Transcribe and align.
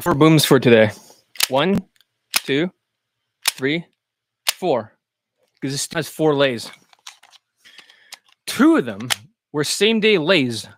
Four 0.00 0.14
booms 0.14 0.44
for 0.44 0.60
today. 0.60 0.92
One, 1.48 1.84
two, 2.32 2.70
three, 3.48 3.84
four. 4.48 4.92
Because 5.60 5.74
this 5.74 5.88
has 5.92 6.08
four 6.08 6.36
lays. 6.36 6.70
Two 8.46 8.76
of 8.76 8.84
them 8.84 9.08
were 9.52 9.64
same 9.64 9.98
day 9.98 10.16
lays 10.16 10.68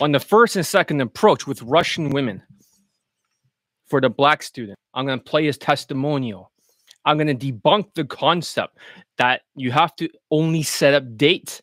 on 0.00 0.12
the 0.12 0.20
first 0.20 0.56
and 0.56 0.64
second 0.64 1.02
approach 1.02 1.46
with 1.46 1.60
Russian 1.60 2.10
women 2.10 2.42
for 3.88 4.00
the 4.00 4.08
black 4.08 4.42
student. 4.42 4.78
I'm 4.94 5.04
going 5.04 5.18
to 5.18 5.24
play 5.24 5.44
his 5.44 5.58
testimonial. 5.58 6.50
I'm 7.04 7.18
going 7.18 7.36
to 7.36 7.52
debunk 7.52 7.92
the 7.94 8.06
concept 8.06 8.78
that 9.18 9.42
you 9.54 9.70
have 9.70 9.94
to 9.96 10.08
only 10.30 10.62
set 10.62 10.94
up 10.94 11.18
dates, 11.18 11.60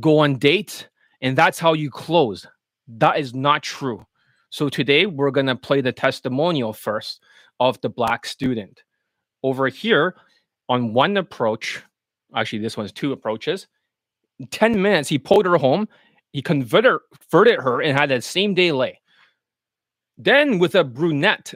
go 0.00 0.18
on 0.18 0.36
dates, 0.36 0.86
and 1.20 1.38
that's 1.38 1.60
how 1.60 1.74
you 1.74 1.90
close. 1.92 2.44
That 2.88 3.20
is 3.20 3.34
not 3.34 3.62
true. 3.62 4.04
So 4.50 4.68
today 4.68 5.06
we're 5.06 5.30
going 5.30 5.46
to 5.46 5.56
play 5.56 5.80
the 5.80 5.92
testimonial 5.92 6.72
first 6.72 7.22
of 7.60 7.80
the 7.80 7.88
black 7.88 8.26
student. 8.26 8.82
Over 9.42 9.68
here 9.68 10.16
on 10.68 10.92
one 10.92 11.16
approach, 11.16 11.82
actually, 12.34 12.58
this 12.58 12.76
one's 12.76 12.92
two 12.92 13.12
approaches. 13.12 13.68
10 14.50 14.80
minutes, 14.80 15.08
he 15.08 15.18
pulled 15.18 15.46
her 15.46 15.56
home. 15.56 15.88
He 16.32 16.42
converted, 16.42 17.00
her 17.32 17.80
and 17.80 17.98
had 17.98 18.10
that 18.10 18.24
same 18.24 18.54
day 18.54 18.72
lay. 18.72 19.00
Then 20.18 20.58
with 20.58 20.74
a 20.74 20.84
brunette, 20.84 21.54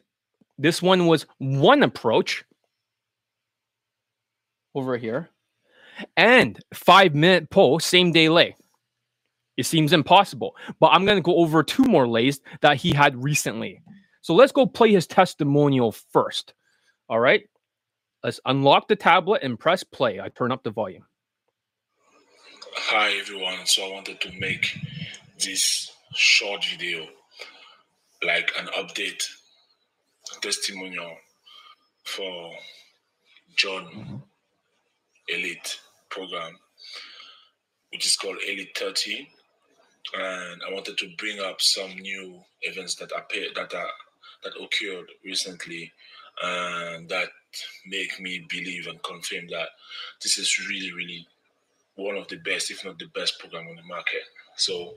this 0.57 0.81
one 0.81 1.07
was 1.07 1.27
one 1.39 1.83
approach 1.83 2.45
over 4.75 4.97
here 4.97 5.31
and 6.17 6.59
five 6.73 7.15
minute 7.15 7.51
pull, 7.51 7.79
same 7.79 8.13
day 8.13 8.29
lay. 8.29 8.57
It 9.57 9.67
seems 9.67 9.93
impossible, 9.93 10.57
but 10.81 10.89
I'm 10.89 11.05
going 11.05 11.19
to 11.19 11.23
go 11.23 11.37
over 11.37 11.63
two 11.63 11.85
more 11.85 12.09
lays 12.09 12.41
that 12.61 12.77
he 12.77 12.93
had 12.93 13.23
recently. 13.23 13.83
So 14.23 14.35
let's 14.35 14.53
go 14.53 14.67
play 14.67 14.91
his 14.93 15.07
testimonial 15.07 15.93
first. 15.93 16.55
All 17.09 17.21
right. 17.21 17.49
Let's 18.23 18.41
unlock 18.47 18.89
the 18.89 18.97
tablet 18.97 19.43
and 19.43 19.61
press 19.61 19.85
play. 19.85 20.19
I 20.19 20.31
turn 20.31 20.51
up 20.51 20.65
the 20.65 20.71
volume. 20.71 21.05
Hi 22.77 23.13
everyone. 23.21 23.67
So 23.67 23.87
I 23.87 23.93
wanted 23.93 24.21
to 24.23 24.33
make 24.41 24.79
this 25.39 25.93
short 26.15 26.65
video 26.65 27.07
like 28.25 28.51
an 28.59 28.67
update 28.79 29.23
testimonial 30.41 31.17
for 32.05 32.51
John 33.57 33.85
mm-hmm. 33.87 34.17
Elite 35.29 35.79
program, 36.09 36.57
which 37.93 38.07
is 38.07 38.17
called 38.17 38.39
Elite 38.49 38.77
30. 38.77 39.29
And 40.13 40.63
I 40.69 40.73
wanted 40.73 40.99
to 40.99 41.09
bring 41.17 41.41
up 41.41 41.61
some 41.61 41.97
new 41.97 42.41
events 42.63 42.97
that 42.97 43.13
appeared 43.17 43.55
that 43.57 43.75
are 43.75 43.89
that 44.43 44.53
occurred 44.61 45.07
recently 45.25 45.91
and 46.43 47.09
that 47.09 47.29
make 47.87 48.21
me 48.21 48.45
believe 48.51 48.87
and 48.87 49.03
confirm 49.03 49.47
that 49.49 49.69
this 50.23 50.37
is 50.39 50.69
really, 50.69 50.93
really 50.93 51.27
one 51.95 52.17
of 52.17 52.29
the 52.29 52.37
best, 52.37 52.71
if 52.71 52.85
not 52.85 52.99
the 52.99 53.07
best 53.15 53.39
program 53.39 53.69
on 53.69 53.77
the 53.77 53.83
market. 53.83 54.23
So 54.57 54.95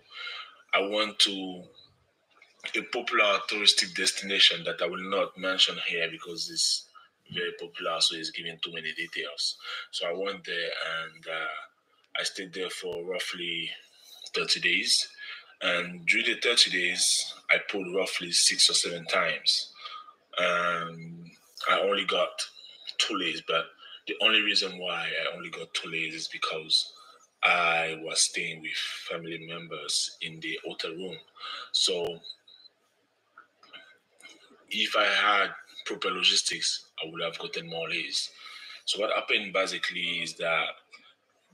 I 0.73 0.81
want 0.81 1.19
to 1.19 1.63
a 2.75 2.81
popular 2.81 3.39
touristic 3.49 3.95
destination 3.95 4.63
that 4.65 4.81
I 4.81 4.87
will 4.87 5.09
not 5.09 5.37
mention 5.37 5.75
here 5.87 6.09
because 6.11 6.49
it's 6.49 6.85
very 7.33 7.51
popular, 7.59 7.99
so 7.99 8.17
it's 8.17 8.31
giving 8.31 8.57
too 8.63 8.73
many 8.73 8.91
details. 8.93 9.57
So 9.91 10.07
I 10.07 10.13
went 10.13 10.43
there 10.45 10.69
and 11.05 11.25
uh, 11.27 12.19
I 12.19 12.23
stayed 12.23 12.53
there 12.53 12.69
for 12.69 13.05
roughly 13.05 13.69
30 14.37 14.59
days. 14.59 15.07
And 15.61 16.05
during 16.05 16.27
the 16.27 16.39
30 16.41 16.71
days, 16.71 17.33
I 17.49 17.57
pulled 17.69 17.95
roughly 17.95 18.31
six 18.31 18.69
or 18.69 18.73
seven 18.73 19.05
times. 19.05 19.73
Um, 20.37 21.25
I 21.69 21.79
only 21.79 22.05
got 22.05 22.29
two 22.99 23.17
lays, 23.17 23.41
but 23.47 23.65
the 24.07 24.15
only 24.21 24.41
reason 24.41 24.77
why 24.77 25.07
I 25.07 25.35
only 25.35 25.49
got 25.49 25.73
two 25.73 25.89
lays 25.89 26.13
is 26.13 26.27
because 26.27 26.93
I 27.43 27.97
was 28.03 28.21
staying 28.21 28.61
with 28.61 28.71
family 29.09 29.47
members 29.47 30.17
in 30.21 30.39
the 30.39 30.59
hotel 30.65 30.91
room. 30.91 31.17
So 31.71 32.19
if 34.69 34.95
I 34.95 35.05
had 35.05 35.49
proper 35.85 36.09
logistics, 36.09 36.87
I 37.03 37.09
would 37.09 37.21
have 37.23 37.39
gotten 37.39 37.69
more 37.69 37.89
lays. 37.89 38.29
So 38.85 39.01
what 39.01 39.13
happened 39.13 39.53
basically 39.53 40.21
is 40.21 40.35
that 40.35 40.67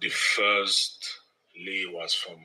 the 0.02 0.10
first 0.10 1.20
lay 1.58 1.86
was 1.88 2.14
from 2.14 2.38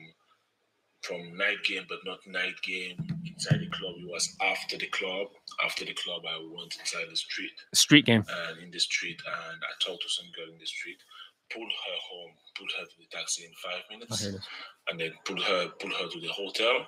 from 1.09 1.35
night 1.35 1.57
game, 1.65 1.85
but 1.89 1.97
not 2.05 2.19
night 2.27 2.61
game 2.61 2.95
inside 3.25 3.59
the 3.59 3.69
club. 3.69 3.95
It 3.97 4.07
was 4.07 4.37
after 4.41 4.77
the 4.77 4.87
club. 4.87 5.27
After 5.65 5.83
the 5.83 5.93
club, 5.93 6.21
I 6.29 6.37
went 6.37 6.77
inside 6.79 7.05
the 7.09 7.15
street. 7.15 7.51
Street 7.73 8.05
game. 8.05 8.23
And 8.29 8.61
in 8.61 8.69
the 8.71 8.79
street, 8.79 9.19
and 9.25 9.61
I 9.63 9.71
talked 9.83 10.03
to 10.03 10.09
some 10.09 10.27
girl 10.37 10.53
in 10.53 10.59
the 10.59 10.65
street, 10.67 10.97
pulled 11.51 11.71
her 11.71 11.97
home, 12.09 12.31
pulled 12.55 12.71
her 12.77 12.85
to 12.85 12.95
the 12.99 13.17
taxi 13.17 13.45
in 13.45 13.51
five 13.53 13.81
minutes, 13.89 14.23
and 14.87 14.99
then 14.99 15.11
pulled 15.25 15.41
her 15.41 15.69
pulled 15.79 15.93
her 15.93 16.07
to 16.09 16.19
the 16.19 16.27
hotel. 16.27 16.85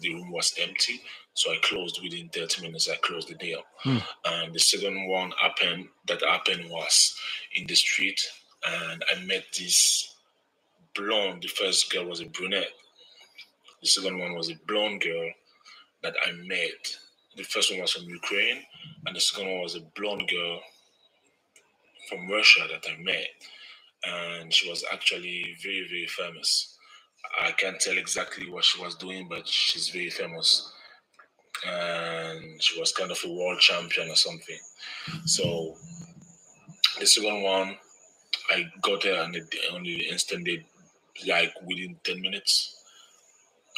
The 0.00 0.14
room 0.14 0.30
was 0.30 0.54
empty, 0.60 1.00
so 1.34 1.50
I 1.50 1.58
closed 1.62 2.00
within 2.02 2.28
30 2.28 2.62
minutes. 2.62 2.88
I 2.88 2.96
closed 2.96 3.28
the 3.28 3.34
deal. 3.34 3.62
Hmm. 3.80 3.98
And 4.24 4.54
the 4.54 4.60
second 4.60 5.08
one 5.08 5.32
happened 5.40 5.88
that 6.06 6.22
happened 6.22 6.70
was 6.70 7.16
in 7.56 7.66
the 7.66 7.74
street, 7.74 8.20
and 8.66 9.04
I 9.10 9.24
met 9.24 9.44
this 9.58 10.14
blonde. 10.94 11.42
The 11.42 11.48
first 11.48 11.92
girl 11.92 12.06
was 12.06 12.20
a 12.20 12.26
brunette. 12.26 12.70
The 13.80 13.88
second 13.88 14.18
one 14.18 14.34
was 14.34 14.50
a 14.50 14.58
blonde 14.66 15.02
girl 15.02 15.30
that 16.02 16.14
I 16.26 16.32
met. 16.32 16.96
The 17.36 17.44
first 17.44 17.70
one 17.70 17.80
was 17.80 17.92
from 17.92 18.04
Ukraine, 18.04 18.62
and 19.06 19.14
the 19.14 19.20
second 19.20 19.48
one 19.50 19.62
was 19.62 19.76
a 19.76 19.80
blonde 19.96 20.28
girl 20.28 20.60
from 22.08 22.28
Russia 22.28 22.62
that 22.70 22.84
I 22.90 23.00
met. 23.02 23.28
And 24.04 24.52
she 24.52 24.68
was 24.68 24.84
actually 24.92 25.56
very, 25.62 25.86
very 25.88 26.06
famous. 26.06 26.76
I 27.40 27.52
can't 27.52 27.80
tell 27.80 27.98
exactly 27.98 28.50
what 28.50 28.64
she 28.64 28.80
was 28.82 28.94
doing, 28.96 29.28
but 29.28 29.46
she's 29.46 29.90
very 29.90 30.10
famous. 30.10 30.72
And 31.66 32.62
she 32.62 32.78
was 32.78 32.92
kind 32.92 33.10
of 33.10 33.20
a 33.24 33.32
world 33.32 33.60
champion 33.60 34.08
or 34.08 34.16
something. 34.16 34.58
So 35.26 35.76
the 36.98 37.06
second 37.06 37.42
one, 37.42 37.76
I 38.50 38.66
got 38.82 39.04
her 39.04 39.22
on 39.22 39.32
the, 39.32 39.42
on 39.72 39.82
the 39.82 40.08
instant 40.08 40.44
date, 40.46 40.66
like 41.26 41.52
within 41.64 41.96
10 42.04 42.20
minutes, 42.20 42.77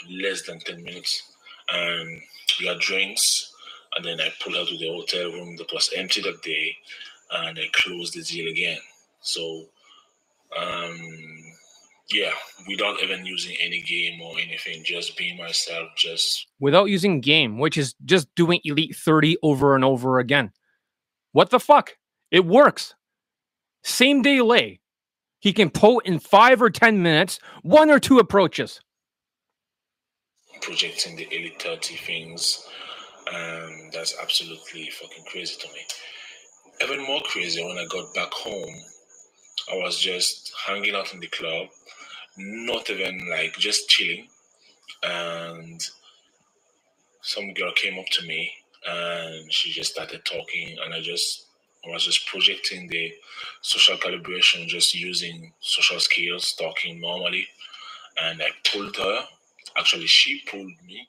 less 0.08 0.42
than 0.42 0.60
10 0.60 0.82
minutes. 0.82 1.32
And 1.72 2.20
we 2.58 2.66
had 2.66 2.78
drinks. 2.80 3.52
And 3.96 4.04
then 4.04 4.20
I 4.20 4.32
pulled 4.42 4.56
her 4.56 4.64
to 4.64 4.78
the 4.78 4.88
hotel 4.88 5.32
room 5.32 5.56
that 5.56 5.72
was 5.72 5.90
empty 5.96 6.20
that 6.22 6.42
day. 6.42 6.76
And 7.32 7.58
I 7.58 7.68
closed 7.72 8.14
the 8.14 8.22
deal 8.22 8.50
again. 8.50 8.78
So, 9.20 9.66
um, 10.58 10.96
yeah, 12.12 12.32
without 12.66 13.00
even 13.02 13.24
using 13.24 13.56
any 13.60 13.82
game 13.82 14.20
or 14.20 14.38
anything, 14.40 14.82
just 14.84 15.16
being 15.16 15.36
myself, 15.36 15.88
just 15.96 16.46
Without 16.58 16.86
using 16.86 17.20
game, 17.20 17.58
which 17.58 17.76
is 17.78 17.94
just 18.04 18.32
doing 18.34 18.60
Elite 18.64 18.96
30 18.96 19.36
over 19.42 19.74
and 19.74 19.84
over 19.84 20.18
again. 20.18 20.52
What 21.32 21.50
the 21.50 21.60
fuck? 21.60 21.96
It 22.30 22.44
works. 22.44 22.94
Same 23.82 24.22
day 24.22 24.40
lay. 24.40 24.80
He 25.38 25.52
can 25.52 25.70
pull 25.70 26.00
in 26.00 26.18
five 26.18 26.60
or 26.60 26.70
10 26.70 27.02
minutes, 27.02 27.38
one 27.62 27.90
or 27.90 27.98
two 27.98 28.18
approaches. 28.18 28.80
Projecting 30.60 31.16
the 31.16 31.26
elite 31.34 31.62
30 31.62 31.96
things. 31.96 32.66
Um, 33.28 33.90
that's 33.92 34.16
absolutely 34.20 34.90
fucking 34.90 35.24
crazy 35.30 35.56
to 35.60 35.68
me. 35.72 35.80
Even 36.82 37.06
more 37.06 37.20
crazy 37.24 37.62
when 37.64 37.78
I 37.78 37.86
got 37.90 38.14
back 38.14 38.32
home, 38.32 38.74
I 39.72 39.76
was 39.76 39.98
just 39.98 40.52
hanging 40.66 40.94
out 40.94 41.14
in 41.14 41.20
the 41.20 41.28
club, 41.28 41.68
not 42.38 42.90
even 42.90 43.28
like 43.30 43.54
just 43.58 43.88
chilling. 43.88 44.28
And 45.02 45.80
some 47.22 47.52
girl 47.54 47.72
came 47.74 47.98
up 47.98 48.06
to 48.12 48.26
me 48.26 48.52
and 48.88 49.52
she 49.52 49.70
just 49.72 49.92
started 49.92 50.24
talking, 50.24 50.76
and 50.84 50.94
I 50.94 51.00
just 51.00 51.46
I 51.86 51.90
was 51.90 52.04
just 52.04 52.26
projecting 52.26 52.88
the 52.88 53.12
social 53.62 53.96
calibration, 53.96 54.66
just 54.68 54.94
using 54.94 55.52
social 55.60 56.00
skills, 56.00 56.54
talking 56.58 57.00
normally. 57.00 57.46
And 58.22 58.42
I 58.42 58.50
pulled 58.70 58.96
her. 58.96 59.24
Actually, 59.80 60.06
she 60.06 60.42
pulled 60.46 60.66
me 60.86 61.08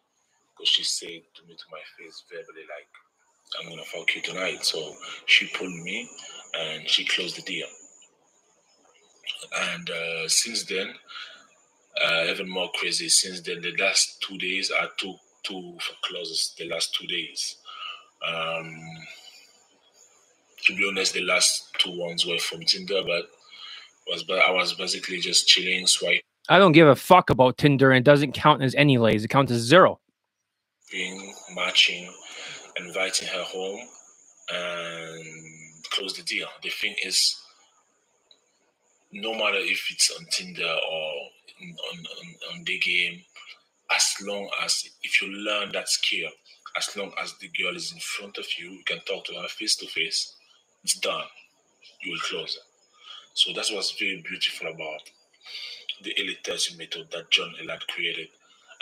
because 0.56 0.70
she 0.70 0.84
said 0.84 1.22
to 1.36 1.46
me 1.46 1.56
to 1.56 1.66
my 1.70 1.82
face 1.98 2.24
verbally, 2.32 2.64
like, 2.64 2.88
I'm 3.60 3.70
gonna 3.70 3.84
fuck 3.84 4.16
you 4.16 4.22
tonight. 4.22 4.64
So 4.64 4.96
she 5.26 5.48
pulled 5.48 5.74
me 5.84 6.10
and 6.58 6.88
she 6.88 7.06
closed 7.06 7.36
the 7.36 7.42
deal. 7.42 7.68
And 9.74 9.90
uh, 9.90 10.30
since 10.30 10.64
then, 10.64 10.94
uh, 12.06 12.26
even 12.30 12.48
more 12.48 12.70
crazy, 12.76 13.10
since 13.10 13.42
then, 13.42 13.62
the 13.62 13.76
last 13.78 14.22
two 14.22 14.38
days, 14.38 14.72
I 14.72 14.88
took 14.98 15.18
two 15.44 15.78
for 15.82 15.94
closes 16.04 16.56
the 16.58 16.70
last 16.70 16.96
two 16.96 17.08
days. 17.08 17.58
Um, 18.26 18.74
to 20.66 20.76
be 20.78 20.88
honest, 20.88 21.14
the 21.14 21.24
last 21.24 21.74
two 21.80 21.98
ones 21.98 22.26
were 22.26 22.38
from 22.38 22.62
Tinder, 22.62 23.02
but 23.06 23.30
was 24.08 24.24
but 24.24 24.40
I 24.48 24.52
was 24.52 24.74
basically 24.74 25.20
just 25.20 25.48
chilling, 25.48 25.88
swiping, 25.88 26.22
I 26.52 26.60
don't 26.60 26.74
give 26.74 26.90
a 26.90 26.98
fuck 26.98 27.30
about 27.30 27.58
Tinder 27.58 27.92
and 27.92 28.00
it 28.00 28.04
doesn't 28.04 28.34
count 28.34 28.62
as 28.62 28.76
any 28.76 28.98
lays. 28.98 29.24
It 29.24 29.30
counts 29.30 29.54
as 29.54 29.62
zero. 29.62 30.02
Being 30.92 31.34
matching, 31.56 32.14
inviting 32.76 33.30
her 33.30 33.44
home 33.44 33.80
and 34.54 35.26
close 35.92 36.14
the 36.18 36.24
deal. 36.24 36.50
The 36.62 36.68
thing 36.68 36.94
is, 37.06 37.42
no 39.14 39.32
matter 39.32 39.60
if 39.60 39.82
it's 39.92 40.12
on 40.20 40.26
Tinder 40.30 40.66
or 40.66 41.14
on, 41.62 41.70
on, 41.70 42.36
on 42.54 42.64
the 42.66 42.78
game, 42.80 43.22
as 43.96 44.14
long 44.22 44.50
as 44.62 44.84
if 45.04 45.22
you 45.22 45.30
learn 45.30 45.72
that 45.72 45.88
skill, 45.88 46.32
as 46.76 46.90
long 46.98 47.14
as 47.24 47.34
the 47.40 47.50
girl 47.64 47.78
is 47.78 47.94
in 47.94 48.00
front 48.00 48.38
of 48.38 48.46
you, 48.60 48.72
you 48.72 48.84
can 48.86 49.00
talk 49.08 49.24
to 49.24 49.36
her 49.36 49.48
face 49.48 49.78
to 49.78 49.88
face, 49.88 50.36
it's 50.84 51.00
done. 51.00 51.24
You 52.04 52.12
will 52.12 52.20
close. 52.20 52.60
So 53.36 53.54
that's 53.56 53.72
what's 53.72 53.98
very 53.98 54.22
beautiful 54.28 54.68
about 54.68 55.00
the 56.04 56.20
elite 56.20 56.44
testing 56.44 56.78
method 56.78 57.08
that 57.12 57.32
John 57.32 57.54
Elite 57.62 57.88
created. 57.88 58.28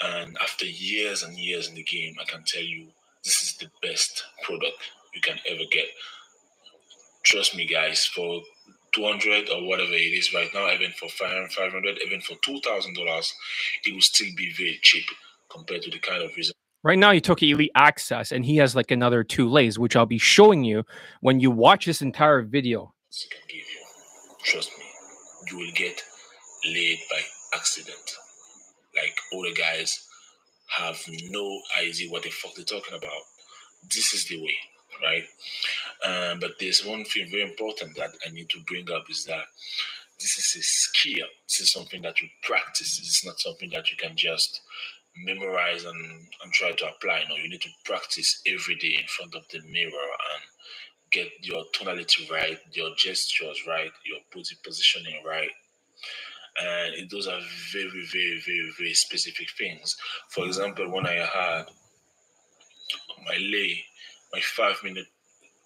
And 0.04 0.38
after 0.42 0.66
years 0.66 1.24
and 1.24 1.38
years 1.38 1.68
in 1.68 1.76
the 1.76 1.84
game, 1.84 2.16
I 2.22 2.26
can 2.26 2.44
tell 2.46 2.64
you 2.64 2.88
this 3.24 3.44
is 3.44 3.58
the 3.58 3.70
best 3.86 4.24
product 4.44 4.78
you 5.14 5.22
can 5.22 5.38
ever 5.50 5.64
get. 5.72 5.88
Trust 7.24 7.56
me, 7.56 7.66
guys, 7.66 8.06
for 8.06 8.42
200 8.94 9.50
or 9.50 9.68
whatever 9.68 9.92
it 9.92 10.14
is 10.14 10.34
right 10.34 10.50
now, 10.54 10.72
even 10.72 10.92
for 10.92 11.10
500, 11.10 12.00
even 12.06 12.22
for 12.22 12.36
$2,000, 12.36 13.32
it 13.86 13.94
will 13.94 14.02
still 14.02 14.30
be 14.38 14.52
very 14.58 14.80
cheap 14.82 15.06
compared 15.50 15.82
to 15.84 15.92
the 15.92 16.00
kind 16.00 16.24
of 16.24 16.36
reason. 16.36 16.54
Right 16.82 16.98
now, 16.98 17.12
he 17.12 17.20
took 17.20 17.44
Elite 17.44 17.72
Access 17.76 18.32
and 18.32 18.46
he 18.46 18.56
has 18.58 18.76
like 18.76 18.92
another 18.92 19.24
two 19.24 19.50
lays, 19.50 19.78
which 19.78 19.98
I'll 19.98 20.06
be 20.06 20.18
showing 20.18 20.64
you 20.64 20.86
when 21.20 21.42
you 21.42 21.52
watch 21.52 21.86
this 21.86 22.02
entire 22.02 22.42
video. 22.42 22.94
You. 23.50 23.62
Trust 24.44 24.72
me, 24.80 24.86
you 25.52 25.58
will 25.58 25.74
get 25.76 26.02
laid 26.66 27.00
by 27.10 27.22
accident. 27.54 28.16
Like 28.96 29.18
all 29.34 29.44
the 29.44 29.54
guys 29.54 30.08
have 30.70 31.00
no 31.30 31.62
idea 31.80 32.10
what 32.10 32.24
the 32.24 32.30
fuck 32.30 32.56
they're 32.56 32.66
talking 32.66 32.96
about. 32.96 33.22
This 33.94 34.14
is 34.14 34.26
the 34.28 34.42
way, 34.42 34.56
right? 35.04 35.24
Um, 36.06 36.40
but 36.40 36.52
there's 36.60 36.86
one 36.86 37.04
thing 37.06 37.30
very 37.30 37.44
important 37.44 37.96
that 37.96 38.12
I 38.26 38.32
need 38.32 38.50
to 38.50 38.60
bring 38.68 38.90
up 38.92 39.10
is 39.10 39.26
that 39.26 39.46
this 40.20 40.38
is 40.38 40.62
a 40.62 40.64
skill. 40.64 41.28
This 41.48 41.62
is 41.62 41.72
something 41.72 42.02
that 42.02 42.22
you 42.22 42.28
practice. 42.44 43.00
This 43.00 43.10
is 43.10 43.26
not 43.26 43.40
something 43.40 43.70
that 43.72 43.90
you 43.90 43.98
can 43.98 44.16
just 44.16 44.62
memorize 45.26 45.86
and, 45.86 46.28
and 46.44 46.54
try 46.54 46.72
to 46.72 46.88
apply. 46.88 47.24
No, 47.30 47.36
you 47.36 47.50
need 47.50 47.62
to 47.62 47.70
practice 47.86 48.42
every 48.46 48.76
day 48.76 48.98
in 49.00 49.08
front 49.08 49.36
of 49.36 49.44
the 49.52 49.62
mirror 49.72 49.92
and 49.92 50.44
get 51.12 51.30
your 51.42 51.64
tonality 51.74 52.28
right, 52.32 52.60
your 52.74 52.92
gestures 52.98 53.64
right, 53.68 53.92
your 54.06 54.20
body 54.34 54.56
positioning 54.64 55.22
right. 55.26 55.50
And 56.62 57.10
those 57.10 57.28
are 57.28 57.40
very, 57.72 58.06
very, 58.12 58.42
very, 58.46 58.72
very 58.78 58.94
specific 58.94 59.50
things. 59.58 59.96
For 60.30 60.46
example, 60.46 60.92
when 60.92 61.06
I 61.06 61.14
had 61.14 61.66
my 63.26 63.38
lay, 63.38 63.84
my 64.34 64.42
five 64.42 64.78
minute, 64.84 65.08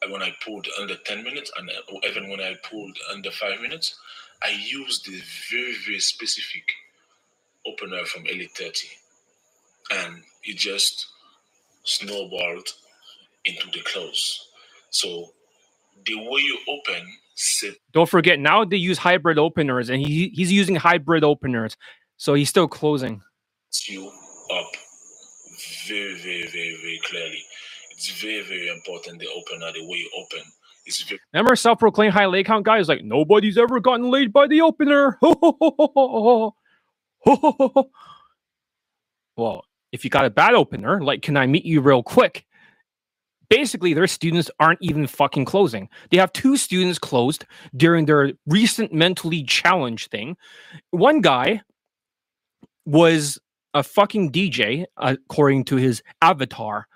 when 0.10 0.22
I 0.22 0.36
pulled 0.45 0.68
under 0.80 0.95
10 0.95 1.24
minutes, 1.24 1.51
and 1.57 1.69
uh, 1.69 2.07
even 2.07 2.30
when 2.30 2.42
I 2.42 2.56
pulled 2.69 2.98
under 3.12 3.31
five 3.31 3.62
minutes, 3.62 3.98
I 4.44 4.50
used 4.50 5.06
the 5.06 5.22
very, 5.50 5.74
very 5.86 6.00
specific 6.00 6.63
opener 7.66 8.04
from 8.06 8.25
Elite 8.28 8.51
30 8.57 8.88
and 9.92 10.24
it 10.44 10.57
just 10.57 11.07
snowballed 11.84 12.68
into 13.46 13.68
the 13.72 13.81
close. 13.86 14.48
So 14.89 15.31
the 16.06 16.16
way 16.16 16.42
you 16.42 16.57
open. 16.68 17.07
Don't 17.92 18.10
forget 18.10 18.40
now 18.40 18.64
they 18.66 18.78
use 18.78 18.98
hybrid 18.98 19.38
openers, 19.38 19.90
and 19.90 20.06
he, 20.06 20.30
he's 20.34 20.52
using 20.52 20.76
hybrid 20.76 21.24
openers, 21.24 21.76
so 22.18 22.34
he's 22.34 22.50
still 22.50 22.68
closing. 22.68 23.22
You 23.88 24.08
up 24.52 24.72
very, 25.88 26.16
very, 26.16 26.48
very, 26.48 26.78
very 26.82 27.00
clearly. 27.06 27.44
It's 27.92 28.10
very, 28.22 28.42
very 28.44 28.70
important 28.70 29.20
the 29.20 29.28
opener, 29.28 29.72
the 29.72 29.86
way 29.86 29.98
you 29.98 30.10
open. 30.18 30.42
It's 30.86 31.02
very 31.04 31.20
Remember 31.34 31.56
self-proclaimed 31.56 32.14
high 32.14 32.26
lay 32.26 32.44
count 32.44 32.66
guy 32.66 32.80
is 32.80 32.90
like 32.90 33.04
nobody's 33.04 33.58
ever 33.58 33.80
gotten 33.80 34.10
laid 34.10 34.34
by 34.34 34.48
the 34.48 34.62
opener. 34.62 35.18
well, 39.38 39.66
if 39.92 40.04
you 40.04 40.10
got 40.10 40.26
a 40.26 40.30
bad 40.30 40.54
opener, 40.54 41.02
like, 41.02 41.22
can 41.22 41.38
I 41.38 41.48
meet 41.48 41.66
you 41.66 41.82
real 41.82 42.04
quick? 42.04 42.46
Basically, 43.54 43.94
their 43.94 44.08
students 44.08 44.50
aren't 44.60 44.82
even 44.82 45.06
fucking 45.06 45.46
closing. 45.46 45.88
They 46.10 46.18
have 46.18 46.34
two 46.34 46.58
students 46.58 46.98
closed 46.98 47.46
during 47.78 48.06
their 48.06 48.32
recent 48.48 48.92
mentally 48.92 49.44
challenged 49.44 50.10
thing. 50.10 50.38
One 50.90 51.22
guy 51.22 51.62
was 52.88 53.38
a 53.76 53.84
fucking 53.84 54.32
DJ, 54.32 54.86
according 54.98 55.66
to 55.66 55.76
his 55.76 56.02
avatar. 56.20 56.88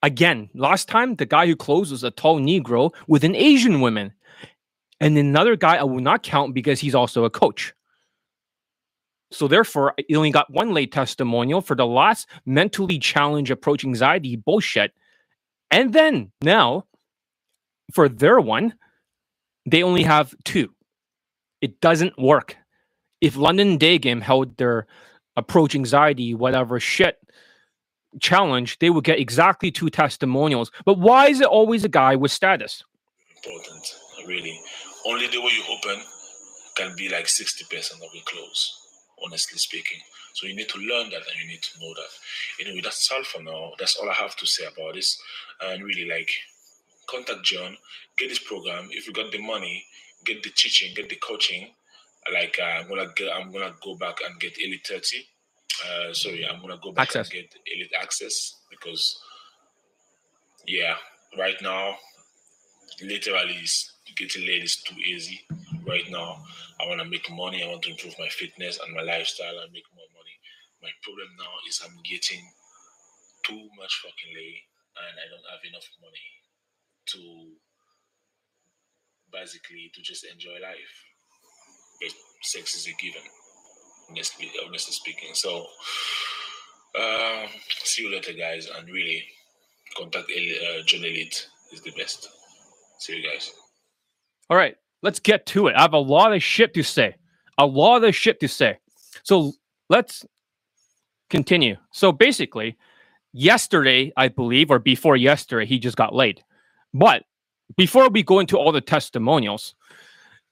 Again, 0.00 0.48
last 0.54 0.86
time 0.86 1.16
the 1.16 1.26
guy 1.26 1.48
who 1.48 1.56
closed 1.56 1.90
was 1.90 2.04
a 2.04 2.12
tall 2.12 2.38
Negro 2.38 2.94
with 3.08 3.24
an 3.24 3.34
Asian 3.34 3.80
woman. 3.80 4.12
And 5.00 5.18
another 5.18 5.56
guy 5.56 5.78
I 5.78 5.82
will 5.82 5.98
not 5.98 6.22
count 6.22 6.54
because 6.54 6.78
he's 6.78 6.94
also 6.94 7.24
a 7.24 7.30
coach. 7.30 7.74
So 9.30 9.46
therefore, 9.46 9.94
you 10.08 10.16
only 10.16 10.30
got 10.30 10.50
one 10.50 10.72
late 10.72 10.90
testimonial 10.90 11.60
for 11.60 11.74
the 11.74 11.86
last 11.86 12.28
mentally 12.46 12.98
challenged 12.98 13.50
approach 13.50 13.84
anxiety 13.84 14.36
bullshit. 14.36 14.92
And 15.70 15.92
then 15.92 16.32
now, 16.40 16.86
for 17.92 18.08
their 18.08 18.40
one, 18.40 18.74
they 19.66 19.82
only 19.82 20.02
have 20.04 20.34
two. 20.44 20.74
It 21.60 21.80
doesn't 21.80 22.18
work. 22.18 22.56
If 23.20 23.36
London 23.36 23.76
Day 23.76 23.98
Game 23.98 24.20
held 24.20 24.56
their 24.56 24.86
approach 25.36 25.74
anxiety, 25.74 26.34
whatever 26.34 26.80
shit 26.80 27.18
challenge, 28.20 28.78
they 28.78 28.88
would 28.88 29.04
get 29.04 29.18
exactly 29.18 29.70
two 29.70 29.90
testimonials. 29.90 30.70
But 30.86 30.98
why 30.98 31.28
is 31.28 31.40
it 31.40 31.46
always 31.46 31.84
a 31.84 31.88
guy 31.88 32.16
with 32.16 32.32
status? 32.32 32.82
Important, 33.36 33.94
really. 34.26 34.58
Only 35.04 35.26
the 35.26 35.40
way 35.40 35.50
you 35.52 35.62
open 35.68 36.02
can 36.76 36.94
be 36.96 37.08
like 37.10 37.26
60% 37.26 37.62
of 37.92 38.14
your 38.14 38.22
close 38.24 38.77
honestly 39.24 39.58
speaking. 39.58 40.00
So 40.34 40.46
you 40.46 40.54
need 40.54 40.68
to 40.68 40.78
learn 40.78 41.10
that 41.10 41.22
and 41.26 41.40
you 41.42 41.48
need 41.48 41.62
to 41.62 41.80
know 41.80 41.92
that. 41.94 42.64
Anyway, 42.64 42.80
that's 42.82 43.10
all 43.10 43.22
for 43.24 43.42
now. 43.42 43.72
That's 43.78 43.96
all 43.96 44.08
I 44.08 44.14
have 44.14 44.36
to 44.36 44.46
say 44.46 44.64
about 44.64 44.94
this. 44.94 45.20
And 45.60 45.82
really, 45.82 46.08
like, 46.08 46.30
contact 47.08 47.42
John, 47.44 47.76
get 48.16 48.28
this 48.28 48.38
program. 48.38 48.88
If 48.90 49.06
you 49.06 49.12
got 49.12 49.32
the 49.32 49.38
money, 49.38 49.84
get 50.24 50.42
the 50.42 50.50
teaching, 50.50 50.94
get 50.94 51.08
the 51.08 51.16
coaching. 51.16 51.68
Like, 52.32 52.58
uh, 52.60 52.80
I'm 52.82 52.88
gonna 52.88 53.08
get, 53.16 53.32
I'm 53.34 53.50
gonna 53.50 53.74
go 53.82 53.96
back 53.96 54.18
and 54.26 54.38
get 54.40 54.58
Elite 54.58 54.86
30. 54.86 55.26
Uh, 55.84 56.12
sorry, 56.12 56.46
I'm 56.46 56.60
gonna 56.60 56.78
go 56.82 56.92
back 56.92 57.08
access. 57.08 57.30
and 57.30 57.32
get 57.32 57.54
Elite 57.66 57.92
Access 58.00 58.56
because, 58.70 59.20
yeah, 60.66 60.94
right 61.38 61.56
now, 61.62 61.94
literally, 63.02 63.54
is 63.54 63.92
getting 64.16 64.46
laid 64.46 64.64
is 64.64 64.76
too 64.76 64.96
easy 65.00 65.40
right 65.86 66.10
now. 66.10 66.42
I 66.80 66.86
want 66.86 67.00
to 67.00 67.08
make 67.08 67.30
money. 67.30 67.62
I 67.62 67.68
want 67.68 67.82
to 67.82 67.90
improve 67.90 68.14
my 68.18 68.28
fitness 68.28 68.78
and 68.78 68.94
my 68.94 69.02
lifestyle 69.02 69.58
and 69.62 69.72
make 69.72 69.86
more 69.94 70.06
money. 70.14 70.36
My 70.82 70.90
problem 71.02 71.28
now 71.38 71.50
is 71.68 71.82
I'm 71.82 71.98
getting 72.04 72.42
too 73.44 73.68
much 73.76 74.00
fucking 74.02 74.34
lay 74.34 74.62
and 74.94 75.14
I 75.18 75.26
don't 75.26 75.50
have 75.50 75.64
enough 75.66 75.88
money 76.00 76.28
to 77.06 77.20
basically 79.32 79.90
to 79.94 80.02
just 80.02 80.24
enjoy 80.24 80.60
life. 80.62 80.94
But 82.00 82.12
sex 82.42 82.76
is 82.76 82.86
a 82.86 82.94
given, 83.02 83.26
honestly, 84.10 84.50
honestly 84.64 84.92
speaking. 84.92 85.34
So, 85.34 85.66
um, 86.94 87.48
see 87.82 88.04
you 88.04 88.12
later, 88.12 88.32
guys, 88.32 88.68
and 88.68 88.88
really 88.88 89.24
contact 89.96 90.30
uh, 90.30 90.82
John 90.84 91.00
Elite 91.00 91.48
is 91.72 91.80
the 91.80 91.90
best. 91.92 92.28
See 93.00 93.16
you 93.16 93.28
guys. 93.28 93.52
All 94.48 94.56
right 94.56 94.76
let's 95.02 95.20
get 95.20 95.46
to 95.46 95.68
it. 95.68 95.76
I 95.76 95.82
have 95.82 95.92
a 95.92 95.98
lot 95.98 96.32
of 96.32 96.42
shit 96.42 96.74
to 96.74 96.82
say. 96.82 97.16
A 97.58 97.66
lot 97.66 98.04
of 98.04 98.14
shit 98.14 98.40
to 98.40 98.48
say. 98.48 98.78
So 99.22 99.52
let's 99.88 100.24
continue. 101.30 101.76
So 101.92 102.12
basically, 102.12 102.76
yesterday, 103.32 104.12
I 104.16 104.28
believe, 104.28 104.70
or 104.70 104.78
before 104.78 105.16
yesterday, 105.16 105.66
he 105.66 105.78
just 105.78 105.96
got 105.96 106.14
laid. 106.14 106.42
But 106.94 107.24
before 107.76 108.08
we 108.08 108.22
go 108.22 108.38
into 108.38 108.56
all 108.56 108.72
the 108.72 108.80
testimonials, 108.80 109.74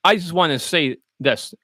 I 0.05 0.17
just 0.17 0.33
want 0.33 0.53
to 0.53 0.59
say 0.59 0.97
this. 1.21 1.55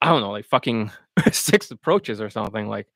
I 0.02 0.08
don't 0.08 0.22
know, 0.22 0.32
like 0.32 0.46
fucking 0.46 0.90
six 1.32 1.70
approaches 1.70 2.20
or 2.20 2.32
something. 2.32 2.68
Like, 2.68 2.88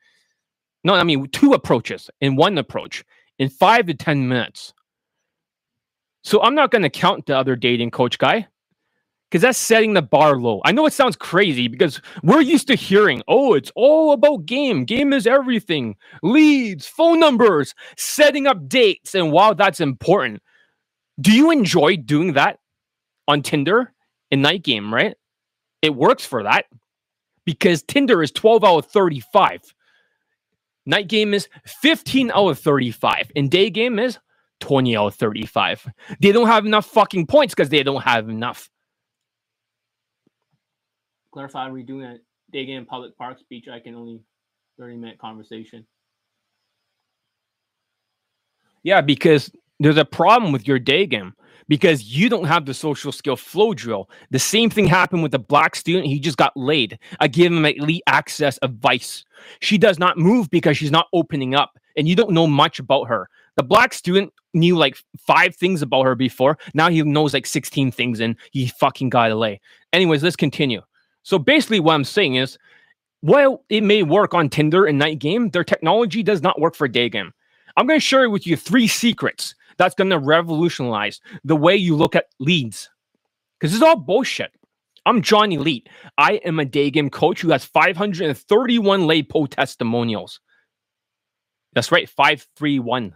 no, 0.84 0.96
I 0.96 1.04
mean, 1.04 1.28
two 1.28 1.54
approaches 1.54 2.10
in 2.20 2.36
one 2.36 2.58
approach 2.58 3.06
in 3.40 3.50
five 3.50 3.88
to 3.88 3.94
10 3.94 4.28
minutes. 4.28 4.74
So 6.24 6.42
I'm 6.42 6.56
not 6.56 6.72
going 6.72 6.82
to 6.82 6.90
count 6.90 7.26
the 7.26 7.38
other 7.38 7.56
dating 7.56 7.92
coach 7.92 8.18
guy 8.18 8.48
because 9.30 9.42
that's 9.42 9.58
setting 9.58 9.94
the 9.94 10.02
bar 10.02 10.38
low. 10.38 10.62
I 10.66 10.72
know 10.72 10.86
it 10.86 10.94
sounds 10.94 11.16
crazy 11.16 11.68
because 11.68 12.02
we're 12.24 12.42
used 12.42 12.68
to 12.68 12.76
hearing, 12.76 13.22
oh, 13.28 13.54
it's 13.54 13.72
all 13.76 14.12
about 14.14 14.46
game. 14.46 14.86
Game 14.86 15.14
is 15.14 15.28
everything 15.28 15.96
leads, 16.24 16.88
phone 16.88 17.20
numbers, 17.20 17.76
setting 17.98 18.48
up 18.48 18.68
dates. 18.68 19.14
And 19.14 19.32
while 19.32 19.54
that's 19.54 19.80
important, 19.80 20.42
do 21.20 21.32
you 21.32 21.52
enjoy 21.52 21.98
doing 21.98 22.34
that 22.34 22.60
on 23.28 23.42
Tinder 23.42 23.94
in 24.32 24.42
night 24.42 24.64
game, 24.64 24.94
right? 24.94 25.16
It 25.82 25.96
works 25.96 26.26
for 26.26 26.44
that 26.44 26.66
because 27.46 27.84
Tinder 27.84 28.24
is 28.24 28.32
12 28.32 28.64
out 28.64 28.78
of 28.78 28.86
35. 28.88 29.75
Night 30.86 31.08
game 31.08 31.34
is 31.34 31.48
15 31.66 32.32
out 32.32 32.50
of 32.50 32.60
35, 32.60 33.32
and 33.36 33.50
day 33.50 33.70
game 33.70 33.98
is 33.98 34.20
20 34.60 34.96
out 34.96 35.08
of 35.08 35.16
35. 35.16 35.88
They 36.20 36.32
don't 36.32 36.48
have 36.48 36.66
enough 36.66 36.86
fucking 36.86 37.28
points 37.28 37.54
because 37.54 37.70
they 37.70 37.84
don't 37.84 38.04
have 38.04 38.30
enough. 38.30 38.70
Clarify, 41.34 41.70
we're 41.70 41.84
doing 41.84 42.06
a 42.06 42.18
day 42.52 42.66
game 42.66 42.86
public 42.86 43.18
park 43.18 43.40
speech. 43.40 43.68
I 43.68 43.80
can 43.80 43.96
only 43.96 44.22
30 44.80 44.98
minute 44.98 45.18
conversation. 45.20 45.86
Yeah, 48.84 49.02
because 49.02 49.52
there's 49.80 49.98
a 49.98 50.06
problem 50.06 50.52
with 50.52 50.68
your 50.68 50.80
day 50.80 51.06
game 51.06 51.34
because 51.68 52.04
you 52.04 52.30
don't 52.30 52.46
have 52.46 52.66
the 52.66 52.74
social 52.74 53.12
skill 53.12 53.36
flow 53.36 53.74
drill. 53.74 54.10
The 54.32 54.40
same 54.40 54.70
thing 54.70 54.86
happened 54.86 55.24
with 55.24 55.32
the 55.32 55.40
black 55.40 55.76
student. 55.76 56.08
He 56.08 56.20
just 56.20 56.38
got 56.38 56.56
laid. 56.56 57.00
I 57.20 57.28
gave 57.28 57.52
him 57.52 57.66
elite 57.66 58.04
access 58.08 58.60
advice. 58.62 59.26
She 59.62 59.78
does 59.78 60.00
not 60.00 60.18
move 60.18 60.50
because 60.50 60.78
she's 60.78 60.92
not 60.92 61.08
opening 61.14 61.56
up, 61.56 61.78
and 61.98 62.08
you 62.08 62.16
don't 62.16 62.32
know 62.32 62.48
much 62.48 62.80
about 62.80 63.06
her. 63.06 63.30
The 63.56 63.64
black 63.64 63.94
student 63.94 64.34
knew 64.54 64.76
like 64.76 64.98
five 65.18 65.56
things 65.56 65.82
about 65.82 66.04
her 66.04 66.16
before. 66.16 66.58
Now 66.74 66.90
he 66.90 67.02
knows 67.04 67.34
like 67.34 67.46
16 67.46 67.92
things 67.92 68.20
and 68.20 68.36
he 68.52 68.68
fucking 68.68 69.10
got 69.10 69.32
away. 69.32 69.62
Anyways, 69.94 70.24
let's 70.24 70.36
continue. 70.36 70.82
So 71.24 71.40
basically, 71.40 71.80
what 71.80 71.94
I'm 71.94 72.04
saying 72.04 72.36
is, 72.36 72.58
while 73.22 73.64
it 73.70 73.82
may 73.82 74.04
work 74.04 74.34
on 74.34 74.50
Tinder 74.50 74.86
and 74.86 75.00
night 75.00 75.20
game, 75.20 75.50
their 75.50 75.64
technology 75.64 76.22
does 76.22 76.42
not 76.42 76.60
work 76.60 76.76
for 76.76 76.88
day 76.88 77.10
game. 77.10 77.34
I'm 77.78 77.88
going 77.88 78.00
to 78.00 78.06
share 78.06 78.30
with 78.30 78.46
you 78.46 78.56
three 78.56 78.88
secrets 78.88 79.56
that's 79.78 79.96
going 79.96 80.10
to 80.10 80.20
revolutionize 80.20 81.20
the 81.44 81.56
way 81.56 81.76
you 81.76 81.96
look 81.96 82.16
at 82.16 82.28
leads. 82.40 82.90
Because 83.60 83.72
this 83.72 83.78
is 83.78 83.84
all 83.84 83.96
bullshit. 83.96 84.52
I'm 85.06 85.22
John 85.22 85.52
Elite. 85.52 85.88
I 86.18 86.34
am 86.46 86.60
a 86.60 86.66
day 86.66 86.90
game 86.90 87.10
coach 87.10 87.42
who 87.42 87.52
has 87.52 87.64
531 87.64 89.06
lay 89.06 89.22
po 89.22 89.46
testimonials. 89.46 90.40
That's 91.74 91.92
right, 91.92 92.10
531. 92.10 93.16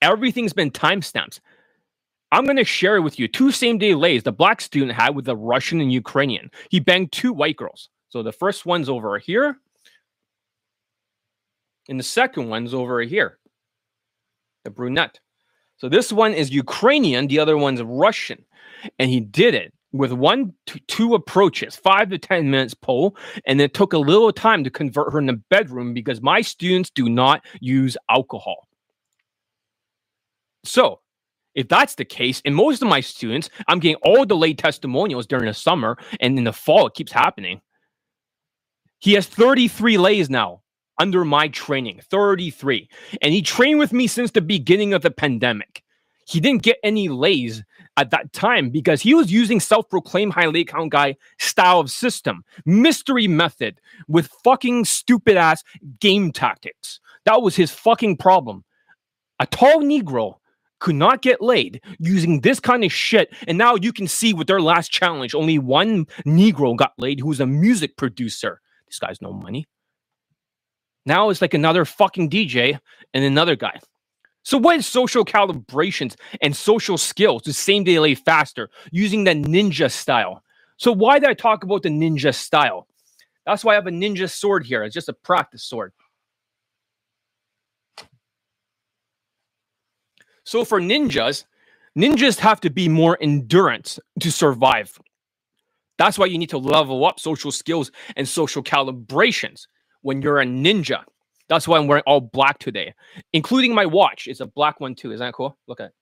Everything's 0.00 0.52
been 0.52 0.70
timestamps. 0.70 1.40
I'm 2.30 2.44
going 2.44 2.56
to 2.56 2.64
share 2.64 2.96
it 2.96 3.00
with 3.00 3.18
you 3.18 3.26
two 3.26 3.50
same 3.50 3.78
day 3.78 3.94
lays 3.94 4.22
the 4.22 4.32
black 4.32 4.60
student 4.60 4.92
had 4.92 5.16
with 5.16 5.24
the 5.24 5.36
Russian 5.36 5.80
and 5.80 5.92
Ukrainian. 5.92 6.50
He 6.70 6.78
banged 6.78 7.10
two 7.10 7.32
white 7.32 7.56
girls. 7.56 7.88
So 8.10 8.22
the 8.22 8.32
first 8.32 8.66
one's 8.66 8.88
over 8.88 9.18
here, 9.18 9.56
and 11.88 11.98
the 11.98 12.04
second 12.04 12.48
one's 12.48 12.74
over 12.74 13.00
here, 13.00 13.38
the 14.64 14.70
brunette. 14.70 15.20
So 15.78 15.88
this 15.88 16.12
one 16.12 16.34
is 16.34 16.50
Ukrainian, 16.50 17.28
the 17.28 17.38
other 17.38 17.56
one's 17.56 17.82
Russian. 17.82 18.44
And 18.98 19.10
he 19.10 19.20
did 19.20 19.54
it 19.54 19.72
with 19.92 20.12
one 20.12 20.52
to 20.66 20.78
two 20.80 21.14
approaches, 21.14 21.76
five 21.76 22.10
to 22.10 22.18
10 22.18 22.50
minutes 22.50 22.74
poll. 22.74 23.16
And 23.46 23.60
it 23.60 23.74
took 23.74 23.92
a 23.92 23.98
little 23.98 24.32
time 24.32 24.64
to 24.64 24.70
convert 24.70 25.12
her 25.12 25.18
in 25.18 25.26
the 25.26 25.40
bedroom 25.50 25.94
because 25.94 26.20
my 26.20 26.40
students 26.40 26.90
do 26.90 27.08
not 27.08 27.44
use 27.60 27.96
alcohol. 28.10 28.68
So 30.64 31.00
if 31.54 31.68
that's 31.68 31.94
the 31.94 32.04
case, 32.04 32.42
and 32.44 32.54
most 32.54 32.82
of 32.82 32.88
my 32.88 33.00
students, 33.00 33.48
I'm 33.68 33.78
getting 33.78 33.96
all 34.02 34.26
the 34.26 34.36
late 34.36 34.58
testimonials 34.58 35.26
during 35.26 35.46
the 35.46 35.54
summer 35.54 35.96
and 36.20 36.36
in 36.36 36.44
the 36.44 36.52
fall, 36.52 36.88
it 36.88 36.94
keeps 36.94 37.12
happening. 37.12 37.60
He 38.98 39.12
has 39.14 39.26
33 39.26 39.96
lays 39.96 40.28
now 40.28 40.62
under 40.98 41.24
my 41.24 41.48
training, 41.48 42.00
33. 42.10 42.88
And 43.22 43.32
he 43.32 43.42
trained 43.42 43.78
with 43.78 43.92
me 43.92 44.06
since 44.06 44.30
the 44.30 44.40
beginning 44.40 44.92
of 44.92 45.02
the 45.02 45.10
pandemic. 45.10 45.82
He 46.26 46.40
didn't 46.40 46.62
get 46.62 46.78
any 46.82 47.08
lays 47.08 47.64
at 47.96 48.10
that 48.10 48.32
time 48.32 48.70
because 48.70 49.00
he 49.00 49.14
was 49.14 49.32
using 49.32 49.60
self-proclaimed 49.60 50.32
high 50.32 50.46
lay 50.46 50.64
count 50.64 50.92
guy 50.92 51.16
style 51.38 51.80
of 51.80 51.90
system, 51.90 52.44
mystery 52.66 53.26
method 53.26 53.80
with 54.08 54.30
fucking 54.44 54.84
stupid 54.84 55.36
ass 55.36 55.64
game 56.00 56.30
tactics. 56.30 57.00
That 57.24 57.42
was 57.42 57.56
his 57.56 57.70
fucking 57.70 58.18
problem. 58.18 58.64
A 59.40 59.46
tall 59.46 59.80
Negro 59.80 60.34
could 60.80 60.94
not 60.94 61.22
get 61.22 61.40
laid 61.40 61.80
using 61.98 62.40
this 62.40 62.60
kind 62.60 62.84
of 62.84 62.92
shit. 62.92 63.34
And 63.46 63.58
now 63.58 63.74
you 63.74 63.92
can 63.92 64.06
see 64.06 64.34
with 64.34 64.46
their 64.46 64.60
last 64.60 64.90
challenge, 64.90 65.34
only 65.34 65.58
one 65.58 66.06
Negro 66.26 66.76
got 66.76 66.92
laid 66.98 67.20
who 67.20 67.28
was 67.28 67.40
a 67.40 67.46
music 67.46 67.96
producer. 67.96 68.60
This 68.86 68.98
guy's 68.98 69.20
no 69.22 69.32
money. 69.32 69.66
Now 71.08 71.30
it's 71.30 71.40
like 71.40 71.54
another 71.54 71.86
fucking 71.86 72.28
DJ 72.28 72.78
and 73.14 73.24
another 73.24 73.56
guy. 73.56 73.80
So, 74.42 74.58
what 74.58 74.76
is 74.76 74.86
social 74.86 75.24
calibrations 75.24 76.16
and 76.42 76.54
social 76.54 76.98
skills 76.98 77.42
to 77.42 77.54
same 77.54 77.82
day 77.82 77.98
lay 77.98 78.14
faster 78.14 78.68
using 78.92 79.24
the 79.24 79.30
ninja 79.30 79.90
style? 79.90 80.42
So, 80.76 80.92
why 80.92 81.18
did 81.18 81.30
I 81.30 81.32
talk 81.32 81.64
about 81.64 81.82
the 81.82 81.88
ninja 81.88 82.34
style? 82.34 82.86
That's 83.46 83.64
why 83.64 83.72
I 83.72 83.76
have 83.76 83.86
a 83.86 83.90
ninja 83.90 84.30
sword 84.30 84.66
here. 84.66 84.84
It's 84.84 84.92
just 84.92 85.08
a 85.08 85.14
practice 85.14 85.64
sword. 85.64 85.94
So, 90.44 90.62
for 90.62 90.78
ninjas, 90.78 91.44
ninjas 91.96 92.38
have 92.40 92.60
to 92.60 92.70
be 92.70 92.86
more 92.86 93.16
endurance 93.18 93.98
to 94.20 94.30
survive. 94.30 94.98
That's 95.96 96.18
why 96.18 96.26
you 96.26 96.36
need 96.36 96.50
to 96.50 96.58
level 96.58 97.06
up 97.06 97.18
social 97.18 97.50
skills 97.50 97.90
and 98.14 98.28
social 98.28 98.62
calibrations 98.62 99.68
when 100.02 100.22
you're 100.22 100.40
a 100.40 100.44
ninja. 100.44 101.02
That's 101.48 101.66
why 101.66 101.78
I'm 101.78 101.86
wearing 101.86 102.04
all 102.06 102.20
black 102.20 102.58
today, 102.58 102.94
including 103.32 103.74
my 103.74 103.86
watch. 103.86 104.26
It's 104.26 104.40
a 104.40 104.46
black 104.46 104.80
one 104.80 104.94
too. 104.94 105.12
Isn't 105.12 105.26
that 105.26 105.34
cool? 105.34 105.56
Look 105.66 105.80
at 105.80 105.86
it. 105.86 105.92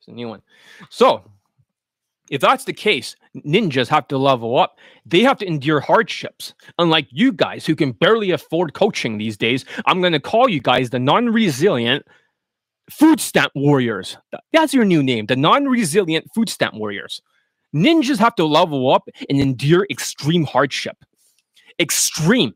It's 0.00 0.08
a 0.08 0.12
new 0.12 0.28
one. 0.28 0.42
So, 0.90 1.30
if 2.30 2.40
that's 2.40 2.64
the 2.64 2.72
case, 2.72 3.16
ninjas 3.36 3.88
have 3.88 4.08
to 4.08 4.18
level 4.18 4.58
up. 4.58 4.78
They 5.04 5.20
have 5.20 5.38
to 5.38 5.46
endure 5.46 5.80
hardships. 5.80 6.54
Unlike 6.78 7.08
you 7.10 7.32
guys 7.32 7.66
who 7.66 7.76
can 7.76 7.92
barely 7.92 8.30
afford 8.30 8.74
coaching 8.74 9.18
these 9.18 9.36
days, 9.36 9.64
I'm 9.86 10.00
going 10.00 10.12
to 10.14 10.20
call 10.20 10.48
you 10.48 10.60
guys 10.60 10.90
the 10.90 10.98
non 10.98 11.28
resilient 11.28 12.06
food 12.90 13.20
stamp 13.20 13.52
warriors. 13.54 14.16
That's 14.52 14.74
your 14.74 14.84
new 14.84 15.02
name, 15.02 15.26
the 15.26 15.36
non 15.36 15.66
resilient 15.66 16.26
food 16.34 16.48
stamp 16.48 16.74
warriors. 16.74 17.20
Ninjas 17.74 18.18
have 18.18 18.34
to 18.36 18.44
level 18.44 18.92
up 18.92 19.08
and 19.28 19.40
endure 19.40 19.86
extreme 19.90 20.44
hardship. 20.44 20.96
Extreme. 21.80 22.52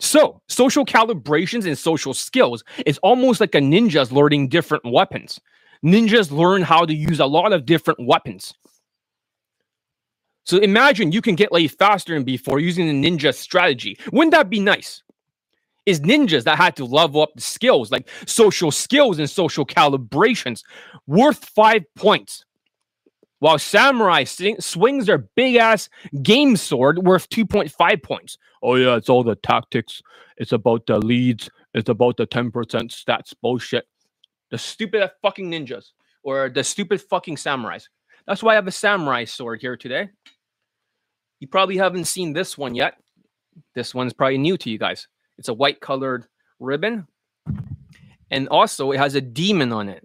So, 0.00 0.42
social 0.48 0.84
calibrations 0.84 1.66
and 1.66 1.78
social 1.78 2.12
skills 2.12 2.62
is 2.84 2.98
almost 2.98 3.40
like 3.40 3.54
a 3.54 3.60
ninja's 3.60 4.12
learning 4.12 4.48
different 4.48 4.84
weapons. 4.84 5.40
Ninjas 5.84 6.30
learn 6.30 6.62
how 6.62 6.84
to 6.84 6.94
use 6.94 7.20
a 7.20 7.26
lot 7.26 7.52
of 7.52 7.64
different 7.64 8.04
weapons. 8.06 8.52
So 10.46 10.58
imagine 10.58 11.12
you 11.12 11.22
can 11.22 11.36
get 11.36 11.52
laid 11.52 11.72
faster 11.72 12.12
than 12.12 12.24
before 12.24 12.60
using 12.60 12.86
the 12.86 13.10
ninja 13.10 13.34
strategy. 13.34 13.98
Wouldn't 14.12 14.32
that 14.32 14.50
be 14.50 14.60
nice? 14.60 15.02
is 15.86 16.00
ninjas 16.00 16.44
that 16.44 16.56
had 16.56 16.76
to 16.76 16.84
level 16.84 17.22
up 17.22 17.30
the 17.34 17.40
skills, 17.40 17.90
like 17.90 18.08
social 18.26 18.70
skills 18.70 19.18
and 19.18 19.28
social 19.28 19.66
calibrations, 19.66 20.62
worth 21.06 21.44
five 21.44 21.82
points. 21.94 22.44
While 23.44 23.58
samurai 23.58 24.24
sing- 24.24 24.58
swings 24.58 25.04
their 25.04 25.18
big 25.18 25.56
ass 25.56 25.90
game 26.22 26.56
sword 26.56 27.00
worth 27.00 27.28
2.5 27.28 28.02
points. 28.02 28.38
Oh, 28.62 28.76
yeah, 28.76 28.96
it's 28.96 29.10
all 29.10 29.22
the 29.22 29.34
tactics. 29.34 30.00
It's 30.38 30.52
about 30.52 30.86
the 30.86 30.98
leads. 30.98 31.50
It's 31.74 31.90
about 31.90 32.16
the 32.16 32.26
10% 32.26 32.50
stats 32.50 33.34
bullshit. 33.42 33.86
The 34.50 34.56
stupid 34.56 35.10
fucking 35.20 35.50
ninjas 35.50 35.90
or 36.22 36.48
the 36.48 36.64
stupid 36.64 37.02
fucking 37.02 37.36
samurais. 37.36 37.84
That's 38.26 38.42
why 38.42 38.52
I 38.52 38.54
have 38.54 38.66
a 38.66 38.72
samurai 38.72 39.26
sword 39.26 39.60
here 39.60 39.76
today. 39.76 40.08
You 41.38 41.46
probably 41.46 41.76
haven't 41.76 42.06
seen 42.06 42.32
this 42.32 42.56
one 42.56 42.74
yet. 42.74 42.94
This 43.74 43.94
one's 43.94 44.14
probably 44.14 44.38
new 44.38 44.56
to 44.56 44.70
you 44.70 44.78
guys. 44.78 45.06
It's 45.36 45.50
a 45.50 45.54
white 45.54 45.82
colored 45.82 46.24
ribbon. 46.60 47.08
And 48.30 48.48
also 48.48 48.92
it 48.92 48.96
has 49.00 49.14
a 49.14 49.20
demon 49.20 49.70
on 49.70 49.90
it. 49.90 50.02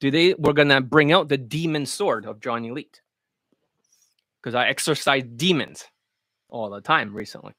Today 0.00 0.34
we're 0.38 0.54
gonna 0.54 0.80
bring 0.80 1.12
out 1.12 1.28
the 1.28 1.36
demon 1.36 1.84
sword 1.84 2.24
of 2.24 2.40
Johnny 2.40 2.68
Elite. 2.68 3.02
Because 4.42 4.54
I 4.54 4.68
exercise 4.68 5.24
demons 5.36 5.84
all 6.48 6.70
the 6.70 6.80
time 6.80 7.14
recently. 7.14 7.52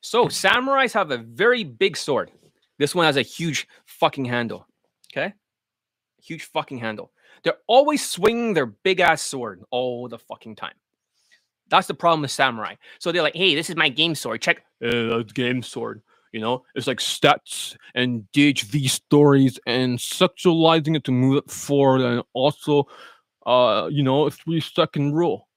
So 0.00 0.26
samurais 0.26 0.94
have 0.94 1.10
a 1.10 1.18
very 1.18 1.64
big 1.64 1.96
sword. 1.96 2.30
This 2.78 2.94
one 2.94 3.04
has 3.04 3.16
a 3.16 3.22
huge 3.22 3.68
fucking 3.84 4.24
handle. 4.24 4.66
Okay? 5.12 5.34
Huge 6.22 6.44
fucking 6.44 6.78
handle. 6.78 7.12
They're 7.42 7.58
always 7.66 8.06
swinging 8.08 8.54
their 8.54 8.66
big 8.66 9.00
ass 9.00 9.20
sword 9.20 9.62
all 9.70 10.08
the 10.08 10.18
fucking 10.18 10.56
time. 10.56 10.74
That's 11.68 11.88
the 11.88 11.94
problem 11.94 12.22
with 12.22 12.30
samurai. 12.30 12.76
So 12.98 13.12
they're 13.12 13.22
like, 13.22 13.34
hey, 13.34 13.54
this 13.54 13.68
is 13.68 13.76
my 13.76 13.88
game 13.88 14.14
sword. 14.14 14.40
Check 14.40 14.64
uh, 14.82 15.22
game 15.34 15.62
sword. 15.62 16.02
You 16.36 16.42
know, 16.42 16.64
it's 16.74 16.86
like 16.86 16.98
stats 16.98 17.76
and 17.94 18.26
DHV 18.34 18.90
stories 18.90 19.58
and 19.66 19.98
sexualizing 19.98 20.94
it 20.94 21.04
to 21.04 21.10
move 21.10 21.38
it 21.38 21.50
forward 21.50 22.02
and 22.02 22.22
also, 22.34 22.84
uh, 23.46 23.88
you 23.90 24.02
know, 24.02 24.26
a 24.26 24.30
three 24.30 24.60
second 24.60 25.14
rule. 25.14 25.48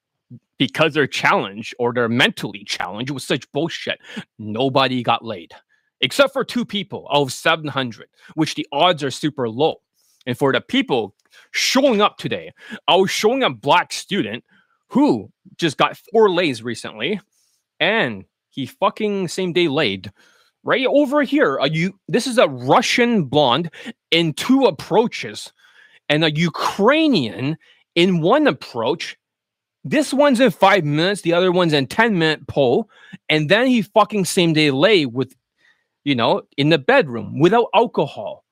Because 0.58 0.94
they're 0.94 1.06
challenged 1.06 1.74
or 1.78 1.92
they're 1.92 2.08
mentally 2.08 2.64
challenged 2.64 3.10
with 3.10 3.22
such 3.22 3.50
bullshit, 3.52 3.98
nobody 4.38 5.02
got 5.02 5.22
laid 5.22 5.52
except 6.00 6.32
for 6.32 6.44
two 6.44 6.64
people 6.64 7.06
out 7.12 7.24
of 7.24 7.32
700, 7.32 8.08
which 8.36 8.54
the 8.54 8.66
odds 8.72 9.04
are 9.04 9.10
super 9.10 9.50
low. 9.50 9.82
And 10.26 10.38
for 10.38 10.50
the 10.50 10.62
people 10.62 11.14
showing 11.50 12.00
up 12.00 12.16
today, 12.16 12.52
I 12.88 12.96
was 12.96 13.10
showing 13.10 13.42
a 13.42 13.50
black 13.50 13.92
student 13.92 14.44
who 14.88 15.30
just 15.58 15.76
got 15.76 15.98
four 16.10 16.30
lays 16.30 16.62
recently, 16.62 17.20
and 17.78 18.24
he 18.48 18.64
fucking 18.64 19.28
same 19.28 19.52
day 19.52 19.68
laid 19.68 20.10
right 20.62 20.86
over 20.86 21.22
here. 21.22 21.56
A 21.56 21.68
you 21.68 21.98
this 22.08 22.26
is 22.26 22.38
a 22.38 22.48
Russian 22.48 23.24
blonde 23.24 23.70
in 24.10 24.32
two 24.34 24.64
approaches, 24.64 25.52
and 26.08 26.24
a 26.24 26.34
Ukrainian 26.34 27.56
in 27.94 28.20
one 28.20 28.46
approach. 28.46 29.16
This 29.82 30.12
one's 30.12 30.40
in 30.40 30.50
five 30.50 30.84
minutes, 30.84 31.22
the 31.22 31.32
other 31.32 31.50
one's 31.50 31.72
in 31.72 31.86
10 31.86 32.18
minute 32.18 32.46
pull, 32.46 32.90
and 33.30 33.48
then 33.48 33.66
he 33.66 33.80
fucking 33.80 34.26
same 34.26 34.52
day 34.52 34.70
lay 34.70 35.06
with 35.06 35.34
you 36.04 36.14
know, 36.14 36.42
in 36.56 36.70
the 36.70 36.78
bedroom 36.78 37.38
without 37.38 37.66
alcohol. 37.74 38.44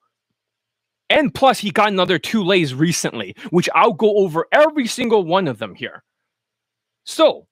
And 1.10 1.34
plus, 1.34 1.58
he 1.58 1.70
got 1.70 1.88
another 1.88 2.18
two 2.18 2.44
lays 2.44 2.74
recently, 2.74 3.34
which 3.50 3.68
I'll 3.74 3.94
go 3.94 4.18
over 4.18 4.46
every 4.52 4.86
single 4.86 5.24
one 5.24 5.48
of 5.48 5.58
them 5.58 5.74
here. 5.74 6.04
So, 7.04 7.46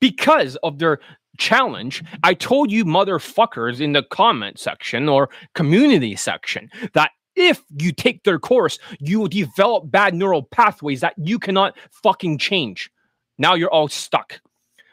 because 0.00 0.56
of 0.56 0.78
their 0.78 1.00
challenge, 1.38 2.04
I 2.22 2.34
told 2.34 2.70
you 2.70 2.84
motherfuckers 2.84 3.80
in 3.80 3.92
the 3.92 4.02
comment 4.02 4.58
section 4.58 5.08
or 5.08 5.30
community 5.54 6.16
section 6.16 6.70
that 6.92 7.12
if 7.34 7.62
you 7.76 7.92
take 7.92 8.24
their 8.24 8.38
course, 8.38 8.78
you 8.98 9.20
will 9.20 9.28
develop 9.28 9.90
bad 9.90 10.14
neural 10.14 10.42
pathways 10.42 11.00
that 11.00 11.14
you 11.16 11.38
cannot 11.38 11.76
fucking 12.02 12.38
change. 12.38 12.90
Now 13.38 13.54
you're 13.54 13.70
all 13.70 13.88
stuck. 13.88 14.40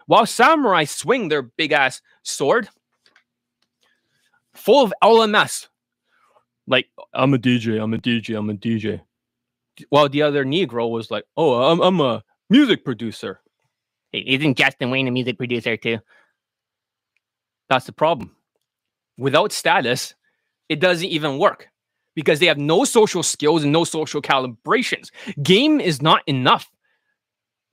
While 0.05 0.27
samurai 0.27 0.84
swing 0.84 1.29
their 1.29 1.41
big 1.41 1.71
ass 1.71 2.01
sword, 2.21 2.69
full 4.53 4.84
of 4.84 4.93
LMS. 5.03 5.67
Like, 6.67 6.88
I'm 7.13 7.34
a 7.34 7.38
DJ, 7.38 7.81
I'm 7.81 7.93
a 7.93 7.97
DJ, 7.97 8.38
I'm 8.38 8.49
a 8.49 8.53
DJ. 8.53 9.01
While 9.89 10.10
the 10.10 10.21
other 10.21 10.45
Negro 10.45 10.89
was 10.89 11.12
like, 11.12 11.25
oh, 11.38 11.71
I'm, 11.71 11.81
I'm 11.81 11.99
a 11.99 12.23
music 12.49 12.86
producer. 12.86 13.41
Isn't 14.13 14.58
Justin 14.58 14.91
Wayne 14.91 15.08
a 15.08 15.12
music 15.12 15.38
producer 15.38 15.75
too? 15.75 15.99
That's 17.69 17.86
the 17.86 17.91
problem. 17.91 18.36
Without 19.17 19.51
status, 19.51 20.13
it 20.69 20.80
doesn't 20.80 21.08
even 21.08 21.38
work 21.38 21.69
because 22.15 22.39
they 22.39 22.45
have 22.45 22.58
no 22.58 22.84
social 22.86 23.23
skills 23.23 23.63
and 23.63 23.71
no 23.71 23.84
social 23.84 24.21
calibrations. 24.21 25.10
Game 25.43 25.80
is 25.80 26.01
not 26.01 26.21
enough. 26.28 26.69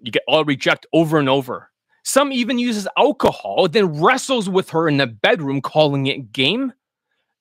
You 0.00 0.12
get 0.12 0.22
all 0.26 0.44
reject 0.44 0.86
over 0.92 1.18
and 1.18 1.28
over. 1.28 1.70
Some 2.04 2.32
even 2.32 2.58
uses 2.58 2.88
alcohol, 2.96 3.68
then 3.68 4.00
wrestles 4.02 4.48
with 4.48 4.68
her 4.70 4.88
in 4.88 4.96
the 4.96 5.06
bedroom, 5.06 5.60
calling 5.60 6.06
it 6.06 6.32
game. 6.32 6.72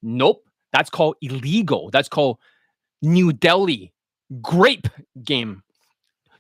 Nope, 0.04 0.44
that's 0.72 0.90
called 0.90 1.16
illegal. 1.22 1.90
That's 1.92 2.10
called 2.10 2.38
New 3.02 3.34
Delhi 3.34 3.92
grape 4.42 4.88
game. 5.24 5.64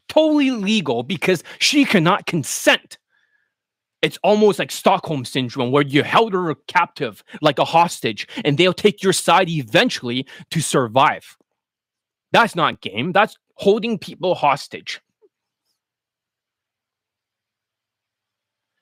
Totally 0.07 0.51
legal 0.51 1.03
because 1.03 1.43
she 1.59 1.85
cannot 1.85 2.25
consent. 2.25 2.97
It's 4.01 4.17
almost 4.23 4.57
like 4.57 4.71
Stockholm 4.71 5.25
syndrome, 5.25 5.71
where 5.71 5.83
you 5.83 6.03
held 6.03 6.33
her 6.33 6.55
captive 6.67 7.23
like 7.41 7.59
a 7.59 7.65
hostage, 7.65 8.27
and 8.43 8.57
they'll 8.57 8.73
take 8.73 9.03
your 9.03 9.13
side 9.13 9.47
eventually 9.49 10.25
to 10.49 10.61
survive. 10.61 11.37
That's 12.31 12.55
not 12.55 12.81
game. 12.81 13.11
That's 13.11 13.37
holding 13.55 13.99
people 13.99 14.33
hostage. 14.33 15.01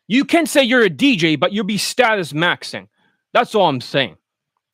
You 0.07 0.25
can 0.25 0.45
say 0.45 0.63
you're 0.63 0.85
a 0.85 0.89
DJ, 0.89 1.39
but 1.39 1.53
you'll 1.53 1.65
be 1.65 1.77
status 1.77 2.33
maxing. 2.33 2.87
That's 3.33 3.53
all 3.53 3.69
I'm 3.69 3.81
saying. 3.81 4.17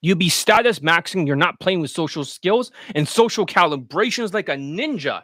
You'll 0.02 0.18
be 0.18 0.30
status 0.30 0.80
maxing. 0.80 1.26
You're 1.26 1.36
not 1.36 1.60
playing 1.60 1.82
with 1.82 1.92
social 1.92 2.24
skills 2.24 2.72
and 2.94 3.08
social 3.08 3.46
calibrations 3.46 4.34
like 4.34 4.50
a 4.50 4.56
ninja. 4.56 5.24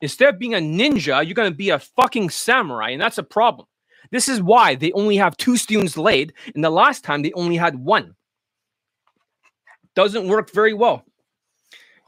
Instead 0.00 0.32
of 0.32 0.38
being 0.38 0.54
a 0.54 0.58
ninja, 0.58 1.24
you're 1.26 1.34
going 1.34 1.50
to 1.50 1.56
be 1.56 1.70
a 1.70 1.78
fucking 1.78 2.30
samurai, 2.30 2.90
and 2.90 3.00
that's 3.00 3.18
a 3.18 3.22
problem. 3.22 3.66
This 4.10 4.28
is 4.28 4.42
why 4.42 4.74
they 4.74 4.92
only 4.92 5.16
have 5.16 5.36
two 5.36 5.56
students 5.56 5.96
laid, 5.96 6.32
and 6.54 6.62
the 6.62 6.70
last 6.70 7.04
time 7.04 7.22
they 7.22 7.32
only 7.32 7.56
had 7.56 7.76
one. 7.76 8.14
Doesn't 9.94 10.28
work 10.28 10.52
very 10.52 10.74
well. 10.74 11.04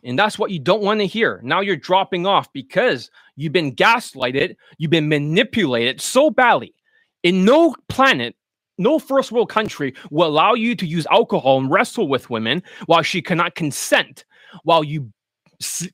And 0.05 0.19
that's 0.19 0.39
what 0.39 0.51
you 0.51 0.59
don't 0.59 0.83
want 0.83 1.01
to 1.01 1.07
hear. 1.07 1.41
Now 1.43 1.61
you're 1.61 1.77
dropping 1.77 2.27
off 2.27 2.53
because 2.53 3.11
you've 3.35 3.53
been 3.53 3.75
gaslighted, 3.75 4.57
you've 4.79 4.91
been 4.91 5.09
manipulated 5.09 6.01
so 6.01 6.31
badly 6.31 6.75
in 7.23 7.45
no 7.45 7.75
planet, 7.89 8.37
no 8.79 8.99
first 8.99 9.33
world 9.33 9.49
country 9.49 9.95
will 10.11 10.29
allow 10.29 10.55
you 10.55 10.77
to 10.77 10.87
use 10.87 11.07
alcohol 11.11 11.59
and 11.59 11.71
wrestle 11.71 12.09
with 12.09 12.31
women 12.31 12.63
while 12.87 13.03
she 13.03 13.23
cannot 13.23 13.55
consent, 13.55 14.25
while 14.63 14.85
you 14.85 15.13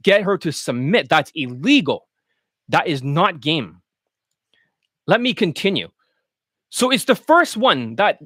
get 0.02 0.22
her 0.22 0.36
to 0.38 0.52
submit. 0.52 1.08
That's 1.08 1.32
illegal. 1.34 2.08
That 2.68 2.86
is 2.86 3.02
not 3.02 3.40
game. 3.40 3.81
Let 5.06 5.20
me 5.20 5.34
continue. 5.34 5.88
So 6.70 6.90
it's 6.90 7.04
the 7.04 7.14
first 7.14 7.56
one 7.56 7.96
that 7.96 8.18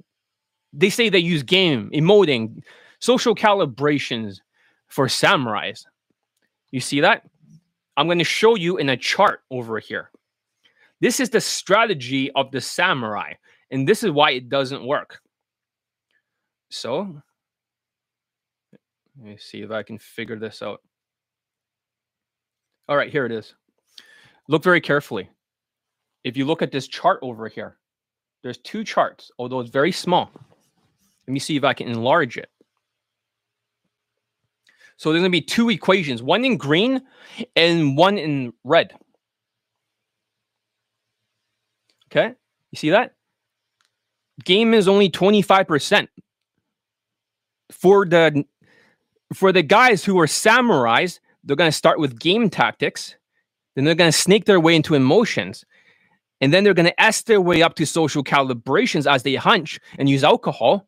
they 0.72 0.90
say 0.90 1.08
they 1.08 1.18
use 1.18 1.42
game, 1.42 1.90
emoting, 1.94 2.62
social 3.00 3.34
calibrations 3.34 4.40
for 4.88 5.06
samurais. 5.06 5.84
You 6.70 6.80
see 6.80 7.00
that? 7.00 7.22
I'm 7.96 8.06
going 8.06 8.18
to 8.18 8.24
show 8.24 8.54
you 8.56 8.76
in 8.76 8.90
a 8.90 8.96
chart 8.96 9.40
over 9.50 9.78
here. 9.78 10.10
This 11.00 11.20
is 11.20 11.30
the 11.30 11.40
strategy 11.40 12.30
of 12.32 12.50
the 12.50 12.60
samurai, 12.60 13.34
and 13.70 13.88
this 13.88 14.02
is 14.02 14.10
why 14.10 14.32
it 14.32 14.48
doesn't 14.48 14.86
work. 14.86 15.20
So, 16.70 17.22
let 19.18 19.26
me 19.26 19.36
see 19.38 19.62
if 19.62 19.70
I 19.70 19.82
can 19.82 19.98
figure 19.98 20.38
this 20.38 20.62
out. 20.62 20.82
All 22.88 22.96
right, 22.96 23.10
here 23.10 23.26
it 23.26 23.32
is. 23.32 23.54
Look 24.48 24.62
very 24.62 24.80
carefully. 24.80 25.28
If 26.26 26.36
you 26.36 26.44
look 26.44 26.60
at 26.60 26.72
this 26.72 26.88
chart 26.88 27.20
over 27.22 27.46
here, 27.46 27.76
there's 28.42 28.58
two 28.58 28.82
charts, 28.82 29.30
although 29.38 29.60
it's 29.60 29.70
very 29.70 29.92
small. 29.92 30.32
Let 30.34 31.32
me 31.32 31.38
see 31.38 31.54
if 31.54 31.62
I 31.62 31.72
can 31.72 31.86
enlarge 31.86 32.36
it. 32.36 32.50
So 34.96 35.12
there's 35.12 35.20
going 35.20 35.30
to 35.30 35.38
be 35.38 35.40
two 35.40 35.70
equations, 35.70 36.24
one 36.24 36.44
in 36.44 36.56
green 36.56 37.02
and 37.54 37.96
one 37.96 38.18
in 38.18 38.52
red. 38.64 38.92
Okay. 42.10 42.34
You 42.72 42.76
see 42.76 42.90
that? 42.90 43.14
Game 44.44 44.74
is 44.74 44.88
only 44.88 45.08
25%. 45.08 46.08
For 47.70 48.04
the 48.04 48.44
for 49.32 49.52
the 49.52 49.62
guys 49.62 50.04
who 50.04 50.18
are 50.18 50.26
samurais, 50.26 51.20
they're 51.44 51.54
going 51.54 51.70
to 51.70 51.76
start 51.76 52.00
with 52.00 52.18
game 52.18 52.50
tactics, 52.50 53.14
then 53.76 53.84
they're 53.84 53.94
going 53.94 54.10
to 54.10 54.18
snake 54.18 54.44
their 54.44 54.58
way 54.58 54.74
into 54.74 54.94
emotions. 54.94 55.64
And 56.40 56.53
then 56.53 56.64
they're 56.64 56.75
going 56.75 56.87
to 56.87 57.03
S 57.03 57.22
their 57.22 57.40
way 57.40 57.62
up 57.62 57.75
to 57.77 57.87
social 57.87 58.22
calibrations 58.22 59.11
as 59.11 59.22
they 59.22 59.35
hunch 59.37 59.81
and 59.99 60.09
use 60.09 60.25
alcohol. 60.25 60.87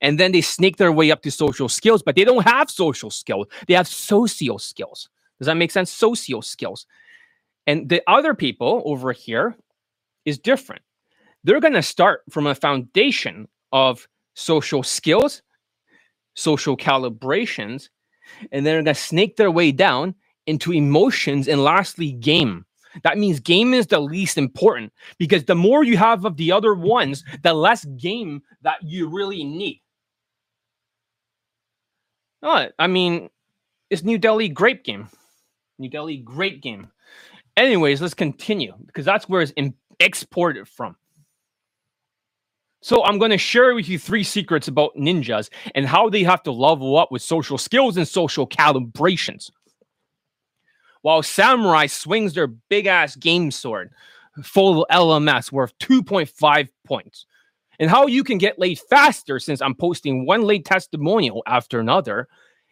And 0.00 0.18
then 0.18 0.32
they 0.32 0.40
sneak 0.40 0.76
their 0.76 0.92
way 0.92 1.10
up 1.10 1.22
to 1.22 1.30
social 1.30 1.68
skills, 1.68 2.02
but 2.02 2.16
they 2.16 2.24
don't 2.24 2.46
have 2.46 2.70
social 2.70 3.10
skills. 3.10 3.46
They 3.68 3.74
have 3.74 3.88
socio 3.88 4.56
skills. 4.56 5.08
Does 5.38 5.46
that 5.46 5.56
make 5.56 5.70
sense? 5.70 5.90
Socio 5.90 6.40
skills. 6.40 6.86
And 7.66 7.88
the 7.88 8.02
other 8.06 8.34
people 8.34 8.82
over 8.84 9.12
here 9.12 9.56
is 10.24 10.38
different. 10.38 10.82
They're 11.44 11.60
going 11.60 11.74
to 11.74 11.82
start 11.82 12.22
from 12.30 12.46
a 12.46 12.54
foundation 12.54 13.48
of 13.72 14.08
social 14.34 14.82
skills, 14.82 15.42
social 16.34 16.76
calibrations, 16.76 17.88
and 18.52 18.64
then 18.64 18.64
they're 18.64 18.82
going 18.82 18.86
to 18.86 18.94
snake 18.94 19.36
their 19.36 19.50
way 19.50 19.72
down 19.72 20.14
into 20.46 20.72
emotions 20.72 21.48
and 21.48 21.62
lastly, 21.62 22.12
game. 22.12 22.64
That 23.02 23.18
means 23.18 23.40
game 23.40 23.74
is 23.74 23.86
the 23.86 24.00
least 24.00 24.38
important 24.38 24.92
because 25.18 25.44
the 25.44 25.54
more 25.54 25.84
you 25.84 25.96
have 25.96 26.24
of 26.24 26.36
the 26.36 26.52
other 26.52 26.74
ones, 26.74 27.24
the 27.42 27.52
less 27.52 27.84
game 27.84 28.42
that 28.62 28.76
you 28.82 29.08
really 29.08 29.44
need. 29.44 29.82
Oh, 32.42 32.68
I 32.78 32.86
mean, 32.86 33.30
it's 33.90 34.04
New 34.04 34.18
Delhi 34.18 34.48
great 34.48 34.84
game. 34.84 35.08
New 35.78 35.88
Delhi 35.88 36.18
great 36.18 36.62
game. 36.62 36.88
Anyways, 37.56 38.00
let's 38.02 38.14
continue 38.14 38.74
because 38.86 39.04
that's 39.04 39.28
where 39.28 39.40
it's 39.40 39.52
exported 40.00 40.68
from. 40.68 40.96
So 42.82 43.02
I'm 43.02 43.18
going 43.18 43.30
to 43.30 43.38
share 43.38 43.74
with 43.74 43.88
you 43.88 43.98
three 43.98 44.22
secrets 44.22 44.68
about 44.68 44.94
ninjas 44.94 45.48
and 45.74 45.86
how 45.86 46.10
they 46.10 46.22
have 46.22 46.42
to 46.42 46.52
level 46.52 46.98
up 46.98 47.10
with 47.10 47.22
social 47.22 47.56
skills 47.56 47.96
and 47.96 48.06
social 48.06 48.46
calibrations. 48.46 49.50
While 51.04 51.22
samurai 51.22 51.84
swings 51.84 52.32
their 52.32 52.46
big 52.46 52.86
ass 52.86 53.14
game 53.14 53.50
sword 53.50 53.90
full 54.42 54.86
LMS 54.90 55.52
worth 55.52 55.76
2.5 55.78 56.68
points. 56.86 57.26
And 57.78 57.90
how 57.90 58.06
you 58.06 58.24
can 58.24 58.38
get 58.38 58.58
laid 58.58 58.78
faster 58.78 59.38
since 59.38 59.60
I'm 59.60 59.74
posting 59.74 60.24
one 60.24 60.44
late 60.44 60.64
testimonial 60.64 61.42
after 61.46 61.78
another, 61.78 62.26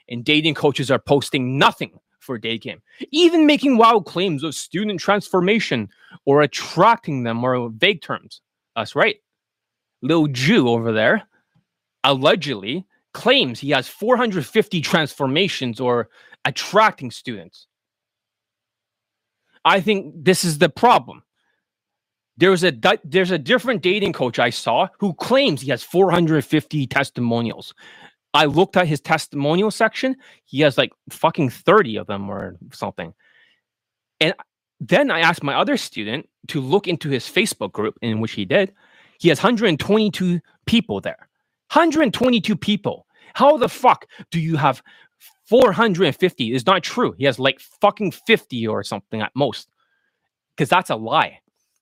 and 0.08 0.24
dating 0.24 0.54
coaches 0.54 0.90
are 0.90 0.98
posting 0.98 1.58
nothing 1.58 2.00
for 2.20 2.38
day 2.38 2.56
game. 2.56 2.80
Even 3.10 3.44
making 3.44 3.76
wild 3.76 4.06
claims 4.06 4.42
of 4.42 4.54
student 4.54 4.98
transformation 4.98 5.90
or 6.24 6.40
attracting 6.40 7.24
them 7.24 7.44
or 7.44 7.68
vague 7.68 8.00
terms. 8.00 8.40
That's 8.74 8.96
right. 8.96 9.16
Lil 10.00 10.28
Jew 10.28 10.70
over 10.70 10.90
there 10.90 11.24
allegedly 12.02 12.86
claims 13.12 13.60
he 13.60 13.72
has 13.72 13.88
450 13.88 14.80
transformations 14.80 15.80
or 15.80 16.08
attracting 16.46 17.10
students. 17.10 17.66
I 19.64 19.80
think 19.80 20.12
this 20.16 20.44
is 20.44 20.58
the 20.58 20.68
problem. 20.68 21.22
There's 22.36 22.64
a 22.64 22.72
there's 23.04 23.30
a 23.30 23.38
different 23.38 23.82
dating 23.82 24.14
coach 24.14 24.38
I 24.38 24.50
saw 24.50 24.88
who 24.98 25.14
claims 25.14 25.60
he 25.60 25.70
has 25.70 25.82
450 25.82 26.86
testimonials. 26.86 27.74
I 28.34 28.46
looked 28.46 28.76
at 28.76 28.88
his 28.88 29.00
testimonial 29.00 29.70
section. 29.70 30.16
He 30.44 30.60
has 30.60 30.78
like 30.78 30.92
fucking 31.10 31.50
30 31.50 31.96
of 31.96 32.06
them 32.06 32.30
or 32.30 32.56
something. 32.72 33.12
And 34.20 34.34
then 34.80 35.10
I 35.10 35.20
asked 35.20 35.42
my 35.42 35.54
other 35.54 35.76
student 35.76 36.28
to 36.48 36.60
look 36.60 36.88
into 36.88 37.08
his 37.10 37.24
Facebook 37.24 37.72
group, 37.72 37.98
in 38.02 38.20
which 38.20 38.32
he 38.32 38.44
did. 38.44 38.72
He 39.18 39.28
has 39.28 39.38
122 39.38 40.40
people 40.66 41.00
there. 41.00 41.28
122 41.72 42.56
people. 42.56 43.06
How 43.34 43.56
the 43.56 43.68
fuck 43.68 44.06
do 44.30 44.40
you 44.40 44.56
have 44.56 44.82
450? 45.52 46.54
is 46.54 46.64
not 46.64 46.82
true. 46.82 47.14
He 47.18 47.26
has 47.26 47.38
like 47.38 47.60
fucking 47.60 48.12
50 48.12 48.66
or 48.68 48.82
something 48.82 49.20
at 49.20 49.32
most. 49.36 49.68
Because 50.56 50.70
that's 50.70 50.88
a 50.88 50.96
lie. 50.96 51.40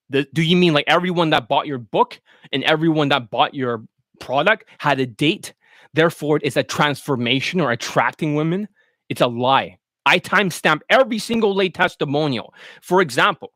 The, 0.08 0.26
do 0.34 0.42
you 0.42 0.56
mean 0.56 0.72
like 0.72 0.86
everyone 0.88 1.30
that 1.30 1.46
bought 1.46 1.68
your 1.68 1.78
book 1.78 2.20
and 2.52 2.64
everyone 2.64 3.10
that 3.10 3.30
bought 3.30 3.54
your 3.54 3.84
product 4.18 4.64
had 4.78 4.98
a 4.98 5.06
date? 5.06 5.54
Therefore, 5.94 6.40
it's 6.42 6.56
a 6.56 6.64
transformation 6.64 7.60
or 7.60 7.70
attracting 7.70 8.34
women. 8.34 8.66
It's 9.08 9.20
a 9.20 9.28
lie. 9.28 9.78
I 10.04 10.18
timestamp 10.18 10.80
every 10.90 11.20
single 11.20 11.54
lay 11.54 11.68
testimonial. 11.68 12.52
For 12.82 13.00
example, 13.00 13.52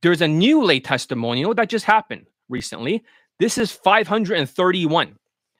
there's 0.00 0.22
a 0.22 0.28
new 0.28 0.64
lay 0.64 0.80
testimonial 0.80 1.52
that 1.56 1.68
just 1.68 1.84
happened 1.84 2.24
recently. 2.48 3.04
This 3.38 3.58
is 3.58 3.70
531. 3.70 5.18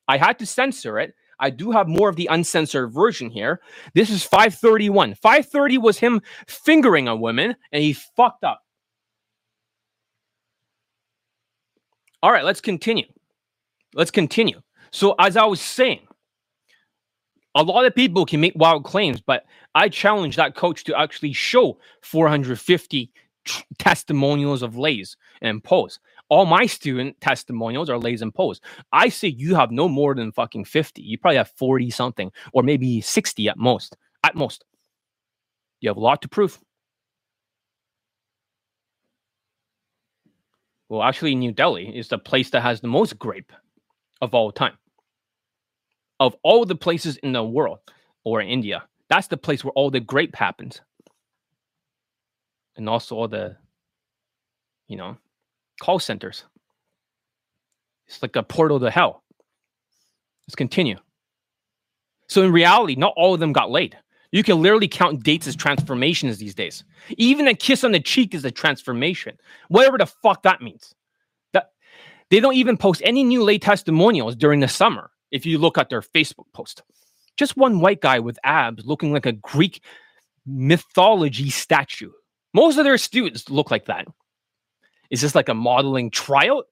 I 0.09 0.16
had 0.16 0.38
to 0.38 0.46
censor 0.46 0.98
it. 0.98 1.12
I 1.42 1.50
do 1.50 1.72
have 1.72 1.88
more 1.88 2.09
of 2.09 2.14
the 2.14 2.28
uncensored 2.31 2.92
version 2.92 3.28
here. 3.28 3.61
This 3.94 4.11
is 4.11 4.22
531. 4.22 5.16
530 5.16 5.78
was 5.78 5.98
him 5.98 6.22
fingering 6.46 7.09
a 7.09 7.16
woman 7.16 7.57
and 7.72 7.83
he 7.83 7.92
fucked 7.92 8.44
up. 8.44 8.62
All 12.22 12.31
right, 12.31 12.44
let's 12.44 12.61
continue. 12.61 13.07
Let's 13.92 14.12
continue. 14.12 14.62
So, 14.92 15.16
as 15.18 15.37
I 15.37 15.44
was 15.44 15.61
saying, 15.61 16.07
a 17.57 17.62
lot 17.62 17.87
of 17.87 17.94
people 17.94 18.24
can 18.24 18.40
make 18.40 18.52
wild 18.55 18.85
claims, 18.85 19.20
but 19.20 19.44
I 19.74 19.88
challenge 19.88 20.37
that 20.37 20.55
coach 20.55 20.85
to 20.85 20.98
actually 20.98 21.33
show 21.33 21.78
450 22.02 23.11
t- 23.44 23.64
testimonials 23.78 24.62
of 24.62 24.76
lays 24.76 25.16
and 25.40 25.62
pose 25.62 25.98
all 26.33 26.47
my 26.47 26.64
student 26.64 27.21
testimonials 27.21 27.90
are 27.90 27.99
lays 27.99 28.23
and 28.23 28.35
pose. 28.35 28.59
I 28.90 29.11
say 29.11 29.29
you 29.29 29.55
have 29.55 29.71
no 29.71 29.87
more 29.87 30.14
than 30.14 30.33
fucking 30.33 30.64
50. 30.64 31.03
You 31.03 31.18
probably 31.18 31.37
have 31.37 31.51
40 31.59 31.90
something 31.90 32.33
or 32.55 32.62
maybe 32.62 33.03
60 33.03 33.51
at 33.51 33.59
most. 33.59 33.99
At 34.25 34.35
most. 34.35 34.64
You 35.83 35.90
have 35.90 35.99
a 35.99 36.01
lot 36.01 36.23
to 36.23 36.31
prove. 36.31 36.59
Well, 40.88 41.03
actually, 41.03 41.35
New 41.35 41.53
Delhi 41.53 41.95
is 41.95 42.09
the 42.09 42.16
place 42.16 42.49
that 42.51 42.62
has 42.62 42.81
the 42.81 42.88
most 42.88 43.18
grape 43.18 43.53
of 44.23 44.35
all 44.35 44.53
time. 44.53 44.79
Of 46.18 46.35
all 46.42 46.64
the 46.64 46.77
places 46.77 47.18
in 47.18 47.33
the 47.33 47.45
world 47.45 47.81
or 48.25 48.40
in 48.40 48.49
India, 48.49 48.85
that's 49.11 49.27
the 49.27 49.37
place 49.37 49.62
where 49.62 49.73
all 49.73 49.90
the 49.90 50.01
grape 50.01 50.35
happens. 50.35 50.81
And 52.75 52.88
also 52.88 53.16
all 53.16 53.29
the, 53.29 53.59
you 54.88 54.97
know, 54.97 55.18
call 55.83 55.99
centers. 55.99 56.45
It's 58.07 58.23
like 58.23 58.37
a 58.37 58.42
portal 58.42 58.79
to 58.81 58.90
hell. 58.90 59.25
Let's 60.47 60.55
continue. 60.55 60.97
So, 62.29 62.42
in 62.42 62.53
reality, 62.53 62.95
not 62.95 63.14
all 63.16 63.35
of 63.35 63.40
them 63.40 63.53
got 63.53 63.71
laid. 63.71 63.99
You 64.31 64.42
can 64.42 64.62
literally 64.62 64.88
count 64.88 65.25
dates 65.25 65.47
as 65.47 65.57
transformations 65.57 66.38
these 66.38 66.55
days. 66.55 66.85
Even 67.18 67.49
a 67.49 67.55
kiss 67.55 67.85
on 67.85 67.92
the 67.92 68.01
cheek 68.01 68.33
is 68.33 68.45
a 68.45 68.51
transformation, 68.51 69.37
whatever 69.68 69.99
the 69.99 70.07
fuck 70.07 70.45
that 70.45 70.62
means. 70.62 70.95
That 71.53 71.73
they 72.31 72.38
don't 72.38 72.55
even 72.55 72.77
post 72.77 73.03
any 73.05 73.25
new 73.25 73.42
lay 73.42 73.59
testimonials 73.59 74.37
during 74.37 74.61
the 74.61 74.68
summer. 74.68 75.11
If 75.33 75.45
you 75.45 75.59
look 75.59 75.79
at 75.79 75.90
their 75.90 76.01
Facebook 76.01 76.47
post, 76.55 76.83
just 77.37 77.57
one 77.57 77.81
white 77.81 78.01
guy 78.01 78.21
with 78.21 78.38
abs 78.45 78.87
looking 78.87 79.12
like 79.12 79.27
a 79.27 79.33
Greek 79.33 79.83
mythology 80.47 81.51
statue. 81.51 82.12
Most 82.55 82.79
of 82.79 82.85
their 82.85 82.99
students 82.99 83.51
look 83.51 83.71
like 83.71 83.87
that. 83.87 84.07
Is 85.12 85.20
this 85.20 85.35
like 85.35 85.51
a 85.51 85.55
modeling 85.55 86.11
tryout? 86.11 86.64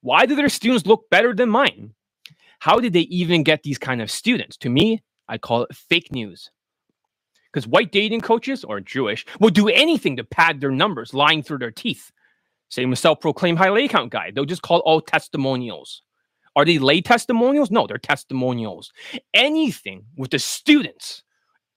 Why 0.00 0.24
do 0.24 0.36
their 0.36 0.48
students 0.48 0.86
look 0.86 1.10
better 1.10 1.34
than 1.34 1.50
mine? 1.50 1.94
How 2.60 2.78
did 2.78 2.92
they 2.92 3.00
even 3.00 3.42
get 3.42 3.64
these 3.64 3.76
kind 3.76 4.00
of 4.00 4.10
students? 4.10 4.56
To 4.58 4.70
me, 4.70 5.02
I 5.28 5.36
call 5.36 5.64
it 5.64 5.74
fake 5.74 6.12
news. 6.12 6.50
Because 7.52 7.66
white 7.66 7.90
dating 7.90 8.20
coaches 8.20 8.62
or 8.62 8.80
Jewish 8.80 9.26
will 9.40 9.50
do 9.50 9.68
anything 9.68 10.16
to 10.16 10.24
pad 10.24 10.60
their 10.60 10.70
numbers, 10.70 11.12
lying 11.12 11.42
through 11.42 11.58
their 11.58 11.72
teeth. 11.72 12.12
Same 12.70 12.90
with 12.90 13.00
self-proclaimed 13.00 13.58
high 13.58 13.70
lay 13.70 13.88
count 13.88 14.12
guy. 14.12 14.30
They'll 14.30 14.44
just 14.44 14.62
call 14.62 14.78
all 14.80 15.00
testimonials. 15.00 16.02
Are 16.54 16.64
they 16.64 16.78
lay 16.78 17.00
testimonials? 17.00 17.72
No, 17.72 17.88
they're 17.88 17.98
testimonials. 17.98 18.92
Anything 19.34 20.04
with 20.16 20.30
the 20.30 20.38
students, 20.38 21.24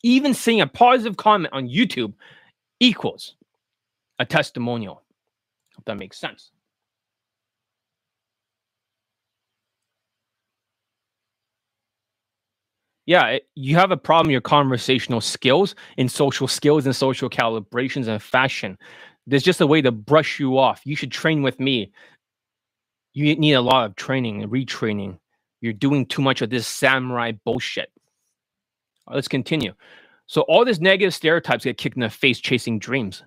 even 0.04 0.36
seeing 0.36 0.62
a 0.62 0.68
positive 0.68 1.18
comment 1.18 1.52
on 1.52 1.68
YouTube, 1.68 2.14
equals 2.80 3.36
a 4.20 4.26
testimonial. 4.26 5.02
That 5.86 5.98
makes 5.98 6.20
sense. 6.20 6.52
Yeah, 13.08 13.28
it, 13.28 13.48
you 13.56 13.76
have 13.78 13.92
a 13.92 13.98
problem 13.98 14.32
your 14.32 14.42
conversational 14.42 15.22
skills 15.22 15.76
and 15.98 16.12
social 16.12 16.48
skills 16.48 16.86
and 16.88 16.96
social 16.96 17.30
calibrations 17.30 18.08
and 18.08 18.22
fashion. 18.24 18.78
There's 19.28 19.44
just 19.44 19.62
a 19.62 19.68
way 19.68 19.82
to 19.82 19.92
brush 19.92 20.40
you 20.40 20.58
off. 20.60 20.82
You 20.86 20.96
should 20.96 21.12
train 21.12 21.44
with 21.44 21.60
me. 21.60 21.92
You 23.14 23.36
need 23.38 23.54
a 23.54 23.62
lot 23.62 23.88
of 23.88 23.96
training 23.96 24.44
and 24.44 24.52
retraining. 24.52 25.20
You're 25.62 25.74
doing 25.74 26.06
too 26.08 26.22
much 26.22 26.42
of 26.42 26.50
this 26.50 26.68
samurai 26.68 27.34
bullshit. 27.46 27.90
let's 29.16 29.28
continue. 29.28 29.74
So 30.28 30.42
all 30.44 30.66
these 30.66 30.82
negative 30.82 31.14
stereotypes 31.14 31.66
get 31.66 31.78
kicked 31.78 31.98
in 31.98 32.02
the 32.02 32.10
face 32.10 32.40
chasing 32.40 32.80
dreams. 32.80 33.24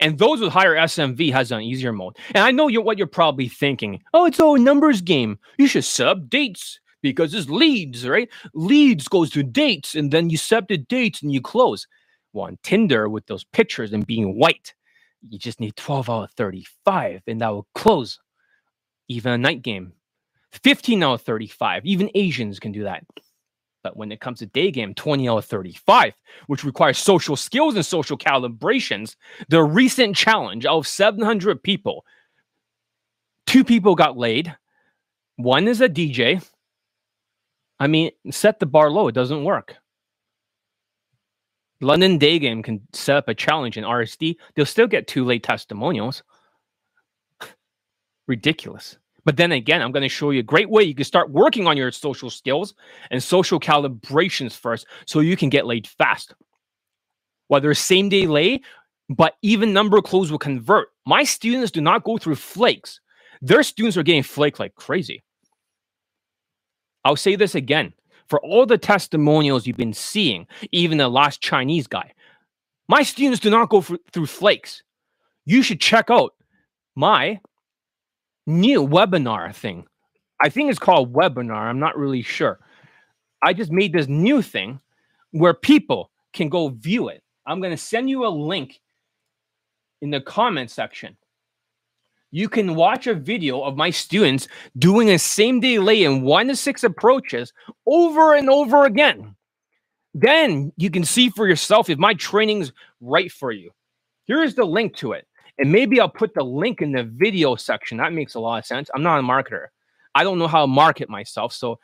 And 0.00 0.18
those 0.18 0.40
with 0.40 0.52
higher 0.52 0.74
SMV 0.74 1.32
has 1.32 1.52
an 1.52 1.62
easier 1.62 1.92
mode. 1.92 2.16
And 2.34 2.44
I 2.44 2.50
know 2.50 2.68
you're, 2.68 2.82
what 2.82 2.98
you're 2.98 3.06
probably 3.06 3.48
thinking. 3.48 4.02
Oh, 4.12 4.26
it's 4.26 4.40
all 4.40 4.56
numbers 4.58 5.00
game. 5.00 5.38
You 5.58 5.66
should 5.66 5.84
sub 5.84 6.28
dates 6.28 6.80
because 7.02 7.34
it's 7.34 7.48
leads, 7.48 8.08
right? 8.08 8.28
Leads 8.54 9.08
goes 9.08 9.30
to 9.30 9.42
dates, 9.42 9.94
and 9.94 10.10
then 10.10 10.30
you 10.30 10.36
sub 10.36 10.68
the 10.68 10.78
dates 10.78 11.22
and 11.22 11.32
you 11.32 11.40
close. 11.40 11.86
Well, 12.32 12.46
on 12.46 12.58
Tinder 12.62 13.08
with 13.08 13.26
those 13.26 13.44
pictures 13.44 13.92
and 13.92 14.06
being 14.06 14.38
white, 14.38 14.74
you 15.28 15.38
just 15.38 15.60
need 15.60 15.76
12 15.76 16.10
out 16.10 16.24
of 16.24 16.30
35, 16.32 17.22
and 17.26 17.40
that 17.40 17.48
will 17.48 17.66
close 17.74 18.18
even 19.08 19.32
a 19.32 19.38
night 19.38 19.62
game. 19.62 19.92
15 20.52 21.02
out 21.02 21.14
of 21.14 21.22
35, 21.22 21.84
even 21.84 22.10
Asians 22.14 22.58
can 22.58 22.72
do 22.72 22.84
that. 22.84 23.04
But 23.86 23.96
when 23.96 24.10
it 24.10 24.18
comes 24.20 24.40
to 24.40 24.46
day 24.46 24.72
game, 24.72 24.94
20 24.94 25.28
out 25.28 25.38
of 25.38 25.44
35, 25.44 26.12
which 26.48 26.64
requires 26.64 26.98
social 26.98 27.36
skills 27.36 27.76
and 27.76 27.86
social 27.86 28.18
calibrations, 28.18 29.14
the 29.48 29.62
recent 29.62 30.16
challenge 30.16 30.66
of 30.66 30.88
700 30.88 31.62
people, 31.62 32.04
two 33.46 33.62
people 33.62 33.94
got 33.94 34.18
laid. 34.18 34.52
One 35.36 35.68
is 35.68 35.80
a 35.80 35.88
DJ. 35.88 36.44
I 37.78 37.86
mean, 37.86 38.10
set 38.32 38.58
the 38.58 38.66
bar 38.66 38.90
low, 38.90 39.06
it 39.06 39.14
doesn't 39.14 39.44
work. 39.44 39.76
London 41.80 42.18
Day 42.18 42.40
Game 42.40 42.64
can 42.64 42.80
set 42.92 43.14
up 43.14 43.28
a 43.28 43.34
challenge 43.36 43.78
in 43.78 43.84
RSD. 43.84 44.34
They'll 44.56 44.66
still 44.66 44.88
get 44.88 45.06
two 45.06 45.24
late 45.24 45.44
testimonials. 45.44 46.24
Ridiculous. 48.26 48.98
But 49.26 49.36
then 49.36 49.50
again, 49.50 49.82
I'm 49.82 49.90
going 49.90 50.04
to 50.04 50.08
show 50.08 50.30
you 50.30 50.38
a 50.38 50.44
great 50.44 50.70
way 50.70 50.84
you 50.84 50.94
can 50.94 51.04
start 51.04 51.32
working 51.32 51.66
on 51.66 51.76
your 51.76 51.90
social 51.90 52.30
skills 52.30 52.74
and 53.10 53.20
social 53.20 53.58
calibrations 53.58 54.56
first 54.56 54.86
so 55.04 55.18
you 55.18 55.36
can 55.36 55.48
get 55.50 55.66
laid 55.66 55.88
fast. 55.88 56.32
Whether 57.48 57.74
same 57.74 58.08
day 58.08 58.28
lay, 58.28 58.60
but 59.08 59.34
even 59.42 59.72
number 59.72 59.98
of 59.98 60.04
clothes 60.04 60.30
will 60.30 60.38
convert. 60.38 60.90
My 61.06 61.24
students 61.24 61.72
do 61.72 61.80
not 61.80 62.04
go 62.04 62.18
through 62.18 62.36
flakes. 62.36 63.00
Their 63.42 63.64
students 63.64 63.96
are 63.96 64.04
getting 64.04 64.22
flaked 64.22 64.60
like 64.60 64.76
crazy. 64.76 65.24
I'll 67.04 67.16
say 67.16 67.34
this 67.34 67.56
again 67.56 67.94
for 68.28 68.40
all 68.40 68.64
the 68.64 68.78
testimonials 68.78 69.66
you've 69.66 69.76
been 69.76 69.92
seeing, 69.92 70.46
even 70.70 70.98
the 70.98 71.08
last 71.08 71.40
Chinese 71.40 71.88
guy. 71.88 72.12
My 72.88 73.02
students 73.02 73.40
do 73.40 73.50
not 73.50 73.70
go 73.70 73.80
through 73.80 74.26
flakes. 74.26 74.84
You 75.46 75.62
should 75.62 75.80
check 75.80 76.10
out 76.10 76.34
my 76.94 77.40
new 78.46 78.86
webinar 78.86 79.54
thing. 79.54 79.86
I 80.40 80.48
think 80.48 80.70
it's 80.70 80.78
called 80.78 81.12
webinar. 81.12 81.56
I'm 81.56 81.78
not 81.78 81.96
really 81.96 82.22
sure. 82.22 82.58
I 83.42 83.52
just 83.52 83.70
made 83.70 83.92
this 83.92 84.08
new 84.08 84.42
thing 84.42 84.80
where 85.30 85.54
people 85.54 86.10
can 86.32 86.48
go 86.48 86.68
view 86.68 87.08
it. 87.08 87.22
I'm 87.46 87.60
going 87.60 87.72
to 87.72 87.76
send 87.76 88.10
you 88.10 88.26
a 88.26 88.28
link 88.28 88.80
in 90.02 90.10
the 90.10 90.20
comment 90.20 90.70
section 90.70 91.16
you 92.36 92.48
can 92.48 92.74
watch 92.74 93.06
a 93.06 93.14
video 93.14 93.62
of 93.62 93.76
my 93.76 93.88
students 93.88 94.46
doing 94.78 95.10
a 95.10 95.18
same 95.18 95.60
day 95.60 95.78
lay 95.78 96.04
in 96.04 96.20
one 96.20 96.48
to 96.48 96.56
six 96.56 96.84
approaches 96.84 97.52
over 97.86 98.34
and 98.34 98.50
over 98.50 98.84
again. 98.84 99.34
Then 100.12 100.70
you 100.76 100.90
can 100.90 101.04
see 101.04 101.30
for 101.30 101.46
yourself 101.46 101.88
if 101.88 101.98
my 101.98 102.12
training's 102.12 102.72
right 103.00 103.30
for 103.30 103.52
you. 103.52 103.70
Here 104.24 104.42
is 104.42 104.54
the 104.54 104.64
link 104.64 104.96
to 104.96 105.12
it. 105.12 105.26
And 105.58 105.72
maybe 105.72 106.00
I'll 106.00 106.08
put 106.08 106.34
the 106.34 106.44
link 106.44 106.82
in 106.82 106.92
the 106.92 107.04
video 107.04 107.56
section. 107.56 107.98
That 107.98 108.12
makes 108.12 108.34
a 108.34 108.40
lot 108.40 108.58
of 108.58 108.66
sense. 108.66 108.90
I'm 108.94 109.02
not 109.02 109.18
a 109.18 109.22
marketer. 109.22 109.66
I 110.14 110.22
don't 110.24 110.38
know 110.38 110.48
how 110.48 110.62
to 110.62 110.66
market 110.66 111.08
myself. 111.08 111.52
So 111.52 111.78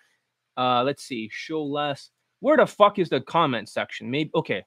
uh, 0.57 0.83
let's 0.85 1.05
see. 1.05 1.31
Show 1.33 1.63
less. 1.65 2.11
Where 2.41 2.57
the 2.57 2.67
fuck 2.67 2.99
is 2.99 3.09
the 3.09 3.21
comment 3.21 3.69
section? 3.69 4.11
Maybe 4.11 4.31
okay. 4.35 4.65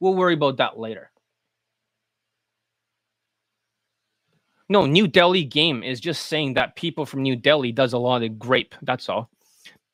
We'll 0.00 0.14
worry 0.14 0.34
about 0.34 0.58
that 0.58 0.78
later. 0.78 1.10
No, 4.68 4.84
New 4.84 5.08
Delhi 5.08 5.44
game 5.44 5.82
is 5.82 5.98
just 5.98 6.26
saying 6.26 6.54
that 6.54 6.76
people 6.76 7.06
from 7.06 7.22
New 7.22 7.36
Delhi 7.36 7.72
does 7.72 7.94
a 7.94 7.98
lot 7.98 8.22
of 8.22 8.38
grape. 8.38 8.74
That's 8.82 9.08
all. 9.08 9.30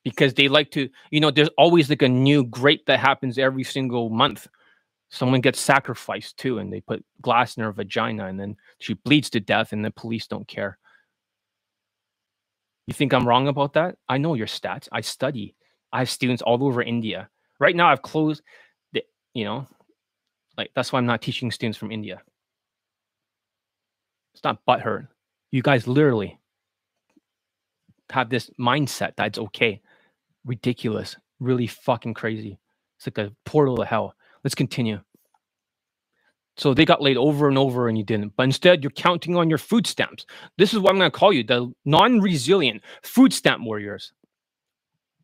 Because 0.03 0.33
they 0.33 0.49
like 0.49 0.69
to, 0.71 0.89
you 1.09 1.19
know, 1.19 1.31
there's 1.31 1.49
always 1.57 1.89
like 1.89 2.01
a 2.01 2.09
new 2.09 2.43
grape 2.43 2.85
that 2.85 2.99
happens 2.99 3.37
every 3.37 3.63
single 3.63 4.09
month. 4.09 4.47
Someone 5.09 5.41
gets 5.41 5.59
sacrificed 5.59 6.37
too, 6.37 6.57
and 6.57 6.71
they 6.71 6.81
put 6.81 7.05
glass 7.21 7.57
in 7.57 7.63
her 7.63 7.71
vagina, 7.71 8.27
and 8.27 8.39
then 8.39 8.57
she 8.79 8.93
bleeds 8.93 9.29
to 9.31 9.39
death, 9.39 9.71
and 9.71 9.83
the 9.85 9.91
police 9.91 10.27
don't 10.27 10.47
care. 10.47 10.77
You 12.87 12.93
think 12.93 13.13
I'm 13.13 13.27
wrong 13.27 13.47
about 13.47 13.73
that? 13.73 13.97
I 14.07 14.17
know 14.17 14.33
your 14.33 14.47
stats. 14.47 14.87
I 14.91 15.01
study. 15.01 15.55
I 15.91 15.99
have 15.99 16.09
students 16.09 16.41
all 16.41 16.63
over 16.63 16.81
India. 16.81 17.29
Right 17.59 17.75
now, 17.75 17.87
I've 17.89 18.01
closed 18.01 18.43
the, 18.93 19.03
you 19.33 19.45
know, 19.45 19.67
like 20.57 20.71
that's 20.75 20.91
why 20.91 20.99
I'm 20.99 21.05
not 21.05 21.21
teaching 21.21 21.51
students 21.51 21.77
from 21.77 21.91
India. 21.91 22.21
It's 24.33 24.43
not 24.43 24.65
butthurt. 24.67 25.07
You 25.51 25.61
guys 25.61 25.87
literally 25.87 26.39
have 28.09 28.29
this 28.29 28.49
mindset 28.59 29.13
that's 29.15 29.39
okay. 29.39 29.81
Ridiculous. 30.45 31.15
Really 31.39 31.67
fucking 31.67 32.13
crazy. 32.13 32.59
It's 32.97 33.07
like 33.07 33.17
a 33.17 33.33
portal 33.45 33.77
to 33.77 33.85
hell. 33.85 34.13
Let's 34.45 34.55
continue. 34.55 35.01
So 36.55 36.75
they 36.75 36.85
got 36.85 37.01
laid 37.01 37.17
over 37.17 37.49
and 37.49 37.57
over 37.57 37.89
and 37.89 37.97
you 37.97 38.03
didn't. 38.03 38.33
But 38.37 38.43
instead, 38.43 38.83
you're 38.83 38.91
counting 38.91 39.35
on 39.35 39.49
your 39.49 39.57
food 39.57 39.87
stamps. 39.87 40.27
This 40.59 40.71
is 40.71 40.79
what 40.79 40.91
I'm 40.91 40.99
going 40.99 41.09
to 41.11 41.17
call 41.17 41.33
you 41.33 41.43
the 41.43 41.73
non 41.83 42.21
resilient 42.21 42.83
food 43.01 43.33
stamp 43.33 43.63
warriors. 43.63 44.13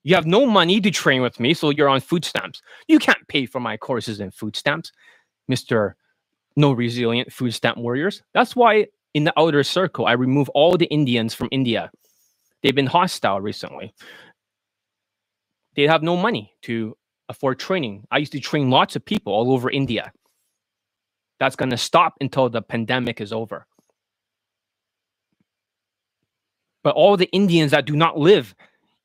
You 0.04 0.16
have 0.16 0.26
no 0.26 0.48
money 0.48 0.82
to 0.82 0.90
train 0.90 1.22
with 1.22 1.40
me, 1.40 1.54
so 1.54 1.70
you're 1.70 1.88
on 1.88 2.02
food 2.02 2.26
stamps. 2.26 2.64
You 2.88 2.98
can't 2.98 3.28
pay 3.28 3.46
for 3.46 3.60
my 3.60 3.78
courses 3.78 4.20
in 4.20 4.32
food 4.32 4.56
stamps, 4.56 4.92
Mr. 5.50 5.94
No 6.56 6.72
Resilient 6.72 7.32
Food 7.32 7.54
Stamp 7.54 7.78
Warriors. 7.78 8.24
That's 8.34 8.56
why 8.56 8.88
in 9.14 9.24
the 9.24 9.40
outer 9.40 9.64
circle, 9.64 10.08
I 10.08 10.14
remove 10.14 10.50
all 10.50 10.76
the 10.76 10.88
Indians 10.88 11.36
from 11.36 11.48
India. 11.52 11.92
They've 12.64 12.76
been 12.76 12.88
hostile 12.88 13.40
recently. 13.40 13.94
They 15.76 15.84
have 15.84 16.02
no 16.02 16.18
money 16.18 16.54
to 16.64 16.98
afford 17.32 17.60
training. 17.60 18.06
I 18.12 18.20
used 18.20 18.34
to 18.34 18.40
train 18.40 18.70
lots 18.70 18.96
of 18.96 19.04
people 19.04 19.34
all 19.34 19.52
over 19.52 19.70
India. 19.70 20.12
That's 21.40 21.56
going 21.56 21.72
to 21.72 21.78
stop 21.78 22.16
until 22.22 22.50
the 22.50 22.62
pandemic 22.62 23.20
is 23.20 23.34
over. 23.34 23.66
But 26.84 26.96
all 26.96 27.18
the 27.18 27.30
Indians 27.32 27.72
that 27.72 27.86
do 27.86 27.96
not 27.96 28.18
live 28.18 28.54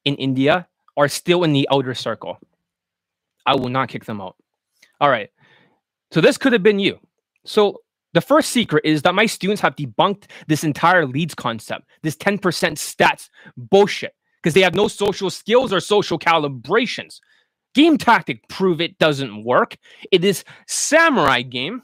in 0.04 0.16
India 0.16 0.68
are 0.96 1.08
still 1.08 1.44
in 1.44 1.52
the 1.52 1.68
outer 1.72 1.94
circle. 1.94 2.38
I 3.46 3.54
will 3.54 3.68
not 3.68 3.88
kick 3.88 4.04
them 4.04 4.20
out. 4.20 4.36
All 5.00 5.10
right. 5.10 5.30
So 6.10 6.20
this 6.20 6.36
could 6.38 6.52
have 6.52 6.62
been 6.62 6.78
you. 6.78 6.98
So 7.44 7.80
the 8.12 8.20
first 8.20 8.50
secret 8.50 8.84
is 8.84 9.02
that 9.02 9.14
my 9.14 9.26
students 9.26 9.60
have 9.62 9.76
debunked 9.76 10.24
this 10.46 10.64
entire 10.64 11.06
leads 11.06 11.34
concept, 11.34 11.84
this 12.02 12.16
10% 12.16 12.40
stats 12.40 13.28
bullshit, 13.56 14.14
because 14.42 14.54
they 14.54 14.62
have 14.62 14.74
no 14.74 14.88
social 14.88 15.30
skills 15.30 15.72
or 15.72 15.80
social 15.80 16.18
calibrations. 16.18 17.20
Game 17.76 17.98
tactic 17.98 18.48
prove 18.48 18.80
it 18.80 18.98
doesn't 18.98 19.44
work. 19.44 19.76
It 20.10 20.24
is 20.24 20.44
samurai 20.66 21.42
game. 21.42 21.82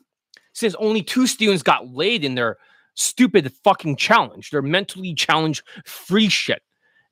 since 0.55 0.75
only 0.77 1.03
two 1.03 1.27
students 1.27 1.63
got 1.63 1.89
laid 1.89 2.25
in 2.25 2.35
their 2.35 2.57
stupid 2.95 3.53
fucking 3.63 3.97
challenge, 3.97 4.51
their 4.51 4.63
mentally 4.63 5.15
challenged 5.15 5.63
free 5.85 6.31
shit. 6.31 6.63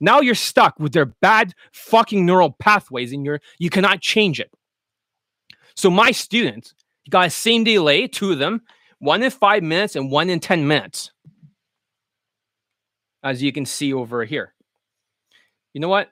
Now 0.01 0.21
you're 0.21 0.35
stuck 0.35 0.79
with 0.79 0.95
their 0.95 1.05
bad 1.05 1.53
fucking 1.75 2.25
neural 2.25 2.53
pathways 2.59 3.13
and 3.13 3.23
you're 3.23 3.43
you 3.59 3.69
cannot 3.69 4.01
change 4.01 4.41
it. 4.41 4.51
So 5.77 5.91
my 5.91 6.11
students 6.11 6.73
got 7.11 7.27
a 7.27 7.31
same 7.31 7.65
day 7.65 7.79
lay, 7.79 8.07
two 8.07 8.33
of 8.33 8.39
them, 8.39 8.63
one 8.99 9.23
in 9.23 9.31
five 9.31 9.63
minutes 9.63 9.95
and 9.95 10.11
one 10.11 10.31
in 10.31 10.41
10 10.41 10.67
minutes. 10.67 11.11
As 13.23 13.43
you 13.43 13.53
can 13.53 13.67
see 13.67 13.93
over 13.93 14.25
here. 14.25 14.55
You 15.75 15.83
know 15.83 15.89
what? 15.89 16.09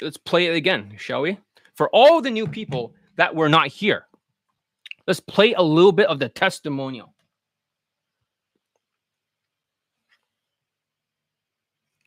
Let's 0.00 0.16
play 0.16 0.46
it 0.46 0.56
again, 0.56 0.94
shall 0.96 1.20
we? 1.20 1.36
For 1.76 1.88
all 1.90 2.20
the 2.22 2.30
new 2.30 2.46
people 2.46 2.94
that 3.16 3.34
were 3.34 3.48
not 3.48 3.68
here, 3.68 4.06
let's 5.06 5.20
play 5.20 5.52
a 5.52 5.62
little 5.62 5.92
bit 5.92 6.08
of 6.08 6.18
the 6.18 6.28
testimonial. 6.28 7.14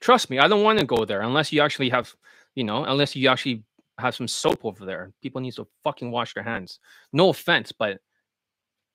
Trust 0.01 0.29
me, 0.29 0.39
I 0.39 0.47
don't 0.47 0.63
want 0.63 0.79
to 0.79 0.85
go 0.85 1.05
there 1.05 1.21
unless 1.21 1.51
you 1.53 1.61
actually 1.61 1.89
have, 1.89 2.13
you 2.55 2.63
know, 2.63 2.83
unless 2.83 3.15
you 3.15 3.29
actually 3.29 3.63
have 3.99 4.15
some 4.15 4.27
soap 4.27 4.63
over 4.63 4.85
there. 4.85 5.11
People 5.21 5.41
need 5.41 5.53
to 5.53 5.67
fucking 5.83 6.09
wash 6.09 6.33
their 6.33 6.43
hands. 6.43 6.79
No 7.13 7.29
offense, 7.29 7.71
but 7.71 7.99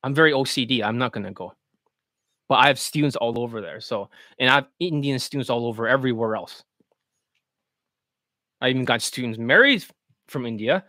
I'm 0.03 0.15
very 0.15 0.33
OCD. 0.33 0.83
I'm 0.83 0.99
not 0.99 1.13
gonna 1.13 1.33
go. 1.33 1.53
But 2.49 2.57
I 2.57 2.67
have 2.67 2.79
students 2.79 3.17
all 3.17 3.39
over 3.39 3.61
there. 3.61 3.81
So 3.81 4.11
and 4.39 4.51
I 4.51 4.55
have 4.57 4.69
Indian 4.81 5.19
students 5.19 5.51
all 5.51 5.67
over 5.67 5.87
everywhere 5.87 6.35
else. 6.35 6.65
I 8.61 8.71
even 8.71 8.85
got 8.85 9.03
students 9.03 9.39
married 9.39 9.85
from 10.29 10.47
India, 10.47 10.85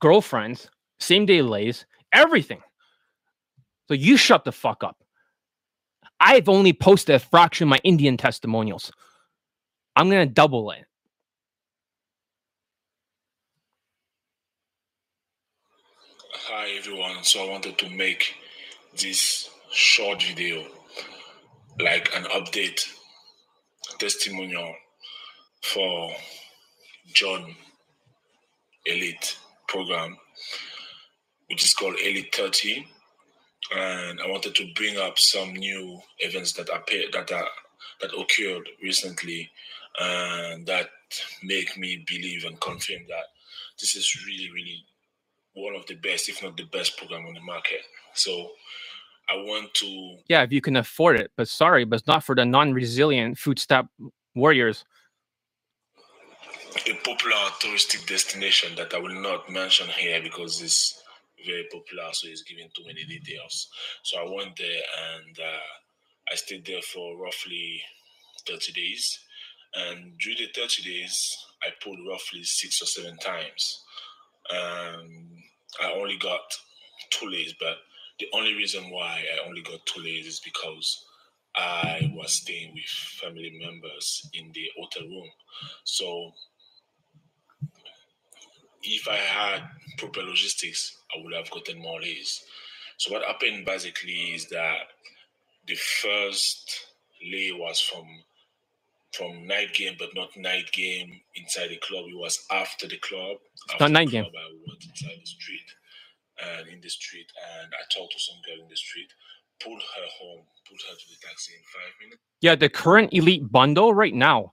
girlfriends, 0.00 0.68
same 0.98 1.26
day 1.26 1.42
lays, 1.42 1.86
everything. 2.12 2.60
So 3.88 3.94
you 3.94 4.16
shut 4.16 4.44
the 4.44 4.52
fuck 4.52 4.82
up. 4.82 4.96
I've 6.20 6.48
only 6.48 6.72
posted 6.72 7.16
a 7.16 7.18
fraction 7.18 7.66
of 7.66 7.70
my 7.70 7.80
Indian 7.84 8.16
testimonials. 8.16 8.90
I'm 9.96 10.08
gonna 10.08 10.26
double 10.26 10.70
it. 10.70 10.84
Hi 16.32 16.70
everyone. 16.78 17.22
So 17.22 17.44
I 17.44 17.50
wanted 17.50 17.78
to 17.78 17.90
make 17.90 18.34
this 18.96 19.50
short 19.70 20.22
video 20.22 20.64
like 21.80 22.10
an 22.16 22.24
update 22.24 22.80
testimonial 23.98 24.74
for 25.62 26.12
John 27.12 27.54
Elite 28.86 29.38
program, 29.68 30.16
which 31.48 31.64
is 31.64 31.74
called 31.74 31.94
Elite 32.00 32.34
30. 32.34 32.86
and 33.72 34.20
I 34.20 34.26
wanted 34.28 34.54
to 34.56 34.72
bring 34.74 34.98
up 34.98 35.18
some 35.18 35.54
new 35.54 36.00
events 36.18 36.52
that 36.54 36.68
appeared 36.68 37.12
that 37.12 37.32
are, 37.32 37.48
that 38.00 38.10
occurred 38.12 38.68
recently, 38.82 39.50
and 39.98 40.66
that 40.66 40.90
make 41.42 41.76
me 41.78 42.04
believe 42.06 42.44
and 42.44 42.60
confirm 42.60 43.02
that 43.08 43.26
this 43.80 43.96
is 43.96 44.24
really, 44.26 44.50
really 44.52 44.84
one 45.54 45.74
of 45.74 45.86
the 45.86 45.94
best, 45.94 46.28
if 46.28 46.42
not 46.42 46.56
the 46.56 46.64
best, 46.64 46.96
program 46.98 47.26
on 47.26 47.34
the 47.34 47.40
market. 47.40 47.80
So 48.14 48.50
I 49.28 49.36
want 49.36 49.72
to. 49.74 50.18
Yeah, 50.28 50.42
if 50.42 50.52
you 50.52 50.60
can 50.60 50.76
afford 50.76 51.18
it, 51.18 51.30
but 51.36 51.48
sorry, 51.48 51.84
but 51.84 52.00
it's 52.00 52.06
not 52.06 52.24
for 52.24 52.34
the 52.34 52.44
non-resilient 52.44 53.38
food 53.38 53.58
stamp 53.58 53.90
warriors. 54.34 54.84
A 56.76 56.94
popular 57.04 57.36
touristic 57.60 58.04
destination 58.06 58.74
that 58.76 58.92
I 58.92 58.98
will 58.98 59.14
not 59.14 59.48
mention 59.48 59.86
here 59.88 60.20
because 60.20 60.60
it's 60.60 61.00
very 61.46 61.66
popular, 61.72 62.08
so 62.12 62.28
it's 62.28 62.42
giving 62.42 62.68
too 62.76 62.84
many 62.84 63.04
details. 63.04 63.68
So 64.02 64.18
I 64.18 64.24
went 64.24 64.56
there 64.56 64.82
and 65.14 65.38
uh, 65.38 66.32
I 66.32 66.34
stayed 66.34 66.66
there 66.66 66.82
for 66.82 67.16
roughly 67.16 67.80
30 68.46 68.72
days. 68.72 69.18
And 69.74 70.18
during 70.18 70.38
the 70.38 70.60
30 70.60 70.82
days, 70.82 71.36
I 71.62 71.68
pulled 71.82 72.00
roughly 72.08 72.42
six 72.42 72.82
or 72.82 72.86
seven 72.86 73.16
times. 73.18 73.80
Um, 74.50 75.28
I 75.80 75.92
only 75.92 76.18
got 76.18 76.42
two 77.10 77.30
lays, 77.30 77.54
but 77.58 77.76
the 78.18 78.26
only 78.34 78.52
reason 78.54 78.90
why 78.90 79.24
I 79.32 79.46
only 79.48 79.62
got 79.62 79.86
two 79.86 80.02
lays 80.02 80.26
is 80.26 80.40
because 80.40 81.06
I 81.56 82.12
was 82.14 82.34
staying 82.34 82.74
with 82.74 82.84
family 82.84 83.58
members 83.64 84.28
in 84.34 84.50
the 84.52 84.70
hotel 84.76 85.04
room. 85.04 85.30
So 85.84 86.32
if 88.84 89.08
I 89.08 89.16
had 89.16 89.62
proper 89.98 90.22
logistics, 90.22 90.96
I 91.14 91.22
would 91.22 91.34
have 91.34 91.50
gotten 91.50 91.80
more 91.80 92.00
lays. 92.00 92.44
So 92.98 93.12
what 93.12 93.24
happened 93.24 93.64
basically 93.64 94.34
is 94.34 94.48
that 94.48 94.78
the 95.66 95.74
first 95.74 96.86
lay 97.24 97.52
was 97.52 97.80
from 97.80 98.06
from 99.12 99.46
night 99.46 99.72
game, 99.74 99.94
but 99.98 100.08
not 100.14 100.36
night 100.36 100.70
game 100.72 101.20
inside 101.36 101.68
the 101.68 101.76
club. 101.76 102.04
It 102.08 102.18
was 102.18 102.44
after 102.50 102.88
the 102.88 102.98
club. 102.98 103.36
After 103.70 103.84
not 103.84 103.92
night 103.92 104.06
the 104.06 104.12
game. 104.12 104.24
I 104.24 104.52
went 104.66 104.84
inside 104.84 105.20
the 105.20 105.26
street 105.26 105.68
and 106.42 106.68
in 106.68 106.80
the 106.80 106.88
street, 106.88 107.26
and 107.62 107.72
I 107.72 107.82
talked 107.94 108.12
to 108.12 108.18
some 108.18 108.36
girl 108.44 108.62
in 108.64 108.68
the 108.68 108.76
street, 108.76 109.08
pulled 109.62 109.80
her 109.80 110.06
home, 110.18 110.42
pulled 110.68 110.80
her 110.90 110.96
to 110.96 111.06
the 111.08 111.26
taxi 111.26 111.52
in 111.54 111.62
five 111.72 111.92
minutes. 112.02 112.22
Yeah, 112.40 112.56
the 112.56 112.68
current 112.68 113.12
elite 113.12 113.50
bundle 113.50 113.94
right 113.94 114.14
now, 114.14 114.52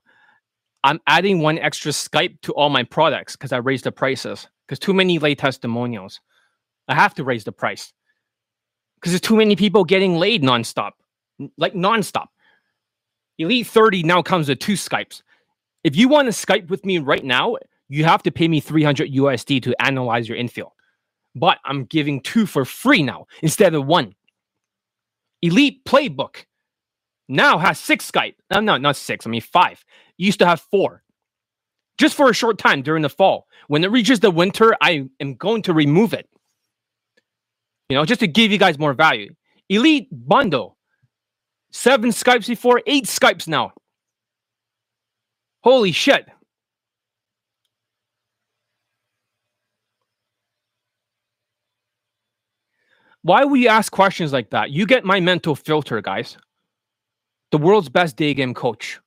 I'm 0.84 1.00
adding 1.06 1.40
one 1.40 1.58
extra 1.58 1.92
Skype 1.92 2.40
to 2.42 2.52
all 2.52 2.70
my 2.70 2.82
products 2.82 3.36
because 3.36 3.52
I 3.52 3.58
raised 3.58 3.84
the 3.84 3.92
prices. 3.92 4.48
Because 4.66 4.78
too 4.78 4.94
many 4.94 5.18
lay 5.18 5.34
testimonials. 5.34 6.20
I 6.88 6.94
have 6.94 7.14
to 7.14 7.24
raise 7.24 7.44
the 7.44 7.52
price. 7.52 7.92
Because 8.96 9.12
there's 9.12 9.20
too 9.20 9.36
many 9.36 9.56
people 9.56 9.84
getting 9.84 10.16
laid 10.16 10.42
nonstop. 10.42 10.92
Like 11.56 11.74
nonstop. 11.74 12.26
Elite 13.38 13.66
30 13.66 14.02
now 14.02 14.22
comes 14.22 14.48
with 14.48 14.58
two 14.58 14.74
Skypes. 14.74 15.22
If 15.84 15.96
you 15.96 16.08
want 16.08 16.32
to 16.32 16.46
Skype 16.46 16.68
with 16.68 16.84
me 16.84 16.98
right 16.98 17.24
now, 17.24 17.56
you 17.88 18.04
have 18.04 18.22
to 18.22 18.30
pay 18.30 18.48
me 18.48 18.60
300 18.60 19.12
USD 19.12 19.62
to 19.64 19.82
analyze 19.82 20.28
your 20.28 20.38
infield. 20.38 20.72
But 21.34 21.58
I'm 21.64 21.84
giving 21.84 22.20
two 22.20 22.46
for 22.46 22.64
free 22.64 23.02
now 23.02 23.26
instead 23.40 23.74
of 23.74 23.86
one. 23.86 24.14
Elite 25.40 25.84
Playbook 25.84 26.44
now 27.28 27.58
has 27.58 27.78
six 27.78 28.10
Skype. 28.10 28.34
No, 28.50 28.60
no, 28.60 28.76
not 28.76 28.96
six. 28.96 29.26
I 29.26 29.30
mean 29.30 29.40
five. 29.40 29.84
Used 30.22 30.38
to 30.38 30.46
have 30.46 30.60
four. 30.60 31.02
Just 31.98 32.14
for 32.14 32.30
a 32.30 32.32
short 32.32 32.56
time 32.56 32.82
during 32.82 33.02
the 33.02 33.08
fall. 33.08 33.48
When 33.66 33.82
it 33.82 33.90
reaches 33.90 34.20
the 34.20 34.30
winter, 34.30 34.76
I 34.80 35.08
am 35.18 35.34
going 35.34 35.62
to 35.62 35.72
remove 35.72 36.12
it. 36.12 36.28
You 37.88 37.96
know, 37.96 38.04
just 38.04 38.20
to 38.20 38.28
give 38.28 38.52
you 38.52 38.58
guys 38.58 38.78
more 38.78 38.92
value. 38.92 39.34
Elite 39.68 40.06
bundle. 40.12 40.76
Seven 41.72 42.10
Skypes 42.10 42.46
before, 42.46 42.82
eight 42.86 43.06
Skypes 43.06 43.48
now. 43.48 43.72
Holy 45.64 45.90
shit. 45.90 46.28
Why 53.22 53.42
would 53.42 53.60
you 53.60 53.68
ask 53.68 53.90
questions 53.90 54.32
like 54.32 54.50
that? 54.50 54.70
You 54.70 54.86
get 54.86 55.04
my 55.04 55.18
mental 55.18 55.56
filter, 55.56 56.00
guys. 56.00 56.36
The 57.50 57.58
world's 57.58 57.88
best 57.88 58.16
day 58.16 58.34
game 58.34 58.54
coach. 58.54 59.00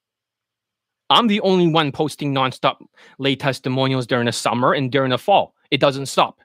I'm 1.16 1.28
the 1.28 1.40
only 1.42 1.68
one 1.68 1.94
posting 1.94 2.34
nonstop 2.34 2.86
lay 3.20 3.38
testimonials 3.38 4.06
during 4.06 4.26
the 4.26 4.34
summer 4.34 4.74
and 4.74 4.92
during 4.92 5.12
the 5.12 5.18
fall. 5.18 5.56
It 5.72 5.80
doesn't 5.80 6.08
stop. 6.08 6.40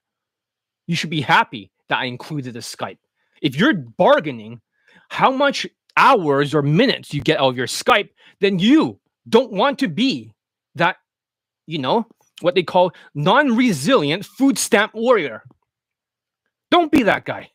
You 0.86 0.94
should 0.94 1.10
be 1.10 1.20
happy 1.20 1.72
that 1.88 1.98
I 1.98 2.04
included 2.04 2.54
the 2.54 2.60
Skype. 2.60 2.98
If 3.42 3.56
you're 3.56 3.74
bargaining 3.74 4.60
how 5.08 5.32
much 5.32 5.66
hours 5.96 6.54
or 6.54 6.62
minutes 6.62 7.12
you 7.12 7.20
get 7.20 7.40
out 7.40 7.48
of 7.48 7.56
your 7.56 7.66
Skype, 7.66 8.10
then 8.40 8.60
you 8.60 9.00
don't 9.28 9.52
want 9.52 9.80
to 9.80 9.88
be 9.88 10.32
that, 10.76 10.96
you 11.66 11.78
know, 11.78 12.06
what 12.40 12.54
they 12.54 12.62
call 12.62 12.92
non 13.12 13.56
resilient 13.56 14.24
food 14.24 14.56
stamp 14.56 14.94
warrior. 14.94 15.42
Don't 16.70 16.92
be 16.92 17.02
that 17.02 17.24
guy. 17.24 17.50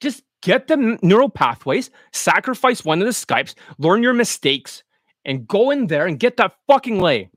Just 0.00 0.22
get 0.42 0.66
the 0.66 0.98
neural 1.02 1.30
pathways, 1.30 1.90
sacrifice 2.12 2.84
one 2.84 3.00
of 3.00 3.06
the 3.06 3.12
Skypes, 3.12 3.54
learn 3.78 4.02
your 4.02 4.12
mistakes, 4.12 4.82
and 5.24 5.46
go 5.48 5.70
in 5.70 5.86
there 5.86 6.06
and 6.06 6.18
get 6.18 6.36
that 6.36 6.54
fucking 6.66 7.00
lay. 7.00 7.30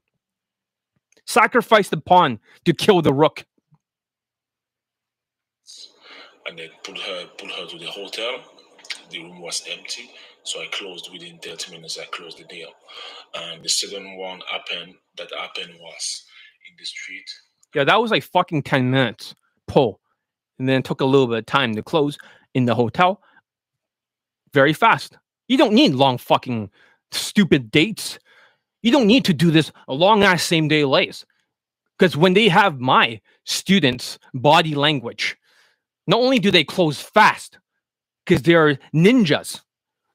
Sacrifice 1.26 1.90
the 1.90 1.98
pawn 1.98 2.40
to 2.66 2.74
kill 2.74 3.02
the 3.02 3.14
rook. 3.14 3.46
and 6.48 6.58
then 6.58 6.70
put 6.84 6.98
her 6.98 7.26
put 7.38 7.52
her 7.52 7.68
to 7.68 7.78
the 7.78 7.86
hotel. 7.88 8.40
The 9.12 9.20
room 9.20 9.42
was 9.42 9.64
empty, 9.70 10.10
so 10.44 10.60
I 10.60 10.68
closed 10.72 11.10
within 11.12 11.38
30 11.40 11.72
minutes. 11.74 12.00
I 12.00 12.06
closed 12.06 12.40
the 12.40 12.44
deal. 12.46 12.70
And 13.36 13.64
the 13.64 13.70
second 13.70 14.18
one 14.18 14.42
happened. 14.50 14.96
That 15.18 15.30
happened 15.38 15.74
was 15.80 16.26
in 16.70 16.76
the 16.78 16.86
street. 16.86 17.30
Yeah, 17.76 17.84
that 17.84 18.02
was 18.02 18.12
like 18.12 18.24
fucking 18.24 18.64
10 18.64 18.90
minutes 18.90 19.36
pull. 19.68 20.00
And 20.60 20.68
then 20.68 20.80
it 20.80 20.86
took 20.86 21.02
a 21.02 21.06
little 21.06 21.28
bit 21.28 21.40
of 21.40 21.46
time 21.46 21.76
to 21.76 21.84
close 21.84 22.18
in 22.54 22.66
the 22.66 22.76
hotel. 22.76 23.22
Very 24.54 24.74
fast. 24.74 25.18
You 25.48 25.58
don't 25.58 25.74
need 25.74 25.94
long 25.94 26.18
fucking 26.18 26.70
stupid 27.12 27.72
dates. 27.72 28.20
You 28.82 28.92
don't 28.92 29.08
need 29.08 29.26
to 29.26 29.34
do 29.34 29.52
this 29.52 29.72
long 29.88 30.24
ass 30.24 30.44
same 30.44 30.68
day 30.68 30.86
lays. 30.86 31.26
Because 31.98 32.16
when 32.16 32.34
they 32.34 32.48
have 32.48 32.80
my 32.80 33.22
students' 33.44 34.20
body 34.34 34.76
language, 34.76 35.36
not 36.06 36.20
only 36.20 36.40
do 36.40 36.52
they 36.52 36.64
close 36.64 37.02
fast, 37.02 37.60
because 38.26 38.44
they're 38.44 38.76
ninjas. 38.94 39.62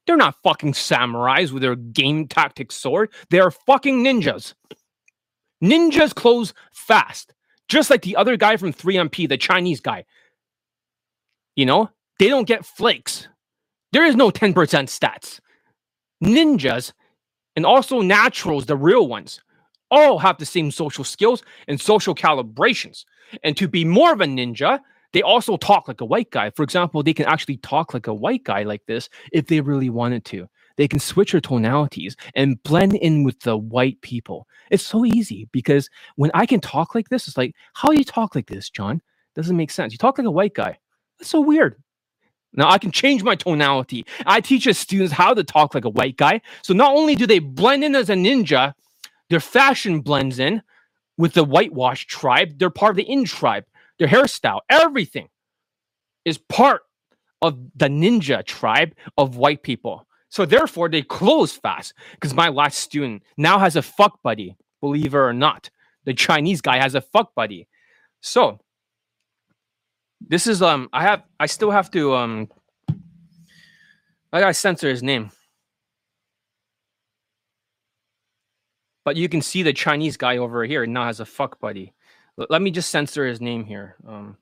They're 0.05 0.17
not 0.17 0.35
fucking 0.43 0.73
samurais 0.73 1.51
with 1.51 1.61
their 1.61 1.75
game 1.75 2.27
tactic 2.27 2.71
sword. 2.71 3.11
They 3.29 3.39
are 3.39 3.51
fucking 3.51 4.03
ninjas. 4.03 4.53
Ninjas 5.63 6.13
close 6.13 6.53
fast, 6.73 7.33
just 7.69 7.89
like 7.89 8.01
the 8.01 8.15
other 8.15 8.37
guy 8.37 8.57
from 8.57 8.73
3MP, 8.73 9.29
the 9.29 9.37
Chinese 9.37 9.79
guy. 9.79 10.03
You 11.55 11.65
know, 11.65 11.89
they 12.19 12.27
don't 12.27 12.47
get 12.47 12.65
flakes. 12.65 13.27
There 13.93 14.05
is 14.05 14.15
no 14.15 14.29
10% 14.29 14.53
stats. 14.53 15.39
Ninjas 16.23 16.93
and 17.55 17.65
also 17.65 18.01
naturals, 18.01 18.65
the 18.65 18.77
real 18.77 19.07
ones, 19.07 19.41
all 19.91 20.17
have 20.19 20.37
the 20.37 20.45
same 20.45 20.71
social 20.71 21.03
skills 21.03 21.43
and 21.67 21.79
social 21.79 22.15
calibrations. 22.15 23.05
And 23.43 23.55
to 23.57 23.67
be 23.67 23.85
more 23.85 24.13
of 24.13 24.21
a 24.21 24.25
ninja, 24.25 24.79
they 25.13 25.21
also 25.21 25.57
talk 25.57 25.87
like 25.87 26.01
a 26.01 26.05
white 26.05 26.31
guy. 26.31 26.49
For 26.49 26.63
example, 26.63 27.03
they 27.03 27.13
can 27.13 27.27
actually 27.27 27.57
talk 27.57 27.93
like 27.93 28.07
a 28.07 28.13
white 28.13 28.43
guy 28.43 28.63
like 28.63 28.85
this 28.87 29.09
if 29.31 29.47
they 29.47 29.61
really 29.61 29.89
wanted 29.89 30.25
to. 30.25 30.47
They 30.75 30.87
can 30.87 30.99
switch 30.99 31.33
their 31.33 31.41
tonalities 31.41 32.15
and 32.33 32.61
blend 32.63 32.95
in 32.95 33.23
with 33.23 33.39
the 33.41 33.55
white 33.55 34.01
people. 34.01 34.47
It's 34.71 34.83
so 34.83 35.05
easy 35.05 35.47
because 35.51 35.87
when 36.15 36.31
I 36.33 36.47
can 36.47 36.59
talk 36.59 36.95
like 36.95 37.09
this, 37.09 37.27
it's 37.27 37.37
like, 37.37 37.53
how 37.73 37.89
do 37.89 37.95
you 37.97 38.03
talk 38.03 38.33
like 38.33 38.47
this, 38.47 38.71
John? 38.71 39.01
Doesn't 39.35 39.57
make 39.57 39.69
sense. 39.69 39.93
You 39.93 39.99
talk 39.99 40.17
like 40.17 40.25
a 40.25 40.31
white 40.31 40.55
guy. 40.55 40.79
That's 41.19 41.29
so 41.29 41.41
weird. 41.41 41.75
Now 42.53 42.69
I 42.69 42.77
can 42.77 42.91
change 42.91 43.23
my 43.23 43.35
tonality. 43.35 44.05
I 44.25 44.41
teach 44.41 44.67
students 44.75 45.13
how 45.13 45.33
to 45.33 45.43
talk 45.43 45.73
like 45.73 45.85
a 45.85 45.89
white 45.89 46.17
guy. 46.17 46.41
So 46.61 46.73
not 46.73 46.95
only 46.95 47.15
do 47.15 47.27
they 47.27 47.39
blend 47.39 47.83
in 47.83 47.95
as 47.95 48.09
a 48.09 48.15
ninja, 48.15 48.73
their 49.29 49.39
fashion 49.39 50.01
blends 50.01 50.39
in 50.39 50.61
with 51.17 51.33
the 51.33 51.43
whitewash 51.43 52.05
tribe. 52.07 52.59
They're 52.59 52.69
part 52.69 52.91
of 52.91 52.97
the 52.97 53.11
in 53.11 53.25
tribe. 53.25 53.65
Their 53.99 54.07
hairstyle, 54.07 54.61
everything 54.69 55.29
is 56.25 56.37
part 56.37 56.81
of 57.41 57.57
the 57.75 57.87
ninja 57.87 58.45
tribe 58.45 58.95
of 59.17 59.37
white 59.37 59.63
people. 59.63 60.07
So 60.29 60.45
therefore, 60.45 60.89
they 60.89 61.03
close 61.03 61.53
fast 61.53 61.93
because 62.13 62.33
my 62.33 62.49
last 62.49 62.79
student 62.79 63.23
now 63.37 63.59
has 63.59 63.75
a 63.75 63.81
fuck 63.83 64.21
buddy, 64.23 64.55
believe 64.81 65.13
it 65.13 65.17
or 65.17 65.33
not. 65.33 65.69
The 66.05 66.13
Chinese 66.13 66.61
guy 66.61 66.77
has 66.79 66.95
a 66.95 67.01
fuck 67.01 67.35
buddy. 67.35 67.67
So 68.21 68.59
this 70.27 70.47
is 70.47 70.61
um 70.61 70.89
I 70.93 71.03
have 71.03 71.23
I 71.39 71.45
still 71.47 71.71
have 71.71 71.91
to 71.91 72.15
um 72.15 72.49
I 74.31 74.39
gotta 74.39 74.53
censor 74.53 74.89
his 74.89 75.03
name. 75.03 75.31
But 79.05 79.17
you 79.17 79.27
can 79.27 79.41
see 79.41 79.63
the 79.63 79.73
Chinese 79.73 80.17
guy 80.17 80.37
over 80.37 80.63
here 80.63 80.85
now 80.85 81.05
has 81.05 81.19
a 81.19 81.25
fuck 81.25 81.59
buddy. 81.59 81.93
L- 82.39 82.47
Let 82.49 82.61
me 82.61 82.71
just 82.71 82.89
censor 82.89 83.25
his 83.25 83.41
name 83.41 83.65
here. 83.65 83.95
Um 84.07 84.37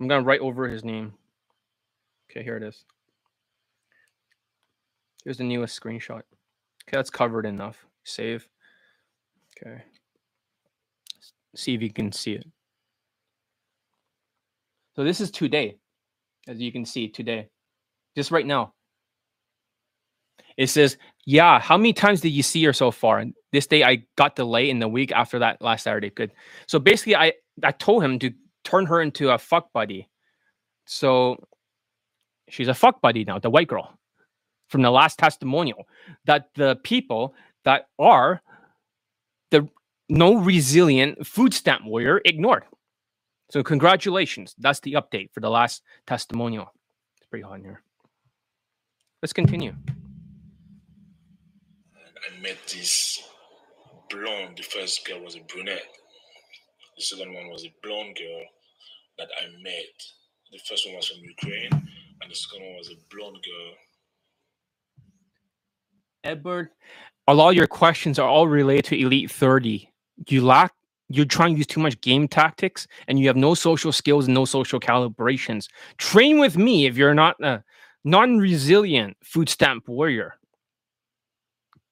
I'm 0.00 0.08
gonna 0.08 0.24
write 0.24 0.40
over 0.40 0.68
his 0.68 0.84
name. 0.84 1.14
Okay, 2.30 2.42
here 2.44 2.56
it 2.56 2.62
is. 2.62 2.84
Here's 5.24 5.38
the 5.38 5.44
newest 5.44 5.80
screenshot. 5.80 6.22
Okay, 6.84 6.92
that's 6.92 7.10
covered 7.10 7.46
enough. 7.46 7.84
Save. 8.04 8.48
Okay. 9.60 9.82
See 11.58 11.74
if 11.74 11.82
you 11.82 11.92
can 11.92 12.12
see 12.12 12.34
it. 12.34 12.46
So 14.94 15.02
this 15.02 15.20
is 15.20 15.32
today, 15.32 15.76
as 16.46 16.60
you 16.60 16.70
can 16.70 16.84
see 16.84 17.08
today, 17.08 17.48
just 18.16 18.30
right 18.30 18.46
now. 18.46 18.74
It 20.56 20.68
says, 20.68 20.96
"Yeah, 21.26 21.58
how 21.58 21.76
many 21.76 21.92
times 21.92 22.20
did 22.20 22.30
you 22.30 22.44
see 22.44 22.62
her 22.64 22.72
so 22.72 22.92
far?" 22.92 23.18
And 23.18 23.34
this 23.52 23.66
day 23.66 23.82
I 23.82 24.04
got 24.16 24.36
delayed 24.36 24.68
in 24.68 24.78
the 24.78 24.88
week 24.88 25.10
after 25.10 25.40
that 25.40 25.60
last 25.60 25.82
Saturday. 25.82 26.10
Good. 26.10 26.32
So 26.68 26.78
basically, 26.78 27.16
I 27.16 27.32
I 27.64 27.72
told 27.72 28.04
him 28.04 28.20
to 28.20 28.32
turn 28.62 28.86
her 28.86 29.02
into 29.02 29.30
a 29.30 29.38
fuck 29.38 29.72
buddy. 29.72 30.08
So 30.86 31.44
she's 32.48 32.68
a 32.68 32.74
fuck 32.74 33.00
buddy 33.00 33.24
now, 33.24 33.40
the 33.40 33.50
white 33.50 33.68
girl 33.68 33.98
from 34.68 34.82
the 34.82 34.90
last 34.90 35.18
testimonial 35.18 35.88
that 36.26 36.50
the 36.54 36.76
people 36.84 37.34
that 37.64 37.88
are 37.98 38.42
the 39.50 39.68
no 40.08 40.36
resilient 40.36 41.26
food 41.26 41.52
stamp 41.54 41.84
warrior 41.84 42.20
ignored. 42.24 42.64
So 43.50 43.62
congratulations. 43.62 44.54
That's 44.58 44.80
the 44.80 44.94
update 44.94 45.32
for 45.32 45.40
the 45.40 45.50
last 45.50 45.82
testimonial. 46.06 46.72
It's 47.18 47.26
pretty 47.26 47.44
hot 47.44 47.58
in 47.58 47.64
here. 47.64 47.82
Let's 49.22 49.32
continue. 49.32 49.74
I 51.94 52.40
met 52.40 52.58
this 52.66 53.22
blonde. 54.10 54.58
The 54.58 54.62
first 54.62 55.06
girl 55.06 55.20
was 55.20 55.34
a 55.34 55.40
brunette. 55.40 55.86
The 56.96 57.02
second 57.02 57.32
one 57.32 57.48
was 57.48 57.64
a 57.64 57.72
blonde 57.82 58.16
girl 58.16 58.42
that 59.18 59.28
I 59.40 59.46
met. 59.62 59.86
The 60.52 60.58
first 60.68 60.86
one 60.86 60.96
was 60.96 61.08
from 61.08 61.22
Ukraine, 61.22 61.70
and 61.72 62.30
the 62.30 62.34
second 62.34 62.66
one 62.66 62.76
was 62.76 62.90
a 62.90 62.96
blonde 63.14 63.38
girl. 63.44 63.74
Edward, 66.24 66.70
a 67.26 67.34
lot 67.34 67.50
of 67.50 67.54
your 67.54 67.66
questions 67.66 68.18
are 68.18 68.28
all 68.28 68.48
related 68.48 68.86
to 68.86 69.00
Elite 69.00 69.30
30. 69.30 69.90
You 70.26 70.44
lack 70.44 70.72
you're 71.08 71.24
trying 71.24 71.54
to 71.54 71.58
use 71.58 71.66
too 71.66 71.80
much 71.80 72.00
game 72.00 72.28
tactics 72.28 72.86
and 73.06 73.18
you 73.18 73.26
have 73.28 73.36
no 73.36 73.54
social 73.54 73.92
skills 73.92 74.26
and 74.26 74.34
no 74.34 74.44
social 74.44 74.78
calibrations. 74.78 75.68
Train 75.96 76.38
with 76.38 76.56
me 76.56 76.86
if 76.86 76.96
you're 76.96 77.14
not 77.14 77.42
a 77.42 77.64
non-resilient 78.04 79.16
food 79.22 79.48
stamp 79.48 79.88
warrior. 79.88 80.34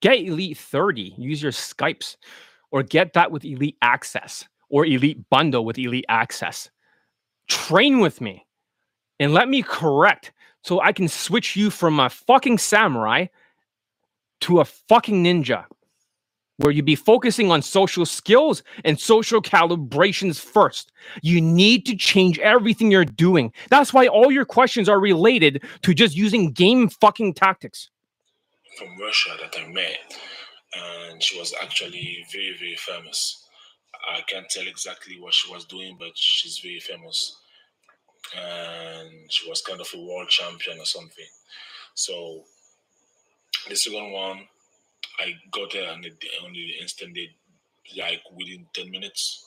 Get 0.02 0.20
Elite 0.20 0.58
30, 0.58 1.14
use 1.16 1.42
your 1.42 1.52
Skypes, 1.52 2.16
or 2.70 2.82
get 2.82 3.14
that 3.14 3.32
with 3.32 3.44
Elite 3.44 3.78
Access 3.80 4.46
or 4.68 4.84
Elite 4.84 5.28
Bundle 5.30 5.64
with 5.64 5.78
Elite 5.78 6.04
Access. 6.08 6.70
Train 7.48 8.00
with 8.00 8.20
me 8.20 8.46
and 9.18 9.32
let 9.32 9.48
me 9.48 9.62
correct 9.62 10.32
so 10.62 10.80
I 10.80 10.92
can 10.92 11.08
switch 11.08 11.56
you 11.56 11.70
from 11.70 12.00
a 12.00 12.10
fucking 12.10 12.58
samurai 12.58 13.26
to 14.42 14.60
a 14.60 14.64
fucking 14.64 15.24
ninja 15.24 15.64
where 16.58 16.72
you'd 16.72 16.84
be 16.84 16.94
focusing 16.94 17.50
on 17.50 17.62
social 17.62 18.06
skills 18.06 18.62
and 18.84 18.98
social 18.98 19.42
calibrations 19.42 20.40
first. 20.40 20.92
You 21.22 21.40
need 21.40 21.84
to 21.86 21.96
change 21.96 22.38
everything 22.38 22.90
you're 22.90 23.04
doing. 23.04 23.52
That's 23.68 23.92
why 23.92 24.06
all 24.06 24.30
your 24.32 24.44
questions 24.44 24.88
are 24.88 25.00
related 25.00 25.62
to 25.82 25.94
just 25.94 26.16
using 26.16 26.52
game 26.52 26.88
fucking 26.88 27.34
tactics. 27.34 27.90
From 28.78 28.88
Russia 29.00 29.30
that 29.40 29.58
I 29.58 29.68
met, 29.68 30.18
and 30.76 31.22
she 31.22 31.38
was 31.38 31.54
actually 31.62 32.24
very, 32.32 32.54
very 32.58 32.76
famous. 32.76 33.42
I 34.14 34.20
can't 34.22 34.48
tell 34.48 34.66
exactly 34.66 35.18
what 35.18 35.34
she 35.34 35.50
was 35.52 35.64
doing, 35.64 35.96
but 35.98 36.12
she's 36.14 36.58
very 36.58 36.80
famous. 36.80 37.36
And 38.36 39.32
she 39.32 39.48
was 39.48 39.62
kind 39.62 39.80
of 39.80 39.88
a 39.94 39.98
world 39.98 40.28
champion 40.28 40.78
or 40.78 40.84
something. 40.84 41.26
So 41.94 42.44
the 43.68 43.76
second 43.76 44.12
one, 44.12 44.46
I 45.18 45.34
got 45.50 45.72
there 45.72 45.84
the, 46.02 46.44
on 46.44 46.52
the 46.52 46.70
instant 46.80 47.14
day, 47.14 47.30
like 47.96 48.22
within 48.34 48.66
10 48.74 48.90
minutes, 48.90 49.44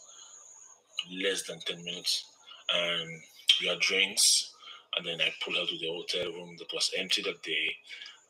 less 1.24 1.44
than 1.44 1.60
10 1.60 1.84
minutes. 1.84 2.26
And 2.74 3.10
we 3.62 3.68
had 3.68 3.80
drinks. 3.80 4.54
And 4.98 5.06
then 5.06 5.22
I 5.22 5.32
pulled 5.44 5.58
her 5.58 5.66
to 5.66 5.78
the 5.78 5.88
hotel 5.88 6.32
room 6.32 6.56
that 6.58 6.74
was 6.74 6.92
empty 6.98 7.22
that 7.24 7.44
day. 7.44 7.76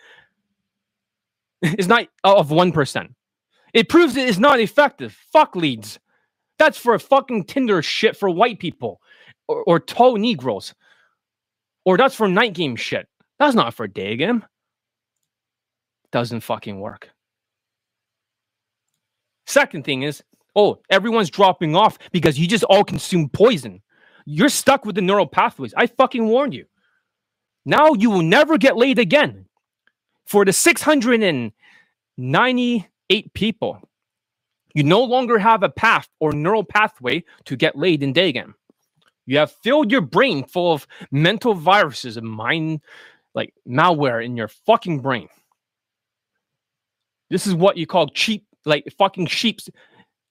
it's 1.63 1.87
not 1.87 2.09
uh, 2.25 2.37
of 2.37 2.49
1%. 2.49 3.15
It 3.73 3.89
proves 3.89 4.17
it 4.17 4.29
is 4.29 4.39
not 4.41 4.59
effective. 4.59 5.17
Fuck 5.33 5.55
leads. 5.55 6.01
That's 6.59 6.79
for 6.79 6.99
fucking 6.99 7.45
Tinder 7.45 7.83
shit 7.83 8.17
for 8.17 8.29
white 8.29 8.59
people 8.59 9.01
or, 9.47 9.63
or 9.65 9.81
tall 9.81 10.17
Negroes. 10.17 10.75
Or 11.85 11.97
that's 11.97 12.15
for 12.15 12.29
night 12.29 12.53
game 12.53 12.77
shit. 12.77 13.09
That's 13.39 13.55
not 13.55 13.75
for 13.75 13.87
day 13.87 14.17
game. 14.17 14.45
Doesn't 16.13 16.41
fucking 16.41 16.81
work. 16.81 17.11
Second 19.47 19.85
thing 19.85 20.03
is, 20.03 20.23
oh, 20.55 20.81
everyone's 20.91 21.31
dropping 21.31 21.75
off 21.75 21.99
because 22.13 22.39
you 22.39 22.47
just 22.47 22.65
all 22.65 22.85
consume 22.85 23.29
poison. 23.29 23.81
You're 24.33 24.49
stuck 24.49 24.87
with 24.87 24.95
the 24.95 25.03
neural 25.03 25.27
pathways. 25.27 25.75
I 25.77 25.89
fucking 25.89 26.25
warned 26.25 26.55
you. 26.55 26.67
Now 27.67 27.95
you 27.95 28.11
will 28.11 28.23
never 28.23 28.59
get 28.59 28.77
laid 28.77 29.01
again. 29.01 29.47
For 30.25 30.45
the 30.45 30.53
698 30.53 33.35
people, 33.35 33.83
you 34.73 34.85
no 34.85 35.03
longer 35.03 35.37
have 35.41 35.65
a 35.65 35.69
path 35.69 36.09
or 36.21 36.33
neural 36.33 36.63
pathway 36.63 37.25
to 37.47 37.57
get 37.57 37.77
laid 37.77 38.05
in 38.05 38.13
day 38.13 38.29
again. 38.29 38.55
You 39.27 39.39
have 39.39 39.51
filled 39.51 39.91
your 39.91 40.03
brain 40.03 40.45
full 40.45 40.73
of 40.73 40.87
mental 41.11 41.55
viruses 41.55 42.17
and 42.17 42.29
mind 42.29 42.83
like 43.35 43.53
malware 43.69 44.25
in 44.25 44.37
your 44.37 44.47
fucking 44.47 45.01
brain. 45.01 45.29
This 47.31 47.49
is 47.49 47.55
what 47.55 47.77
you 47.77 47.87
call 47.87 48.11
cheap, 48.11 48.47
like 48.65 48.87
fucking 48.97 49.27
sheeps 49.27 49.69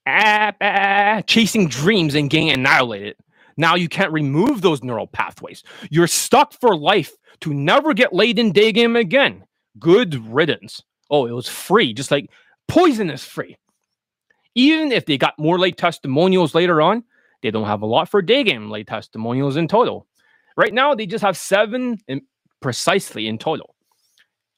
ah, 0.07 0.53
ah, 0.61 1.21
chasing 1.27 1.67
dreams 1.67 2.15
and 2.15 2.29
getting 2.29 2.49
annihilated. 2.49 3.17
Now 3.59 3.75
you 3.75 3.89
can't 3.89 4.13
remove 4.13 4.61
those 4.61 4.85
neural 4.85 5.05
pathways. 5.05 5.63
You're 5.91 6.07
stuck 6.07 6.53
for 6.53 6.77
life 6.77 7.11
to 7.41 7.53
never 7.53 7.93
get 7.93 8.13
laid 8.13 8.39
in 8.39 8.53
day 8.53 8.71
game 8.71 8.95
again. 8.95 9.43
Good 9.77 10.15
riddance. 10.27 10.81
Oh, 11.11 11.25
it 11.25 11.31
was 11.33 11.49
free, 11.49 11.93
just 11.93 12.09
like 12.09 12.29
poisonous 12.69 13.25
free. 13.25 13.57
Even 14.55 14.93
if 14.93 15.05
they 15.05 15.17
got 15.17 15.37
more 15.37 15.59
late 15.59 15.75
testimonials 15.75 16.55
later 16.55 16.81
on, 16.81 17.03
they 17.41 17.51
don't 17.51 17.67
have 17.67 17.81
a 17.81 17.85
lot 17.85 18.07
for 18.07 18.21
day 18.21 18.45
game 18.45 18.69
late 18.69 18.87
testimonials 18.87 19.57
in 19.57 19.67
total. 19.67 20.07
Right 20.55 20.73
now, 20.73 20.95
they 20.95 21.05
just 21.05 21.23
have 21.25 21.35
seven 21.35 21.97
in, 22.07 22.21
precisely 22.61 23.27
in 23.27 23.37
total. 23.37 23.75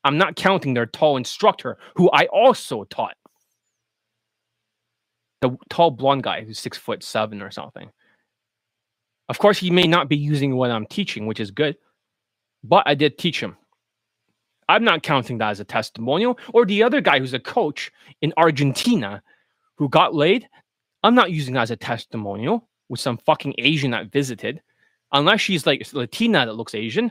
I'm 0.03 0.19
not 0.19 0.35
counting 0.35 0.75
their 0.75 0.85
tall 0.85 1.17
instructor, 1.17 1.79
who 1.95 2.11
I 2.11 2.25
also 2.27 2.83
taught. 2.83 3.15
The 5.41 5.57
tall 5.71 5.89
blonde 5.89 6.21
guy 6.21 6.43
who's 6.43 6.59
six 6.59 6.77
foot 6.77 7.03
seven 7.03 7.41
or 7.41 7.49
something. 7.49 7.89
Of 9.31 9.39
course, 9.39 9.57
he 9.57 9.71
may 9.71 9.87
not 9.87 10.09
be 10.09 10.17
using 10.17 10.57
what 10.57 10.71
I'm 10.71 10.85
teaching, 10.85 11.25
which 11.25 11.39
is 11.39 11.51
good, 11.51 11.77
but 12.65 12.83
I 12.85 12.95
did 12.95 13.17
teach 13.17 13.41
him. 13.41 13.55
I'm 14.67 14.83
not 14.83 15.03
counting 15.03 15.37
that 15.37 15.51
as 15.51 15.61
a 15.61 15.63
testimonial. 15.63 16.37
Or 16.53 16.65
the 16.65 16.83
other 16.83 16.99
guy 16.99 17.17
who's 17.17 17.33
a 17.33 17.39
coach 17.39 17.93
in 18.21 18.33
Argentina 18.35 19.23
who 19.75 19.87
got 19.87 20.13
laid, 20.13 20.49
I'm 21.01 21.15
not 21.15 21.31
using 21.31 21.53
that 21.53 21.61
as 21.61 21.71
a 21.71 21.77
testimonial 21.77 22.67
with 22.89 22.99
some 22.99 23.17
fucking 23.19 23.55
Asian 23.57 23.91
that 23.91 24.11
visited, 24.11 24.61
unless 25.13 25.39
she's 25.39 25.65
like 25.65 25.87
Latina 25.93 26.45
that 26.45 26.55
looks 26.55 26.75
Asian. 26.75 27.09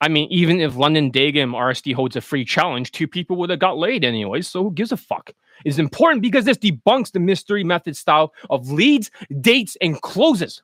I 0.00 0.06
mean, 0.06 0.28
even 0.30 0.60
if 0.60 0.76
London 0.76 1.10
Daygame 1.10 1.50
RSD 1.50 1.94
holds 1.94 2.14
a 2.14 2.20
free 2.20 2.44
challenge, 2.44 2.92
two 2.92 3.08
people 3.08 3.34
would 3.38 3.50
have 3.50 3.58
got 3.58 3.76
laid 3.76 4.04
anyways. 4.04 4.46
So 4.46 4.62
who 4.62 4.70
gives 4.70 4.92
a 4.92 4.96
fuck? 4.96 5.32
It's 5.64 5.78
important 5.78 6.22
because 6.22 6.44
this 6.44 6.58
debunks 6.58 7.10
the 7.10 7.18
mystery 7.18 7.64
method 7.64 7.96
style 7.96 8.32
of 8.50 8.70
leads, 8.70 9.10
dates, 9.40 9.76
and 9.80 10.00
closes. 10.00 10.62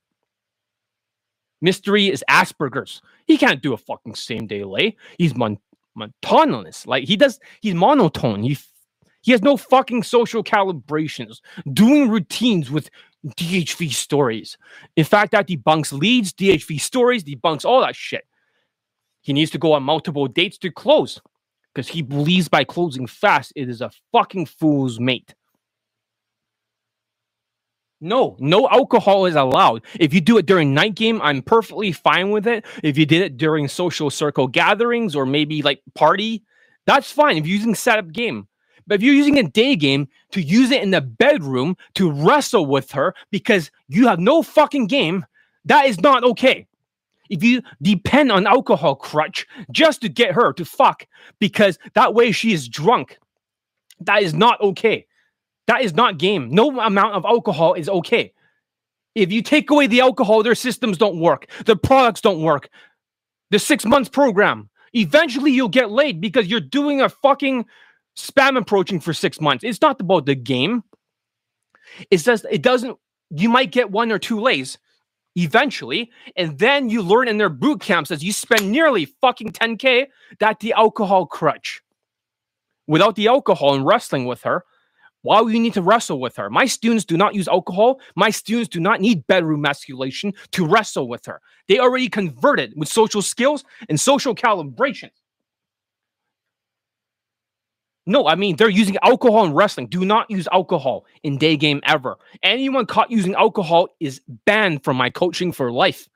Mystery 1.64 2.08
is 2.10 2.22
Asperger's. 2.30 3.00
He 3.26 3.38
can't 3.38 3.62
do 3.62 3.72
a 3.72 3.78
fucking 3.78 4.16
same 4.16 4.46
day 4.46 4.64
lay. 4.64 4.96
He's 5.16 5.34
mon- 5.34 5.58
monotonous. 5.96 6.86
Like 6.86 7.04
he 7.04 7.16
does, 7.16 7.40
he's 7.62 7.74
monotone. 7.74 8.42
He 8.42 8.58
he 9.22 9.32
has 9.32 9.40
no 9.42 9.56
fucking 9.56 10.02
social 10.02 10.44
calibrations. 10.44 11.40
Doing 11.72 12.10
routines 12.10 12.70
with 12.70 12.90
DHV 13.26 13.94
stories. 13.94 14.58
In 14.96 15.04
fact, 15.06 15.32
that 15.32 15.48
debunks 15.48 15.98
leads, 15.98 16.34
DHV 16.34 16.78
stories, 16.78 17.24
debunks 17.24 17.64
all 17.64 17.80
that 17.80 17.96
shit. 17.96 18.26
He 19.22 19.32
needs 19.32 19.50
to 19.52 19.58
go 19.58 19.72
on 19.72 19.82
multiple 19.82 20.26
dates 20.26 20.58
to 20.58 20.70
close 20.70 21.18
because 21.74 21.88
he 21.88 22.02
believes 22.02 22.48
by 22.48 22.64
closing 22.64 23.06
fast, 23.06 23.54
it 23.56 23.70
is 23.70 23.80
a 23.80 23.90
fucking 24.12 24.46
fool's 24.46 25.00
mate. 25.00 25.34
No, 28.04 28.36
no 28.38 28.68
alcohol 28.68 29.24
is 29.24 29.34
allowed. 29.34 29.82
If 29.98 30.12
you 30.12 30.20
do 30.20 30.36
it 30.36 30.44
during 30.44 30.74
night 30.74 30.94
game, 30.94 31.22
I'm 31.22 31.40
perfectly 31.40 31.90
fine 31.90 32.30
with 32.30 32.46
it. 32.46 32.66
If 32.82 32.98
you 32.98 33.06
did 33.06 33.22
it 33.22 33.38
during 33.38 33.66
social 33.66 34.10
circle 34.10 34.46
gatherings 34.46 35.16
or 35.16 35.24
maybe 35.24 35.62
like 35.62 35.80
party, 35.94 36.42
that's 36.84 37.10
fine. 37.10 37.38
If 37.38 37.46
you're 37.46 37.56
using 37.56 37.74
setup 37.74 38.12
game, 38.12 38.46
but 38.86 38.96
if 38.96 39.02
you're 39.02 39.14
using 39.14 39.38
a 39.38 39.42
day 39.42 39.74
game 39.74 40.06
to 40.32 40.42
use 40.42 40.70
it 40.70 40.82
in 40.82 40.90
the 40.90 41.00
bedroom 41.00 41.78
to 41.94 42.12
wrestle 42.12 42.66
with 42.66 42.92
her 42.92 43.14
because 43.30 43.70
you 43.88 44.06
have 44.06 44.20
no 44.20 44.42
fucking 44.42 44.86
game, 44.86 45.24
that 45.64 45.86
is 45.86 45.98
not 45.98 46.24
okay. 46.24 46.66
If 47.30 47.42
you 47.42 47.62
depend 47.80 48.30
on 48.30 48.46
alcohol 48.46 48.96
crutch 48.96 49.46
just 49.70 50.02
to 50.02 50.10
get 50.10 50.32
her 50.32 50.52
to 50.52 50.64
fuck 50.66 51.06
because 51.38 51.78
that 51.94 52.12
way 52.12 52.32
she 52.32 52.52
is 52.52 52.68
drunk, 52.68 53.18
that 54.00 54.22
is 54.22 54.34
not 54.34 54.60
okay. 54.60 55.06
That 55.66 55.82
is 55.82 55.94
not 55.94 56.18
game. 56.18 56.50
No 56.50 56.80
amount 56.80 57.14
of 57.14 57.24
alcohol 57.24 57.74
is 57.74 57.88
okay. 57.88 58.32
If 59.14 59.32
you 59.32 59.42
take 59.42 59.70
away 59.70 59.86
the 59.86 60.00
alcohol, 60.00 60.42
their 60.42 60.54
systems 60.54 60.98
don't 60.98 61.20
work. 61.20 61.46
The 61.66 61.76
products 61.76 62.20
don't 62.20 62.42
work. 62.42 62.68
The 63.50 63.58
six 63.58 63.84
months 63.84 64.08
program. 64.08 64.68
Eventually, 64.92 65.52
you'll 65.52 65.68
get 65.68 65.90
laid 65.90 66.20
because 66.20 66.46
you're 66.46 66.60
doing 66.60 67.00
a 67.00 67.08
fucking 67.08 67.64
spam 68.16 68.56
approaching 68.56 69.00
for 69.00 69.12
six 69.12 69.40
months. 69.40 69.64
It's 69.64 69.80
not 69.80 70.00
about 70.00 70.26
the 70.26 70.34
game. 70.34 70.82
It's 72.10 72.24
just 72.24 72.44
it 72.50 72.62
doesn't. 72.62 72.96
You 73.30 73.48
might 73.48 73.72
get 73.72 73.90
one 73.90 74.12
or 74.12 74.18
two 74.18 74.40
lays 74.40 74.78
eventually, 75.36 76.12
and 76.36 76.58
then 76.58 76.88
you 76.88 77.02
learn 77.02 77.28
in 77.28 77.38
their 77.38 77.48
boot 77.48 77.80
camps 77.80 78.10
as 78.10 78.22
you 78.22 78.32
spend 78.32 78.70
nearly 78.70 79.06
fucking 79.20 79.50
10k 79.50 80.06
that 80.38 80.60
the 80.60 80.72
alcohol 80.72 81.26
crutch. 81.26 81.82
Without 82.86 83.16
the 83.16 83.28
alcohol 83.28 83.74
and 83.74 83.86
wrestling 83.86 84.26
with 84.26 84.42
her, 84.42 84.64
why 85.24 85.40
would 85.40 85.54
you 85.54 85.58
need 85.58 85.72
to 85.72 85.80
wrestle 85.80 86.20
with 86.20 86.36
her? 86.36 86.50
My 86.50 86.66
students 86.66 87.06
do 87.06 87.16
not 87.16 87.34
use 87.34 87.48
alcohol. 87.48 87.98
My 88.14 88.28
students 88.28 88.68
do 88.68 88.78
not 88.78 89.00
need 89.00 89.26
bedroom 89.26 89.62
masculation 89.62 90.34
to 90.50 90.66
wrestle 90.66 91.08
with 91.08 91.24
her. 91.24 91.40
They 91.66 91.78
already 91.78 92.10
converted 92.10 92.74
with 92.76 92.90
social 92.90 93.22
skills 93.22 93.64
and 93.88 93.98
social 93.98 94.34
calibration. 94.34 95.08
No, 98.04 98.28
I 98.28 98.34
mean 98.34 98.56
they're 98.56 98.68
using 98.68 98.98
alcohol 99.02 99.46
in 99.46 99.54
wrestling. 99.54 99.86
Do 99.86 100.04
not 100.04 100.30
use 100.30 100.46
alcohol 100.52 101.06
in 101.22 101.38
day 101.38 101.56
game 101.56 101.80
ever. 101.84 102.16
Anyone 102.42 102.84
caught 102.84 103.10
using 103.10 103.34
alcohol 103.34 103.88
is 104.00 104.20
banned 104.44 104.84
from 104.84 104.98
my 104.98 105.08
coaching 105.08 105.52
for 105.52 105.72
life. 105.72 106.06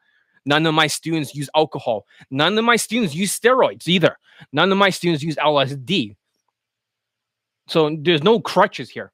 None 0.45 0.67
of 0.67 0.75
my 0.75 0.87
students 0.87 1.35
use 1.35 1.49
alcohol. 1.57 2.05
None 2.31 2.59
of 2.59 2.65
my 2.67 2.77
students 2.77 3.15
use 3.15 3.39
steroids 3.39 3.89
either. 3.89 4.19
None 4.53 4.71
of 4.71 4.77
my 4.77 4.91
students 4.91 5.23
use 5.23 5.37
LSD. 5.37 6.15
So 7.69 7.97
there's 8.01 8.23
no 8.23 8.41
crutches 8.41 8.91
here. 8.91 9.13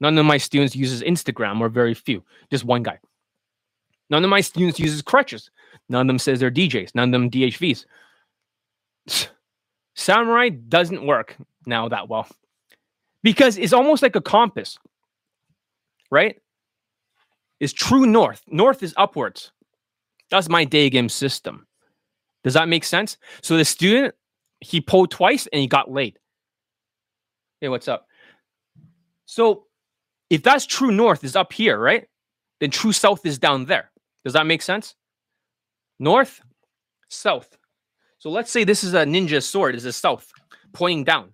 None 0.00 0.16
of 0.18 0.26
my 0.26 0.36
students 0.36 0.76
uses 0.76 1.02
Instagram 1.02 1.60
or 1.60 1.68
very 1.68 1.94
few. 1.94 2.22
Just 2.50 2.64
one 2.64 2.82
guy. 2.82 2.98
None 4.10 4.22
of 4.22 4.30
my 4.30 4.40
students 4.40 4.78
uses 4.78 5.02
crutches. 5.02 5.50
None 5.88 6.02
of 6.02 6.06
them 6.06 6.18
says 6.18 6.38
they're 6.38 6.50
DJs. 6.50 6.94
None 6.94 7.08
of 7.08 7.12
them 7.12 7.30
DHVs. 7.30 7.86
Samurai 9.94 10.50
doesn't 10.50 11.06
work 11.06 11.36
now 11.66 11.88
that 11.88 12.08
well 12.08 12.28
because 13.22 13.56
it's 13.56 13.72
almost 13.72 14.02
like 14.02 14.14
a 14.14 14.20
compass, 14.20 14.78
right? 16.10 16.40
Is 17.58 17.72
true 17.72 18.06
north. 18.06 18.42
North 18.46 18.82
is 18.82 18.92
upwards. 18.98 19.52
That's 20.30 20.50
my 20.50 20.64
day 20.64 20.90
game 20.90 21.08
system. 21.08 21.66
Does 22.44 22.54
that 22.54 22.68
make 22.68 22.84
sense? 22.84 23.16
So 23.42 23.56
the 23.56 23.64
student, 23.64 24.14
he 24.60 24.80
pulled 24.80 25.10
twice 25.10 25.48
and 25.48 25.60
he 25.60 25.66
got 25.66 25.90
late. 25.90 26.18
Hey, 27.60 27.68
what's 27.68 27.88
up? 27.88 28.06
So 29.24 29.66
if 30.28 30.42
that's 30.42 30.66
true 30.66 30.92
north 30.92 31.24
is 31.24 31.36
up 31.36 31.52
here, 31.52 31.78
right? 31.78 32.06
Then 32.60 32.70
true 32.70 32.92
south 32.92 33.24
is 33.24 33.38
down 33.38 33.64
there. 33.64 33.90
Does 34.24 34.34
that 34.34 34.46
make 34.46 34.62
sense? 34.62 34.94
North, 35.98 36.40
south. 37.08 37.56
So 38.18 38.30
let's 38.30 38.50
say 38.50 38.64
this 38.64 38.84
is 38.84 38.94
a 38.94 39.04
ninja 39.04 39.42
sword, 39.42 39.74
is 39.74 39.84
a 39.84 39.92
south, 39.92 40.30
pointing 40.72 41.04
down. 41.04 41.32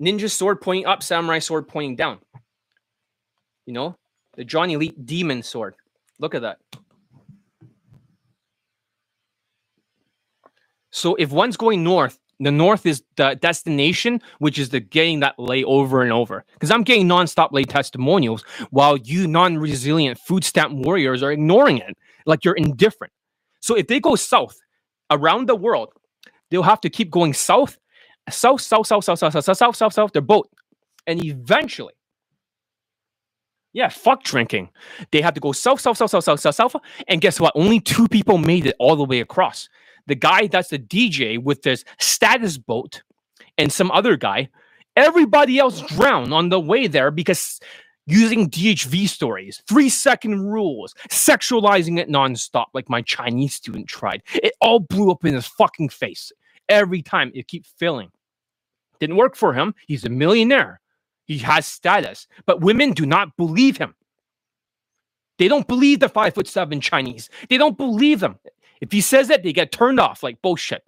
Ninja 0.00 0.30
sword 0.30 0.60
pointing 0.60 0.86
up, 0.86 1.02
samurai 1.02 1.38
sword 1.38 1.68
pointing 1.68 1.96
down. 1.96 2.18
You 3.66 3.74
know, 3.74 3.96
the 4.36 4.44
Johnny 4.44 4.74
Elite 4.74 5.06
demon 5.06 5.42
sword. 5.42 5.74
Look 6.18 6.34
at 6.34 6.42
that. 6.42 6.58
So 10.90 11.14
if 11.14 11.30
one's 11.30 11.56
going 11.56 11.82
north, 11.82 12.18
the 12.40 12.50
north 12.50 12.86
is 12.86 13.02
the 13.16 13.36
destination, 13.40 14.20
which 14.38 14.58
is 14.58 14.70
the 14.70 14.80
getting 14.80 15.20
that 15.20 15.38
lay 15.38 15.64
over 15.64 16.02
and 16.02 16.12
over. 16.12 16.44
Because 16.54 16.70
I'm 16.70 16.82
getting 16.82 17.08
nonstop 17.08 17.52
lay 17.52 17.64
testimonials 17.64 18.44
while 18.70 18.96
you 18.96 19.28
non-resilient 19.28 20.18
food 20.18 20.44
stamp 20.44 20.72
warriors 20.74 21.22
are 21.22 21.32
ignoring 21.32 21.78
it. 21.78 21.96
Like 22.26 22.44
you're 22.44 22.54
indifferent. 22.54 23.12
So 23.60 23.76
if 23.76 23.86
they 23.86 24.00
go 24.00 24.16
south 24.16 24.58
around 25.10 25.48
the 25.48 25.56
world, 25.56 25.90
they'll 26.50 26.62
have 26.62 26.80
to 26.82 26.90
keep 26.90 27.10
going 27.10 27.34
south 27.34 27.78
south, 28.30 28.60
south, 28.60 28.86
south, 28.86 29.04
south, 29.04 29.18
south, 29.18 29.32
south, 29.32 29.44
south, 29.44 29.56
south, 29.56 29.76
south, 29.76 29.92
south, 29.94 30.12
their 30.12 30.22
boat. 30.22 30.48
And 31.06 31.24
eventually, 31.24 31.94
yeah, 33.72 33.88
fuck 33.88 34.22
drinking. 34.22 34.70
They 35.10 35.20
have 35.22 35.34
to 35.34 35.40
go 35.40 35.52
south, 35.52 35.80
south, 35.80 35.96
south, 35.96 36.10
south, 36.10 36.24
south, 36.24 36.40
south, 36.40 36.54
south. 36.54 36.76
And 37.08 37.20
guess 37.20 37.40
what? 37.40 37.52
Only 37.56 37.80
two 37.80 38.06
people 38.08 38.38
made 38.38 38.66
it 38.66 38.76
all 38.78 38.96
the 38.96 39.04
way 39.04 39.20
across. 39.20 39.68
The 40.06 40.14
guy 40.14 40.46
that's 40.46 40.68
the 40.68 40.78
DJ 40.78 41.42
with 41.42 41.62
this 41.62 41.84
status 41.98 42.58
boat 42.58 43.02
and 43.58 43.72
some 43.72 43.90
other 43.90 44.16
guy. 44.16 44.48
Everybody 44.96 45.58
else 45.58 45.80
drowned 45.80 46.34
on 46.34 46.50
the 46.50 46.60
way 46.60 46.86
there 46.86 47.10
because 47.10 47.60
using 48.06 48.50
DHV 48.50 49.08
stories, 49.08 49.62
three 49.68 49.88
second 49.88 50.40
rules, 50.40 50.94
sexualizing 51.08 51.98
it 51.98 52.08
nonstop, 52.08 52.66
like 52.74 52.90
my 52.90 53.02
Chinese 53.02 53.54
student 53.54 53.86
tried. 53.86 54.22
It 54.34 54.52
all 54.60 54.80
blew 54.80 55.10
up 55.10 55.24
in 55.24 55.34
his 55.34 55.46
fucking 55.46 55.90
face 55.90 56.32
every 56.68 57.02
time. 57.02 57.30
It 57.34 57.48
keep 57.48 57.66
failing. 57.66 58.10
Didn't 59.00 59.16
work 59.16 59.36
for 59.36 59.52
him. 59.52 59.74
He's 59.86 60.04
a 60.04 60.10
millionaire. 60.10 60.80
He 61.26 61.38
has 61.38 61.66
status, 61.66 62.26
but 62.46 62.60
women 62.60 62.92
do 62.92 63.06
not 63.06 63.36
believe 63.36 63.76
him. 63.76 63.94
They 65.38 65.48
don't 65.48 65.66
believe 65.66 66.00
the 66.00 66.08
five 66.08 66.34
foot 66.34 66.46
seven 66.46 66.80
Chinese. 66.80 67.30
They 67.48 67.56
don't 67.56 67.76
believe 67.76 68.20
them. 68.20 68.38
If 68.82 68.90
he 68.90 69.00
says 69.00 69.28
that, 69.28 69.44
they 69.44 69.52
get 69.52 69.70
turned 69.70 70.00
off 70.00 70.24
like 70.24 70.42
bullshit. 70.42 70.82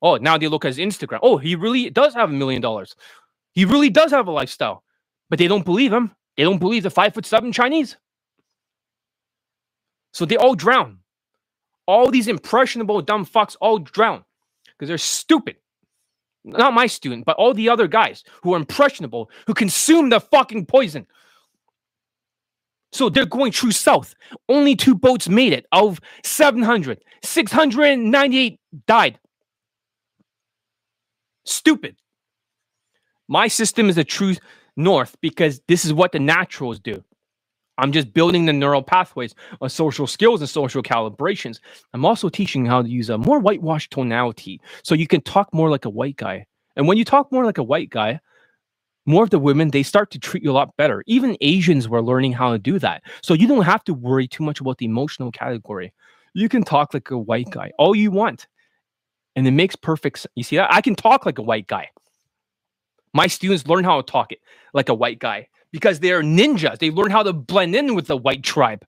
Oh, 0.00 0.16
now 0.16 0.38
they 0.38 0.46
look 0.46 0.64
at 0.64 0.74
his 0.74 0.78
Instagram. 0.78 1.18
Oh, 1.22 1.36
he 1.36 1.56
really 1.56 1.90
does 1.90 2.14
have 2.14 2.30
a 2.30 2.32
million 2.32 2.62
dollars. 2.62 2.94
He 3.52 3.64
really 3.64 3.90
does 3.90 4.12
have 4.12 4.28
a 4.28 4.30
lifestyle, 4.30 4.84
but 5.28 5.40
they 5.40 5.48
don't 5.48 5.64
believe 5.64 5.92
him. 5.92 6.12
They 6.36 6.44
don't 6.44 6.60
believe 6.60 6.84
the 6.84 6.90
five 6.90 7.12
foot 7.12 7.26
seven 7.26 7.52
Chinese. 7.52 7.96
So 10.14 10.24
they 10.24 10.36
all 10.36 10.54
drown. 10.54 10.98
All 11.86 12.10
these 12.12 12.28
impressionable 12.28 13.02
dumb 13.02 13.26
fucks 13.26 13.56
all 13.60 13.80
drown 13.80 14.24
because 14.66 14.88
they're 14.88 14.98
stupid. 14.98 15.56
Not 16.44 16.72
my 16.72 16.86
student, 16.86 17.26
but 17.26 17.36
all 17.36 17.52
the 17.52 17.68
other 17.68 17.88
guys 17.88 18.22
who 18.42 18.54
are 18.54 18.56
impressionable, 18.56 19.30
who 19.48 19.54
consume 19.54 20.10
the 20.10 20.20
fucking 20.20 20.66
poison. 20.66 21.06
So 22.92 23.08
they're 23.08 23.26
going 23.26 23.52
true 23.52 23.72
south. 23.72 24.14
Only 24.48 24.74
two 24.74 24.94
boats 24.94 25.28
made 25.28 25.52
it 25.52 25.66
of 25.72 26.00
700. 26.24 27.02
698 27.22 28.60
died. 28.86 29.18
Stupid. 31.44 31.96
My 33.28 33.48
system 33.48 33.88
is 33.88 33.98
a 33.98 34.04
true 34.04 34.34
north 34.76 35.16
because 35.20 35.60
this 35.68 35.84
is 35.84 35.92
what 35.92 36.12
the 36.12 36.18
naturals 36.18 36.80
do. 36.80 37.02
I'm 37.78 37.92
just 37.92 38.12
building 38.12 38.44
the 38.44 38.52
neural 38.52 38.82
pathways 38.82 39.34
of 39.60 39.72
social 39.72 40.06
skills 40.06 40.40
and 40.40 40.50
social 40.50 40.82
calibrations. 40.82 41.60
I'm 41.94 42.04
also 42.04 42.28
teaching 42.28 42.66
how 42.66 42.82
to 42.82 42.88
use 42.88 43.08
a 43.08 43.16
more 43.16 43.38
whitewashed 43.38 43.90
tonality 43.90 44.60
so 44.82 44.94
you 44.94 45.06
can 45.06 45.22
talk 45.22 45.52
more 45.54 45.70
like 45.70 45.86
a 45.86 45.90
white 45.90 46.16
guy. 46.16 46.46
And 46.76 46.86
when 46.86 46.98
you 46.98 47.04
talk 47.04 47.32
more 47.32 47.44
like 47.44 47.58
a 47.58 47.62
white 47.62 47.88
guy, 47.88 48.20
more 49.10 49.24
of 49.24 49.30
the 49.30 49.38
women 49.38 49.70
they 49.70 49.82
start 49.82 50.10
to 50.12 50.18
treat 50.18 50.42
you 50.42 50.50
a 50.50 50.52
lot 50.52 50.76
better. 50.76 51.02
Even 51.06 51.36
Asians 51.40 51.88
were 51.88 52.02
learning 52.02 52.32
how 52.32 52.52
to 52.52 52.58
do 52.58 52.78
that. 52.78 53.02
So 53.22 53.34
you 53.34 53.46
don't 53.46 53.64
have 53.64 53.84
to 53.84 53.94
worry 53.94 54.28
too 54.28 54.44
much 54.44 54.60
about 54.60 54.78
the 54.78 54.86
emotional 54.86 55.30
category. 55.32 55.92
You 56.34 56.48
can 56.48 56.62
talk 56.62 56.94
like 56.94 57.10
a 57.10 57.18
white 57.18 57.50
guy 57.50 57.72
all 57.78 57.94
you 57.94 58.10
want. 58.10 58.46
And 59.36 59.46
it 59.46 59.52
makes 59.52 59.76
perfect 59.76 60.20
sense. 60.20 60.32
You 60.34 60.42
see 60.42 60.56
that? 60.56 60.72
I 60.72 60.80
can 60.80 60.94
talk 60.94 61.26
like 61.26 61.38
a 61.38 61.42
white 61.42 61.66
guy. 61.66 61.88
My 63.12 63.26
students 63.26 63.66
learn 63.66 63.84
how 63.84 64.00
to 64.00 64.10
talk 64.10 64.32
it 64.32 64.38
like 64.72 64.88
a 64.88 64.94
white 64.94 65.18
guy 65.18 65.48
because 65.72 66.00
they're 66.00 66.22
ninjas. 66.22 66.78
They 66.78 66.90
learn 66.90 67.10
how 67.10 67.22
to 67.22 67.32
blend 67.32 67.74
in 67.74 67.94
with 67.94 68.06
the 68.06 68.16
white 68.16 68.42
tribe. 68.42 68.84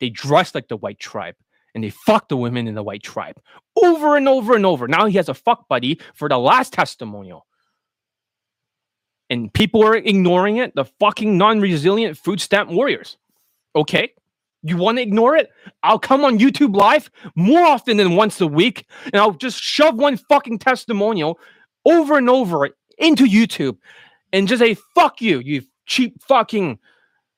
They 0.00 0.10
dress 0.10 0.54
like 0.54 0.68
the 0.68 0.76
white 0.76 0.98
tribe 0.98 1.34
and 1.74 1.82
they 1.82 1.90
fuck 1.90 2.28
the 2.28 2.36
women 2.36 2.66
in 2.66 2.74
the 2.74 2.82
white 2.82 3.02
tribe 3.02 3.40
over 3.82 4.16
and 4.16 4.28
over 4.28 4.54
and 4.54 4.66
over. 4.66 4.88
Now 4.88 5.06
he 5.06 5.16
has 5.16 5.28
a 5.28 5.34
fuck 5.34 5.68
buddy 5.68 6.00
for 6.14 6.28
the 6.28 6.38
last 6.38 6.72
testimonial. 6.72 7.46
And 9.30 9.52
people 9.52 9.84
are 9.84 9.94
ignoring 9.94 10.56
it. 10.56 10.74
The 10.74 10.84
fucking 10.84 11.36
non 11.36 11.60
resilient 11.60 12.16
food 12.16 12.40
stamp 12.40 12.70
warriors. 12.70 13.16
Okay. 13.76 14.12
You 14.62 14.76
want 14.76 14.98
to 14.98 15.02
ignore 15.02 15.36
it? 15.36 15.50
I'll 15.82 15.98
come 15.98 16.24
on 16.24 16.38
YouTube 16.38 16.74
live 16.74 17.10
more 17.36 17.64
often 17.64 17.96
than 17.96 18.16
once 18.16 18.40
a 18.40 18.46
week 18.46 18.86
and 19.04 19.16
I'll 19.16 19.32
just 19.32 19.62
shove 19.62 19.94
one 19.94 20.16
fucking 20.16 20.58
testimonial 20.58 21.38
over 21.84 22.18
and 22.18 22.28
over 22.28 22.68
into 22.98 23.24
YouTube 23.24 23.78
and 24.32 24.48
just 24.48 24.60
say, 24.60 24.74
fuck 24.94 25.20
you, 25.20 25.38
you 25.38 25.62
cheap 25.86 26.20
fucking 26.22 26.78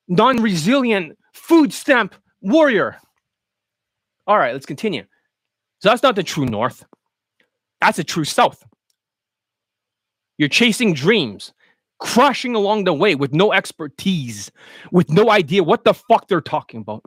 non 0.09 0.43
resilient 0.43 1.19
food 1.33 1.73
stamp 1.73 2.15
warrior. 2.41 2.97
All 4.27 4.39
right, 4.39 4.53
let's 4.53 4.67
continue. 4.67 5.05
So 5.81 5.89
that's 5.89 6.03
not 6.03 6.17
the 6.17 6.23
true 6.23 6.47
north. 6.47 6.85
That's 7.81 7.97
the 7.97 8.05
true 8.05 8.25
south. 8.25 8.65
You're 10.39 10.49
chasing 10.49 10.95
dreams, 10.95 11.53
crushing 12.01 12.55
along 12.55 12.85
the 12.85 12.93
way 12.93 13.15
with 13.15 13.33
no 13.33 13.53
expertise, 13.53 14.51
with 14.91 15.11
no 15.11 15.31
idea 15.31 15.63
what 15.63 15.85
the 15.85 15.95
fuck 15.95 16.27
they're 16.29 16.41
talking 16.41 16.81
about. 16.81 17.05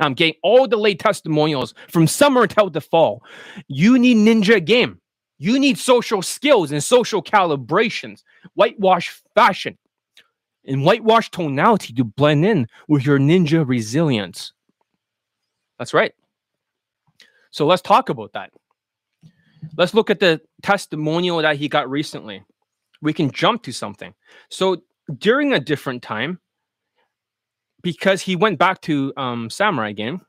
I'm 0.00 0.14
getting 0.14 0.34
all 0.42 0.66
the 0.66 0.76
late 0.76 0.98
testimonials 0.98 1.74
from 1.88 2.06
summer 2.06 2.42
until 2.42 2.70
the 2.70 2.80
fall. 2.80 3.22
You 3.68 3.98
need 3.98 4.16
ninja 4.16 4.64
game. 4.64 5.00
You 5.38 5.58
need 5.58 5.78
social 5.78 6.22
skills 6.22 6.72
and 6.72 6.82
social 6.82 7.22
calibrations, 7.22 8.22
whitewash 8.54 9.20
fashion, 9.34 9.76
and 10.64 10.84
whitewash 10.84 11.30
tonality 11.30 11.92
to 11.94 12.04
blend 12.04 12.44
in 12.44 12.66
with 12.88 13.04
your 13.04 13.18
ninja 13.18 13.66
resilience. 13.66 14.52
That's 15.78 15.92
right. 15.92 16.14
So 17.50 17.66
let's 17.66 17.82
talk 17.82 18.08
about 18.08 18.32
that. 18.32 18.50
Let's 19.76 19.94
look 19.94 20.10
at 20.10 20.20
the 20.20 20.40
testimonial 20.62 21.42
that 21.42 21.56
he 21.56 21.68
got 21.68 21.90
recently. 21.90 22.42
We 23.04 23.14
can 23.14 23.30
jump 23.30 23.64
to 23.64 23.72
something. 23.72 24.14
So 24.50 24.82
during 25.18 25.54
a 25.54 25.60
different 25.60 26.02
time, 26.02 26.40
because 27.82 28.22
he 28.22 28.34
went 28.34 28.58
back 28.58 28.80
to 28.82 29.12
um, 29.16 29.50
Samurai 29.50 29.92
game. 29.92 30.22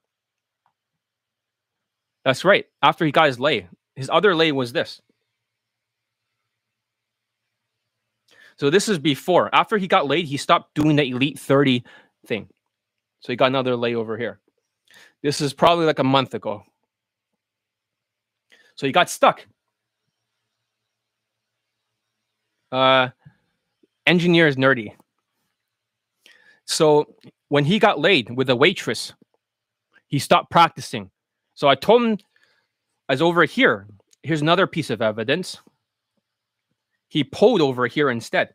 That's 2.25 2.45
right. 2.45 2.65
After 2.83 3.05
he 3.05 3.11
got 3.11 3.27
his 3.27 3.39
lay, 3.39 3.67
his 3.95 4.09
other 4.11 4.35
lay 4.35 4.51
was 4.51 4.73
this. 4.73 5.01
So 8.57 8.69
this 8.69 8.89
is 8.89 8.99
before. 8.99 9.53
After 9.53 9.77
he 9.77 9.87
got 9.87 10.07
laid, 10.07 10.27
he 10.27 10.37
stopped 10.37 10.75
doing 10.75 10.95
the 10.95 11.03
Elite 11.03 11.39
30 11.39 11.83
thing. 12.27 12.49
So 13.21 13.33
he 13.33 13.37
got 13.37 13.47
another 13.47 13.75
lay 13.75 13.95
over 13.95 14.17
here. 14.17 14.39
This 15.23 15.41
is 15.41 15.53
probably 15.53 15.85
like 15.85 15.99
a 15.99 16.03
month 16.03 16.33
ago. 16.33 16.63
So 18.75 18.85
he 18.85 18.91
got 18.93 19.09
stuck. 19.09 19.45
Uh, 22.71 23.09
engineer 24.05 24.47
is 24.47 24.55
nerdy. 24.55 24.93
So 26.65 27.15
when 27.49 27.65
he 27.65 27.79
got 27.79 27.99
laid 27.99 28.29
with 28.35 28.49
a 28.49 28.55
waitress, 28.55 29.13
he 30.07 30.19
stopped 30.19 30.49
practicing. 30.51 31.11
So 31.53 31.67
I 31.67 31.75
told 31.75 32.03
him, 32.03 32.17
as 33.07 33.21
over 33.21 33.45
here, 33.45 33.87
here's 34.23 34.41
another 34.41 34.67
piece 34.67 34.89
of 34.89 35.01
evidence. 35.01 35.59
He 37.07 37.23
pulled 37.23 37.61
over 37.61 37.87
here 37.87 38.09
instead. 38.09 38.53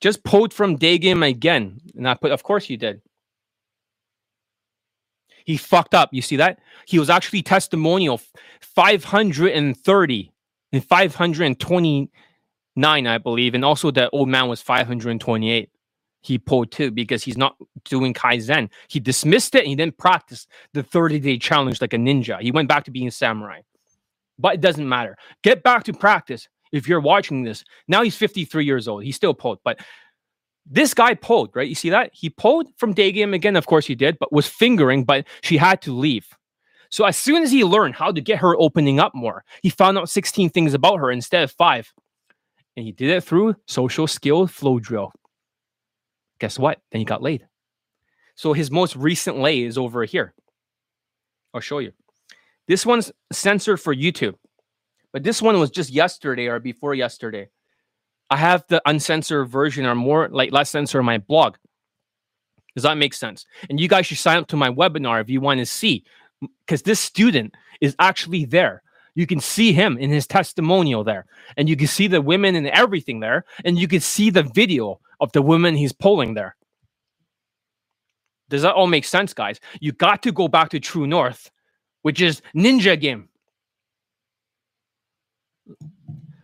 Just 0.00 0.22
pulled 0.24 0.52
from 0.54 0.76
day 0.76 0.98
game 0.98 1.22
again. 1.22 1.80
And 1.96 2.08
I 2.08 2.14
put, 2.14 2.30
of 2.30 2.42
course 2.42 2.70
you 2.70 2.76
did. 2.76 3.02
He 5.44 5.56
fucked 5.56 5.94
up. 5.94 6.10
You 6.12 6.22
see 6.22 6.36
that? 6.36 6.60
He 6.86 6.98
was 6.98 7.10
actually 7.10 7.42
testimonial 7.42 8.20
530 8.60 9.52
and 9.52 10.82
529, 12.76 13.06
I 13.06 13.18
believe. 13.18 13.54
And 13.54 13.64
also 13.64 13.90
that 13.92 14.10
old 14.12 14.28
man 14.28 14.48
was 14.48 14.60
528 14.62 15.70
he 16.24 16.38
pulled 16.38 16.72
too 16.72 16.90
because 16.90 17.22
he's 17.22 17.36
not 17.36 17.54
doing 17.84 18.14
Kaizen. 18.14 18.70
He 18.88 18.98
dismissed 18.98 19.54
it 19.54 19.58
and 19.58 19.68
he 19.68 19.76
didn't 19.76 19.98
practice 19.98 20.46
the 20.72 20.82
30 20.82 21.20
day 21.20 21.36
challenge 21.36 21.82
like 21.82 21.92
a 21.92 21.98
ninja. 21.98 22.40
He 22.40 22.50
went 22.50 22.66
back 22.66 22.84
to 22.84 22.90
being 22.90 23.10
samurai. 23.10 23.60
But 24.38 24.54
it 24.54 24.60
doesn't 24.62 24.88
matter. 24.88 25.16
Get 25.42 25.62
back 25.62 25.84
to 25.84 25.92
practice 25.92 26.48
if 26.72 26.88
you're 26.88 27.00
watching 27.00 27.44
this. 27.44 27.62
Now 27.88 28.02
he's 28.02 28.16
53 28.16 28.64
years 28.64 28.88
old. 28.88 29.04
He 29.04 29.12
still 29.12 29.34
pulled, 29.34 29.58
but 29.64 29.78
this 30.66 30.94
guy 30.94 31.12
pulled, 31.12 31.54
right? 31.54 31.68
You 31.68 31.74
see 31.74 31.90
that? 31.90 32.10
He 32.14 32.30
pulled 32.30 32.68
from 32.78 32.94
day 32.94 33.12
game 33.12 33.34
again. 33.34 33.54
Of 33.54 33.66
course 33.66 33.86
he 33.86 33.94
did, 33.94 34.18
but 34.18 34.32
was 34.32 34.46
fingering, 34.46 35.04
but 35.04 35.26
she 35.42 35.58
had 35.58 35.82
to 35.82 35.92
leave. 35.92 36.26
So 36.88 37.04
as 37.04 37.18
soon 37.18 37.42
as 37.42 37.52
he 37.52 37.64
learned 37.64 37.96
how 37.96 38.12
to 38.12 38.20
get 38.22 38.38
her 38.38 38.56
opening 38.58 38.98
up 38.98 39.14
more, 39.14 39.44
he 39.62 39.68
found 39.68 39.98
out 39.98 40.08
16 40.08 40.48
things 40.50 40.72
about 40.72 41.00
her 41.00 41.10
instead 41.10 41.42
of 41.42 41.52
five. 41.52 41.92
And 42.76 42.84
he 42.84 42.92
did 42.92 43.10
it 43.10 43.24
through 43.24 43.56
social 43.66 44.06
skill 44.06 44.46
flow 44.46 44.78
drill. 44.78 45.12
Guess 46.40 46.58
what? 46.58 46.80
Then 46.90 47.00
he 47.00 47.04
got 47.04 47.22
laid. 47.22 47.46
So 48.34 48.52
his 48.52 48.70
most 48.70 48.96
recent 48.96 49.38
lay 49.38 49.62
is 49.62 49.78
over 49.78 50.04
here. 50.04 50.34
I'll 51.52 51.60
show 51.60 51.78
you. 51.78 51.92
This 52.66 52.84
one's 52.84 53.12
censored 53.32 53.80
for 53.80 53.94
YouTube, 53.94 54.34
but 55.12 55.22
this 55.22 55.40
one 55.40 55.58
was 55.60 55.70
just 55.70 55.90
yesterday 55.90 56.46
or 56.46 56.58
before 56.58 56.94
yesterday. 56.94 57.48
I 58.30 58.36
have 58.36 58.64
the 58.68 58.82
uncensored 58.86 59.48
version 59.48 59.86
or 59.86 59.94
more 59.94 60.28
like 60.30 60.50
less 60.50 60.70
censored 60.70 60.98
on 60.98 61.04
my 61.04 61.18
blog. 61.18 61.56
Does 62.74 62.82
that 62.82 62.96
make 62.96 63.14
sense? 63.14 63.46
And 63.70 63.78
you 63.78 63.86
guys 63.86 64.06
should 64.06 64.18
sign 64.18 64.38
up 64.38 64.48
to 64.48 64.56
my 64.56 64.70
webinar 64.70 65.20
if 65.20 65.30
you 65.30 65.40
want 65.40 65.60
to 65.60 65.66
see, 65.66 66.04
because 66.66 66.82
this 66.82 66.98
student 66.98 67.54
is 67.80 67.94
actually 68.00 68.46
there. 68.46 68.82
You 69.14 69.26
can 69.26 69.40
see 69.40 69.72
him 69.72 69.96
in 69.98 70.10
his 70.10 70.26
testimonial 70.26 71.04
there, 71.04 71.26
and 71.56 71.68
you 71.68 71.76
can 71.76 71.86
see 71.86 72.06
the 72.08 72.20
women 72.20 72.56
and 72.56 72.66
everything 72.68 73.20
there, 73.20 73.44
and 73.64 73.78
you 73.78 73.86
can 73.86 74.00
see 74.00 74.30
the 74.30 74.42
video 74.42 75.00
of 75.20 75.30
the 75.32 75.42
women 75.42 75.76
he's 75.76 75.92
pulling 75.92 76.34
there. 76.34 76.56
Does 78.48 78.62
that 78.62 78.74
all 78.74 78.86
make 78.86 79.04
sense, 79.04 79.32
guys? 79.32 79.60
You 79.80 79.92
got 79.92 80.22
to 80.24 80.32
go 80.32 80.48
back 80.48 80.70
to 80.70 80.80
True 80.80 81.06
North, 81.06 81.50
which 82.02 82.20
is 82.20 82.42
Ninja 82.54 83.00
Game. 83.00 83.28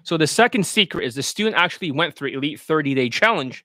So 0.03 0.17
the 0.17 0.27
second 0.27 0.67
secret 0.67 1.05
is 1.05 1.15
the 1.15 1.23
student 1.23 1.57
actually 1.57 1.91
went 1.91 2.17
through 2.17 2.31
Elite 2.31 2.61
30 2.61 2.95
Day 2.95 3.11
Challenge 3.11 3.65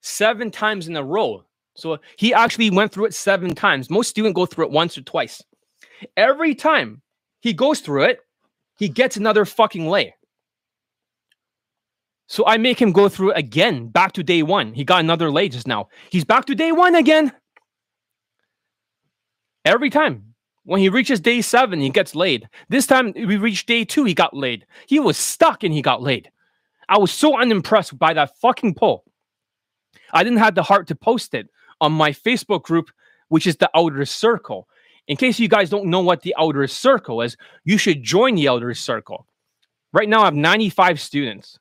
seven 0.00 0.50
times 0.50 0.88
in 0.88 0.96
a 0.96 1.02
row. 1.02 1.44
So 1.74 1.98
he 2.16 2.34
actually 2.34 2.70
went 2.70 2.92
through 2.92 3.06
it 3.06 3.14
seven 3.14 3.54
times. 3.54 3.90
Most 3.90 4.10
students 4.10 4.36
go 4.36 4.46
through 4.46 4.66
it 4.66 4.70
once 4.70 4.98
or 4.98 5.02
twice. 5.02 5.42
Every 6.16 6.54
time 6.54 7.02
he 7.40 7.52
goes 7.52 7.80
through 7.80 8.04
it, 8.04 8.20
he 8.76 8.88
gets 8.88 9.16
another 9.16 9.44
fucking 9.44 9.88
lay. 9.88 10.14
So 12.26 12.46
I 12.46 12.58
make 12.58 12.80
him 12.80 12.92
go 12.92 13.08
through 13.08 13.32
again, 13.32 13.88
back 13.88 14.12
to 14.12 14.22
day 14.22 14.42
one. 14.42 14.74
He 14.74 14.84
got 14.84 15.00
another 15.00 15.30
lay 15.30 15.48
just 15.48 15.66
now. 15.66 15.88
He's 16.10 16.24
back 16.24 16.44
to 16.46 16.54
day 16.54 16.72
one 16.72 16.94
again. 16.94 17.32
Every 19.64 19.90
time. 19.90 20.24
When 20.64 20.80
he 20.80 20.90
reaches 20.90 21.18
day 21.18 21.40
seven, 21.40 21.80
he 21.80 21.88
gets 21.88 22.14
laid. 22.14 22.46
This 22.68 22.86
time 22.86 23.14
we 23.16 23.38
reached 23.38 23.66
day 23.66 23.86
two, 23.86 24.04
he 24.04 24.12
got 24.12 24.36
laid. 24.36 24.66
He 24.86 25.00
was 25.00 25.16
stuck 25.16 25.64
and 25.64 25.72
he 25.72 25.80
got 25.80 26.02
laid. 26.02 26.30
I 26.90 26.98
was 26.98 27.10
so 27.10 27.40
unimpressed 27.40 27.98
by 27.98 28.12
that 28.12 28.36
fucking 28.36 28.74
poll. 28.74 29.04
I 30.12 30.22
didn't 30.22 30.40
have 30.40 30.54
the 30.54 30.62
heart 30.62 30.86
to 30.88 30.94
post 30.94 31.32
it 31.32 31.48
on 31.80 31.92
my 31.92 32.10
Facebook 32.10 32.64
group 32.64 32.90
which 33.28 33.46
is 33.46 33.56
the 33.56 33.70
outer 33.74 34.04
circle. 34.04 34.68
In 35.08 35.16
case 35.16 35.38
you 35.38 35.48
guys 35.48 35.70
don't 35.70 35.86
know 35.86 36.00
what 36.00 36.20
the 36.22 36.34
outer 36.38 36.66
circle 36.66 37.22
is, 37.22 37.36
you 37.64 37.78
should 37.78 38.02
join 38.02 38.34
the 38.34 38.48
outer 38.48 38.74
circle. 38.74 39.26
Right 39.92 40.08
now, 40.08 40.20
I 40.20 40.26
have 40.26 40.34
95 40.34 41.00
students. 41.00 41.58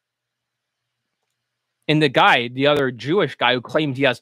And 1.87 2.01
the 2.01 2.09
guy, 2.09 2.49
the 2.49 2.67
other 2.67 2.91
Jewish 2.91 3.35
guy 3.35 3.53
who 3.53 3.61
claimed 3.61 3.95
he 3.95 4.03
has 4.03 4.21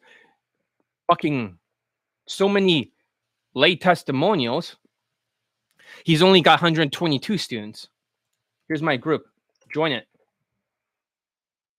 fucking 1.08 1.58
so 2.28 2.48
many 2.48 2.92
lay 3.56 3.76
testimonials, 3.76 4.76
he's 6.04 6.22
only 6.22 6.42
got 6.42 6.62
122 6.62 7.40
students. 7.40 7.90
Here's 8.68 8.84
my 8.84 8.96
group. 8.96 9.26
Join 9.74 9.92
it. 9.92 10.08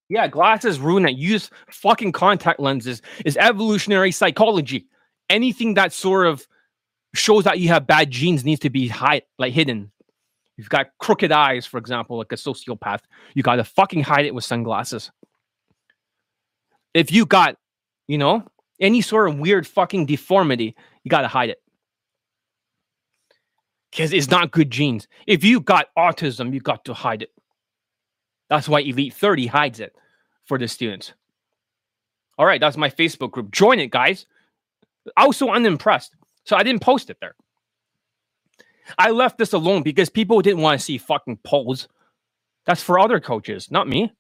Yeah, 0.09 0.27
glasses 0.27 0.81
ruin 0.81 1.07
it. 1.07 1.17
Use 1.17 1.51
fucking 1.71 2.13
contact 2.13 2.59
lenses 2.59 3.03
is 3.25 3.37
evolutionary 3.37 4.11
psychology. 4.11 4.87
Anything 5.31 5.75
that 5.75 5.93
sort 5.93 6.27
of 6.27 6.47
shows 7.19 7.45
that 7.45 7.59
you 7.59 7.69
have 7.69 7.87
bad 7.87 8.11
genes 8.11 8.45
needs 8.45 8.61
to 8.61 8.71
be 8.71 8.89
hide 8.89 9.23
like 9.39 9.53
hidden. 9.53 9.91
You've 10.57 10.69
got 10.69 10.89
crooked 10.99 11.33
eyes, 11.33 11.67
for 11.67 11.79
example, 11.79 12.17
like 12.19 12.33
a 12.33 12.37
sociopath. 12.37 13.01
You 13.35 13.43
gotta 13.43 13.65
fucking 13.65 14.03
hide 14.03 14.25
it 14.25 14.35
with 14.35 14.45
sunglasses. 14.45 15.11
If 16.95 17.13
you 17.13 17.27
got, 17.27 17.57
you 18.09 18.19
know, 18.19 18.43
any 18.81 19.03
sort 19.03 19.29
of 19.29 19.39
weird 19.39 19.67
fucking 19.67 20.07
deformity, 20.07 20.75
you 21.05 21.11
gotta 21.11 21.29
hide 21.29 21.51
it. 21.51 21.63
Because 23.91 24.13
it's 24.13 24.31
not 24.31 24.51
good 24.51 24.71
genes. 24.71 25.09
If 25.27 25.45
you 25.45 25.61
got 25.61 25.89
autism, 25.97 26.53
you 26.53 26.61
got 26.61 26.85
to 26.87 26.95
hide 26.95 27.23
it. 27.23 27.31
That's 28.49 28.69
why 28.69 28.81
Elite 28.81 29.15
30 29.15 29.47
hides 29.47 29.81
it 29.81 29.95
for 30.45 30.59
the 30.59 30.69
students. 30.69 31.13
All 32.39 32.47
right, 32.47 32.61
that's 32.61 32.77
my 32.77 32.91
Facebook 32.91 33.31
group. 33.31 33.51
Join 33.51 33.79
it, 33.79 33.91
guys. 33.91 34.27
I 35.17 35.27
was 35.27 35.37
so 35.37 35.53
unimpressed. 35.53 36.15
So 36.47 36.57
I 36.57 36.63
didn't 36.63 36.83
post 36.83 37.11
it 37.11 37.19
there. 37.21 37.35
I 38.99 39.11
left 39.11 39.37
this 39.37 39.53
alone 39.53 39.83
because 39.83 40.09
people 40.09 40.41
didn't 40.41 40.63
want 40.63 40.79
to 40.79 40.85
see 40.85 40.97
fucking 40.97 41.39
polls. 41.45 41.89
That's 42.65 42.83
for 42.83 42.99
other 42.99 43.21
coaches, 43.21 43.71
not 43.71 43.89
me. 43.89 44.13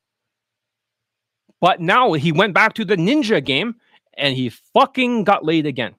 But 1.61 1.81
now 1.81 2.13
he 2.15 2.33
went 2.33 2.53
back 2.53 2.75
to 2.75 2.85
the 2.85 2.97
ninja 2.97 3.45
game 3.45 3.77
and 4.15 4.35
he 4.35 4.49
fucking 4.49 5.25
got 5.25 5.45
laid 5.45 5.67
again. 5.67 5.95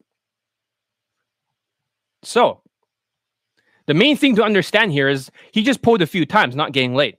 So 2.23 2.61
the 3.85 3.93
main 3.93 4.17
thing 4.17 4.35
to 4.35 4.43
understand 4.43 4.91
here 4.91 5.07
is 5.07 5.31
he 5.51 5.63
just 5.63 5.81
pulled 5.81 6.01
a 6.01 6.07
few 6.07 6.25
times, 6.25 6.55
not 6.55 6.73
getting 6.73 6.93
laid. 6.93 7.15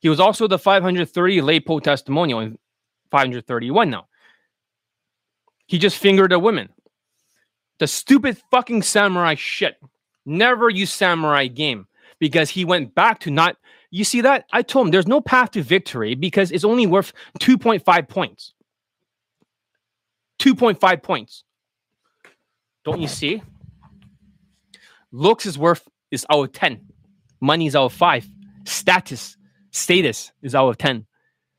He 0.00 0.08
was 0.08 0.20
also 0.20 0.48
the 0.48 0.58
530 0.58 1.40
lay 1.42 1.60
poll 1.60 1.80
testimonial 1.80 2.40
in 2.40 2.58
531 3.10 3.90
now. 3.90 4.06
He 5.66 5.78
just 5.78 5.96
fingered 5.96 6.32
a 6.32 6.38
woman. 6.38 6.73
The 7.78 7.86
stupid 7.86 8.38
fucking 8.50 8.82
samurai 8.82 9.34
shit. 9.34 9.76
Never 10.26 10.70
use 10.70 10.92
samurai 10.92 11.48
game 11.48 11.86
because 12.18 12.50
he 12.50 12.64
went 12.64 12.94
back 12.94 13.20
to 13.20 13.30
not. 13.30 13.56
You 13.90 14.04
see 14.04 14.22
that? 14.22 14.46
I 14.52 14.62
told 14.62 14.86
him 14.86 14.90
there's 14.90 15.06
no 15.06 15.20
path 15.20 15.52
to 15.52 15.62
victory 15.62 16.14
because 16.14 16.50
it's 16.50 16.64
only 16.64 16.86
worth 16.86 17.12
2.5 17.40 18.08
points. 18.08 18.54
2.5 20.40 21.02
points. 21.02 21.44
Don't 22.84 23.00
you 23.00 23.08
see? 23.08 23.42
Looks 25.12 25.46
is 25.46 25.58
worth 25.58 25.88
is 26.10 26.26
out 26.30 26.44
of 26.44 26.52
10. 26.52 26.80
Money 27.40 27.66
is 27.66 27.76
out 27.76 27.86
of 27.86 27.92
5. 27.92 28.28
Status, 28.64 29.36
status 29.70 30.32
is 30.42 30.54
out 30.54 30.68
of 30.68 30.78
10. 30.78 31.06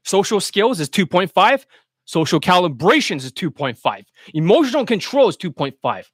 Social 0.03 0.39
skills 0.39 0.79
is 0.79 0.89
2.5. 0.89 1.65
Social 2.05 2.39
calibrations 2.39 3.23
is 3.23 3.31
2.5. 3.33 4.05
Emotional 4.33 4.85
control 4.85 5.27
is 5.27 5.37
2.5. 5.37 6.05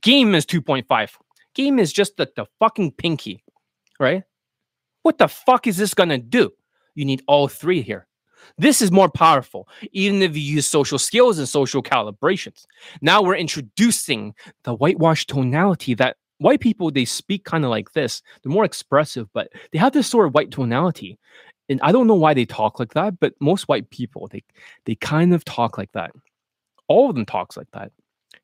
Game 0.00 0.34
is 0.34 0.46
2.5. 0.46 1.10
Game 1.54 1.78
is 1.78 1.92
just 1.92 2.16
the, 2.16 2.28
the 2.36 2.46
fucking 2.58 2.92
pinky, 2.92 3.44
right? 4.00 4.22
What 5.02 5.18
the 5.18 5.28
fuck 5.28 5.66
is 5.66 5.76
this 5.76 5.94
gonna 5.94 6.18
do? 6.18 6.50
You 6.94 7.04
need 7.04 7.22
all 7.28 7.48
three 7.48 7.82
here. 7.82 8.06
This 8.58 8.82
is 8.82 8.92
more 8.92 9.08
powerful, 9.08 9.68
even 9.92 10.22
if 10.22 10.36
you 10.36 10.42
use 10.42 10.66
social 10.66 10.98
skills 10.98 11.38
and 11.38 11.48
social 11.48 11.82
calibrations. 11.82 12.64
Now 13.00 13.22
we're 13.22 13.36
introducing 13.36 14.34
the 14.64 14.74
whitewash 14.74 15.26
tonality 15.26 15.94
that 15.94 16.16
white 16.38 16.60
people 16.60 16.90
they 16.90 17.04
speak 17.04 17.44
kind 17.44 17.64
of 17.64 17.70
like 17.70 17.92
this. 17.92 18.22
They're 18.42 18.52
more 18.52 18.64
expressive, 18.64 19.28
but 19.32 19.50
they 19.72 19.78
have 19.78 19.92
this 19.92 20.06
sort 20.06 20.26
of 20.26 20.34
white 20.34 20.50
tonality 20.50 21.18
and 21.68 21.80
I 21.82 21.92
don't 21.92 22.06
know 22.06 22.14
why 22.14 22.34
they 22.34 22.44
talk 22.44 22.78
like 22.78 22.94
that, 22.94 23.18
but 23.20 23.34
most 23.40 23.68
white 23.68 23.90
people 23.90 24.28
they 24.28 24.42
they 24.84 24.94
kind 24.96 25.34
of 25.34 25.44
talk 25.44 25.78
like 25.78 25.92
that. 25.92 26.12
All 26.88 27.08
of 27.08 27.16
them 27.16 27.26
talks 27.26 27.56
like 27.56 27.70
that. 27.72 27.90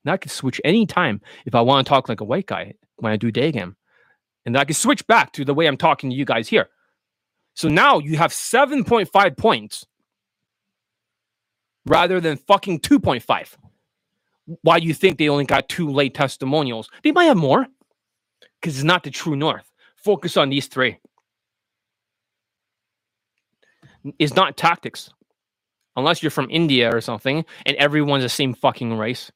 And 0.05 0.13
I 0.13 0.17
can 0.17 0.31
switch 0.31 0.61
anytime 0.65 1.21
if 1.45 1.55
I 1.55 1.61
want 1.61 1.87
to 1.87 1.89
talk 1.89 2.09
like 2.09 2.21
a 2.21 2.25
white 2.25 2.47
guy 2.47 2.75
when 2.97 3.13
I 3.13 3.17
do 3.17 3.31
day 3.31 3.53
game. 3.53 3.77
And 4.47 4.57
I 4.57 4.65
can 4.65 4.75
switch 4.75 5.07
back 5.07 5.33
to 5.33 5.45
the 5.45 5.53
way 5.53 5.67
I'm 5.67 5.77
talking 5.77 6.11
to 6.11 6.17
you 6.17 6.25
guys 6.25 6.49
here. 6.49 6.71
So 7.55 7.69
now 7.69 7.99
you 7.99 8.17
have 8.17 8.33
7.5 8.33 9.37
points 9.37 9.85
rather 11.85 12.21
than 12.21 12.39
fucking 12.39 12.81
2.5. 12.81 13.57
Why 14.63 14.79
you 14.79 14.95
think 14.95 15.19
they 15.19 15.29
only 15.29 15.45
got 15.45 15.69
two 15.69 15.91
late 15.91 16.15
testimonials? 16.15 16.89
They 17.03 17.13
might 17.13 17.25
have 17.25 17.37
more 17.37 17.67
because 18.61 18.77
it's 18.77 18.85
not 18.85 19.03
the 19.03 19.11
true 19.11 19.37
north. 19.37 19.71
Focus 19.97 20.37
on 20.39 20.49
these 20.49 20.67
three 20.67 20.99
is 24.19 24.35
not 24.35 24.57
tactics. 24.57 25.11
Unless 25.97 26.23
you're 26.23 26.31
from 26.31 26.49
India 26.51 26.95
or 26.95 27.01
something 27.01 27.45
and 27.67 27.77
everyone's 27.77 28.23
the 28.23 28.29
same 28.29 28.55
fucking 28.55 28.97
race. 28.97 29.31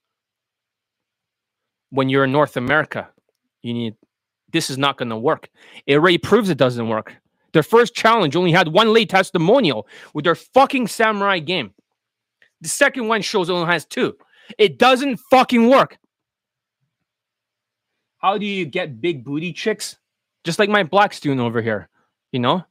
When 1.91 2.09
you're 2.09 2.25
in 2.25 2.33
North 2.33 2.57
America, 2.57 3.09
you 3.63 3.75
need 3.75 3.95
this 4.53 4.71
is 4.71 4.79
not 4.79 4.97
going 4.97 5.09
to 5.09 5.17
work. 5.17 5.49
It 5.87 5.97
already 5.97 6.19
proves 6.19 6.49
it 6.49 6.59
doesn't 6.59 6.89
work. 6.89 7.17
Their 7.53 7.63
first 7.63 7.95
challenge 7.95 8.37
only 8.37 8.53
had 8.53 8.69
one 8.69 8.93
late 8.93 9.11
testimonial 9.11 9.87
with 10.15 10.25
their 10.25 10.35
fucking 10.35 10.87
samurai 10.87 11.41
game. 11.41 11.73
The 12.61 12.69
second 12.69 13.09
one 13.09 13.23
shows 13.23 13.51
only 13.51 13.67
has 13.67 13.85
two. 13.85 14.17
It 14.59 14.79
doesn't 14.79 15.21
fucking 15.31 15.69
work. 15.69 15.99
How 18.19 18.39
do 18.39 18.47
you 18.47 18.65
get 18.65 19.01
big 19.01 19.25
booty 19.25 19.53
chicks? 19.53 19.97
Just 20.45 20.59
like 20.59 20.71
my 20.71 20.83
black 20.83 21.13
student 21.13 21.41
over 21.41 21.61
here, 21.61 21.89
you 22.33 22.41
know? 22.41 22.65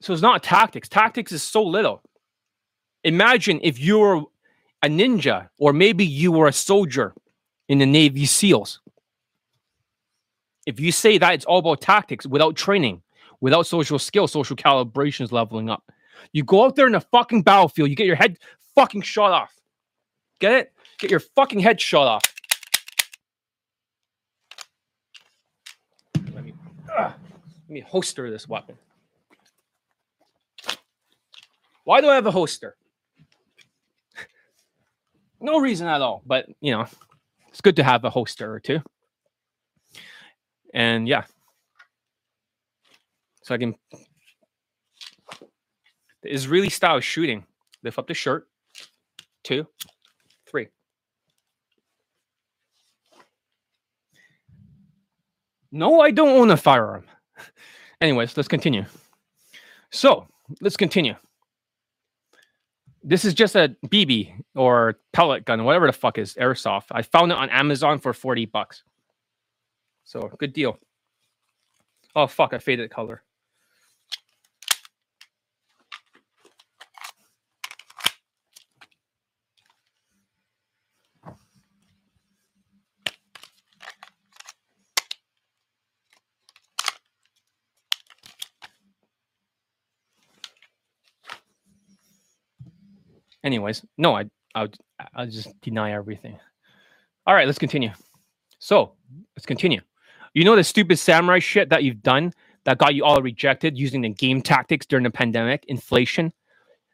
So 0.00 0.12
it's 0.12 0.22
not 0.22 0.42
tactics. 0.42 0.88
Tactics 0.88 1.32
is 1.32 1.42
so 1.42 1.62
little. 1.62 2.02
Imagine 3.04 3.60
if 3.62 3.78
you 3.78 3.98
were 3.98 4.22
a 4.82 4.88
ninja, 4.88 5.48
or 5.58 5.72
maybe 5.72 6.04
you 6.04 6.32
were 6.32 6.48
a 6.48 6.52
soldier 6.52 7.14
in 7.68 7.78
the 7.78 7.86
Navy 7.86 8.24
SEALs. 8.24 8.80
If 10.66 10.80
you 10.80 10.92
say 10.92 11.18
that 11.18 11.34
it's 11.34 11.44
all 11.44 11.58
about 11.58 11.80
tactics 11.80 12.26
without 12.26 12.56
training, 12.56 13.02
without 13.40 13.66
social 13.66 13.98
skills, 13.98 14.32
social 14.32 14.56
calibrations 14.56 15.32
leveling 15.32 15.68
up, 15.68 15.90
you 16.32 16.44
go 16.44 16.64
out 16.64 16.76
there 16.76 16.86
in 16.86 16.92
the 16.92 17.00
fucking 17.00 17.42
battlefield, 17.42 17.90
you 17.90 17.96
get 17.96 18.06
your 18.06 18.16
head 18.16 18.38
fucking 18.74 19.02
shot 19.02 19.32
off. 19.32 19.54
Get 20.38 20.52
it? 20.52 20.72
Get 20.98 21.10
your 21.10 21.20
fucking 21.20 21.60
head 21.60 21.80
shot 21.80 22.06
off. 22.06 22.22
Let 26.34 26.44
me, 26.44 26.54
uh, 26.94 27.12
let 27.68 27.70
me 27.70 27.80
holster 27.80 28.30
this 28.30 28.48
weapon. 28.48 28.76
Why 31.90 32.00
do 32.00 32.08
I 32.08 32.14
have 32.14 32.26
a 32.26 32.30
holster? 32.30 32.76
no 35.40 35.58
reason 35.58 35.88
at 35.88 36.00
all, 36.00 36.22
but 36.24 36.46
you 36.60 36.70
know, 36.70 36.86
it's 37.48 37.60
good 37.60 37.74
to 37.74 37.82
have 37.82 38.04
a 38.04 38.10
holster 38.10 38.54
or 38.54 38.60
two. 38.60 38.78
And 40.72 41.08
yeah. 41.08 41.24
So 43.42 43.56
I 43.56 43.58
can 43.58 43.74
the 46.22 46.32
Israeli 46.32 46.70
style 46.70 47.00
shooting. 47.00 47.44
Lift 47.82 47.98
up 47.98 48.06
the 48.06 48.14
shirt. 48.14 48.46
Two, 49.42 49.66
three. 50.48 50.68
No, 55.72 55.98
I 55.98 56.12
don't 56.12 56.38
own 56.38 56.52
a 56.52 56.56
firearm. 56.56 57.06
Anyways, 58.00 58.36
let's 58.36 58.48
continue. 58.48 58.84
So 59.90 60.28
let's 60.60 60.76
continue. 60.76 61.16
This 63.02 63.24
is 63.24 63.32
just 63.34 63.56
a 63.56 63.74
BB 63.86 64.32
or 64.54 64.98
pellet 65.12 65.44
gun, 65.44 65.64
whatever 65.64 65.86
the 65.86 65.92
fuck 65.92 66.18
is 66.18 66.34
airsoft. 66.34 66.86
I 66.90 67.02
found 67.02 67.32
it 67.32 67.38
on 67.38 67.48
Amazon 67.48 67.98
for 67.98 68.12
40 68.12 68.46
bucks. 68.46 68.82
So 70.04 70.30
good 70.38 70.52
deal. 70.52 70.78
Oh 72.14 72.26
fuck, 72.26 72.52
I 72.52 72.58
faded 72.58 72.90
color. 72.90 73.22
Anyways, 93.44 93.84
no, 93.98 94.16
I 94.16 94.26
I, 94.54 94.68
I'll 95.14 95.26
just 95.26 95.48
deny 95.60 95.92
everything. 95.92 96.38
All 97.26 97.34
right, 97.34 97.46
let's 97.46 97.58
continue. 97.58 97.90
So 98.58 98.92
let's 99.36 99.46
continue. 99.46 99.80
You 100.34 100.44
know 100.44 100.56
the 100.56 100.64
stupid 100.64 100.98
samurai 100.98 101.38
shit 101.38 101.70
that 101.70 101.82
you've 101.84 102.02
done 102.02 102.32
that 102.64 102.78
got 102.78 102.94
you 102.94 103.04
all 103.04 103.22
rejected 103.22 103.78
using 103.78 104.02
the 104.02 104.08
game 104.10 104.42
tactics 104.42 104.86
during 104.86 105.04
the 105.04 105.10
pandemic, 105.10 105.64
inflation, 105.66 106.32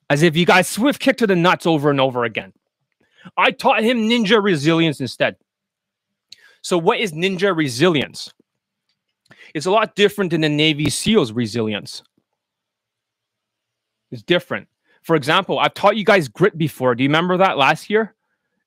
as 0.09 0.23
if 0.23 0.37
you 0.37 0.47
guys 0.47 0.69
swift 0.69 1.01
kick 1.01 1.17
to 1.19 1.27
the 1.27 1.37
nuts 1.37 1.67
over 1.67 1.91
and 1.91 2.01
over 2.01 2.25
again. 2.25 2.53
I 3.37 3.51
taught 3.51 3.83
him 3.83 4.09
ninja 4.09 4.43
resilience 4.43 5.01
instead. 5.01 5.37
So, 6.63 6.79
what 6.79 7.01
is 7.01 7.13
ninja 7.13 7.57
resilience? 7.57 8.33
It's 9.55 9.67
a 9.67 9.71
lot 9.71 9.97
different 9.97 10.31
than 10.31 10.43
the 10.43 10.49
Navy 10.49 10.91
SEALs 10.91 11.33
resilience. 11.33 12.03
It's 14.11 14.23
different. 14.23 14.69
For 15.07 15.15
example, 15.15 15.61
I've 15.61 15.73
taught 15.73 15.97
you 15.97 16.05
guys 16.05 16.27
grit 16.27 16.59
before. 16.59 16.97
Do 16.97 17.05
you 17.05 17.09
remember 17.09 17.37
that 17.37 17.57
last 17.57 17.89
year? 17.89 18.17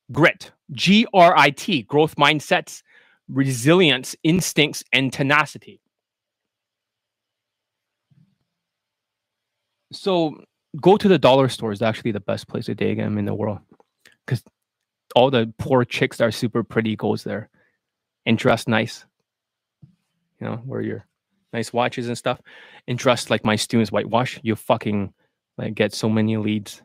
Grit, 0.10 0.54
G 0.72 1.06
R 1.14 1.34
I 1.36 1.50
T, 1.50 1.84
growth 1.84 2.16
mindsets, 2.16 2.82
resilience, 3.28 4.16
instincts, 4.24 4.82
and 4.94 5.12
tenacity. 5.12 5.82
So 9.92 10.42
go 10.80 10.96
to 10.96 11.10
the 11.10 11.20
dollar 11.20 11.50
store 11.50 11.74
is 11.74 11.82
actually 11.82 12.14
the 12.14 12.22
best 12.22 12.48
place 12.48 12.68
to 12.68 12.76
day 12.76 12.96
game 12.96 13.18
in 13.18 13.26
the 13.26 13.36
world 13.36 13.60
because 14.26 14.42
all 15.18 15.30
the 15.30 15.54
poor 15.58 15.84
chicks 15.84 16.18
that 16.18 16.24
are 16.24 16.32
super 16.32 16.64
pretty 16.64 16.96
goes 16.96 17.26
there 17.26 17.50
and 18.26 18.38
dress 18.38 18.66
nice. 18.66 19.06
You 20.40 20.48
know, 20.48 20.62
wear 20.64 20.80
your 20.80 21.06
nice 21.52 21.74
watches 21.74 22.08
and 22.08 22.18
stuff, 22.18 22.40
and 22.88 22.98
dress 22.98 23.30
like 23.30 23.44
my 23.44 23.58
students 23.58 23.92
whitewash. 23.92 24.40
You 24.42 24.56
fucking 24.56 25.14
like 25.60 25.76
get 25.76 25.94
so 25.94 26.10
many 26.10 26.38
leads 26.38 26.82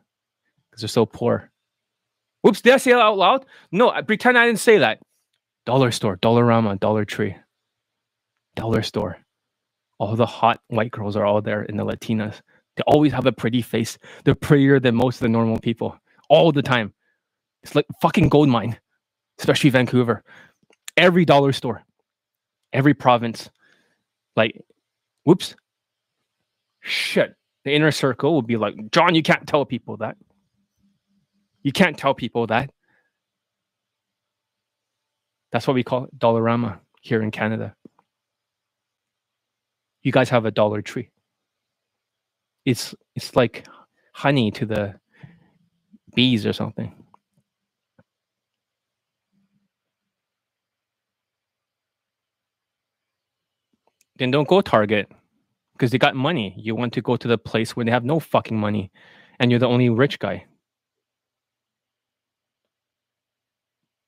because 0.70 0.83
they're 0.83 0.89
so 0.89 1.07
poor. 1.07 1.51
Whoops, 2.43 2.61
did 2.61 2.75
I 2.75 2.77
say 2.79 2.93
that 2.93 3.01
out 3.01 3.16
loud? 3.16 3.47
No, 3.72 3.91
I 3.91 4.03
pretend 4.03 4.37
I 4.37 4.47
didn't 4.47 4.61
say 4.61 4.79
that. 4.79 5.01
Dollar 5.64 5.91
store, 5.91 6.18
Dollarama, 6.18 6.79
Dollar 6.79 7.05
Tree, 7.05 7.37
Dollar 8.55 8.83
store. 8.83 9.18
All 9.99 10.16
the 10.16 10.27
hot 10.27 10.61
white 10.68 10.91
girls 10.91 11.16
are 11.16 11.25
all 11.25 11.41
there 11.41 11.62
in 11.62 11.77
the 11.77 11.87
Latinas. 11.87 12.41
They 12.77 12.83
always 12.87 13.12
have 13.12 13.27
a 13.27 13.33
pretty 13.33 13.62
face. 13.62 13.97
They're 14.25 14.35
prettier 14.35 14.81
than 14.81 14.97
most 14.97 15.16
of 15.16 15.20
the 15.20 15.29
normal 15.29 15.59
people 15.59 15.97
all 16.29 16.53
the 16.53 16.62
time. 16.62 16.93
It's 17.62 17.75
like 17.75 17.87
fucking 18.03 18.29
gold 18.29 18.49
mine, 18.49 18.77
especially 19.39 19.70
Vancouver. 19.70 20.22
Every 20.97 21.25
dollar 21.25 21.53
store, 21.53 21.83
every 22.72 22.95
province. 22.95 23.49
Like, 24.37 24.61
whoops. 25.25 25.55
Shit. 26.83 27.35
The 27.65 27.75
inner 27.75 27.91
circle 27.91 28.35
will 28.35 28.43
be 28.43 28.57
like, 28.57 28.91
John, 28.91 29.15
you 29.15 29.23
can't 29.23 29.47
tell 29.47 29.65
people 29.65 29.97
that. 29.99 30.17
You 31.62 31.73
can't 31.73 31.97
tell 31.97 32.15
people 32.15 32.47
that. 32.49 32.71
That's 35.51 35.67
what 35.67 35.75
we 35.75 35.83
call 35.83 36.09
Dollarama 36.17 36.81
here 37.01 37.23
in 37.23 37.31
Canada. 37.31 37.75
You 40.03 40.12
guys 40.12 40.29
have 40.29 40.45
a 40.45 40.51
Dollar 40.51 40.83
Tree 40.83 41.09
it's 42.65 42.95
it's 43.15 43.37
like 43.37 43.67
honey 44.12 44.51
to 44.53 44.67
the 44.67 44.95
bees 46.15 46.47
or 46.47 46.53
something. 46.53 46.93
Then 54.17 54.31
don't 54.31 54.49
go 54.49 54.61
Target 54.61 55.11
because 55.85 55.93
they 55.93 55.99
got 55.99 56.16
money. 56.16 56.55
You 56.57 56.74
want 56.74 56.95
to 56.95 57.03
go 57.03 57.14
to 57.14 57.28
the 57.28 57.37
place 57.37 57.76
where 57.76 57.85
they 57.85 57.91
have 57.91 58.07
no 58.07 58.18
fucking 58.18 58.59
money 58.59 58.91
and 59.39 59.51
you're 59.51 59.61
the 59.61 59.66
only 59.66 59.91
rich 59.91 60.18
guy. 60.18 60.47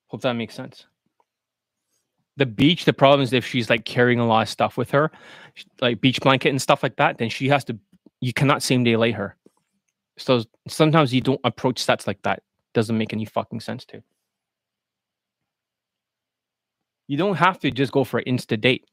Hope 0.06 0.22
that 0.22 0.32
makes 0.32 0.54
sense. 0.54 0.86
The 2.38 2.46
beach, 2.46 2.86
the 2.86 2.94
problem 2.94 3.20
is 3.20 3.34
if 3.34 3.44
she's 3.44 3.68
like 3.68 3.84
carrying 3.84 4.20
a 4.20 4.26
lot 4.26 4.40
of 4.40 4.48
stuff 4.48 4.78
with 4.78 4.90
her, 4.92 5.10
like 5.82 6.00
beach 6.00 6.18
blanket 6.22 6.48
and 6.48 6.62
stuff 6.62 6.82
like 6.82 6.96
that, 6.96 7.18
then 7.18 7.28
she 7.28 7.46
has 7.48 7.62
to 7.64 7.78
you 8.22 8.32
cannot 8.32 8.62
same 8.62 8.82
day 8.82 8.96
lay 8.96 9.10
her. 9.10 9.36
So 10.16 10.44
sometimes 10.66 11.12
you 11.12 11.20
don't 11.20 11.40
approach 11.44 11.84
stats 11.86 12.06
like 12.06 12.22
that. 12.22 12.42
Doesn't 12.72 12.96
make 12.96 13.12
any 13.12 13.26
fucking 13.26 13.60
sense 13.60 13.84
to. 13.86 14.02
You 17.06 17.18
don't 17.18 17.36
have 17.36 17.58
to 17.60 17.70
just 17.70 17.92
go 17.92 18.02
for 18.02 18.22
insta 18.22 18.58
date. 18.58 18.86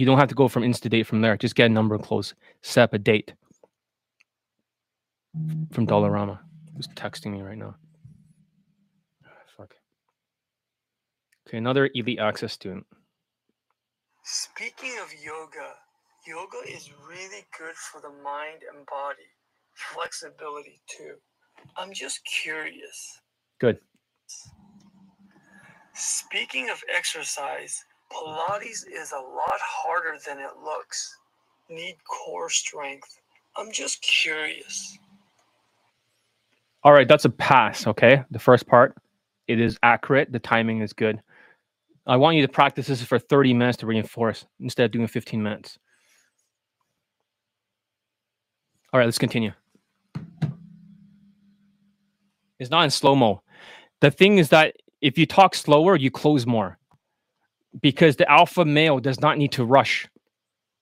You 0.00 0.06
don't 0.06 0.16
have 0.16 0.30
to 0.30 0.34
go 0.34 0.48
from 0.48 0.62
insta 0.62 0.88
date 0.88 1.06
from 1.06 1.20
there. 1.20 1.36
Just 1.36 1.54
get 1.54 1.66
a 1.66 1.68
number 1.68 1.98
close. 1.98 2.32
Set 2.62 2.84
up 2.84 2.94
a 2.94 2.98
date. 2.98 3.34
From 5.72 5.86
Dollarama. 5.86 6.38
Who's 6.74 6.88
texting 6.88 7.32
me 7.32 7.42
right 7.42 7.58
now? 7.58 7.74
Ah, 9.26 9.28
fuck. 9.58 9.74
Okay, 11.46 11.58
another 11.58 11.90
elite 11.94 12.18
access 12.18 12.54
student. 12.54 12.86
Speaking 14.24 14.94
of 15.02 15.12
yoga, 15.22 15.74
yoga 16.26 16.66
is 16.66 16.88
really 17.06 17.44
good 17.58 17.74
for 17.74 18.00
the 18.00 18.22
mind 18.24 18.62
and 18.74 18.86
body, 18.86 19.28
flexibility 19.74 20.80
too. 20.88 21.16
I'm 21.76 21.92
just 21.92 22.24
curious. 22.24 23.20
Good. 23.60 23.78
Speaking 25.92 26.70
of 26.70 26.82
exercise, 26.88 27.84
Pilates 28.12 28.84
is 28.86 29.12
a 29.12 29.20
lot 29.20 29.60
harder 29.60 30.18
than 30.26 30.38
it 30.38 30.50
looks. 30.62 31.16
Need 31.68 31.96
core 32.04 32.50
strength. 32.50 33.18
I'm 33.56 33.70
just 33.72 34.02
curious. 34.02 34.98
All 36.82 36.92
right, 36.92 37.06
that's 37.06 37.24
a 37.26 37.30
pass, 37.30 37.86
okay? 37.86 38.24
The 38.30 38.38
first 38.38 38.66
part, 38.66 38.96
it 39.46 39.60
is 39.60 39.78
accurate, 39.82 40.32
the 40.32 40.38
timing 40.38 40.80
is 40.80 40.92
good. 40.92 41.20
I 42.06 42.16
want 42.16 42.36
you 42.36 42.42
to 42.42 42.48
practice 42.48 42.86
this 42.86 43.02
for 43.02 43.18
30 43.18 43.54
minutes 43.54 43.78
to 43.78 43.86
reinforce 43.86 44.46
instead 44.58 44.86
of 44.86 44.90
doing 44.90 45.06
15 45.06 45.42
minutes. 45.42 45.78
All 48.92 48.98
right, 48.98 49.04
let's 49.04 49.18
continue. 49.18 49.52
It's 52.58 52.70
not 52.70 52.82
in 52.82 52.90
slow 52.90 53.14
mo. 53.14 53.42
The 54.00 54.10
thing 54.10 54.38
is 54.38 54.48
that 54.48 54.74
if 55.00 55.16
you 55.16 55.26
talk 55.26 55.54
slower, 55.54 55.96
you 55.96 56.10
close 56.10 56.46
more 56.46 56.79
because 57.80 58.16
the 58.16 58.30
alpha 58.30 58.64
male 58.64 58.98
does 58.98 59.20
not 59.20 59.38
need 59.38 59.52
to 59.52 59.64
rush. 59.64 60.08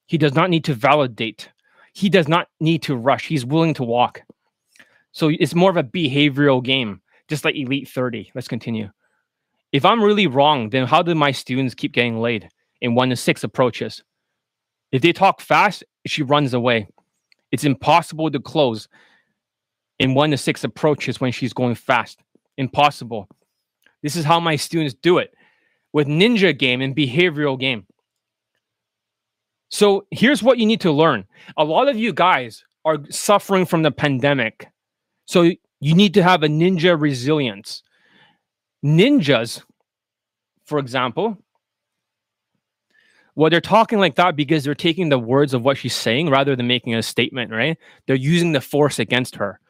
He 0.07 0.19
does 0.19 0.35
not 0.35 0.51
need 0.51 0.65
to 0.65 0.75
validate. 0.75 1.51
He 1.93 2.09
does 2.09 2.29
not 2.29 2.49
need 2.61 2.83
to 2.85 2.97
rush. 2.97 3.27
He's 3.27 3.45
willing 3.45 3.75
to 3.75 3.85
walk. 3.85 4.23
So 5.13 5.29
it's 5.29 5.55
more 5.55 5.71
of 5.71 5.77
a 5.77 5.83
behavioral 5.83 6.63
game, 6.63 7.01
just 7.29 7.45
like 7.45 7.57
Elite 7.57 7.89
30. 7.89 8.31
Let's 8.35 8.49
continue. 8.49 8.91
If 9.73 9.85
I'm 9.85 10.03
really 10.03 10.27
wrong, 10.27 10.71
then 10.71 10.87
how 10.87 11.03
do 11.03 11.15
my 11.15 11.33
students 11.33 11.75
keep 11.75 11.93
getting 11.93 12.21
laid 12.21 12.49
in 12.81 12.95
one 12.95 13.11
to 13.11 13.17
six 13.17 13.45
approaches? 13.45 14.03
If 14.93 15.03
they 15.03 15.13
talk 15.13 15.41
fast, 15.41 15.85
she 16.07 16.23
runs 16.23 16.55
away. 16.55 16.89
It's 17.53 17.65
impossible 17.65 18.31
to 18.31 18.41
close 18.41 18.89
in 19.99 20.15
one 20.15 20.31
to 20.31 20.39
six 20.39 20.65
approaches 20.65 21.21
when 21.21 21.33
she's 21.33 21.53
going 21.53 21.75
fast. 21.75 22.23
Impossible. 22.57 23.29
This 24.03 24.17
is 24.17 24.25
how 24.25 24.41
my 24.41 24.57
students 24.57 24.95
do 24.95 25.19
it 25.19 25.35
with 25.93 26.07
ninja 26.07 26.57
game 26.57 26.81
and 26.81 26.95
behavioral 26.95 27.59
game. 27.59 27.87
So 29.71 30.07
here's 30.11 30.43
what 30.43 30.59
you 30.59 30.67
need 30.67 30.81
to 30.83 30.93
learn. 30.93 31.25
A 31.57 31.65
lot 31.65 31.89
of 31.89 31.97
you 31.97 32.13
guys 32.13 32.65
are 32.85 32.99
suffering 33.11 33.67
from 33.67 33.83
the 33.83 33.91
pandemic. 33.91 34.69
So 35.27 35.53
you 35.81 35.95
need 35.95 36.15
to 36.15 36.23
have 36.23 36.43
a 36.43 36.49
ninja 36.49 37.01
resilience. 37.01 37.83
Ninjas, 38.85 39.63
for 40.65 40.79
example, 40.79 41.37
well, 43.35 43.51
they're 43.51 43.61
talking 43.61 44.01
like 44.01 44.17
that 44.17 44.35
because 44.35 44.65
they're 44.65 44.75
taking 44.75 45.11
the 45.11 45.19
words 45.19 45.55
of 45.55 45.63
what 45.63 45.77
she's 45.77 45.95
saying 45.95 46.29
rather 46.29 46.57
than 46.57 46.67
making 46.67 46.97
a 46.97 47.03
statement, 47.05 47.53
right? 47.53 47.79
They're 48.07 48.17
using 48.17 48.51
the 48.51 48.61
force 48.61 48.99
against 48.99 49.37
her. 49.37 49.61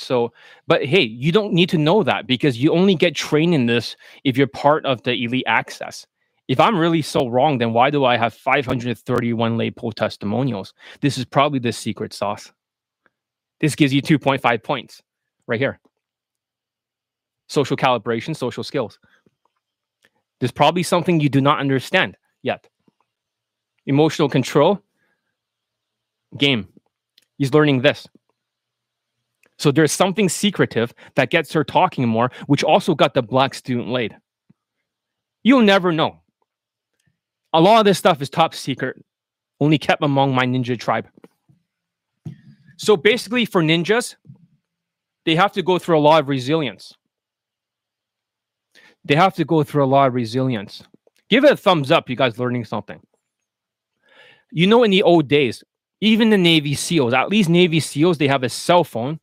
So, 0.00 0.32
but 0.66 0.84
hey, 0.84 1.02
you 1.02 1.32
don't 1.32 1.52
need 1.52 1.68
to 1.70 1.78
know 1.78 2.02
that 2.02 2.26
because 2.26 2.58
you 2.58 2.72
only 2.72 2.94
get 2.94 3.14
trained 3.14 3.54
in 3.54 3.66
this 3.66 3.96
if 4.24 4.36
you're 4.36 4.46
part 4.46 4.84
of 4.86 5.02
the 5.02 5.12
elite 5.12 5.44
access. 5.46 6.06
If 6.48 6.58
I'm 6.58 6.78
really 6.78 7.02
so 7.02 7.28
wrong, 7.28 7.58
then 7.58 7.72
why 7.72 7.90
do 7.90 8.04
I 8.04 8.16
have 8.16 8.34
531 8.34 9.56
lay 9.56 9.70
poll 9.70 9.92
testimonials? 9.92 10.74
This 11.00 11.16
is 11.16 11.24
probably 11.24 11.60
the 11.60 11.72
secret 11.72 12.12
sauce. 12.12 12.52
This 13.60 13.76
gives 13.76 13.92
you 13.92 14.02
2.5 14.02 14.62
points 14.64 15.02
right 15.46 15.60
here. 15.60 15.78
Social 17.48 17.76
calibration, 17.76 18.34
social 18.34 18.64
skills. 18.64 18.98
There's 20.40 20.50
probably 20.50 20.82
something 20.82 21.20
you 21.20 21.28
do 21.28 21.40
not 21.40 21.60
understand 21.60 22.16
yet. 22.42 22.66
Emotional 23.86 24.28
control, 24.28 24.82
game. 26.36 26.68
He's 27.38 27.52
learning 27.52 27.82
this. 27.82 28.06
So 29.60 29.70
there's 29.70 29.92
something 29.92 30.30
secretive 30.30 30.94
that 31.16 31.28
gets 31.28 31.52
her 31.52 31.64
talking 31.64 32.08
more, 32.08 32.30
which 32.46 32.64
also 32.64 32.94
got 32.94 33.12
the 33.12 33.22
black 33.22 33.52
student 33.52 33.88
laid. 33.88 34.16
You'll 35.42 35.60
never 35.60 35.92
know. 35.92 36.22
A 37.52 37.60
lot 37.60 37.78
of 37.78 37.84
this 37.84 37.98
stuff 37.98 38.22
is 38.22 38.30
top 38.30 38.54
secret, 38.54 39.04
only 39.60 39.76
kept 39.76 40.02
among 40.02 40.34
my 40.34 40.46
ninja 40.46 40.80
tribe. 40.80 41.08
So 42.78 42.96
basically, 42.96 43.44
for 43.44 43.62
ninjas, 43.62 44.16
they 45.26 45.34
have 45.34 45.52
to 45.52 45.62
go 45.62 45.78
through 45.78 45.98
a 45.98 46.00
lot 46.00 46.22
of 46.22 46.30
resilience. 46.30 46.94
They 49.04 49.14
have 49.14 49.34
to 49.34 49.44
go 49.44 49.62
through 49.62 49.84
a 49.84 49.92
lot 49.92 50.08
of 50.08 50.14
resilience. 50.14 50.84
Give 51.28 51.44
it 51.44 51.52
a 51.52 51.56
thumbs 51.56 51.90
up, 51.90 52.08
you 52.08 52.16
guys 52.16 52.38
learning 52.38 52.64
something. 52.64 52.98
You 54.52 54.66
know, 54.66 54.84
in 54.84 54.90
the 54.90 55.02
old 55.02 55.28
days, 55.28 55.62
even 56.00 56.30
the 56.30 56.38
Navy 56.38 56.74
SEALs, 56.74 57.12
at 57.12 57.28
least 57.28 57.50
Navy 57.50 57.78
SEALs, 57.78 58.16
they 58.16 58.28
have 58.28 58.42
a 58.42 58.48
cell 58.48 58.84
phone. 58.84 59.20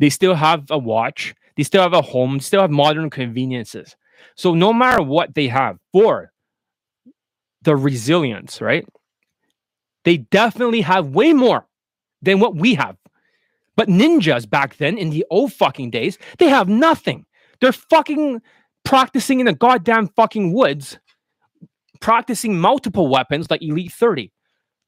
They 0.00 0.10
still 0.10 0.34
have 0.34 0.70
a 0.70 0.78
watch. 0.78 1.34
They 1.56 1.62
still 1.62 1.82
have 1.82 1.92
a 1.92 2.02
home. 2.02 2.40
Still 2.40 2.62
have 2.62 2.70
modern 2.70 3.10
conveniences. 3.10 3.94
So 4.34 4.54
no 4.54 4.72
matter 4.72 5.02
what 5.02 5.34
they 5.34 5.46
have 5.48 5.78
for 5.92 6.32
the 7.62 7.76
resilience, 7.76 8.60
right? 8.60 8.86
They 10.04 10.16
definitely 10.16 10.80
have 10.80 11.08
way 11.08 11.34
more 11.34 11.66
than 12.22 12.40
what 12.40 12.56
we 12.56 12.74
have. 12.74 12.96
But 13.76 13.88
ninjas 13.88 14.48
back 14.48 14.78
then 14.78 14.98
in 14.98 15.10
the 15.10 15.24
old 15.30 15.52
fucking 15.52 15.90
days, 15.90 16.18
they 16.38 16.48
have 16.48 16.68
nothing. 16.68 17.26
They're 17.60 17.72
fucking 17.72 18.40
practicing 18.84 19.40
in 19.40 19.46
the 19.46 19.54
goddamn 19.54 20.08
fucking 20.08 20.54
woods, 20.54 20.98
practicing 22.00 22.58
multiple 22.58 23.08
weapons 23.08 23.50
like 23.50 23.62
Elite 23.62 23.92
30. 23.92 24.32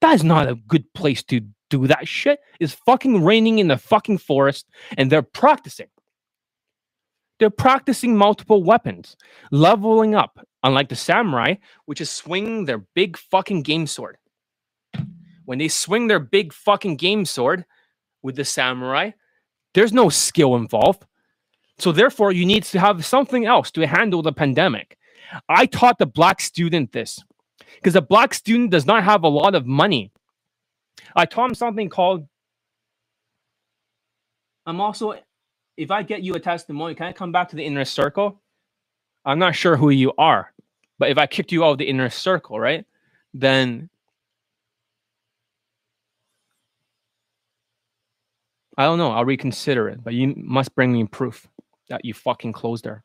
That 0.01 0.15
is 0.15 0.25
not 0.25 0.49
a 0.49 0.55
good 0.55 0.91
place 0.95 1.23
to 1.25 1.43
do 1.73 1.87
that 1.87 2.07
shit. 2.07 2.41
It's 2.61 2.75
fucking 2.75 3.25
raining 3.25 3.59
in 3.59 3.69
the 3.69 3.79
fucking 3.79 4.19
forest 4.19 4.67
and 4.97 5.11
they're 5.11 5.23
practicing. 5.23 5.89
They're 7.39 7.51
practicing 7.51 8.17
multiple 8.17 8.63
weapons, 8.63 9.17
leveling 9.51 10.15
up, 10.15 10.39
unlike 10.63 10.89
the 10.89 10.97
samurai, 10.97 11.55
which 11.87 12.01
is 12.01 12.11
swinging 12.11 12.67
their 12.67 12.79
big 12.95 13.17
fucking 13.17 13.63
game 13.63 13.87
sword. 13.87 14.17
When 15.45 15.59
they 15.59 15.69
swing 15.69 16.07
their 16.07 16.21
big 16.21 16.53
fucking 16.53 16.97
game 16.97 17.25
sword 17.25 17.65
with 18.23 18.37
the 18.37 18.45
samurai, 18.45 19.11
there's 19.75 19.93
no 19.93 20.09
skill 20.09 20.55
involved. 20.55 21.05
So 21.79 21.91
therefore, 21.91 22.33
you 22.33 22.47
need 22.47 22.63
to 22.65 22.79
have 22.79 23.05
something 23.05 23.47
else 23.47 23.71
to 23.73 23.87
handle 23.87 24.23
the 24.23 24.33
pandemic. 24.33 24.97
I 25.49 25.67
taught 25.67 25.99
the 25.99 26.07
black 26.07 26.41
student 26.41 26.93
this 26.93 27.25
because 27.77 27.95
the 27.95 28.03
black 28.03 28.35
student 28.35 28.71
does 28.71 28.87
not 28.87 29.03
have 29.03 29.25
a 29.25 29.29
lot 29.29 29.55
of 29.55 29.67
money. 29.67 30.13
I 31.17 31.27
taught 31.27 31.51
him 31.51 31.55
something 31.55 31.89
called 31.89 32.27
I'm 34.67 34.81
also 34.81 35.15
if 35.77 35.91
I 35.91 36.03
get 36.03 36.23
you 36.23 36.35
a 36.35 36.41
testimony, 36.41 36.95
can 36.95 37.07
I 37.07 37.13
come 37.13 37.33
back 37.33 37.49
to 37.51 37.57
the 37.57 37.65
inner 37.65 37.85
circle? 37.85 38.41
I'm 39.25 39.39
not 39.39 39.55
sure 39.55 39.77
who 39.77 39.91
you 39.91 40.13
are, 40.19 40.53
but 40.99 41.11
if 41.11 41.19
I 41.19 41.27
kicked 41.27 41.53
you 41.53 41.65
out 41.65 41.73
of 41.73 41.79
the 41.79 41.89
inner 41.89 42.11
circle, 42.11 42.61
right? 42.61 42.85
Then 43.35 43.89
I 48.77 48.85
don't 48.85 48.99
know. 48.99 49.13
I'll 49.13 49.25
reconsider 49.25 49.89
it, 49.89 50.03
but 50.03 50.15
you 50.15 50.35
must 50.37 50.75
bring 50.75 50.93
me 50.93 51.05
proof 51.05 51.47
that 51.89 52.05
you 52.05 52.15
fucking 52.15 52.53
closed 52.53 52.87
her. 52.87 53.05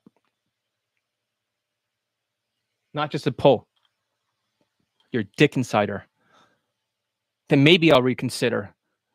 Not 2.93 3.11
just 3.11 3.27
a 3.27 3.31
poll. 3.31 3.67
You're 5.11 5.25
dick 5.37 5.57
insider. 5.57 6.05
Then 7.49 7.63
maybe 7.63 7.91
I'll 7.91 8.01
reconsider. 8.01 8.73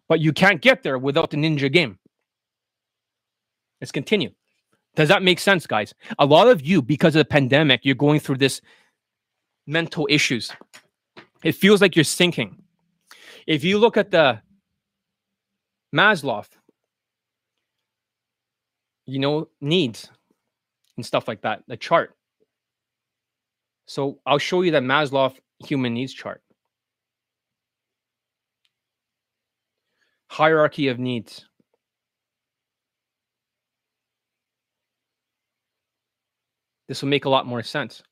But 0.08 0.20
you 0.20 0.32
can't 0.32 0.60
get 0.60 0.82
there 0.82 0.98
without 0.98 1.30
the 1.30 1.36
ninja 1.36 1.72
game. 1.72 1.98
Let's 3.80 3.92
continue. 3.92 4.30
Does 4.94 5.08
that 5.08 5.22
make 5.22 5.38
sense, 5.38 5.66
guys? 5.66 5.94
A 6.18 6.26
lot 6.26 6.48
of 6.48 6.64
you, 6.64 6.82
because 6.82 7.16
of 7.16 7.20
the 7.20 7.24
pandemic, 7.24 7.80
you're 7.84 7.94
going 7.94 8.20
through 8.20 8.36
this 8.36 8.60
mental 9.66 10.06
issues. 10.10 10.52
It 11.42 11.52
feels 11.52 11.80
like 11.80 11.96
you're 11.96 12.04
sinking. 12.04 12.62
If 13.46 13.64
you 13.64 13.78
look 13.78 13.96
at 13.96 14.10
the 14.10 14.40
Maslow, 15.94 16.46
you 19.06 19.18
know, 19.18 19.48
needs 19.60 20.10
and 20.96 21.04
stuff 21.04 21.26
like 21.26 21.40
that, 21.42 21.62
the 21.66 21.76
chart. 21.76 22.14
So 23.86 24.18
I'll 24.26 24.38
show 24.38 24.62
you 24.62 24.70
the 24.70 24.78
Maslow 24.78 25.34
human 25.64 25.94
needs 25.94 26.12
chart. 26.12 26.41
Hierarchy 30.32 30.88
of 30.88 30.98
needs. 30.98 31.44
this 36.88 37.00
will 37.00 37.08
make 37.08 37.24
a 37.24 37.28
lot 37.30 37.46
more 37.46 37.62
sense. 37.62 38.02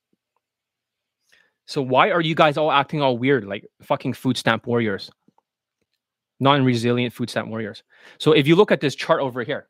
So 1.66 1.82
why 1.82 2.10
are 2.10 2.20
you 2.20 2.34
guys 2.34 2.56
all 2.56 2.72
acting 2.72 3.02
all 3.02 3.18
weird 3.18 3.44
like 3.44 3.66
fucking 3.82 4.14
food 4.14 4.38
stamp 4.38 4.66
warriors? 4.66 5.10
Non-resilient 6.40 7.12
food 7.12 7.28
stamp 7.28 7.48
warriors. 7.48 7.82
So 8.18 8.32
if 8.32 8.46
you 8.46 8.56
look 8.56 8.72
at 8.72 8.80
this 8.80 8.94
chart 8.94 9.20
over 9.20 9.42
here, 9.42 9.66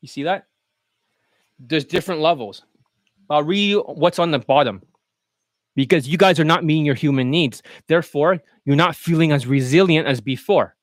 you 0.00 0.08
see 0.08 0.22
that? 0.24 0.46
There's 1.58 1.84
different 1.84 2.20
levels. 2.20 2.62
I'll 3.28 3.42
read 3.42 3.70
you 3.70 3.80
what's 3.80 4.20
on 4.20 4.30
the 4.30 4.38
bottom 4.38 4.82
because 5.76 6.08
you 6.08 6.18
guys 6.18 6.40
are 6.40 6.44
not 6.44 6.64
meeting 6.64 6.84
your 6.84 6.94
human 6.94 7.30
needs. 7.30 7.62
Therefore, 7.86 8.38
you're 8.64 8.76
not 8.76 8.96
feeling 8.96 9.32
as 9.32 9.46
resilient 9.46 10.06
as 10.06 10.20
before. 10.20 10.76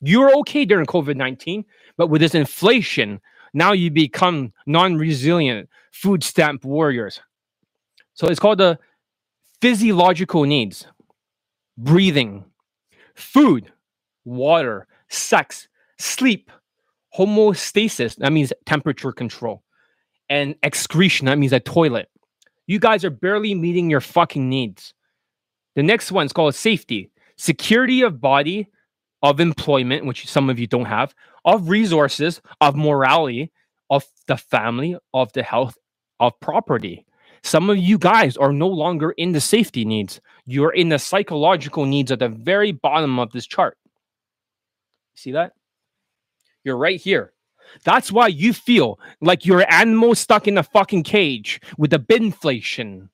You 0.00 0.20
were 0.20 0.34
okay 0.38 0.64
during 0.64 0.86
COVID 0.86 1.16
19, 1.16 1.64
but 1.96 2.08
with 2.08 2.20
this 2.20 2.34
inflation, 2.34 3.20
now 3.52 3.72
you 3.72 3.90
become 3.90 4.52
non-resilient 4.66 5.68
food 5.92 6.22
stamp 6.24 6.64
warriors. 6.64 7.20
So 8.14 8.28
it's 8.28 8.40
called 8.40 8.58
the 8.58 8.78
physiological 9.60 10.44
needs: 10.44 10.86
breathing, 11.76 12.44
food, 13.14 13.72
water, 14.24 14.86
sex, 15.08 15.68
sleep, 15.98 16.50
homeostasis. 17.16 18.16
That 18.16 18.32
means 18.32 18.52
temperature 18.66 19.12
control, 19.12 19.62
and 20.28 20.54
excretion. 20.62 21.26
That 21.26 21.38
means 21.38 21.52
a 21.52 21.60
toilet. 21.60 22.08
You 22.70 22.78
guys 22.78 23.04
are 23.04 23.10
barely 23.10 23.52
meeting 23.52 23.90
your 23.90 24.00
fucking 24.00 24.48
needs. 24.48 24.94
The 25.74 25.82
next 25.82 26.12
one 26.12 26.26
is 26.26 26.32
called 26.32 26.54
safety, 26.54 27.10
security 27.36 28.02
of 28.02 28.20
body, 28.20 28.68
of 29.24 29.40
employment, 29.40 30.06
which 30.06 30.30
some 30.30 30.48
of 30.48 30.60
you 30.60 30.68
don't 30.68 30.84
have, 30.84 31.12
of 31.44 31.68
resources, 31.68 32.40
of 32.60 32.76
morality, 32.76 33.50
of 33.90 34.04
the 34.28 34.36
family, 34.36 34.96
of 35.12 35.32
the 35.32 35.42
health, 35.42 35.76
of 36.20 36.38
property. 36.38 37.04
Some 37.42 37.70
of 37.70 37.76
you 37.76 37.98
guys 37.98 38.36
are 38.36 38.52
no 38.52 38.68
longer 38.68 39.10
in 39.10 39.32
the 39.32 39.40
safety 39.40 39.84
needs. 39.84 40.20
You're 40.46 40.72
in 40.72 40.90
the 40.90 41.00
psychological 41.00 41.86
needs 41.86 42.12
at 42.12 42.20
the 42.20 42.28
very 42.28 42.70
bottom 42.70 43.18
of 43.18 43.32
this 43.32 43.48
chart. 43.48 43.78
See 45.16 45.32
that? 45.32 45.54
You're 46.62 46.76
right 46.76 47.00
here. 47.00 47.32
That's 47.84 48.12
why 48.12 48.28
you 48.28 48.52
feel 48.52 48.98
like 49.20 49.46
you're 49.46 49.60
an 49.60 49.66
animal 49.70 50.14
stuck 50.14 50.46
in 50.48 50.58
a 50.58 50.62
fucking 50.62 51.02
cage 51.02 51.60
with 51.78 51.90
the 51.90 51.98
binflation. 51.98 53.08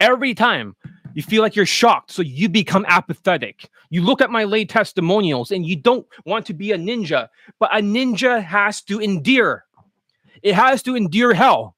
Every 0.00 0.34
time 0.34 0.76
you 1.14 1.22
feel 1.22 1.42
like 1.42 1.56
you're 1.56 1.66
shocked, 1.66 2.10
so 2.10 2.22
you 2.22 2.48
become 2.48 2.84
apathetic. 2.88 3.68
You 3.90 4.02
look 4.02 4.20
at 4.20 4.30
my 4.30 4.44
lay 4.44 4.64
testimonials 4.64 5.52
and 5.52 5.64
you 5.64 5.76
don't 5.76 6.06
want 6.26 6.46
to 6.46 6.54
be 6.54 6.72
a 6.72 6.76
ninja, 6.76 7.28
but 7.58 7.74
a 7.74 7.80
ninja 7.80 8.42
has 8.42 8.82
to 8.82 8.98
endure. 9.00 9.64
It 10.42 10.54
has 10.54 10.82
to 10.82 10.96
endure 10.96 11.32
hell 11.32 11.76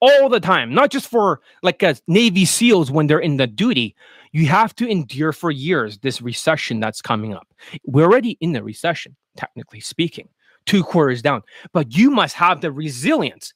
all 0.00 0.28
the 0.28 0.40
time, 0.40 0.74
not 0.74 0.90
just 0.90 1.08
for 1.08 1.40
like 1.62 1.82
a 1.82 1.96
Navy 2.06 2.44
SEALs 2.44 2.90
when 2.90 3.06
they're 3.06 3.18
in 3.18 3.36
the 3.36 3.46
duty. 3.46 3.94
You 4.32 4.46
have 4.46 4.74
to 4.76 4.86
endure 4.86 5.32
for 5.32 5.50
years 5.50 5.98
this 5.98 6.20
recession 6.20 6.80
that's 6.80 7.00
coming 7.00 7.34
up. 7.34 7.46
We're 7.84 8.04
already 8.04 8.36
in 8.40 8.52
the 8.52 8.62
recession, 8.62 9.16
technically 9.36 9.80
speaking, 9.80 10.28
two 10.66 10.82
quarters 10.82 11.22
down, 11.22 11.42
but 11.72 11.96
you 11.96 12.10
must 12.10 12.34
have 12.34 12.60
the 12.60 12.70
resilience. 12.70 13.54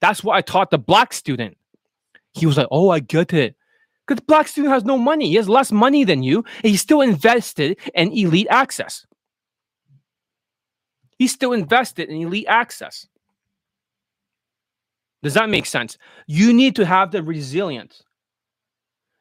That's 0.00 0.24
what 0.24 0.36
I 0.36 0.40
taught 0.40 0.70
the 0.70 0.78
black 0.78 1.12
student. 1.12 1.56
He 2.32 2.46
was 2.46 2.56
like, 2.56 2.68
Oh, 2.70 2.90
I 2.90 3.00
get 3.00 3.32
it. 3.32 3.54
Because 4.06 4.20
the 4.20 4.26
black 4.26 4.48
student 4.48 4.72
has 4.72 4.84
no 4.84 4.98
money. 4.98 5.28
He 5.28 5.36
has 5.36 5.48
less 5.48 5.70
money 5.70 6.04
than 6.04 6.22
you, 6.22 6.38
and 6.38 6.70
he's 6.70 6.80
still 6.80 7.00
invested 7.00 7.78
in 7.94 8.12
elite 8.12 8.48
access. 8.50 9.06
He's 11.18 11.32
still 11.32 11.52
invested 11.52 12.08
in 12.08 12.16
elite 12.16 12.46
access. 12.48 13.06
Does 15.22 15.34
that 15.34 15.50
make 15.50 15.66
sense? 15.66 15.98
You 16.26 16.52
need 16.52 16.74
to 16.76 16.86
have 16.86 17.10
the 17.10 17.22
resilience. 17.22 18.02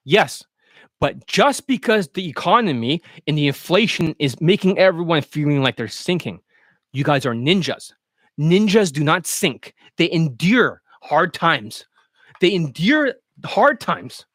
Yes, 0.05 0.43
but 0.99 1.27
just 1.27 1.67
because 1.67 2.07
the 2.07 2.27
economy 2.27 3.01
and 3.27 3.37
the 3.37 3.47
inflation 3.47 4.15
is 4.17 4.39
making 4.41 4.77
everyone 4.77 5.21
feeling 5.21 5.61
like 5.61 5.75
they're 5.75 5.87
sinking, 5.87 6.39
you 6.91 7.03
guys 7.03 7.25
are 7.25 7.33
ninjas. 7.33 7.93
Ninjas 8.39 8.91
do 8.91 9.03
not 9.03 9.27
sink, 9.27 9.73
they 9.97 10.11
endure 10.11 10.81
hard 11.01 11.33
times. 11.33 11.85
They 12.41 12.53
endure 12.53 13.15
hard 13.45 13.79
times. 13.81 14.25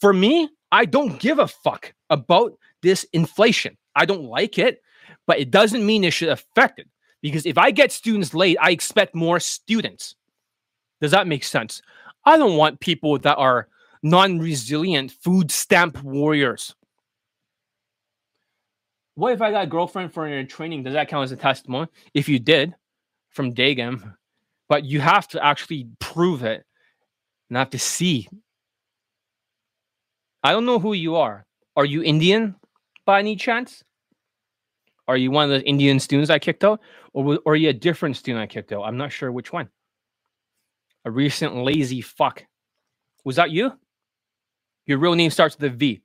For 0.00 0.12
me, 0.12 0.48
I 0.72 0.84
don't 0.84 1.18
give 1.20 1.38
a 1.38 1.46
fuck 1.46 1.92
about 2.10 2.52
this 2.82 3.04
inflation. 3.12 3.76
I 3.94 4.04
don't 4.04 4.24
like 4.24 4.58
it, 4.58 4.82
but 5.26 5.38
it 5.38 5.50
doesn't 5.50 5.84
mean 5.84 6.04
it 6.04 6.12
should 6.12 6.28
affect 6.28 6.80
it. 6.80 6.88
Because 7.22 7.44
if 7.44 7.58
I 7.58 7.70
get 7.70 7.92
students 7.92 8.34
late, 8.34 8.56
I 8.60 8.70
expect 8.70 9.14
more 9.14 9.40
students. 9.40 10.14
Does 11.00 11.10
that 11.10 11.26
make 11.26 11.44
sense? 11.44 11.82
I 12.24 12.36
don't 12.36 12.56
want 12.56 12.80
people 12.80 13.18
that 13.18 13.36
are 13.36 13.68
non 14.02 14.38
resilient 14.38 15.12
food 15.12 15.50
stamp 15.50 16.02
warriors. 16.02 16.74
What 19.20 19.34
if 19.34 19.42
I 19.42 19.50
got 19.50 19.64
a 19.64 19.66
girlfriend 19.66 20.14
for 20.14 20.26
your 20.26 20.44
training? 20.44 20.82
Does 20.82 20.94
that 20.94 21.08
count 21.08 21.24
as 21.24 21.32
a 21.32 21.36
testimony? 21.36 21.88
If 22.14 22.26
you 22.26 22.38
did 22.38 22.74
from 23.28 23.52
Dagam, 23.52 24.14
but 24.66 24.86
you 24.86 24.98
have 25.00 25.28
to 25.28 25.44
actually 25.44 25.88
prove 25.98 26.42
it 26.42 26.64
and 27.50 27.58
have 27.58 27.68
to 27.70 27.78
see. 27.78 28.30
I 30.42 30.52
don't 30.52 30.64
know 30.64 30.78
who 30.78 30.94
you 30.94 31.16
are. 31.16 31.44
Are 31.76 31.84
you 31.84 32.02
Indian 32.02 32.56
by 33.04 33.18
any 33.18 33.36
chance? 33.36 33.84
Are 35.06 35.18
you 35.18 35.30
one 35.30 35.44
of 35.44 35.60
the 35.60 35.68
Indian 35.68 36.00
students 36.00 36.30
I 36.30 36.38
kicked 36.38 36.64
out? 36.64 36.80
Or, 37.12 37.38
or 37.44 37.52
are 37.52 37.56
you 37.56 37.68
a 37.68 37.74
different 37.74 38.16
student 38.16 38.42
I 38.42 38.46
kicked 38.46 38.72
out? 38.72 38.84
I'm 38.84 38.96
not 38.96 39.12
sure 39.12 39.30
which 39.30 39.52
one. 39.52 39.68
A 41.04 41.10
recent 41.10 41.56
lazy 41.56 42.00
fuck. 42.00 42.46
Was 43.26 43.36
that 43.36 43.50
you? 43.50 43.72
Your 44.86 44.96
real 44.96 45.14
name 45.14 45.30
starts 45.30 45.58
with 45.58 45.70
a 45.70 45.76
V. 45.76 46.00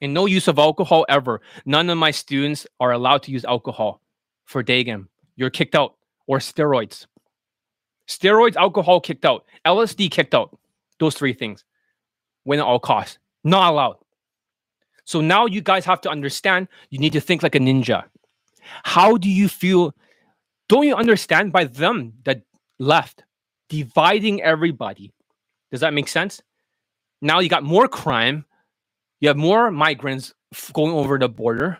And 0.00 0.12
no 0.12 0.26
use 0.26 0.48
of 0.48 0.58
alcohol 0.58 1.06
ever. 1.08 1.40
None 1.64 1.88
of 1.88 1.98
my 1.98 2.10
students 2.10 2.66
are 2.80 2.92
allowed 2.92 3.22
to 3.24 3.30
use 3.30 3.44
alcohol 3.44 4.00
for 4.44 4.62
day 4.62 4.84
game. 4.84 5.08
You're 5.36 5.50
kicked 5.50 5.74
out. 5.74 5.94
Or 6.26 6.38
steroids. 6.38 7.06
Steroids, 8.08 8.56
alcohol 8.56 9.00
kicked 9.00 9.24
out. 9.24 9.44
LSD 9.66 10.10
kicked 10.10 10.34
out. 10.34 10.58
Those 10.98 11.14
three 11.14 11.34
things. 11.34 11.64
Win 12.44 12.60
at 12.60 12.64
all 12.64 12.78
costs. 12.78 13.18
Not 13.44 13.72
allowed. 13.72 13.96
So 15.04 15.20
now 15.20 15.46
you 15.46 15.60
guys 15.60 15.84
have 15.84 16.00
to 16.02 16.10
understand 16.10 16.68
you 16.90 16.98
need 16.98 17.12
to 17.12 17.20
think 17.20 17.42
like 17.42 17.54
a 17.54 17.58
ninja. 17.58 18.04
How 18.84 19.16
do 19.16 19.30
you 19.30 19.48
feel? 19.48 19.94
Don't 20.68 20.86
you 20.86 20.94
understand 20.94 21.52
by 21.52 21.64
them 21.64 22.14
that 22.24 22.42
left 22.78 23.24
dividing 23.68 24.42
everybody? 24.42 25.12
Does 25.70 25.80
that 25.80 25.92
make 25.92 26.08
sense? 26.08 26.40
Now 27.20 27.40
you 27.40 27.48
got 27.48 27.64
more 27.64 27.88
crime. 27.88 28.46
You 29.24 29.28
have 29.28 29.38
more 29.38 29.70
migrants 29.70 30.34
going 30.74 30.92
over 30.92 31.18
the 31.18 31.30
border. 31.30 31.78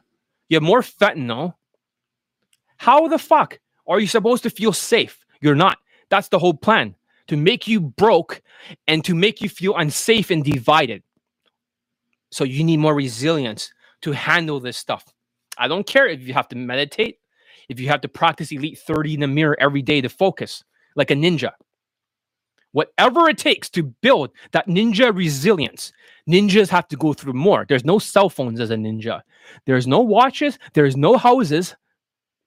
You 0.48 0.56
have 0.56 0.62
more 0.62 0.80
fentanyl. 0.80 1.52
How 2.78 3.06
the 3.06 3.18
fuck 3.18 3.60
are 3.86 4.00
you 4.00 4.06
supposed 4.06 4.44
to 4.44 4.48
feel 4.48 4.72
safe? 4.72 5.26
You're 5.42 5.54
not. 5.54 5.76
That's 6.08 6.28
the 6.28 6.38
whole 6.38 6.54
plan 6.54 6.94
to 7.26 7.36
make 7.36 7.68
you 7.68 7.82
broke 7.82 8.40
and 8.88 9.04
to 9.04 9.14
make 9.14 9.42
you 9.42 9.50
feel 9.50 9.76
unsafe 9.76 10.30
and 10.30 10.42
divided. 10.42 11.02
So 12.30 12.44
you 12.44 12.64
need 12.64 12.78
more 12.78 12.94
resilience 12.94 13.74
to 14.00 14.12
handle 14.12 14.58
this 14.58 14.78
stuff. 14.78 15.04
I 15.58 15.68
don't 15.68 15.86
care 15.86 16.06
if 16.08 16.22
you 16.22 16.32
have 16.32 16.48
to 16.48 16.56
meditate, 16.56 17.18
if 17.68 17.78
you 17.78 17.88
have 17.88 18.00
to 18.00 18.08
practice 18.08 18.52
Elite 18.52 18.78
30 18.78 19.12
in 19.12 19.20
the 19.20 19.26
mirror 19.26 19.58
every 19.60 19.82
day 19.82 20.00
to 20.00 20.08
focus 20.08 20.64
like 20.96 21.10
a 21.10 21.14
ninja. 21.14 21.50
Whatever 22.74 23.28
it 23.28 23.38
takes 23.38 23.70
to 23.70 23.84
build 23.84 24.32
that 24.50 24.66
ninja 24.66 25.14
resilience, 25.14 25.92
ninjas 26.28 26.68
have 26.70 26.88
to 26.88 26.96
go 26.96 27.12
through 27.12 27.34
more. 27.34 27.64
There's 27.68 27.84
no 27.84 28.00
cell 28.00 28.28
phones 28.28 28.58
as 28.58 28.70
a 28.70 28.74
ninja, 28.74 29.22
there's 29.64 29.86
no 29.86 30.00
watches, 30.00 30.58
there's 30.72 30.96
no 30.96 31.16
houses 31.16 31.76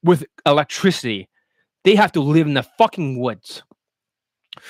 with 0.04 0.26
electricity. 0.46 1.30
They 1.86 1.96
have 1.96 2.12
to 2.12 2.20
live 2.20 2.46
in 2.46 2.56
the 2.56 2.68
fucking 2.78 3.22
woods. 3.22 3.64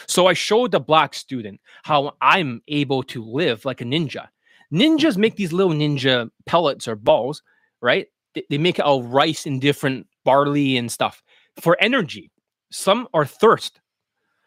So 0.05 0.27
I 0.27 0.33
showed 0.33 0.69
the 0.69 0.79
black 0.79 1.15
student 1.15 1.59
how 1.81 2.13
I'm 2.21 2.61
able 2.67 3.01
to 3.03 3.25
live 3.25 3.65
like 3.65 3.81
a 3.81 3.85
ninja. 3.85 4.27
Ninjas 4.71 5.17
make 5.17 5.37
these 5.37 5.53
little 5.53 5.73
ninja 5.73 6.29
pellets 6.45 6.87
or 6.87 6.95
balls, 6.95 7.41
right? 7.81 8.05
They, 8.51 8.59
make 8.59 8.77
it 8.77 8.85
out 8.85 8.99
of 8.99 9.07
rice 9.07 9.47
and 9.47 9.59
different 9.59 10.05
barley 10.23 10.77
and 10.77 10.91
stuff 10.91 11.23
for 11.59 11.75
energy. 11.79 12.29
Some 12.69 13.07
are 13.11 13.25
thirst. 13.25 13.79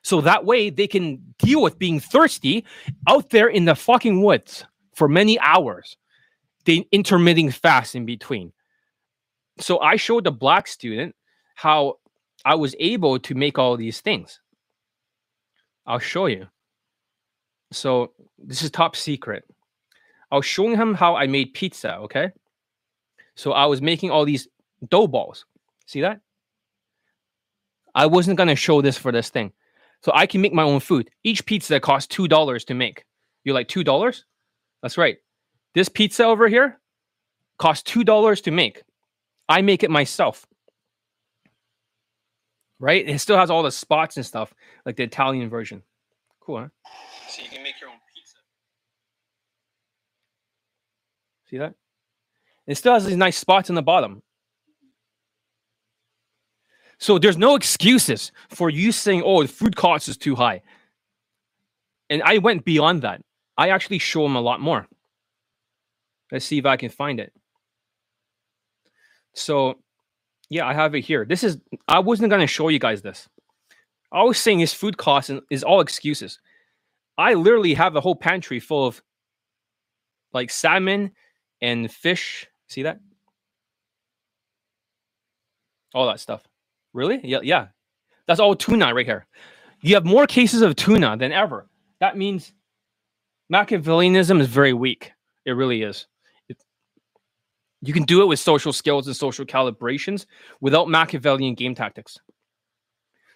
So 0.03 0.21
that 0.23 0.45
way 0.45 0.71
they 0.71 0.87
can 0.87 1.35
deal 1.39 1.63
with 1.63 1.79
being 1.79 2.01
thirsty 2.01 2.65
out 3.07 3.31
there 3.31 3.49
in 3.49 3.67
the 3.67 3.75
fucking 3.75 4.23
woods 4.23 4.65
for 4.95 5.09
many 5.09 5.39
hours. 5.41 5.97
They 6.65 6.87
intermitting 6.93 7.51
fast 7.51 7.95
in 7.95 8.07
between. 8.07 8.53
So 9.59 9.79
I 9.81 9.97
showed 9.97 10.25
the 10.25 10.33
black 10.33 10.67
student 10.67 11.15
how 11.55 11.99
I 12.45 12.55
was 12.55 12.75
able 12.79 13.19
to 13.19 13.35
make 13.35 13.59
all 13.59 13.77
these 13.77 14.01
things. 14.01 14.41
I'll 15.87 15.99
show 15.99 16.27
you. 16.27 16.47
So 17.73 18.13
this 18.39 18.63
is 18.63 18.71
top 18.71 18.97
secret. 18.97 19.45
I 20.31 20.37
was 20.37 20.47
showing 20.47 20.77
him 20.77 20.95
how 20.95 21.17
I 21.17 21.27
made 21.27 21.55
pizza. 21.55 21.97
Okay. 21.99 22.31
So 23.35 23.53
I 23.53 23.67
was 23.67 23.83
making 23.83 24.11
all 24.11 24.25
these 24.25 24.49
dough 24.89 25.07
balls. 25.07 25.45
See 25.87 26.01
that? 26.01 26.21
I 27.95 28.07
wasn't 28.07 28.39
gonna 28.39 28.57
show 28.57 28.81
this 28.81 28.97
for 28.97 29.13
this 29.13 29.29
thing. 29.29 29.53
So 30.03 30.13
I 30.15 30.27
can 30.27 30.41
make 30.41 30.53
my 30.53 30.63
own 30.63 30.81
food. 30.81 31.11
Each 31.25 31.45
pizza 31.45 31.79
costs 31.79 32.09
two 32.09 32.27
dollars 32.29 32.65
to 32.67 32.75
make. 32.75 33.05
You're 33.45 33.55
like 33.55 33.69
two 33.69 33.85
dollars? 33.85 34.25
That's 34.83 34.99
right. 34.99 35.19
This 35.75 35.89
pizza 35.89 36.25
over 36.25 36.49
here 36.49 36.81
costs 37.59 37.83
two 37.83 38.05
dollars 38.05 38.41
to 38.43 38.51
make. 38.51 38.83
I 39.49 39.63
make 39.63 39.83
it 39.83 39.91
myself. 39.91 40.47
Right? 42.79 43.07
It 43.07 43.19
still 43.19 43.37
has 43.37 43.51
all 43.51 43.63
the 43.63 43.71
spots 43.71 44.17
and 44.17 44.25
stuff, 44.25 44.55
like 44.87 44.97
the 44.97 45.03
Italian 45.03 45.51
version. 45.51 45.83
Cool, 46.41 46.61
huh? 46.61 46.69
So 47.29 47.43
you 47.43 47.49
can 47.51 47.63
make 47.63 47.79
your 47.81 47.91
own 47.91 47.97
pizza. 48.15 48.37
See 51.51 51.59
that? 51.59 51.75
It 52.67 52.77
still 52.77 52.95
has 52.95 53.05
these 53.05 53.17
nice 53.17 53.37
spots 53.37 53.69
in 53.69 53.75
the 53.75 53.83
bottom. 53.83 54.23
So 57.01 57.19
there's 57.19 57.39
no 57.39 57.55
excuses 57.55 58.31
for 58.51 58.69
you 58.69 58.93
saying, 58.93 59.23
oh, 59.25 59.43
the 59.43 59.49
food 59.49 59.75
cost 59.75 60.09
is 60.09 60.19
too 60.19 60.37
high. 60.37 60.61
And 62.11 62.23
I 62.23 62.39
went 62.39 62.65
beyond 62.65 63.03
that. 63.03 63.23
I 63.57 63.71
actually 63.71 63.99
show 63.99 64.23
them 64.23 64.37
a 64.37 64.41
lot 64.41 64.61
more. 64.61 64.87
Let's 66.31 66.45
see 66.45 66.59
if 66.59 66.67
I 66.67 66.77
can 66.77 66.91
find 66.91 67.19
it. 67.19 67.33
So, 69.35 69.79
yeah, 70.51 70.67
I 70.67 70.75
have 70.75 70.95
it 70.95 71.01
here. 71.01 71.25
This 71.25 71.43
is, 71.43 71.59
I 71.89 72.01
wasn't 72.01 72.29
going 72.31 72.41
to 72.41 72.47
show 72.47 72.69
you 72.69 72.79
guys 72.79 73.01
this. 73.01 73.29
I 74.13 74.23
was 74.23 74.39
saying 74.39 74.59
his 74.59 74.75
food 74.75 74.97
cost 74.99 75.31
is- 75.31 75.41
is 75.51 75.65
all 75.65 75.81
excuses. 75.81 76.39
I 77.17 77.35
literally 77.35 77.75
have 77.75 77.97
a 77.97 78.01
whole 78.01 78.17
pantry 78.17 78.61
full 78.61 78.87
of 78.87 79.03
like 80.33 80.51
salmon 80.51 81.13
and 81.63 81.91
fish. 81.91 82.47
See 82.69 82.83
that? 82.83 83.01
All 85.95 86.07
that 86.07 86.21
stuff. 86.21 86.50
Really? 86.93 87.21
Yeah, 87.23 87.41
yeah. 87.43 87.69
That's 88.27 88.41
all 88.41 88.55
tuna 88.55 88.95
right 88.95 89.07
here. 89.07 89.27
You 89.83 89.95
have 89.95 90.05
more 90.05 90.27
cases 90.27 90.63
of 90.63 90.77
tuna 90.77 91.17
than 91.17 91.33
ever. 91.33 91.69
That 92.01 92.17
means 92.17 92.53
Machiavellianism 93.53 94.41
is 94.41 94.47
very 94.49 94.73
weak. 94.73 95.13
It 95.45 95.53
really 95.53 95.83
is. 95.83 96.07
It- 96.49 96.63
you 97.83 97.93
can 97.93 98.05
do 98.05 98.23
it 98.23 98.27
with 98.27 98.39
social 98.39 98.73
skills 98.73 99.07
and 99.07 99.17
social 99.17 99.45
calibrations 99.45 100.27
without 100.61 100.89
Machiavellian 100.89 101.55
game 101.55 101.75
tactics. 101.75 102.19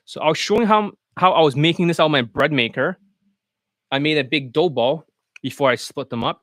So 0.05 0.21
I 0.21 0.29
was 0.29 0.39
showing 0.39 0.67
how 0.67 0.93
how 1.17 1.33
I 1.33 1.41
was 1.43 1.55
making 1.57 1.87
this 1.87 2.01
out 2.01 2.07
of 2.07 2.11
my 2.11 2.23
bread 2.23 2.53
maker. 2.53 2.99
I 3.91 4.01
made 4.01 4.19
a 4.19 4.25
big 4.25 4.53
dough 4.53 4.69
ball 4.69 5.07
before 5.43 5.71
I 5.71 5.77
split 5.77 6.11
them 6.11 6.25
up. 6.25 6.43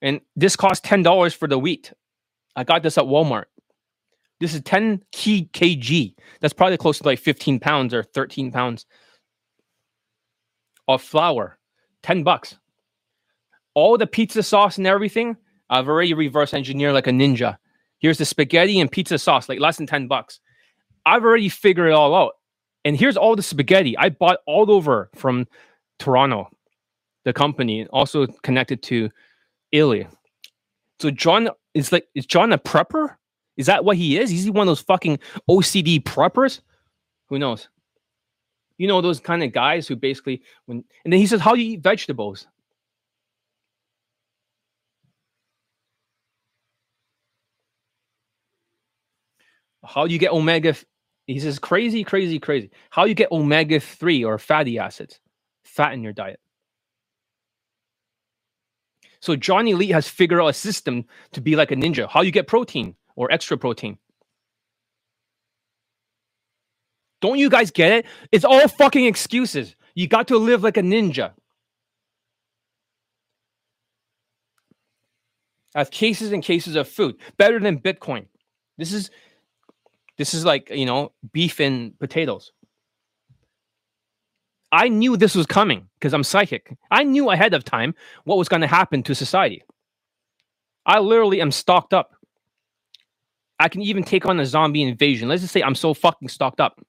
And 0.00 0.20
this 0.34 0.56
cost 0.56 0.84
$10 0.84 1.34
for 1.34 1.48
the 1.48 1.58
wheat. 1.58 1.92
I 2.54 2.64
got 2.64 2.82
this 2.82 2.96
at 2.98 3.04
Walmart. 3.04 3.44
This 4.40 4.54
is 4.54 4.60
10 4.62 5.02
key 5.12 5.48
kg. 5.52 6.14
That's 6.40 6.54
probably 6.54 6.76
close 6.76 6.98
to 6.98 7.04
like 7.04 7.18
15 7.18 7.58
pounds 7.60 7.94
or 7.94 8.02
13 8.02 8.52
pounds 8.52 8.86
of 10.88 11.02
flour. 11.02 11.58
10 12.02 12.22
bucks. 12.22 12.56
All 13.74 13.98
the 13.98 14.06
pizza 14.06 14.42
sauce 14.42 14.78
and 14.78 14.86
everything, 14.86 15.36
I've 15.68 15.88
already 15.88 16.14
reverse 16.14 16.54
engineered 16.54 16.94
like 16.94 17.06
a 17.06 17.10
ninja. 17.10 17.56
Here's 17.98 18.18
the 18.18 18.24
spaghetti 18.24 18.78
and 18.80 18.90
pizza 18.90 19.18
sauce, 19.18 19.48
like 19.48 19.60
less 19.60 19.78
than 19.78 19.86
10 19.86 20.06
bucks. 20.06 20.40
I've 21.04 21.24
already 21.24 21.48
figured 21.48 21.88
it 21.88 21.94
all 21.94 22.14
out. 22.14 22.34
And 22.84 22.96
here's 22.96 23.16
all 23.16 23.36
the 23.36 23.42
spaghetti 23.42 23.96
I 23.98 24.10
bought 24.10 24.38
all 24.46 24.70
over 24.70 25.10
from 25.14 25.46
Toronto, 25.98 26.48
the 27.24 27.32
company, 27.32 27.86
also 27.88 28.26
connected 28.42 28.82
to 28.84 29.10
Italy. 29.72 30.06
So 31.00 31.10
John 31.10 31.50
is 31.74 31.90
like, 31.90 32.06
is 32.14 32.26
John 32.26 32.52
a 32.52 32.58
prepper? 32.58 33.16
Is 33.56 33.66
that 33.66 33.84
what 33.84 33.96
he 33.96 34.18
is? 34.18 34.30
Is 34.30 34.44
he 34.44 34.50
one 34.50 34.68
of 34.68 34.70
those 34.70 34.80
fucking 34.80 35.18
OCD 35.48 36.02
preppers? 36.02 36.60
Who 37.28 37.38
knows? 37.38 37.68
You 38.78 38.86
know 38.86 39.00
those 39.00 39.20
kind 39.20 39.42
of 39.42 39.52
guys 39.52 39.88
who 39.88 39.96
basically 39.96 40.42
when 40.66 40.84
and 41.04 41.12
then 41.12 41.20
he 41.20 41.26
says, 41.26 41.40
How 41.40 41.54
do 41.54 41.60
you 41.60 41.74
eat 41.74 41.82
vegetables? 41.82 42.46
How 49.84 50.06
do 50.06 50.12
you 50.12 50.18
get 50.18 50.32
omega? 50.32 50.74
He 51.26 51.40
says 51.40 51.58
crazy, 51.58 52.04
crazy, 52.04 52.38
crazy. 52.38 52.70
How 52.90 53.04
do 53.04 53.08
you 53.08 53.14
get 53.14 53.32
omega 53.32 53.80
3 53.80 54.24
or 54.24 54.38
fatty 54.38 54.78
acids? 54.78 55.18
Fat 55.64 55.92
in 55.92 56.02
your 56.02 56.12
diet. 56.12 56.40
So 59.20 59.36
John 59.36 59.66
Elite 59.66 59.92
has 59.92 60.08
figured 60.08 60.40
out 60.40 60.48
a 60.48 60.52
system 60.52 61.04
to 61.32 61.40
be 61.40 61.56
like 61.56 61.70
a 61.70 61.76
ninja. 61.76 62.08
How 62.08 62.22
you 62.22 62.30
get 62.30 62.46
protein 62.46 62.94
or 63.16 63.32
extra 63.32 63.56
protein. 63.58 63.98
Don't 67.20 67.38
you 67.38 67.50
guys 67.50 67.70
get 67.70 67.92
it? 67.92 68.06
It's 68.30 68.44
all 68.44 68.68
fucking 68.68 69.06
excuses. 69.06 69.74
You 69.94 70.06
got 70.06 70.28
to 70.28 70.38
live 70.38 70.62
like 70.62 70.76
a 70.76 70.82
ninja. 70.82 71.32
I 75.74 75.80
have 75.80 75.90
cases 75.90 76.32
and 76.32 76.42
cases 76.42 76.76
of 76.76 76.88
food, 76.88 77.16
better 77.36 77.58
than 77.58 77.78
Bitcoin. 77.78 78.26
This 78.78 78.92
is 78.92 79.10
this 80.16 80.32
is 80.32 80.44
like, 80.44 80.70
you 80.70 80.86
know, 80.86 81.12
beef 81.32 81.60
and 81.60 81.98
potatoes. 81.98 82.52
I 84.72 84.88
knew 84.88 85.16
this 85.16 85.34
was 85.34 85.46
coming 85.46 85.88
because 85.98 86.12
I'm 86.12 86.24
psychic. 86.24 86.76
I 86.90 87.04
knew 87.04 87.30
ahead 87.30 87.54
of 87.54 87.64
time 87.64 87.94
what 88.24 88.38
was 88.38 88.48
going 88.48 88.62
to 88.62 88.66
happen 88.66 89.02
to 89.04 89.14
society. 89.14 89.62
I 90.86 90.98
literally 90.98 91.40
am 91.40 91.52
stocked 91.52 91.92
up. 91.94 92.15
I 93.58 93.68
can 93.68 93.82
even 93.82 94.04
take 94.04 94.26
on 94.26 94.38
a 94.38 94.46
zombie 94.46 94.82
invasion. 94.82 95.28
Let's 95.28 95.42
just 95.42 95.52
say 95.52 95.62
I'm 95.62 95.74
so 95.74 95.94
fucking 95.94 96.28
stocked 96.28 96.60
up. 96.60 96.80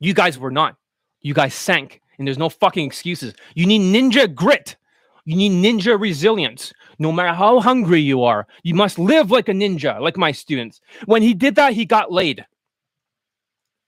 You 0.00 0.14
guys 0.14 0.38
were 0.38 0.50
not. 0.50 0.76
You 1.20 1.34
guys 1.34 1.54
sank, 1.54 2.00
and 2.18 2.26
there's 2.26 2.38
no 2.38 2.48
fucking 2.48 2.84
excuses. 2.84 3.34
You 3.54 3.66
need 3.66 3.80
ninja 3.80 4.32
grit. 4.34 4.76
You 5.24 5.36
need 5.36 5.52
ninja 5.52 6.00
resilience. 6.00 6.72
No 6.98 7.12
matter 7.12 7.32
how 7.32 7.60
hungry 7.60 8.00
you 8.00 8.24
are, 8.24 8.46
you 8.62 8.74
must 8.74 8.98
live 8.98 9.30
like 9.30 9.48
a 9.48 9.52
ninja, 9.52 10.00
like 10.00 10.16
my 10.16 10.32
students. 10.32 10.80
When 11.06 11.22
he 11.22 11.34
did 11.34 11.54
that, 11.54 11.72
he 11.74 11.84
got 11.84 12.10
laid. 12.10 12.44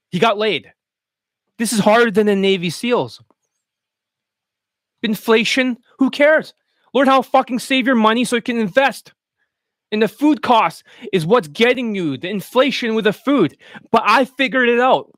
He 0.09 0.19
got 0.19 0.37
laid. 0.37 0.71
This 1.57 1.73
is 1.73 1.79
harder 1.79 2.11
than 2.11 2.27
the 2.27 2.35
Navy 2.35 2.69
SEALs. 2.69 3.21
Inflation, 5.03 5.77
who 5.99 6.09
cares? 6.09 6.53
Learn 6.95 7.07
how 7.07 7.21
to 7.21 7.29
fucking 7.29 7.59
save 7.59 7.85
your 7.85 7.95
money 7.95 8.23
so 8.23 8.37
you 8.37 8.41
can 8.41 8.57
invest. 8.57 9.13
And 9.91 10.01
the 10.01 10.07
food 10.07 10.41
cost 10.41 10.83
is 11.11 11.25
what's 11.25 11.49
getting 11.49 11.93
you 11.93 12.17
the 12.17 12.29
inflation 12.29 12.95
with 12.95 13.03
the 13.03 13.13
food. 13.13 13.57
But 13.91 14.03
I 14.05 14.23
figured 14.23 14.69
it 14.69 14.79
out. 14.79 15.11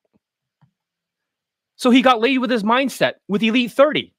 So 1.76 1.92
he 1.92 2.02
got 2.02 2.20
laid 2.20 2.40
with 2.40 2.50
his 2.50 2.64
mindset 2.64 3.14
with 3.28 3.44
Elite 3.44 3.72
30. 3.72 4.12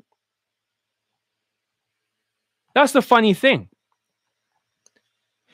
That's 2.75 2.93
the 2.93 3.03
funny 3.03 3.35
thing. 3.35 3.69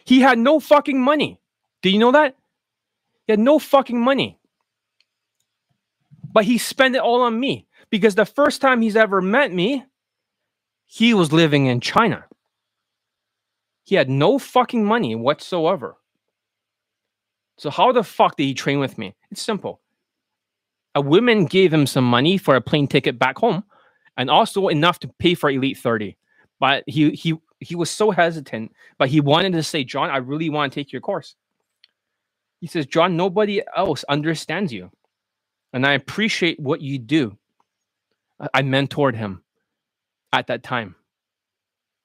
He 0.04 0.20
had 0.20 0.38
no 0.38 0.60
fucking 0.60 1.00
money. 1.00 1.40
Do 1.80 1.88
you 1.88 1.98
know 1.98 2.12
that? 2.12 2.36
He 3.26 3.32
had 3.32 3.40
no 3.40 3.58
fucking 3.58 3.98
money. 3.98 4.38
But 6.30 6.44
he 6.44 6.58
spent 6.58 6.96
it 6.96 7.00
all 7.00 7.22
on 7.22 7.40
me 7.40 7.66
because 7.88 8.14
the 8.14 8.26
first 8.26 8.60
time 8.60 8.82
he's 8.82 8.96
ever 8.96 9.22
met 9.22 9.50
me, 9.50 9.84
he 10.94 11.12
was 11.12 11.32
living 11.32 11.66
in 11.66 11.80
China. 11.80 12.24
He 13.82 13.96
had 13.96 14.08
no 14.08 14.38
fucking 14.38 14.84
money 14.84 15.16
whatsoever. 15.16 15.96
So 17.58 17.68
how 17.68 17.90
the 17.90 18.04
fuck 18.04 18.36
did 18.36 18.44
he 18.44 18.54
train 18.54 18.78
with 18.78 18.96
me? 18.96 19.16
It's 19.32 19.42
simple. 19.42 19.80
A 20.94 21.00
woman 21.00 21.46
gave 21.46 21.74
him 21.74 21.88
some 21.88 22.04
money 22.04 22.38
for 22.38 22.54
a 22.54 22.60
plane 22.60 22.86
ticket 22.86 23.18
back 23.18 23.38
home 23.38 23.64
and 24.16 24.30
also 24.30 24.68
enough 24.68 25.00
to 25.00 25.08
pay 25.18 25.34
for 25.34 25.50
Elite 25.50 25.78
30. 25.78 26.16
But 26.60 26.84
he 26.86 27.10
he 27.10 27.34
he 27.58 27.74
was 27.74 27.90
so 27.90 28.12
hesitant, 28.12 28.72
but 28.96 29.08
he 29.08 29.20
wanted 29.20 29.54
to 29.54 29.64
say, 29.64 29.82
John, 29.82 30.10
I 30.10 30.18
really 30.18 30.48
want 30.48 30.72
to 30.72 30.78
take 30.78 30.92
your 30.92 31.02
course. 31.02 31.34
He 32.60 32.68
says, 32.68 32.86
John, 32.86 33.16
nobody 33.16 33.62
else 33.76 34.04
understands 34.08 34.72
you. 34.72 34.92
And 35.72 35.84
I 35.84 35.94
appreciate 35.94 36.60
what 36.60 36.82
you 36.82 37.00
do. 37.00 37.36
I 38.52 38.62
mentored 38.62 39.16
him 39.16 39.43
at 40.40 40.46
that 40.48 40.62
time. 40.62 40.94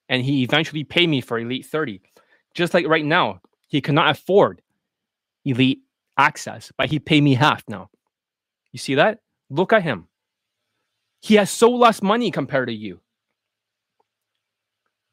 And 0.07 0.23
he 0.23 0.43
eventually 0.43 0.83
paid 0.83 1.07
me 1.07 1.21
for 1.21 1.37
Elite 1.39 1.65
30. 1.65 2.01
Just 2.53 2.73
like 2.73 2.87
right 2.87 3.05
now, 3.05 3.41
he 3.67 3.81
cannot 3.81 4.09
afford 4.09 4.61
Elite 5.45 5.81
access, 6.17 6.71
but 6.77 6.89
he 6.89 6.99
paid 6.99 7.21
me 7.21 7.35
half 7.35 7.63
now. 7.67 7.89
You 8.71 8.79
see 8.79 8.95
that? 8.95 9.19
Look 9.49 9.73
at 9.73 9.83
him. 9.83 10.07
He 11.21 11.35
has 11.35 11.49
so 11.49 11.69
less 11.69 12.01
money 12.01 12.31
compared 12.31 12.67
to 12.69 12.73
you. 12.73 13.01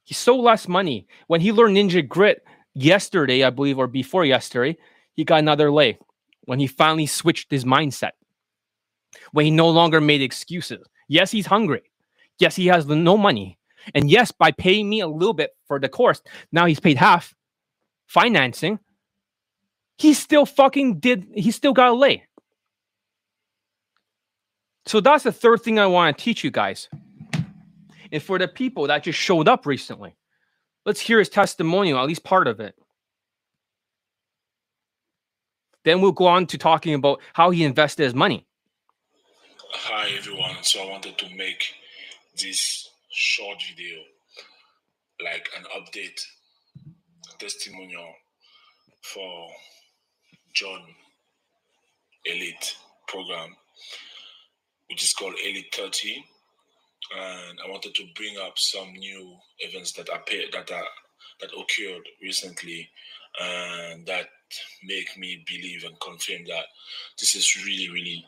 He's 0.04 0.18
so 0.18 0.36
less 0.36 0.68
money. 0.68 1.08
When 1.26 1.40
he 1.40 1.52
learned 1.52 1.76
Ninja 1.76 2.06
Grit 2.06 2.44
yesterday, 2.74 3.42
I 3.42 3.50
believe, 3.50 3.78
or 3.78 3.88
before 3.88 4.24
yesterday, 4.24 4.78
he 5.14 5.24
got 5.24 5.40
another 5.40 5.70
lay 5.70 5.98
when 6.44 6.60
he 6.60 6.68
finally 6.68 7.06
switched 7.06 7.50
his 7.50 7.64
mindset. 7.64 8.12
When 9.32 9.44
he 9.44 9.50
no 9.50 9.68
longer 9.68 10.00
made 10.00 10.22
excuses. 10.22 10.86
Yes, 11.08 11.30
he's 11.30 11.46
hungry. 11.46 11.82
Yes, 12.38 12.56
he 12.56 12.66
has 12.66 12.86
no 12.86 13.16
money. 13.16 13.58
And 13.94 14.10
yes, 14.10 14.32
by 14.32 14.50
paying 14.50 14.88
me 14.88 15.00
a 15.00 15.08
little 15.08 15.34
bit 15.34 15.56
for 15.66 15.78
the 15.78 15.88
course, 15.88 16.20
now 16.52 16.66
he's 16.66 16.80
paid 16.80 16.96
half 16.96 17.34
financing. 18.06 18.78
He 19.98 20.12
still 20.12 20.44
fucking 20.44 20.98
did, 20.98 21.26
he 21.34 21.50
still 21.50 21.72
got 21.72 21.88
a 21.88 21.94
lay. 21.94 22.24
So 24.86 25.00
that's 25.00 25.24
the 25.24 25.32
third 25.32 25.62
thing 25.62 25.78
I 25.78 25.86
want 25.86 26.16
to 26.16 26.24
teach 26.24 26.44
you 26.44 26.50
guys 26.50 26.88
and 28.12 28.22
for 28.22 28.38
the 28.38 28.48
people 28.48 28.86
that 28.86 29.02
just 29.02 29.18
showed 29.18 29.48
up 29.48 29.66
recently. 29.66 30.16
Let's 30.84 31.00
hear 31.00 31.18
his 31.18 31.28
testimonial, 31.28 31.98
at 31.98 32.06
least 32.06 32.22
part 32.22 32.46
of 32.46 32.60
it. 32.60 32.76
Then 35.84 36.00
we'll 36.00 36.12
go 36.12 36.26
on 36.26 36.46
to 36.46 36.58
talking 36.58 36.94
about 36.94 37.20
how 37.32 37.50
he 37.50 37.64
invested 37.64 38.04
his 38.04 38.14
money. 38.14 38.46
Hi 39.72 40.10
everyone. 40.16 40.56
So 40.62 40.82
I 40.82 40.90
wanted 40.90 41.18
to 41.18 41.34
make 41.34 41.74
this 42.40 42.90
short 43.10 43.62
video 43.68 43.98
like 45.22 45.48
an 45.56 45.64
update 45.76 46.20
testimonial 47.38 48.12
for 49.02 49.48
John 50.54 50.82
Elite 52.24 52.76
program, 53.08 53.56
which 54.88 55.02
is 55.02 55.12
called 55.12 55.34
Elite 55.44 55.74
30 55.74 56.24
and 57.14 57.58
I 57.64 57.70
wanted 57.70 57.94
to 57.94 58.04
bring 58.14 58.36
up 58.38 58.58
some 58.58 58.92
new 58.92 59.36
events 59.60 59.92
that 59.92 60.08
appeared 60.08 60.52
that 60.52 60.70
are 60.70 60.84
that 61.40 61.50
occurred 61.50 62.06
recently, 62.22 62.88
and 63.40 64.06
that 64.06 64.28
make 64.82 65.16
me 65.18 65.44
believe 65.46 65.84
and 65.84 65.98
confirm 66.00 66.44
that 66.46 66.64
this 67.18 67.34
is 67.34 67.64
really, 67.64 67.90
really 67.90 68.24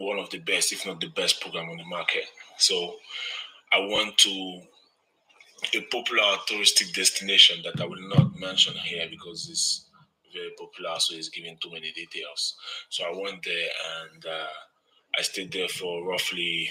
one 0.00 0.18
of 0.18 0.30
the 0.30 0.38
best, 0.38 0.72
if 0.72 0.86
not 0.86 1.00
the 1.00 1.08
best, 1.08 1.40
program 1.42 1.68
on 1.68 1.76
the 1.76 1.84
market. 1.84 2.24
So 2.56 2.94
I 3.70 3.80
went 3.80 4.16
to 4.18 4.62
a 5.74 5.80
popular 5.92 6.36
touristic 6.48 6.94
destination 6.94 7.58
that 7.64 7.80
I 7.80 7.84
will 7.84 8.08
not 8.08 8.38
mention 8.38 8.74
here 8.74 9.06
because 9.10 9.48
it's 9.50 9.84
very 10.32 10.50
popular, 10.58 10.98
so 10.98 11.14
it's 11.14 11.28
giving 11.28 11.58
too 11.62 11.70
many 11.70 11.92
details. 11.92 12.56
So 12.88 13.04
I 13.04 13.10
went 13.10 13.44
there 13.44 13.68
and 14.00 14.24
uh, 14.24 14.46
I 15.18 15.22
stayed 15.22 15.52
there 15.52 15.68
for 15.68 16.06
roughly 16.08 16.70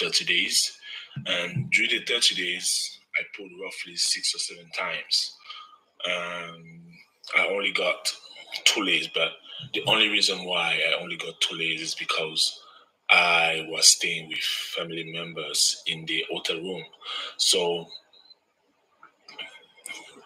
30 0.00 0.24
days. 0.24 0.76
And 1.24 1.70
during 1.70 1.90
the 1.90 2.04
30 2.04 2.34
days, 2.34 2.98
I 3.14 3.22
pulled 3.36 3.52
roughly 3.62 3.94
six 3.94 4.34
or 4.34 4.38
seven 4.38 4.68
times. 4.76 5.36
Um, 6.04 6.82
I 7.38 7.46
only 7.46 7.70
got 7.70 8.12
two 8.64 8.82
lays, 8.82 9.08
but 9.14 9.30
the 9.74 9.82
only 9.86 10.08
reason 10.08 10.44
why 10.44 10.80
I 10.88 11.02
only 11.02 11.16
got 11.16 11.40
two 11.40 11.56
lays 11.56 11.80
is 11.80 11.94
because 11.94 12.60
I 13.10 13.66
was 13.68 13.90
staying 13.90 14.28
with 14.28 14.38
family 14.38 15.12
members 15.12 15.82
in 15.86 16.04
the 16.06 16.24
hotel 16.30 16.56
room. 16.56 16.84
So 17.36 17.86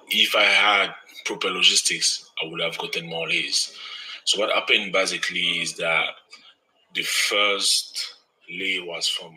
if 0.08 0.34
I 0.34 0.44
had 0.44 0.94
proper 1.24 1.50
logistics, 1.50 2.30
I 2.42 2.48
would 2.48 2.60
have 2.60 2.78
gotten 2.78 3.06
more 3.06 3.28
lays. 3.28 3.76
So 4.24 4.40
what 4.40 4.50
happened 4.50 4.92
basically 4.92 5.60
is 5.60 5.76
that 5.76 6.06
the 6.94 7.02
first 7.02 8.16
lay 8.50 8.80
was 8.80 9.08
from 9.08 9.34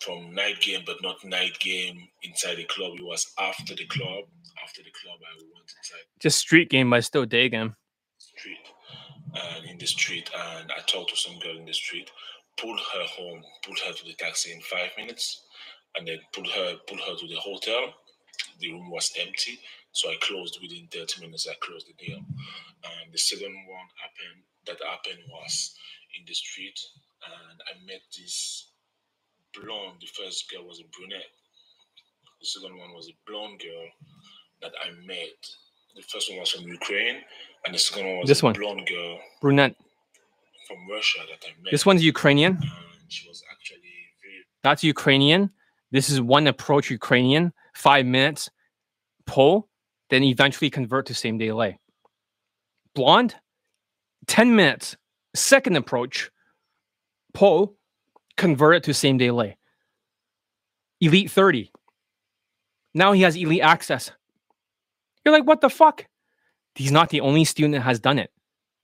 from 0.00 0.34
night 0.34 0.60
game, 0.62 0.82
but 0.86 0.96
not 1.02 1.22
night 1.24 1.58
game 1.60 2.08
inside 2.22 2.56
the 2.56 2.64
club. 2.64 2.92
It 2.96 3.04
was 3.04 3.32
after 3.38 3.74
the 3.74 3.84
club. 3.86 4.24
After 4.64 4.82
the 4.82 4.90
club, 4.90 5.18
I 5.20 5.36
went 5.36 5.72
inside. 5.78 6.04
Just 6.18 6.38
street 6.38 6.70
game, 6.70 6.88
but 6.90 7.04
still 7.04 7.26
day 7.26 7.50
game. 7.50 7.76
Street 8.18 8.56
and 9.34 9.66
in 9.66 9.78
the 9.78 9.86
street, 9.86 10.30
and 10.34 10.70
I 10.72 10.80
talked 10.86 11.10
to 11.10 11.16
some 11.16 11.38
girl 11.38 11.56
in 11.56 11.66
the 11.66 11.72
street, 11.72 12.10
pulled 12.56 12.80
her 12.80 13.04
home, 13.04 13.42
pulled 13.64 13.78
her 13.86 13.92
to 13.92 14.04
the 14.04 14.14
taxi 14.14 14.52
in 14.52 14.60
five 14.60 14.90
minutes, 14.96 15.42
and 15.96 16.06
then 16.06 16.18
pulled 16.32 16.48
her, 16.48 16.76
pulled 16.86 17.00
her 17.00 17.16
to 17.16 17.26
the 17.26 17.40
hotel. 17.40 17.94
The 18.60 18.72
room 18.72 18.90
was 18.90 19.12
empty, 19.18 19.58
so 19.92 20.10
I 20.10 20.16
closed 20.20 20.58
within 20.62 20.88
30 20.92 21.22
minutes. 21.22 21.48
I 21.48 21.54
closed 21.60 21.88
the 21.88 22.04
deal. 22.04 22.18
And 22.18 23.12
the 23.12 23.18
second 23.18 23.54
one 23.68 23.88
happened. 24.00 24.44
That 24.66 24.78
happened 24.84 25.24
was 25.28 25.74
in 26.18 26.24
the 26.26 26.34
street, 26.34 26.78
and 27.24 27.60
I 27.66 27.86
met 27.86 28.02
this 28.16 28.70
blonde. 29.54 29.98
The 30.00 30.06
first 30.06 30.50
girl 30.50 30.66
was 30.66 30.80
a 30.80 30.88
brunette. 30.96 31.32
The 32.40 32.46
second 32.46 32.76
one 32.78 32.94
was 32.94 33.08
a 33.08 33.16
blonde 33.30 33.60
girl 33.60 33.88
that 34.62 34.72
I 34.84 34.90
met. 35.06 35.40
The 35.96 36.02
first 36.02 36.30
one 36.30 36.38
was 36.40 36.50
from 36.50 36.66
Ukraine, 36.68 37.16
and 37.64 37.74
the 37.74 37.78
second 37.78 38.06
one 38.06 38.18
was 38.20 38.28
This 38.28 38.42
a 38.42 38.46
one. 38.46 38.54
blonde 38.54 38.86
girl 38.86 39.18
Brunette. 39.40 39.74
from 40.66 40.78
Russia 40.90 41.18
that 41.30 41.44
I 41.46 41.50
met. 41.62 41.70
This 41.72 41.84
one's 41.84 42.02
Ukrainian. 42.04 42.52
and 42.56 42.70
she 43.08 43.28
was 43.28 43.42
actually 43.50 43.78
very 44.22 44.44
That's 44.62 44.82
Ukrainian. 44.84 45.50
This 45.90 46.08
is 46.08 46.20
one 46.20 46.46
approach 46.46 46.90
Ukrainian. 46.90 47.52
Five 47.74 48.06
minutes, 48.06 48.50
pull, 49.26 49.68
then 50.10 50.22
eventually 50.22 50.70
convert 50.70 51.06
to 51.06 51.14
same 51.14 51.38
day 51.38 51.52
lay. 51.52 51.78
Blonde, 52.94 53.34
10 54.26 54.54
minutes, 54.54 54.96
second 55.34 55.76
approach, 55.76 56.30
pull, 57.34 57.76
convert 58.36 58.76
it 58.76 58.82
to 58.84 58.94
same 58.94 59.16
day 59.18 59.30
lay. 59.30 59.56
Elite 61.00 61.30
30, 61.30 61.70
Now 62.94 63.12
he 63.12 63.22
has 63.22 63.36
elite 63.36 63.62
access. 63.62 64.10
You're 65.24 65.34
like, 65.34 65.46
what 65.46 65.60
the 65.60 65.70
fuck? 65.70 66.06
He's 66.74 66.92
not 66.92 67.10
the 67.10 67.20
only 67.20 67.44
student 67.44 67.74
that 67.74 67.82
has 67.82 68.00
done 68.00 68.18
it. 68.18 68.30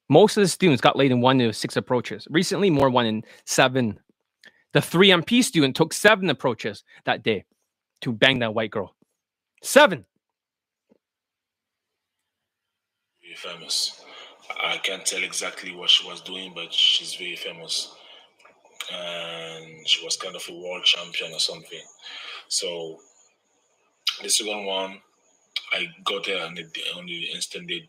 Most 0.08 0.36
of 0.36 0.42
the 0.42 0.48
students 0.48 0.80
got 0.80 0.96
laid 0.96 1.10
in 1.10 1.20
one 1.20 1.38
to 1.38 1.52
six 1.52 1.76
approaches. 1.76 2.26
Recently, 2.30 2.70
more 2.70 2.90
one 2.90 3.06
in 3.06 3.24
seven. 3.44 3.98
The 4.72 4.80
3MP 4.80 5.42
student 5.42 5.74
took 5.74 5.92
seven 5.92 6.30
approaches 6.30 6.84
that 7.04 7.22
day 7.22 7.44
to 8.02 8.12
bang 8.12 8.40
that 8.40 8.54
white 8.54 8.70
girl. 8.70 8.94
Seven. 9.62 10.04
Very 13.22 13.34
famous. 13.34 14.04
I 14.62 14.76
can't 14.78 15.04
tell 15.04 15.22
exactly 15.22 15.74
what 15.74 15.90
she 15.90 16.08
was 16.08 16.20
doing, 16.20 16.52
but 16.54 16.72
she's 16.72 17.14
very 17.14 17.36
famous. 17.36 17.94
And 18.92 19.88
she 19.88 20.04
was 20.04 20.16
kind 20.16 20.36
of 20.36 20.42
a 20.48 20.52
world 20.52 20.84
champion 20.84 21.32
or 21.32 21.40
something. 21.40 21.82
So 22.48 22.98
the 24.22 24.28
second 24.28 24.66
one, 24.66 25.00
I 25.72 25.88
got 26.04 26.26
there 26.26 26.44
on 26.44 26.54
the, 26.54 26.64
on 26.96 27.06
the 27.06 27.24
instant 27.34 27.68
date, 27.68 27.88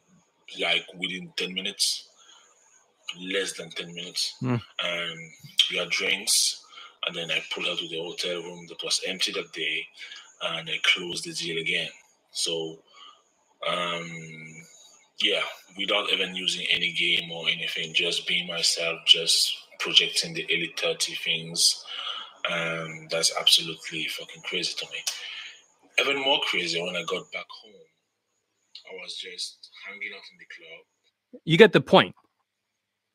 like 0.60 0.86
within 0.98 1.32
10 1.38 1.54
minutes, 1.54 2.08
less 3.20 3.54
than 3.54 3.70
10 3.70 3.94
minutes. 3.94 4.36
Mm. 4.42 4.62
And 4.84 5.20
we 5.72 5.78
had 5.78 5.90
drinks. 5.90 6.64
And 7.06 7.16
then 7.16 7.32
I 7.32 7.42
pulled 7.54 7.68
her 7.68 7.76
to 7.76 7.88
the 7.88 8.02
hotel 8.02 8.42
room 8.42 8.66
that 8.68 8.84
was 8.84 9.02
empty 9.08 9.32
that 9.34 9.54
day. 9.54 9.86
And 10.42 10.70
I 10.70 10.78
closed 10.84 11.26
the 11.26 11.34
deal 11.34 11.60
again. 11.60 11.90
So, 12.32 12.80
um, 13.68 14.12
yeah, 15.22 15.42
without 15.78 16.10
even 16.12 16.36
using 16.36 16.66
any 16.70 16.92
game 16.94 17.32
or 17.32 17.48
anything, 17.50 17.94
just 17.94 18.28
being 18.28 18.48
myself, 18.48 19.00
just 19.06 19.52
projecting 19.80 20.34
the 20.34 20.46
elite 20.50 20.80
30 20.80 21.16
things. 21.16 21.86
And 22.50 23.10
that's 23.10 23.34
absolutely 23.40 24.06
fucking 24.06 24.44
crazy 24.44 24.74
to 24.78 24.86
me. 24.92 25.00
Even 26.00 26.22
more 26.22 26.40
crazy 26.50 26.82
when 26.82 26.96
I 26.96 27.04
got 27.04 27.32
back 27.32 27.46
home, 27.50 27.74
I 28.92 28.96
was 29.04 29.16
just 29.16 29.70
hanging 29.86 30.10
out 30.16 30.22
in 30.32 30.38
the 30.38 30.46
club. 30.46 31.42
You 31.46 31.58
get 31.58 31.74
the 31.74 31.82
point. 31.82 32.16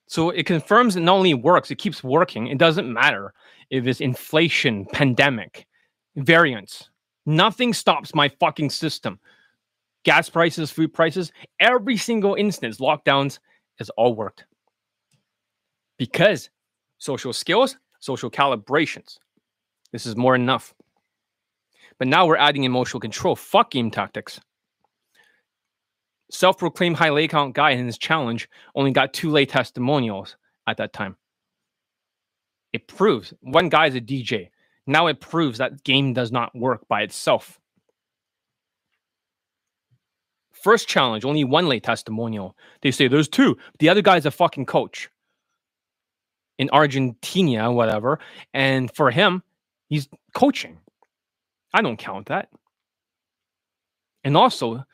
So 0.08 0.30
it 0.30 0.46
confirms 0.46 0.96
it 0.96 1.00
not 1.00 1.14
only 1.14 1.34
works, 1.34 1.70
it 1.70 1.76
keeps 1.76 2.04
working. 2.04 2.48
It 2.48 2.58
doesn't 2.58 2.92
matter 2.92 3.32
if 3.70 3.86
it's 3.86 4.00
inflation, 4.00 4.84
pandemic, 4.92 5.66
variants. 6.16 6.90
Nothing 7.24 7.72
stops 7.72 8.14
my 8.14 8.28
fucking 8.28 8.70
system. 8.70 9.18
Gas 10.04 10.28
prices, 10.28 10.70
food 10.70 10.92
prices, 10.92 11.32
every 11.60 11.96
single 11.96 12.34
instance, 12.34 12.78
lockdowns 12.78 13.38
has 13.78 13.88
all 13.90 14.14
worked. 14.14 14.44
Because 15.96 16.50
social 16.98 17.32
skills, 17.32 17.76
social 18.00 18.30
calibrations. 18.30 19.18
This 19.92 20.04
is 20.04 20.16
more 20.16 20.34
enough. 20.34 20.74
But 22.02 22.08
now 22.08 22.26
we're 22.26 22.36
adding 22.36 22.64
emotional 22.64 22.98
control. 22.98 23.36
Fuck 23.36 23.70
game 23.70 23.88
tactics. 23.88 24.40
Self 26.32 26.58
proclaimed 26.58 26.96
high 26.96 27.10
lay 27.10 27.28
count 27.28 27.54
guy 27.54 27.70
in 27.70 27.86
his 27.86 27.96
challenge 27.96 28.48
only 28.74 28.90
got 28.90 29.12
two 29.12 29.30
lay 29.30 29.46
testimonials 29.46 30.34
at 30.66 30.78
that 30.78 30.92
time. 30.92 31.14
It 32.72 32.88
proves 32.88 33.32
one 33.40 33.68
guy 33.68 33.86
is 33.86 33.94
a 33.94 34.00
DJ. 34.00 34.48
Now 34.84 35.06
it 35.06 35.20
proves 35.20 35.58
that 35.58 35.84
game 35.84 36.12
does 36.12 36.32
not 36.32 36.52
work 36.56 36.88
by 36.88 37.02
itself. 37.02 37.60
First 40.50 40.88
challenge, 40.88 41.24
only 41.24 41.44
one 41.44 41.68
lay 41.68 41.78
testimonial. 41.78 42.56
They 42.80 42.90
say 42.90 43.06
there's 43.06 43.28
two. 43.28 43.58
The 43.78 43.90
other 43.90 44.02
guy's 44.02 44.26
a 44.26 44.32
fucking 44.32 44.66
coach 44.66 45.08
in 46.58 46.68
Argentina, 46.72 47.70
whatever. 47.70 48.18
And 48.52 48.92
for 48.92 49.12
him, 49.12 49.44
he's 49.88 50.08
coaching. 50.34 50.78
I 51.72 51.82
don't 51.82 51.98
count 51.98 52.26
that. 52.26 52.48
And 54.24 54.36
also, 54.36 54.84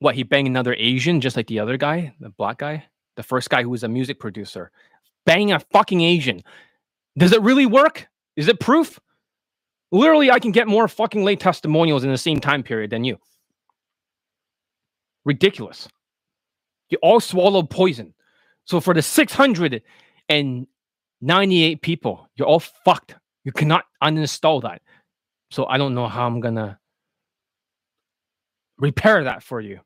what 0.00 0.14
he 0.14 0.22
banged 0.22 0.48
another 0.48 0.74
Asian, 0.78 1.20
just 1.20 1.36
like 1.36 1.46
the 1.46 1.60
other 1.60 1.76
guy, 1.76 2.14
the 2.20 2.30
black 2.30 2.58
guy, 2.58 2.84
the 3.16 3.22
first 3.22 3.50
guy 3.50 3.62
who 3.62 3.70
was 3.70 3.84
a 3.84 3.88
music 3.88 4.20
producer, 4.20 4.70
banging 5.26 5.52
a 5.52 5.60
fucking 5.60 6.00
Asian. 6.00 6.42
Does 7.16 7.32
it 7.32 7.42
really 7.42 7.66
work? 7.66 8.08
Is 8.36 8.48
it 8.48 8.60
proof? 8.60 8.98
Literally, 9.90 10.30
I 10.30 10.38
can 10.38 10.52
get 10.52 10.68
more 10.68 10.86
fucking 10.86 11.24
late 11.24 11.40
testimonials 11.40 12.04
in 12.04 12.10
the 12.10 12.18
same 12.18 12.40
time 12.40 12.62
period 12.62 12.90
than 12.90 13.04
you. 13.04 13.18
Ridiculous. 15.24 15.88
You 16.90 16.98
all 17.02 17.20
swallowed 17.20 17.70
poison. 17.70 18.14
So 18.64 18.80
for 18.80 18.94
the 18.94 19.02
698 19.02 21.82
people, 21.82 22.28
you're 22.36 22.46
all 22.46 22.60
fucked. 22.60 23.16
You 23.44 23.52
cannot 23.52 23.84
uninstall 24.02 24.62
that. 24.62 24.82
So 25.50 25.66
I 25.66 25.78
don't 25.78 25.94
know 25.94 26.08
how 26.08 26.26
I'm 26.26 26.40
going 26.40 26.56
to 26.56 26.78
repair 28.78 29.24
that 29.24 29.42
for 29.42 29.60
you 29.60 29.80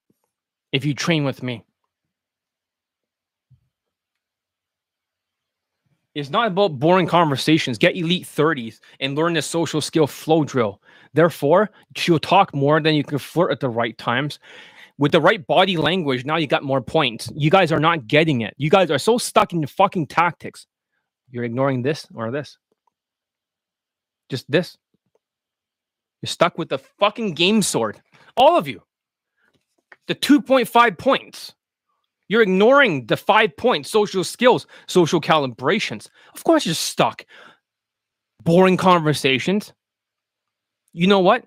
if 0.73 0.85
you 0.85 0.95
train 0.95 1.25
with 1.25 1.43
me. 1.43 1.65
It's 6.15 6.29
not 6.29 6.49
about 6.49 6.79
boring 6.79 7.07
conversations. 7.07 7.79
Get 7.79 7.97
elite 7.97 8.27
30s 8.27 8.81
and 9.01 9.15
learn 9.15 9.33
the 9.33 9.41
social 9.41 9.81
skill 9.81 10.07
flow 10.07 10.45
drill. 10.45 10.83
Therefore, 11.15 11.71
she'll 11.97 12.19
talk 12.19 12.55
more, 12.55 12.81
than 12.81 12.95
you 12.95 13.03
can 13.03 13.19
flirt 13.19 13.51
at 13.51 13.61
the 13.61 13.71
right 13.71 13.97
times. 13.97 14.39
With 14.99 15.13
the 15.13 15.21
right 15.23 15.45
body 15.47 15.79
language, 15.79 16.27
now 16.27 16.37
you 16.37 16.47
got 16.47 16.63
more 16.63 16.83
points. 16.83 17.31
You 17.35 17.51
guys 17.51 17.73
are 17.73 17.81
not 17.81 18.07
getting 18.07 18.43
it. 18.43 18.55
You 18.59 18.69
guys 18.69 18.91
are 18.91 18.99
so 18.99 19.17
stuck 19.17 19.55
in 19.55 19.61
your 19.61 19.69
fucking 19.69 20.07
tactics. 20.09 20.67
You're 21.31 21.45
ignoring 21.45 21.81
this 21.81 22.07
or 22.15 22.31
this. 22.31 22.59
Just 24.29 24.51
this. 24.51 24.77
You're 26.23 26.29
stuck 26.29 26.57
with 26.57 26.69
the 26.69 26.79
fucking 26.79 27.35
game 27.35 27.63
sword. 27.63 28.01
All 28.37 28.57
of 28.57 28.69
you. 28.69 28.83
The 30.07 30.15
2.5 30.15 30.99
points. 30.99 31.53
You're 32.29 32.43
ignoring 32.43 33.07
the 33.07 33.17
five 33.17 33.57
points 33.57 33.91
social 33.91 34.25
skills, 34.25 34.67
social 34.87 35.21
calibrations. 35.21 36.09
Of 36.35 36.45
course, 36.45 36.65
you're 36.65 36.75
stuck. 36.75 37.27
Boring 38.43 38.77
conversations. 38.77 39.73
You 40.93 41.09
know 41.09 41.21
what? 41.21 41.45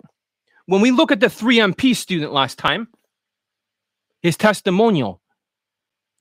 When 0.66 0.80
we 0.80 0.90
look 0.90 1.10
at 1.10 1.20
the 1.20 1.26
3MP 1.26 1.96
student 1.96 2.32
last 2.32 2.58
time, 2.58 2.88
his 4.22 4.36
testimonial, 4.36 5.20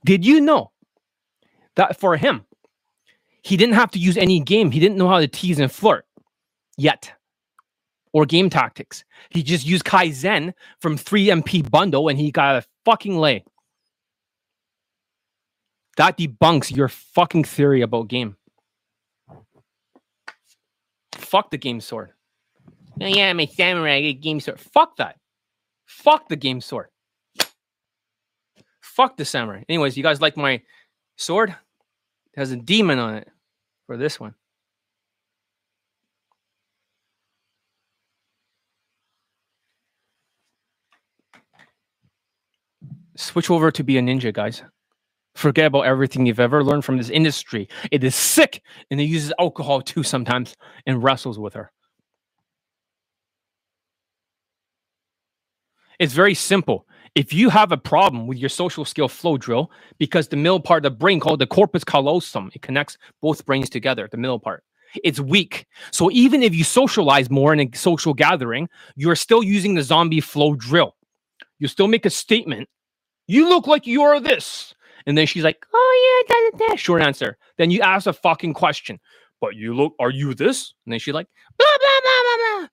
did 0.03 0.26
you 0.26 0.40
know 0.40 0.72
that 1.76 1.99
for 1.99 2.15
him, 2.15 2.45
he 3.41 3.57
didn't 3.57 3.76
have 3.76 3.91
to 3.91 3.99
use 3.99 4.18
any 4.18 4.40
game? 4.40 4.72
He 4.72 4.80
didn't 4.80 4.98
know 4.98 5.10
how 5.10 5.19
to 5.19 5.27
tease 5.27 5.60
and 5.60 5.72
flirt 5.72 6.06
yet 6.77 7.11
or 8.15 8.25
game 8.25 8.49
tactics. 8.49 9.03
He 9.29 9.43
just 9.43 9.65
used 9.65 9.83
Kaizen 9.83 10.53
from 10.79 10.97
3MP 10.97 11.69
bundle 11.69 12.07
and 12.07 12.17
he 12.17 12.31
got 12.31 12.55
a 12.55 12.65
fucking 12.85 13.17
lay. 13.17 13.43
That 15.97 16.17
debunks 16.17 16.73
your 16.73 16.87
fucking 16.87 17.43
theory 17.43 17.81
about 17.81 18.07
game. 18.07 18.37
Fuck 21.11 21.51
the 21.51 21.57
game 21.57 21.81
sword. 21.81 22.13
Oh, 23.01 23.05
yeah, 23.05 23.31
I'm 23.31 23.41
a 23.41 23.47
samurai. 23.47 23.95
I 23.95 24.11
game 24.13 24.39
sword. 24.39 24.61
Fuck 24.61 24.95
that. 24.95 25.17
Fuck 25.85 26.29
the 26.29 26.37
game 26.37 26.61
sword. 26.61 26.87
Fuck 28.79 29.17
the 29.17 29.25
samurai. 29.25 29.63
Anyways, 29.67 29.97
you 29.97 30.03
guys 30.03 30.21
like 30.21 30.37
my 30.37 30.61
sword? 31.17 31.49
It 31.49 32.39
has 32.39 32.53
a 32.53 32.55
demon 32.55 32.97
on 32.97 33.15
it 33.15 33.27
for 33.87 33.97
this 33.97 34.21
one. 34.21 34.35
Switch 43.17 43.49
over 43.49 43.71
to 43.71 43.83
be 43.83 43.97
a 43.97 44.01
ninja, 44.01 44.33
guys. 44.33 44.63
Forget 45.35 45.67
about 45.67 45.85
everything 45.85 46.25
you've 46.25 46.39
ever 46.39 46.63
learned 46.63 46.85
from 46.85 46.97
this 46.97 47.09
industry. 47.09 47.67
It 47.91 48.03
is 48.03 48.15
sick, 48.15 48.61
and 48.89 48.99
it 48.99 49.05
uses 49.05 49.33
alcohol 49.39 49.81
too 49.81 50.03
sometimes 50.03 50.55
and 50.85 51.03
wrestles 51.03 51.37
with 51.39 51.53
her. 51.53 51.71
It's 55.99 56.13
very 56.13 56.33
simple. 56.33 56.87
If 57.15 57.31
you 57.33 57.49
have 57.49 57.71
a 57.71 57.77
problem 57.77 58.27
with 58.27 58.37
your 58.37 58.49
social 58.49 58.83
skill 58.83 59.07
flow 59.07 59.37
drill, 59.37 59.71
because 59.97 60.27
the 60.27 60.35
middle 60.35 60.59
part 60.59 60.85
of 60.85 60.91
the 60.91 60.97
brain 60.97 61.21
called 61.21 61.39
the 61.39 61.47
corpus 61.47 61.85
callosum, 61.85 62.51
it 62.53 62.61
connects 62.61 62.97
both 63.21 63.45
brains 63.45 63.69
together, 63.69 64.09
the 64.11 64.17
middle 64.17 64.39
part. 64.39 64.63
It's 65.03 65.19
weak. 65.19 65.65
So 65.91 66.11
even 66.11 66.43
if 66.43 66.53
you 66.53 66.65
socialize 66.65 67.29
more 67.29 67.53
in 67.53 67.61
a 67.61 67.69
social 67.73 68.13
gathering, 68.13 68.67
you're 68.95 69.15
still 69.15 69.43
using 69.43 69.73
the 69.75 69.83
zombie 69.83 70.21
flow 70.21 70.55
drill. 70.55 70.95
You 71.59 71.69
still 71.69 71.87
make 71.87 72.05
a 72.05 72.09
statement. 72.09 72.67
You 73.27 73.49
look 73.49 73.68
like 73.68 73.88
you're 73.88 74.19
this. 74.19 74.73
And 75.07 75.18
then 75.18 75.27
she's 75.27 75.43
like, 75.43 75.65
oh 75.73 76.26
yeah, 76.27 76.35
da, 76.35 76.65
da, 76.65 76.72
da. 76.72 76.76
short 76.76 77.02
answer. 77.02 77.38
Then 77.57 77.72
you 77.72 77.81
ask 77.81 78.07
a 78.07 78.14
fucking 78.14 78.53
question. 78.53 78.99
But 79.41 79.56
you 79.56 79.76
look, 79.76 79.93
are 79.99 80.10
you 80.10 80.34
this? 80.34 80.73
And 80.85 80.93
then 80.93 80.99
she's 80.99 81.14
like, 81.14 81.27
blah, 81.57 81.68
blah, 81.80 82.02
blah, 82.02 82.22
blah, 82.23 82.60
blah. 82.60 82.68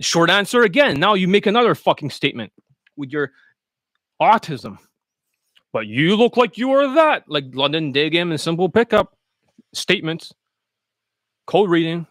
Short 0.00 0.30
answer 0.30 0.62
again. 0.62 0.98
Now 0.98 1.14
you 1.14 1.28
make 1.28 1.46
another 1.46 1.74
fucking 1.74 2.10
statement 2.10 2.52
with 2.96 3.10
your 3.10 3.32
autism. 4.20 4.78
But 5.72 5.86
you 5.86 6.16
look 6.16 6.36
like 6.36 6.56
you 6.56 6.70
are 6.72 6.94
that, 6.94 7.24
like 7.28 7.44
London 7.52 7.92
Daygame 7.92 8.30
and 8.30 8.40
simple 8.40 8.68
pickup 8.68 9.14
statements, 9.74 10.32
code 11.46 11.68
reading. 11.68 12.06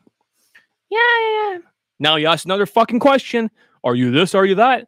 Yeah, 0.89 0.99
yeah, 0.99 1.51
yeah. 1.51 1.57
Now 1.99 2.15
you 2.17 2.27
ask 2.27 2.45
another 2.45 2.65
fucking 2.65 2.99
question. 2.99 3.49
Are 3.83 3.95
you 3.95 4.11
this? 4.11 4.35
Are 4.35 4.45
you 4.45 4.55
that? 4.55 4.87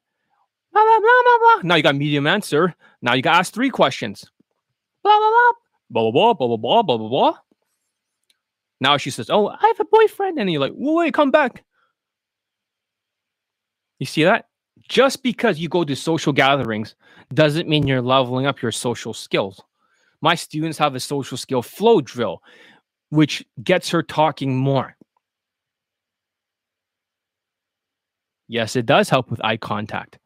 Blah, 0.78 0.86
blah, 0.86 1.00
blah, 1.00 1.22
blah, 1.24 1.38
blah. 1.56 1.68
Now 1.68 1.76
you 1.76 1.84
got 1.84 1.96
medium 1.96 2.28
answer. 2.28 2.76
Now 3.02 3.16
you 3.16 3.24
got 3.24 3.32
to 3.32 3.38
ask 3.40 3.54
three 3.54 3.72
questions. 3.72 4.30
Blah, 5.04 5.18
blah, 5.18 5.30
blah. 5.30 5.52
Blah, 5.90 6.12
blah, 6.12 6.34
blah, 6.36 6.48
blah, 6.48 6.58
blah, 6.58 6.84
blah, 6.84 6.98
blah, 6.98 7.10
blah. 7.10 7.38
Now 8.80 8.98
she 8.98 9.10
says, 9.10 9.30
Oh, 9.32 9.48
I 9.48 9.58
have 9.60 9.80
a 9.80 9.86
boyfriend. 9.86 10.38
And 10.38 10.52
you're 10.52 10.62
like, 10.62 10.74
Whoa, 10.74 10.98
Wait, 10.98 11.16
come 11.16 11.32
back. 11.32 11.64
You 13.98 14.06
see 14.06 14.24
that? 14.26 14.46
Just 14.88 15.24
because 15.24 15.58
you 15.58 15.68
go 15.68 15.84
to 15.84 15.96
social 15.96 16.32
gatherings 16.32 16.94
doesn't 17.34 17.68
mean 17.68 17.88
you're 17.88 18.02
leveling 18.02 18.46
up 18.46 18.62
your 18.62 18.72
social 18.72 19.16
skills. 19.16 19.60
My 20.22 20.36
students 20.36 20.78
have 20.78 20.94
a 20.94 21.00
social 21.00 21.38
skill 21.38 21.64
flow 21.64 22.02
drill, 22.02 22.44
which 23.10 23.44
gets 23.64 23.90
her 23.90 24.04
talking 24.04 24.56
more. 24.56 24.96
Yes, 28.48 28.76
it 28.76 28.86
does 28.86 29.10
help 29.10 29.32
with 29.32 29.44
eye 29.44 29.58
contact. 29.58 30.20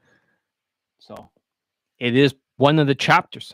So 1.01 1.29
it 1.99 2.15
is 2.15 2.33
one 2.57 2.79
of 2.79 2.87
the 2.87 2.95
chapters. 2.95 3.53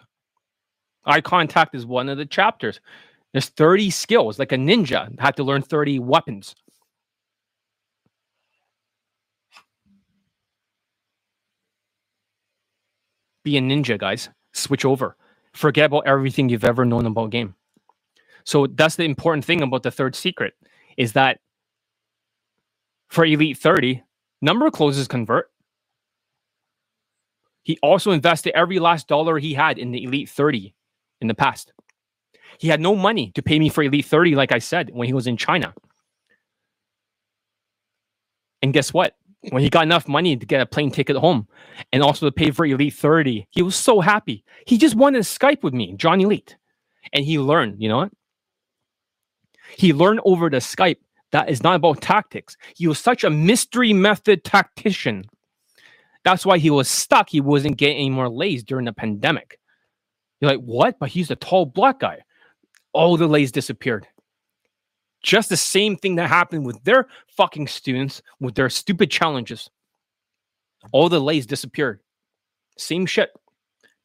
Eye 1.05 1.21
contact 1.21 1.73
is 1.73 1.85
one 1.85 2.09
of 2.09 2.17
the 2.17 2.25
chapters. 2.25 2.81
There's 3.31 3.47
30 3.49 3.89
skills, 3.89 4.37
like 4.37 4.51
a 4.51 4.57
ninja 4.57 5.17
had 5.19 5.37
to 5.37 5.43
learn 5.43 5.61
30 5.61 5.99
weapons. 5.99 6.55
Be 13.43 13.57
a 13.57 13.61
ninja, 13.61 13.97
guys. 13.97 14.29
Switch 14.53 14.83
over. 14.83 15.15
Forget 15.53 15.85
about 15.85 16.05
everything 16.05 16.49
you've 16.49 16.65
ever 16.65 16.83
known 16.83 17.05
about 17.05 17.29
game. 17.29 17.55
So 18.43 18.67
that's 18.67 18.97
the 18.97 19.05
important 19.05 19.45
thing 19.45 19.61
about 19.61 19.83
the 19.83 19.91
third 19.91 20.15
secret 20.15 20.53
is 20.97 21.13
that 21.13 21.39
for 23.07 23.25
Elite 23.25 23.57
30, 23.57 24.03
number 24.41 24.69
closes 24.69 25.07
convert. 25.07 25.49
He 27.67 27.77
also 27.83 28.11
invested 28.11 28.55
every 28.55 28.79
last 28.79 29.09
dollar 29.09 29.37
he 29.39 29.53
had 29.53 29.77
in 29.77 29.91
the 29.91 30.05
Elite 30.05 30.29
30 30.29 30.73
in 31.19 31.27
the 31.27 31.33
past. 31.33 31.73
He 32.59 32.69
had 32.69 32.79
no 32.79 32.95
money 32.95 33.31
to 33.35 33.41
pay 33.41 33.59
me 33.59 33.67
for 33.67 33.83
Elite 33.83 34.05
30, 34.05 34.35
like 34.35 34.53
I 34.53 34.59
said, 34.59 34.89
when 34.93 35.05
he 35.05 35.13
was 35.13 35.27
in 35.27 35.35
China. 35.35 35.73
And 38.61 38.71
guess 38.71 38.93
what? 38.93 39.17
When 39.49 39.61
he 39.61 39.69
got 39.69 39.83
enough 39.83 40.07
money 40.07 40.37
to 40.37 40.45
get 40.45 40.61
a 40.61 40.65
plane 40.65 40.91
ticket 40.91 41.17
home 41.17 41.49
and 41.91 42.01
also 42.01 42.27
to 42.27 42.31
pay 42.31 42.51
for 42.51 42.65
Elite 42.65 42.93
30, 42.93 43.49
he 43.51 43.61
was 43.61 43.75
so 43.75 43.99
happy. 43.99 44.45
He 44.65 44.77
just 44.77 44.95
wanted 44.95 45.25
to 45.25 45.29
Skype 45.39 45.61
with 45.61 45.73
me, 45.73 45.93
John 45.97 46.21
Elite. 46.21 46.55
And 47.11 47.25
he 47.25 47.37
learned, 47.37 47.81
you 47.83 47.89
know 47.89 47.97
what? 47.97 48.13
He 49.75 49.91
learned 49.91 50.21
over 50.23 50.49
the 50.49 50.59
Skype 50.59 50.99
that 51.33 51.49
is 51.49 51.63
not 51.63 51.75
about 51.75 51.99
tactics. 52.01 52.55
He 52.77 52.87
was 52.87 52.97
such 52.97 53.25
a 53.25 53.29
mystery 53.29 53.91
method 53.91 54.45
tactician. 54.45 55.25
That's 56.27 56.45
why 56.45 56.57
he 56.57 56.69
was 56.69 56.89
stuck. 56.89 57.29
He 57.29 57.39
wasn't 57.39 57.77
getting 57.77 57.95
any 57.95 58.09
more 58.09 58.27
lays 58.27 58.61
during 58.61 58.83
the 58.83 58.91
pandemic. 58.91 59.61
You're 60.41 60.51
like, 60.51 60.59
what? 60.59 60.99
But 60.99 61.07
he's 61.07 61.31
a 61.31 61.37
tall 61.37 61.65
black 61.65 62.01
guy. 62.01 62.19
All 62.91 63.15
the 63.15 63.27
lays 63.27 63.53
disappeared. 63.53 64.05
Just 65.23 65.47
the 65.47 65.55
same 65.55 65.95
thing 65.95 66.15
that 66.15 66.27
happened 66.27 66.65
with 66.65 66.83
their 66.83 67.07
fucking 67.37 67.67
students 67.67 68.21
with 68.41 68.55
their 68.55 68.69
stupid 68.69 69.09
challenges. 69.09 69.69
All 70.91 71.07
the 71.07 71.21
lays 71.21 71.45
disappeared. 71.45 72.01
Same 72.77 73.05
shit. 73.05 73.29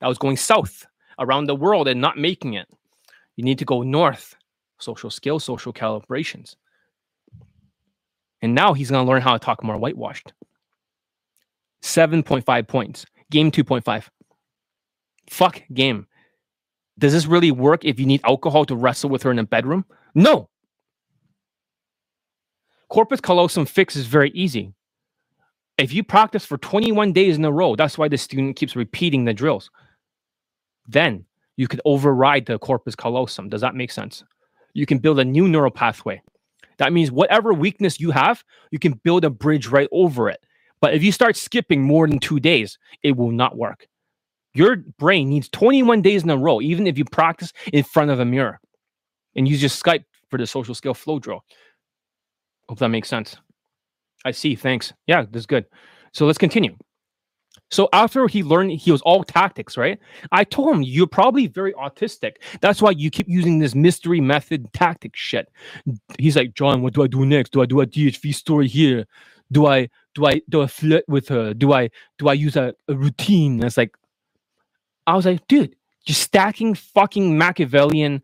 That 0.01 0.07
was 0.07 0.19
going 0.19 0.37
south 0.37 0.87
around 1.19 1.47
the 1.47 1.57
world 1.57 1.89
and 1.89 2.01
not 2.01 2.19
making 2.19 2.55
it. 2.55 2.69
You 3.35 3.43
need 3.43 3.59
to 3.59 3.65
go 3.65 3.83
north. 3.83 4.37
Social 4.79 5.11
skills, 5.11 5.43
social 5.43 5.73
calibrations. 5.73 6.55
And 8.43 8.55
now 8.55 8.75
he's 8.75 8.93
going 8.93 9.05
to 9.05 9.11
learn 9.11 9.23
how 9.23 9.33
to 9.33 9.45
talk 9.45 9.65
more 9.65 9.77
whitewashed. 9.77 10.33
7.5 11.83 12.69
points. 12.69 13.07
Game 13.31 13.51
2.5. 13.51 14.09
Fuck 15.31 15.63
game. 15.73 16.07
Does 16.99 17.13
this 17.13 17.27
really 17.27 17.51
work 17.51 17.85
if 17.85 17.99
you 17.99 18.07
need 18.07 18.21
alcohol 18.25 18.65
to 18.67 18.77
wrestle 18.77 19.11
with 19.11 19.23
her 19.23 19.31
in 19.31 19.39
a 19.39 19.45
bedroom? 19.45 19.85
No. 20.15 20.49
Corpus 22.89 23.21
callosum 23.21 23.65
fix 23.65 23.97
is 23.97 24.07
very 24.07 24.31
easy. 24.31 24.75
If 25.79 25.93
you 25.95 26.05
practice 26.05 26.45
for 26.45 26.59
21 26.59 27.13
days 27.13 27.39
in 27.39 27.45
a 27.45 27.51
row, 27.51 27.75
that's 27.75 27.97
why 27.97 28.09
the 28.09 28.19
student 28.19 28.57
keeps 28.57 28.77
repeating 28.77 29.25
the 29.25 29.33
drills. 29.33 29.71
Then 30.87 31.25
you 31.57 31.69
could 31.69 31.81
override 31.85 32.47
the 32.47 32.59
corpus 32.59 32.95
callosum. 32.95 33.49
Does 33.49 33.63
that 33.63 33.75
make 33.75 33.91
sense? 33.91 34.23
You 34.75 34.85
can 34.85 34.99
build 34.99 35.19
a 35.19 35.25
new 35.25 35.49
neural 35.49 35.71
pathway. 35.71 36.21
That 36.79 36.93
means 36.93 37.11
whatever 37.11 37.55
weakness 37.55 38.01
you 38.01 38.11
have, 38.11 38.45
you 38.71 38.79
can 38.79 38.95
build 39.05 39.25
a 39.25 39.31
bridge 39.31 39.69
right 39.69 39.89
over 39.93 40.29
it. 40.29 40.45
But 40.83 40.95
if 40.95 41.05
you 41.05 41.13
start 41.13 41.37
skipping 41.39 41.83
more 41.83 42.09
than 42.09 42.21
two 42.21 42.41
days, 42.41 42.79
it 43.03 43.17
will 43.17 43.33
not 43.33 43.57
work. 43.57 43.89
Your 44.55 44.77
brain 44.99 45.31
needs 45.31 45.49
21 45.49 46.03
days 46.03 46.25
in 46.25 46.31
a 46.31 46.37
row, 46.37 46.61
even 46.61 46.87
if 46.87 46.99
you 46.99 47.07
practice 47.07 47.55
in 47.73 47.85
front 47.85 48.11
of 48.11 48.21
a 48.21 48.27
mirror 48.27 48.61
and 49.37 49.49
use 49.49 49.63
your 49.63 49.71
Skype 49.71 50.05
for 50.31 50.39
the 50.39 50.47
social 50.47 50.75
skill 50.75 50.95
flow 50.95 51.19
drill. 51.19 51.45
Hope 52.69 52.81
that 52.81 52.89
makes 52.89 53.09
sense. 53.09 53.37
I 54.25 54.33
see. 54.33 54.57
Thanks. 54.57 54.93
Yeah, 55.07 55.25
that's 55.31 55.47
good. 55.47 55.67
So 56.13 56.27
let's 56.27 56.39
continue. 56.39 56.77
So 57.71 57.89
after 57.93 58.29
he 58.29 58.43
learned 58.43 58.73
he 58.73 58.93
was 58.93 59.03
all 59.03 59.25
tactics, 59.25 59.77
right? 59.79 59.99
I 60.31 60.45
told 60.45 60.75
him 60.75 60.83
you're 60.83 61.07
probably 61.07 61.47
very 61.47 61.73
autistic. 61.75 62.37
That's 62.61 62.83
why 62.83 62.91
you 62.93 63.11
keep 63.11 63.29
using 63.29 63.61
this 63.61 63.75
mystery 63.75 64.21
method 64.21 64.73
tactic 64.75 65.17
shit. 65.17 65.49
He's 66.19 66.37
like, 66.37 66.55
John, 66.55 66.83
what 66.83 66.95
do 66.95 67.03
I 67.03 67.07
do 67.07 67.25
next? 67.27 67.53
Do 67.53 67.63
I 67.63 67.67
do 67.67 67.81
a 67.81 67.87
DHV 67.87 68.35
story 68.35 68.69
here? 68.69 69.07
Do 69.53 69.67
I 69.67 69.91
do 70.15 70.27
I 70.27 70.43
do 70.51 70.63
I 70.63 70.69
flirt 70.69 71.05
with 71.09 71.29
her? 71.29 71.55
Do 71.55 71.75
I 71.75 71.91
do 72.19 72.29
I 72.29 72.35
use 72.35 72.57
a, 72.57 72.75
a 72.89 72.97
routine? 72.97 73.55
And 73.55 73.65
it's 73.65 73.79
like, 73.79 73.97
I 75.07 75.17
was 75.17 75.27
like, 75.27 75.47
dude, 75.49 75.77
you're 76.07 76.17
stacking 76.17 76.75
fucking 76.75 77.39
Machiavellian 77.39 78.23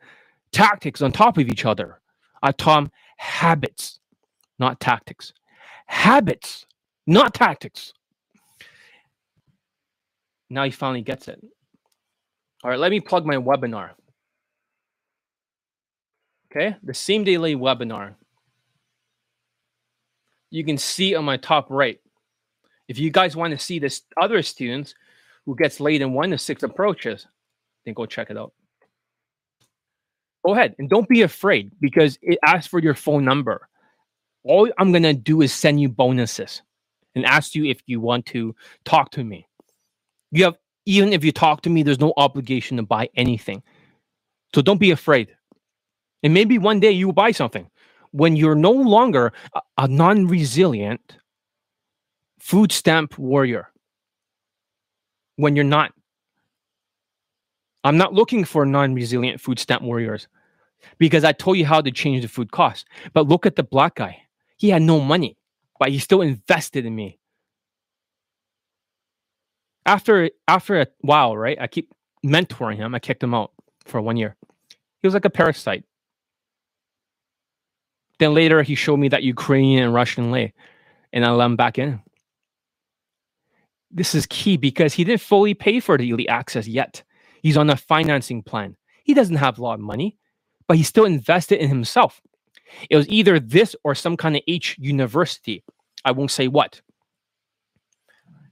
tactics 0.53 1.03
on 1.03 1.13
top 1.13 1.39
of 1.39 1.49
each 1.49 1.67
other. 1.67 2.01
I 2.43 2.53
taught 2.53 2.85
him 2.85 2.91
habits, 3.19 4.01
not 4.59 4.81
tactics. 4.81 5.35
Habits, 5.87 6.67
not 7.07 7.35
tactics. 7.35 7.95
Now 10.51 10.65
he 10.65 10.71
finally 10.71 11.03
gets 11.03 11.29
it. 11.29 11.41
All 12.65 12.71
right, 12.71 12.81
let 12.81 12.91
me 12.91 13.01
plug 13.01 13.27
my 13.27 13.37
webinar. 13.37 13.91
Okay, 16.51 16.77
the 16.83 16.95
same 16.95 17.25
day 17.25 17.37
webinar. 17.37 18.15
You 20.51 20.65
can 20.65 20.79
see 20.79 21.15
on 21.15 21.25
my 21.25 21.37
top 21.37 21.67
right. 21.71 22.01
If 22.89 22.99
you 22.99 23.11
guys 23.11 23.37
want 23.37 23.53
to 23.53 23.59
see 23.59 23.79
this 23.79 24.03
other 24.21 24.43
students 24.43 24.95
who 25.45 25.55
gets 25.55 25.81
laid 25.81 26.03
in 26.03 26.13
one 26.13 26.31
to 26.31 26.39
six 26.39 26.63
approaches, 26.63 27.27
then 27.85 27.95
go 27.95 28.07
check 28.07 28.31
it 28.31 28.39
out. 28.39 28.53
Go 30.45 30.55
ahead 30.55 30.75
and 30.79 30.89
don't 30.89 31.09
be 31.09 31.23
afraid 31.23 31.73
because 31.81 32.19
it 32.23 32.39
asks 32.45 32.67
for 32.67 32.81
your 32.81 32.95
phone 32.95 33.25
number. 33.25 33.69
All 34.45 34.71
I'm 34.79 34.93
gonna 34.93 35.13
do 35.13 35.43
is 35.43 35.53
send 35.53 35.81
you 35.81 35.89
bonuses 35.89 36.63
and 37.15 37.27
ask 37.27 37.55
you 37.55 37.67
if 37.67 37.83
you 37.87 38.01
want 38.01 38.25
to 38.27 38.55
talk 38.85 39.11
to 39.13 39.25
me. 39.25 39.47
You 40.31 40.45
have 40.45 40.57
even 40.87 41.13
if 41.13 41.23
you 41.23 41.33
talk 41.33 41.61
to 41.63 41.71
me, 41.71 41.83
there's 41.83 42.01
no 42.01 42.15
obligation 42.17 42.79
to 42.79 42.83
buy 42.83 43.11
anything. 43.15 43.63
So 44.55 44.63
don't 44.63 44.81
be 44.81 44.91
afraid. 44.91 45.29
And 46.23 46.33
maybe 46.33 46.59
one 46.59 46.81
day 46.81 46.93
you 46.93 47.07
will 47.07 47.13
buy 47.13 47.33
something 47.33 47.69
when 48.13 48.37
you're 48.37 48.55
no 48.55 48.71
longer 48.71 49.33
a, 49.55 49.61
a 49.79 49.89
non-resilient 49.89 51.19
food 52.39 52.73
stamp 52.73 53.19
warrior. 53.19 53.69
When 55.37 55.55
you're 55.55 55.65
not. 55.65 55.93
I'm 57.85 57.97
not 57.97 58.13
looking 58.13 58.45
for 58.45 58.67
non-resilient 58.67 59.41
food 59.41 59.59
stamp 59.59 59.83
warriors 59.83 60.27
because 60.99 61.25
I 61.25 61.33
told 61.33 61.59
you 61.59 61.65
how 61.65 61.81
to 61.81 61.91
change 61.91 62.23
the 62.23 62.29
food 62.29 62.51
cost. 62.51 62.87
But 63.13 63.29
look 63.29 63.47
at 63.47 63.57
the 63.57 63.63
black 63.63 63.97
guy. 63.97 64.23
He 64.57 64.71
had 64.71 64.83
no 64.83 65.01
money, 65.01 65.37
but 65.79 65.91
he 65.91 65.99
still 65.99 66.23
invested 66.23 66.85
in 66.85 66.95
me 66.95 67.19
after 69.89 70.31
after 70.47 70.81
a 70.81 70.87
while, 71.01 71.37
right? 71.37 71.59
I 71.61 71.67
keep 71.67 71.93
mentoring 72.25 72.77
him. 72.77 72.95
I 72.95 72.99
kicked 72.99 73.23
him 73.23 73.35
out 73.35 73.53
for 73.87 74.01
one 74.01 74.17
year. 74.17 74.37
He 75.01 75.07
was 75.07 75.15
like 75.15 75.25
a 75.25 75.31
parasite. 75.31 75.85
Then 78.19 78.35
later 78.35 78.63
he 78.63 78.75
showed 78.75 78.99
me 78.99 79.09
that 79.09 79.23
Ukrainian 79.23 79.85
and 79.85 79.95
Russian 79.95 80.31
lay, 80.31 80.53
and 81.13 81.25
I 81.25 81.31
let 81.31 81.47
him 81.47 81.57
back 81.57 81.79
in. 81.79 82.01
This 83.91 84.15
is 84.15 84.27
key 84.27 84.57
because 84.57 84.93
he 84.93 85.05
didn't 85.05 85.21
fully 85.21 85.55
pay 85.55 85.81
for 85.81 85.97
the 85.97 86.11
elite 86.11 86.29
access 86.29 86.67
yet. 86.67 87.03
He's 87.43 87.57
on 87.57 87.71
a 87.71 87.77
financing 87.77 88.43
plan. 88.43 88.77
He 89.05 89.15
doesn't 89.15 89.37
have 89.37 89.59
a 89.59 89.63
lot 89.63 89.75
of 89.75 89.81
money, 89.81 90.19
but 90.67 90.77
he 90.77 90.83
still 90.83 91.05
invested 91.05 91.61
in 91.61 91.69
himself. 91.69 92.21
It 92.91 92.97
was 92.97 93.09
either 93.09 93.41
this 93.41 93.75
or 93.85 93.95
some 93.95 94.17
kind 94.17 94.37
of 94.37 94.43
H 94.47 94.77
university. 94.79 95.65
I 96.05 96.13
won't 96.13 96.31
say 96.31 96.49
what. 96.49 96.83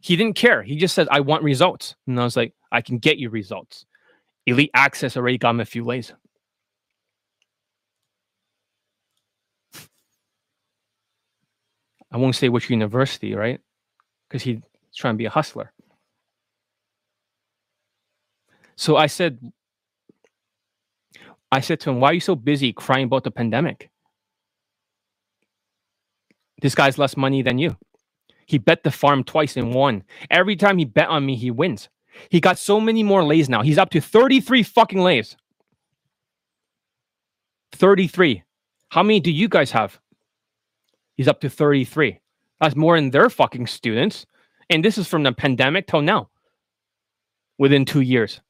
He 0.01 0.17
didn't 0.17 0.37
care. 0.37 0.63
He 0.63 0.77
just 0.77 0.95
said, 0.95 1.09
I 1.11 1.21
want 1.21 1.43
results. 1.43 1.97
And 2.07 2.19
I 2.19 2.25
was 2.25 2.37
like, 2.37 2.55
I 2.73 2.81
can 2.81 2.99
get 2.99 3.19
you 3.19 3.29
results. 3.29 3.85
Elite 4.47 4.71
Access 4.73 5.17
already 5.17 5.37
got 5.37 5.51
him 5.51 5.61
a 5.61 5.65
few 5.65 5.85
ways. 5.85 6.13
I 12.17 12.19
won't 12.19 12.37
say 12.37 12.49
which 12.49 12.71
university, 12.71 13.35
right? 13.35 13.61
because 14.29 14.43
he's 14.43 14.59
trying 14.97 15.15
to 15.15 15.19
be 15.19 15.27
a 15.27 15.31
hustler. 15.31 15.73
So 18.77 18.97
I 18.97 19.07
said, 19.07 19.39
I 21.51 21.61
said 21.61 21.81
to 21.81 21.91
him, 21.91 22.01
Why 22.01 22.11
are 22.11 22.15
you 22.15 22.21
so 22.21 22.35
busy 22.35 22.73
crying 22.73 23.05
about 23.05 23.25
the 23.25 23.31
pandemic? 23.31 23.91
This 26.61 26.75
guy's 26.75 26.99
less 26.99 27.17
money 27.17 27.43
than 27.43 27.59
you. 27.59 27.77
He 28.47 28.59
bet 28.59 28.83
the 28.83 28.91
farm 28.91 29.25
twice 29.25 29.57
and 29.57 29.75
won. 29.75 30.05
Every 30.31 30.57
time 30.57 30.79
he 30.79 30.85
bet 30.85 31.09
on 31.09 31.25
me, 31.27 31.37
he 31.37 31.51
wins. 31.51 31.89
He 32.31 32.41
got 32.41 32.59
so 32.59 32.81
many 32.81 33.03
more 33.03 33.25
lays 33.25 33.49
now. 33.49 33.63
He's 33.63 33.79
up 33.79 33.91
to 33.91 34.01
33 34.01 34.63
fucking 34.63 35.01
lays. 35.01 35.37
33. 37.73 38.43
How 38.91 39.03
many 39.03 39.21
do 39.21 39.31
you 39.31 39.49
guys 39.49 39.73
have? 39.73 40.01
He's 41.17 41.29
up 41.29 41.41
to 41.41 41.51
33. 41.51 42.21
That's 42.61 42.77
more 42.77 42.97
than 42.97 43.11
their 43.11 43.31
fucking 43.31 43.67
students. 43.67 44.27
And 44.71 44.85
this 44.85 44.99
is 44.99 45.07
from 45.07 45.23
the 45.23 45.33
pandemic 45.33 45.87
till 45.87 46.03
now, 46.03 46.29
within 47.59 47.85
two 47.85 48.01
years. 48.01 48.41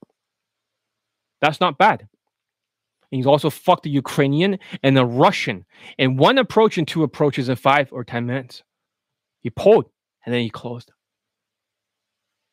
That's 1.41 1.61
not 1.61 1.79
bad. 1.79 2.01
And 2.01 3.19
he's 3.19 3.27
also 3.27 3.51
fucked 3.51 3.85
the 3.85 3.91
Ukrainian 3.91 4.59
and 4.83 4.97
the 4.97 5.05
Russian 5.05 5.65
in 5.99 6.17
one 6.17 6.39
approach 6.39 6.79
and 6.79 6.89
two 6.89 7.03
approaches 7.03 7.49
in 7.49 7.57
five 7.57 7.93
or 7.93 8.03
10 8.03 8.27
minutes. 8.27 8.63
He 9.43 9.51
pulled 9.51 9.89
and 10.25 10.35
then 10.35 10.43
he 10.43 10.51
closed. 10.51 10.91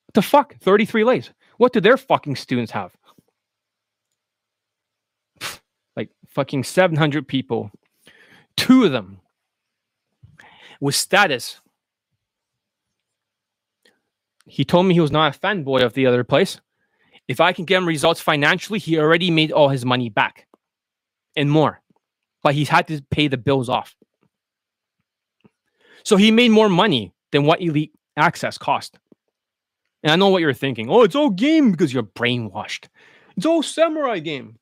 What 0.06 0.14
the 0.14 0.22
fuck? 0.22 0.56
33 0.60 1.04
lays. 1.04 1.32
What 1.58 1.74
do 1.74 1.82
their 1.82 1.98
fucking 1.98 2.36
students 2.36 2.72
have? 2.72 2.92
Like 5.96 6.10
fucking 6.28 6.66
700 6.66 7.28
people. 7.28 7.72
Two 8.58 8.84
of 8.84 8.92
them 8.92 9.20
with 10.84 10.96
status. 10.96 11.62
He 14.46 14.66
told 14.66 14.86
me 14.86 14.94
he 14.94 15.00
was 15.00 15.14
not 15.14 15.34
a 15.34 15.40
fanboy 15.40 15.82
of 15.82 15.94
the 15.94 16.06
other 16.06 16.26
place. 16.26 16.60
If 17.30 17.40
I 17.40 17.54
can 17.54 17.64
get 17.64 17.78
him 17.78 17.88
results 17.88 18.20
financially, 18.20 18.80
he 18.80 19.00
already 19.00 19.32
made 19.32 19.54
all 19.54 19.70
his 19.70 19.86
money 19.86 20.10
back 20.10 20.46
and 21.38 21.50
more. 21.50 21.82
But 22.44 22.54
he's 22.54 22.68
had 22.68 22.90
to 22.90 23.02
pay 23.10 23.30
the 23.30 23.38
bills 23.38 23.70
off. 23.70 23.96
So 26.04 26.18
he 26.18 26.32
made 26.32 26.52
more 26.52 26.68
money 26.68 27.14
than 27.32 27.46
what 27.46 27.62
Elite 27.62 27.94
Access 28.18 28.58
cost. 28.58 29.00
And 30.04 30.12
I 30.12 30.18
know 30.18 30.28
what 30.28 30.42
you're 30.42 30.52
thinking. 30.52 30.90
Oh, 30.90 31.04
it's 31.04 31.16
all 31.16 31.30
game 31.30 31.72
because 31.72 31.94
you're 31.94 32.04
brainwashed. 32.04 32.90
It's 33.38 33.46
all 33.46 33.64
samurai 33.64 34.20
game. 34.20 34.60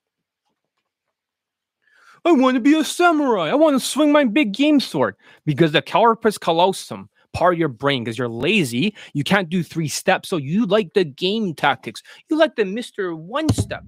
I 2.24 2.32
want 2.34 2.56
to 2.56 2.62
be 2.62 2.78
a 2.78 2.84
samurai. 2.84 3.50
I 3.50 3.56
want 3.56 3.80
to 3.80 3.86
swing 3.86 4.12
my 4.12 4.26
big 4.26 4.54
game 4.54 4.80
sword 4.80 5.16
because 5.46 5.72
the 5.72 5.82
corpus 5.82 6.38
callosum 6.38 7.10
part 7.34 7.54
of 7.54 7.60
your 7.60 7.70
brain 7.70 8.04
because 8.04 8.18
you're 8.18 8.30
lazy. 8.30 8.96
You 9.14 9.24
can't 9.24 9.50
do 9.50 9.64
three 9.64 9.88
steps. 9.88 10.30
So 10.30 10.38
you 10.38 10.66
like 10.66 10.94
the 10.94 11.04
game 11.04 11.56
tactics. 11.56 12.04
You 12.30 12.38
like 12.38 12.56
the 12.56 12.64
Mr. 12.64 13.18
One 13.18 13.50
Step. 13.50 13.84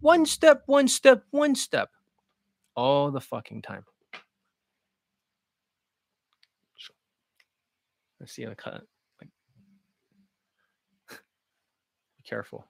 One 0.00 0.26
step, 0.26 0.62
one 0.66 0.86
step, 0.86 1.24
one 1.30 1.56
step. 1.56 1.90
All 2.76 3.10
the 3.10 3.20
fucking 3.20 3.62
time. 3.62 3.84
Let's 8.20 8.32
see 8.32 8.44
to 8.44 8.54
cut. 8.54 8.82
Be 11.10 11.16
careful. 12.24 12.66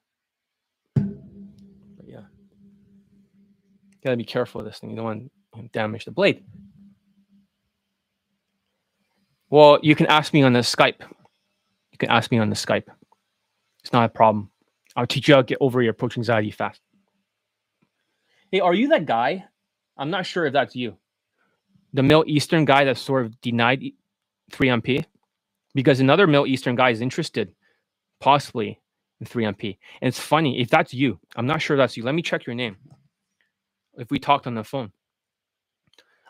Gotta 4.02 4.16
be 4.16 4.24
careful 4.24 4.60
with 4.60 4.70
this 4.70 4.78
thing. 4.78 4.90
You 4.90 4.96
don't 4.96 5.04
want 5.04 5.30
to 5.56 5.68
damage 5.72 6.04
the 6.04 6.10
blade. 6.10 6.44
Well, 9.50 9.78
you 9.82 9.94
can 9.94 10.06
ask 10.06 10.32
me 10.32 10.42
on 10.42 10.52
the 10.52 10.60
Skype. 10.60 11.00
You 11.92 11.98
can 11.98 12.10
ask 12.10 12.30
me 12.30 12.38
on 12.38 12.50
the 12.50 12.56
Skype. 12.56 12.84
It's 13.82 13.92
not 13.92 14.04
a 14.04 14.08
problem. 14.08 14.50
I'll 14.94 15.06
teach 15.06 15.28
you 15.28 15.34
how 15.34 15.40
to 15.40 15.46
get 15.46 15.58
over 15.60 15.80
your 15.80 15.92
approach 15.92 16.16
anxiety 16.16 16.50
fast. 16.50 16.80
Hey, 18.50 18.60
are 18.60 18.74
you 18.74 18.88
that 18.88 19.06
guy? 19.06 19.44
I'm 19.96 20.10
not 20.10 20.26
sure 20.26 20.46
if 20.46 20.52
that's 20.52 20.76
you. 20.76 20.96
The 21.92 22.02
Middle 22.02 22.24
Eastern 22.26 22.64
guy 22.64 22.84
that 22.84 22.98
sort 22.98 23.24
of 23.24 23.40
denied 23.40 23.82
3MP? 24.52 25.04
Because 25.74 26.00
another 26.00 26.26
Middle 26.26 26.46
Eastern 26.46 26.74
guy 26.76 26.90
is 26.90 27.00
interested, 27.00 27.52
possibly, 28.20 28.80
in 29.20 29.26
3MP. 29.26 29.78
And 30.00 30.08
it's 30.08 30.18
funny, 30.18 30.60
if 30.60 30.68
that's 30.68 30.92
you, 30.92 31.18
I'm 31.36 31.46
not 31.46 31.62
sure 31.62 31.76
that's 31.76 31.96
you. 31.96 32.02
Let 32.02 32.14
me 32.14 32.22
check 32.22 32.46
your 32.46 32.54
name. 32.54 32.76
If 33.98 34.10
we 34.10 34.18
talked 34.18 34.46
on 34.46 34.54
the 34.54 34.64
phone. 34.64 34.92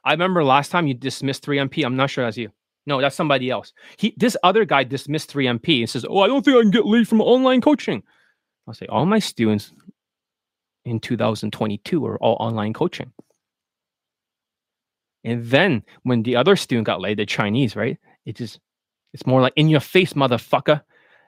I 0.04 0.12
remember 0.12 0.42
last 0.42 0.70
time 0.70 0.86
you 0.86 0.94
dismissed 0.94 1.44
3MP. 1.44 1.84
I'm 1.84 1.96
not 1.96 2.10
sure 2.10 2.24
that's 2.24 2.36
you. 2.36 2.50
No, 2.86 3.00
that's 3.00 3.16
somebody 3.16 3.50
else. 3.50 3.74
He 3.98 4.14
this 4.16 4.36
other 4.42 4.64
guy 4.64 4.84
dismissed 4.84 5.32
3MP 5.32 5.80
and 5.80 5.90
says, 5.90 6.06
Oh, 6.08 6.20
I 6.20 6.26
don't 6.26 6.42
think 6.44 6.56
I 6.56 6.62
can 6.62 6.70
get 6.70 6.86
lead 6.86 7.06
from 7.06 7.20
online 7.20 7.60
coaching. 7.60 8.02
I'll 8.66 8.74
say, 8.74 8.86
all 8.86 9.06
my 9.06 9.18
students 9.18 9.72
in 10.84 11.00
2022 11.00 12.06
are 12.06 12.18
all 12.18 12.36
online 12.40 12.72
coaching. 12.72 13.12
And 15.24 15.44
then 15.44 15.82
when 16.02 16.22
the 16.22 16.36
other 16.36 16.56
student 16.56 16.86
got 16.86 17.00
laid, 17.00 17.18
the 17.18 17.26
Chinese, 17.26 17.76
right? 17.76 17.98
It 18.24 18.36
just 18.36 18.60
it's 19.12 19.26
more 19.26 19.40
like 19.40 19.54
in 19.56 19.68
your 19.68 19.80
face, 19.80 20.14
motherfucker. 20.14 20.82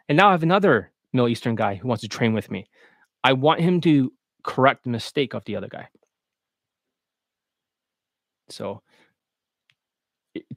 And 0.09 0.17
now 0.17 0.29
I 0.29 0.33
have 0.33 0.43
another 0.43 0.93
Middle 1.13 1.29
Eastern 1.29 1.55
guy 1.55 1.75
who 1.75 1.89
wants 1.89 2.03
to 2.03 2.09
train 2.09 2.33
with 2.33 2.51
me. 2.51 2.67
I 3.25 3.33
want 3.33 3.61
him 3.61 3.81
to 3.83 4.13
correct 4.45 4.85
the 4.85 4.91
mistake 4.91 5.35
of 5.35 5.45
the 5.45 5.57
other 5.57 5.69
guy. 5.69 5.89
So 8.51 8.83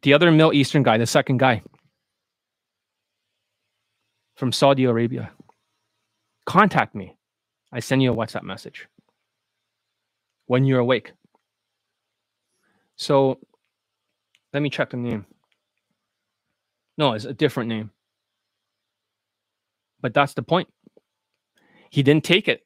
the 0.01 0.13
other 0.13 0.31
Middle 0.31 0.53
Eastern 0.53 0.83
guy, 0.83 0.97
the 0.97 1.05
second 1.05 1.37
guy 1.37 1.63
from 4.35 4.51
Saudi 4.51 4.85
Arabia, 4.85 5.31
contact 6.45 6.95
me. 6.95 7.15
I 7.71 7.79
send 7.79 8.03
you 8.03 8.11
a 8.11 8.15
WhatsApp 8.15 8.43
message 8.43 8.87
when 10.45 10.65
you're 10.65 10.79
awake. 10.79 11.13
So 12.95 13.39
let 14.53 14.61
me 14.61 14.69
check 14.69 14.91
the 14.91 14.97
name. 14.97 15.25
No, 16.97 17.13
it's 17.13 17.25
a 17.25 17.33
different 17.33 17.69
name. 17.69 17.89
But 20.01 20.13
that's 20.13 20.33
the 20.33 20.43
point. 20.43 20.67
He 21.89 22.03
didn't 22.03 22.23
take 22.23 22.47
it. 22.47 22.63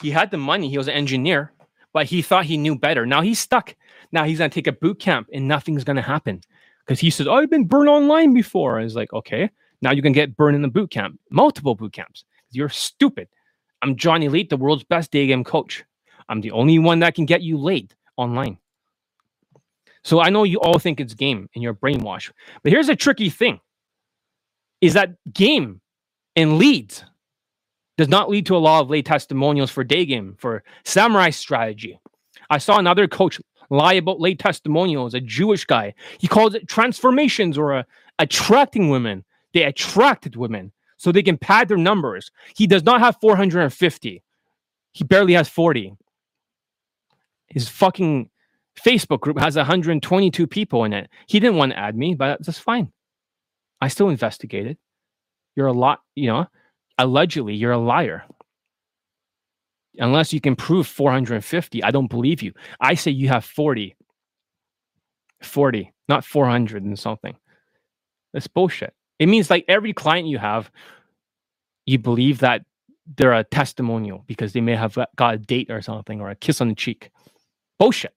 He 0.00 0.10
had 0.10 0.30
the 0.30 0.38
money. 0.38 0.70
He 0.70 0.78
was 0.78 0.88
an 0.88 0.94
engineer, 0.94 1.52
but 1.92 2.06
he 2.06 2.22
thought 2.22 2.46
he 2.46 2.56
knew 2.56 2.78
better. 2.78 3.04
Now 3.04 3.20
he's 3.20 3.38
stuck. 3.38 3.74
Now 4.12 4.24
he's 4.24 4.38
going 4.38 4.50
to 4.50 4.54
take 4.54 4.66
a 4.66 4.72
boot 4.72 4.98
camp 5.00 5.28
and 5.32 5.46
nothing's 5.46 5.84
going 5.84 5.96
to 5.96 6.02
happen 6.02 6.40
because 6.86 7.00
he 7.00 7.10
says, 7.10 7.26
oh, 7.26 7.34
I've 7.34 7.50
been 7.50 7.66
burned 7.66 7.88
online 7.88 8.34
before. 8.34 8.78
And 8.78 8.86
it's 8.86 8.94
like, 8.94 9.12
okay, 9.12 9.50
now 9.82 9.92
you 9.92 10.02
can 10.02 10.12
get 10.12 10.36
burned 10.36 10.56
in 10.56 10.62
the 10.62 10.68
boot 10.68 10.90
camp, 10.90 11.18
multiple 11.30 11.74
boot 11.74 11.92
camps. 11.92 12.24
You're 12.50 12.68
stupid. 12.68 13.28
I'm 13.82 13.96
John 13.96 14.22
Elite, 14.22 14.50
the 14.50 14.56
world's 14.56 14.84
best 14.84 15.10
day 15.10 15.26
game 15.26 15.44
coach. 15.44 15.84
I'm 16.28 16.40
the 16.40 16.50
only 16.50 16.78
one 16.78 17.00
that 17.00 17.14
can 17.14 17.26
get 17.26 17.42
you 17.42 17.58
late 17.58 17.94
online. 18.16 18.58
So 20.02 20.20
I 20.20 20.30
know 20.30 20.44
you 20.44 20.60
all 20.60 20.78
think 20.78 21.00
it's 21.00 21.14
game 21.14 21.48
and 21.54 21.62
you're 21.62 21.74
brainwashed. 21.74 22.30
But 22.62 22.72
here's 22.72 22.88
a 22.88 22.96
tricky 22.96 23.30
thing 23.30 23.60
is 24.80 24.94
that 24.94 25.10
game 25.32 25.80
and 26.36 26.58
leads 26.58 27.04
does 27.98 28.08
not 28.08 28.30
lead 28.30 28.46
to 28.46 28.56
a 28.56 28.58
lot 28.58 28.80
of 28.80 28.88
late 28.88 29.04
testimonials 29.04 29.70
for 29.70 29.84
day 29.84 30.06
game, 30.06 30.34
for 30.38 30.62
samurai 30.84 31.28
strategy. 31.30 32.00
I 32.48 32.56
saw 32.56 32.78
another 32.78 33.06
coach 33.06 33.38
lie 33.70 33.94
about 33.94 34.20
late 34.20 34.38
testimonials, 34.38 35.14
a 35.14 35.20
Jewish 35.20 35.64
guy. 35.64 35.94
He 36.18 36.28
calls 36.28 36.54
it 36.54 36.68
transformations 36.68 37.56
or 37.56 37.74
uh, 37.74 37.82
attracting 38.18 38.90
women. 38.90 39.24
They 39.54 39.62
attracted 39.62 40.36
women 40.36 40.72
so 40.96 41.10
they 41.10 41.22
can 41.22 41.38
pad 41.38 41.68
their 41.68 41.76
numbers. 41.76 42.30
He 42.56 42.66
does 42.66 42.82
not 42.82 43.00
have 43.00 43.16
450. 43.20 44.22
He 44.92 45.04
barely 45.04 45.32
has 45.34 45.48
40. 45.48 45.94
His 47.46 47.68
fucking 47.68 48.28
Facebook 48.78 49.20
group 49.20 49.38
has 49.38 49.56
122 49.56 50.46
people 50.46 50.84
in 50.84 50.92
it. 50.92 51.08
He 51.26 51.40
didn't 51.40 51.56
want 51.56 51.72
to 51.72 51.78
add 51.78 51.96
me, 51.96 52.14
but 52.14 52.44
that's 52.44 52.58
fine. 52.58 52.92
I 53.80 53.88
still 53.88 54.08
investigated. 54.08 54.76
You're 55.56 55.66
a 55.66 55.72
lot, 55.72 56.00
you 56.14 56.28
know, 56.28 56.46
allegedly, 56.98 57.54
you're 57.54 57.72
a 57.72 57.78
liar. 57.78 58.24
Unless 59.98 60.32
you 60.32 60.40
can 60.40 60.56
prove 60.56 60.86
450, 60.86 61.82
I 61.82 61.90
don't 61.90 62.08
believe 62.08 62.42
you. 62.42 62.52
I 62.80 62.94
say 62.94 63.10
you 63.10 63.28
have 63.28 63.44
40. 63.44 63.96
40, 65.42 65.92
not 66.08 66.24
400 66.24 66.84
and 66.84 66.98
something. 66.98 67.34
That's 68.32 68.46
bullshit. 68.46 68.94
It 69.18 69.26
means 69.26 69.50
like 69.50 69.64
every 69.68 69.92
client 69.92 70.28
you 70.28 70.38
have, 70.38 70.70
you 71.86 71.98
believe 71.98 72.38
that 72.40 72.64
they're 73.16 73.32
a 73.32 73.42
testimonial 73.42 74.22
because 74.26 74.52
they 74.52 74.60
may 74.60 74.76
have 74.76 74.96
got 75.16 75.34
a 75.34 75.38
date 75.38 75.70
or 75.70 75.82
something 75.82 76.20
or 76.20 76.30
a 76.30 76.36
kiss 76.36 76.60
on 76.60 76.68
the 76.68 76.74
cheek. 76.74 77.10
Bullshit. 77.78 78.14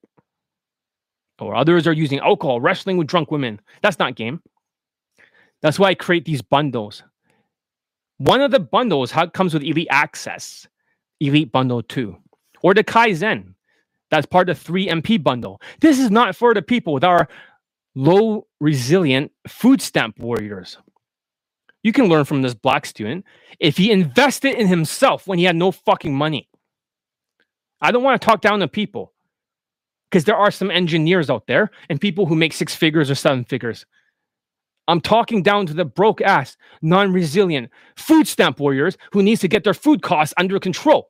Or 1.40 1.56
others 1.56 1.88
are 1.88 1.94
using 1.94 2.20
alcohol, 2.20 2.62
wrestling 2.62 2.98
with 2.98 3.08
drunk 3.08 3.32
women. 3.32 3.60
That's 3.82 3.98
not 4.00 4.16
game. 4.16 4.42
That's 5.62 5.80
why 5.80 5.88
I 5.88 5.96
create 5.96 6.26
these 6.26 6.42
bundles. 6.42 7.04
One 8.18 8.42
of 8.42 8.52
the 8.52 8.60
bundles 8.60 9.14
comes 9.34 9.54
with 9.54 9.64
elite 9.64 9.88
access, 9.90 10.68
elite 11.20 11.52
bundle 11.52 11.84
two, 11.84 12.18
or 12.62 12.74
the 12.74 12.84
Kaizen. 12.84 13.54
That's 14.12 14.28
part 14.28 14.50
of 14.50 14.64
the 14.64 14.72
3MP 14.72 15.24
bundle. 15.24 15.60
This 15.82 15.98
is 15.98 16.12
not 16.12 16.36
for 16.36 16.54
the 16.54 16.62
people 16.62 17.00
that 17.00 17.08
are 17.08 17.28
low 17.96 18.48
resilient 18.60 19.32
food 19.48 19.82
stamp 19.82 20.20
warriors. 20.20 20.78
You 21.82 21.92
can 21.92 22.06
learn 22.06 22.26
from 22.26 22.42
this 22.42 22.54
black 22.54 22.86
student 22.86 23.26
if 23.60 23.78
he 23.78 23.92
invested 23.92 24.56
in 24.56 24.68
himself 24.68 25.28
when 25.28 25.40
he 25.40 25.46
had 25.46 25.56
no 25.56 25.72
fucking 25.72 26.16
money. 26.16 26.48
I 27.82 27.92
don't 27.92 28.04
want 28.04 28.22
to 28.22 28.26
talk 28.26 28.42
down 28.42 28.60
to 28.60 28.68
people 28.68 29.14
because 30.10 30.24
there 30.24 30.38
are 30.38 30.52
some 30.52 30.72
engineers 30.72 31.30
out 31.30 31.48
there 31.48 31.72
and 31.90 32.00
people 32.00 32.26
who 32.26 32.36
make 32.36 32.54
six 32.54 32.74
figures 32.76 33.12
or 33.12 33.16
seven 33.16 33.44
figures. 33.44 33.86
I'm 34.88 35.00
talking 35.02 35.42
down 35.42 35.66
to 35.68 35.74
the 35.74 35.86
broke 35.86 36.22
ass, 36.22 36.58
non 36.82 37.14
resilient 37.14 37.70
food 37.96 38.28
stamp 38.28 38.60
warriors 38.60 38.98
who 39.12 39.24
needs 39.24 39.42
to 39.42 39.48
get 39.48 39.64
their 39.64 39.74
food 39.74 40.02
costs 40.02 40.34
under 40.38 40.60
control. 40.60 41.10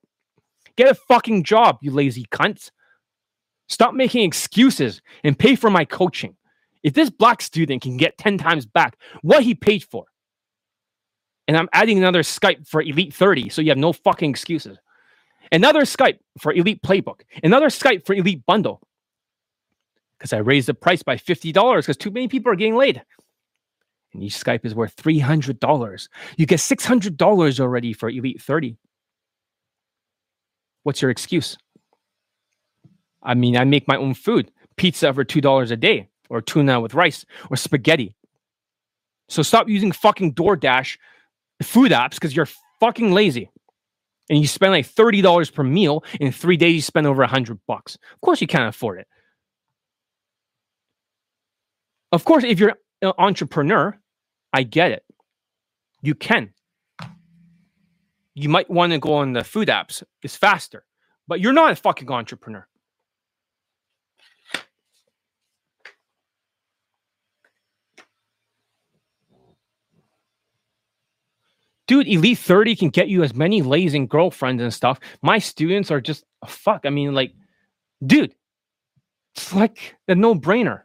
Get 0.75 0.91
a 0.91 0.95
fucking 0.95 1.43
job, 1.43 1.77
you 1.81 1.91
lazy 1.91 2.25
cunts. 2.31 2.71
Stop 3.67 3.93
making 3.93 4.23
excuses 4.23 5.01
and 5.23 5.37
pay 5.37 5.55
for 5.55 5.69
my 5.69 5.85
coaching. 5.85 6.35
If 6.83 6.93
this 6.93 7.09
black 7.09 7.41
student 7.41 7.81
can 7.81 7.97
get 7.97 8.17
10 8.17 8.37
times 8.37 8.65
back 8.65 8.97
what 9.21 9.43
he 9.43 9.55
paid 9.55 9.83
for, 9.83 10.05
and 11.47 11.57
I'm 11.57 11.69
adding 11.73 11.97
another 11.97 12.21
Skype 12.21 12.67
for 12.67 12.81
Elite 12.81 13.13
30, 13.13 13.49
so 13.49 13.61
you 13.61 13.69
have 13.69 13.77
no 13.77 13.93
fucking 13.93 14.29
excuses. 14.29 14.77
Another 15.51 15.81
Skype 15.81 16.19
for 16.39 16.53
Elite 16.53 16.81
Playbook, 16.81 17.21
another 17.43 17.67
Skype 17.67 18.05
for 18.05 18.13
Elite 18.13 18.45
Bundle. 18.45 18.81
Because 20.17 20.33
I 20.33 20.37
raised 20.37 20.67
the 20.67 20.73
price 20.73 21.03
by 21.03 21.17
$50 21.17 21.77
because 21.77 21.97
too 21.97 22.11
many 22.11 22.27
people 22.27 22.51
are 22.51 22.55
getting 22.55 22.75
laid. 22.75 23.01
And 24.13 24.23
each 24.23 24.35
Skype 24.35 24.65
is 24.65 24.75
worth 24.75 24.95
$300. 24.95 26.07
You 26.37 26.45
get 26.45 26.59
$600 26.59 27.59
already 27.59 27.93
for 27.93 28.09
Elite 28.09 28.41
30. 28.41 28.77
What's 30.83 31.01
your 31.01 31.11
excuse? 31.11 31.57
I 33.23 33.33
mean, 33.33 33.57
I 33.57 33.63
make 33.63 33.87
my 33.87 33.97
own 33.97 34.13
food 34.13 34.51
pizza 34.75 35.13
for 35.13 35.23
$2 35.23 35.71
a 35.71 35.75
day, 35.75 36.09
or 36.29 36.41
tuna 36.41 36.81
with 36.81 36.93
rice, 36.93 37.25
or 37.49 37.57
spaghetti. 37.57 38.15
So 39.29 39.41
stop 39.41 39.69
using 39.69 39.91
fucking 39.91 40.33
DoorDash 40.35 40.97
food 41.61 41.91
apps 41.91 42.15
because 42.15 42.35
you're 42.35 42.49
fucking 42.79 43.11
lazy. 43.11 43.49
And 44.29 44.39
you 44.39 44.47
spend 44.47 44.73
like 44.73 44.87
$30 44.87 45.53
per 45.53 45.63
meal. 45.63 46.03
In 46.19 46.31
three 46.31 46.57
days, 46.57 46.75
you 46.75 46.81
spend 46.81 47.07
over 47.07 47.21
100 47.21 47.59
bucks. 47.67 47.95
Of 48.13 48.21
course, 48.21 48.41
you 48.41 48.47
can't 48.47 48.67
afford 48.67 48.99
it. 48.99 49.07
Of 52.11 52.25
course, 52.25 52.43
if 52.43 52.59
you're 52.59 52.75
an 53.01 53.13
entrepreneur, 53.17 53.97
I 54.53 54.63
get 54.63 54.91
it. 54.91 55.03
You 56.01 56.15
can. 56.15 56.53
You 58.35 58.49
might 58.49 58.69
want 58.69 58.93
to 58.93 58.99
go 58.99 59.15
on 59.15 59.33
the 59.33 59.43
food 59.43 59.67
apps. 59.67 60.03
It's 60.21 60.35
faster. 60.35 60.85
But 61.27 61.39
you're 61.39 61.53
not 61.53 61.71
a 61.71 61.75
fucking 61.75 62.09
entrepreneur. 62.09 62.67
dude, 71.93 72.07
Elite 72.07 72.39
30 72.39 72.75
can 72.75 72.89
get 72.89 73.07
you 73.07 73.21
as 73.21 73.35
many 73.35 73.61
lazy 73.61 74.05
girlfriends 74.07 74.63
and 74.63 74.73
stuff. 74.73 74.99
My 75.21 75.37
students 75.37 75.91
are 75.91 76.01
just 76.01 76.25
fuck. 76.47 76.85
I 76.85 76.89
mean, 76.89 77.13
like, 77.13 77.33
dude, 78.03 78.33
it's 79.35 79.53
like 79.53 79.95
a 80.07 80.15
no 80.15 80.33
brainer. 80.33 80.81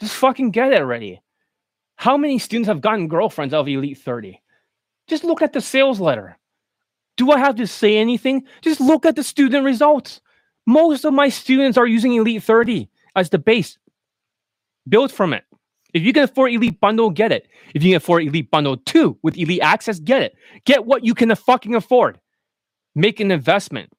Just 0.00 0.14
fucking 0.14 0.52
get 0.52 0.72
it 0.72 0.80
already. 0.80 1.20
How 1.96 2.16
many 2.16 2.38
students 2.38 2.68
have 2.68 2.80
gotten 2.80 3.08
girlfriends 3.08 3.54
out 3.54 3.60
of 3.60 3.68
Elite 3.68 3.98
30? 3.98 4.40
Just 5.06 5.24
look 5.24 5.42
at 5.42 5.52
the 5.52 5.60
sales 5.60 6.00
letter. 6.00 6.38
Do 7.16 7.30
I 7.30 7.38
have 7.38 7.56
to 7.56 7.66
say 7.66 7.96
anything? 7.98 8.44
Just 8.62 8.80
look 8.80 9.06
at 9.06 9.16
the 9.16 9.22
student 9.22 9.64
results. 9.64 10.20
Most 10.66 11.04
of 11.04 11.14
my 11.14 11.28
students 11.28 11.78
are 11.78 11.86
using 11.86 12.14
Elite 12.14 12.42
30 12.42 12.88
as 13.14 13.30
the 13.30 13.38
base. 13.38 13.78
Build 14.88 15.12
from 15.12 15.32
it. 15.32 15.44
If 15.92 16.02
you 16.02 16.12
can 16.12 16.24
afford 16.24 16.52
Elite 16.52 16.80
Bundle, 16.80 17.10
get 17.10 17.30
it. 17.30 17.46
If 17.74 17.82
you 17.84 17.90
can 17.90 17.98
afford 17.98 18.24
Elite 18.24 18.50
Bundle 18.50 18.76
2 18.78 19.18
with 19.22 19.38
Elite 19.38 19.62
Access, 19.62 20.00
get 20.00 20.22
it. 20.22 20.34
Get 20.64 20.86
what 20.86 21.04
you 21.04 21.14
can 21.14 21.34
fucking 21.34 21.74
afford. 21.74 22.18
Make 22.96 23.20
an 23.20 23.30
investment. 23.30 23.92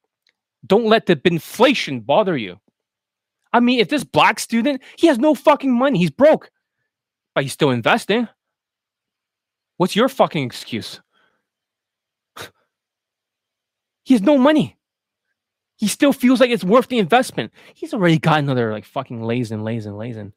Don't 0.66 0.86
let 0.86 1.06
the 1.06 1.18
inflation 1.24 2.00
bother 2.00 2.36
you. 2.36 2.60
I 3.52 3.60
mean, 3.60 3.80
if 3.80 3.88
this 3.88 4.04
black 4.04 4.38
student, 4.38 4.82
he 4.98 5.06
has 5.06 5.18
no 5.18 5.34
fucking 5.34 5.72
money, 5.72 5.98
he's 5.98 6.10
broke, 6.10 6.50
but 7.36 7.44
he's 7.44 7.52
still 7.52 7.70
investing. 7.70 8.26
What's 9.76 9.94
your 9.94 10.08
fucking 10.08 10.42
excuse? 10.42 11.02
he 14.04 14.14
has 14.14 14.22
no 14.22 14.38
money. 14.38 14.78
He 15.76 15.86
still 15.86 16.14
feels 16.14 16.40
like 16.40 16.48
it's 16.48 16.64
worth 16.64 16.88
the 16.88 16.98
investment. 16.98 17.52
He's 17.74 17.92
already 17.92 18.18
got 18.18 18.38
another 18.38 18.72
like 18.72 18.86
fucking 18.86 19.22
lays 19.22 19.52
and 19.52 19.64
lays 19.64 19.84
and 19.84 19.98
lays 19.98 20.16
and 20.16 20.32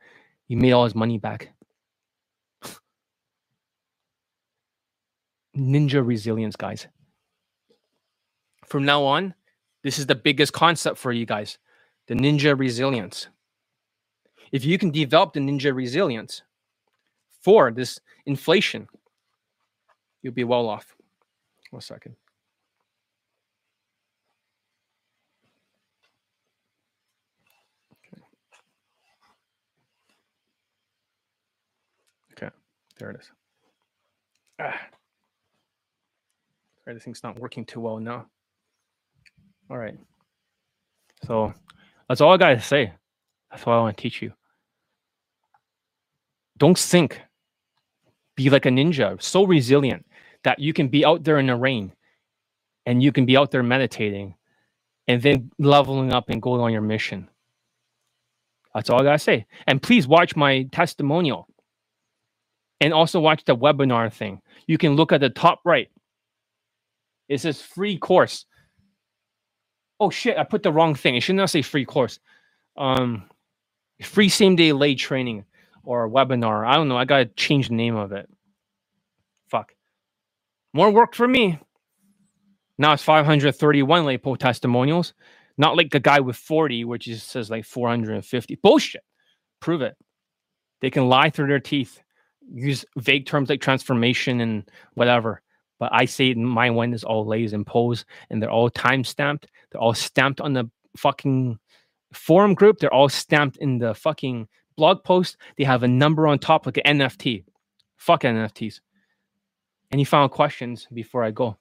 he 0.50 0.58
made 0.58 0.74
all 0.74 0.84
his 0.84 0.94
money 0.94 1.18
back. 1.18 1.54
Ninja 5.58 6.06
resilience, 6.06 6.58
guys. 6.58 6.86
From 8.66 8.84
now 8.84 9.06
on, 9.06 9.36
this 9.86 10.00
is 10.00 10.08
the 10.08 10.16
biggest 10.16 10.52
concept 10.52 10.98
for 10.98 11.14
you 11.14 11.26
guys 11.26 11.58
the 12.08 12.16
ninja 12.16 12.60
resilience. 12.60 13.30
If 14.52 14.66
you 14.66 14.78
can 14.78 14.92
develop 14.92 15.32
the 15.32 15.40
ninja 15.40 15.74
resilience 15.74 16.42
for 17.42 17.72
this 17.72 18.00
inflation, 18.26 18.88
you'll 20.22 20.34
be 20.34 20.44
well 20.44 20.68
off. 20.68 20.96
One 21.72 21.82
second. 21.82 22.16
Okay, 32.34 32.50
There 32.98 33.12
it 33.12 33.20
is. 33.20 33.32
Ah. 34.60 34.80
Sorry, 36.84 36.96
this 36.96 37.04
thing's 37.04 37.24
not 37.24 37.40
working 37.40 37.66
too 37.66 37.80
well 37.80 38.00
now. 38.00 38.26
All 39.70 39.78
right. 39.78 39.98
So 41.26 41.54
that's 42.08 42.22
all 42.22 42.34
I 42.34 42.38
got 42.38 42.50
to 42.50 42.62
say. 42.62 42.92
That's 43.52 43.64
all 43.66 43.74
I 43.74 43.82
want 43.82 43.98
to 43.98 44.02
teach 44.02 44.22
you. 44.22 44.34
Don't 46.58 46.78
sink. 46.78 47.22
Be 48.40 48.50
like 48.50 48.66
a 48.66 48.70
ninja, 48.70 49.22
so 49.22 49.44
resilient 49.44 50.06
that 50.46 50.60
you 50.60 50.72
can 50.72 50.88
be 50.88 51.04
out 51.04 51.26
there 51.26 51.40
in 51.40 51.48
the 51.48 51.58
rain 51.58 51.92
and 52.86 53.04
you 53.04 53.12
can 53.12 53.26
be 53.26 53.36
out 53.36 53.52
there 53.52 53.64
meditating 53.64 54.34
and 55.10 55.22
then 55.22 55.52
leveling 55.60 56.14
up 56.14 56.30
and 56.30 56.42
going 56.42 56.62
on 56.62 56.72
your 56.72 56.82
mission. 56.82 57.28
That's 58.74 58.90
all 58.90 59.02
I 59.02 59.04
got 59.04 59.12
to 59.12 59.20
say. 59.20 59.46
And 59.68 59.84
please 59.84 60.08
watch 60.08 60.38
my 60.38 60.64
testimonial 60.72 61.50
and 62.80 62.94
also 62.94 63.20
watch 63.20 63.44
the 63.44 63.58
webinar 63.58 64.10
thing. 64.10 64.42
You 64.68 64.78
can 64.78 64.96
look 64.96 65.12
at 65.12 65.20
the 65.20 65.30
top 65.30 65.60
right. 65.66 65.90
It 67.28 67.42
says 67.42 67.62
free 67.62 67.98
course. 67.98 68.46
Oh 70.00 70.12
shit, 70.12 70.38
I 70.38 70.46
put 70.46 70.64
the 70.64 70.72
wrong 70.72 70.96
thing. 70.96 71.16
It 71.18 71.24
should 71.24 71.36
not 71.36 71.50
say 71.50 71.62
free 71.62 71.84
course. 71.84 72.22
Um, 72.78 73.30
free 74.02 74.30
same 74.30 74.56
day 74.56 74.72
lay 74.72 74.96
training 74.96 75.44
or 75.90 76.06
a 76.06 76.10
webinar. 76.10 76.68
I 76.68 76.76
don't 76.76 76.88
know. 76.88 76.98
I 76.98 77.06
gotta 77.06 77.26
change 77.26 77.70
the 77.70 77.76
name 77.76 77.96
of 77.96 78.12
it. 78.12 78.30
Fuck. 79.50 79.74
More 80.74 80.92
work 80.92 81.16
for 81.16 81.28
me. 81.28 81.60
Now 82.78 82.94
it's 82.94 83.04
531 83.04 84.06
LayPo 84.06 84.38
testimonials. 84.38 85.14
Not 85.58 85.76
like 85.76 85.90
the 85.92 86.00
guy 86.00 86.20
with 86.20 86.36
40, 86.38 86.86
which 86.86 87.08
is, 87.08 87.24
says 87.24 87.50
like 87.50 87.66
450. 87.66 88.60
Bullshit. 88.62 89.04
Prove 89.60 89.82
it. 89.82 89.98
They 90.82 90.92
can 90.92 91.10
lie 91.10 91.32
through 91.32 91.48
their 91.48 91.60
teeth 91.60 92.00
use 92.52 92.86
vague 92.98 93.26
terms 93.26 93.50
like 93.50 93.62
transformation 93.62 94.42
and 94.42 94.70
whatever. 94.94 95.42
But 95.80 95.92
I 95.94 96.06
say 96.06 96.34
my 96.34 96.70
one 96.70 96.94
is 96.94 97.04
all 97.04 97.26
lays 97.26 97.54
and 97.54 97.66
pose, 97.66 98.06
and 98.30 98.42
they're 98.42 98.52
all 98.52 98.70
time 98.70 99.04
stamped. 99.04 99.48
They're 99.72 99.82
all 99.82 99.94
stamped 99.94 100.42
on 100.42 100.54
the 100.54 100.70
fucking 100.98 101.58
forum 102.14 102.54
group. 102.54 102.80
They're 102.80 102.94
all 102.94 103.10
stamped 103.10 103.58
in 103.58 103.78
the 103.78 103.94
fucking 103.94 104.48
blog 104.80 105.04
post. 105.04 105.36
They 105.58 105.66
have 105.66 105.84
a 105.84 105.88
number 105.88 106.26
on 106.26 106.40
top 106.40 106.66
like 106.66 106.78
an 106.78 107.00
NFT. 107.00 107.44
Fuck 107.98 108.22
NFTs. 108.24 108.80
Any 109.92 110.06
final 110.06 110.30
questions 110.30 110.88
before 110.94 111.22
I 111.24 111.32
go? 111.32 111.58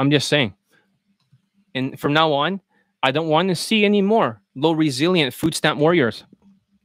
I'm 0.00 0.10
just 0.10 0.26
saying. 0.26 0.54
And 1.76 1.98
from 1.98 2.12
now 2.12 2.32
on, 2.32 2.60
I 3.04 3.12
don't 3.12 3.28
want 3.28 3.50
to 3.50 3.54
see 3.54 3.84
any 3.84 4.02
more 4.02 4.40
low 4.56 4.72
resilient 4.72 5.32
food 5.32 5.54
stamp 5.54 5.78
warriors. 5.78 6.24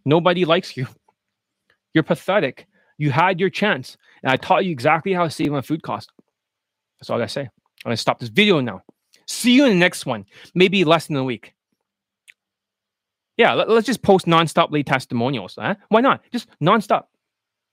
Nobody 0.06 0.46
likes 0.46 0.78
you. 0.78 0.86
You're 1.96 2.04
pathetic. 2.04 2.68
You 3.00 3.10
had 3.10 3.40
your 3.40 3.50
chance. 3.50 3.98
And 4.22 4.32
I 4.32 4.38
taught 4.38 4.66
you 4.66 4.72
exactly 4.72 5.14
how 5.14 5.24
to 5.24 5.32
save 5.32 5.52
on 5.54 5.64
food 5.64 5.82
cost. 5.82 6.12
That's 7.00 7.10
all 7.10 7.18
I 7.18 7.22
gotta 7.22 7.30
say. 7.30 7.50
I'm 7.86 7.92
to 7.92 7.98
stop 7.98 8.20
this 8.20 8.30
video 8.30 8.60
now. 8.60 8.82
See 9.26 9.54
you 9.54 9.66
in 9.66 9.72
the 9.72 9.80
next 9.80 10.06
one. 10.06 10.26
Maybe 10.54 10.84
less 10.84 11.08
than 11.08 11.16
a 11.16 11.24
week. 11.24 11.54
Yeah, 13.40 13.54
let, 13.54 13.70
us 13.70 13.86
just 13.86 14.02
post 14.02 14.26
nonstop 14.26 14.70
lead 14.70 14.86
testimonials. 14.86 15.58
Why 15.88 16.02
not? 16.02 16.24
Just 16.30 16.50
nonstop. 16.62 17.06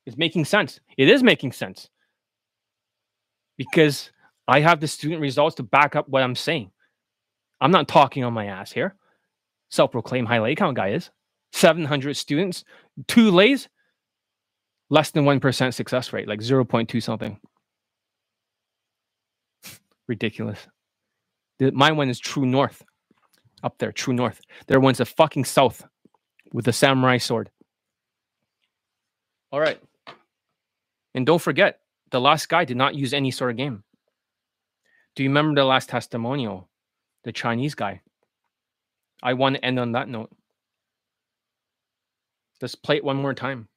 It's 0.07 0.17
making 0.17 0.45
sense. 0.45 0.79
It 0.97 1.09
is 1.09 1.25
making 1.25 1.51
sense. 1.51 1.91
Because 3.59 4.13
I 4.47 4.61
have 4.61 4.79
the 4.79 4.87
student 4.87 5.21
results 5.21 5.57
to 5.57 5.65
back 5.65 5.97
up 5.97 6.09
what 6.09 6.23
I'm 6.23 6.37
saying. 6.37 6.71
I'm 7.61 7.73
not 7.73 7.89
talking 7.89 8.23
on 8.23 8.33
my 8.33 8.47
ass 8.47 8.71
here. 8.71 8.95
Self 9.69 9.91
proclaimed 9.91 10.29
high 10.29 10.39
lay 10.39 10.55
count 10.55 10.77
guy 10.77 10.91
is 10.91 11.11
700 11.51 12.17
students, 12.17 12.63
two 13.09 13.33
lays, 13.33 13.69
less 14.89 15.11
than 15.11 15.25
1% 15.25 15.75
success 15.75 16.13
rate, 16.13 16.29
like 16.29 16.39
0.2 16.39 17.03
something. 17.03 17.41
Ridiculous. 20.07 20.61
The, 21.59 21.73
my 21.73 21.91
one 21.91 22.09
is 22.09 22.21
true 22.21 22.47
north. 22.47 22.85
Up 23.63 23.79
there, 23.79 23.93
true 23.93 24.15
north. 24.15 24.41
There 24.67 24.81
one's 24.81 25.01
a 25.01 25.05
fucking 25.05 25.45
south 25.45 25.87
with 26.53 26.69
a 26.69 26.73
samurai 26.73 27.19
sword. 27.19 27.51
All 29.51 29.61
right. 29.61 29.81
And 31.15 31.25
don't 31.25 31.41
forget, 31.41 31.81
the 32.11 32.21
last 32.21 32.49
guy 32.49 32.65
did 32.65 32.77
not 32.77 32.95
use 32.95 33.15
any 33.15 33.31
sort 33.31 33.51
of 33.51 33.57
game. 33.57 33.83
Do 35.15 35.23
you 35.23 35.31
remember 35.31 35.59
the 35.59 35.65
last 35.65 35.89
testimonial? 35.89 36.69
The 37.25 37.33
Chinese 37.33 37.75
guy. 37.75 38.03
I 39.23 39.33
want 39.33 39.57
to 39.57 39.65
end 39.65 39.79
on 39.79 39.93
that 39.93 40.09
note. 40.09 40.31
Let's 42.61 42.75
play 42.75 42.97
it 42.97 43.05
one 43.05 43.17
more 43.17 43.35
time. 43.35 43.69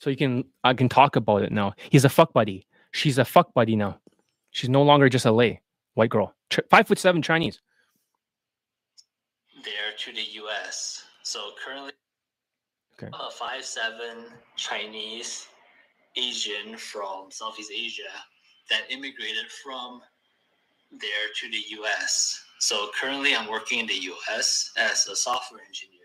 So 0.00 0.10
you 0.10 0.16
can 0.16 0.44
I 0.62 0.74
can 0.74 0.88
talk 0.88 1.16
about 1.16 1.42
it 1.42 1.50
now. 1.50 1.72
He's 1.90 2.04
a 2.04 2.10
fuck 2.10 2.32
buddy. 2.32 2.66
She's 2.94 3.18
a 3.18 3.24
fuck 3.24 3.52
buddy 3.54 3.74
now. 3.74 3.98
She's 4.52 4.70
no 4.70 4.82
longer 4.82 5.08
just 5.08 5.26
a 5.26 5.32
lay 5.32 5.60
white 5.94 6.10
girl. 6.10 6.32
Ch- 6.48 6.60
five 6.70 6.86
foot 6.86 6.98
seven 7.00 7.22
Chinese. 7.22 7.60
there 9.64 9.90
to 9.98 10.12
the 10.12 10.22
U.S. 10.42 11.02
So 11.24 11.50
currently, 11.64 11.90
Okay. 12.96 13.10
a 13.12 13.30
five 13.32 13.64
seven 13.64 14.26
Chinese 14.56 15.48
Asian 16.16 16.76
from 16.76 17.32
Southeast 17.32 17.72
Asia 17.74 18.12
that 18.70 18.82
immigrated 18.90 19.50
from 19.64 20.00
there 20.92 21.26
to 21.40 21.50
the 21.50 21.62
U.S. 21.80 22.44
So 22.60 22.90
currently, 23.00 23.34
I'm 23.34 23.50
working 23.50 23.80
in 23.80 23.86
the 23.88 23.98
U.S. 24.14 24.70
as 24.76 25.08
a 25.08 25.16
software 25.16 25.62
engineer, 25.66 26.00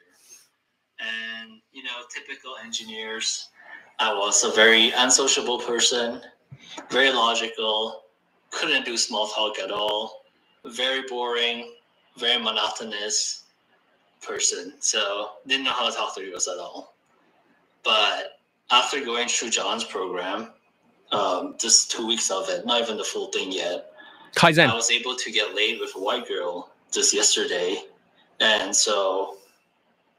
and 1.00 1.62
you 1.72 1.84
know, 1.84 1.98
typical 2.12 2.56
engineers. 2.66 3.50
I 4.00 4.12
was 4.12 4.44
a 4.44 4.50
very 4.56 4.90
unsociable 4.98 5.60
person, 5.60 6.22
very 6.90 7.12
logical, 7.12 8.04
couldn't 8.52 8.86
do 8.86 8.98
small 8.98 9.28
talk 9.28 9.60
at 9.60 9.72
all, 9.72 10.24
very 10.66 11.04
boring, 11.08 11.74
very 12.18 12.42
monotonous 12.42 13.46
person. 14.22 14.74
So 14.80 15.32
didn't 15.48 15.66
know 15.66 15.72
how 15.72 15.90
to 15.90 15.96
talk 15.96 16.16
to 16.16 16.30
girls 16.30 16.48
at 16.48 16.58
all. 16.58 16.96
But 17.84 18.40
after 18.72 19.04
going 19.04 19.28
through 19.28 19.52
John's 19.52 19.84
program, 19.84 20.50
um, 21.12 21.56
just 21.58 21.92
two 21.92 22.06
weeks 22.06 22.30
of 22.30 22.50
it, 22.50 22.66
not 22.66 22.82
even 22.82 22.98
the 22.98 23.04
full 23.04 23.28
thing 23.32 23.52
yet, 23.52 23.92
I 24.70 24.76
was 24.76 24.92
able 24.92 25.16
to 25.16 25.32
get 25.32 25.56
laid 25.56 25.80
with 25.80 25.96
a 25.96 26.00
white 26.00 26.28
girl 26.28 26.72
just 26.92 27.14
yesterday. 27.14 27.78
And 28.40 28.76
so 28.76 29.38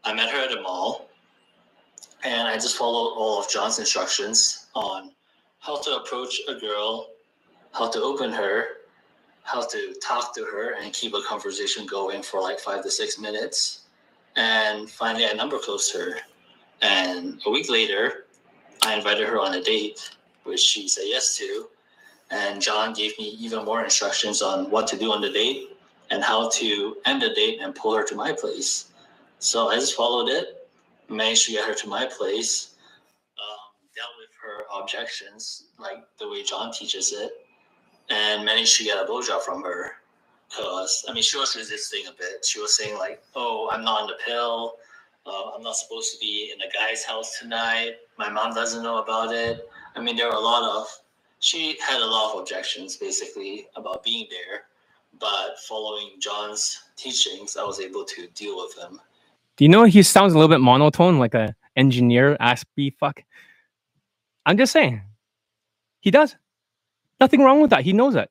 I 0.05 0.13
met 0.15 0.31
her 0.31 0.39
at 0.39 0.57
a 0.57 0.61
mall 0.63 1.09
and 2.25 2.49
I 2.49 2.55
just 2.55 2.77
followed 2.77 3.15
all 3.17 3.41
of 3.41 3.49
John's 3.49 3.79
instructions 3.79 4.67
on 4.75 5.13
how 5.61 5.81
to 5.81 5.97
approach 5.97 6.41
a 6.49 6.55
girl, 6.55 7.11
how 7.73 7.89
to 7.91 8.01
open 8.03 8.33
her, 8.33 8.65
how 9.43 9.63
to 9.67 9.95
talk 10.03 10.35
to 10.35 10.45
her 10.45 10.75
and 10.83 10.93
keep 10.93 11.15
a 11.15 11.23
conversation 11.23 11.87
going 11.87 12.23
for 12.23 12.41
like 12.41 12.59
five 12.59 12.83
to 12.83 12.91
six 12.91 13.19
minutes. 13.19 13.83
And 14.37 14.89
finally, 14.89 15.27
I 15.27 15.33
number 15.33 15.59
closed 15.59 15.95
her. 15.95 16.17
And 16.83 17.41
a 17.47 17.51
week 17.51 17.71
later, 17.71 18.27
I 18.83 18.95
invited 18.95 19.29
her 19.29 19.39
on 19.39 19.55
a 19.55 19.63
date, 19.63 20.11
which 20.45 20.61
she 20.61 20.89
said 20.89 21.05
yes 21.07 21.37
to. 21.37 21.69
And 22.31 22.63
John 22.63 22.95
gave 22.95 23.19
me 23.19 23.37
even 23.39 23.65
more 23.65 23.85
instructions 23.85 24.41
on 24.41 24.71
what 24.71 24.87
to 24.89 24.97
do 24.97 25.13
on 25.13 25.21
the 25.21 25.31
date 25.31 25.77
and 26.11 26.23
how 26.23 26.49
to 26.51 26.97
end 27.05 27.21
the 27.23 27.35
date 27.35 27.61
and 27.61 27.75
pull 27.75 27.95
her 27.95 28.05
to 28.05 28.15
my 28.15 28.33
place. 28.33 28.93
So 29.41 29.69
I 29.69 29.75
just 29.77 29.95
followed 29.95 30.29
it, 30.29 30.69
managed 31.09 31.47
to 31.47 31.53
get 31.53 31.67
her 31.67 31.75
to 31.75 31.89
my 31.89 32.07
place, 32.07 32.77
um, 33.39 33.59
dealt 33.95 34.11
with 34.19 34.31
her 34.43 34.59
objections 34.73 35.65
like 35.79 36.05
the 36.19 36.29
way 36.29 36.43
John 36.43 36.73
teaches 36.73 37.13
it, 37.13 37.33
and 38.11 38.45
managed 38.45 38.77
to 38.79 38.85
get 38.85 39.03
a 39.03 39.07
blowjob 39.07 39.43
from 39.43 39.63
her. 39.63 39.93
Cause 40.57 41.05
I 41.09 41.13
mean, 41.13 41.23
she 41.23 41.39
was 41.39 41.55
resisting 41.55 42.07
a 42.09 42.13
bit. 42.13 42.45
She 42.45 42.61
was 42.61 42.77
saying 42.77 42.99
like, 42.99 43.23
"Oh, 43.37 43.69
I'm 43.73 43.85
not 43.85 44.03
on 44.03 44.07
the 44.09 44.17
pill. 44.27 44.75
Uh, 45.27 45.51
I'm 45.55 45.63
not 45.63 45.77
supposed 45.77 46.13
to 46.15 46.19
be 46.19 46.53
in 46.53 46.61
a 46.61 46.73
guy's 46.73 47.05
house 47.05 47.39
tonight. 47.39 47.97
My 48.19 48.29
mom 48.29 48.55
doesn't 48.55 48.83
know 48.83 48.99
about 48.99 49.33
it." 49.33 49.69
I 49.95 50.01
mean, 50.01 50.17
there 50.17 50.27
were 50.27 50.35
a 50.35 50.41
lot 50.41 50.63
of. 50.63 50.87
She 51.39 51.79
had 51.81 52.03
a 52.03 52.07
lot 52.07 52.35
of 52.35 52.41
objections, 52.41 52.97
basically, 52.97 53.69
about 53.77 54.03
being 54.03 54.27
there. 54.31 54.65
But 55.19 55.59
following 55.61 56.13
John's 56.19 56.83
teachings, 56.97 57.57
I 57.57 57.65
was 57.65 57.81
able 57.81 58.05
to 58.05 58.27
deal 58.29 58.57
with 58.57 58.77
them. 58.77 59.01
Do 59.57 59.65
you 59.65 59.69
know 59.69 59.85
he 59.85 60.03
sounds 60.03 60.33
a 60.33 60.39
little 60.39 60.49
bit 60.49 60.61
monotone, 60.61 61.19
like 61.19 61.35
a 61.35 61.55
engineer 61.77 62.37
B 62.77 62.91
fuck? 62.99 63.23
I'm 64.47 64.57
just 64.57 64.73
saying. 64.73 65.03
He 66.01 66.11
does. 66.11 66.37
Nothing 67.21 67.43
wrong 67.43 67.61
with 67.61 67.71
that. 67.71 67.83
He 67.83 67.93
knows 67.93 68.15
that. 68.15 68.31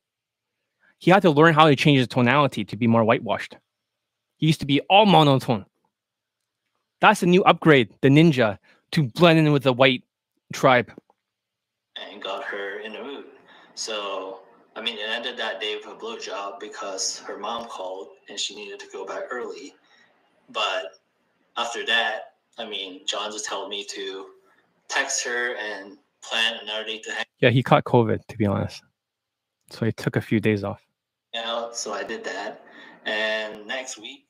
He 0.97 1.11
had 1.11 1.21
to 1.21 1.29
learn 1.29 1.53
how 1.53 1.67
to 1.67 1.75
change 1.75 1.99
his 1.99 2.07
tonality 2.07 2.65
to 2.65 2.77
be 2.77 2.87
more 2.87 3.03
whitewashed. 3.03 3.57
He 4.37 4.47
used 4.47 4.59
to 4.61 4.65
be 4.65 4.81
all 4.89 5.05
monotone. 5.05 5.65
That's 7.01 7.23
a 7.23 7.27
new 7.27 7.43
upgrade, 7.43 7.89
the 8.01 8.09
ninja, 8.09 8.57
to 8.91 9.03
blend 9.03 9.39
in 9.39 9.51
with 9.51 9.63
the 9.63 9.73
white 9.73 10.03
tribe. 10.53 10.91
and 11.95 12.21
got 12.21 12.43
her 12.43 12.79
in 12.79 12.93
the 12.93 13.03
mood. 13.03 13.25
So, 13.75 14.39
I 14.75 14.81
mean, 14.81 14.97
it 14.97 15.09
ended 15.09 15.37
that 15.37 15.61
day 15.61 15.75
with 15.75 15.85
a 15.85 15.97
blowjob 15.97 16.59
because 16.59 17.19
her 17.19 17.37
mom 17.37 17.65
called 17.67 18.09
and 18.29 18.39
she 18.39 18.55
needed 18.55 18.79
to 18.79 18.87
go 18.91 19.05
back 19.05 19.23
early. 19.31 19.73
But 20.49 20.95
after 21.57 21.85
that, 21.85 22.33
I 22.57 22.67
mean, 22.67 23.05
John 23.05 23.31
just 23.31 23.45
told 23.45 23.69
me 23.69 23.85
to 23.85 24.27
text 24.89 25.23
her 25.25 25.55
and 25.55 25.97
plan 26.23 26.59
another 26.61 26.83
date 26.85 27.03
to 27.03 27.11
hang 27.11 27.25
Yeah, 27.39 27.49
he 27.49 27.63
caught 27.63 27.83
COVID, 27.85 28.25
to 28.27 28.37
be 28.37 28.45
honest. 28.45 28.81
So 29.69 29.85
he 29.85 29.91
took 29.91 30.15
a 30.15 30.21
few 30.21 30.39
days 30.39 30.63
off. 30.63 30.81
out. 31.35 31.75
So 31.75 31.93
I 31.93 32.03
did 32.03 32.23
that. 32.25 32.65
And 33.05 33.65
next 33.67 33.97
week, 33.97 34.25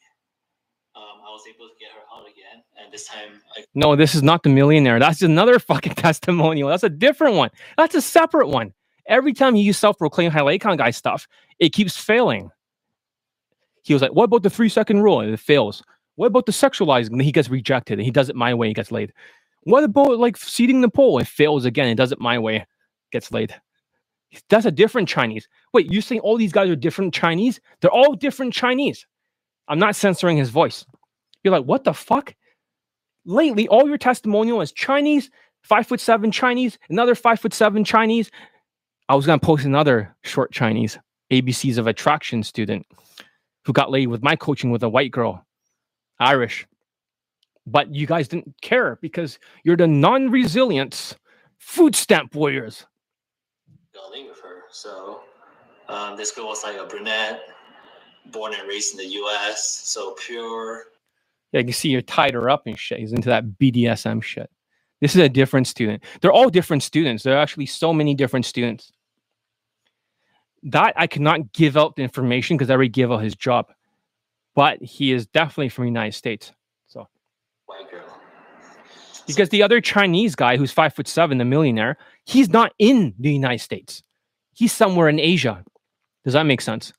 um, 0.96 1.22
I 1.26 1.32
was 1.32 1.44
able 1.48 1.68
to 1.68 1.74
get 1.80 1.90
her 1.92 2.02
out 2.14 2.26
again. 2.28 2.64
And 2.82 2.92
this 2.94 3.08
time, 3.08 3.42
I 3.58 3.64
No, 3.74 3.96
this 3.96 4.16
is 4.16 4.22
not 4.22 4.44
the 4.44 4.50
millionaire. 4.50 5.00
That's 5.00 5.22
another 5.22 5.60
fucking 5.72 5.96
testimonial. 5.96 6.70
That's 6.70 6.84
a 6.84 6.90
different 6.90 7.36
one. 7.36 7.50
That's 7.78 7.96
a 7.96 8.02
separate 8.02 8.48
one. 8.50 8.74
Every 9.08 9.34
time 9.34 9.56
he 9.56 9.64
used 9.64 9.80
self-proclaimed 9.80 10.34
high 10.34 10.42
lay 10.44 10.60
count 10.60 10.78
guy 10.78 10.92
stuff, 10.92 11.28
it 11.58 11.70
keeps 11.70 11.98
failing. 11.98 12.52
He 13.82 13.94
was 13.94 14.04
like, 14.04 14.12
"What 14.12 14.26
about 14.26 14.44
the 14.44 14.50
three-second 14.52 15.02
rule?" 15.02 15.22
And 15.22 15.34
it 15.34 15.40
fails. 15.40 15.82
What 16.16 16.28
about 16.28 16.46
the 16.46 16.52
sexualizing? 16.52 17.12
And 17.12 17.22
he 17.22 17.32
gets 17.32 17.50
rejected, 17.50 17.98
and 17.98 18.06
he 18.06 18.12
does 18.12 18.30
it 18.30 18.36
my 18.36 18.54
way. 18.54 18.68
He 18.68 18.74
gets 18.74 18.92
laid. 18.92 19.14
What 19.64 19.84
about 19.84 20.20
like 20.20 20.38
seating 20.38 20.82
the 20.82 20.90
pole? 20.90 21.20
It 21.20 21.28
fails 21.28 21.66
again. 21.66 21.88
It 21.90 21.96
does 21.96 22.12
it 22.12 22.20
my 22.20 22.40
way. 22.40 22.66
Gets 23.12 23.32
laid. 23.32 23.56
That's 24.50 24.66
a 24.66 24.72
different 24.72 25.10
Chinese. 25.10 25.48
Wait, 25.74 25.92
you 25.92 26.02
saying 26.02 26.22
all 26.22 26.38
these 26.38 26.52
guys 26.52 26.70
are 26.70 26.76
different 26.76 27.14
Chinese? 27.14 27.60
They're 27.82 27.92
all 27.92 28.14
different 28.14 28.54
Chinese. 28.54 29.06
I'm 29.68 29.80
not 29.80 29.96
censoring 29.96 30.38
his 30.38 30.50
voice. 30.50 30.86
You're 31.44 31.54
like, 31.54 31.66
what 31.66 31.84
the 31.84 31.94
fuck? 31.94 32.36
Lately, 33.26 33.68
all 33.68 33.88
your 33.88 33.98
testimonial 33.98 34.62
is 34.62 34.72
Chinese, 34.72 35.30
five 35.64 35.88
foot 35.88 36.00
seven 36.00 36.32
Chinese, 36.32 36.78
another 36.90 37.16
five 37.16 37.40
foot 37.40 37.54
seven 37.54 37.84
Chinese. 37.84 38.32
I 39.08 39.16
was 39.16 39.26
gonna 39.26 39.40
post 39.40 39.66
another 39.66 40.16
short 40.24 40.52
Chinese 40.52 40.98
ABCs 41.32 41.78
of 41.78 41.88
attraction 41.88 42.44
student 42.44 42.86
who 43.66 43.74
got 43.74 43.92
laid 43.92 44.08
with 44.08 44.24
my 44.24 44.36
coaching 44.36 44.72
with 44.72 44.84
a 44.84 44.90
white 44.90 45.12
girl, 45.12 45.46
Irish. 46.20 46.68
But 47.72 47.94
you 47.94 48.08
guys 48.08 48.28
didn't 48.28 48.56
care 48.62 48.98
because 49.02 49.38
you're 49.64 49.78
the 49.78 49.88
non-resilient 49.88 51.18
food 51.58 51.96
stamp 51.96 52.36
warriors. 52.36 52.86
laid 54.12 54.28
with 54.28 54.40
her. 54.42 54.64
So 54.72 55.22
um, 55.88 56.18
this 56.18 56.32
girl 56.32 56.48
was 56.48 56.64
like 56.64 56.78
a 56.78 56.86
brunette, 56.86 57.42
born 58.32 58.54
and 58.54 58.68
raised 58.68 58.94
in 58.94 58.98
the 58.98 59.08
U.S. 59.08 59.82
So 59.84 60.16
pure, 60.20 60.86
Yeah, 61.52 61.60
you 61.60 61.66
can 61.66 61.74
see 61.74 61.90
you 61.90 62.02
tied 62.02 62.34
her 62.34 62.50
up 62.50 62.66
and 62.66 62.78
shit. 62.78 63.00
He's 63.00 63.14
into 63.14 63.30
that 63.30 63.46
BDSM 63.60 64.24
shit. 64.24 64.50
This 65.02 65.16
is 65.16 65.22
a 65.22 65.30
different 65.30 65.68
student. 65.68 66.04
They're 66.22 66.32
all 66.32 66.50
different 66.50 66.84
students. 66.84 67.24
There 67.24 67.36
are 67.36 67.42
actually 67.42 67.68
so 67.68 67.94
many 67.94 68.16
different 68.16 68.46
students. 68.46 68.92
That 70.64 70.94
I 70.98 71.08
cannot 71.08 71.54
give 71.54 71.78
out 71.78 71.96
the 71.96 72.02
information 72.04 72.58
because 72.58 72.70
I 72.70 72.74
already 72.74 72.90
gave 72.90 73.12
out 73.12 73.24
his 73.24 73.36
job. 73.36 73.72
But 74.56 74.82
he 74.82 75.14
is 75.14 75.26
definitely 75.28 75.70
from 75.70 75.86
the 75.86 75.90
United 75.90 76.16
States. 76.16 76.52
Because 79.30 79.50
the 79.50 79.62
other 79.62 79.80
Chinese 79.80 80.36
guy 80.36 80.58
who's 80.58 80.72
five 80.72 80.96
foot 80.96 81.08
seven, 81.08 81.38
the 81.38 81.46
millionaire, 81.46 81.98
he's 82.26 82.50
not 82.50 82.74
in 82.80 83.14
the 83.20 83.32
United 83.32 83.62
States. 83.62 84.02
He's 84.54 84.74
somewhere 84.74 85.08
in 85.08 85.20
Asia. 85.20 85.64
Does 86.24 86.34
that 86.34 86.44
make 86.44 86.62
sense? 86.62 86.92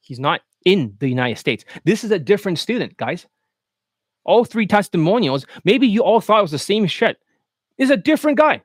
He's 0.00 0.18
not 0.18 0.40
in 0.64 0.96
the 0.98 1.08
United 1.08 1.38
States. 1.38 1.64
This 1.84 2.02
is 2.02 2.10
a 2.10 2.18
different 2.18 2.58
student, 2.58 2.96
guys. 2.96 3.26
All 4.24 4.44
three 4.44 4.66
testimonials, 4.66 5.46
maybe 5.64 5.86
you 5.86 6.02
all 6.02 6.20
thought 6.20 6.40
it 6.40 6.42
was 6.42 6.50
the 6.50 6.58
same 6.58 6.86
shit, 6.86 7.18
is 7.78 7.90
a 7.90 7.96
different 7.96 8.36
guy. 8.36 8.62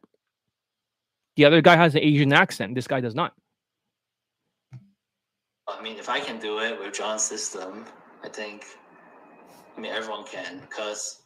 The 1.35 1.45
other 1.45 1.61
guy 1.61 1.75
has 1.75 1.93
an 1.93 2.01
Asian 2.01 2.33
accent. 2.33 2.73
This 2.73 2.87
guy 2.87 2.99
does 2.99 3.13
not. 3.13 3.33
I 5.67 5.81
mean, 5.83 5.97
if 5.97 6.09
I 6.09 6.19
can 6.19 6.39
do 6.39 6.59
it 6.59 6.79
with 6.79 6.93
John's 6.93 7.21
system, 7.21 7.85
I 8.23 8.27
think. 8.27 8.65
I 9.77 9.79
mean, 9.79 9.91
everyone 9.91 10.25
can 10.25 10.59
because 10.59 11.20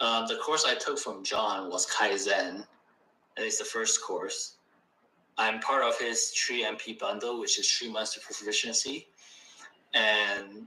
um, 0.00 0.26
the 0.26 0.36
course 0.36 0.64
I 0.66 0.74
took 0.74 0.98
from 0.98 1.22
John 1.22 1.70
was 1.70 1.86
Kaizen. 1.86 2.66
At 3.36 3.42
least 3.44 3.58
the 3.58 3.64
first 3.64 4.02
course. 4.02 4.56
I'm 5.38 5.60
part 5.60 5.84
of 5.84 5.98
his 5.98 6.32
Tree 6.32 6.64
MP 6.64 6.98
bundle, 6.98 7.40
which 7.40 7.58
is 7.58 7.66
Tree 7.66 7.90
Master 7.90 8.20
Proficiency, 8.20 9.06
and 9.94 10.66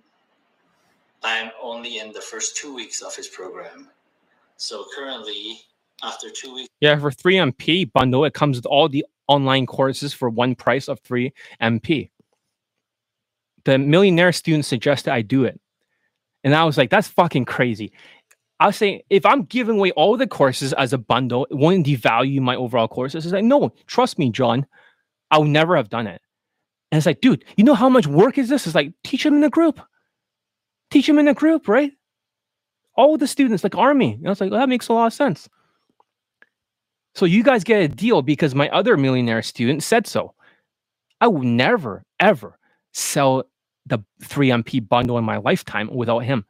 I'm 1.24 1.52
only 1.62 2.00
in 2.00 2.12
the 2.12 2.22
first 2.22 2.58
two 2.58 2.74
weeks 2.74 3.02
of 3.02 3.16
his 3.16 3.28
program. 3.28 3.90
So 4.58 4.86
currently, 4.96 5.60
after 6.04 6.30
two 6.30 6.56
weeks, 6.56 6.70
Yeah, 6.80 6.98
for 6.98 7.12
3MP 7.12 7.92
bundle, 7.94 8.26
it 8.26 8.34
comes 8.34 8.58
with 8.58 8.66
all 8.66 8.90
the 8.90 9.06
online 9.28 9.66
courses 9.66 10.14
for 10.14 10.30
one 10.30 10.56
price 10.56 10.88
of 10.88 11.02
3MP. 11.04 12.10
The 13.66 13.78
millionaire 13.78 14.32
student 14.32 14.66
suggested 14.66 15.14
I 15.14 15.22
do 15.22 15.46
it. 15.46 15.60
And 16.44 16.54
I 16.54 16.66
was 16.66 16.78
like, 16.78 16.90
that's 16.90 17.08
fucking 17.08 17.46
crazy. 17.46 17.94
I 18.60 18.68
was 18.68 18.78
saying, 18.78 19.02
if 19.10 19.26
I'm 19.26 19.44
giving 19.44 19.78
away 19.78 19.92
all 19.92 20.16
the 20.16 20.28
courses 20.28 20.74
as 20.74 20.94
a 20.94 20.98
bundle, 20.98 21.46
it 21.50 21.56
won't 21.56 21.86
devalue 21.86 22.40
my 22.40 22.56
overall 22.56 22.88
courses. 22.88 23.26
It's 23.26 23.34
like, 23.34 23.44
no, 23.44 23.74
trust 23.88 24.20
me, 24.20 24.30
John, 24.30 24.66
I 25.32 25.40
would 25.40 25.50
never 25.50 25.76
have 25.76 25.90
done 25.90 26.08
it. 26.08 26.22
And 26.92 26.98
it's 26.98 27.06
like, 27.06 27.22
dude, 27.22 27.44
you 27.58 27.64
know 27.64 27.74
how 27.74 27.90
much 27.90 28.06
work 28.06 28.38
is 28.38 28.50
this? 28.50 28.68
It's 28.68 28.76
like, 28.76 28.94
teach 29.04 29.24
them 29.24 29.36
in 29.36 29.44
a 29.44 29.50
group. 29.50 29.82
Teach 30.92 31.08
them 31.08 31.18
in 31.18 31.28
a 31.28 31.34
group, 31.34 31.68
right? 31.68 31.92
All 32.96 33.18
the 33.18 33.28
students, 33.28 33.64
like 33.64 33.76
army. 33.76 34.14
And 34.14 34.28
I 34.28 34.30
was 34.30 34.40
like, 34.40 34.52
well, 34.52 34.60
that 34.60 34.70
makes 34.70 34.88
a 34.88 34.94
lot 34.94 35.08
of 35.08 35.14
sense. 35.14 35.50
So 37.16 37.26
you 37.26 37.44
guys 37.44 37.64
get 37.64 37.82
a 37.82 37.88
deal 37.88 38.22
because 38.22 38.54
my 38.54 38.70
other 38.70 38.96
millionaire 38.96 39.42
student 39.42 39.84
said 39.84 40.06
so. 40.08 40.36
I 41.20 41.28
would 41.28 41.48
never, 41.48 42.06
ever 42.20 42.60
sell 42.92 43.46
the 43.86 44.00
3MP 44.22 44.88
bundle 44.88 45.18
in 45.18 45.24
my 45.26 45.38
lifetime 45.38 45.90
without 45.94 46.20
him. 46.20 46.46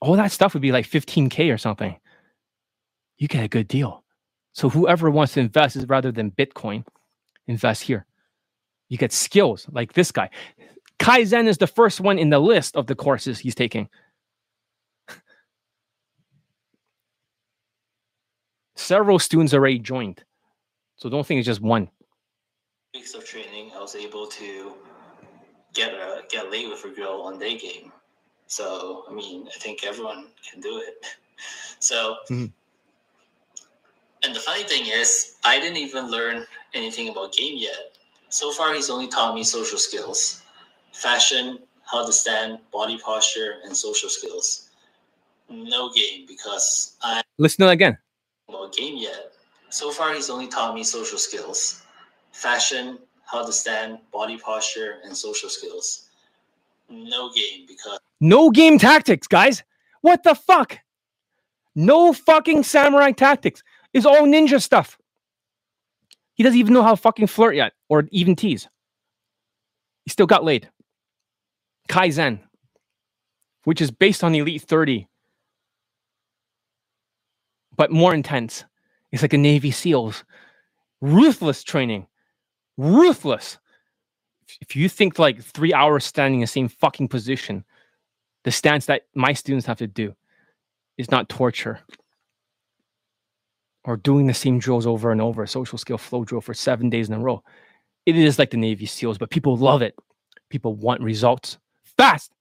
All 0.00 0.16
that 0.16 0.32
stuff 0.32 0.54
would 0.54 0.62
be 0.62 0.72
like 0.72 0.86
15K 0.86 1.52
or 1.52 1.58
something. 1.58 1.96
You 3.16 3.28
get 3.28 3.44
a 3.44 3.48
good 3.48 3.68
deal. 3.68 4.04
So 4.52 4.68
whoever 4.68 5.10
wants 5.10 5.34
to 5.34 5.40
invest 5.40 5.76
is 5.76 5.86
rather 5.88 6.12
than 6.12 6.30
Bitcoin, 6.30 6.84
invest 7.46 7.82
here. 7.82 8.06
You 8.88 8.96
get 8.98 9.12
skills 9.12 9.66
like 9.70 9.92
this 9.92 10.12
guy. 10.12 10.30
Kaizen 10.98 11.46
is 11.46 11.58
the 11.58 11.66
first 11.66 12.00
one 12.00 12.18
in 12.18 12.30
the 12.30 12.38
list 12.38 12.76
of 12.76 12.86
the 12.86 12.94
courses 12.94 13.38
he's 13.38 13.54
taking. 13.54 13.88
Several 18.76 19.18
students 19.18 19.52
already 19.52 19.78
joined. 19.78 20.24
So 20.96 21.08
don't 21.08 21.26
think 21.26 21.38
it's 21.38 21.46
just 21.46 21.60
one. 21.60 21.88
weeks 22.94 23.14
of 23.14 23.24
training, 23.24 23.70
I 23.76 23.80
was 23.80 23.94
able 23.94 24.26
to 24.26 24.72
get 25.74 25.92
a, 25.94 26.22
get 26.30 26.50
laid 26.50 26.68
with 26.68 26.84
a 26.84 26.90
girl 26.90 27.22
on 27.22 27.38
day 27.38 27.56
game. 27.58 27.92
So 28.48 29.04
I 29.08 29.14
mean, 29.14 29.48
I 29.54 29.58
think 29.58 29.84
everyone 29.84 30.28
can 30.50 30.60
do 30.60 30.78
it. 30.78 31.04
So, 31.80 32.16
Mhm. 32.30 32.52
and 34.24 34.34
the 34.34 34.40
funny 34.40 34.64
thing 34.64 34.86
is, 34.86 35.36
I 35.44 35.60
didn't 35.60 35.76
even 35.78 36.10
learn 36.10 36.46
anything 36.74 37.08
about 37.08 37.32
game 37.32 37.56
yet. 37.56 37.96
So 38.30 38.52
far, 38.52 38.74
he's 38.74 38.90
only 38.90 39.08
taught 39.08 39.34
me 39.34 39.44
social 39.44 39.78
skills, 39.78 40.42
fashion, 40.92 41.60
how 41.84 42.04
to 42.06 42.12
stand, 42.12 42.58
body 42.72 42.98
posture, 42.98 43.60
and 43.64 43.76
social 43.76 44.10
skills. 44.10 44.70
No 45.50 45.90
game 45.92 46.26
because 46.26 46.96
I 47.02 47.22
Listen 47.38 47.62
to 47.62 47.66
that 47.66 47.72
again. 47.72 47.98
about 48.48 48.74
game 48.74 48.96
yet. 48.98 49.32
So 49.70 49.90
far, 49.92 50.14
he's 50.14 50.30
only 50.30 50.48
taught 50.48 50.74
me 50.74 50.84
social 50.84 51.18
skills, 51.18 51.82
fashion, 52.32 52.98
how 53.24 53.44
to 53.46 53.52
stand, 53.52 53.98
body 54.12 54.38
posture, 54.38 54.98
and 55.04 55.16
social 55.16 55.48
skills. 55.50 56.08
No 56.90 57.30
game 57.32 57.66
because 57.68 58.00
No 58.20 58.50
game 58.50 58.78
tactics, 58.78 59.26
guys. 59.26 59.62
What 60.00 60.22
the 60.22 60.34
fuck? 60.34 60.78
No 61.74 62.12
fucking 62.12 62.64
samurai 62.64 63.12
tactics. 63.12 63.62
It's 63.92 64.06
all 64.06 64.22
ninja 64.22 64.60
stuff. 64.60 64.98
He 66.34 66.42
doesn't 66.42 66.58
even 66.58 66.74
know 66.74 66.82
how 66.82 66.90
to 66.90 66.96
fucking 66.96 67.26
flirt 67.26 67.56
yet 67.56 67.72
or 67.88 68.08
even 68.10 68.36
tease. 68.36 68.68
He 70.04 70.10
still 70.10 70.26
got 70.26 70.44
laid. 70.44 70.68
Kaizen, 71.88 72.40
which 73.64 73.80
is 73.80 73.90
based 73.90 74.22
on 74.22 74.34
Elite 74.34 74.62
30, 74.62 75.08
but 77.76 77.90
more 77.90 78.14
intense. 78.14 78.64
It's 79.10 79.22
like 79.22 79.32
a 79.32 79.38
Navy 79.38 79.70
SEALs. 79.70 80.24
Ruthless 81.00 81.62
training. 81.62 82.06
Ruthless. 82.76 83.58
If 84.60 84.76
you 84.76 84.88
think 84.88 85.18
like 85.18 85.42
three 85.42 85.72
hours 85.72 86.04
standing 86.04 86.40
in 86.40 86.42
the 86.42 86.46
same 86.46 86.68
fucking 86.68 87.08
position, 87.08 87.64
the 88.44 88.50
stance 88.50 88.86
that 88.86 89.02
my 89.14 89.32
students 89.32 89.66
have 89.66 89.78
to 89.78 89.86
do 89.86 90.14
is 90.96 91.10
not 91.10 91.28
torture 91.28 91.80
or 93.84 93.96
doing 93.96 94.26
the 94.26 94.34
same 94.34 94.58
drills 94.58 94.86
over 94.86 95.10
and 95.10 95.20
over, 95.20 95.46
social 95.46 95.78
skill 95.78 95.98
flow 95.98 96.24
drill 96.24 96.40
for 96.40 96.54
seven 96.54 96.90
days 96.90 97.08
in 97.08 97.14
a 97.14 97.18
row. 97.18 97.42
It 98.06 98.16
is 98.16 98.38
like 98.38 98.50
the 98.50 98.56
Navy 98.56 98.86
SEALs, 98.86 99.18
but 99.18 99.30
people 99.30 99.56
love 99.56 99.82
it. 99.82 99.94
People 100.50 100.74
want 100.74 101.00
results 101.00 101.58
fast. 101.96 102.32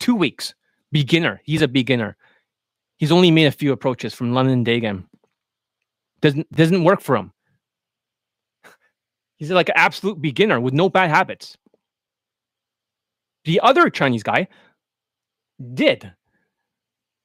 Two 0.00 0.14
weeks. 0.14 0.54
Beginner. 0.90 1.40
He's 1.44 1.62
a 1.62 1.68
beginner. 1.68 2.16
He's 2.96 3.12
only 3.12 3.30
made 3.30 3.46
a 3.46 3.52
few 3.52 3.72
approaches 3.72 4.14
from 4.14 4.34
London 4.34 4.64
Daygame. 4.64 5.04
Doesn't 6.20 6.50
doesn't 6.52 6.84
work 6.84 7.00
for 7.00 7.16
him. 7.16 7.32
He's 9.36 9.50
like 9.50 9.68
an 9.68 9.74
absolute 9.76 10.22
beginner 10.22 10.60
with 10.60 10.74
no 10.74 10.88
bad 10.88 11.10
habits. 11.10 11.56
The 13.44 13.58
other 13.60 13.90
Chinese 13.90 14.22
guy 14.22 14.46
did 15.62 16.12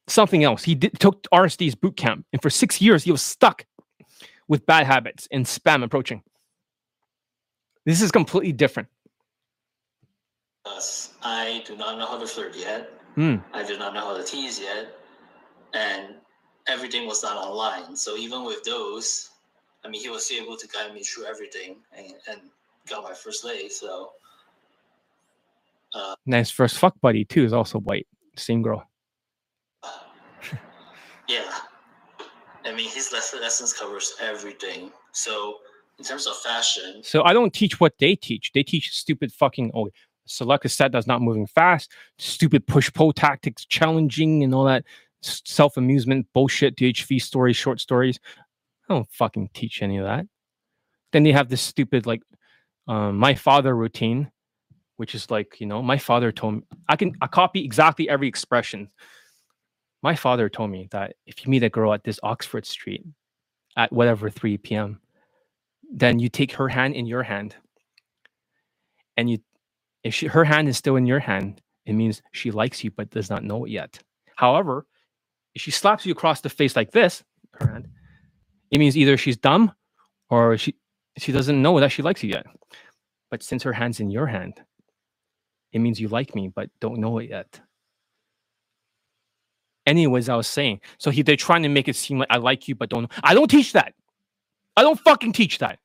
something 0.07 0.43
else. 0.43 0.63
He 0.63 0.75
did, 0.75 0.99
took 0.99 1.23
RSD's 1.33 1.75
boot 1.75 1.97
camp, 1.97 2.25
and 2.31 2.41
for 2.41 2.49
six 2.49 2.81
years 2.81 3.03
he 3.03 3.11
was 3.11 3.21
stuck 3.21 3.65
with 4.47 4.65
bad 4.65 4.85
habits 4.85 5.27
and 5.31 5.45
spam 5.45 5.83
approaching. 5.83 6.23
This 7.85 8.01
is 8.01 8.11
completely 8.11 8.51
different. 8.51 8.89
I 11.23 11.63
do 11.65 11.75
not 11.77 11.97
know 11.97 12.05
how 12.05 12.19
to 12.19 12.27
flirt 12.27 12.55
yet. 12.55 12.91
Hmm. 13.15 13.37
I 13.53 13.65
do 13.65 13.77
not 13.77 13.93
know 13.93 14.01
how 14.01 14.17
to 14.17 14.23
tease 14.23 14.59
yet, 14.59 14.95
and 15.73 16.15
everything 16.67 17.07
was 17.07 17.21
done 17.21 17.37
online. 17.37 17.95
So 17.95 18.17
even 18.17 18.43
with 18.43 18.63
those, 18.63 19.29
I 19.83 19.89
mean, 19.89 20.01
he 20.01 20.09
was 20.09 20.29
able 20.31 20.57
to 20.57 20.67
guide 20.67 20.93
me 20.93 21.01
through 21.03 21.25
everything 21.25 21.77
and, 21.97 22.13
and 22.29 22.41
got 22.89 23.03
my 23.03 23.13
first 23.13 23.45
lay. 23.45 23.69
So 23.69 24.11
Nice 26.25 26.51
first 26.51 26.77
fuck 26.77 26.99
buddy 27.01 27.25
too 27.25 27.43
is 27.43 27.53
also 27.53 27.79
white, 27.79 28.07
same 28.39 28.61
girl. 28.61 28.87
yeah, 31.27 31.51
I 32.65 32.73
mean, 32.73 32.89
his 32.89 33.11
lesson 33.11 33.41
lessons 33.41 33.73
covers 33.73 34.13
everything. 34.21 34.91
So 35.11 35.57
in 35.99 36.05
terms 36.05 36.27
of 36.27 36.35
fashion, 36.37 37.01
So 37.03 37.23
I 37.23 37.33
don't 37.33 37.53
teach 37.53 37.79
what 37.79 37.97
they 37.99 38.15
teach. 38.15 38.51
They 38.53 38.63
teach 38.63 38.95
stupid 38.95 39.31
fucking 39.31 39.71
oh 39.73 39.89
select 40.25 40.65
a 40.65 40.69
set 40.69 40.91
that's 40.91 41.07
not 41.07 41.21
moving 41.21 41.47
fast, 41.47 41.91
stupid 42.17 42.67
push 42.67 42.91
pull 42.93 43.13
tactics, 43.13 43.65
challenging 43.65 44.43
and 44.43 44.53
all 44.53 44.65
that 44.65 44.83
self 45.21 45.77
amusement 45.77 46.27
bullshit, 46.33 46.75
DHV 46.75 47.21
stories, 47.21 47.55
short 47.55 47.79
stories. 47.79 48.19
I 48.89 48.93
don't 48.93 49.11
fucking 49.11 49.49
teach 49.53 49.81
any 49.81 49.97
of 49.97 50.05
that. 50.05 50.25
Then 51.11 51.23
they 51.23 51.31
have 51.31 51.49
this 51.49 51.61
stupid 51.61 52.05
like 52.05 52.21
um, 52.87 53.17
my 53.17 53.35
father 53.35 53.75
routine, 53.75 54.31
which 54.97 55.15
is 55.15 55.31
like 55.31 55.59
you 55.61 55.65
know 55.65 55.81
my 55.81 55.97
father 55.97 56.31
told 56.31 56.55
me 56.55 56.61
I 56.89 56.95
can 56.95 57.15
I 57.21 57.27
copy 57.27 57.63
exactly 57.63 58.09
every 58.09 58.27
expression. 58.27 58.89
My 60.03 60.15
father 60.15 60.49
told 60.49 60.69
me 60.69 60.87
that 60.91 61.15
if 61.25 61.43
you 61.43 61.49
meet 61.49 61.63
a 61.63 61.69
girl 61.69 61.93
at 61.93 62.03
this 62.03 62.19
Oxford 62.21 62.65
Street 62.65 63.03
at 63.77 63.91
whatever 63.91 64.29
3 64.29 64.57
p.m 64.57 64.99
then 65.89 66.19
you 66.19 66.27
take 66.27 66.51
her 66.51 66.67
hand 66.67 66.95
in 66.95 67.05
your 67.05 67.23
hand. 67.23 67.55
And 69.15 69.29
you 69.29 69.39
if 70.03 70.13
she, 70.13 70.27
her 70.27 70.43
hand 70.43 70.67
is 70.67 70.77
still 70.77 70.95
in 70.95 71.05
your 71.05 71.19
hand 71.19 71.61
it 71.85 71.93
means 71.93 72.21
she 72.33 72.51
likes 72.51 72.83
you 72.83 72.91
but 72.91 73.09
does 73.11 73.29
not 73.29 73.43
know 73.43 73.65
it 73.65 73.71
yet. 73.71 73.99
However 74.35 74.85
if 75.55 75.61
she 75.61 75.71
slaps 75.71 76.05
you 76.05 76.11
across 76.11 76.41
the 76.41 76.49
face 76.49 76.75
like 76.75 76.91
this 76.91 77.23
her 77.53 77.67
hand 77.67 77.87
it 78.71 78.79
means 78.79 78.97
either 78.97 79.17
she's 79.17 79.37
dumb 79.37 79.71
or 80.29 80.57
she 80.57 80.75
she 81.17 81.31
doesn't 81.31 81.61
know 81.61 81.79
that 81.79 81.91
she 81.91 82.01
likes 82.01 82.23
you 82.23 82.29
yet. 82.29 82.45
But 83.31 83.43
since 83.43 83.63
her 83.63 83.73
hand's 83.73 83.99
in 83.99 84.11
your 84.11 84.27
hand 84.27 84.61
it 85.71 85.79
means 85.79 85.99
you 85.99 86.07
like 86.07 86.35
me 86.35 86.47
but 86.47 86.69
don't 86.79 86.99
know 86.99 87.17
it 87.19 87.29
yet 87.29 87.59
anyways 89.85 90.29
i 90.29 90.35
was 90.35 90.47
saying 90.47 90.79
so 90.97 91.11
he, 91.11 91.21
they're 91.21 91.35
trying 91.35 91.63
to 91.63 91.69
make 91.69 91.87
it 91.87 91.95
seem 91.95 92.19
like 92.19 92.27
i 92.29 92.37
like 92.37 92.67
you 92.67 92.75
but 92.75 92.89
don't 92.89 93.11
i 93.23 93.33
don't 93.33 93.49
teach 93.49 93.73
that 93.73 93.93
I 94.77 94.83
don't 94.83 94.99
fucking 94.99 95.33
teach 95.33 95.57
that. 95.57 95.79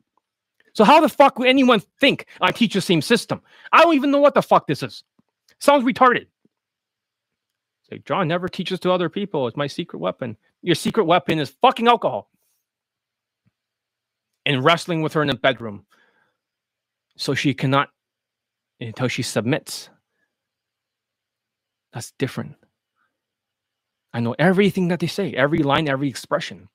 So 0.74 0.84
how 0.84 1.00
the 1.00 1.08
fuck 1.08 1.38
would 1.38 1.48
anyone 1.48 1.80
think 1.98 2.26
I 2.40 2.52
teach 2.52 2.74
the 2.74 2.80
same 2.80 3.02
system? 3.02 3.40
I 3.72 3.82
don't 3.82 3.94
even 3.94 4.10
know 4.10 4.20
what 4.20 4.34
the 4.34 4.42
fuck 4.42 4.66
this 4.66 4.82
is. 4.82 5.02
Sounds 5.58 5.84
retarded. 5.84 6.26
It's 7.82 7.90
like 7.90 8.04
John 8.04 8.28
never 8.28 8.48
teaches 8.48 8.80
to 8.80 8.92
other 8.92 9.08
people. 9.08 9.48
It's 9.48 9.56
my 9.56 9.66
secret 9.66 9.98
weapon. 9.98 10.36
Your 10.62 10.74
secret 10.74 11.04
weapon 11.04 11.38
is 11.38 11.50
fucking 11.62 11.88
alcohol. 11.88 12.30
And 14.44 14.62
wrestling 14.62 15.02
with 15.02 15.14
her 15.14 15.22
in 15.22 15.28
the 15.28 15.34
bedroom. 15.34 15.86
So 17.16 17.34
she 17.34 17.54
cannot 17.54 17.88
until 18.88 19.08
she 19.08 19.22
submits. 19.22 19.88
That's 21.92 22.12
different. 22.18 22.56
I 24.14 24.20
know 24.20 24.34
everything 24.38 24.88
that 24.88 25.00
they 25.00 25.06
say, 25.06 25.32
every 25.32 25.58
line, 25.58 25.88
every 25.88 26.08
expression. 26.08 26.68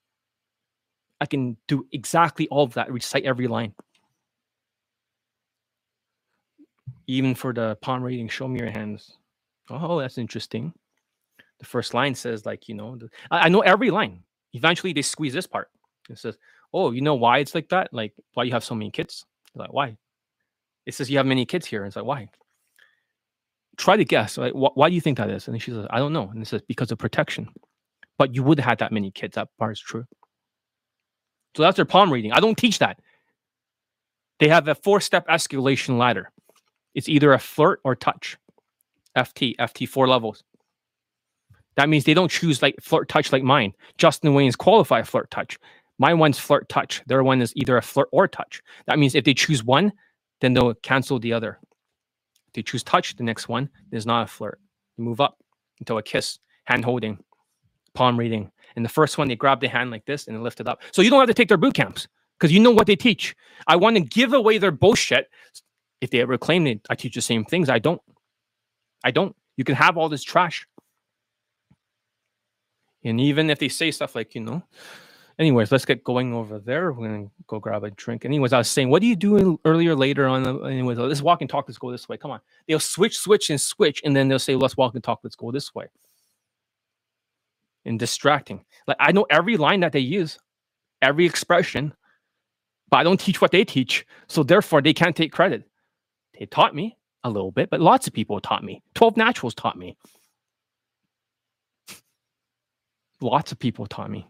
I 1.19 1.25
can 1.25 1.57
do 1.67 1.87
exactly 1.91 2.47
all 2.49 2.63
of 2.63 2.73
that, 2.75 2.91
recite 2.91 3.25
every 3.25 3.47
line. 3.47 3.73
Even 7.07 7.35
for 7.35 7.53
the 7.53 7.77
palm 7.81 8.03
reading, 8.03 8.27
show 8.27 8.47
me 8.47 8.59
your 8.59 8.69
hands. 8.69 9.17
Oh, 9.69 9.99
that's 9.99 10.17
interesting. 10.17 10.73
The 11.59 11.65
first 11.65 11.93
line 11.93 12.15
says, 12.15 12.45
like, 12.45 12.67
you 12.67 12.75
know, 12.75 12.95
the, 12.95 13.09
I, 13.31 13.45
I 13.45 13.49
know 13.49 13.61
every 13.61 13.91
line. 13.91 14.23
Eventually, 14.53 14.93
they 14.93 15.01
squeeze 15.01 15.33
this 15.33 15.47
part. 15.47 15.69
It 16.09 16.19
says, 16.19 16.37
Oh, 16.73 16.91
you 16.91 17.01
know 17.01 17.15
why 17.15 17.39
it's 17.39 17.55
like 17.55 17.69
that? 17.69 17.93
Like, 17.93 18.13
why 18.33 18.43
you 18.43 18.51
have 18.51 18.63
so 18.63 18.75
many 18.75 18.91
kids? 18.91 19.25
like, 19.55 19.73
why? 19.73 19.97
It 20.87 20.93
says 20.93 21.11
you 21.11 21.17
have 21.17 21.25
many 21.25 21.45
kids 21.45 21.67
here. 21.67 21.81
And 21.83 21.87
it's 21.87 21.97
like, 21.97 22.05
why? 22.05 22.29
Try 23.75 23.97
to 23.97 24.05
guess. 24.05 24.37
Like, 24.37 24.53
wh- 24.53 24.75
why 24.75 24.87
do 24.87 24.95
you 24.95 25.01
think 25.01 25.17
that 25.17 25.29
is? 25.29 25.47
And 25.47 25.61
she 25.61 25.71
says, 25.71 25.85
I 25.89 25.99
don't 25.99 26.13
know. 26.13 26.29
And 26.29 26.41
it 26.41 26.47
says, 26.47 26.61
because 26.65 26.91
of 26.91 26.97
protection. 26.97 27.49
But 28.17 28.33
you 28.33 28.41
would 28.41 28.57
have 28.57 28.65
had 28.65 28.79
that 28.79 28.93
many 28.93 29.11
kids. 29.11 29.35
That 29.35 29.49
part 29.59 29.73
is 29.73 29.81
true. 29.81 30.05
So 31.55 31.63
that's 31.63 31.75
their 31.75 31.85
palm 31.85 32.11
reading. 32.11 32.31
I 32.31 32.39
don't 32.39 32.57
teach 32.57 32.79
that. 32.79 32.99
They 34.39 34.47
have 34.47 34.67
a 34.69 34.75
four 34.75 35.01
step 35.01 35.27
escalation 35.27 35.97
ladder. 35.97 36.31
It's 36.95 37.09
either 37.09 37.33
a 37.33 37.39
flirt 37.39 37.81
or 37.83 37.95
touch. 37.95 38.37
FT, 39.17 39.57
FT, 39.57 39.89
four 39.89 40.07
levels. 40.07 40.43
That 41.75 41.89
means 41.89 42.05
they 42.05 42.13
don't 42.13 42.31
choose 42.31 42.61
like 42.61 42.75
flirt 42.81 43.09
touch 43.09 43.33
like 43.33 43.43
mine. 43.43 43.73
Justin 43.97 44.33
Wayne's 44.33 44.55
qualify 44.55 45.03
flirt 45.03 45.29
touch. 45.31 45.59
My 45.99 46.13
one's 46.13 46.39
flirt 46.39 46.69
touch. 46.69 47.03
Their 47.07 47.23
one 47.23 47.41
is 47.41 47.51
either 47.55 47.75
a 47.75 47.81
flirt 47.81 48.07
or 48.11 48.27
touch. 48.27 48.61
That 48.85 48.99
means 48.99 49.15
if 49.15 49.25
they 49.25 49.33
choose 49.33 49.63
one, 49.63 49.91
then 50.41 50.53
they'll 50.53 50.73
cancel 50.75 51.19
the 51.19 51.33
other. 51.33 51.59
If 52.47 52.53
they 52.53 52.61
choose 52.63 52.83
touch, 52.83 53.15
the 53.15 53.23
next 53.23 53.47
one 53.47 53.69
is 53.91 54.05
not 54.05 54.23
a 54.23 54.27
flirt. 54.27 54.59
You 54.97 55.03
move 55.03 55.21
up 55.21 55.37
until 55.79 55.97
a 55.97 56.03
kiss, 56.03 56.39
hand 56.65 56.85
holding, 56.85 57.19
palm 57.93 58.17
reading. 58.17 58.51
And 58.75 58.85
the 58.85 58.89
first 58.89 59.17
one, 59.17 59.27
they 59.27 59.35
grab 59.35 59.59
the 59.59 59.67
hand 59.67 59.91
like 59.91 60.05
this 60.05 60.27
and 60.27 60.43
lift 60.43 60.59
it 60.59 60.67
up. 60.67 60.81
So 60.91 61.01
you 61.01 61.09
don't 61.09 61.19
have 61.19 61.27
to 61.27 61.33
take 61.33 61.47
their 61.47 61.57
boot 61.57 61.73
camps 61.73 62.07
because 62.37 62.51
you 62.51 62.59
know 62.59 62.71
what 62.71 62.87
they 62.87 62.95
teach. 62.95 63.35
I 63.67 63.75
want 63.75 63.95
to 63.95 64.01
give 64.01 64.33
away 64.33 64.57
their 64.57 64.71
bullshit. 64.71 65.29
If 65.99 66.11
they 66.11 66.19
ever 66.19 66.37
claim 66.37 66.63
that 66.65 66.81
I 66.89 66.95
teach 66.95 67.15
the 67.15 67.21
same 67.21 67.43
things, 67.43 67.69
I 67.69 67.79
don't. 67.79 68.01
I 69.03 69.11
don't. 69.11 69.35
You 69.55 69.63
can 69.63 69.75
have 69.75 69.97
all 69.97 70.09
this 70.09 70.23
trash. 70.23 70.67
And 73.03 73.19
even 73.19 73.49
if 73.49 73.57
they 73.57 73.69
say 73.69 73.89
stuff 73.91 74.15
like, 74.15 74.35
you 74.35 74.41
know, 74.41 74.63
anyways, 75.39 75.71
let's 75.71 75.85
get 75.85 76.03
going 76.03 76.33
over 76.33 76.59
there. 76.59 76.91
We're 76.91 77.07
gonna 77.07 77.27
go 77.47 77.59
grab 77.59 77.83
a 77.83 77.91
drink. 77.91 78.25
Anyways, 78.25 78.53
I 78.53 78.59
was 78.59 78.69
saying, 78.69 78.89
what 78.89 79.01
are 79.01 79.05
you 79.05 79.15
doing 79.15 79.57
earlier, 79.65 79.95
later 79.95 80.27
on? 80.27 80.45
Anyways, 80.65 80.97
let's 80.97 81.21
walk 81.21 81.41
and 81.41 81.49
talk. 81.49 81.65
Let's 81.67 81.77
go 81.77 81.91
this 81.91 82.09
way. 82.09 82.17
Come 82.17 82.31
on. 82.31 82.41
They'll 82.67 82.79
switch, 82.79 83.17
switch, 83.17 83.49
and 83.49 83.59
switch, 83.59 84.01
and 84.03 84.15
then 84.15 84.27
they'll 84.27 84.39
say, 84.39 84.55
let's 84.55 84.77
walk 84.77 84.95
and 84.95 85.03
talk. 85.03 85.19
Let's 85.23 85.35
go 85.35 85.51
this 85.51 85.73
way. 85.75 85.87
And 87.85 87.99
distracting. 87.99 88.65
Like 88.87 88.97
I 88.99 89.11
know 89.11 89.25
every 89.29 89.57
line 89.57 89.81
that 89.81 89.93
they 89.93 89.99
use, 89.99 90.39
every 91.01 91.25
expression, 91.25 91.93
but 92.89 92.97
I 92.97 93.03
don't 93.03 93.19
teach 93.19 93.41
what 93.41 93.51
they 93.51 93.65
teach, 93.65 94.05
so 94.27 94.43
therefore 94.43 94.81
they 94.81 94.93
can't 94.93 95.15
take 95.15 95.31
credit. 95.31 95.63
They 96.37 96.45
taught 96.45 96.75
me 96.75 96.97
a 97.23 97.29
little 97.29 97.51
bit, 97.51 97.69
but 97.69 97.81
lots 97.81 98.07
of 98.07 98.13
people 98.13 98.39
taught 98.39 98.63
me. 98.63 98.81
Twelve 98.93 99.17
naturals 99.17 99.55
taught 99.55 99.77
me. 99.77 99.97
Lots 103.19 103.51
of 103.51 103.59
people 103.59 103.87
taught 103.87 104.11
me. 104.11 104.27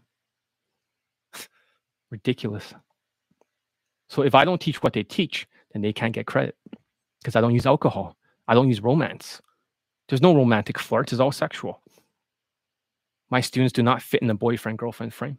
Ridiculous. 2.10 2.74
So 4.08 4.22
if 4.22 4.34
I 4.34 4.44
don't 4.44 4.60
teach 4.60 4.82
what 4.82 4.92
they 4.92 5.02
teach, 5.02 5.46
then 5.72 5.82
they 5.82 5.92
can't 5.92 6.14
get 6.14 6.26
credit 6.26 6.56
because 7.20 7.36
I 7.36 7.40
don't 7.40 7.54
use 7.54 7.66
alcohol. 7.66 8.16
I 8.46 8.54
don't 8.54 8.68
use 8.68 8.80
romance. 8.80 9.40
There's 10.08 10.22
no 10.22 10.34
romantic 10.34 10.78
flirts, 10.78 11.12
it's 11.12 11.20
all 11.20 11.32
sexual. 11.32 11.82
My 13.30 13.42
students 13.42 13.74
do 13.74 13.82
not 13.82 14.00
fit 14.00 14.22
in 14.22 14.28
the 14.28 14.34
boyfriend 14.34 14.78
girlfriend 14.78 15.12
frame. 15.12 15.38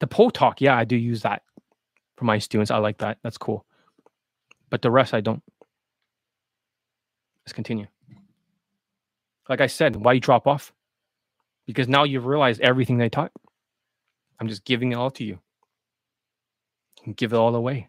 The 0.00 0.08
pole 0.08 0.30
talk, 0.30 0.60
yeah, 0.60 0.76
I 0.76 0.84
do 0.84 0.96
use 0.96 1.22
that 1.22 1.42
for 2.16 2.24
my 2.24 2.38
students. 2.38 2.70
I 2.70 2.78
like 2.78 2.98
that. 2.98 3.18
That's 3.22 3.38
cool. 3.38 3.64
But 4.70 4.82
the 4.82 4.90
rest, 4.90 5.14
I 5.14 5.20
don't. 5.20 5.42
Let's 7.44 7.52
continue. 7.52 7.86
Like 9.48 9.60
I 9.60 9.66
said, 9.66 9.96
why 9.96 10.14
you 10.14 10.20
drop 10.20 10.46
off? 10.46 10.72
Because 11.66 11.88
now 11.88 12.04
you've 12.04 12.26
realized 12.26 12.60
everything 12.60 12.98
they 12.98 13.08
taught. 13.08 13.32
I'm 14.40 14.48
just 14.48 14.64
giving 14.64 14.92
it 14.92 14.96
all 14.96 15.10
to 15.12 15.24
you. 15.24 15.38
give 17.16 17.32
it 17.32 17.36
all 17.36 17.54
away. 17.54 17.88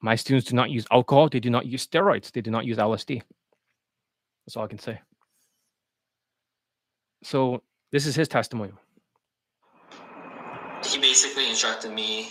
My 0.00 0.16
students 0.16 0.48
do 0.48 0.56
not 0.56 0.70
use 0.70 0.86
alcohol. 0.90 1.28
They 1.28 1.40
do 1.40 1.50
not 1.50 1.66
use 1.66 1.86
steroids. 1.86 2.32
They 2.32 2.40
do 2.40 2.50
not 2.50 2.66
use 2.66 2.76
LSD. 2.76 3.22
That's 4.44 4.56
all 4.56 4.64
I 4.64 4.68
can 4.68 4.78
say. 4.78 5.00
So 7.22 7.62
this 7.92 8.06
is 8.06 8.14
his 8.14 8.28
testimony. 8.28 8.72
He 10.84 10.98
basically 10.98 11.48
instructed 11.48 11.92
me 11.92 12.28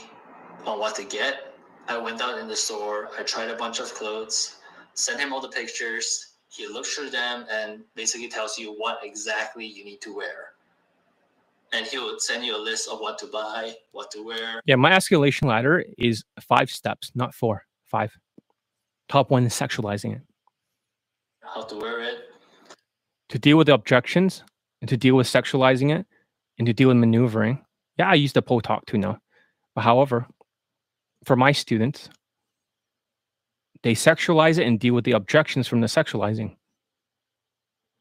on 0.66 0.80
what 0.80 0.96
to 0.96 1.04
get. 1.04 1.54
I 1.88 1.98
went 1.98 2.22
out 2.22 2.40
in 2.40 2.48
the 2.48 2.56
store. 2.56 3.10
I 3.18 3.24
tried 3.24 3.50
a 3.50 3.56
bunch 3.56 3.80
of 3.80 3.94
clothes, 3.94 4.58
sent 4.94 5.20
him 5.20 5.34
all 5.34 5.42
the 5.42 5.50
pictures. 5.50 6.36
He 6.50 6.68
looks 6.68 6.96
through 6.96 7.10
them 7.10 7.46
and 7.52 7.82
basically 7.96 8.30
tells 8.30 8.58
you 8.58 8.74
what 8.74 9.00
exactly 9.04 9.66
you 9.66 9.84
need 9.84 10.02
to 10.02 10.16
wear. 10.16 10.55
And 11.74 11.86
he 11.86 11.98
would 11.98 12.22
send 12.22 12.46
you 12.46 12.56
a 12.56 12.62
list 12.62 12.88
of 12.90 13.00
what 13.00 13.18
to 13.20 13.28
buy, 13.28 13.74
what 13.92 14.12
to 14.12 14.24
wear. 14.24 14.62
Yeah, 14.66 14.76
my 14.76 14.92
escalation 14.92 15.48
ladder 15.48 15.84
is 15.98 16.24
five 16.40 16.70
steps, 16.70 17.12
not 17.16 17.34
four, 17.34 17.64
five. 17.86 18.16
Top 19.10 19.30
one 19.30 19.46
is 19.46 19.54
sexualizing 19.54 20.16
it. 20.16 20.22
How 21.42 21.64
to 21.64 21.76
wear 21.76 22.02
it. 22.02 22.30
To 23.30 23.40
deal 23.40 23.58
with 23.58 23.68
the 23.68 23.74
objections 23.74 24.44
and 24.82 24.90
to 24.90 24.98
deal 24.98 25.16
with 25.16 25.28
sexualizing 25.28 25.98
it 25.98 26.06
and 26.58 26.66
to 26.66 26.74
deal 26.74 26.88
with 26.90 26.98
maneuvering. 26.98 27.64
Yeah, 27.98 28.10
I 28.10 28.16
use 28.16 28.34
the 28.34 28.42
pole 28.42 28.62
talk 28.62 28.86
too 28.86 28.98
now. 28.98 29.20
But 29.74 29.82
however, 29.82 30.28
for 31.26 31.36
my 31.36 31.52
students, 31.52 32.10
they 33.84 33.94
sexualize 33.94 34.58
it 34.58 34.66
and 34.66 34.80
deal 34.80 34.94
with 34.94 35.06
the 35.06 35.12
objections 35.12 35.68
from 35.68 35.82
the 35.82 35.88
sexualizing. 35.88 36.56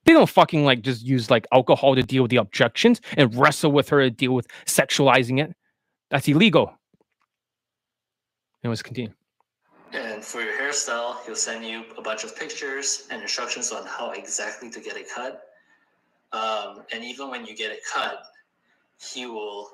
They 0.04 0.12
don't 0.12 0.28
fucking 0.28 0.64
like 0.64 0.82
just 0.82 1.02
use 1.04 1.30
like 1.30 1.46
alcohol 1.52 1.94
to 1.94 2.02
deal 2.02 2.22
with 2.22 2.30
the 2.30 2.36
objections 2.36 3.00
and 3.16 3.34
wrestle 3.36 3.72
with 3.72 3.88
her 3.88 4.02
to 4.02 4.10
deal 4.10 4.32
with 4.32 4.46
sexualizing 4.66 5.42
it. 5.42 5.54
That's 6.10 6.28
illegal. 6.28 6.78
And 8.62 8.70
let's 8.70 8.82
continue. 8.82 9.12
And 9.92 10.24
for 10.24 10.42
your 10.42 10.58
hairstyle, 10.58 11.24
he'll 11.24 11.36
send 11.36 11.64
you 11.64 11.84
a 11.96 12.02
bunch 12.02 12.24
of 12.24 12.36
pictures 12.36 13.06
and 13.10 13.22
instructions 13.22 13.72
on 13.72 13.86
how 13.86 14.10
exactly 14.10 14.70
to 14.70 14.80
get 14.80 14.96
it 14.96 15.06
cut. 15.14 15.42
Um, 16.32 16.82
and 16.92 17.04
even 17.04 17.30
when 17.30 17.46
you 17.46 17.54
get 17.54 17.70
it 17.70 17.80
cut, 17.92 18.22
he 18.98 19.26
will 19.26 19.70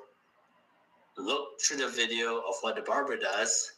look 1.17 1.59
through 1.61 1.77
the 1.77 1.89
video 1.89 2.37
of 2.37 2.55
what 2.61 2.75
the 2.75 2.81
barber 2.81 3.17
does 3.17 3.71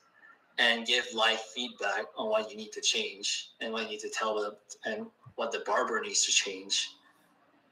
and 0.58 0.86
give 0.86 1.06
live 1.14 1.40
feedback 1.56 2.06
on 2.18 2.30
what 2.30 2.52
you 2.52 2.58
need 2.58 2.72
to 2.74 2.82
change 2.82 3.52
and 3.62 3.72
what 3.72 3.84
you 3.84 3.90
need 3.90 4.00
to 4.00 4.10
tell 4.10 4.40
them 4.40 4.54
and 4.86 5.06
what 5.36 5.52
the 5.52 5.60
barber 5.66 6.02
needs 6.02 6.26
to 6.26 6.32
change. 6.32 6.90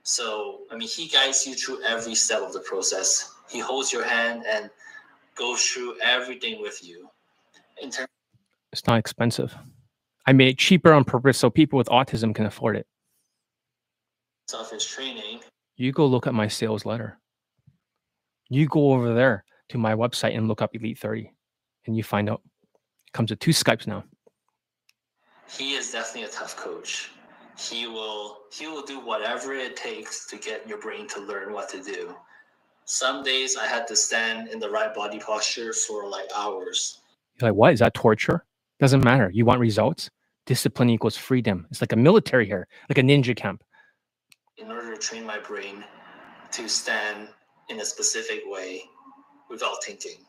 So, 0.04 0.62
I 0.72 0.76
mean, 0.76 0.88
he 0.88 1.08
guides 1.08 1.46
you 1.46 1.54
through 1.54 1.84
every 1.84 2.16
step 2.16 2.42
of 2.42 2.54
the 2.54 2.60
process. 2.62 3.36
He 3.50 3.60
holds 3.60 3.94
your 3.94 4.04
hand 4.04 4.44
and 4.48 4.70
goes 5.36 5.64
through 5.64 6.00
everything 6.02 6.62
with 6.62 6.84
you. 6.84 7.10
It's 7.82 8.88
not 8.88 8.98
expensive. 8.98 9.56
I 10.26 10.34
made 10.34 10.50
it 10.50 10.58
cheaper 10.58 10.94
on 10.94 11.04
purpose 11.04 11.38
so 11.38 11.50
people 11.50 11.78
with 11.78 11.88
autism 11.88 12.34
can 12.34 12.46
afford 12.46 12.78
it. 12.78 12.88
his 14.72 14.86
training, 14.86 15.40
You 15.78 15.92
go 15.92 16.06
look 16.06 16.28
at 16.28 16.34
my 16.34 16.48
sales 16.48 16.86
letter. 16.86 17.20
You 18.50 18.68
go 18.68 18.94
over 18.94 19.14
there 19.14 19.46
to 19.70 19.78
my 19.78 19.96
website 19.96 20.36
and 20.36 20.48
look 20.48 20.62
up 20.62 20.76
Elite 20.76 21.00
30 21.00 21.32
and 21.86 21.96
you 21.96 22.04
find 22.04 22.30
out. 22.30 22.42
It 23.08 23.14
comes 23.14 23.30
with 23.30 23.40
two 23.40 23.52
Skypes 23.52 23.88
now. 23.88 24.04
he 25.50 25.74
is 25.74 25.92
definitely 25.92 26.30
a 26.30 26.32
tough 26.32 26.56
coach. 26.56 27.12
He 27.70 27.88
will 27.88 28.40
he 28.52 28.68
will 28.68 28.84
do 28.84 29.00
whatever 29.00 29.54
it 29.54 29.76
takes 29.78 30.26
to 30.28 30.38
get 30.38 30.68
your 30.68 30.80
brain 30.80 31.08
to 31.10 31.22
learn 31.22 31.54
what 31.54 31.70
to 31.70 31.84
do. 31.84 32.16
Some 32.86 33.24
days 33.24 33.58
I 33.58 33.68
had 33.68 33.88
to 33.88 33.96
stand 33.96 34.50
in 34.50 34.60
the 34.60 34.70
right 34.70 34.94
body 34.96 35.20
posture 35.20 35.74
for 35.74 36.10
like 36.10 36.30
hours. 36.36 37.02
You're 37.40 37.50
like, 37.52 37.58
what? 37.58 37.74
Is 37.74 37.80
that 37.80 37.94
torture? 37.94 38.46
Doesn't 38.80 39.04
matter. 39.04 39.30
You 39.34 39.46
want 39.46 39.60
results? 39.60 40.10
Discipline 40.48 40.90
equals 40.90 41.18
freedom. 41.18 41.68
It's 41.72 41.82
like 41.82 41.94
a 41.94 41.98
military 41.98 42.48
here, 42.48 42.68
like 42.90 42.98
a 42.98 43.04
ninja 43.04 43.36
camp. 43.36 43.64
in 44.58 44.72
order 44.72 44.94
to 44.94 45.00
train 45.00 45.26
my 45.26 45.40
brain 45.40 45.84
to 46.52 46.68
stand 46.70 47.30
in 47.70 47.80
a 47.82 47.86
specific 47.86 48.42
way 48.46 48.84
without 49.50 49.84
thinking. 49.84 50.26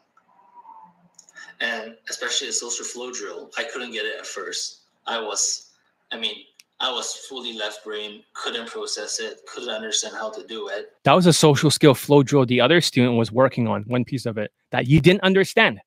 And 1.61 1.97
especially 2.11 2.49
the 2.49 2.53
social 2.53 2.85
flow 2.85 3.13
drill, 3.13 3.51
I 3.59 3.65
couldn't 3.65 3.93
get 3.93 4.05
it 4.07 4.19
at 4.19 4.27
first. 4.27 4.83
I 5.07 5.21
was, 5.21 5.71
I 6.13 6.19
mean, 6.19 6.37
I 6.83 6.91
was 6.91 7.15
fully 7.15 7.53
left 7.53 7.85
brain, 7.85 8.25
couldn't 8.35 8.67
process 8.67 9.21
it, 9.21 9.47
couldn't 9.47 9.71
understand 9.71 10.17
how 10.17 10.31
to 10.31 10.45
do 10.45 10.67
it. 10.67 10.91
That 11.05 11.13
was 11.13 11.27
a 11.27 11.33
social 11.33 11.71
skill 11.71 11.95
flow 11.95 12.25
drill 12.25 12.45
the 12.45 12.61
other 12.61 12.81
student 12.81 13.17
was 13.17 13.31
working 13.31 13.69
on, 13.69 13.85
one 13.85 14.05
piece 14.05 14.27
of 14.27 14.37
it 14.37 14.51
that 14.73 14.89
you 14.89 15.01
didn't 15.01 15.23
understand. 15.23 15.81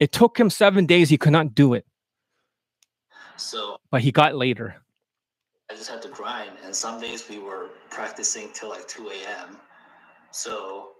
It 0.00 0.10
took 0.10 0.40
him 0.40 0.48
seven 0.48 0.86
days. 0.86 1.10
He 1.10 1.18
could 1.18 1.32
not 1.32 1.54
do 1.54 1.74
it. 1.74 1.84
So 3.36 3.76
But 3.90 4.00
he 4.00 4.10
got 4.10 4.34
later. 4.34 4.76
I 5.70 5.74
just 5.74 5.90
had 5.90 6.00
to 6.00 6.08
grind. 6.08 6.52
And 6.64 6.74
some 6.74 6.98
days 6.98 7.28
we 7.28 7.38
were 7.38 7.68
practicing 7.90 8.48
till 8.54 8.70
like 8.70 8.88
2 8.88 9.10
a.m. 9.10 9.58
So 10.30 10.92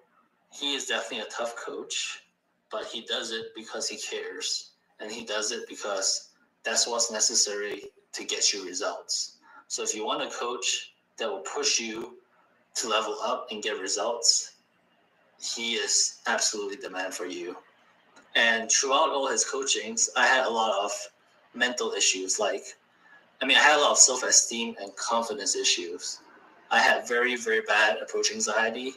he 0.53 0.75
is 0.75 0.85
definitely 0.85 1.27
a 1.27 1.31
tough 1.31 1.57
coach, 1.57 2.25
but 2.71 2.85
he 2.85 3.07
does 3.07 3.33
it 3.33 3.47
because 3.57 3.89
he 3.89 3.97
cares. 3.97 4.73
And 5.01 5.11
he 5.11 5.25
does 5.25 5.51
it 5.51 5.67
because 5.67 6.29
that's 6.63 6.87
what's 6.87 7.11
necessary 7.11 7.85
to 8.19 8.24
get 8.24 8.53
you 8.53 8.66
results. 8.66 9.36
So 9.69 9.82
if 9.82 9.95
you 9.95 10.05
want 10.05 10.23
a 10.23 10.31
coach 10.31 10.93
that 11.19 11.31
will 11.31 11.40
push 11.40 11.78
you 11.78 12.19
to 12.74 12.89
level 12.89 13.16
up 13.23 13.47
and 13.51 13.62
get 13.62 13.81
results, 13.81 14.57
he 15.40 15.74
is 15.74 16.19
absolutely 16.27 16.77
the 16.77 16.90
man 16.90 17.12
for 17.12 17.27
you. 17.27 17.57
And 18.35 18.70
throughout 18.70 19.11
all 19.11 19.28
his 19.28 19.45
coachings, 19.45 20.11
I 20.16 20.27
had 20.27 20.47
a 20.47 20.51
lot 20.51 20.85
of 20.85 20.90
mental 21.55 21.93
issues. 21.93 22.39
Like, 22.39 22.65
I 23.40 23.47
mean, 23.47 23.57
I 23.57 23.61
had 23.61 23.78
a 23.78 23.81
lot 23.81 23.93
of 23.93 23.99
self 23.99 24.23
esteem 24.24 24.74
and 24.81 24.95
confidence 24.97 25.55
issues. 25.55 26.19
I 26.70 26.81
had 26.81 27.09
very, 27.09 27.36
very 27.36 27.62
bad 27.62 27.99
approach 28.03 28.32
anxiety. 28.32 28.95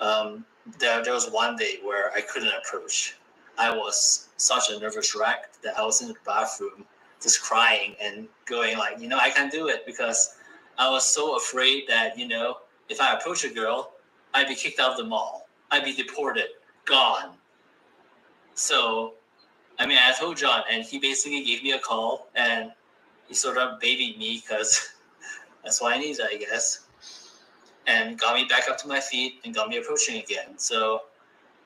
Um, 0.00 0.44
there, 0.78 1.02
there 1.02 1.12
was 1.12 1.30
one 1.30 1.56
day 1.56 1.78
where 1.82 2.12
I 2.12 2.20
couldn't 2.20 2.52
approach. 2.64 3.16
I 3.58 3.74
was 3.74 4.28
such 4.36 4.70
a 4.70 4.78
nervous 4.78 5.14
wreck 5.16 5.60
that 5.62 5.78
I 5.78 5.82
was 5.82 6.00
in 6.02 6.08
the 6.08 6.14
bathroom 6.24 6.84
just 7.22 7.42
crying 7.42 7.94
and 8.00 8.28
going 8.44 8.76
like, 8.78 9.00
you 9.00 9.08
know, 9.08 9.18
I 9.18 9.30
can't 9.30 9.50
do 9.50 9.68
it 9.68 9.86
because 9.86 10.36
I 10.78 10.90
was 10.90 11.06
so 11.06 11.36
afraid 11.36 11.84
that, 11.88 12.18
you 12.18 12.28
know, 12.28 12.58
if 12.88 13.00
I 13.00 13.14
approach 13.14 13.44
a 13.44 13.48
girl, 13.48 13.94
I'd 14.34 14.48
be 14.48 14.54
kicked 14.54 14.78
out 14.78 14.92
of 14.92 14.96
the 14.98 15.04
mall. 15.04 15.48
I'd 15.70 15.84
be 15.84 15.94
deported, 15.94 16.48
gone. 16.84 17.34
So, 18.54 19.14
I 19.78 19.86
mean, 19.86 19.98
I 20.00 20.12
told 20.12 20.36
John, 20.36 20.62
and 20.70 20.84
he 20.84 20.98
basically 20.98 21.44
gave 21.44 21.62
me 21.62 21.72
a 21.72 21.78
call, 21.78 22.28
and 22.34 22.72
he 23.28 23.34
sort 23.34 23.58
of 23.58 23.80
babied 23.80 24.18
me 24.18 24.42
because 24.42 24.90
that's 25.64 25.80
what 25.80 25.94
I 25.94 25.98
need, 25.98 26.18
I 26.20 26.36
guess, 26.36 26.86
and 27.86 28.18
got 28.18 28.34
me 28.34 28.44
back 28.44 28.68
up 28.68 28.78
to 28.78 28.88
my 28.88 29.00
feet 29.00 29.40
and 29.44 29.54
got 29.54 29.68
me 29.68 29.78
approaching 29.78 30.22
again. 30.22 30.58
So, 30.58 31.02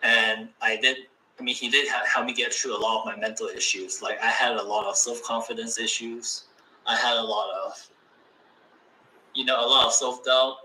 and 0.03 0.49
I 0.61 0.77
did. 0.77 0.97
I 1.41 1.43
mean, 1.43 1.55
he 1.55 1.71
did 1.71 1.89
help 1.89 2.27
me 2.27 2.35
get 2.35 2.53
through 2.53 2.77
a 2.77 2.81
lot 2.81 3.01
of 3.01 3.07
my 3.07 3.17
mental 3.17 3.47
issues. 3.47 4.03
Like 4.03 4.23
I 4.23 4.27
had 4.27 4.57
a 4.57 4.63
lot 4.63 4.85
of 4.87 4.95
self 4.95 5.23
confidence 5.23 5.79
issues. 5.79 6.45
I 6.87 6.97
had 6.97 7.17
a 7.17 7.23
lot 7.23 7.49
of, 7.65 7.89
you 9.35 9.47
know, 9.47 9.59
a 9.59 9.67
lot 9.67 9.87
of 9.87 9.93
self 9.95 10.23
doubt. 10.23 10.57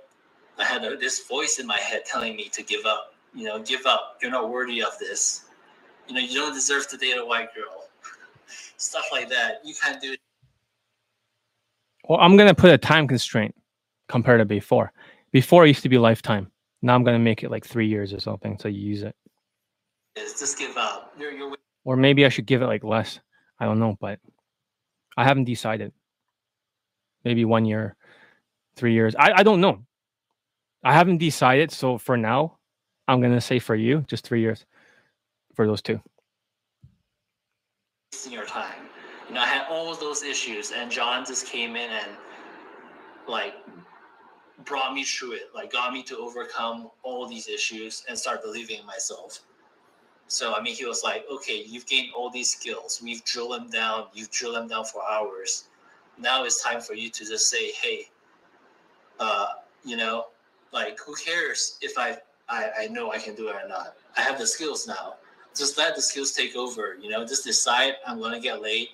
I 0.57 0.65
had 0.65 0.83
a, 0.83 0.97
this 0.97 1.27
voice 1.27 1.59
in 1.59 1.67
my 1.67 1.77
head 1.77 2.03
telling 2.05 2.35
me 2.35 2.49
to 2.49 2.61
give 2.61 2.85
up. 2.85 3.13
You 3.33 3.45
know, 3.45 3.59
give 3.59 3.85
up. 3.85 4.17
You're 4.21 4.31
not 4.31 4.49
worthy 4.49 4.83
of 4.83 4.99
this. 4.99 5.45
You 6.09 6.15
know, 6.15 6.21
you 6.21 6.35
don't 6.35 6.53
deserve 6.53 6.89
to 6.89 6.97
date 6.97 7.17
a 7.17 7.25
white 7.25 7.55
girl. 7.55 7.87
Stuff 8.77 9.05
like 9.13 9.29
that. 9.29 9.61
You 9.63 9.73
can't 9.81 10.01
do 10.01 10.11
it. 10.13 10.19
Well, 12.09 12.19
I'm 12.19 12.35
gonna 12.35 12.53
put 12.53 12.71
a 12.71 12.77
time 12.77 13.07
constraint 13.07 13.55
compared 14.09 14.39
to 14.41 14.45
before. 14.45 14.91
Before 15.31 15.63
it 15.63 15.69
used 15.69 15.83
to 15.83 15.89
be 15.89 15.97
lifetime. 15.97 16.51
Now 16.81 16.95
I'm 16.95 17.05
gonna 17.05 17.17
make 17.17 17.43
it 17.43 17.49
like 17.49 17.65
three 17.65 17.87
years 17.87 18.11
or 18.11 18.19
something 18.19 18.59
so 18.59 18.67
you 18.67 18.81
use 18.81 19.03
it. 19.03 19.15
Just 20.15 20.57
give 20.57 20.77
up. 20.77 21.13
You're, 21.17 21.31
you're 21.31 21.55
Or 21.83 21.95
maybe 21.95 22.25
I 22.25 22.29
should 22.29 22.45
give 22.45 22.61
it 22.61 22.67
like 22.67 22.83
less. 22.83 23.19
I 23.59 23.65
don't 23.65 23.79
know, 23.79 23.97
but 23.99 24.19
I 25.17 25.23
haven't 25.23 25.45
decided. 25.45 25.91
Maybe 27.23 27.45
one 27.45 27.65
year, 27.65 27.95
three 28.75 28.93
years. 28.93 29.15
I, 29.17 29.33
I 29.37 29.43
don't 29.43 29.61
know. 29.61 29.79
I 30.83 30.93
haven't 30.93 31.17
decided. 31.17 31.71
So 31.71 31.97
for 31.97 32.17
now, 32.17 32.57
I'm 33.07 33.21
gonna 33.21 33.41
say 33.41 33.59
for 33.59 33.75
you, 33.75 34.05
just 34.07 34.25
three 34.25 34.41
years 34.41 34.65
for 35.55 35.67
those 35.67 35.81
two. 35.81 35.99
wasting 38.11 38.33
your 38.33 38.45
time. 38.45 38.89
You 39.27 39.35
know, 39.35 39.41
I 39.41 39.47
had 39.47 39.65
all 39.69 39.91
of 39.91 39.99
those 39.99 40.23
issues, 40.23 40.71
and 40.71 40.91
John 40.91 41.25
just 41.25 41.47
came 41.47 41.75
in 41.75 41.89
and 41.89 42.11
like 43.27 43.55
brought 44.65 44.93
me 44.93 45.03
through 45.03 45.33
it, 45.33 45.49
like 45.53 45.71
got 45.71 45.91
me 45.91 46.03
to 46.03 46.17
overcome 46.17 46.89
all 47.03 47.27
these 47.27 47.47
issues 47.47 48.03
and 48.07 48.17
start 48.17 48.43
believing 48.43 48.79
in 48.79 48.85
myself. 48.85 49.39
So 50.27 50.53
I 50.53 50.61
mean, 50.61 50.75
he 50.75 50.85
was 50.85 51.03
like, 51.03 51.25
"Okay, 51.31 51.63
you've 51.67 51.85
gained 51.85 52.11
all 52.15 52.29
these 52.29 52.49
skills. 52.49 53.01
We've 53.03 53.23
drilled 53.23 53.53
them 53.53 53.69
down. 53.69 54.07
You've 54.13 54.31
drilled 54.31 54.55
them 54.55 54.67
down 54.67 54.85
for 54.85 55.01
hours. 55.09 55.65
Now 56.17 56.43
it's 56.45 56.63
time 56.63 56.81
for 56.81 56.93
you 56.93 57.09
to 57.09 57.25
just 57.25 57.49
say, 57.49 57.71
hey, 57.71 58.07
uh, 59.19 59.47
you 59.83 59.97
know, 59.97 60.25
like 60.71 60.97
who 60.99 61.13
cares 61.15 61.77
if 61.81 61.97
I, 61.97 62.17
I 62.49 62.69
I 62.81 62.87
know 62.87 63.11
I 63.11 63.17
can 63.17 63.35
do 63.35 63.49
it 63.49 63.55
or 63.55 63.67
not? 63.67 63.95
I 64.17 64.21
have 64.21 64.39
the 64.39 64.47
skills 64.47 64.87
now. 64.87 65.15
Just 65.55 65.77
let 65.77 65.95
the 65.95 66.01
skills 66.01 66.31
take 66.31 66.55
over. 66.55 66.97
You 67.01 67.09
know, 67.09 67.25
just 67.25 67.43
decide 67.43 67.93
I'm 68.05 68.19
gonna 68.21 68.39
get 68.39 68.61
late, 68.61 68.89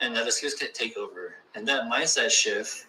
and 0.00 0.14
let 0.14 0.24
the 0.24 0.32
skills 0.32 0.54
take 0.54 0.96
over. 0.96 1.34
And 1.54 1.66
that 1.68 1.84
mindset 1.90 2.30
shift 2.30 2.86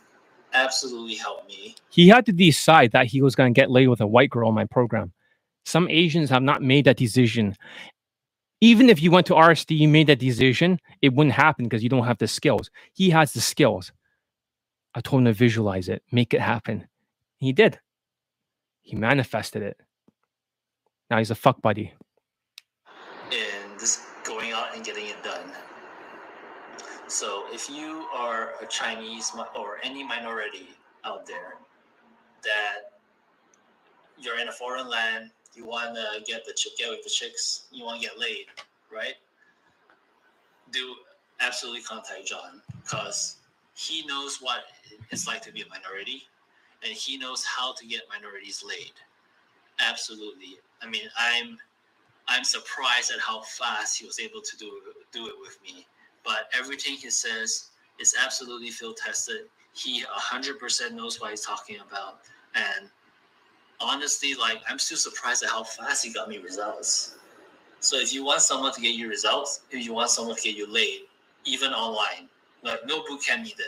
absolutely 0.53 1.15
helped 1.15 1.47
me. 1.47 1.75
He 1.89 2.07
had 2.07 2.25
to 2.25 2.31
decide 2.31 2.91
that 2.91 3.07
he 3.07 3.21
was 3.21 3.35
gonna 3.35 3.51
get 3.51 3.69
laid 3.71 3.87
with 3.87 4.01
a 4.01 4.07
white 4.07 4.29
girl 4.29 4.49
in 4.49 4.55
my 4.55 4.65
program. 4.65 5.13
Some 5.67 5.89
Asians 5.89 6.29
have 6.29 6.43
not 6.43 6.63
made 6.63 6.85
that 6.85 6.95
decision. 6.95 7.53
Even 8.61 8.89
if 8.89 9.01
you 9.01 9.11
went 9.11 9.27
to 9.27 9.33
RSD, 9.33 9.77
you 9.77 9.89
made 9.89 10.07
that 10.07 10.17
decision, 10.17 10.79
it 11.01 11.13
wouldn't 11.13 11.35
happen 11.35 11.65
because 11.65 11.83
you 11.83 11.89
don't 11.89 12.05
have 12.05 12.19
the 12.19 12.27
skills. 12.29 12.71
He 12.93 13.09
has 13.09 13.33
the 13.33 13.41
skills. 13.41 13.91
I 14.95 15.01
told 15.01 15.23
him 15.23 15.25
to 15.25 15.33
visualize 15.33 15.89
it, 15.89 16.03
make 16.09 16.33
it 16.33 16.39
happen. 16.39 16.87
He 17.39 17.51
did. 17.51 17.81
He 18.81 18.95
manifested 18.95 19.61
it. 19.61 19.77
Now 21.09 21.17
he's 21.17 21.31
a 21.31 21.35
fuck 21.35 21.61
buddy. 21.61 21.91
And 23.25 23.77
just 23.77 24.03
going 24.23 24.53
out 24.53 24.73
and 24.73 24.85
getting 24.85 25.07
it 25.07 25.21
done. 25.21 25.51
So 27.09 27.43
if 27.51 27.69
you 27.69 28.07
are 28.15 28.53
a 28.61 28.67
Chinese 28.67 29.33
or 29.53 29.79
any 29.83 30.01
minority 30.01 30.69
out 31.03 31.25
there 31.25 31.55
that 32.43 32.99
you're 34.17 34.39
in 34.39 34.47
a 34.47 34.53
foreign 34.53 34.89
land, 34.89 35.31
you 35.57 35.65
want 35.65 35.95
to 35.95 36.23
get 36.25 36.45
the 36.45 36.53
chick, 36.53 36.77
get 36.77 36.89
with 36.89 37.03
the 37.03 37.09
chicks, 37.09 37.63
you 37.71 37.83
want 37.83 38.01
to 38.01 38.07
get 38.07 38.19
laid, 38.19 38.45
right? 38.93 39.15
Do 40.71 40.95
absolutely 41.39 41.81
contact 41.81 42.25
John 42.25 42.61
because 42.83 43.37
he 43.75 44.05
knows 44.05 44.39
what 44.41 44.63
it's 45.11 45.27
like 45.27 45.41
to 45.43 45.51
be 45.51 45.61
a 45.61 45.67
minority, 45.67 46.23
and 46.83 46.91
he 46.91 47.17
knows 47.17 47.43
how 47.45 47.73
to 47.73 47.85
get 47.85 48.01
minorities 48.09 48.63
laid. 48.67 48.93
Absolutely. 49.79 50.57
I 50.81 50.87
mean, 50.87 51.03
I'm 51.17 51.57
I'm 52.27 52.43
surprised 52.43 53.11
at 53.11 53.19
how 53.19 53.41
fast 53.41 53.99
he 53.99 54.05
was 54.05 54.19
able 54.19 54.41
to 54.41 54.57
do 54.57 54.71
do 55.13 55.27
it 55.27 55.35
with 55.39 55.57
me. 55.63 55.87
But 56.23 56.49
everything 56.57 56.95
he 56.95 57.09
says 57.09 57.69
is 57.99 58.15
absolutely 58.21 58.69
field 58.69 58.97
tested. 58.97 59.45
He 59.73 60.03
hundred 60.09 60.59
percent 60.59 60.95
knows 60.95 61.21
what 61.21 61.31
he's 61.31 61.41
talking 61.41 61.77
about. 61.87 62.19
And 62.55 62.89
honestly, 63.79 64.33
like 64.35 64.59
I'm 64.69 64.79
still 64.79 64.97
surprised 64.97 65.43
at 65.43 65.49
how 65.49 65.63
fast 65.63 66.05
he 66.05 66.11
got 66.13 66.29
me 66.29 66.37
results. 66.39 67.15
So 67.79 67.97
if 67.97 68.13
you 68.13 68.23
want 68.25 68.41
someone 68.41 68.73
to 68.73 68.81
get 68.81 68.95
you 68.95 69.07
results, 69.07 69.61
if 69.71 69.85
you 69.85 69.93
want 69.93 70.09
someone 70.09 70.35
to 70.35 70.41
get 70.41 70.55
you 70.55 70.71
laid, 70.71 71.01
even 71.45 71.71
online, 71.71 72.27
like 72.63 72.79
no 72.85 73.03
boot 73.07 73.21
camp 73.23 73.43
needed, 73.43 73.67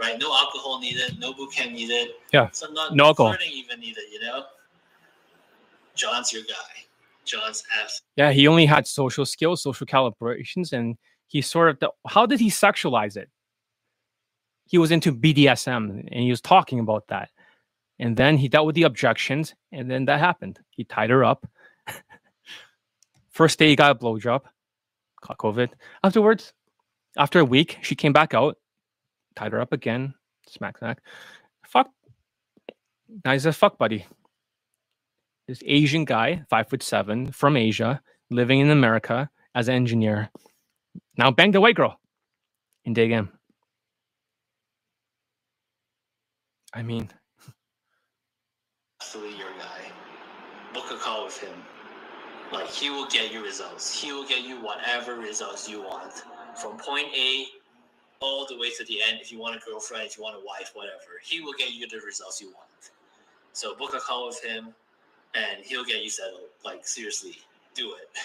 right? 0.00 0.18
No 0.18 0.32
alcohol 0.34 0.78
needed, 0.80 1.18
no 1.18 1.32
boot 1.34 1.52
camp 1.52 1.72
needed. 1.72 2.10
Yeah, 2.32 2.48
So 2.52 2.68
not 2.72 2.94
no 2.94 3.06
alcohol. 3.06 3.36
even 3.52 3.80
needed, 3.80 4.04
you 4.12 4.20
know. 4.20 4.44
John's 5.94 6.32
your 6.32 6.42
guy. 6.42 6.84
John's 7.24 7.62
abs. 7.80 8.02
Yeah, 8.16 8.32
he 8.32 8.48
only 8.48 8.66
had 8.66 8.86
social 8.86 9.26
skills, 9.26 9.62
social 9.62 9.86
calibrations, 9.86 10.72
and 10.72 10.96
he 11.28 11.40
sort 11.42 11.82
of. 11.82 11.90
How 12.06 12.26
did 12.26 12.40
he 12.40 12.48
sexualize 12.50 13.16
it? 13.16 13.28
He 14.66 14.78
was 14.78 14.90
into 14.90 15.12
BDSM, 15.12 16.08
and 16.10 16.22
he 16.22 16.30
was 16.30 16.40
talking 16.40 16.78
about 16.80 17.06
that. 17.08 17.28
And 18.02 18.16
then 18.16 18.36
he 18.36 18.48
dealt 18.48 18.66
with 18.66 18.74
the 18.74 18.82
objections, 18.82 19.54
and 19.70 19.88
then 19.88 20.06
that 20.06 20.18
happened. 20.18 20.58
He 20.70 20.82
tied 20.82 21.10
her 21.10 21.24
up. 21.24 21.46
First 23.30 23.60
day, 23.60 23.68
he 23.68 23.76
got 23.76 23.92
a 23.92 23.94
blowjob, 23.94 24.42
caught 25.20 25.38
COVID. 25.38 25.68
Afterwards, 26.02 26.52
after 27.16 27.38
a 27.38 27.44
week, 27.44 27.78
she 27.82 27.94
came 27.94 28.12
back 28.12 28.34
out, 28.34 28.56
tied 29.36 29.52
her 29.52 29.60
up 29.60 29.72
again, 29.72 30.14
smack 30.48 30.78
smack. 30.78 30.98
Fuck. 31.64 31.90
Now 33.24 33.32
he's 33.32 33.46
a 33.46 33.52
fuck 33.52 33.78
buddy 33.78 34.04
this 35.46 35.62
Asian 35.64 36.04
guy, 36.04 36.44
five 36.50 36.68
foot 36.68 36.82
seven, 36.82 37.30
from 37.30 37.56
Asia, 37.56 38.00
living 38.30 38.60
in 38.60 38.70
America 38.70 39.30
as 39.54 39.68
an 39.68 39.74
engineer. 39.74 40.30
Now 41.16 41.30
banged 41.30 41.54
a 41.54 41.60
white 41.60 41.76
girl 41.76 42.00
in 42.84 42.94
day 42.94 43.08
game. 43.08 43.30
I 46.74 46.82
mean, 46.82 47.10
absolutely 49.02 49.36
your 49.36 49.50
guy. 49.58 49.82
Book 50.72 50.92
a 50.92 50.96
call 50.96 51.24
with 51.24 51.38
him. 51.38 51.54
Like 52.52 52.68
he 52.68 52.88
will 52.88 53.06
get 53.06 53.32
you 53.32 53.42
results. 53.42 54.00
He 54.00 54.12
will 54.12 54.26
get 54.26 54.44
you 54.44 54.56
whatever 54.60 55.16
results 55.16 55.68
you 55.68 55.82
want. 55.82 56.22
From 56.54 56.76
point 56.76 57.08
A 57.16 57.46
all 58.20 58.46
the 58.46 58.56
way 58.56 58.70
to 58.70 58.84
the 58.84 59.02
end. 59.02 59.18
If 59.20 59.32
you 59.32 59.40
want 59.40 59.56
a 59.56 59.60
girlfriend, 59.68 60.06
if 60.06 60.16
you 60.16 60.22
want 60.22 60.36
a 60.36 60.46
wife, 60.46 60.70
whatever. 60.74 61.18
He 61.24 61.40
will 61.40 61.54
get 61.58 61.72
you 61.72 61.88
the 61.88 61.98
results 62.06 62.40
you 62.40 62.48
want. 62.48 62.92
So 63.52 63.74
book 63.74 63.94
a 63.94 63.98
call 63.98 64.28
with 64.28 64.40
him 64.42 64.68
and 65.34 65.64
he'll 65.64 65.84
get 65.84 66.04
you 66.04 66.10
settled. 66.10 66.50
Like 66.64 66.86
seriously, 66.86 67.38
do 67.74 67.94
it. 67.94 68.08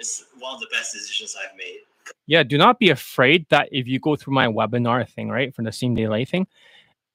It's 0.00 0.26
one 0.38 0.54
of 0.54 0.60
the 0.60 0.68
best 0.70 0.92
decisions 0.92 1.34
I've 1.36 1.56
made 1.56 1.80
Yeah, 2.26 2.44
do 2.44 2.56
not 2.56 2.78
be 2.78 2.90
afraid 2.90 3.46
that 3.48 3.68
if 3.72 3.88
you 3.88 3.98
go 3.98 4.14
through 4.14 4.32
my 4.32 4.46
webinar 4.46 5.08
thing, 5.08 5.28
right, 5.28 5.52
for 5.52 5.62
the 5.62 5.72
same 5.72 5.96
late 5.96 6.28
thing, 6.28 6.46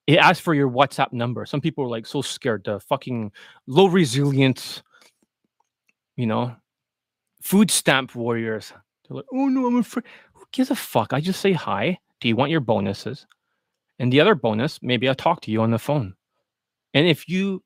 it 0.07 0.17
asks 0.17 0.39
for 0.39 0.53
your 0.53 0.69
WhatsApp 0.69 1.13
number. 1.13 1.45
Some 1.45 1.61
people 1.61 1.83
are 1.85 1.89
like 1.89 2.05
so 2.05 2.21
scared, 2.21 2.63
the 2.65 2.79
fucking 2.79 3.31
low 3.67 3.87
resilience, 3.87 4.83
you 6.15 6.25
know, 6.25 6.55
food 7.41 7.71
stamp 7.71 8.15
warriors. 8.15 8.73
They're 9.07 9.17
like, 9.17 9.25
oh 9.33 9.47
no, 9.47 9.67
I'm 9.67 9.77
afraid. 9.77 10.05
Who 10.33 10.45
gives 10.51 10.71
a 10.71 10.75
fuck? 10.75 11.13
I 11.13 11.21
just 11.21 11.41
say 11.41 11.53
hi. 11.53 11.99
Do 12.19 12.27
you 12.27 12.35
want 12.35 12.51
your 12.51 12.59
bonuses? 12.61 13.25
And 13.99 14.11
the 14.11 14.21
other 14.21 14.35
bonus, 14.35 14.79
maybe 14.81 15.07
I'll 15.07 15.15
talk 15.15 15.41
to 15.41 15.51
you 15.51 15.61
on 15.61 15.71
the 15.71 15.79
phone. 15.79 16.15
And 16.93 17.07
if 17.07 17.29
you 17.29 17.63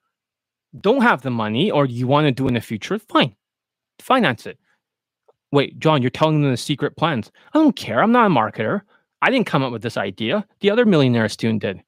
don't 0.81 1.01
have 1.01 1.22
the 1.22 1.31
money 1.31 1.72
or 1.72 1.85
you 1.85 2.07
want 2.07 2.26
to 2.26 2.31
do 2.31 2.47
in 2.47 2.53
the 2.53 2.61
future, 2.61 2.99
fine, 2.99 3.35
finance 3.99 4.45
it. 4.45 4.59
Wait, 5.51 5.80
John, 5.80 6.01
you're 6.01 6.11
telling 6.11 6.41
them 6.41 6.51
the 6.51 6.57
secret 6.57 6.97
plans. 6.97 7.31
I 7.53 7.59
don't 7.59 7.76
care. 7.76 8.03
I'm 8.03 8.11
not 8.11 8.27
a 8.27 8.30
marketer. 8.30 8.81
I 9.22 9.30
didn't 9.30 9.47
come 9.47 9.64
up 9.64 9.72
with 9.72 9.81
this 9.81 9.97
idea. 9.97 10.45
The 10.59 10.69
other 10.69 10.85
millionaire 10.85 11.30
student 11.30 11.61
did. 11.61 11.81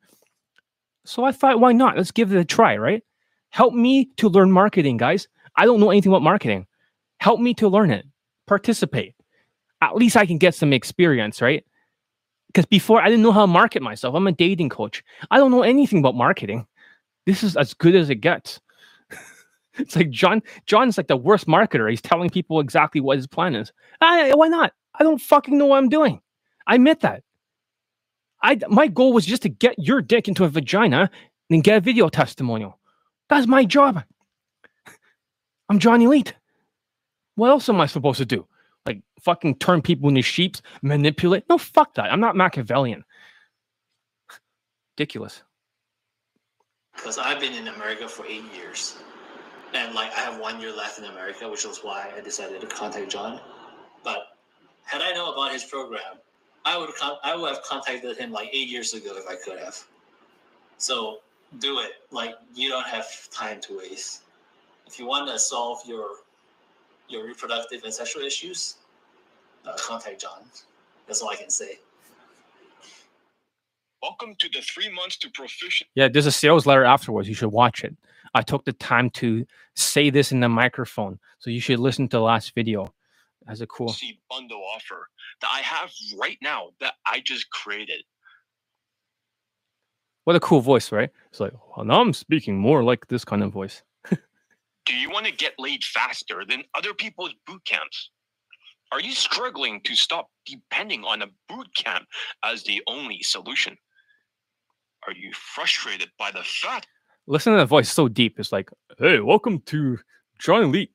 So 1.10 1.24
I 1.24 1.32
thought, 1.32 1.60
why 1.60 1.72
not? 1.72 1.98
Let's 1.98 2.12
give 2.12 2.32
it 2.32 2.40
a 2.40 2.46
try, 2.46 2.78
right? 2.78 3.04
Help 3.50 3.74
me 3.74 4.06
to 4.18 4.30
learn 4.30 4.52
marketing, 4.52 4.98
guys. 4.98 5.28
I 5.56 5.66
don't 5.66 5.80
know 5.80 5.90
anything 5.90 6.12
about 6.12 6.22
marketing. 6.22 6.68
Help 7.18 7.40
me 7.40 7.56
to 7.56 7.68
learn 7.68 7.90
it. 7.90 8.06
Participate. 8.46 9.16
At 9.82 9.96
least 9.96 10.16
I 10.16 10.28
can 10.28 10.38
get 10.38 10.54
some 10.54 10.72
experience, 10.72 11.42
right? 11.42 11.66
Because 12.46 12.68
before 12.68 13.02
I 13.02 13.10
didn't 13.10 13.24
know 13.24 13.32
how 13.32 13.42
to 13.42 13.48
market 13.48 13.82
myself. 13.82 14.14
I'm 14.14 14.28
a 14.28 14.32
dating 14.32 14.70
coach. 14.70 15.04
I 15.32 15.38
don't 15.38 15.50
know 15.50 15.64
anything 15.64 15.98
about 15.98 16.14
marketing. 16.14 16.68
This 17.26 17.42
is 17.44 17.58
as 17.58 17.74
good 17.74 17.96
as 17.96 18.12
it 18.12 18.22
gets. 18.22 18.62
it's 19.80 19.96
like 19.96 20.12
John. 20.12 20.44
John's 20.68 20.96
like 20.96 21.08
the 21.08 21.18
worst 21.18 21.48
marketer. 21.48 21.90
He's 21.90 22.04
telling 22.04 22.30
people 22.30 22.60
exactly 22.60 23.02
what 23.02 23.18
his 23.18 23.26
plan 23.26 23.56
is. 23.56 23.74
I, 24.00 24.32
why 24.36 24.48
not? 24.48 24.74
I 25.00 25.04
don't 25.04 25.20
fucking 25.20 25.58
know 25.58 25.66
what 25.66 25.78
I'm 25.78 25.90
doing. 25.90 26.22
I 26.68 26.76
admit 26.76 27.00
that. 27.00 27.24
I 28.42 28.60
my 28.70 28.88
goal 28.88 29.14
was 29.14 29.26
just 29.26 29.42
to 29.44 29.50
get 29.50 29.76
your 29.78 30.02
dick 30.02 30.28
into 30.28 30.44
a 30.44 30.50
vagina 30.50 31.10
and 31.50 31.64
get 31.64 31.78
a 31.78 31.82
video 31.82 32.10
testimonial. 32.10 32.80
That's 33.30 33.48
my 33.48 33.66
job. 33.66 34.04
I'm 35.70 35.80
Johnny 35.80 36.06
Elite. 36.06 36.34
What 37.36 37.50
else 37.50 37.70
am 37.70 37.80
I 37.80 37.86
supposed 37.86 38.18
to 38.18 38.26
do? 38.26 38.46
Like 38.86 39.02
fucking 39.22 39.56
turn 39.60 39.82
people 39.82 40.10
into 40.10 40.22
sheeps, 40.22 40.62
manipulate? 40.82 41.44
No, 41.50 41.58
fuck 41.58 41.94
that. 41.96 42.12
I'm 42.12 42.20
not 42.20 42.36
Machiavellian. 42.36 43.04
Ridiculous. 44.98 45.44
Because 46.96 47.18
I've 47.18 47.40
been 47.40 47.54
in 47.54 47.68
America 47.68 48.10
for 48.10 48.26
eight 48.26 48.44
years. 48.54 48.98
And 49.74 49.94
like 49.94 50.12
I 50.14 50.22
have 50.22 50.40
one 50.40 50.60
year 50.60 50.76
left 50.76 50.98
in 50.98 51.06
America, 51.06 51.48
which 51.48 51.66
was 51.66 51.80
why 51.80 52.12
I 52.16 52.22
decided 52.22 52.62
to 52.62 52.68
contact 52.68 53.12
John. 53.12 53.40
But 54.04 54.20
had 54.84 55.02
I 55.02 55.14
known 55.14 55.34
about 55.34 55.54
his 55.54 55.64
program, 55.64 56.18
I 56.66 56.78
would 56.78 56.94
con- 56.96 57.18
I 57.24 57.36
would 57.36 57.50
have 57.50 57.64
contacted 57.64 58.18
him 58.18 58.32
like 58.32 58.50
eight 58.54 58.68
years 58.68 58.94
ago 58.94 59.16
if 59.16 59.28
I 59.28 59.36
could 59.36 59.60
have. 59.60 59.78
So 60.78 61.20
do 61.60 61.80
it. 61.80 61.92
Like 62.12 62.36
you 62.54 62.70
don't 62.70 62.88
have 62.88 63.08
time 63.32 63.60
to 63.62 63.78
waste. 63.78 64.24
If 64.86 65.00
you 65.00 65.06
want 65.06 65.30
to 65.30 65.40
solve 65.40 65.80
your 65.86 66.08
your 67.08 67.26
reproductive 67.26 67.84
and 67.84 67.94
sexual 67.94 68.24
issues, 68.24 68.76
uh, 69.66 69.74
contact 69.78 70.22
John. 70.22 70.44
That's 71.08 71.22
all 71.22 71.30
I 71.30 71.36
can 71.36 71.50
say. 71.50 71.80
Welcome 74.02 74.36
to 74.40 74.50
the 74.50 74.62
three 74.62 74.90
months 74.90 75.18
to 75.18 75.30
proficient. 75.32 75.90
Yeah, 75.96 76.08
there's 76.08 76.26
a 76.26 76.32
sales 76.32 76.66
letter 76.66 76.86
afterwards. 76.86 77.28
You 77.28 77.36
should 77.36 77.50
watch 77.52 77.84
it. 77.84 77.96
I 78.34 78.42
took 78.42 78.64
the 78.64 78.74
time 78.74 79.10
to 79.12 79.46
say 79.76 80.10
this 80.10 80.32
in 80.32 80.40
the 80.40 80.48
microphone, 80.48 81.20
so 81.40 81.50
you 81.50 81.60
should 81.60 81.80
listen 81.80 82.08
to 82.10 82.18
the 82.18 82.22
last 82.22 82.54
video. 82.56 82.94
As 83.50 83.62
a 83.62 83.68
cool. 83.68 83.90
See 83.90 84.20
bundle 84.30 84.64
offer 84.76 85.10
that 85.42 85.50
I 85.52 85.62
have 85.62 85.92
right 86.20 86.38
now 86.42 86.70
that 86.80 86.94
I 87.06 87.20
just 87.26 87.50
created. 87.50 88.04
What 90.26 90.36
a 90.36 90.40
cool 90.40 90.62
voice, 90.62 90.92
right? 90.92 91.10
It's 91.32 91.40
like, 91.40 91.54
well, 91.76 91.84
now 91.84 92.00
I'm 92.00 92.14
speaking 92.14 92.60
more 92.60 92.84
like 92.84 93.08
this 93.08 93.26
kind 93.26 93.42
of 93.42 93.52
voice. 93.52 93.82
Do 94.86 94.96
you 94.96 95.10
want 95.10 95.26
to 95.26 95.32
get 95.32 95.54
laid 95.58 95.84
faster 95.84 96.44
than 96.48 96.64
other 96.76 96.94
people's 96.94 97.34
boot 97.48 97.64
camps? 97.66 98.12
Are 98.92 99.00
you 99.00 99.14
struggling 99.14 99.82
to 99.84 99.96
stop 99.96 100.30
depending 100.46 101.04
on 101.04 101.24
a 101.24 101.28
boot 101.48 101.68
camp 101.76 102.06
as 102.44 102.64
the 102.64 102.82
only 102.88 103.22
solution? 103.24 103.76
Are 105.08 105.14
you 105.14 105.32
frustrated 105.34 106.10
by 106.20 106.30
the 106.32 106.44
fact? 106.44 106.88
Listen 107.26 107.54
to 107.54 107.58
that 107.58 107.68
voice 107.68 107.92
so 107.92 108.08
deep. 108.08 108.40
It's 108.40 108.52
like, 108.52 108.70
hey, 109.00 109.20
welcome 109.20 109.62
to 109.68 109.98
John 110.40 110.64
Elite 110.64 110.92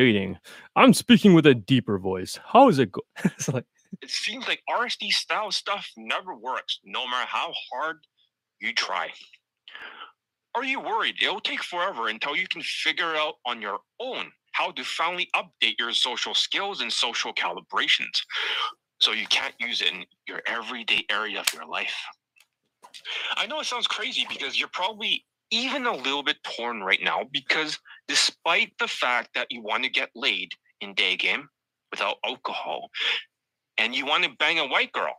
Dating. 0.00 0.38
I'm 0.76 0.94
speaking 0.94 1.34
with 1.34 1.44
a 1.44 1.54
deeper 1.54 1.98
voice. 1.98 2.38
How 2.42 2.70
is 2.70 2.78
it 2.78 2.90
go? 2.90 3.02
it's 3.24 3.48
like, 3.48 3.66
It 4.00 4.08
seems 4.08 4.48
like 4.48 4.62
RSD 4.66 5.10
style 5.10 5.50
stuff 5.50 5.86
never 5.94 6.34
works, 6.34 6.78
no 6.84 7.04
matter 7.04 7.28
how 7.28 7.52
hard 7.70 7.98
you 8.62 8.72
try. 8.72 9.10
Are 10.54 10.64
you 10.64 10.80
worried 10.80 11.16
it'll 11.22 11.38
take 11.38 11.62
forever 11.62 12.08
until 12.08 12.34
you 12.34 12.48
can 12.48 12.62
figure 12.62 13.14
out 13.14 13.34
on 13.44 13.60
your 13.60 13.80
own 14.00 14.32
how 14.52 14.70
to 14.70 14.84
finally 14.84 15.28
update 15.36 15.78
your 15.78 15.92
social 15.92 16.34
skills 16.34 16.80
and 16.80 16.90
social 16.90 17.34
calibrations 17.34 18.24
so 19.02 19.12
you 19.12 19.26
can't 19.26 19.54
use 19.60 19.82
it 19.82 19.92
in 19.92 20.06
your 20.26 20.40
everyday 20.46 21.04
area 21.10 21.40
of 21.40 21.46
your 21.52 21.66
life? 21.66 21.94
I 23.36 23.46
know 23.46 23.60
it 23.60 23.66
sounds 23.66 23.86
crazy 23.86 24.26
because 24.30 24.58
you're 24.58 24.70
probably 24.72 25.26
even 25.50 25.86
a 25.86 25.94
little 25.94 26.22
bit 26.22 26.36
torn 26.44 26.82
right 26.82 27.00
now 27.02 27.24
because 27.32 27.78
despite 28.08 28.72
the 28.78 28.88
fact 28.88 29.30
that 29.34 29.48
you 29.50 29.62
want 29.62 29.84
to 29.84 29.90
get 29.90 30.10
laid 30.14 30.52
in 30.80 30.94
day 30.94 31.16
game 31.16 31.48
without 31.90 32.16
alcohol 32.24 32.88
and 33.78 33.94
you 33.94 34.06
want 34.06 34.24
to 34.24 34.30
bang 34.38 34.58
a 34.58 34.66
white 34.66 34.92
girl 34.92 35.14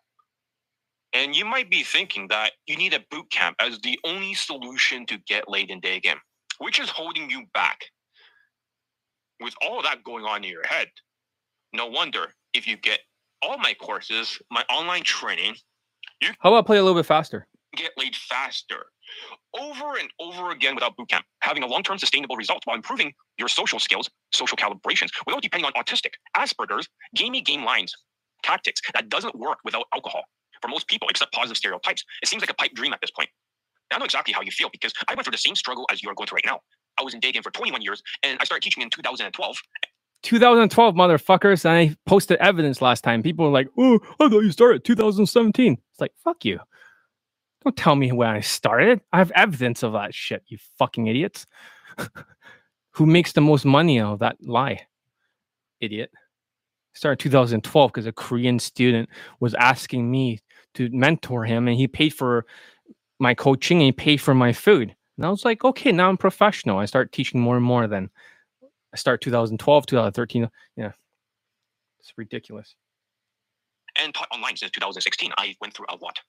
and 1.13 1.35
you 1.35 1.43
might 1.43 1.69
be 1.69 1.83
thinking 1.83 2.27
that 2.29 2.51
you 2.67 2.77
need 2.77 2.93
a 2.93 3.03
boot 3.11 3.29
camp 3.31 3.55
as 3.59 3.79
the 3.79 3.99
only 4.05 4.33
solution 4.33 5.05
to 5.05 5.17
get 5.27 5.49
laid 5.49 5.69
in 5.69 5.79
day 5.79 5.99
game 5.99 6.19
which 6.59 6.79
is 6.79 6.89
holding 6.89 7.29
you 7.29 7.43
back 7.53 7.79
with 9.41 9.53
all 9.61 9.81
that 9.81 10.03
going 10.03 10.23
on 10.23 10.43
in 10.43 10.49
your 10.49 10.65
head 10.65 10.87
no 11.73 11.87
wonder 11.87 12.33
if 12.53 12.67
you 12.67 12.77
get 12.77 12.99
all 13.41 13.57
my 13.57 13.73
courses 13.73 14.39
my 14.51 14.63
online 14.69 15.03
training 15.03 15.55
how 16.39 16.53
about 16.53 16.65
play 16.67 16.77
a 16.77 16.83
little 16.83 16.97
bit 16.97 17.05
faster? 17.05 17.47
get 17.75 17.91
laid 17.97 18.15
faster 18.15 18.85
over 19.59 19.97
and 19.97 20.09
over 20.19 20.51
again 20.51 20.75
without 20.75 20.95
boot 20.95 21.09
camp, 21.09 21.25
having 21.41 21.63
a 21.63 21.67
long-term 21.67 21.97
sustainable 21.97 22.35
result 22.35 22.61
while 22.65 22.75
improving 22.75 23.13
your 23.37 23.47
social 23.47 23.79
skills, 23.79 24.09
social 24.31 24.57
calibrations, 24.57 25.09
without 25.25 25.41
depending 25.41 25.65
on 25.65 25.73
autistic, 25.73 26.11
Asperger's, 26.35 26.87
gamey 27.15 27.41
game 27.41 27.63
lines, 27.63 27.93
tactics 28.43 28.81
that 28.93 29.09
doesn't 29.09 29.35
work 29.37 29.59
without 29.63 29.85
alcohol. 29.93 30.23
For 30.61 30.67
most 30.67 30.87
people, 30.87 31.07
except 31.09 31.31
positive 31.33 31.57
stereotypes, 31.57 32.03
it 32.21 32.27
seems 32.27 32.41
like 32.41 32.51
a 32.51 32.53
pipe 32.53 32.73
dream 32.73 32.93
at 32.93 33.01
this 33.01 33.11
point. 33.11 33.29
I 33.91 33.97
know 33.97 34.05
exactly 34.05 34.33
how 34.33 34.41
you 34.41 34.51
feel 34.51 34.69
because 34.71 34.93
I 35.07 35.15
went 35.15 35.25
through 35.25 35.31
the 35.31 35.37
same 35.37 35.55
struggle 35.55 35.85
as 35.91 36.01
you 36.01 36.09
are 36.09 36.15
going 36.15 36.27
through 36.27 36.37
right 36.37 36.45
now. 36.45 36.61
I 36.97 37.03
was 37.03 37.13
in 37.13 37.19
day 37.19 37.31
game 37.31 37.43
for 37.43 37.51
21 37.51 37.81
years 37.81 38.01
and 38.23 38.37
I 38.39 38.45
started 38.45 38.63
teaching 38.63 38.83
in 38.83 38.89
2012. 38.89 39.57
2012, 40.23 40.95
motherfuckers. 40.95 41.65
And 41.65 41.73
I 41.73 41.95
posted 42.05 42.37
evidence 42.37 42.81
last 42.81 43.03
time. 43.03 43.23
People 43.23 43.45
were 43.45 43.51
like, 43.51 43.67
oh, 43.77 43.99
I 44.19 44.29
thought 44.29 44.41
you 44.41 44.51
started 44.51 44.85
2017. 44.85 45.73
It's 45.73 45.99
like, 45.99 46.13
fuck 46.23 46.45
you. 46.45 46.59
Don't 47.63 47.77
tell 47.77 47.95
me 47.95 48.11
when 48.11 48.29
I 48.29 48.39
started. 48.39 49.01
I 49.13 49.19
have 49.19 49.31
evidence 49.31 49.83
of 49.83 49.93
that 49.93 50.13
shit, 50.15 50.43
you 50.47 50.57
fucking 50.79 51.07
idiots. 51.07 51.45
Who 52.91 53.05
makes 53.05 53.33
the 53.33 53.41
most 53.41 53.65
money 53.65 53.99
out 53.99 54.13
of 54.13 54.19
that 54.19 54.37
lie? 54.41 54.81
Idiot. 55.79 56.11
Started 56.93 57.19
2012 57.21 57.91
because 57.91 58.05
a 58.05 58.11
Korean 58.11 58.59
student 58.59 59.09
was 59.39 59.53
asking 59.53 60.09
me 60.09 60.39
to 60.73 60.89
mentor 60.91 61.45
him 61.45 61.67
and 61.67 61.77
he 61.77 61.87
paid 61.87 62.09
for 62.13 62.45
my 63.19 63.33
coaching 63.33 63.77
and 63.77 63.85
he 63.85 63.91
paid 63.91 64.17
for 64.17 64.33
my 64.33 64.51
food. 64.51 64.95
And 65.17 65.25
I 65.25 65.29
was 65.29 65.45
like, 65.45 65.63
okay, 65.63 65.91
now 65.91 66.09
I'm 66.09 66.17
professional. 66.17 66.79
I 66.79 66.85
start 66.85 67.11
teaching 67.11 67.39
more 67.39 67.55
and 67.57 67.65
more 67.65 67.87
then. 67.87 68.09
I 68.93 68.97
start 68.97 69.21
2012, 69.21 69.85
2013. 69.85 70.49
Yeah. 70.75 70.91
It's 71.99 72.11
ridiculous. 72.17 72.75
and 74.01 74.13
taught 74.13 74.27
online 74.33 74.57
since 74.57 74.71
2016. 74.71 75.31
I 75.37 75.55
went 75.61 75.73
through 75.73 75.85
a 75.89 75.95
lot. 75.97 76.19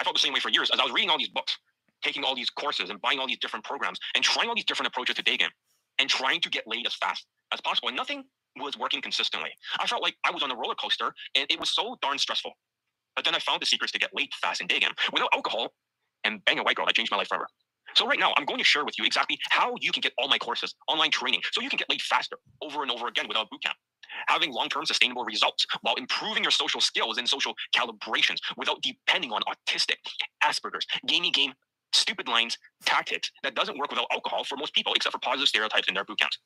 I 0.00 0.04
felt 0.04 0.16
the 0.16 0.20
same 0.20 0.32
way 0.32 0.40
for 0.40 0.50
years 0.50 0.70
as 0.72 0.80
I 0.80 0.84
was 0.84 0.92
reading 0.92 1.10
all 1.10 1.18
these 1.18 1.28
books, 1.28 1.56
taking 2.02 2.24
all 2.24 2.34
these 2.34 2.50
courses, 2.50 2.90
and 2.90 3.00
buying 3.02 3.18
all 3.18 3.26
these 3.26 3.38
different 3.38 3.64
programs, 3.64 3.98
and 4.14 4.24
trying 4.24 4.48
all 4.48 4.54
these 4.54 4.64
different 4.64 4.88
approaches 4.88 5.16
to 5.16 5.22
day 5.22 5.36
game, 5.36 5.50
and 5.98 6.08
trying 6.08 6.40
to 6.40 6.50
get 6.50 6.64
laid 6.66 6.86
as 6.86 6.94
fast 6.94 7.26
as 7.52 7.60
possible. 7.60 7.88
And 7.88 7.96
nothing 7.96 8.24
was 8.56 8.78
working 8.78 9.02
consistently. 9.02 9.50
I 9.78 9.86
felt 9.86 10.02
like 10.02 10.16
I 10.24 10.30
was 10.30 10.42
on 10.42 10.50
a 10.50 10.56
roller 10.56 10.74
coaster, 10.74 11.12
and 11.36 11.46
it 11.50 11.60
was 11.60 11.70
so 11.70 11.98
darn 12.02 12.18
stressful. 12.18 12.52
But 13.14 13.24
then 13.24 13.34
I 13.34 13.38
found 13.38 13.60
the 13.60 13.66
secrets 13.66 13.92
to 13.92 13.98
get 13.98 14.10
laid 14.14 14.30
fast 14.40 14.60
in 14.62 14.66
day 14.66 14.80
game 14.80 14.92
without 15.12 15.28
alcohol 15.34 15.74
and 16.24 16.44
bang 16.46 16.58
a 16.58 16.62
white 16.62 16.76
girl. 16.76 16.86
I 16.88 16.92
changed 16.92 17.10
my 17.12 17.18
life 17.18 17.28
forever. 17.28 17.46
So 17.94 18.06
right 18.06 18.18
now, 18.18 18.32
I'm 18.36 18.44
going 18.44 18.58
to 18.58 18.64
share 18.64 18.84
with 18.84 18.98
you 18.98 19.04
exactly 19.04 19.38
how 19.50 19.74
you 19.80 19.92
can 19.92 20.00
get 20.00 20.12
all 20.18 20.28
my 20.28 20.38
courses, 20.38 20.74
online 20.88 21.10
training, 21.10 21.40
so 21.52 21.60
you 21.60 21.68
can 21.68 21.76
get 21.76 21.88
laid 21.90 22.02
faster 22.02 22.36
over 22.62 22.82
and 22.82 22.90
over 22.90 23.08
again 23.08 23.26
without 23.28 23.48
bootcamp 23.50 23.74
having 24.28 24.52
long-term 24.52 24.84
sustainable 24.84 25.24
results 25.24 25.66
while 25.82 25.94
improving 25.94 26.42
your 26.42 26.50
social 26.50 26.80
skills 26.80 27.18
and 27.18 27.28
social 27.28 27.54
calibrations 27.74 28.38
without 28.56 28.80
depending 28.82 29.32
on 29.32 29.42
autistic, 29.42 29.96
Asperger's, 30.42 30.86
gamey 31.06 31.30
game, 31.30 31.52
stupid 31.92 32.28
lines, 32.28 32.56
tactics 32.84 33.30
that 33.42 33.54
doesn't 33.54 33.78
work 33.78 33.90
without 33.90 34.06
alcohol 34.12 34.44
for 34.44 34.56
most 34.56 34.74
people, 34.74 34.92
except 34.94 35.12
for 35.12 35.18
positive 35.18 35.48
stereotypes 35.48 35.88
in 35.88 35.94
their 35.94 36.04
boot 36.04 36.18
camps. 36.18 36.38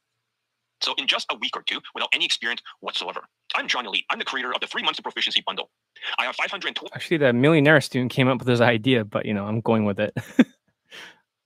So 0.81 0.95
in 0.99 1.07
just 1.07 1.27
a 1.31 1.37
week 1.37 1.57
or 1.57 1.63
two, 1.63 1.81
without 1.95 2.09
any 2.13 2.25
experience 2.25 2.61
whatsoever. 2.81 3.23
I'm 3.55 3.69
John 3.69 3.87
Elite. 3.87 4.05
I'm 4.11 4.19
the 4.19 4.25
creator 4.25 4.53
of 4.53 4.61
the 4.61 4.67
three 4.67 4.83
months 4.83 4.99
of 4.99 5.05
proficiency 5.05 5.43
bundle. 5.47 5.71
I 6.19 6.25
have 6.25 6.35
520. 6.35 6.91
Actually, 6.95 7.19
the 7.19 7.33
millionaire 7.33 7.81
student 7.81 8.11
came 8.11 8.29
up 8.29 8.39
with 8.39 8.49
this 8.49 8.61
idea, 8.61 9.05
but 9.05 9.25
you 9.25 9.33
know, 9.33 9.47
I'm 9.47 9.61
going 9.61 9.85
with 9.85 10.01
it. 10.01 10.15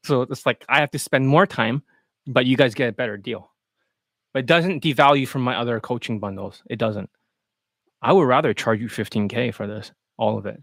so 0.09 0.23
it's 0.23 0.47
like 0.47 0.65
I 0.69 0.81
have 0.81 0.91
to 0.93 0.99
spend 0.99 1.29
more 1.29 1.47
time, 1.47 1.83
but 2.27 2.47
you 2.47 2.57
guys 2.57 2.75
get 2.75 2.89
a 2.89 2.93
better 2.93 3.17
deal. 3.17 3.53
But 4.33 4.41
it 4.41 4.47
doesn't 4.47 4.83
devalue 4.83 5.29
from 5.29 5.43
my 5.43 5.57
other 5.57 5.79
coaching 5.81 6.19
bundles. 6.19 6.63
It 6.69 6.79
doesn't. 6.79 7.11
I 8.03 8.13
would 8.13 8.27
rather 8.27 8.55
charge 8.55 8.81
you 8.81 8.89
15k 8.89 9.55
for 9.55 9.67
this, 9.67 9.93
all 10.17 10.39
of 10.39 10.47
it. 10.47 10.63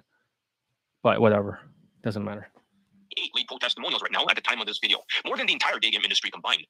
But 1.03 1.21
whatever, 1.21 1.59
doesn't 2.03 2.23
matter. 2.23 2.49
Eight 3.17 3.47
post 3.47 3.61
testimonials 3.61 4.01
right 4.01 4.11
now 4.11 4.25
at 4.29 4.35
the 4.35 4.41
time 4.41 4.59
of 4.59 4.67
this 4.67 4.79
video, 4.79 4.97
more 5.25 5.37
than 5.37 5.47
the 5.47 5.53
entire 5.53 5.79
day 5.79 5.91
game 5.91 6.01
industry 6.03 6.31
combined, 6.31 6.65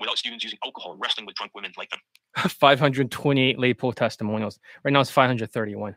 without 0.00 0.18
students 0.18 0.42
using 0.44 0.58
alcohol 0.64 0.92
and 0.92 1.00
wrestling 1.00 1.26
with 1.26 1.36
drunk 1.36 1.52
women 1.54 1.72
like 1.76 1.90
them. 1.90 2.00
528 2.50 3.58
late 3.58 3.78
poll 3.78 3.92
testimonials. 3.92 4.58
Right 4.84 4.92
now 4.92 5.00
it's 5.00 5.10
531. 5.10 5.96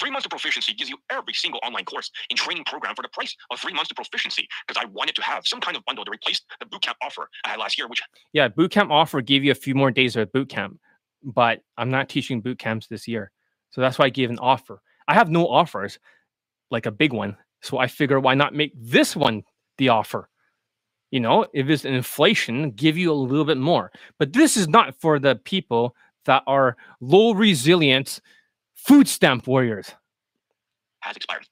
Three 0.00 0.10
months 0.10 0.24
of 0.24 0.30
proficiency 0.30 0.72
gives 0.72 0.88
you 0.88 0.96
every 1.10 1.34
single 1.34 1.60
online 1.62 1.84
course 1.84 2.10
and 2.30 2.38
training 2.38 2.64
program 2.64 2.94
for 2.94 3.02
the 3.02 3.08
price 3.08 3.36
of 3.50 3.60
three 3.60 3.74
months 3.74 3.90
of 3.90 3.96
proficiency 3.96 4.48
because 4.66 4.82
I 4.82 4.86
wanted 4.86 5.14
to 5.16 5.22
have 5.22 5.46
some 5.46 5.60
kind 5.60 5.76
of 5.76 5.84
bundle 5.84 6.06
to 6.06 6.10
replace 6.10 6.40
the 6.58 6.66
bootcamp 6.66 6.94
offer 7.02 7.28
I 7.44 7.50
had 7.50 7.58
last 7.58 7.76
year, 7.76 7.86
which 7.86 8.00
Yeah, 8.32 8.48
bootcamp 8.48 8.90
offer 8.90 9.20
gave 9.20 9.44
you 9.44 9.50
a 9.52 9.54
few 9.54 9.74
more 9.74 9.90
days 9.90 10.16
of 10.16 10.32
bootcamp, 10.32 10.78
but 11.22 11.60
I'm 11.76 11.90
not 11.90 12.08
teaching 12.08 12.42
bootcamps 12.42 12.88
this 12.88 13.06
year. 13.06 13.30
So 13.70 13.82
that's 13.82 13.98
why 13.98 14.06
I 14.06 14.10
gave 14.10 14.30
an 14.30 14.38
offer. 14.38 14.80
I 15.06 15.14
have 15.14 15.28
no 15.28 15.46
offers, 15.46 15.98
like 16.70 16.86
a 16.86 16.90
big 16.90 17.12
one. 17.12 17.36
So 17.60 17.76
I 17.76 17.86
figure 17.86 18.18
why 18.18 18.34
not 18.34 18.54
make 18.54 18.72
this 18.74 19.14
one 19.14 19.42
the 19.76 19.90
offer? 19.90 20.30
You 21.10 21.20
know, 21.20 21.46
if 21.52 21.68
it's 21.68 21.84
an 21.84 21.92
inflation, 21.92 22.70
give 22.70 22.96
you 22.96 23.12
a 23.12 23.14
little 23.14 23.44
bit 23.44 23.58
more. 23.58 23.92
But 24.18 24.32
this 24.32 24.56
is 24.56 24.66
not 24.66 24.98
for 24.98 25.18
the 25.18 25.36
people 25.36 25.94
that 26.24 26.42
are 26.46 26.76
low 27.00 27.32
resilience 27.34 28.20
food 28.86 29.08
stamp 29.08 29.46
warriors. 29.46 29.94
has 31.00 31.16
expired. 31.16 31.46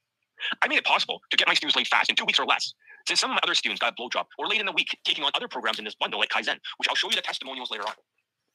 I 0.63 0.69
made 0.69 0.79
it 0.79 0.85
possible 0.85 1.21
to 1.31 1.37
get 1.37 1.49
my 1.49 1.55
students 1.55 1.77
laid 1.77 1.89
fast 1.89 2.11
in 2.11 2.17
two 2.17 2.25
weeks 2.25 2.39
or 2.39 2.47
less. 2.47 2.73
Since 3.07 3.21
some 3.21 3.31
of 3.31 3.35
my 3.35 3.41
other 3.43 3.55
students 3.55 3.81
got 3.81 3.95
a 3.95 3.97
blowjob 4.01 4.27
or 4.39 4.47
late 4.47 4.61
in 4.61 4.67
the 4.67 4.73
week 4.73 4.97
taking 5.05 5.25
on 5.25 5.31
other 5.35 5.49
programs 5.49 5.79
in 5.79 5.85
this 5.85 5.95
bundle 5.95 6.21
like 6.21 6.29
Kaizen, 6.29 6.59
which 6.77 6.89
I'll 6.89 6.95
show 6.95 7.09
you 7.09 7.17
the 7.17 7.23
testimonials 7.23 7.71
later 7.71 7.85
on. 7.87 7.95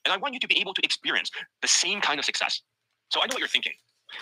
And 0.06 0.14
I 0.14 0.18
want 0.18 0.34
you 0.34 0.40
to 0.40 0.48
be 0.48 0.60
able 0.60 0.74
to 0.74 0.82
experience 0.84 1.32
the 1.62 1.68
same 1.68 2.02
kind 2.02 2.20
of 2.20 2.26
success. 2.26 2.62
So 3.10 3.22
I 3.22 3.26
know 3.26 3.34
what 3.34 3.40
you're 3.40 3.48
thinking. 3.48 3.74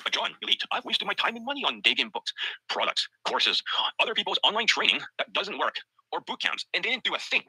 But 0.03 0.13
John, 0.13 0.31
Elite, 0.41 0.63
I've 0.71 0.85
wasted 0.85 1.07
my 1.07 1.13
time 1.13 1.35
and 1.35 1.45
money 1.45 1.63
on 1.65 1.81
day 1.81 1.93
game 1.93 2.09
books, 2.13 2.33
products, 2.69 3.07
courses, 3.27 3.61
other 3.99 4.13
people's 4.13 4.39
online 4.43 4.67
training 4.67 4.99
that 5.17 5.31
doesn't 5.33 5.57
work, 5.57 5.75
or 6.11 6.21
boot 6.21 6.41
camps, 6.41 6.65
and 6.73 6.83
they 6.83 6.89
didn't 6.89 7.03
do 7.03 7.15
a 7.15 7.19
thing. 7.19 7.43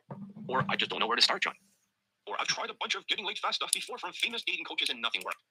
Or 0.48 0.64
I 0.68 0.76
just 0.76 0.90
don't 0.90 0.98
know 1.00 1.06
where 1.06 1.16
to 1.16 1.22
start, 1.22 1.42
John. 1.42 1.54
Or 2.26 2.34
I've 2.40 2.48
tried 2.48 2.70
a 2.70 2.74
bunch 2.80 2.94
of 2.94 3.06
getting 3.06 3.26
laid 3.26 3.38
fast 3.38 3.56
stuff 3.56 3.72
before 3.72 3.98
from 3.98 4.12
famous 4.12 4.42
dating 4.46 4.64
coaches 4.64 4.90
and 4.90 5.00
nothing 5.00 5.22
worked. 5.24 5.42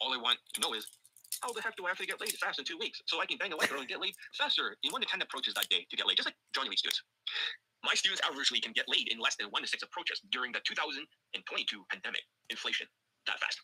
All 0.00 0.12
I 0.12 0.20
want 0.20 0.38
to 0.54 0.60
know 0.60 0.74
is 0.74 0.86
how 1.40 1.52
the 1.52 1.60
heck 1.60 1.76
do 1.76 1.84
I 1.84 1.92
have 1.92 1.98
to 1.98 2.06
get 2.06 2.20
laid 2.20 2.32
fast 2.38 2.58
in 2.58 2.64
two 2.64 2.78
weeks 2.78 3.02
so 3.06 3.20
I 3.20 3.26
can 3.26 3.36
bang 3.36 3.52
a 3.52 3.56
white 3.56 3.68
girl 3.68 3.80
and 3.80 3.88
get 3.88 4.00
laid 4.00 4.14
faster 4.36 4.76
in 4.82 4.92
one 4.92 5.00
to 5.00 5.08
ten 5.08 5.20
approaches 5.20 5.54
that 5.54 5.68
day 5.68 5.86
to 5.88 5.96
get 5.96 6.06
laid, 6.06 6.16
just 6.16 6.28
like 6.28 6.36
Johnny 6.54 6.68
Elite 6.68 6.80
students. 6.80 7.02
My 7.84 7.94
students 7.94 8.22
averagely 8.24 8.62
can 8.62 8.72
get 8.72 8.88
laid 8.88 9.08
in 9.12 9.20
less 9.20 9.36
than 9.36 9.48
one 9.52 9.62
to 9.62 9.68
six 9.68 9.82
approaches 9.82 10.20
during 10.32 10.50
the 10.50 10.60
2022 10.64 11.04
pandemic 11.92 12.24
inflation 12.50 12.86
that 13.26 13.38
fast. 13.38 13.60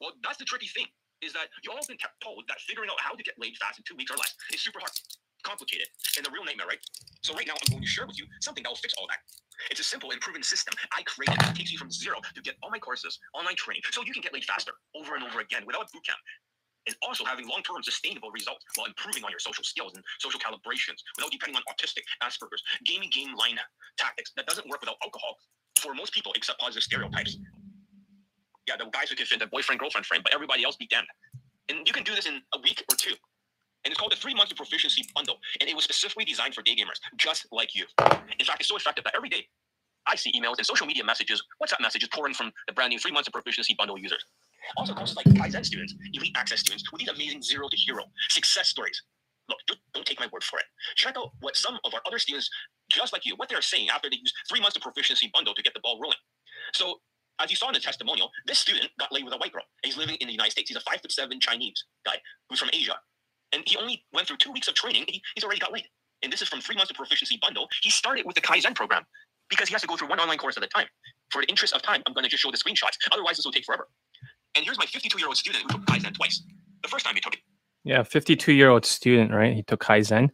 Well, 0.00 0.12
that's 0.22 0.36
the 0.36 0.44
tricky 0.44 0.68
thing 0.68 0.86
is 1.24 1.32
that 1.32 1.48
you 1.64 1.72
all 1.72 1.80
been 1.88 1.96
told 2.20 2.44
that 2.48 2.60
figuring 2.68 2.92
out 2.92 3.00
how 3.00 3.16
to 3.16 3.24
get 3.24 3.34
laid 3.40 3.56
fast 3.56 3.80
in 3.80 3.84
two 3.88 3.96
weeks 3.96 4.12
or 4.12 4.20
less 4.20 4.36
is 4.52 4.60
super 4.60 4.78
hard, 4.78 4.92
complicated, 5.46 5.86
and 6.18 6.26
the 6.26 6.30
real 6.34 6.42
nightmare, 6.42 6.66
right? 6.66 6.82
So 7.22 7.30
right 7.38 7.46
now 7.46 7.54
I'm 7.54 7.70
going 7.70 7.86
to 7.86 7.88
share 7.88 8.06
with 8.06 8.18
you 8.18 8.26
something 8.42 8.66
that 8.66 8.70
will 8.74 8.82
fix 8.82 8.94
all 8.98 9.06
that. 9.06 9.22
It's 9.70 9.80
a 9.80 9.86
simple 9.86 10.10
and 10.10 10.20
proven 10.20 10.42
system 10.42 10.74
I 10.92 11.06
created 11.06 11.38
that 11.40 11.54
takes 11.54 11.70
you 11.70 11.78
from 11.78 11.90
zero 11.90 12.18
to 12.34 12.42
get 12.42 12.58
all 12.62 12.70
my 12.70 12.82
courses, 12.82 13.18
online 13.32 13.56
training, 13.56 13.82
so 13.94 14.02
you 14.02 14.12
can 14.12 14.20
get 14.20 14.34
laid 14.34 14.44
faster 14.44 14.72
over 14.98 15.14
and 15.14 15.22
over 15.22 15.40
again 15.40 15.62
without 15.64 15.86
boot 15.94 16.04
camp. 16.04 16.18
And 16.86 16.94
also 17.02 17.24
having 17.24 17.48
long-term 17.48 17.82
sustainable 17.82 18.30
results 18.30 18.62
while 18.76 18.86
improving 18.86 19.24
on 19.24 19.30
your 19.30 19.40
social 19.42 19.64
skills 19.64 19.94
and 19.94 20.04
social 20.20 20.38
calibrations 20.38 21.02
without 21.16 21.32
depending 21.32 21.56
on 21.58 21.62
autistic, 21.66 22.06
Asperger's, 22.22 22.62
gaming 22.84 23.10
game 23.10 23.34
line 23.34 23.58
tactics 23.98 24.30
that 24.36 24.46
doesn't 24.46 24.68
work 24.68 24.80
without 24.80 24.94
alcohol 25.02 25.34
for 25.80 25.94
most 25.94 26.12
people 26.14 26.32
except 26.36 26.60
positive 26.60 26.84
stereotypes. 26.84 27.38
Yeah, 28.68 28.76
the 28.76 28.86
guys 28.92 29.10
who 29.10 29.16
can 29.16 29.26
fit 29.26 29.40
the 29.40 29.46
boyfriend 29.46 29.80
girlfriend 29.80 30.06
frame, 30.06 30.22
but 30.22 30.34
everybody 30.34 30.64
else 30.64 30.76
be 30.76 30.86
damned. 30.86 31.06
And 31.68 31.86
you 31.86 31.92
can 31.92 32.04
do 32.04 32.14
this 32.14 32.26
in 32.26 32.40
a 32.54 32.60
week 32.62 32.84
or 32.90 32.96
two. 32.96 33.14
And 33.86 33.92
it's 33.92 34.00
called 34.00 34.10
the 34.10 34.16
three 34.16 34.34
months 34.34 34.50
of 34.50 34.56
proficiency 34.56 35.04
bundle. 35.14 35.36
And 35.60 35.70
it 35.70 35.76
was 35.76 35.84
specifically 35.84 36.24
designed 36.24 36.56
for 36.56 36.62
day 36.62 36.74
gamers, 36.74 36.98
just 37.18 37.46
like 37.52 37.72
you. 37.72 37.84
In 38.36 38.44
fact, 38.44 38.58
it's 38.58 38.68
so 38.68 38.76
effective 38.76 39.04
that 39.04 39.14
every 39.14 39.28
day 39.28 39.46
I 40.08 40.16
see 40.16 40.32
emails 40.32 40.58
and 40.58 40.66
social 40.66 40.88
media 40.88 41.04
messages, 41.04 41.40
WhatsApp 41.62 41.80
messages 41.80 42.08
pouring 42.12 42.34
from 42.34 42.50
the 42.66 42.72
brand 42.72 42.90
new 42.90 42.98
three 42.98 43.12
months 43.12 43.28
of 43.28 43.32
proficiency 43.32 43.76
bundle 43.78 43.96
users. 43.96 44.24
Also, 44.76 44.92
courses 44.92 45.14
like 45.14 45.26
Kaizen 45.26 45.64
students, 45.64 45.94
elite 46.14 46.32
access 46.34 46.58
students 46.58 46.90
with 46.90 46.98
these 46.98 47.08
amazing 47.10 47.42
zero 47.42 47.68
to 47.68 47.76
hero 47.76 48.02
success 48.28 48.68
stories. 48.68 49.00
Look, 49.48 49.58
don't, 49.68 49.78
don't 49.94 50.04
take 50.04 50.18
my 50.18 50.26
word 50.32 50.42
for 50.42 50.58
it. 50.58 50.64
Check 50.96 51.16
out 51.16 51.30
what 51.38 51.56
some 51.56 51.78
of 51.84 51.94
our 51.94 52.00
other 52.08 52.18
students, 52.18 52.50
just 52.90 53.12
like 53.12 53.24
you, 53.24 53.36
what 53.36 53.48
they're 53.48 53.62
saying 53.62 53.90
after 53.90 54.10
they 54.10 54.16
use 54.16 54.32
three 54.50 54.60
months 54.60 54.74
of 54.74 54.82
proficiency 54.82 55.30
bundle 55.32 55.54
to 55.54 55.62
get 55.62 55.74
the 55.74 55.80
ball 55.80 56.00
rolling. 56.02 56.18
So, 56.74 56.96
as 57.38 57.50
you 57.50 57.56
saw 57.56 57.68
in 57.68 57.74
the 57.74 57.80
testimonial, 57.80 58.30
this 58.46 58.58
student 58.58 58.88
got 58.98 59.12
laid 59.12 59.24
with 59.24 59.34
a 59.34 59.36
white 59.36 59.52
girl. 59.52 59.62
He's 59.84 59.96
living 59.96 60.16
in 60.16 60.26
the 60.26 60.32
United 60.32 60.50
States. 60.50 60.70
He's 60.70 60.76
a 60.76 60.80
five 60.80 61.00
foot 61.00 61.12
seven 61.12 61.38
Chinese 61.38 61.84
guy 62.04 62.16
who's 62.48 62.58
from 62.58 62.70
Asia. 62.72 62.96
And 63.56 63.64
he 63.66 63.76
only 63.78 64.04
went 64.12 64.28
through 64.28 64.36
two 64.36 64.52
weeks 64.52 64.68
of 64.68 64.74
training. 64.74 65.04
He, 65.08 65.22
he's 65.34 65.42
already 65.42 65.60
got 65.60 65.72
laid. 65.72 65.84
And 66.22 66.30
this 66.30 66.42
is 66.42 66.48
from 66.48 66.60
three 66.60 66.76
months 66.76 66.90
of 66.90 66.96
proficiency 66.96 67.38
bundle. 67.40 67.68
He 67.82 67.90
started 67.90 68.26
with 68.26 68.34
the 68.34 68.42
Kaizen 68.42 68.74
program 68.74 69.04
because 69.48 69.68
he 69.68 69.72
has 69.72 69.80
to 69.80 69.88
go 69.88 69.96
through 69.96 70.08
one 70.08 70.20
online 70.20 70.36
course 70.36 70.56
at 70.56 70.62
a 70.62 70.66
time. 70.66 70.86
For 71.30 71.40
the 71.40 71.48
interest 71.48 71.74
of 71.74 71.80
time, 71.82 72.02
I'm 72.06 72.12
going 72.12 72.24
to 72.24 72.30
just 72.30 72.42
show 72.42 72.50
the 72.50 72.58
screenshots. 72.58 72.96
Otherwise, 73.12 73.36
this 73.36 73.46
will 73.46 73.52
take 73.52 73.64
forever. 73.64 73.88
And 74.54 74.64
here's 74.64 74.78
my 74.78 74.84
52 74.86 75.18
year 75.18 75.26
old 75.26 75.36
student 75.36 75.62
who 75.62 75.78
took 75.78 75.86
Kaizen 75.86 76.14
twice. 76.14 76.42
The 76.82 76.88
first 76.88 77.06
time 77.06 77.14
he 77.14 77.20
took 77.20 77.34
it, 77.34 77.40
Yeah, 77.84 78.02
52 78.02 78.52
year 78.52 78.68
old 78.68 78.84
student, 78.84 79.32
right? 79.32 79.54
He 79.54 79.62
took 79.62 79.82
Kaizen. 79.82 80.30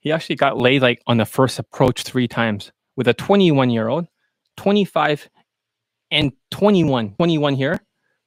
He 0.00 0.12
actually 0.12 0.36
got 0.36 0.58
laid 0.58 0.82
like 0.82 1.02
on 1.06 1.18
the 1.18 1.24
first 1.24 1.58
approach 1.58 2.02
three 2.02 2.28
times 2.28 2.72
with 2.96 3.08
a 3.08 3.14
21 3.14 3.70
year 3.70 3.88
old, 3.88 4.06
25 4.56 5.28
and 6.10 6.32
21. 6.50 7.14
21 7.16 7.54
here. 7.54 7.80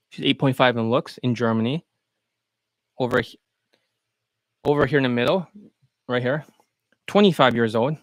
She's 0.10 0.26
8.5 0.36 0.78
in 0.78 0.90
looks 0.90 1.18
in 1.20 1.36
Germany. 1.36 1.86
Over, 2.98 3.22
over 4.64 4.86
here 4.86 4.98
in 5.00 5.04
the 5.04 5.10
middle, 5.10 5.48
right 6.08 6.22
here, 6.22 6.46
25 7.08 7.56
years 7.56 7.76
old. 7.76 7.98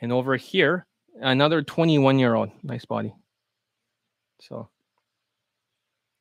And 0.00 0.12
over 0.12 0.36
here, 0.36 0.86
another 1.20 1.62
21 1.62 2.18
year 2.18 2.34
old. 2.34 2.50
Nice 2.62 2.84
body. 2.84 3.14
So 4.40 4.68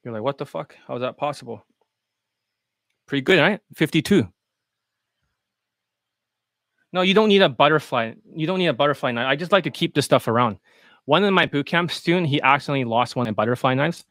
you're 0.04 0.14
like, 0.14 0.24
what 0.24 0.38
the 0.38 0.46
fuck? 0.46 0.76
How 0.88 0.96
is 0.96 1.02
that 1.02 1.18
possible? 1.18 1.64
Pretty 3.06 3.22
good, 3.22 3.40
right? 3.40 3.60
52. 3.76 4.28
No, 6.94 7.02
you 7.02 7.14
don't 7.14 7.30
need 7.30 7.42
a 7.42 7.50
butterfly. 7.50 8.14
You 8.34 8.48
don't 8.48 8.60
need 8.60 8.68
a 8.68 8.74
butterfly 8.74 9.12
knife. 9.12 9.28
I 9.28 9.36
just 9.36 9.52
like 9.52 9.66
to 9.66 9.72
keep 9.72 9.94
this 9.94 10.06
stuff 10.06 10.28
around. 10.28 10.58
One 11.06 11.24
of 11.24 11.34
my 11.34 11.46
bootcamp 11.46 11.92
student, 11.92 12.28
he 12.28 12.42
accidentally 12.42 12.86
lost 12.86 13.16
one 13.16 13.28
of 13.28 13.32
my 13.32 13.42
butterfly 13.42 13.74
knives, 13.76 14.06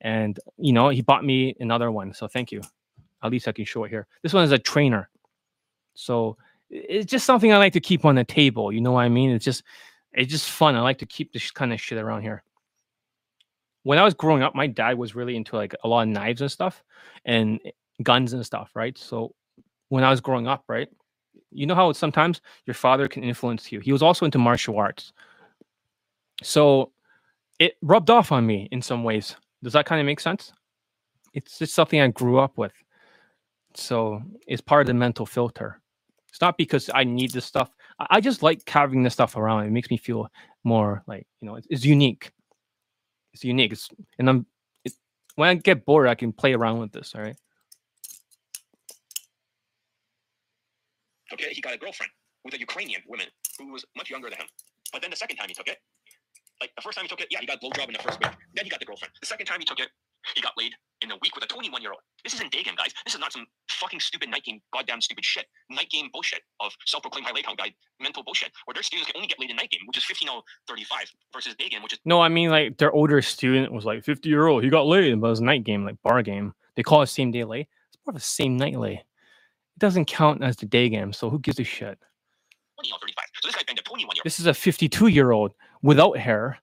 and 0.00 0.38
you 0.56 0.72
know 0.72 0.88
he 0.88 1.02
bought 1.02 1.24
me 1.24 1.54
another 1.60 1.90
one. 1.92 2.14
So 2.14 2.26
thank 2.26 2.50
you. 2.50 2.62
At 3.22 3.30
least 3.30 3.48
I 3.48 3.52
can 3.52 3.64
show 3.64 3.84
it 3.84 3.90
here. 3.90 4.06
This 4.22 4.32
one 4.32 4.44
is 4.44 4.52
a 4.52 4.58
trainer, 4.58 5.10
so 5.94 6.36
it's 6.70 7.10
just 7.10 7.26
something 7.26 7.52
I 7.52 7.58
like 7.58 7.72
to 7.74 7.80
keep 7.80 8.04
on 8.04 8.14
the 8.14 8.24
table. 8.24 8.72
You 8.72 8.80
know 8.80 8.92
what 8.92 9.02
I 9.02 9.08
mean? 9.08 9.30
It's 9.30 9.44
just 9.44 9.62
it's 10.12 10.30
just 10.30 10.50
fun. 10.50 10.74
I 10.76 10.80
like 10.80 10.98
to 10.98 11.06
keep 11.06 11.32
this 11.32 11.50
kind 11.50 11.72
of 11.72 11.80
shit 11.80 11.98
around 11.98 12.22
here. 12.22 12.42
When 13.82 13.98
I 13.98 14.04
was 14.04 14.14
growing 14.14 14.42
up, 14.42 14.54
my 14.54 14.66
dad 14.66 14.98
was 14.98 15.14
really 15.14 15.36
into 15.36 15.56
like 15.56 15.74
a 15.84 15.88
lot 15.88 16.02
of 16.02 16.08
knives 16.08 16.40
and 16.40 16.50
stuff, 16.50 16.82
and 17.24 17.60
guns 18.02 18.32
and 18.32 18.44
stuff, 18.44 18.70
right? 18.74 18.96
So 18.96 19.34
when 19.88 20.04
I 20.04 20.10
was 20.10 20.20
growing 20.20 20.46
up, 20.46 20.64
right, 20.68 20.88
you 21.50 21.66
know 21.66 21.74
how 21.74 21.92
sometimes 21.92 22.40
your 22.66 22.74
father 22.74 23.08
can 23.08 23.24
influence 23.24 23.72
you. 23.72 23.80
He 23.80 23.92
was 23.92 24.02
also 24.02 24.24
into 24.24 24.38
martial 24.38 24.78
arts. 24.78 25.12
So 26.42 26.92
it 27.58 27.76
rubbed 27.82 28.10
off 28.10 28.32
on 28.32 28.46
me 28.46 28.68
in 28.70 28.80
some 28.80 29.04
ways. 29.04 29.36
Does 29.62 29.74
that 29.74 29.86
kind 29.86 30.00
of 30.00 30.06
make 30.06 30.20
sense? 30.20 30.52
It's 31.34 31.58
just 31.58 31.74
something 31.74 32.00
I 32.00 32.08
grew 32.08 32.38
up 32.38 32.56
with. 32.56 32.72
So 33.74 34.22
it's 34.46 34.60
part 34.60 34.82
of 34.82 34.86
the 34.86 34.94
mental 34.94 35.26
filter. 35.26 35.80
It's 36.28 36.40
not 36.40 36.56
because 36.56 36.90
I 36.94 37.04
need 37.04 37.32
this 37.32 37.44
stuff. 37.44 37.70
I 37.98 38.20
just 38.20 38.42
like 38.42 38.68
having 38.68 39.02
this 39.02 39.12
stuff 39.12 39.36
around. 39.36 39.64
It 39.66 39.72
makes 39.72 39.90
me 39.90 39.96
feel 39.96 40.28
more 40.64 41.02
like, 41.06 41.26
you 41.40 41.48
know, 41.48 41.56
it's, 41.56 41.66
it's 41.70 41.84
unique. 41.84 42.32
It's 43.32 43.44
unique. 43.44 43.72
It's, 43.72 43.88
and 44.18 44.28
I'm, 44.28 44.46
it, 44.84 44.92
when 45.34 45.48
I 45.48 45.54
get 45.54 45.84
bored, 45.84 46.08
I 46.08 46.14
can 46.14 46.32
play 46.32 46.52
around 46.52 46.78
with 46.78 46.92
this. 46.92 47.14
All 47.14 47.22
right. 47.22 47.36
Okay, 51.32 51.50
he 51.52 51.60
got 51.60 51.74
a 51.74 51.78
girlfriend 51.78 52.10
with 52.44 52.54
a 52.54 52.58
Ukrainian 52.58 53.02
woman 53.08 53.26
who 53.58 53.72
was 53.72 53.84
much 53.96 54.10
younger 54.10 54.30
than 54.30 54.38
him. 54.38 54.46
But 54.92 55.02
then 55.02 55.10
the 55.10 55.16
second 55.16 55.36
time 55.36 55.48
he 55.48 55.54
took 55.54 55.68
it, 55.68 55.78
like 56.60 56.70
the 56.74 56.82
first 56.82 56.96
time 56.96 57.04
he 57.04 57.08
took 57.08 57.20
it, 57.20 57.28
yeah, 57.30 57.40
he 57.40 57.46
got 57.46 57.56
a 57.56 57.60
blowjob 57.60 57.86
in 57.86 57.92
the 57.92 58.00
first 58.00 58.18
week. 58.18 58.32
Then 58.54 58.64
he 58.64 58.70
got 58.70 58.80
the 58.80 58.86
girlfriend. 58.86 59.12
The 59.20 59.26
second 59.26 59.46
time 59.46 59.60
he 59.60 59.64
took 59.64 59.78
it, 59.78 59.88
He 60.34 60.42
got 60.42 60.52
laid 60.56 60.72
in 61.02 61.10
a 61.10 61.16
week 61.22 61.34
with 61.34 61.44
a 61.44 61.46
21 61.46 61.80
year 61.82 61.92
old. 61.92 62.00
This 62.24 62.34
isn't 62.34 62.52
day 62.52 62.62
game, 62.62 62.74
guys. 62.76 62.92
This 63.04 63.14
is 63.14 63.20
not 63.20 63.32
some 63.32 63.46
fucking 63.68 64.00
stupid 64.00 64.28
night 64.28 64.44
game, 64.44 64.60
goddamn 64.72 65.00
stupid 65.00 65.24
shit. 65.24 65.46
Night 65.70 65.88
game 65.90 66.08
bullshit 66.12 66.42
of 66.60 66.72
self 66.86 67.02
proclaimed 67.02 67.26
high 67.26 67.32
lay 67.32 67.42
count 67.42 67.58
guy 67.58 67.72
mental 68.00 68.22
bullshit, 68.22 68.52
where 68.64 68.74
their 68.74 68.82
students 68.82 69.10
can 69.10 69.16
only 69.16 69.28
get 69.28 69.40
laid 69.40 69.50
in 69.50 69.56
night 69.56 69.70
game, 69.70 69.80
which 69.86 69.96
is 69.96 70.04
15035 70.04 71.10
versus 71.32 71.54
day 71.56 71.68
game, 71.68 71.82
which 71.82 71.94
is 71.94 71.98
No, 72.04 72.20
I 72.20 72.28
mean 72.28 72.50
like 72.50 72.76
their 72.78 72.92
older 72.92 73.22
student 73.22 73.72
was 73.72 73.84
like 73.84 74.04
50 74.04 74.28
year 74.28 74.46
old. 74.46 74.62
He 74.62 74.70
got 74.70 74.86
laid, 74.86 75.20
but 75.20 75.28
it 75.28 75.30
was 75.30 75.40
night 75.40 75.64
game, 75.64 75.84
like 75.84 75.96
bar 76.02 76.22
game. 76.22 76.52
They 76.76 76.82
call 76.82 77.02
it 77.02 77.06
same 77.06 77.30
day 77.30 77.44
lay. 77.44 77.60
It's 77.60 77.98
more 78.06 78.12
of 78.12 78.16
a 78.16 78.20
same 78.20 78.56
night 78.56 78.78
lay. 78.78 78.94
It 78.94 79.78
doesn't 79.78 80.06
count 80.06 80.42
as 80.42 80.56
the 80.56 80.66
day 80.66 80.88
game, 80.88 81.12
so 81.12 81.30
who 81.30 81.38
gives 81.38 81.58
a 81.58 81.64
shit? 81.64 81.98
20 82.76 82.90
35. 83.00 83.24
So 83.42 83.48
this 83.48 83.54
guy 83.56 83.62
banged 83.66 83.78
a 83.78 83.82
21 83.82 84.16
year 84.16 84.20
old. 84.20 84.24
This 84.24 84.40
is 84.40 84.46
a 84.46 84.54
52 84.54 85.08
year 85.08 85.30
old 85.30 85.52
without 85.82 86.16
hair, 86.18 86.58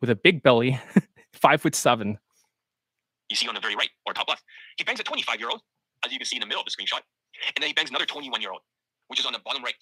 with 0.00 0.10
a 0.10 0.16
big 0.16 0.42
belly, 0.42 0.80
five 1.32 1.60
foot 1.60 1.74
seven. 1.74 2.18
You 3.28 3.36
see 3.36 3.48
on 3.48 3.54
the 3.54 3.60
very 3.60 3.74
right 3.74 3.88
or 4.06 4.12
top 4.12 4.28
left. 4.28 4.42
He 4.76 4.84
bangs 4.84 5.00
a 5.00 5.04
25 5.04 5.40
year 5.40 5.48
old, 5.48 5.60
as 6.04 6.12
you 6.12 6.18
can 6.18 6.26
see 6.26 6.36
in 6.36 6.40
the 6.40 6.46
middle 6.46 6.60
of 6.60 6.66
the 6.66 6.72
screenshot. 6.72 7.00
And 7.56 7.60
then 7.60 7.68
he 7.68 7.74
bangs 7.74 7.90
another 7.90 8.06
21 8.06 8.40
year 8.40 8.52
old, 8.52 8.60
which 9.08 9.18
is 9.18 9.26
on 9.26 9.32
the 9.32 9.40
bottom 9.44 9.62
right. 9.62 9.74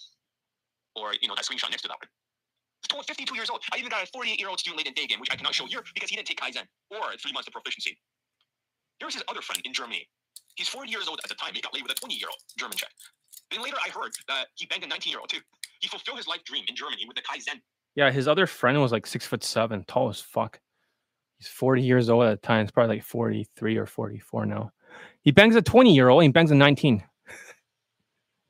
Or, 0.94 1.14
you 1.20 1.28
know, 1.28 1.34
that 1.34 1.44
screenshot 1.44 1.70
next 1.70 1.82
to 1.82 1.88
that 1.88 1.98
one. 2.00 2.08
He's 2.82 3.06
52 3.06 3.34
years 3.34 3.48
old. 3.48 3.62
I 3.72 3.78
even 3.78 3.90
got 3.90 4.02
a 4.02 4.06
48 4.12 4.38
year 4.38 4.48
old 4.48 4.58
student 4.58 4.78
late 4.78 4.86
in 4.86 4.94
day 4.94 5.06
game, 5.06 5.20
which 5.20 5.30
I 5.30 5.36
cannot 5.36 5.54
show 5.54 5.66
here 5.66 5.82
because 5.94 6.10
he 6.10 6.16
didn't 6.16 6.28
take 6.28 6.40
Kaizen 6.40 6.66
or 6.90 7.16
three 7.20 7.32
months 7.32 7.46
of 7.46 7.54
proficiency. 7.54 7.98
Here's 8.98 9.14
his 9.14 9.24
other 9.28 9.40
friend 9.40 9.62
in 9.64 9.72
Germany. 9.72 10.06
He's 10.56 10.68
40 10.68 10.90
years 10.90 11.08
old 11.08 11.20
at 11.24 11.28
the 11.28 11.36
time. 11.36 11.54
He 11.54 11.60
got 11.60 11.72
laid 11.74 11.82
with 11.82 11.92
a 11.92 11.94
20 11.94 12.14
year 12.14 12.28
old 12.28 12.38
German 12.58 12.76
chick. 12.76 12.90
Then 13.50 13.62
later 13.62 13.76
I 13.84 13.90
heard 13.90 14.12
that 14.28 14.46
he 14.54 14.66
banged 14.66 14.84
a 14.84 14.88
19 14.88 15.10
year 15.10 15.20
old 15.20 15.28
too. 15.28 15.40
He 15.80 15.88
fulfilled 15.88 16.18
his 16.18 16.26
life 16.26 16.44
dream 16.44 16.64
in 16.68 16.76
Germany 16.76 17.04
with 17.06 17.16
the 17.16 17.22
Kaizen. 17.22 17.60
Yeah, 17.94 18.10
his 18.10 18.26
other 18.26 18.46
friend 18.46 18.80
was 18.80 18.92
like 18.92 19.06
six 19.06 19.26
foot 19.26 19.44
seven, 19.44 19.84
tall 19.86 20.08
as 20.08 20.20
fuck. 20.20 20.60
He's 21.42 21.48
40 21.48 21.82
years 21.82 22.08
old 22.08 22.22
at 22.24 22.40
the 22.40 22.46
time. 22.46 22.64
He's 22.64 22.70
probably 22.70 22.96
like 22.96 23.04
43 23.04 23.76
or 23.76 23.84
44 23.86 24.46
now. 24.46 24.70
He 25.22 25.32
bangs 25.32 25.56
a 25.56 25.62
20 25.62 25.92
year 25.92 26.08
old. 26.08 26.22
He 26.22 26.28
bangs 26.28 26.52
a 26.52 26.54
19. 26.54 27.02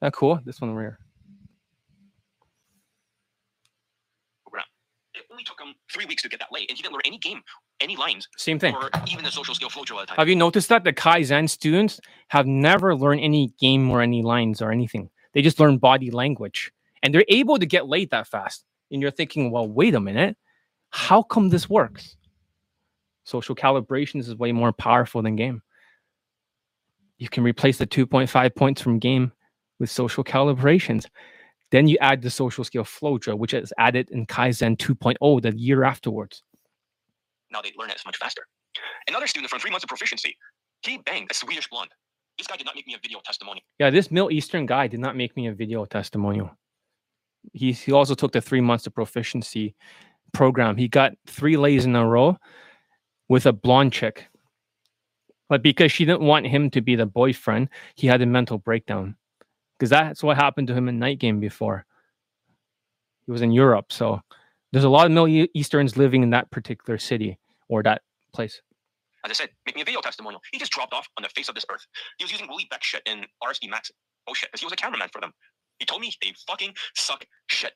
that 0.03 0.13
cool? 0.13 0.39
This 0.45 0.61
one 0.61 0.75
rare. 0.75 0.99
It 5.15 5.25
only 5.31 5.45
took 5.45 5.59
him 5.61 5.75
three 5.93 6.05
weeks 6.05 6.23
to 6.23 6.29
get 6.29 6.41
that 6.41 6.53
late, 6.53 6.69
and 6.69 6.77
he 6.77 6.83
didn't 6.83 6.93
learn 6.95 7.03
any 7.07 7.19
game, 7.19 7.41
any 7.81 7.97
lines, 7.97 8.29
Same 8.37 8.59
thing. 8.59 8.75
or 8.75 8.91
even 9.11 9.25
the 9.25 9.31
social 9.31 9.55
skill 9.55 9.71
flow 9.71 9.85
drill 9.85 10.01
at 10.01 10.09
the 10.09 10.09
time. 10.09 10.17
Have 10.19 10.29
you 10.29 10.37
noticed 10.37 10.69
that 10.69 10.85
the 10.85 10.93
Kaizen 10.93 11.49
students 11.49 11.99
have 12.29 12.47
never 12.47 12.95
learned 12.95 13.21
any 13.23 13.53
game 13.59 13.91
or 13.91 14.03
any 14.03 14.23
lines 14.23 14.61
or 14.61 14.71
anything? 14.71 15.09
They 15.33 15.41
just 15.41 15.59
learn 15.61 15.79
body 15.79 16.11
language 16.11 16.73
and 17.03 17.15
they're 17.15 17.25
able 17.29 17.59
to 17.59 17.65
get 17.67 17.89
late 17.89 18.11
that 18.11 18.27
fast. 18.27 18.65
And 18.91 19.01
you're 19.01 19.11
thinking, 19.11 19.51
well, 19.51 19.67
wait 19.67 19.95
a 19.95 20.01
minute. 20.01 20.37
How 20.91 21.23
come 21.23 21.49
this 21.49 21.69
works? 21.69 22.17
Social 23.25 23.55
calibrations 23.55 24.29
is 24.29 24.35
way 24.35 24.53
more 24.53 24.73
powerful 24.73 25.23
than 25.23 25.37
game. 25.37 25.63
You 27.19 27.29
can 27.29 27.45
replace 27.45 27.79
the 27.79 27.87
2.5 27.87 28.55
points 28.57 28.83
from 28.83 28.99
game 28.99 29.33
with 29.79 29.91
social 29.91 30.25
calibrations. 30.25 31.07
Then 31.71 31.87
you 31.87 31.97
add 32.01 32.21
the 32.21 32.31
social 32.31 32.65
skill 32.65 32.85
flow 32.85 33.19
drill, 33.19 33.39
which 33.39 33.55
is 33.55 33.73
added 33.79 34.11
in 34.11 34.27
Kaizen 34.27 34.77
2.0 34.77 35.43
the 35.43 35.57
year 35.57 35.85
afterwards. 35.85 36.43
now 37.51 37.63
they 37.63 37.73
learn 37.79 37.91
it 37.91 38.01
much 38.05 38.17
faster. 38.17 38.43
Another 39.09 39.27
student 39.27 39.51
from 39.51 39.61
three 39.61 39.71
months 39.71 39.85
of 39.85 39.89
proficiency, 39.89 40.37
he 40.83 40.99
banged 40.99 41.31
a 41.31 41.35
Swedish 41.35 41.69
blonde. 41.69 41.91
This 42.39 42.47
guy 42.47 42.57
did 42.57 42.67
not 42.67 42.75
make 42.75 42.87
me 42.87 42.95
a 42.95 42.99
video 42.99 43.21
testimony. 43.25 43.63
Yeah, 43.79 43.91
this 43.91 44.11
Middle 44.11 44.31
Eastern 44.31 44.67
guy 44.67 44.87
did 44.87 45.01
not 45.01 45.17
make 45.17 45.37
me 45.37 45.47
a 45.47 45.55
video 45.55 45.85
testimonial. 45.85 46.51
He 47.53 47.73
he 47.73 47.93
also 47.93 48.15
took 48.15 48.33
the 48.33 48.41
three 48.41 48.61
months 48.61 48.87
of 48.87 48.95
proficiency 48.95 49.75
program. 50.33 50.77
He 50.77 50.89
got 50.89 51.13
three 51.27 51.57
lays 51.57 51.85
in 51.85 51.95
a 51.95 52.07
row 52.07 52.39
with 53.33 53.47
a 53.47 53.53
blonde 53.53 53.95
chick. 53.95 54.29
But 55.49 55.63
because 55.63 55.91
she 55.91 56.05
didn't 56.05 56.21
want 56.21 56.47
him 56.47 56.69
to 56.73 56.83
be 56.83 56.97
the 56.97 57.07
boyfriend, 57.07 57.71
he 57.95 58.07
had 58.07 58.21
a 58.21 58.27
mental 58.27 58.59
breakdown. 58.59 59.17
Because 59.73 59.89
that's 59.89 60.23
what 60.23 60.37
happened 60.37 60.69
to 60.69 60.75
him 60.75 60.87
in 60.87 60.99
night 60.99 61.19
game 61.19 61.41
before. 61.41 61.87
He 63.25 63.33
was 63.33 63.41
in 63.41 63.51
Europe, 63.51 63.91
so 63.91 64.21
there's 64.71 64.85
a 64.85 64.91
lot 64.91 65.07
of 65.07 65.13
Middle 65.13 65.47
Easterns 65.55 65.97
living 65.97 66.23
in 66.23 66.29
that 66.29 66.51
particular 66.51 66.99
city 66.99 67.39
or 67.71 67.83
that 67.85 68.03
place. 68.35 68.61
As 69.25 69.31
I 69.31 69.35
said, 69.35 69.49
make 69.65 69.77
me 69.77 69.81
a 69.81 69.87
video 69.87 70.03
testimonial. 70.03 70.43
He 70.53 70.59
just 70.59 70.73
dropped 70.73 70.93
off 70.93 71.09
on 71.17 71.23
the 71.23 71.31
face 71.31 71.49
of 71.49 71.55
this 71.55 71.65
earth. 71.73 71.87
He 72.19 72.25
was 72.25 72.33
using 72.33 72.49
Willie 72.49 72.67
Beck 72.71 72.85
shit 72.85 73.01
and 73.07 73.27
RSD 73.43 73.71
Max 73.71 73.91
oh, 73.95 73.97
bullshit 74.27 74.51
because 74.51 74.61
he 74.61 74.67
was 74.67 74.75
a 74.75 74.77
cameraman 74.77 75.09
for 75.11 75.23
them. 75.23 75.33
He 75.79 75.87
told 75.87 76.03
me 76.03 76.13
they 76.21 76.35
fucking 76.47 76.75
suck 76.97 77.25
shit. 77.47 77.73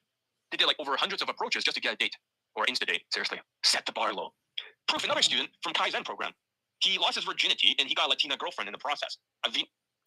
They 0.51 0.59
did 0.59 0.67
like 0.67 0.77
over 0.79 0.99
hundreds 0.99 1.23
of 1.23 1.31
approaches 1.31 1.65
just 1.65 1.77
to 1.77 1.81
get 1.81 1.95
a 1.95 1.97
date 1.97 2.15
or 2.57 2.67
insta 2.67 2.87
date. 2.87 3.05
Seriously, 3.11 3.41
set 3.63 3.87
the 3.87 3.93
bar 3.93 4.13
low. 4.13 4.33
Proof 4.89 5.05
another 5.05 5.23
student 5.23 5.51
from 5.63 5.73
Kaizen 5.73 6.05
program. 6.05 6.33
He 6.79 6.99
lost 6.99 7.17
his 7.17 7.25
virginity 7.25 7.75
and 7.79 7.89
he 7.89 7.95
got 7.95 8.07
a 8.07 8.11
Latina 8.11 8.37
girlfriend 8.37 8.69
in 8.69 8.73
the 8.73 8.79
process. 8.79 9.17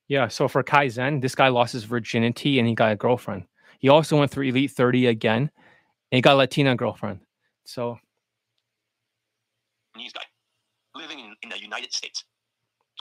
Yeah, 0.07 0.27
so 0.27 0.47
for 0.47 0.64
Kaizen, 0.64 1.22
this 1.22 1.35
guy 1.35 1.49
lost 1.49 1.73
his 1.73 1.84
virginity 1.84 2.60
and 2.60 2.68
he 2.68 2.76
got 2.76 2.91
a 2.91 2.95
girlfriend. 2.95 3.43
He 3.80 3.89
also 3.89 4.18
went 4.18 4.31
through 4.31 4.45
Elite 4.45 4.72
30 4.72 5.07
again 5.07 5.41
and 6.11 6.18
he 6.18 6.22
got 6.22 6.34
a 6.34 6.38
Latina 6.38 6.76
girlfriend. 6.76 7.19
So 7.65 7.97
Chinese 9.95 10.14
guy 10.14 10.22
living 10.95 11.19
in, 11.19 11.35
in 11.43 11.49
the 11.49 11.60
United 11.60 11.93
States. 11.93 12.23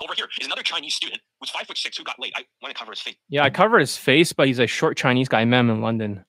Over 0.02 0.14
here 0.14 0.28
is 0.40 0.46
another 0.46 0.62
Chinese 0.62 0.94
student 0.94 1.20
who's 1.40 1.50
five 1.50 1.66
foot 1.66 1.76
six 1.76 1.96
who 1.96 2.04
got 2.04 2.20
laid. 2.20 2.32
I 2.36 2.44
want 2.62 2.74
to 2.74 2.78
cover 2.78 2.92
his 2.92 3.00
face. 3.00 3.16
yeah, 3.28 3.42
I 3.42 3.50
covered 3.50 3.80
his 3.80 3.96
face, 3.96 4.32
but 4.32 4.46
he's 4.46 4.60
a 4.60 4.66
short 4.66 4.96
Chinese 4.96 5.28
guy. 5.28 5.40
I 5.40 5.44
met 5.44 5.60
him 5.60 5.70
in 5.70 5.80
London. 5.80 6.24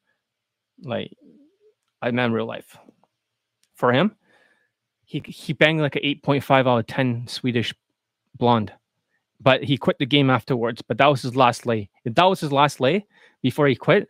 Like 0.82 1.14
I 2.02 2.10
met 2.12 2.26
him 2.26 2.32
in 2.32 2.34
real 2.34 2.48
life. 2.48 2.78
For 3.76 3.94
him, 3.94 4.16
he 5.10 5.24
he 5.26 5.54
banged 5.54 5.82
like 5.82 5.96
an 5.96 6.04
8.5 6.04 6.68
out 6.68 6.78
of 6.78 6.86
10 6.86 7.26
Swedish 7.26 7.74
blonde. 8.38 8.72
But 9.42 9.64
he 9.64 9.76
quit 9.76 9.98
the 9.98 10.06
game 10.06 10.30
afterwards. 10.30 10.84
But 10.84 11.00
that 11.00 11.08
was 11.08 11.24
his 11.24 11.36
last 11.36 11.66
lay. 11.66 11.90
If 12.06 12.14
that 12.14 12.26
was 12.26 12.40
his 12.40 12.52
last 12.52 12.80
lay 12.80 13.08
before 13.42 13.68
he 13.68 13.76
quit, 13.76 14.10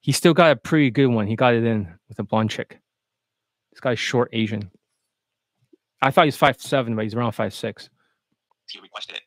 he 0.00 0.10
still 0.10 0.34
got 0.34 0.50
a 0.50 0.56
pretty 0.56 0.90
good 0.90 1.06
one. 1.06 1.28
He 1.28 1.36
got 1.36 1.54
it 1.54 1.62
in 1.62 1.86
with 2.08 2.18
a 2.18 2.24
blonde 2.24 2.50
chick. 2.50 2.80
This 3.70 3.78
guy's 3.78 4.00
short 4.00 4.30
Asian. 4.32 4.68
I 6.00 6.10
thought 6.10 6.24
he's 6.24 6.36
five 6.36 6.60
seven, 6.60 6.96
but 6.96 7.04
he's 7.04 7.14
around 7.14 7.32
five 7.32 7.54
six. 7.54 7.88
He 8.68 8.80
requested 8.80 9.18
it. 9.18 9.22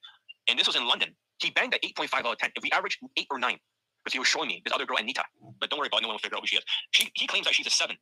And 0.50 0.60
this 0.60 0.68
was 0.68 0.76
in 0.76 0.86
London. 0.86 1.16
He 1.38 1.50
banged 1.52 1.76
at 1.76 1.82
8.5 1.82 2.14
out 2.14 2.26
of 2.26 2.38
10. 2.40 2.52
If 2.58 2.64
we 2.64 2.72
average 2.72 3.00
eight 3.16 3.28
or 3.32 3.40
nine, 3.40 3.58
because 4.04 4.12
he 4.12 4.20
was 4.20 4.28
showing 4.28 4.50
me 4.50 4.62
this 4.66 4.74
other 4.74 4.86
girl, 4.86 4.98
Anita. 4.98 5.24
But 5.62 5.70
don't 5.70 5.80
worry 5.80 5.88
about 5.88 6.00
it, 6.00 6.04
no 6.04 6.10
one 6.10 6.16
will 6.16 6.20
figure 6.20 6.36
out 6.36 6.42
who 6.42 6.48
she 6.48 6.58
is. 6.58 6.64
She, 6.92 7.10
he 7.14 7.26
claims 7.26 7.46
that 7.46 7.54
she's 7.54 7.68
a 7.68 7.72
seven. 7.72 7.96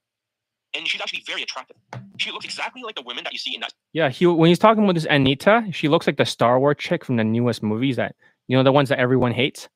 And 0.75 0.87
she's 0.87 1.01
actually 1.01 1.23
very 1.25 1.43
attractive. 1.43 1.77
She 2.17 2.31
looks 2.31 2.45
exactly 2.45 2.81
like 2.83 2.95
the 2.95 3.03
women 3.03 3.23
that 3.23 3.33
you 3.33 3.39
see 3.39 3.53
in 3.53 3.61
that. 3.61 3.73
Yeah, 3.91 4.09
he 4.09 4.25
when 4.25 4.49
he's 4.49 4.59
talking 4.59 4.83
about 4.83 4.95
this 4.95 5.07
Anita, 5.09 5.65
she 5.71 5.87
looks 5.87 6.07
like 6.07 6.17
the 6.17 6.25
Star 6.25 6.59
Wars 6.59 6.77
chick 6.79 7.05
from 7.05 7.17
the 7.17 7.23
newest 7.23 7.61
movies 7.61 7.95
that 7.97 8.15
you 8.47 8.57
know 8.57 8.63
the 8.63 8.71
ones 8.71 8.89
that 8.89 8.99
everyone 8.99 9.33
hates. 9.33 9.69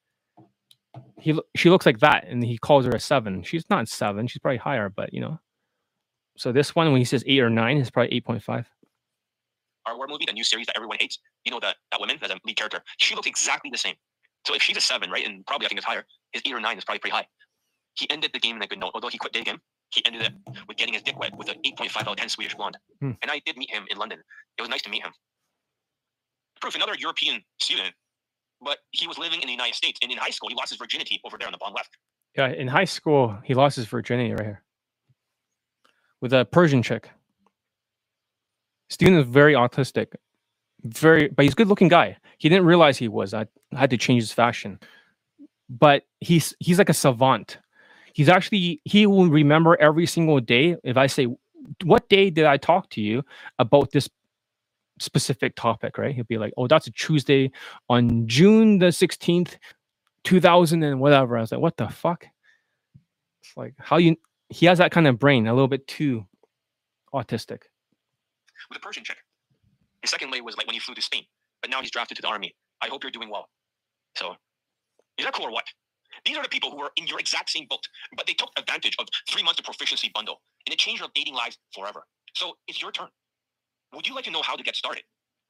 He 1.19 1.40
she 1.56 1.69
looks 1.69 1.86
like 1.86 1.99
that, 1.99 2.28
and 2.28 2.44
he 2.44 2.57
calls 2.57 2.86
her 2.86 2.91
a 2.91 2.99
seven. 2.99 3.44
She's 3.44 3.69
not 3.69 3.88
seven; 3.88 4.28
she's 4.28 4.40
probably 4.40 4.57
higher, 4.57 4.90
but 4.90 5.14
you 5.14 5.22
know. 5.22 5.40
So 6.38 6.52
this 6.52 6.76
one, 6.76 6.91
when 6.91 7.02
he 7.02 7.06
says 7.06 7.24
eight 7.26 7.40
or 7.40 7.49
nine, 7.49 7.78
is 7.78 7.90
probably 7.90 8.15
eight 8.15 8.26
point 8.26 8.44
five. 8.44 8.68
Our 9.86 9.98
war 9.98 10.07
movie, 10.07 10.26
the 10.26 10.34
new 10.34 10.44
series 10.44 10.68
that 10.68 10.76
everyone 10.76 10.98
hates, 10.99 11.18
you 11.45 11.52
know, 11.52 11.60
that, 11.61 11.78
that 11.91 11.99
woman 11.99 12.19
as 12.22 12.30
a 12.30 12.38
lead 12.45 12.57
character, 12.57 12.82
she 12.98 13.15
looks 13.15 13.28
exactly 13.28 13.72
the 13.72 13.78
same. 13.78 13.95
So 14.45 14.53
if 14.53 14.61
she's 14.61 14.76
a 14.78 14.82
seven, 14.82 15.10
right, 15.10 15.26
and 15.26 15.45
probably 15.45 15.65
I 15.65 15.69
think 15.69 15.80
it's 15.80 15.86
higher, 15.86 16.06
his 16.34 16.41
eight 16.45 16.53
or 16.53 16.60
nine 16.60 16.78
is 16.78 16.84
probably 16.84 16.99
pretty 16.99 17.15
high. 17.15 17.28
He 17.95 18.10
ended 18.10 18.32
the 18.34 18.40
game 18.40 18.57
in 18.57 18.61
a 18.61 18.68
good 18.68 18.80
note. 18.80 18.91
Although 18.94 19.07
he 19.07 19.18
quit 19.18 19.34
day 19.34 19.44
game, 19.44 19.60
he 19.90 20.06
ended 20.06 20.22
it 20.22 20.34
with 20.68 20.78
getting 20.78 20.94
his 20.94 21.04
dick 21.04 21.18
wet 21.18 21.38
with 21.38 21.50
an 21.50 21.56
8.5 21.66 22.02
out 22.02 22.08
of 22.08 22.16
10 22.18 22.30
Swedish 22.30 22.56
blonde. 22.56 22.78
Hmm. 23.00 23.12
And 23.22 23.32
I 23.32 23.42
did 23.46 23.58
meet 23.58 23.72
him 23.72 23.86
in 23.90 23.98
London. 23.98 24.20
It 24.58 24.62
was 24.62 24.70
nice 24.70 24.82
to 24.84 24.90
meet 24.90 25.04
him. 25.04 25.12
Proof, 26.60 26.76
another 26.76 26.96
European 26.98 27.42
student, 27.60 27.94
but 28.62 28.80
he 28.92 29.08
was 29.08 29.18
living 29.18 29.42
in 29.42 29.48
the 29.48 29.54
United 29.54 29.76
States. 29.76 30.00
And 30.02 30.12
in 30.12 30.18
high 30.18 30.32
school, 30.32 30.50
he 30.50 30.56
lost 30.56 30.70
his 30.70 30.78
virginity 30.78 31.22
over 31.24 31.38
there 31.38 31.48
on 31.48 31.52
the 31.52 31.58
bottom 31.58 31.76
left. 31.76 31.98
Yeah, 32.36 32.48
in 32.48 32.68
high 32.68 32.86
school, 32.86 33.38
he 33.44 33.54
lost 33.54 33.76
his 33.76 33.86
virginity 33.86 34.32
right 34.32 34.44
here 34.44 34.64
with 36.22 36.34
a 36.34 36.46
Persian 36.46 36.82
chick. 36.84 37.10
Student 38.90 39.20
is 39.20 39.28
very 39.28 39.54
autistic, 39.54 40.16
very, 40.84 41.28
but 41.30 41.44
he's 41.44 41.54
a 41.54 41.56
good-looking 41.56 41.90
guy. 41.90 42.18
He 42.38 42.50
didn't 42.50 42.66
realize 42.66 42.98
he 42.98 43.08
was. 43.08 43.34
I 43.34 43.48
had 43.74 43.90
to 43.90 43.98
change 43.98 44.24
his 44.24 44.32
fashion, 44.32 44.80
but 45.70 46.04
he's 46.22 46.56
he's 46.60 46.78
like 46.78 46.90
a 46.90 46.94
savant. 46.94 47.58
He's 48.18 48.30
actually 48.30 48.81
he 48.84 49.06
will 49.06 49.27
remember 49.30 49.80
every 49.80 50.07
single 50.07 50.39
day. 50.39 50.76
If 50.84 50.98
I 50.98 51.06
say, 51.06 51.27
"What 51.84 52.10
day 52.10 52.31
did 52.31 52.45
I 52.45 52.57
talk 52.57 52.89
to 52.95 53.02
you 53.02 53.23
about 53.60 53.91
this 53.91 54.10
specific 54.99 55.56
topic?" 55.56 55.99
Right? 55.99 56.15
He'll 56.15 56.23
be 56.23 56.39
like, 56.39 56.52
"Oh, 56.57 56.65
that's 56.65 56.88
a 56.88 56.91
Tuesday 56.91 57.52
on 57.89 58.27
June 58.27 58.80
the 58.80 58.91
sixteenth, 58.91 59.60
two 60.23 60.41
thousand 60.41 60.81
and 60.81 60.99
whatever." 60.99 61.38
I 61.38 61.41
was 61.41 61.52
like, 61.52 61.61
"What 61.61 61.77
the 61.77 61.89
fuck?" 61.89 62.26
It's 63.44 63.56
like 63.56 63.76
how 63.77 63.98
you 63.98 64.18
he 64.49 64.65
has 64.65 64.80
that 64.80 64.89
kind 64.91 65.06
of 65.06 65.19
brain, 65.19 65.45
a 65.45 65.53
little 65.53 65.68
bit 65.68 65.85
too 65.88 66.26
autistic. 67.14 67.69
with 68.68 68.77
a 68.77 68.81
Persian 68.81 69.03
chick. 69.03 69.18
His 70.02 70.10
second 70.10 70.31
lay 70.31 70.41
was 70.41 70.57
like 70.57 70.65
when 70.65 70.73
he 70.73 70.80
flew 70.80 70.95
to 70.95 71.03
Spain, 71.03 71.26
but 71.61 71.69
now 71.69 71.81
he's 71.81 71.91
drafted 71.91 72.15
to 72.15 72.23
the 72.23 72.30
army. 72.30 72.56
I 72.81 72.88
hope 72.88 73.03
you're 73.03 73.11
doing 73.11 73.30
well. 73.30 73.48
So, 74.18 74.35
is 75.19 75.26
that 75.26 75.35
cool 75.35 75.45
or 75.45 75.52
what? 75.52 75.65
These 76.28 76.36
are 76.36 76.44
the 76.44 76.49
people 76.49 76.72
who 76.72 76.82
are 76.82 76.91
in 76.98 77.08
your 77.08 77.20
exact 77.20 77.49
same 77.49 77.68
boat, 77.70 77.88
but 78.18 78.28
they 78.28 78.34
took 78.34 78.52
advantage 78.58 78.98
of 78.99 79.08
three 79.30 79.44
months 79.44 79.60
of 79.60 79.66
proficiency 79.66 80.12
bundle, 80.14 80.41
and 80.66 80.74
it 80.74 80.78
changed 80.78 81.02
their 81.02 81.10
dating 81.16 81.36
lives 81.36 81.58
forever. 81.74 82.04
So 82.36 82.58
it's 82.68 82.82
your 82.82 82.91
turn. 82.91 83.08
Would 83.95 84.06
you 84.06 84.14
like 84.14 84.26
to 84.26 84.32
know 84.32 84.41
how 84.41 84.58
to 84.58 84.64
get 84.64 84.76
started? 84.76 85.04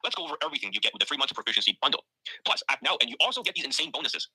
Let's 0.04 0.16
go 0.16 0.26
over 0.26 0.36
everything 0.44 0.72
you 0.74 0.80
get 0.80 0.94
with 0.94 1.00
the 1.00 1.08
three 1.08 1.18
months 1.18 1.32
of 1.32 1.36
proficiency 1.36 1.80
bundle. 1.82 2.04
Plus, 2.46 2.62
act 2.70 2.84
now, 2.84 2.96
and 3.02 3.10
you 3.10 3.16
also 3.20 3.42
get 3.42 3.56
these 3.56 3.66
insane 3.66 3.90
bonuses. 3.92 4.30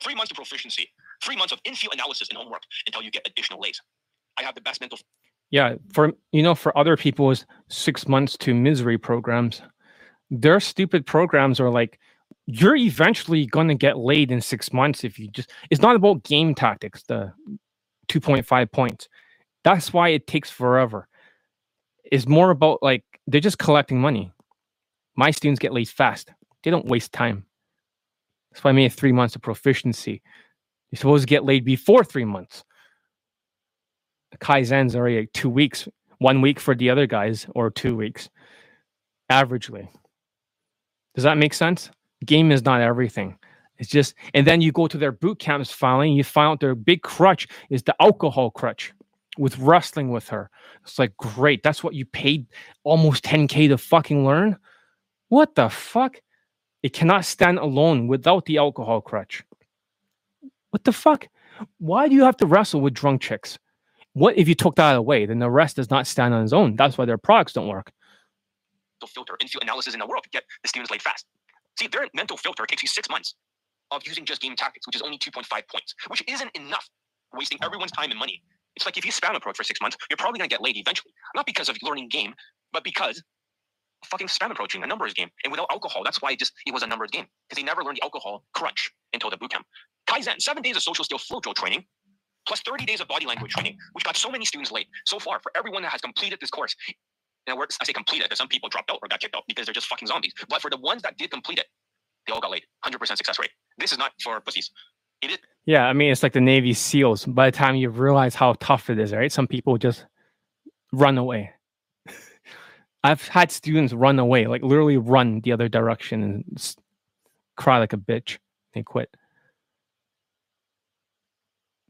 Three 0.00 0.14
months 0.14 0.30
of 0.30 0.36
proficiency, 0.36 0.88
three 1.24 1.34
months 1.34 1.52
of 1.52 1.58
in-field 1.64 1.94
analysis 1.94 2.28
and 2.28 2.38
homework 2.38 2.62
until 2.86 3.02
you 3.02 3.10
get 3.10 3.26
additional 3.26 3.60
lays. 3.60 3.80
I 4.38 4.44
have 4.44 4.54
the 4.54 4.60
best 4.60 4.80
mental 4.80 4.98
Yeah, 5.50 5.74
for 5.92 6.12
you 6.30 6.44
know, 6.44 6.54
for 6.54 6.76
other 6.78 6.96
people's 6.96 7.44
six 7.68 8.06
months 8.06 8.36
to 8.38 8.54
misery 8.54 8.98
programs, 8.98 9.62
their 10.30 10.60
stupid 10.60 11.04
programs 11.06 11.58
are 11.58 11.70
like 11.70 11.98
you're 12.46 12.76
eventually 12.76 13.46
gonna 13.46 13.74
get 13.74 13.98
laid 13.98 14.30
in 14.30 14.40
six 14.40 14.72
months 14.72 15.04
if 15.04 15.18
you 15.18 15.28
just 15.28 15.50
it's 15.70 15.82
not 15.82 15.96
about 15.96 16.22
game 16.22 16.54
tactics, 16.54 17.02
the 17.04 17.32
2.5 18.08 18.72
points. 18.72 19.08
That's 19.64 19.92
why 19.92 20.10
it 20.10 20.26
takes 20.26 20.50
forever. 20.50 21.08
It's 22.04 22.26
more 22.26 22.50
about 22.50 22.82
like 22.82 23.04
they're 23.26 23.40
just 23.40 23.58
collecting 23.58 24.00
money. 24.00 24.32
My 25.16 25.30
students 25.30 25.58
get 25.58 25.74
laid 25.74 25.88
fast. 25.88 26.30
They 26.62 26.70
don't 26.70 26.86
waste 26.86 27.12
time. 27.12 27.44
That's 28.50 28.64
why 28.64 28.70
I 28.70 28.72
made 28.72 28.92
three 28.92 29.12
months 29.12 29.36
of 29.36 29.42
proficiency. 29.42 30.22
You're 30.90 30.98
supposed 30.98 31.22
to 31.22 31.30
get 31.30 31.44
laid 31.44 31.64
before 31.64 32.02
three 32.02 32.24
months. 32.24 32.64
Kaizen's 34.40 34.94
already 34.94 35.20
like 35.20 35.32
two 35.32 35.50
weeks, 35.50 35.88
one 36.18 36.40
week 36.40 36.60
for 36.60 36.74
the 36.74 36.90
other 36.90 37.06
guys, 37.06 37.46
or 37.54 37.70
two 37.70 37.96
weeks, 37.96 38.30
averagely. 39.30 39.88
Does 41.14 41.24
that 41.24 41.38
make 41.38 41.54
sense? 41.54 41.90
Game 42.24 42.52
is 42.52 42.64
not 42.64 42.80
everything. 42.80 43.38
It's 43.78 43.88
just, 43.88 44.14
and 44.34 44.46
then 44.46 44.60
you 44.60 44.72
go 44.72 44.88
to 44.88 44.98
their 44.98 45.12
boot 45.12 45.38
camps 45.38 45.70
finally, 45.70 46.08
and 46.08 46.16
you 46.16 46.24
find 46.24 46.48
out 46.48 46.60
their 46.60 46.74
big 46.74 47.02
crutch 47.02 47.46
is 47.70 47.82
the 47.84 47.94
alcohol 48.00 48.50
crutch 48.50 48.92
with 49.38 49.58
wrestling 49.58 50.10
with 50.10 50.28
her. 50.28 50.50
It's 50.82 50.98
like, 50.98 51.16
great. 51.16 51.62
That's 51.62 51.84
what 51.84 51.94
you 51.94 52.04
paid 52.04 52.46
almost 52.82 53.24
10K 53.24 53.68
to 53.68 53.78
fucking 53.78 54.24
learn? 54.24 54.56
What 55.28 55.54
the 55.54 55.68
fuck? 55.68 56.20
It 56.82 56.92
cannot 56.92 57.24
stand 57.24 57.58
alone 57.58 58.08
without 58.08 58.46
the 58.46 58.58
alcohol 58.58 59.00
crutch. 59.00 59.44
What 60.70 60.84
the 60.84 60.92
fuck? 60.92 61.28
Why 61.78 62.08
do 62.08 62.14
you 62.14 62.24
have 62.24 62.36
to 62.38 62.46
wrestle 62.46 62.80
with 62.80 62.94
drunk 62.94 63.22
chicks? 63.22 63.58
What 64.12 64.36
if 64.36 64.48
you 64.48 64.54
took 64.54 64.76
that 64.76 64.96
away? 64.96 65.26
Then 65.26 65.38
the 65.38 65.50
rest 65.50 65.76
does 65.76 65.90
not 65.90 66.06
stand 66.06 66.34
on 66.34 66.42
its 66.42 66.52
own. 66.52 66.76
That's 66.76 66.98
why 66.98 67.04
their 67.04 67.18
products 67.18 67.52
don't 67.52 67.68
work. 67.68 67.92
filter 69.06 69.36
in-field 69.40 69.62
analysis 69.62 69.94
in 69.94 70.00
the 70.00 70.06
world 70.06 70.24
get 70.32 70.44
the 70.62 70.68
students 70.68 70.90
laid 70.90 71.02
fast. 71.02 71.26
See, 71.78 71.86
their 71.86 72.08
mental 72.14 72.36
filter 72.36 72.66
takes 72.66 72.82
you 72.82 72.88
six 72.88 73.08
months 73.08 73.34
of 73.90 74.02
using 74.04 74.24
just 74.24 74.42
game 74.42 74.56
tactics, 74.56 74.86
which 74.86 74.96
is 74.96 75.02
only 75.02 75.16
2.5 75.18 75.48
points, 75.48 75.94
which 76.08 76.22
isn't 76.28 76.50
enough, 76.56 76.88
wasting 77.32 77.58
everyone's 77.62 77.92
time 77.92 78.10
and 78.10 78.18
money. 78.18 78.42
It's 78.74 78.84
like 78.84 78.96
if 78.98 79.04
you 79.06 79.12
spam 79.12 79.36
approach 79.36 79.56
for 79.56 79.64
six 79.64 79.80
months, 79.80 79.96
you're 80.10 80.16
probably 80.16 80.38
gonna 80.38 80.48
get 80.48 80.62
laid 80.62 80.76
eventually. 80.76 81.12
Not 81.34 81.46
because 81.46 81.68
of 81.68 81.76
learning 81.82 82.08
game, 82.08 82.34
but 82.72 82.84
because 82.84 83.22
fucking 84.06 84.28
spam 84.28 84.50
approaching 84.50 84.82
a 84.82 84.86
numbers 84.86 85.14
game. 85.14 85.28
And 85.44 85.50
without 85.50 85.66
alcohol, 85.70 86.02
that's 86.04 86.20
why 86.20 86.32
it 86.32 86.38
just 86.38 86.52
it 86.66 86.72
was 86.72 86.82
a 86.82 86.86
numbers 86.86 87.10
game. 87.10 87.26
Because 87.48 87.62
they 87.62 87.66
never 87.66 87.82
learned 87.82 87.96
the 87.98 88.02
alcohol 88.02 88.44
crunch 88.54 88.90
until 89.12 89.30
the 89.30 89.36
bootcamp. 89.36 89.62
Kaizen, 90.08 90.40
seven 90.40 90.62
days 90.62 90.76
of 90.76 90.82
social 90.82 91.04
skill 91.04 91.40
drill 91.40 91.54
training, 91.54 91.84
plus 92.46 92.60
30 92.62 92.84
days 92.86 93.00
of 93.00 93.08
body 93.08 93.26
language 93.26 93.52
training, 93.52 93.76
which 93.92 94.04
got 94.04 94.16
so 94.16 94.30
many 94.30 94.44
students 94.44 94.70
late. 94.70 94.86
So 95.06 95.18
far, 95.18 95.40
for 95.40 95.52
everyone 95.56 95.82
that 95.82 95.92
has 95.92 96.00
completed 96.00 96.38
this 96.40 96.50
course, 96.50 96.74
and 97.48 97.58
I 97.58 97.84
say 97.84 97.92
completed, 97.92 98.24
because 98.24 98.38
some 98.38 98.48
people 98.48 98.68
dropped 98.68 98.90
out 98.90 98.98
or 99.02 99.08
got 99.08 99.20
kicked 99.20 99.36
out 99.36 99.44
because 99.48 99.66
they're 99.66 99.74
just 99.74 99.86
fucking 99.86 100.08
zombies. 100.08 100.32
But 100.48 100.60
for 100.60 100.70
the 100.70 100.76
ones 100.76 101.02
that 101.02 101.16
did 101.18 101.30
complete 101.30 101.58
it, 101.58 101.66
they 102.26 102.32
all 102.32 102.40
got 102.40 102.50
laid. 102.50 102.64
100% 102.84 103.16
success 103.16 103.38
rate. 103.38 103.50
This 103.78 103.92
is 103.92 103.98
not 103.98 104.12
for 104.22 104.40
pussies. 104.40 104.70
It 105.22 105.30
is. 105.32 105.38
Yeah, 105.66 105.86
I 105.86 105.92
mean, 105.92 106.10
it's 106.12 106.22
like 106.22 106.32
the 106.32 106.40
Navy 106.40 106.72
SEALs. 106.72 107.24
By 107.24 107.50
the 107.50 107.56
time 107.56 107.76
you 107.76 107.90
realize 107.90 108.34
how 108.34 108.54
tough 108.60 108.90
it 108.90 108.98
is, 108.98 109.12
right? 109.12 109.30
Some 109.32 109.46
people 109.46 109.76
just 109.78 110.06
run 110.92 111.18
away. 111.18 111.50
I've 113.04 113.26
had 113.28 113.50
students 113.50 113.92
run 113.92 114.18
away, 114.18 114.46
like 114.46 114.62
literally 114.62 114.96
run 114.96 115.40
the 115.40 115.52
other 115.52 115.68
direction 115.68 116.22
and 116.22 116.74
cry 117.56 117.78
like 117.78 117.92
a 117.92 117.98
bitch. 117.98 118.38
They 118.74 118.82
quit. 118.82 119.14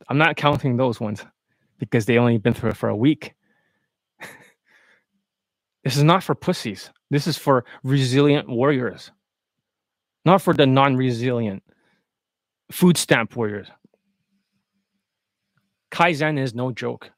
I'm 0.08 0.18
not 0.18 0.36
counting 0.36 0.76
those 0.76 1.00
ones 1.00 1.24
because 1.78 2.06
they 2.06 2.18
only 2.18 2.38
been 2.38 2.54
through 2.54 2.70
it 2.70 2.76
for 2.76 2.88
a 2.88 2.96
week. 2.96 3.34
This 5.88 5.96
is 5.96 6.04
not 6.04 6.22
for 6.22 6.34
pussies. 6.34 6.90
This 7.08 7.26
is 7.26 7.38
for 7.38 7.64
resilient 7.82 8.46
warriors, 8.46 9.10
not 10.26 10.42
for 10.42 10.52
the 10.52 10.66
non 10.66 10.96
resilient 10.96 11.62
food 12.70 12.98
stamp 12.98 13.34
warriors. 13.34 13.68
Kaizen 15.90 16.38
is 16.38 16.54
no 16.54 16.72
joke. 16.72 17.10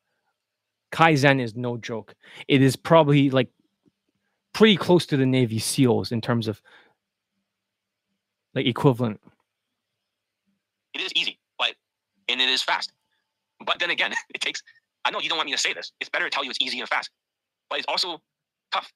Kaizen 0.93 1.41
is 1.41 1.57
no 1.57 1.79
joke. 1.79 2.15
It 2.47 2.63
is 2.63 2.77
probably 2.77 3.31
like 3.31 3.49
pretty 4.53 4.77
close 4.77 5.05
to 5.07 5.17
the 5.17 5.27
Navy 5.27 5.59
SEALs 5.59 6.13
in 6.13 6.21
terms 6.21 6.47
of 6.47 6.63
like 8.55 8.67
equivalent. 8.67 9.21
It 10.95 11.01
is 11.01 11.13
easy, 11.17 11.41
but 11.59 11.75
and 12.29 12.41
it 12.41 12.49
is 12.49 12.63
fast. 12.63 12.93
But 13.67 13.81
then 13.81 13.91
again, 13.91 14.15
it 14.33 14.41
takes. 14.41 14.63
I 15.05 15.11
know 15.11 15.19
you 15.19 15.29
don't 15.29 15.39
want 15.39 15.47
me 15.47 15.53
to 15.57 15.59
say 15.59 15.73
this. 15.73 15.91
It's 16.01 16.09
better 16.09 16.27
to 16.27 16.31
tell 16.31 16.45
you 16.45 16.51
it's 16.51 16.61
easy 16.63 16.79
and 16.79 16.89
fast, 16.89 17.11
but 17.69 17.81
it's 17.81 17.89
also 17.89 18.21
tough, 18.73 18.93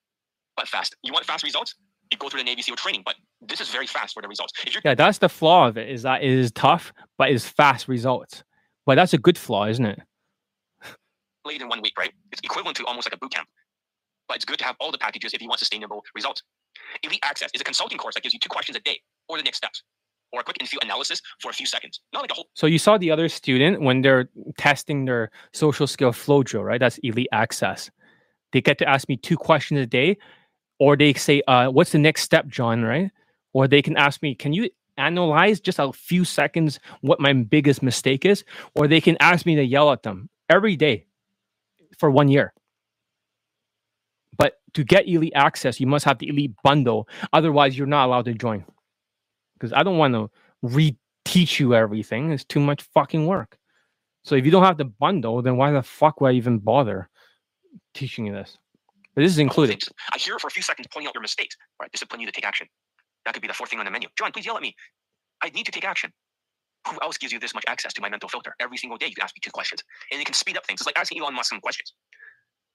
but 0.57 0.69
fast. 0.69 0.97
You 1.03 1.13
want 1.13 1.25
fast 1.25 1.45
results? 1.45 1.75
You 2.11 2.19
go 2.19 2.29
through 2.29 2.41
the 2.41 2.45
Navy 2.45 2.63
SEAL 2.63 2.77
training, 2.77 3.03
but 3.05 3.15
this 3.41 3.61
is 3.61 3.69
very 3.71 3.87
fast 3.87 4.15
for 4.15 4.23
the 4.23 4.29
results. 4.29 4.53
If 4.67 4.75
you're 4.75 4.83
Yeah, 4.85 4.95
that's 4.95 5.19
the 5.19 5.29
flaw 5.29 5.69
of 5.69 5.79
it. 5.79 5.89
Is 5.89 6.03
that 6.03 6.23
it 6.23 6.31
is 6.31 6.53
tough, 6.53 6.93
but 7.19 7.31
it's 7.31 7.49
fast 7.49 7.89
results. 7.89 8.45
But 8.87 8.97
that's 8.97 9.15
a 9.15 9.19
good 9.19 9.39
flaw, 9.39 9.67
isn't 9.67 9.87
it? 9.87 10.01
late 11.45 11.61
in 11.61 11.69
one 11.69 11.83
week, 11.83 11.95
right? 11.99 12.13
It's 12.33 12.41
equivalent 12.43 12.77
to 12.79 12.87
almost 12.87 13.07
like 13.07 13.15
a 13.15 13.19
boot 13.19 13.33
camp. 13.33 13.49
But 14.29 14.37
it's 14.37 14.45
good 14.45 14.59
to 14.59 14.65
have 14.65 14.77
all 14.81 14.91
the 14.91 14.99
packages 14.99 15.35
if 15.35 15.43
you 15.43 15.49
want 15.49 15.59
sustainable 15.59 16.03
results. 16.15 16.43
Elite 17.03 17.21
Access 17.23 17.51
is 17.55 17.61
a 17.61 17.65
consulting 17.65 17.99
course 17.99 18.15
that 18.15 18.23
gives 18.23 18.33
you 18.33 18.41
two 18.41 18.49
questions 18.49 18.77
a 18.77 18.81
day 18.81 19.01
or 19.29 19.37
the 19.37 19.43
next 19.43 19.59
steps 19.59 19.83
or 20.33 20.41
a 20.41 20.45
quick 20.45 20.57
in-field 20.61 20.83
analysis 20.83 21.21
for 21.41 21.51
a 21.51 21.55
few 21.55 21.67
seconds. 21.67 22.01
Not 22.13 22.23
like 22.23 22.31
a 22.31 22.35
whole 22.35 22.47
So 22.55 22.67
you 22.67 22.79
saw 22.79 22.99
the 22.99 23.11
other 23.11 23.29
student 23.29 23.83
when 23.83 24.01
they're 24.01 24.29
testing 24.57 25.05
their 25.05 25.31
social 25.53 25.87
skill 25.87 26.13
flow 26.13 26.43
drill, 26.43 26.65
right? 26.65 26.81
That's 26.81 26.99
elite 26.99 27.29
access. 27.33 27.91
They 28.55 28.63
get 28.63 28.79
to 28.79 28.89
ask 28.89 29.09
me 29.09 29.17
two 29.17 29.37
questions 29.37 29.81
a 29.81 29.87
day, 29.87 30.17
or 30.79 30.97
they 30.97 31.13
say, 31.15 31.43
uh, 31.49 31.69
"What's 31.71 31.91
the 31.91 31.99
next 31.99 32.23
step, 32.23 32.47
John?" 32.47 32.85
Right? 32.85 33.11
Or 33.53 33.67
they 33.67 33.83
can 33.83 33.97
ask 33.97 34.23
me, 34.23 34.37
"Can 34.37 34.53
you 34.53 34.71
analyze 34.97 35.59
just 35.59 35.81
a 35.81 35.93
few 35.93 36.25
seconds 36.25 36.79
what 37.01 37.19
my 37.19 37.33
biggest 37.33 37.83
mistake 37.83 38.25
is?" 38.25 38.45
Or 38.77 38.87
they 38.87 39.01
can 39.01 39.17
ask 39.19 39.45
me 39.45 39.57
to 39.57 39.65
yell 39.65 39.91
at 39.91 40.05
them 40.05 40.31
every 40.49 40.77
day 40.77 41.07
for 41.99 42.13
one 42.13 42.29
year. 42.29 42.55
But 44.39 44.61
to 44.75 44.85
get 44.85 45.09
elite 45.09 45.33
access, 45.35 45.81
you 45.81 45.89
must 45.89 46.05
have 46.05 46.19
the 46.19 46.29
elite 46.29 46.55
bundle. 46.63 47.09
Otherwise, 47.33 47.77
you're 47.77 47.89
not 47.89 48.07
allowed 48.07 48.27
to 48.27 48.35
join. 48.35 48.65
Because 49.55 49.73
I 49.73 49.83
don't 49.83 49.99
want 49.99 50.15
to 50.15 50.31
reteach 50.63 51.59
you 51.59 51.75
everything. 51.75 52.31
It's 52.31 52.45
too 52.45 52.61
much 52.61 52.83
fucking 52.83 53.27
work. 53.27 53.59
So 54.23 54.37
if 54.37 54.45
you 54.45 54.53
don't 54.53 54.65
have 54.65 54.79
the 54.79 54.85
bundle, 54.85 55.43
then 55.43 55.57
why 55.57 55.73
the 55.73 55.83
fuck 55.83 56.21
would 56.21 56.29
I 56.29 56.33
even 56.35 56.59
bother 56.59 57.09
teaching 57.95 58.27
you 58.27 58.33
this? 58.33 58.59
But 59.15 59.23
this 59.23 59.33
is 59.33 59.39
included. 59.39 59.83
I 60.13 60.19
hear 60.19 60.39
for 60.39 60.49
a 60.49 60.51
few 60.51 60.63
seconds 60.63 60.89
pointing 60.93 61.09
out 61.09 61.15
your 61.15 61.23
mistakes. 61.23 61.57
Right, 61.81 61.91
discipline 61.93 62.21
you 62.21 62.27
to 62.27 62.33
take 62.33 62.45
action. 62.45 62.67
That 63.25 63.33
could 63.33 63.43
be 63.43 63.49
the 63.49 63.55
fourth 63.55 63.71
thing 63.71 63.79
on 63.79 63.85
the 63.85 63.91
menu. 63.91 64.09
John, 64.19 64.33
please 64.33 64.47
yell 64.47 64.57
at 64.57 64.63
me. 64.63 64.75
I 65.43 65.51
need 65.51 65.67
to 65.67 65.73
take 65.73 65.85
action. 65.85 66.13
Who 66.89 66.99
else 67.03 67.17
gives 67.17 67.33
you 67.33 67.39
this 67.39 67.55
much 67.55 67.65
access 67.67 67.95
to 67.95 68.03
my 68.03 68.11
mental 68.11 68.29
filter? 68.29 68.55
Every 68.61 68.77
single 68.77 68.99
day, 68.99 69.07
you 69.07 69.15
can 69.15 69.23
ask 69.23 69.35
me 69.35 69.41
two 69.43 69.51
questions, 69.51 69.83
and 70.13 70.21
it 70.21 70.25
can 70.25 70.35
speed 70.35 70.57
up 70.57 70.67
things. 70.67 70.81
It's 70.81 70.87
like 70.87 70.99
asking 70.99 71.21
Elon 71.21 71.35
Musk 71.35 71.49
some 71.49 71.61
questions. 71.61 71.95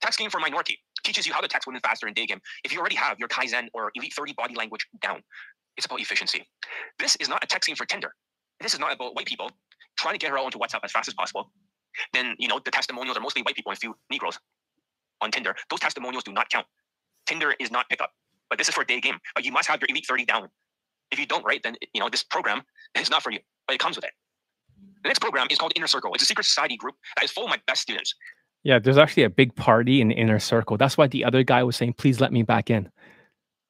Text 0.02 0.18
game 0.18 0.30
for 0.30 0.40
minority 0.40 0.80
teaches 1.04 1.28
you 1.28 1.34
how 1.34 1.42
to 1.42 1.48
text 1.48 1.68
women 1.68 1.82
faster 1.84 2.08
in 2.08 2.14
day 2.14 2.26
game. 2.26 2.40
If 2.64 2.74
you 2.74 2.80
already 2.80 2.96
have 2.96 3.20
your 3.20 3.28
Kaizen 3.28 3.68
or 3.74 3.92
Elite 3.96 4.14
30 4.14 4.34
body 4.34 4.56
language 4.56 4.88
down, 5.02 5.22
it's 5.78 5.86
about 5.86 6.00
efficiency. 6.00 6.48
This 6.98 7.16
is 7.18 7.30
not 7.30 7.44
a 7.44 7.48
text 7.48 7.68
game 7.68 7.76
for 7.76 7.86
Tinder. 7.86 8.14
This 8.62 8.74
is 8.74 8.80
not 8.80 8.94
about 8.94 9.16
white 9.16 9.26
people 9.26 9.52
trying 9.98 10.16
to 10.16 10.20
get 10.20 10.32
her 10.32 10.38
out 10.38 10.46
onto 10.46 10.58
WhatsApp 10.58 10.80
as 10.84 10.92
fast 10.92 11.08
as 11.08 11.14
possible. 11.14 11.52
Then, 12.14 12.36
you 12.40 12.48
know, 12.48 12.60
the 12.64 12.72
testimonials 12.72 13.18
are 13.18 13.22
mostly 13.22 13.42
white 13.42 13.56
people 13.56 13.72
and 13.72 13.78
a 13.78 13.80
few 13.80 13.96
Negroes 14.10 14.40
on 15.22 15.32
Tinder. 15.32 15.56
Those 15.70 15.80
testimonials 15.80 16.24
do 16.24 16.32
not 16.32 16.50
count. 16.50 16.66
Tinder 17.26 17.54
is 17.60 17.72
not 17.72 17.88
pickup, 17.90 18.12
but 18.50 18.58
this 18.58 18.70
is 18.70 18.76
for 18.76 18.84
day 18.84 19.00
game. 19.00 19.18
But 19.36 19.46
you 19.46 19.52
must 19.52 19.68
have 19.68 19.80
your 19.82 19.88
Elite 19.90 20.06
30 20.08 20.26
down. 20.26 20.50
If 21.12 21.20
you 21.20 21.26
don't, 21.26 21.44
right, 21.46 21.62
then, 21.64 21.76
you 21.94 22.00
know, 22.00 22.10
this 22.10 22.24
program 22.24 22.62
is 23.00 23.10
not 23.10 23.24
for 23.24 23.32
you, 23.32 23.40
but 23.68 23.76
it 23.76 23.80
comes 23.80 23.96
with 23.96 24.06
it. 24.06 24.12
The 25.04 25.10
next 25.10 25.20
program 25.20 25.48
is 25.50 25.58
called 25.58 25.74
Inner 25.76 25.88
Circle. 25.88 26.14
It's 26.14 26.24
a 26.24 26.26
secret 26.26 26.46
society 26.46 26.76
group 26.76 26.96
that 27.16 27.24
is 27.24 27.32
full 27.32 27.46
of 27.46 27.50
my 27.50 27.60
best 27.68 27.82
students. 27.82 28.14
Yeah, 28.64 28.80
there's 28.80 28.98
actually 28.98 29.24
a 29.24 29.30
big 29.30 29.56
party 29.56 30.02
in 30.02 30.12
inner 30.12 30.40
circle. 30.40 30.76
That's 30.76 30.98
why 30.98 31.08
the 31.08 31.24
other 31.24 31.44
guy 31.44 31.64
was 31.64 31.78
saying, 31.78 31.94
please 31.94 32.20
let 32.20 32.34
me 32.34 32.44
back 32.44 32.70
in. 32.70 32.90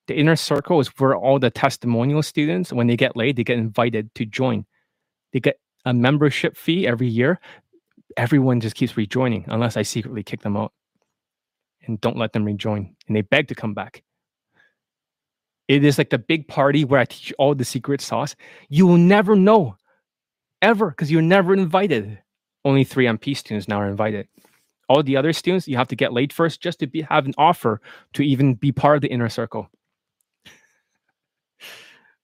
The 0.07 0.17
inner 0.17 0.35
circle 0.35 0.79
is 0.79 0.87
where 0.97 1.15
all 1.15 1.37
the 1.37 1.51
testimonial 1.51 2.23
students, 2.23 2.73
when 2.73 2.87
they 2.87 2.97
get 2.97 3.15
laid, 3.15 3.35
they 3.35 3.43
get 3.43 3.59
invited 3.59 4.13
to 4.15 4.25
join. 4.25 4.65
They 5.31 5.39
get 5.39 5.59
a 5.85 5.93
membership 5.93 6.57
fee 6.57 6.87
every 6.87 7.07
year. 7.07 7.39
Everyone 8.17 8.59
just 8.59 8.75
keeps 8.75 8.97
rejoining 8.97 9.45
unless 9.47 9.77
I 9.77 9.83
secretly 9.83 10.23
kick 10.23 10.41
them 10.41 10.57
out 10.57 10.73
and 11.89 11.99
don't 12.01 12.17
let 12.17 12.33
them 12.33 12.45
rejoin. 12.45 12.95
And 13.07 13.15
they 13.15 13.21
beg 13.21 13.47
to 13.49 13.55
come 13.55 13.73
back. 13.73 14.03
It 15.67 15.83
is 15.83 15.97
like 15.97 16.09
the 16.09 16.17
big 16.17 16.47
party 16.47 16.85
where 16.85 16.99
I 16.99 17.05
teach 17.05 17.33
all 17.37 17.53
the 17.53 17.65
secret 17.65 18.01
sauce. 18.01 18.35
You 18.69 18.87
will 18.87 18.97
never 18.97 19.35
know 19.35 19.75
ever 20.61 20.89
because 20.89 21.11
you're 21.11 21.21
never 21.21 21.53
invited. 21.53 22.19
Only 22.65 22.83
three 22.83 23.05
MP 23.05 23.35
students 23.35 23.67
now 23.67 23.81
are 23.81 23.89
invited 23.89 24.27
all 24.89 25.03
the 25.03 25.15
other 25.15 25.31
students 25.31 25.67
you 25.67 25.77
have 25.77 25.87
to 25.87 25.95
get 25.95 26.13
late 26.13 26.33
first 26.33 26.61
just 26.61 26.79
to 26.79 26.87
be 26.87 27.03
have 27.03 27.27
an 27.27 27.33
offer 27.37 27.79
to 28.13 28.23
even 28.23 28.55
be 28.55 28.71
part 28.71 28.95
of 28.95 29.01
the 29.03 29.07
inner 29.07 29.29
circle 29.29 29.69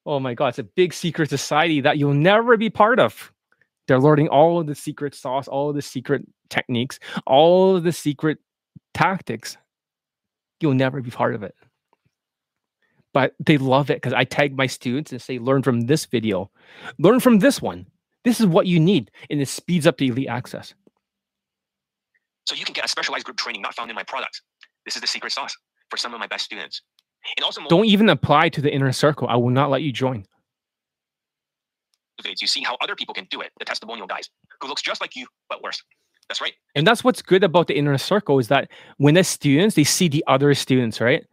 Oh 0.05 0.19
my 0.19 0.35
god, 0.35 0.49
it's 0.49 0.59
a 0.59 0.63
big 0.63 0.93
secret 0.93 1.29
society 1.29 1.81
that 1.81 1.97
you'll 1.97 2.13
never 2.13 2.57
be 2.57 2.69
part 2.69 2.99
of. 2.99 3.31
They're 3.87 3.99
learning 3.99 4.29
all 4.29 4.59
of 4.59 4.67
the 4.67 4.75
secret 4.75 5.15
sauce, 5.15 5.47
all 5.47 5.69
of 5.69 5.75
the 5.75 5.81
secret 5.81 6.23
techniques, 6.49 6.99
all 7.25 7.75
of 7.75 7.83
the 7.83 7.91
secret 7.91 8.37
tactics. 8.95 9.57
You'll 10.59 10.73
never 10.73 11.01
be 11.01 11.11
part 11.11 11.35
of 11.35 11.43
it. 11.43 11.53
But 13.13 13.35
they 13.39 13.57
love 13.57 13.89
it 13.89 13.97
because 13.97 14.13
I 14.13 14.23
tag 14.23 14.57
my 14.57 14.67
students 14.67 15.11
and 15.11 15.21
say, 15.21 15.37
learn 15.37 15.61
from 15.61 15.81
this 15.81 16.05
video, 16.05 16.49
learn 16.97 17.19
from 17.19 17.39
this 17.39 17.61
one. 17.61 17.85
This 18.23 18.39
is 18.39 18.47
what 18.47 18.65
you 18.65 18.79
need, 18.79 19.11
and 19.29 19.39
it 19.39 19.47
speeds 19.47 19.85
up 19.85 19.97
the 19.97 20.07
elite 20.07 20.27
access. 20.27 20.73
So 22.47 22.55
you 22.55 22.65
can 22.65 22.73
get 22.73 22.85
a 22.85 22.87
specialized 22.87 23.25
group 23.25 23.37
training 23.37 23.61
not 23.61 23.75
found 23.75 23.89
in 23.89 23.95
my 23.95 24.03
products. 24.03 24.41
This 24.85 24.95
is 24.95 25.01
the 25.01 25.07
secret 25.07 25.31
sauce 25.31 25.55
for 25.89 25.97
some 25.97 26.13
of 26.13 26.19
my 26.19 26.27
best 26.27 26.45
students. 26.45 26.81
And 27.37 27.43
also 27.43 27.61
Don't 27.67 27.85
even 27.85 28.09
apply 28.09 28.49
to 28.49 28.61
the 28.61 28.73
inner 28.73 28.91
circle. 28.91 29.27
I 29.27 29.35
will 29.35 29.49
not 29.49 29.69
let 29.69 29.81
you 29.81 29.91
join. 29.91 30.25
you 32.23 32.47
see 32.47 32.63
how 32.63 32.77
other 32.81 32.95
people 32.95 33.13
can 33.13 33.27
do 33.29 33.41
it. 33.41 33.51
The 33.59 33.65
testimonial 33.65 34.07
guys 34.07 34.29
who 34.61 34.67
looks 34.67 34.81
just 34.81 35.01
like 35.01 35.15
you 35.15 35.27
but 35.49 35.63
worse. 35.63 35.81
That's 36.29 36.41
right. 36.41 36.53
And 36.75 36.85
that's 36.85 37.03
what's 37.03 37.21
good 37.21 37.43
about 37.43 37.67
the 37.67 37.77
inner 37.77 37.97
circle 37.97 38.39
is 38.39 38.47
that 38.47 38.69
when 38.97 39.13
the 39.15 39.23
students 39.23 39.75
they 39.75 39.83
see 39.83 40.07
the 40.07 40.23
other 40.27 40.53
students, 40.53 40.99
right? 40.99 41.25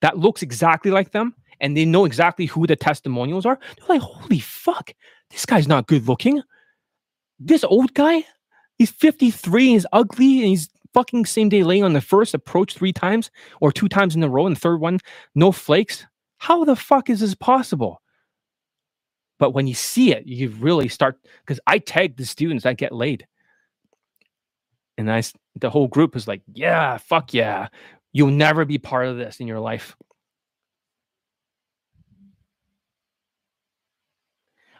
That 0.00 0.18
looks 0.18 0.42
exactly 0.42 0.90
like 0.90 1.10
them 1.10 1.34
and 1.60 1.76
they 1.76 1.84
know 1.84 2.04
exactly 2.04 2.46
who 2.46 2.66
the 2.66 2.76
testimonials 2.76 3.44
are. 3.44 3.58
They're 3.76 3.96
like, 3.96 4.02
holy 4.02 4.38
fuck, 4.40 4.92
this 5.30 5.44
guy's 5.44 5.68
not 5.68 5.86
good 5.86 6.06
looking. 6.06 6.42
This 7.40 7.64
old 7.64 7.94
guy, 7.94 8.24
he's 8.76 8.90
53 8.90 9.62
and 9.64 9.72
he's 9.72 9.86
ugly 9.92 10.38
and 10.38 10.48
he's 10.48 10.68
fucking 10.94 11.26
same 11.26 11.48
day 11.48 11.62
laying 11.62 11.84
on 11.84 11.92
the 11.92 12.00
first 12.00 12.34
approach 12.34 12.74
three 12.74 12.92
times 12.92 13.30
or 13.60 13.70
two 13.70 13.88
times 13.88 14.16
in 14.16 14.22
a 14.22 14.28
row 14.28 14.46
and 14.46 14.56
the 14.56 14.60
third 14.60 14.80
one, 14.80 14.98
no 15.34 15.52
flakes. 15.52 16.06
How 16.38 16.64
the 16.64 16.76
fuck 16.76 17.10
is 17.10 17.20
this 17.20 17.34
possible? 17.34 18.00
But 19.38 19.50
when 19.50 19.66
you 19.66 19.74
see 19.74 20.12
it, 20.12 20.26
you 20.26 20.48
really 20.50 20.88
start 20.88 21.18
because 21.44 21.60
I 21.66 21.78
tag 21.78 22.16
the 22.16 22.24
students 22.24 22.64
that 22.64 22.76
get 22.76 22.92
laid. 22.92 23.26
And 24.98 25.10
I, 25.10 25.22
the 25.54 25.70
whole 25.70 25.88
group 25.88 26.16
is 26.16 26.28
like, 26.28 26.42
yeah, 26.52 26.98
fuck 26.98 27.32
yeah. 27.32 27.68
You'll 28.12 28.32
never 28.32 28.64
be 28.64 28.78
part 28.78 29.06
of 29.06 29.16
this 29.16 29.40
in 29.40 29.46
your 29.46 29.60
life. 29.60 29.96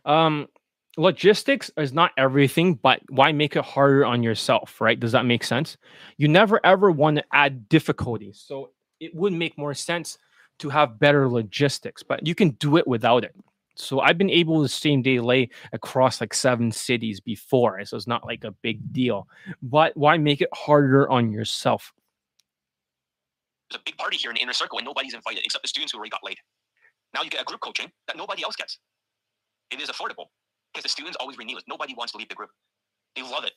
Um, 0.04 0.48
logistics 0.96 1.70
is 1.76 1.92
not 1.92 2.10
everything, 2.18 2.74
but 2.74 3.00
why 3.08 3.30
make 3.32 3.54
it 3.56 3.64
harder 3.64 4.04
on 4.04 4.22
yourself, 4.22 4.80
right? 4.80 4.98
Does 4.98 5.12
that 5.12 5.24
make 5.24 5.44
sense? 5.44 5.76
You 6.16 6.28
never 6.28 6.60
ever 6.64 6.90
want 6.90 7.18
to 7.18 7.24
add 7.32 7.68
difficulties. 7.68 8.42
So 8.44 8.70
it 8.98 9.14
would 9.14 9.32
make 9.32 9.56
more 9.56 9.74
sense 9.74 10.18
to 10.58 10.70
have 10.70 10.98
better 10.98 11.28
logistics, 11.28 12.02
but 12.02 12.26
you 12.26 12.34
can 12.34 12.50
do 12.50 12.76
it 12.76 12.88
without 12.88 13.22
it. 13.22 13.34
So 13.78 14.00
I've 14.00 14.18
been 14.18 14.30
able 14.30 14.62
to 14.62 14.68
same 14.68 15.02
day 15.02 15.20
lay 15.20 15.50
across 15.72 16.20
like 16.20 16.34
seven 16.34 16.72
cities 16.72 17.20
before. 17.20 17.84
So 17.84 17.96
it's 17.96 18.08
not 18.08 18.26
like 18.26 18.44
a 18.44 18.50
big 18.50 18.92
deal. 18.92 19.28
But 19.62 19.96
why 19.96 20.18
make 20.18 20.40
it 20.40 20.48
harder 20.52 21.08
on 21.08 21.30
yourself? 21.30 21.92
There's 23.70 23.80
a 23.80 23.82
big 23.84 23.96
party 23.96 24.16
here 24.16 24.30
in 24.30 24.34
the 24.34 24.42
inner 24.42 24.52
circle 24.52 24.78
and 24.78 24.84
nobody's 24.84 25.14
invited 25.14 25.44
except 25.44 25.62
the 25.62 25.68
students 25.68 25.92
who 25.92 25.98
already 25.98 26.10
got 26.10 26.24
laid. 26.24 26.38
Now 27.14 27.22
you 27.22 27.30
get 27.30 27.40
a 27.40 27.44
group 27.44 27.60
coaching 27.60 27.90
that 28.06 28.16
nobody 28.16 28.42
else 28.42 28.56
gets. 28.56 28.78
It 29.70 29.80
is 29.80 29.88
affordable 29.88 30.26
because 30.72 30.82
the 30.82 30.88
students 30.88 31.16
always 31.20 31.38
renew 31.38 31.56
it. 31.56 31.64
Nobody 31.68 31.94
wants 31.94 32.12
to 32.12 32.18
leave 32.18 32.28
the 32.28 32.34
group. 32.34 32.50
They 33.14 33.22
love 33.22 33.44
it, 33.44 33.52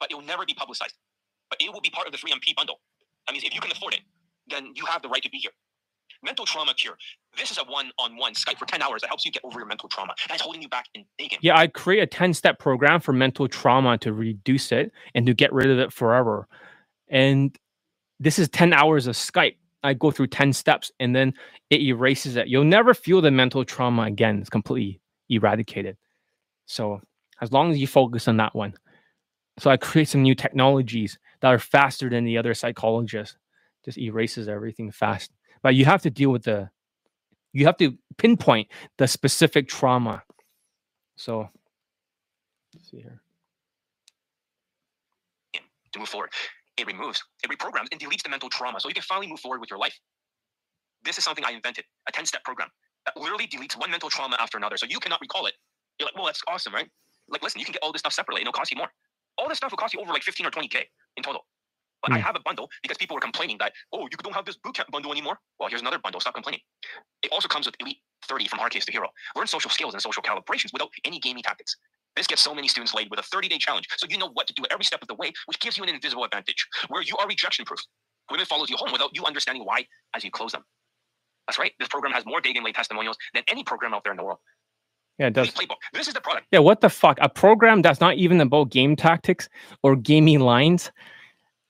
but 0.00 0.10
it 0.10 0.14
will 0.14 0.24
never 0.24 0.46
be 0.46 0.54
publicized. 0.54 0.94
But 1.50 1.60
it 1.60 1.72
will 1.72 1.80
be 1.80 1.90
part 1.90 2.06
of 2.06 2.12
the 2.12 2.18
3MP 2.18 2.56
bundle. 2.56 2.80
That 3.26 3.32
means 3.32 3.44
if 3.44 3.54
you 3.54 3.60
can 3.60 3.70
afford 3.72 3.94
it, 3.94 4.00
then 4.48 4.72
you 4.74 4.86
have 4.86 5.02
the 5.02 5.08
right 5.08 5.22
to 5.22 5.30
be 5.30 5.38
here. 5.38 5.52
Mental 6.22 6.44
trauma 6.44 6.74
cure. 6.74 6.96
This 7.38 7.50
is 7.50 7.58
a 7.58 7.64
one-on-one 7.64 8.34
Skype 8.34 8.58
for 8.58 8.66
10 8.66 8.82
hours 8.82 9.02
that 9.02 9.08
helps 9.08 9.24
you 9.24 9.30
get 9.30 9.44
over 9.44 9.58
your 9.58 9.66
mental 9.66 9.88
trauma. 9.88 10.14
That's 10.28 10.40
holding 10.40 10.62
you 10.62 10.68
back 10.68 10.86
in 10.94 11.04
thinking. 11.18 11.38
Yeah, 11.42 11.58
I'd 11.58 11.74
create 11.74 12.02
a 12.02 12.06
10 12.06 12.34
step 12.34 12.58
program 12.58 13.00
for 13.00 13.12
mental 13.12 13.48
trauma 13.48 13.98
to 13.98 14.12
reduce 14.12 14.72
it 14.72 14.92
and 15.14 15.26
to 15.26 15.34
get 15.34 15.52
rid 15.52 15.70
of 15.70 15.78
it 15.78 15.92
forever. 15.92 16.48
And 17.08 17.56
this 18.18 18.38
is 18.38 18.48
10 18.48 18.72
hours 18.72 19.06
of 19.06 19.14
Skype. 19.14 19.56
I 19.82 19.94
go 19.94 20.10
through 20.10 20.28
10 20.28 20.52
steps 20.52 20.90
and 20.98 21.14
then 21.14 21.34
it 21.70 21.80
erases 21.82 22.36
it. 22.36 22.48
You'll 22.48 22.64
never 22.64 22.94
feel 22.94 23.20
the 23.20 23.30
mental 23.30 23.64
trauma 23.64 24.02
again. 24.02 24.40
It's 24.40 24.50
completely 24.50 25.00
eradicated. 25.28 25.96
So, 26.66 27.00
as 27.40 27.52
long 27.52 27.70
as 27.70 27.78
you 27.78 27.86
focus 27.86 28.26
on 28.26 28.38
that 28.38 28.54
one. 28.54 28.74
So, 29.58 29.70
I 29.70 29.76
create 29.76 30.08
some 30.08 30.22
new 30.22 30.34
technologies 30.34 31.18
that 31.40 31.48
are 31.48 31.58
faster 31.58 32.10
than 32.10 32.24
the 32.24 32.38
other 32.38 32.54
psychologists. 32.54 33.36
Just 33.84 33.98
erases 33.98 34.48
everything 34.48 34.90
fast. 34.90 35.30
But 35.66 35.74
you 35.74 35.84
have 35.84 36.02
to 36.02 36.10
deal 36.10 36.30
with 36.30 36.44
the, 36.44 36.70
you 37.52 37.66
have 37.66 37.76
to 37.78 37.98
pinpoint 38.18 38.68
the 38.98 39.08
specific 39.08 39.66
trauma. 39.66 40.22
So, 41.16 41.48
let's 42.72 42.88
see 42.88 42.98
here. 42.98 43.20
to 45.92 45.98
move 45.98 46.08
forward. 46.08 46.30
It 46.76 46.86
removes, 46.86 47.20
it 47.42 47.50
reprograms, 47.50 47.88
and 47.90 48.00
deletes 48.00 48.22
the 48.22 48.28
mental 48.28 48.48
trauma 48.48 48.78
so 48.78 48.86
you 48.86 48.94
can 48.94 49.02
finally 49.02 49.26
move 49.26 49.40
forward 49.40 49.60
with 49.60 49.68
your 49.68 49.80
life. 49.80 49.98
This 51.04 51.18
is 51.18 51.24
something 51.24 51.44
I 51.44 51.50
invented, 51.50 51.84
a 52.08 52.12
10 52.12 52.26
step 52.26 52.44
program 52.44 52.68
that 53.04 53.16
literally 53.16 53.48
deletes 53.48 53.76
one 53.76 53.90
mental 53.90 54.08
trauma 54.08 54.36
after 54.38 54.56
another. 54.56 54.76
So 54.76 54.86
you 54.88 55.00
cannot 55.00 55.20
recall 55.20 55.46
it. 55.46 55.54
You're 55.98 56.06
like, 56.06 56.14
well, 56.14 56.26
that's 56.26 56.42
awesome, 56.46 56.74
right? 56.74 56.88
Like, 57.28 57.42
listen, 57.42 57.58
you 57.58 57.64
can 57.64 57.72
get 57.72 57.82
all 57.82 57.90
this 57.90 58.02
stuff 58.02 58.12
separately 58.12 58.42
and 58.42 58.46
it'll 58.46 58.56
cost 58.56 58.70
you 58.70 58.76
more. 58.76 58.90
All 59.36 59.48
this 59.48 59.58
stuff 59.58 59.72
will 59.72 59.78
cost 59.78 59.94
you 59.94 60.00
over 60.00 60.12
like 60.12 60.22
15 60.22 60.46
or 60.46 60.50
20K 60.52 60.84
in 61.16 61.24
total. 61.24 61.44
But 62.06 62.14
I 62.14 62.18
Hmm. 62.20 62.24
have 62.26 62.36
a 62.36 62.40
bundle 62.40 62.70
because 62.82 62.96
people 62.98 63.14
were 63.16 63.20
complaining 63.20 63.58
that, 63.58 63.72
oh, 63.92 64.02
you 64.02 64.16
don't 64.22 64.32
have 64.32 64.44
this 64.44 64.56
bootcamp 64.56 64.90
bundle 64.90 65.10
anymore. 65.10 65.38
Well, 65.58 65.68
here's 65.68 65.80
another 65.80 65.98
bundle. 65.98 66.20
Stop 66.20 66.34
complaining. 66.34 66.60
It 67.22 67.32
also 67.32 67.48
comes 67.48 67.66
with 67.66 67.74
Elite 67.80 67.98
30 68.28 68.46
from 68.48 68.60
Hard 68.60 68.72
Case 68.72 68.84
to 68.84 68.92
Hero. 68.92 69.08
Learn 69.34 69.46
social 69.48 69.70
skills 69.70 69.94
and 69.94 70.00
social 70.02 70.22
calibrations 70.22 70.72
without 70.72 70.90
any 71.04 71.18
gaming 71.18 71.42
tactics. 71.42 71.76
This 72.14 72.26
gets 72.26 72.40
so 72.42 72.54
many 72.54 72.68
students 72.68 72.94
laid 72.94 73.10
with 73.10 73.18
a 73.18 73.24
30 73.24 73.48
day 73.48 73.58
challenge, 73.58 73.86
so 73.96 74.06
you 74.08 74.18
know 74.18 74.30
what 74.32 74.46
to 74.46 74.54
do 74.54 74.62
at 74.64 74.72
every 74.72 74.84
step 74.84 75.02
of 75.02 75.08
the 75.08 75.14
way, 75.16 75.32
which 75.46 75.58
gives 75.60 75.76
you 75.76 75.82
an 75.82 75.88
invisible 75.90 76.24
advantage 76.24 76.66
where 76.88 77.02
you 77.02 77.16
are 77.18 77.26
rejection 77.26 77.64
proof. 77.64 77.80
Women 78.30 78.46
follows 78.46 78.70
you 78.70 78.76
home 78.76 78.92
without 78.92 79.10
you 79.14 79.24
understanding 79.24 79.64
why 79.64 79.86
as 80.14 80.24
you 80.24 80.30
close 80.30 80.52
them. 80.52 80.64
That's 81.46 81.58
right. 81.58 81.72
This 81.78 81.88
program 81.88 82.12
has 82.12 82.24
more 82.24 82.40
dating 82.40 82.64
lay 82.64 82.72
testimonials 82.72 83.16
than 83.34 83.42
any 83.48 83.64
program 83.64 83.94
out 83.94 84.02
there 84.04 84.12
in 84.12 84.16
the 84.16 84.24
world. 84.24 84.38
Yeah, 85.18 85.28
it 85.28 85.32
does. 85.34 85.50
Playbook. 85.50 85.76
This 85.92 86.08
is 86.08 86.14
the 86.14 86.20
product. 86.20 86.46
Yeah, 86.52 86.58
what 86.58 86.80
the 86.80 86.90
fuck? 86.90 87.18
A 87.20 87.28
program 87.28 87.82
that's 87.82 88.00
not 88.00 88.16
even 88.16 88.40
about 88.40 88.70
game 88.70 88.96
tactics 88.96 89.48
or 89.82 89.96
gaming 89.96 90.40
lines 90.40 90.90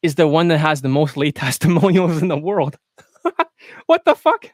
is 0.07 0.15
the 0.15 0.27
one 0.27 0.49
that 0.49 0.59
has 0.59 0.81
the 0.81 0.89
most 0.89 1.17
late 1.17 1.35
testimonials 1.45 2.23
in 2.23 2.29
the 2.29 2.39
world. 2.39 2.79
what 3.87 4.05
the 4.05 4.15
fuck? 4.15 4.51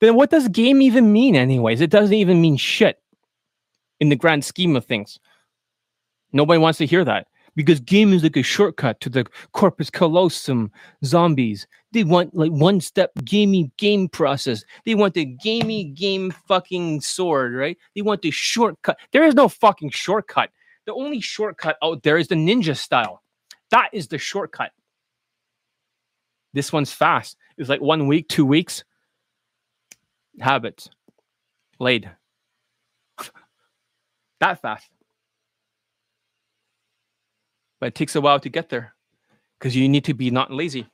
Then 0.00 0.16
what 0.16 0.30
does 0.30 0.48
game 0.48 0.82
even 0.82 1.12
mean, 1.12 1.36
anyways? 1.36 1.80
It 1.80 1.90
doesn't 1.90 2.14
even 2.14 2.40
mean 2.40 2.56
shit 2.56 2.98
in 4.00 4.08
the 4.08 4.16
grand 4.16 4.44
scheme 4.44 4.74
of 4.74 4.84
things. 4.84 5.20
Nobody 6.32 6.58
wants 6.58 6.78
to 6.78 6.86
hear 6.86 7.04
that 7.04 7.28
because 7.54 7.78
game 7.78 8.12
is 8.12 8.24
like 8.24 8.36
a 8.36 8.42
shortcut 8.42 9.00
to 9.00 9.08
the 9.08 9.24
corpus 9.52 9.90
callosum 9.90 10.72
zombies. 11.04 11.66
They 11.92 12.02
want 12.02 12.34
like 12.34 12.50
one 12.50 12.80
step 12.80 13.12
gamey 13.24 13.70
game 13.76 14.08
process. 14.08 14.64
They 14.84 14.96
want 14.96 15.14
the 15.14 15.26
gamey 15.26 15.84
game 15.84 16.32
fucking 16.48 17.02
sword, 17.02 17.54
right? 17.54 17.78
They 17.94 18.02
want 18.02 18.22
the 18.22 18.32
shortcut. 18.32 18.98
There 19.12 19.24
is 19.24 19.34
no 19.34 19.48
fucking 19.48 19.90
shortcut. 19.90 20.50
The 20.86 20.94
only 20.94 21.20
shortcut 21.20 21.76
out 21.82 22.02
there 22.02 22.18
is 22.18 22.28
the 22.28 22.34
ninja 22.34 22.76
style. 22.76 23.22
That 23.70 23.90
is 23.92 24.08
the 24.08 24.18
shortcut. 24.18 24.72
This 26.54 26.72
one's 26.72 26.92
fast. 26.92 27.36
It's 27.58 27.68
like 27.68 27.80
one 27.80 28.06
week, 28.06 28.28
two 28.28 28.46
weeks. 28.46 28.84
Habits. 30.40 30.88
Laid. 31.78 32.10
that 34.40 34.62
fast. 34.62 34.88
But 37.80 37.88
it 37.88 37.94
takes 37.96 38.16
a 38.16 38.20
while 38.20 38.40
to 38.40 38.48
get 38.48 38.70
there 38.70 38.94
because 39.58 39.76
you 39.76 39.88
need 39.88 40.04
to 40.04 40.14
be 40.14 40.30
not 40.30 40.50
lazy. 40.50 40.86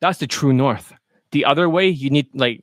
That's 0.00 0.18
the 0.18 0.26
true 0.26 0.52
north. 0.52 0.92
The 1.32 1.44
other 1.44 1.68
way, 1.68 1.88
you 1.88 2.08
need 2.08 2.28
like 2.32 2.62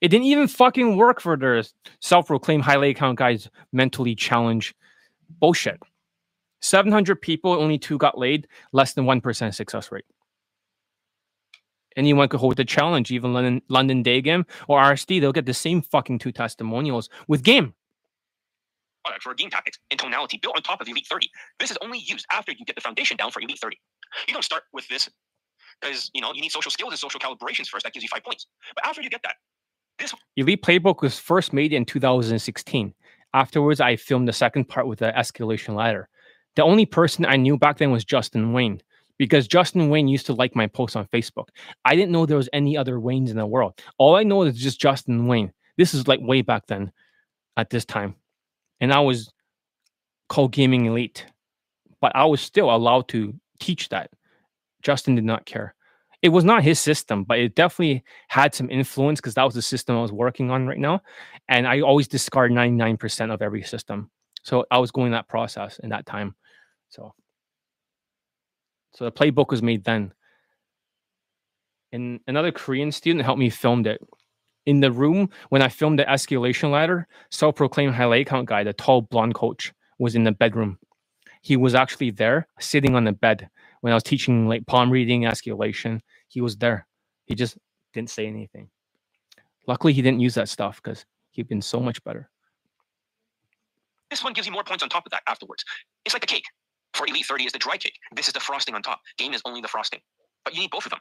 it 0.00 0.08
didn't 0.08 0.26
even 0.26 0.48
fucking 0.48 0.96
work 0.96 1.20
for 1.20 1.36
their 1.36 1.62
self-proclaimed 2.00 2.64
high 2.64 2.76
lay 2.76 2.94
count 2.94 3.18
guys 3.18 3.48
mentally 3.72 4.14
challenged 4.14 4.74
bullshit. 5.38 5.80
700 6.62 7.20
people, 7.20 7.52
only 7.52 7.78
two 7.78 7.96
got 7.96 8.18
laid, 8.18 8.48
less 8.72 8.92
than 8.92 9.04
1% 9.04 9.54
success 9.54 9.92
rate. 9.92 10.04
Anyone 11.96 12.28
could 12.28 12.40
hold 12.40 12.56
the 12.56 12.64
challenge, 12.64 13.10
even 13.10 13.32
London, 13.32 13.62
London 13.68 14.04
Daygame 14.04 14.44
or 14.68 14.80
RSD, 14.80 15.20
they'll 15.20 15.32
get 15.32 15.46
the 15.46 15.54
same 15.54 15.82
fucking 15.82 16.18
two 16.20 16.32
testimonials 16.32 17.08
with 17.26 17.42
game. 17.42 17.74
product 19.04 19.22
for 19.22 19.34
game 19.34 19.50
tactics 19.50 19.78
and 19.90 19.98
tonality 19.98 20.38
built 20.40 20.56
on 20.56 20.62
top 20.62 20.80
of 20.80 20.88
Elite 20.88 21.06
30. 21.08 21.28
This 21.58 21.70
is 21.70 21.78
only 21.82 21.98
used 21.98 22.26
after 22.32 22.52
you 22.52 22.64
get 22.64 22.76
the 22.76 22.82
foundation 22.82 23.16
down 23.16 23.30
for 23.30 23.40
Elite 23.40 23.58
30. 23.58 23.78
You 24.28 24.34
don't 24.34 24.44
start 24.44 24.64
with 24.72 24.86
this 24.88 25.08
because 25.80 26.10
you 26.14 26.20
know 26.20 26.32
you 26.32 26.40
need 26.40 26.52
social 26.52 26.70
skills 26.70 26.92
and 26.92 26.98
social 26.98 27.20
calibrations 27.20 27.68
first. 27.68 27.84
That 27.84 27.92
gives 27.92 28.02
you 28.02 28.08
five 28.08 28.24
points. 28.24 28.46
But 28.74 28.86
after 28.86 29.02
you 29.02 29.10
get 29.10 29.22
that, 29.22 29.34
this 29.98 30.14
Elite 30.36 30.62
Playbook 30.62 31.02
was 31.02 31.18
first 31.18 31.52
made 31.52 31.72
in 31.72 31.84
2016. 31.84 32.94
Afterwards, 33.32 33.80
I 33.80 33.96
filmed 33.96 34.28
the 34.28 34.32
second 34.32 34.68
part 34.68 34.86
with 34.86 34.98
the 34.98 35.12
escalation 35.16 35.74
ladder. 35.74 36.08
The 36.56 36.62
only 36.64 36.86
person 36.86 37.24
I 37.24 37.36
knew 37.36 37.56
back 37.56 37.78
then 37.78 37.92
was 37.92 38.04
Justin 38.04 38.52
Wayne 38.52 38.80
because 39.20 39.46
Justin 39.46 39.90
Wayne 39.90 40.08
used 40.08 40.24
to 40.24 40.32
like 40.32 40.56
my 40.56 40.66
posts 40.66 40.96
on 40.96 41.06
Facebook. 41.08 41.48
I 41.84 41.94
didn't 41.94 42.10
know 42.10 42.24
there 42.24 42.38
was 42.38 42.48
any 42.54 42.74
other 42.74 42.94
Waynes 42.94 43.28
in 43.28 43.36
the 43.36 43.44
world. 43.44 43.78
All 43.98 44.16
I 44.16 44.22
know 44.22 44.44
is 44.44 44.56
just 44.56 44.80
Justin 44.80 45.26
Wayne. 45.26 45.52
This 45.76 45.92
is 45.92 46.08
like 46.08 46.20
way 46.22 46.40
back 46.40 46.66
then. 46.68 46.90
at 47.58 47.68
this 47.68 47.84
time, 47.84 48.14
and 48.80 48.94
I 48.94 49.00
was 49.00 49.30
called 50.30 50.52
gaming 50.52 50.86
elite, 50.86 51.26
but 52.00 52.16
I 52.16 52.24
was 52.24 52.40
still 52.40 52.74
allowed 52.74 53.08
to 53.08 53.34
teach 53.58 53.90
that. 53.90 54.10
Justin 54.82 55.16
did 55.16 55.24
not 55.24 55.44
care. 55.44 55.74
It 56.22 56.30
was 56.30 56.44
not 56.44 56.62
his 56.62 56.78
system, 56.78 57.24
but 57.24 57.38
it 57.38 57.54
definitely 57.54 58.02
had 58.28 58.54
some 58.54 58.70
influence 58.70 59.20
because 59.20 59.34
that 59.34 59.44
was 59.44 59.54
the 59.54 59.60
system 59.60 59.96
I 59.96 60.00
was 60.00 60.12
working 60.12 60.50
on 60.50 60.66
right 60.66 60.78
now. 60.78 61.02
And 61.46 61.68
I 61.68 61.82
always 61.82 62.08
discard 62.08 62.52
99% 62.52 63.34
of 63.34 63.42
every 63.42 63.64
system. 63.64 64.10
So 64.44 64.64
I 64.70 64.78
was 64.78 64.90
going 64.90 65.12
that 65.12 65.28
process 65.28 65.78
in 65.80 65.90
that 65.90 66.06
time. 66.06 66.34
So 66.88 67.12
so 68.92 69.04
the 69.04 69.12
playbook 69.12 69.50
was 69.50 69.62
made 69.62 69.84
then. 69.84 70.12
And 71.92 72.20
another 72.26 72.52
Korean 72.52 72.92
student 72.92 73.24
helped 73.24 73.40
me 73.40 73.50
film 73.50 73.86
it. 73.86 74.00
In 74.66 74.80
the 74.80 74.92
room, 74.92 75.30
when 75.48 75.62
I 75.62 75.68
filmed 75.68 75.98
the 75.98 76.04
escalation 76.04 76.70
ladder, 76.70 77.08
self-proclaimed 77.30 77.94
high 77.94 78.06
lay 78.06 78.24
count 78.24 78.48
guy, 78.48 78.62
the 78.62 78.72
tall 78.72 79.02
blonde 79.02 79.34
coach, 79.34 79.72
was 79.98 80.14
in 80.14 80.24
the 80.24 80.32
bedroom. 80.32 80.78
He 81.42 81.56
was 81.56 81.74
actually 81.74 82.10
there, 82.10 82.46
sitting 82.60 82.94
on 82.94 83.04
the 83.04 83.12
bed 83.12 83.48
when 83.80 83.92
I 83.92 83.96
was 83.96 84.02
teaching 84.02 84.46
like 84.48 84.66
palm 84.66 84.90
reading, 84.90 85.22
escalation. 85.22 86.00
He 86.28 86.40
was 86.40 86.56
there. 86.56 86.86
He 87.24 87.34
just 87.34 87.56
didn't 87.94 88.10
say 88.10 88.26
anything. 88.26 88.68
Luckily, 89.66 89.92
he 89.92 90.02
didn't 90.02 90.20
use 90.20 90.34
that 90.34 90.48
stuff 90.48 90.80
because 90.82 91.04
he'd 91.30 91.48
been 91.48 91.62
so 91.62 91.80
much 91.80 92.02
better. 92.04 92.28
This 94.10 94.22
one 94.22 94.32
gives 94.32 94.46
you 94.46 94.52
more 94.52 94.64
points 94.64 94.82
on 94.82 94.88
top 94.88 95.06
of 95.06 95.10
that 95.12 95.22
afterwards. 95.26 95.64
It's 96.04 96.14
like 96.14 96.20
the 96.20 96.26
cake. 96.26 96.44
For 96.94 97.06
Elite 97.06 97.26
30 97.26 97.44
is 97.44 97.52
the 97.52 97.58
dry 97.58 97.76
cake. 97.76 97.98
This 98.14 98.26
is 98.26 98.32
the 98.32 98.40
frosting 98.40 98.74
on 98.74 98.82
top. 98.82 99.00
Game 99.18 99.32
is 99.32 99.42
only 99.44 99.60
the 99.60 99.68
frosting. 99.68 100.00
But 100.44 100.54
you 100.54 100.60
need 100.60 100.70
both 100.70 100.86
of 100.86 100.90
them. 100.90 101.00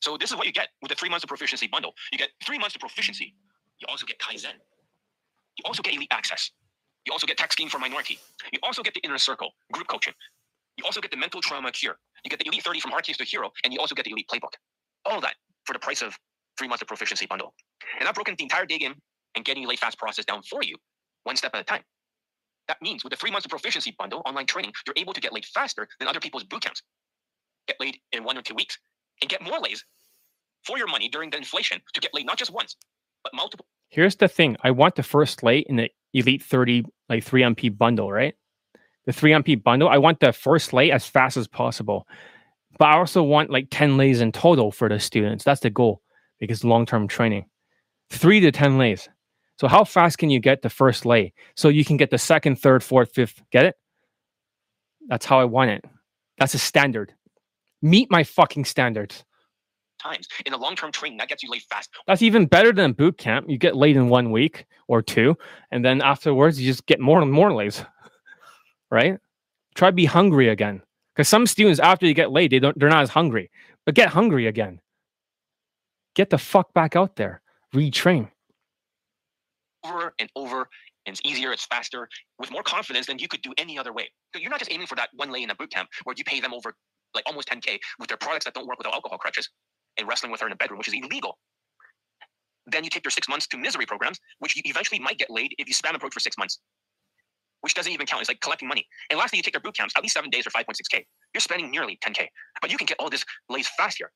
So 0.00 0.16
this 0.16 0.30
is 0.30 0.36
what 0.36 0.46
you 0.46 0.52
get 0.52 0.68
with 0.82 0.90
the 0.90 0.94
three 0.94 1.08
months 1.08 1.24
of 1.24 1.28
proficiency 1.28 1.66
bundle. 1.66 1.94
You 2.12 2.18
get 2.18 2.30
three 2.44 2.58
months 2.58 2.74
of 2.74 2.80
proficiency. 2.80 3.34
You 3.80 3.86
also 3.88 4.06
get 4.06 4.18
Kaizen. 4.18 4.54
You 5.56 5.62
also 5.64 5.82
get 5.82 5.94
elite 5.94 6.08
access. 6.10 6.50
You 7.06 7.12
also 7.12 7.26
get 7.26 7.38
text 7.38 7.56
game 7.56 7.68
for 7.68 7.78
minority. 7.78 8.18
You 8.52 8.58
also 8.62 8.82
get 8.82 8.94
the 8.94 9.00
inner 9.00 9.18
circle, 9.18 9.52
group 9.72 9.86
coaching. 9.88 10.14
You 10.76 10.84
also 10.84 11.00
get 11.00 11.10
the 11.10 11.16
mental 11.16 11.40
trauma 11.40 11.72
cure. 11.72 11.98
You 12.24 12.30
get 12.30 12.38
the 12.38 12.46
elite 12.48 12.64
30 12.64 12.80
from 12.80 12.90
hard 12.90 13.04
case 13.04 13.16
to 13.18 13.24
hero, 13.24 13.50
and 13.64 13.72
you 13.72 13.80
also 13.80 13.94
get 13.94 14.04
the 14.04 14.10
elite 14.10 14.28
playbook. 14.32 14.52
All 15.04 15.20
that 15.20 15.34
for 15.64 15.72
the 15.72 15.78
price 15.78 16.02
of 16.02 16.16
three 16.58 16.68
months 16.68 16.82
of 16.82 16.88
proficiency 16.88 17.26
bundle. 17.26 17.54
And 17.98 18.08
I've 18.08 18.14
broken 18.14 18.34
the 18.36 18.42
entire 18.42 18.66
day 18.66 18.78
game 18.78 18.94
and 19.34 19.44
getting 19.44 19.62
elite 19.62 19.78
fast 19.78 19.98
process 19.98 20.24
down 20.24 20.42
for 20.42 20.62
you, 20.62 20.76
one 21.24 21.36
step 21.36 21.52
at 21.54 21.60
a 21.60 21.64
time. 21.64 21.82
That 22.68 22.78
means 22.82 23.04
with 23.04 23.12
the 23.12 23.16
three 23.16 23.30
months 23.30 23.46
of 23.46 23.50
proficiency 23.50 23.94
bundle 23.98 24.22
online 24.26 24.46
training, 24.46 24.72
you're 24.86 24.94
able 24.96 25.12
to 25.12 25.20
get 25.20 25.32
laid 25.32 25.44
faster 25.44 25.88
than 25.98 26.08
other 26.08 26.20
people's 26.20 26.44
boot 26.44 26.62
camps. 26.62 26.82
Get 27.68 27.76
laid 27.80 27.98
in 28.12 28.24
one 28.24 28.36
or 28.36 28.42
two 28.42 28.54
weeks 28.54 28.78
and 29.22 29.30
get 29.30 29.42
more 29.42 29.58
lays 29.60 29.84
for 30.64 30.78
your 30.78 30.88
money 30.88 31.08
during 31.08 31.30
the 31.30 31.36
inflation 31.36 31.80
to 31.94 32.00
get 32.00 32.12
laid 32.12 32.26
not 32.26 32.38
just 32.38 32.52
once, 32.52 32.76
but 33.22 33.32
multiple. 33.34 33.66
Here's 33.88 34.16
the 34.16 34.28
thing 34.28 34.56
I 34.62 34.72
want 34.72 34.96
the 34.96 35.02
first 35.02 35.42
lay 35.42 35.60
in 35.60 35.76
the 35.76 35.90
Elite 36.12 36.42
30, 36.42 36.84
like 37.08 37.24
3MP 37.24 37.76
bundle, 37.76 38.10
right? 38.10 38.34
The 39.06 39.12
3MP 39.12 39.62
bundle, 39.62 39.88
I 39.88 39.98
want 39.98 40.18
the 40.18 40.32
first 40.32 40.72
lay 40.72 40.90
as 40.90 41.06
fast 41.06 41.36
as 41.36 41.46
possible. 41.46 42.06
But 42.78 42.86
I 42.86 42.96
also 42.96 43.22
want 43.22 43.50
like 43.50 43.68
10 43.70 43.96
lays 43.96 44.20
in 44.20 44.32
total 44.32 44.72
for 44.72 44.88
the 44.88 44.98
students. 44.98 45.44
That's 45.44 45.60
the 45.60 45.70
goal 45.70 46.02
because 46.40 46.64
long 46.64 46.84
term 46.84 47.08
training. 47.08 47.46
Three 48.10 48.40
to 48.40 48.50
10 48.50 48.78
lays. 48.78 49.08
So 49.58 49.68
how 49.68 49.84
fast 49.84 50.18
can 50.18 50.30
you 50.30 50.40
get 50.40 50.62
the 50.62 50.70
first 50.70 51.06
lay? 51.06 51.32
So 51.54 51.68
you 51.68 51.84
can 51.84 51.96
get 51.96 52.10
the 52.10 52.18
second, 52.18 52.56
third, 52.56 52.82
fourth, 52.84 53.12
fifth. 53.14 53.42
Get 53.50 53.64
it? 53.64 53.76
That's 55.08 55.24
how 55.24 55.40
I 55.40 55.44
want 55.44 55.70
it. 55.70 55.84
That's 56.38 56.54
a 56.54 56.58
standard. 56.58 57.14
Meet 57.82 58.10
my 58.10 58.24
fucking 58.24 58.64
standards. 58.66 59.24
times. 60.02 60.28
In 60.44 60.52
the 60.52 60.58
long 60.58 60.76
term 60.76 60.92
training, 60.92 61.18
that 61.18 61.28
gets 61.28 61.42
you 61.42 61.50
laid 61.50 61.62
fast. 61.62 61.90
That's 62.06 62.22
even 62.22 62.46
better 62.46 62.72
than 62.72 62.92
boot 62.92 63.16
camp. 63.18 63.48
You 63.48 63.58
get 63.58 63.76
laid 63.76 63.96
in 63.96 64.08
one 64.08 64.30
week 64.30 64.66
or 64.88 65.02
two, 65.02 65.36
and 65.70 65.84
then 65.84 66.02
afterwards 66.02 66.60
you 66.60 66.70
just 66.70 66.86
get 66.86 67.00
more 67.00 67.22
and 67.22 67.32
more 67.32 67.52
lays. 67.52 67.84
right? 68.90 69.18
Try 69.74 69.88
to 69.88 69.94
be 69.94 70.04
hungry 70.04 70.48
again. 70.48 70.82
Because 71.14 71.28
some 71.28 71.46
students, 71.46 71.80
after 71.80 72.06
you 72.06 72.14
get 72.14 72.30
laid, 72.30 72.50
they 72.50 72.58
don't 72.58 72.78
they're 72.78 72.90
not 72.90 73.02
as 73.02 73.10
hungry. 73.10 73.50
But 73.86 73.94
get 73.94 74.08
hungry 74.10 74.46
again. 74.46 74.80
Get 76.14 76.30
the 76.30 76.38
fuck 76.38 76.74
back 76.74 76.96
out 76.96 77.16
there. 77.16 77.40
Retrain. 77.74 78.30
Over 79.86 80.14
and 80.18 80.30
over 80.36 80.68
and 81.06 81.14
it's 81.14 81.22
easier, 81.24 81.52
it's 81.52 81.64
faster, 81.66 82.08
with 82.38 82.50
more 82.50 82.62
confidence 82.62 83.06
than 83.06 83.18
you 83.18 83.28
could 83.28 83.42
do 83.42 83.52
any 83.58 83.78
other 83.78 83.92
way. 83.92 84.10
So 84.34 84.40
you're 84.40 84.50
not 84.50 84.58
just 84.58 84.72
aiming 84.72 84.88
for 84.88 84.96
that 84.96 85.10
one 85.14 85.30
lay 85.30 85.42
in 85.42 85.50
a 85.50 85.54
boot 85.54 85.70
camp 85.70 85.88
where 86.04 86.14
you 86.16 86.24
pay 86.24 86.40
them 86.40 86.52
over 86.52 86.74
like 87.14 87.24
almost 87.26 87.48
10K 87.48 87.78
with 87.98 88.08
their 88.08 88.16
products 88.16 88.44
that 88.44 88.54
don't 88.54 88.66
work 88.66 88.78
without 88.78 88.92
alcohol 88.92 89.18
crutches 89.18 89.48
and 89.98 90.08
wrestling 90.08 90.32
with 90.32 90.40
her 90.40 90.46
in 90.46 90.52
a 90.52 90.56
bedroom, 90.56 90.78
which 90.78 90.88
is 90.88 90.94
illegal. 90.94 91.38
Then 92.66 92.82
you 92.82 92.90
take 92.90 93.04
your 93.04 93.12
six 93.12 93.28
months 93.28 93.46
to 93.48 93.56
misery 93.56 93.86
programs, 93.86 94.18
which 94.40 94.56
you 94.56 94.62
eventually 94.64 94.98
might 94.98 95.18
get 95.18 95.30
laid 95.30 95.54
if 95.58 95.68
you 95.68 95.74
spam 95.74 95.94
approach 95.94 96.12
for 96.12 96.20
six 96.20 96.36
months, 96.36 96.58
which 97.60 97.74
doesn't 97.74 97.92
even 97.92 98.06
count. 98.06 98.20
It's 98.20 98.28
like 98.28 98.40
collecting 98.40 98.68
money. 98.68 98.84
And 99.10 99.18
lastly, 99.18 99.36
you 99.36 99.42
take 99.44 99.54
their 99.54 99.60
boot 99.60 99.76
camps, 99.76 99.94
at 99.96 100.02
least 100.02 100.14
seven 100.14 100.30
days 100.30 100.46
or 100.46 100.50
5.6K. 100.50 101.04
You're 101.32 101.40
spending 101.40 101.70
nearly 101.70 101.98
10K, 102.04 102.26
but 102.60 102.72
you 102.72 102.76
can 102.76 102.86
get 102.86 102.96
all 102.98 103.08
this 103.08 103.24
lays 103.48 103.68
fast 103.78 103.98
here 103.98 104.10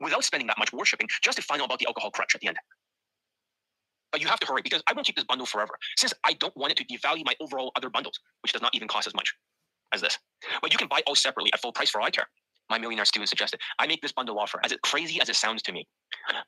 without 0.00 0.22
spending 0.22 0.46
that 0.46 0.58
much 0.58 0.72
worshipping 0.72 1.08
just 1.22 1.36
to 1.36 1.42
find 1.42 1.60
out 1.60 1.66
about 1.66 1.80
the 1.80 1.86
alcohol 1.86 2.12
crutch 2.12 2.34
at 2.36 2.40
the 2.40 2.46
end. 2.46 2.56
But 4.12 4.20
you 4.20 4.26
have 4.28 4.40
to 4.40 4.46
hurry 4.46 4.62
because 4.62 4.82
I 4.88 4.92
won't 4.94 5.06
keep 5.06 5.16
this 5.16 5.24
bundle 5.24 5.46
forever 5.46 5.74
since 5.96 6.14
I 6.24 6.32
don't 6.34 6.56
want 6.56 6.72
it 6.72 6.78
to 6.78 6.84
devalue 6.84 7.24
my 7.26 7.34
overall 7.40 7.72
other 7.76 7.90
bundles, 7.90 8.18
which 8.42 8.52
does 8.52 8.62
not 8.62 8.74
even 8.74 8.88
cost 8.88 9.06
as 9.06 9.14
much 9.14 9.34
as 9.92 10.00
this. 10.00 10.18
But 10.62 10.72
you 10.72 10.78
can 10.78 10.88
buy 10.88 11.02
all 11.06 11.14
separately 11.14 11.52
at 11.52 11.60
full 11.60 11.72
price 11.72 11.90
for 11.90 12.00
iCare. 12.00 12.24
My 12.70 12.78
millionaire 12.78 13.04
student 13.06 13.28
suggested 13.28 13.60
I 13.78 13.86
make 13.86 14.02
this 14.02 14.12
bundle 14.12 14.38
offer, 14.38 14.60
as 14.64 14.74
crazy 14.82 15.20
as 15.20 15.28
it 15.28 15.36
sounds 15.36 15.62
to 15.62 15.72
me. 15.72 15.86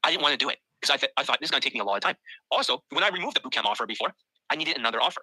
I 0.05 0.11
didn't 0.11 0.23
want 0.23 0.33
to 0.33 0.39
do 0.39 0.51
it 0.51 0.59
because 0.81 0.93
I, 0.95 0.97
th- 0.99 1.13
I 1.17 1.23
thought 1.25 1.39
this 1.41 1.47
is 1.47 1.51
going 1.51 1.61
to 1.63 1.67
take 1.67 1.75
me 1.75 1.81
a 1.81 1.85
lot 1.85 1.97
of 1.97 2.03
time. 2.03 2.17
Also, 2.51 2.83
when 2.91 3.03
I 3.03 3.09
removed 3.09 3.37
the 3.37 3.41
bootcamp 3.41 3.65
offer 3.65 3.87
before, 3.87 4.13
I 4.51 4.57
needed 4.57 4.77
another 4.77 5.01
offer. 5.01 5.23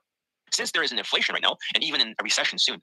Since 0.51 0.72
there 0.72 0.82
is 0.83 0.91
an 0.91 0.98
inflation 0.98 1.33
right 1.33 1.43
now, 1.43 1.57
and 1.75 1.83
even 1.83 2.01
in 2.01 2.09
a 2.09 2.24
recession 2.24 2.57
soon, 2.57 2.82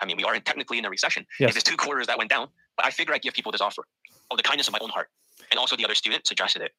I 0.00 0.06
mean, 0.06 0.16
we 0.16 0.24
are 0.24 0.38
technically 0.40 0.78
in 0.78 0.84
a 0.86 0.90
recession. 0.90 1.26
Yes. 1.38 1.50
If 1.50 1.56
it's 1.56 1.64
two 1.64 1.76
quarters 1.76 2.06
that 2.06 2.16
went 2.16 2.30
down, 2.30 2.48
but 2.76 2.86
I 2.86 2.90
figure 2.90 3.12
I'd 3.14 3.22
give 3.22 3.34
people 3.34 3.52
this 3.52 3.60
offer 3.60 3.84
of 4.30 4.36
the 4.36 4.42
kindness 4.42 4.68
of 4.68 4.72
my 4.72 4.78
own 4.80 4.90
heart. 4.90 5.08
And 5.50 5.58
also, 5.58 5.76
the 5.76 5.84
other 5.84 5.94
student 5.94 6.26
suggested 6.26 6.62
it. 6.62 6.70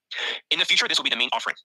In 0.50 0.58
the 0.59 0.66
future, 0.66 0.88
this 0.88 0.98
will 0.98 1.03
be 1.03 1.09
the 1.09 1.16
main 1.17 1.30
offering. 1.33 1.56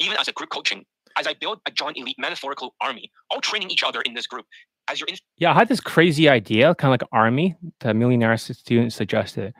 Even 0.00 0.16
as 0.18 0.28
a 0.28 0.32
group 0.32 0.50
coaching, 0.50 0.84
as 1.16 1.26
I 1.26 1.34
build 1.34 1.60
a 1.66 1.70
John 1.70 1.92
Elite 1.94 2.16
metaphorical 2.18 2.74
army, 2.80 3.10
all 3.30 3.40
training 3.40 3.70
each 3.70 3.84
other 3.84 4.00
in 4.02 4.14
this 4.14 4.26
group. 4.26 4.46
As 4.88 4.98
your 4.98 5.08
in- 5.08 5.16
Yeah, 5.36 5.52
I 5.52 5.54
had 5.54 5.68
this 5.68 5.80
crazy 5.80 6.28
idea, 6.28 6.74
kind 6.74 6.92
of 6.92 7.00
like 7.00 7.08
army. 7.12 7.54
The 7.80 7.94
millionaire 7.94 8.36
student 8.36 8.92
suggested. 8.92 9.54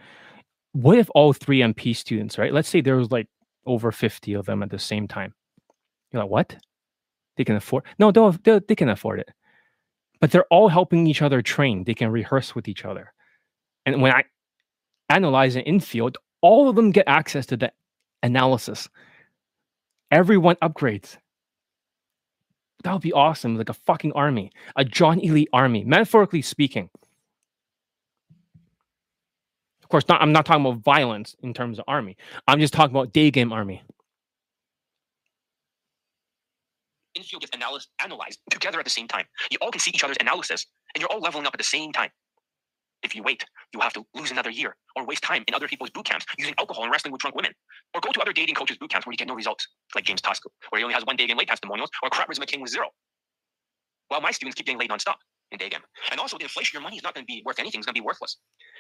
What 0.72 0.98
if 0.98 1.08
all 1.14 1.32
three 1.32 1.60
MP 1.60 1.94
students, 1.94 2.38
right? 2.38 2.52
Let's 2.52 2.68
say 2.68 2.80
there 2.80 2.96
was 2.96 3.10
like 3.10 3.28
over 3.66 3.92
50 3.92 4.34
of 4.34 4.46
them 4.46 4.62
at 4.62 4.70
the 4.70 4.78
same 4.78 5.06
time. 5.06 5.34
You're 6.10 6.22
like, 6.22 6.30
what? 6.30 6.56
They 7.36 7.44
can 7.44 7.56
afford? 7.56 7.84
No, 7.98 8.10
they'll, 8.10 8.32
they 8.42 8.74
can 8.74 8.88
afford 8.88 9.20
it. 9.20 9.28
But 10.20 10.30
they're 10.30 10.46
all 10.50 10.68
helping 10.68 11.06
each 11.06 11.22
other 11.22 11.42
train. 11.42 11.84
They 11.84 11.94
can 11.94 12.10
rehearse 12.10 12.54
with 12.54 12.68
each 12.68 12.84
other. 12.84 13.12
And 13.86 14.02
when 14.02 14.12
I 14.12 14.24
analyze 15.08 15.56
an 15.56 15.62
infield, 15.62 16.18
all 16.40 16.68
of 16.68 16.76
them 16.76 16.90
get 16.90 17.04
access 17.06 17.46
to 17.46 17.56
the 17.56 17.72
analysis. 18.22 18.88
Everyone 20.10 20.56
upgrades. 20.56 21.16
That 22.82 22.92
would 22.92 23.02
be 23.02 23.12
awesome, 23.12 23.56
like 23.56 23.68
a 23.68 23.74
fucking 23.74 24.12
army, 24.12 24.50
a 24.76 24.84
John 24.84 25.20
Elite 25.20 25.50
army, 25.52 25.84
metaphorically 25.84 26.42
speaking. 26.42 26.88
Of 29.82 29.88
course, 29.88 30.08
not. 30.08 30.22
I'm 30.22 30.32
not 30.32 30.46
talking 30.46 30.64
about 30.64 30.82
violence 30.82 31.36
in 31.42 31.52
terms 31.52 31.78
of 31.78 31.84
army. 31.88 32.16
I'm 32.48 32.60
just 32.60 32.72
talking 32.72 32.94
about 32.94 33.12
day 33.12 33.30
game 33.30 33.52
army. 33.52 33.82
infield 37.14 37.42
gets 37.42 37.54
analyzed, 37.54 37.88
analyzed 38.02 38.40
together 38.50 38.78
at 38.78 38.84
the 38.84 38.90
same 38.90 39.08
time. 39.08 39.26
You 39.50 39.58
all 39.60 39.70
can 39.70 39.80
see 39.80 39.90
each 39.90 40.04
other's 40.04 40.16
analysis, 40.20 40.66
and 40.94 41.00
you're 41.00 41.10
all 41.10 41.20
leveling 41.20 41.46
up 41.46 41.54
at 41.54 41.58
the 41.58 41.64
same 41.64 41.92
time. 41.92 42.10
If 43.02 43.14
you 43.14 43.22
wait, 43.22 43.44
you 43.72 43.80
have 43.80 43.92
to 43.94 44.04
lose 44.14 44.30
another 44.30 44.50
year 44.50 44.76
or 44.94 45.06
waste 45.06 45.22
time 45.22 45.44
in 45.48 45.54
other 45.54 45.68
people's 45.68 45.90
boot 45.90 46.04
camps 46.04 46.26
using 46.38 46.54
alcohol 46.58 46.84
and 46.84 46.92
wrestling 46.92 47.12
with 47.12 47.20
drunk 47.20 47.34
women, 47.34 47.52
or 47.94 48.00
go 48.00 48.12
to 48.12 48.20
other 48.20 48.32
dating 48.32 48.54
coaches' 48.54 48.76
boot 48.76 48.90
camps 48.90 49.06
where 49.06 49.12
you 49.12 49.16
get 49.16 49.28
no 49.28 49.34
results, 49.34 49.66
like 49.94 50.04
James 50.04 50.20
Tosco, 50.20 50.48
where 50.68 50.80
he 50.80 50.84
only 50.84 50.94
has 50.94 51.04
one 51.06 51.16
day 51.16 51.26
game 51.26 51.38
late 51.38 51.48
testimonials, 51.48 51.90
or 52.02 52.10
Crap 52.10 52.28
Riz 52.28 52.38
McKing 52.38 52.60
with 52.60 52.70
zero. 52.70 52.88
While 54.08 54.20
my 54.20 54.32
students 54.32 54.56
keep 54.56 54.66
getting 54.66 54.78
laid 54.78 54.90
nonstop 54.90 55.16
in 55.52 55.58
day 55.58 55.68
game. 55.68 55.80
And 56.10 56.20
also, 56.20 56.36
the 56.36 56.44
inflation, 56.44 56.76
your 56.76 56.82
money 56.82 56.96
is 56.96 57.02
not 57.02 57.14
going 57.14 57.24
to 57.24 57.32
be 57.32 57.42
worth 57.44 57.58
anything, 57.58 57.80
it's 57.80 57.86
going 57.86 57.94
to 57.94 58.00
be 58.00 58.04
worthless. 58.04 58.36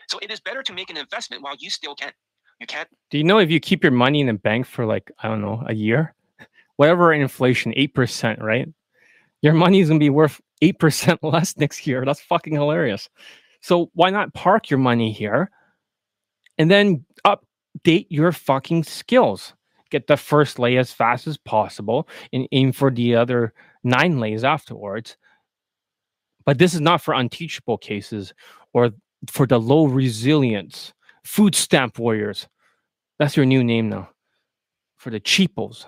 So 0.08 0.18
it 0.20 0.30
is 0.30 0.40
better 0.40 0.62
to 0.62 0.72
make 0.72 0.90
an 0.90 0.96
investment 0.96 1.42
while 1.42 1.54
you 1.58 1.70
still 1.70 1.94
can. 1.94 2.12
You 2.60 2.66
can't 2.66 2.88
Do 3.10 3.16
you 3.16 3.24
know 3.24 3.38
if 3.38 3.50
you 3.50 3.58
keep 3.58 3.82
your 3.82 3.92
money 3.92 4.20
in 4.20 4.26
the 4.26 4.34
bank 4.34 4.66
for 4.66 4.84
like 4.84 5.10
I 5.20 5.28
don't 5.28 5.40
know 5.40 5.62
a 5.66 5.74
year, 5.74 6.14
whatever 6.76 7.12
inflation, 7.12 7.72
eight 7.74 7.94
percent, 7.94 8.40
right? 8.42 8.68
Your 9.40 9.54
money 9.54 9.80
is 9.80 9.88
gonna 9.88 9.98
be 9.98 10.10
worth 10.10 10.40
eight 10.60 10.78
percent 10.78 11.20
less 11.22 11.56
next 11.56 11.86
year. 11.86 12.04
That's 12.04 12.20
fucking 12.20 12.52
hilarious. 12.52 13.08
So 13.60 13.90
why 13.94 14.10
not 14.10 14.34
park 14.34 14.70
your 14.70 14.78
money 14.78 15.12
here, 15.12 15.50
and 16.58 16.70
then 16.70 17.04
update 17.26 18.06
your 18.08 18.32
fucking 18.32 18.84
skills? 18.84 19.54
Get 19.90 20.06
the 20.06 20.16
first 20.16 20.58
lay 20.58 20.76
as 20.76 20.92
fast 20.92 21.26
as 21.26 21.36
possible, 21.36 22.08
and 22.32 22.48
aim 22.52 22.72
for 22.72 22.90
the 22.90 23.16
other 23.16 23.52
nine 23.82 24.20
lays 24.20 24.44
afterwards. 24.44 25.16
But 26.44 26.58
this 26.58 26.74
is 26.74 26.80
not 26.80 27.02
for 27.02 27.14
unteachable 27.14 27.78
cases 27.78 28.32
or 28.72 28.90
for 29.28 29.46
the 29.46 29.60
low 29.60 29.86
resilience 29.86 30.92
food 31.24 31.54
stamp 31.54 31.98
warriors. 31.98 32.48
That's 33.18 33.36
your 33.36 33.46
new 33.46 33.62
name 33.62 33.88
now. 33.88 34.10
For 34.96 35.10
the 35.10 35.20
cheapos. 35.20 35.86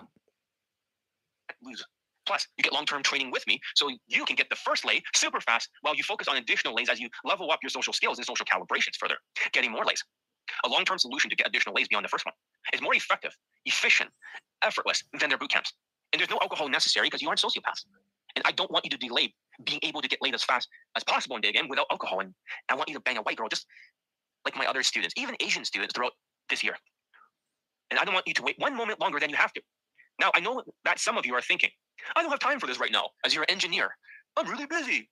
Plus, 2.26 2.46
you 2.56 2.62
get 2.62 2.72
long-term 2.72 3.02
training 3.02 3.30
with 3.30 3.44
me, 3.46 3.60
so 3.74 3.90
you 4.06 4.24
can 4.24 4.36
get 4.36 4.48
the 4.48 4.56
first 4.56 4.84
lay 4.84 5.02
super 5.14 5.40
fast 5.40 5.68
while 5.80 5.94
you 5.94 6.02
focus 6.02 6.28
on 6.28 6.36
additional 6.36 6.74
lays 6.74 6.88
as 6.88 7.00
you 7.00 7.08
level 7.24 7.50
up 7.50 7.58
your 7.62 7.70
social 7.70 7.92
skills 7.92 8.18
and 8.18 8.26
social 8.26 8.46
calibrations 8.46 8.96
further, 8.98 9.16
getting 9.52 9.72
more 9.72 9.84
lays. 9.84 10.02
A 10.64 10.68
long-term 10.68 10.98
solution 10.98 11.30
to 11.30 11.36
get 11.36 11.46
additional 11.46 11.74
lays 11.74 11.88
beyond 11.88 12.04
the 12.04 12.08
first 12.08 12.24
one 12.24 12.34
is 12.72 12.80
more 12.80 12.94
effective, 12.94 13.36
efficient, 13.64 14.10
effortless 14.62 15.02
than 15.18 15.28
their 15.28 15.38
boot 15.38 15.50
camps. 15.50 15.72
And 16.12 16.20
there's 16.20 16.30
no 16.30 16.38
alcohol 16.42 16.68
necessary 16.68 17.06
because 17.06 17.22
you 17.22 17.28
aren't 17.28 17.40
sociopaths. 17.40 17.86
And 18.36 18.44
I 18.44 18.52
don't 18.52 18.70
want 18.70 18.84
you 18.84 18.90
to 18.90 18.96
delay 18.96 19.34
being 19.64 19.80
able 19.82 20.02
to 20.02 20.08
get 20.08 20.20
laid 20.22 20.34
as 20.34 20.42
fast 20.42 20.68
as 20.96 21.04
possible 21.04 21.36
in 21.36 21.42
day 21.42 21.52
game 21.52 21.68
without 21.68 21.86
alcohol. 21.90 22.20
And 22.20 22.34
I 22.68 22.74
want 22.74 22.88
you 22.88 22.94
to 22.94 23.00
bang 23.00 23.16
a 23.16 23.22
white 23.22 23.36
girl 23.36 23.48
just 23.48 23.66
like 24.44 24.56
my 24.56 24.66
other 24.66 24.82
students, 24.82 25.14
even 25.16 25.36
Asian 25.40 25.64
students 25.64 25.94
throughout 25.94 26.12
this 26.50 26.62
year. 26.64 26.76
And 27.90 27.98
I 27.98 28.04
don't 28.04 28.14
want 28.14 28.26
you 28.26 28.34
to 28.34 28.42
wait 28.42 28.56
one 28.58 28.76
moment 28.76 29.00
longer 29.00 29.20
than 29.20 29.30
you 29.30 29.36
have 29.36 29.52
to. 29.54 29.62
Now, 30.22 30.30
I 30.36 30.40
know 30.40 30.62
that 30.84 31.00
some 31.00 31.18
of 31.18 31.26
you 31.26 31.34
are 31.34 31.40
thinking, 31.42 31.70
I 32.14 32.22
don't 32.22 32.30
have 32.30 32.38
time 32.38 32.60
for 32.60 32.68
this 32.68 32.78
right 32.78 32.92
now. 32.92 33.08
As 33.26 33.34
you're 33.34 33.42
an 33.42 33.50
engineer, 33.50 33.90
I'm 34.36 34.48
really 34.48 34.66
busy. 34.66 35.10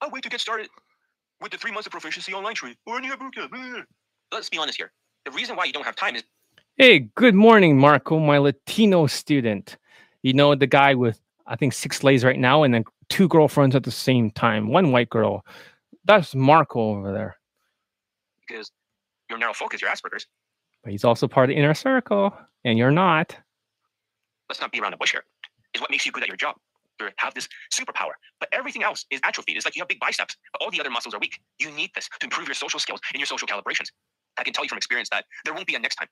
I'll 0.00 0.10
wait 0.10 0.24
to 0.24 0.28
get 0.28 0.40
started 0.40 0.68
with 1.40 1.52
the 1.52 1.56
three 1.56 1.70
months 1.70 1.86
of 1.86 1.92
proficiency 1.92 2.34
online 2.34 2.56
training 2.56 2.76
or 2.84 2.98
any 2.98 3.08
boot 3.14 3.32
camp. 3.32 3.52
Eh. 3.54 3.82
Let's 4.32 4.48
be 4.48 4.58
honest 4.58 4.76
here. 4.76 4.90
The 5.24 5.30
reason 5.30 5.54
why 5.54 5.66
you 5.66 5.72
don't 5.72 5.84
have 5.84 5.94
time 5.94 6.16
is 6.16 6.24
Hey, 6.76 6.98
good 7.14 7.36
morning, 7.36 7.78
Marco, 7.78 8.18
my 8.18 8.38
Latino 8.38 9.06
student. 9.06 9.76
You 10.22 10.32
know, 10.32 10.56
the 10.56 10.66
guy 10.66 10.94
with, 10.94 11.20
I 11.46 11.54
think, 11.54 11.72
six 11.72 12.02
lays 12.02 12.24
right 12.24 12.40
now 12.40 12.64
and 12.64 12.74
then 12.74 12.82
two 13.08 13.28
girlfriends 13.28 13.76
at 13.76 13.84
the 13.84 13.92
same 13.92 14.32
time, 14.32 14.66
one 14.66 14.90
white 14.90 15.10
girl. 15.10 15.46
That's 16.06 16.34
Marco 16.34 16.80
over 16.80 17.12
there. 17.12 17.36
because 18.48 18.72
your 19.30 19.38
narrow 19.38 19.54
focus, 19.54 19.80
your 19.80 19.90
Asperger's. 19.90 20.26
But 20.82 20.90
he's 20.90 21.04
also 21.04 21.28
part 21.28 21.48
of 21.50 21.54
the 21.54 21.60
inner 21.60 21.72
circle, 21.72 22.36
and 22.64 22.76
you're 22.76 22.90
not. 22.90 23.36
Let's 24.48 24.60
not 24.60 24.72
be 24.72 24.80
around 24.80 24.92
the 24.92 24.96
bush 24.96 25.12
here. 25.12 25.24
Is 25.74 25.80
what 25.80 25.90
makes 25.90 26.06
you 26.06 26.12
good 26.12 26.22
at 26.22 26.28
your 26.28 26.36
job. 26.36 26.56
You 27.00 27.08
have 27.16 27.34
this 27.34 27.48
superpower, 27.72 28.12
but 28.38 28.48
everything 28.52 28.84
else 28.84 29.04
is 29.10 29.20
atrophied. 29.24 29.56
It's 29.56 29.64
like 29.64 29.74
you 29.74 29.80
have 29.80 29.88
big 29.88 29.98
biceps, 29.98 30.36
but 30.52 30.62
all 30.62 30.70
the 30.70 30.78
other 30.78 30.90
muscles 30.90 31.14
are 31.14 31.18
weak. 31.18 31.40
You 31.58 31.72
need 31.72 31.90
this 31.94 32.08
to 32.20 32.26
improve 32.26 32.46
your 32.46 32.54
social 32.54 32.78
skills 32.78 33.00
and 33.12 33.18
your 33.20 33.26
social 33.26 33.48
calibrations. 33.48 33.88
I 34.38 34.44
can 34.44 34.52
tell 34.52 34.64
you 34.64 34.68
from 34.68 34.78
experience 34.78 35.08
that 35.10 35.24
there 35.44 35.54
won't 35.54 35.66
be 35.66 35.74
a 35.74 35.78
next 35.78 35.96
time 35.96 36.08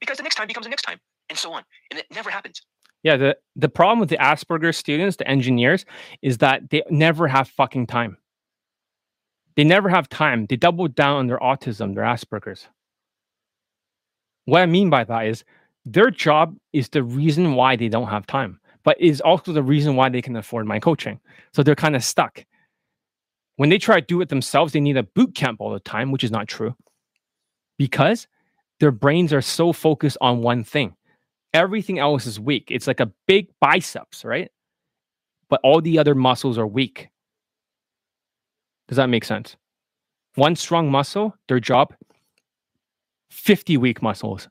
because 0.00 0.16
the 0.16 0.24
next 0.24 0.34
time 0.34 0.48
becomes 0.48 0.66
the 0.66 0.70
next 0.70 0.82
time, 0.82 0.98
and 1.28 1.38
so 1.38 1.52
on, 1.52 1.62
and 1.90 2.00
it 2.00 2.06
never 2.12 2.30
happens. 2.30 2.60
Yeah, 3.04 3.16
the, 3.16 3.36
the 3.54 3.68
problem 3.68 4.00
with 4.00 4.08
the 4.08 4.16
Asperger 4.16 4.74
students, 4.74 5.16
the 5.16 5.28
engineers, 5.28 5.84
is 6.22 6.38
that 6.38 6.70
they 6.70 6.82
never 6.90 7.28
have 7.28 7.48
fucking 7.48 7.86
time. 7.86 8.16
They 9.56 9.64
never 9.64 9.88
have 9.88 10.08
time. 10.08 10.46
They 10.46 10.56
double 10.56 10.88
down 10.88 11.16
on 11.16 11.26
their 11.26 11.38
autism, 11.38 11.94
their 11.94 12.04
Asperger's. 12.04 12.66
What 14.46 14.62
I 14.62 14.66
mean 14.66 14.90
by 14.90 15.04
that 15.04 15.26
is 15.26 15.44
their 15.84 16.10
job 16.10 16.56
is 16.72 16.88
the 16.88 17.02
reason 17.02 17.54
why 17.54 17.76
they 17.76 17.88
don't 17.88 18.08
have 18.08 18.26
time, 18.26 18.58
but 18.84 19.00
is 19.00 19.20
also 19.20 19.52
the 19.52 19.62
reason 19.62 19.96
why 19.96 20.08
they 20.08 20.22
can 20.22 20.36
afford 20.36 20.66
my 20.66 20.78
coaching. 20.78 21.20
So 21.52 21.62
they're 21.62 21.74
kind 21.74 21.96
of 21.96 22.04
stuck. 22.04 22.44
When 23.56 23.68
they 23.68 23.78
try 23.78 24.00
to 24.00 24.06
do 24.06 24.20
it 24.20 24.28
themselves, 24.28 24.72
they 24.72 24.80
need 24.80 24.96
a 24.96 25.02
boot 25.02 25.34
camp 25.34 25.60
all 25.60 25.70
the 25.70 25.80
time, 25.80 26.10
which 26.10 26.24
is 26.24 26.30
not 26.30 26.48
true 26.48 26.74
because 27.78 28.26
their 28.80 28.90
brains 28.90 29.32
are 29.32 29.42
so 29.42 29.72
focused 29.72 30.18
on 30.20 30.42
one 30.42 30.64
thing. 30.64 30.94
Everything 31.52 31.98
else 31.98 32.26
is 32.26 32.40
weak. 32.40 32.68
It's 32.70 32.86
like 32.86 33.00
a 33.00 33.12
big 33.26 33.48
biceps, 33.60 34.24
right? 34.24 34.50
But 35.48 35.60
all 35.62 35.80
the 35.80 35.98
other 35.98 36.14
muscles 36.14 36.58
are 36.58 36.66
weak. 36.66 37.08
Does 38.88 38.96
that 38.96 39.08
make 39.08 39.24
sense? 39.24 39.56
One 40.34 40.56
strong 40.56 40.90
muscle, 40.90 41.36
their 41.46 41.60
job, 41.60 41.94
50 43.30 43.76
weak 43.76 44.02
muscles. 44.02 44.48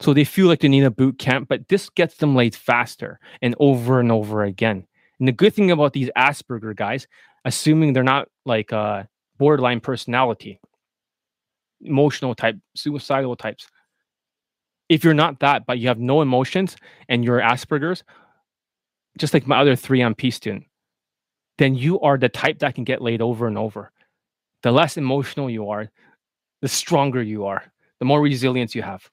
So 0.00 0.14
they 0.14 0.24
feel 0.24 0.46
like 0.46 0.60
they 0.60 0.68
need 0.68 0.84
a 0.84 0.90
boot 0.90 1.18
camp, 1.18 1.48
but 1.48 1.68
this 1.68 1.90
gets 1.90 2.16
them 2.16 2.36
laid 2.36 2.54
faster 2.54 3.18
and 3.42 3.54
over 3.58 3.98
and 3.98 4.12
over 4.12 4.44
again. 4.44 4.86
And 5.18 5.26
the 5.26 5.32
good 5.32 5.54
thing 5.54 5.70
about 5.70 5.92
these 5.92 6.10
Asperger 6.16 6.74
guys, 6.74 7.08
assuming 7.44 7.92
they're 7.92 8.04
not 8.04 8.28
like 8.46 8.72
uh, 8.72 9.04
borderline 9.38 9.80
personality, 9.80 10.60
emotional 11.80 12.34
type, 12.34 12.56
suicidal 12.76 13.34
types. 13.34 13.66
If 14.88 15.04
you're 15.04 15.14
not 15.14 15.40
that, 15.40 15.66
but 15.66 15.78
you 15.78 15.88
have 15.88 15.98
no 15.98 16.22
emotions 16.22 16.76
and 17.08 17.24
you're 17.24 17.40
Asperger's, 17.40 18.04
just 19.18 19.34
like 19.34 19.46
my 19.46 19.58
other 19.58 19.74
3MP 19.74 20.32
student, 20.32 20.64
then 21.58 21.74
you 21.74 22.00
are 22.00 22.16
the 22.16 22.28
type 22.28 22.60
that 22.60 22.76
can 22.76 22.84
get 22.84 23.02
laid 23.02 23.20
over 23.20 23.48
and 23.48 23.58
over. 23.58 23.90
The 24.62 24.70
less 24.70 24.96
emotional 24.96 25.50
you 25.50 25.68
are, 25.70 25.90
the 26.62 26.68
stronger 26.68 27.22
you 27.22 27.46
are, 27.46 27.64
the 27.98 28.04
more 28.04 28.20
resilience 28.20 28.74
you 28.74 28.82
have. 28.82 29.08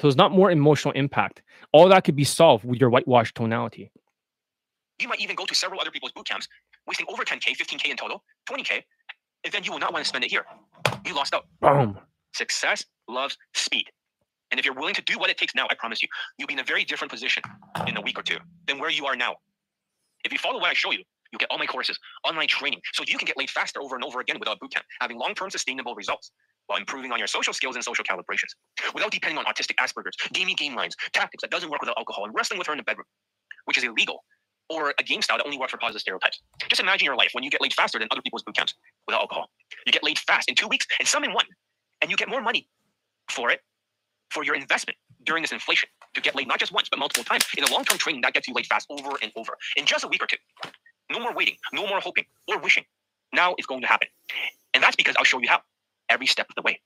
So 0.00 0.08
it's 0.08 0.16
not 0.16 0.32
more 0.32 0.50
emotional 0.50 0.92
impact. 0.94 1.42
All 1.72 1.88
that 1.88 2.04
could 2.04 2.16
be 2.16 2.24
solved 2.24 2.64
with 2.64 2.80
your 2.80 2.88
whitewash 2.88 3.34
tonality. 3.34 3.90
You 4.98 5.08
might 5.08 5.20
even 5.20 5.36
go 5.36 5.44
to 5.44 5.54
several 5.54 5.80
other 5.80 5.90
people's 5.90 6.12
boot 6.12 6.26
camps, 6.26 6.48
wasting 6.86 7.06
over 7.08 7.22
10K, 7.22 7.56
15K 7.56 7.90
in 7.90 7.96
total, 7.96 8.24
20K, 8.48 8.82
and 9.44 9.52
then 9.52 9.62
you 9.62 9.72
will 9.72 9.78
not 9.78 9.92
want 9.92 10.04
to 10.04 10.08
spend 10.08 10.24
it 10.24 10.30
here. 10.30 10.44
You 11.04 11.14
lost 11.14 11.34
out. 11.34 11.46
Boom. 11.60 11.98
Success 12.34 12.84
loves 13.08 13.36
speed. 13.54 13.86
And 14.50 14.58
if 14.58 14.64
you're 14.64 14.74
willing 14.74 14.94
to 14.94 15.02
do 15.02 15.18
what 15.18 15.30
it 15.30 15.36
takes 15.36 15.54
now, 15.54 15.66
I 15.70 15.74
promise 15.74 16.02
you, 16.02 16.08
you'll 16.38 16.48
be 16.48 16.54
in 16.54 16.60
a 16.60 16.64
very 16.64 16.84
different 16.84 17.12
position 17.12 17.42
in 17.86 17.96
a 17.96 18.00
week 18.00 18.18
or 18.18 18.22
two 18.22 18.38
than 18.66 18.78
where 18.78 18.90
you 18.90 19.06
are 19.06 19.16
now. 19.16 19.36
If 20.24 20.32
you 20.32 20.38
follow 20.38 20.60
what 20.60 20.70
I 20.70 20.74
show 20.74 20.92
you, 20.92 21.04
you'll 21.30 21.38
get 21.38 21.48
all 21.50 21.58
my 21.58 21.66
courses, 21.66 21.98
online 22.26 22.48
training, 22.48 22.80
so 22.94 23.04
you 23.06 23.16
can 23.16 23.26
get 23.26 23.36
laid 23.36 23.50
faster 23.50 23.80
over 23.80 23.94
and 23.94 24.04
over 24.04 24.20
again 24.20 24.38
without 24.38 24.58
boot 24.60 24.72
camp, 24.72 24.84
having 25.00 25.18
long-term 25.18 25.50
sustainable 25.50 25.94
results 25.94 26.32
while 26.70 26.78
improving 26.78 27.10
on 27.10 27.18
your 27.18 27.26
social 27.26 27.52
skills 27.52 27.74
and 27.74 27.84
social 27.84 28.04
calibrations, 28.04 28.54
without 28.94 29.10
depending 29.10 29.36
on 29.36 29.44
autistic 29.44 29.74
Asperger's, 29.80 30.16
gaming 30.32 30.54
game 30.54 30.76
lines, 30.76 30.94
tactics 31.12 31.42
that 31.42 31.50
doesn't 31.50 31.68
work 31.68 31.80
without 31.80 31.98
alcohol, 31.98 32.24
and 32.24 32.32
wrestling 32.32 32.58
with 32.58 32.66
her 32.68 32.72
in 32.72 32.76
the 32.76 32.84
bedroom, 32.84 33.06
which 33.64 33.76
is 33.76 33.82
illegal, 33.82 34.24
or 34.68 34.94
a 35.00 35.02
game 35.02 35.20
style 35.20 35.36
that 35.36 35.44
only 35.44 35.58
works 35.58 35.72
for 35.72 35.78
positive 35.78 36.00
stereotypes. 36.00 36.40
Just 36.68 36.80
imagine 36.80 37.04
your 37.04 37.16
life 37.16 37.30
when 37.32 37.42
you 37.42 37.50
get 37.50 37.60
laid 37.60 37.74
faster 37.74 37.98
than 37.98 38.06
other 38.12 38.22
people's 38.22 38.44
boot 38.44 38.54
camps 38.54 38.74
without 39.08 39.20
alcohol. 39.20 39.50
You 39.84 39.92
get 39.92 40.04
laid 40.04 40.18
fast 40.20 40.48
in 40.48 40.54
two 40.54 40.68
weeks 40.68 40.86
and 41.00 41.08
some 41.08 41.24
in 41.24 41.32
one, 41.32 41.46
and 42.00 42.10
you 42.10 42.16
get 42.16 42.28
more 42.28 42.40
money 42.40 42.68
for 43.28 43.50
it 43.50 43.60
for 44.30 44.44
your 44.44 44.54
investment 44.54 44.96
during 45.24 45.42
this 45.42 45.50
inflation 45.50 45.88
to 46.14 46.20
get 46.20 46.36
laid 46.36 46.46
not 46.46 46.60
just 46.60 46.72
once 46.72 46.88
but 46.88 47.00
multiple 47.00 47.24
times. 47.24 47.44
In 47.58 47.64
a 47.64 47.72
long-term 47.72 47.98
training, 47.98 48.22
that 48.22 48.32
gets 48.32 48.46
you 48.46 48.54
laid 48.54 48.66
fast 48.66 48.86
over 48.90 49.10
and 49.22 49.32
over 49.34 49.54
in 49.76 49.86
just 49.86 50.04
a 50.04 50.08
week 50.08 50.22
or 50.22 50.26
two. 50.26 50.36
No 51.10 51.18
more 51.18 51.34
waiting, 51.34 51.56
no 51.72 51.86
more 51.88 51.98
hoping 51.98 52.24
or 52.46 52.58
wishing. 52.58 52.84
Now 53.32 53.54
it's 53.58 53.66
going 53.66 53.80
to 53.80 53.88
happen, 53.88 54.08
and 54.74 54.82
that's 54.82 54.96
because 54.96 55.16
I'll 55.18 55.24
show 55.24 55.40
you 55.40 55.48
how 55.48 55.60
every 56.10 56.26
step 56.26 56.46
of 56.48 56.54
the 56.54 56.62
way. 56.62 56.80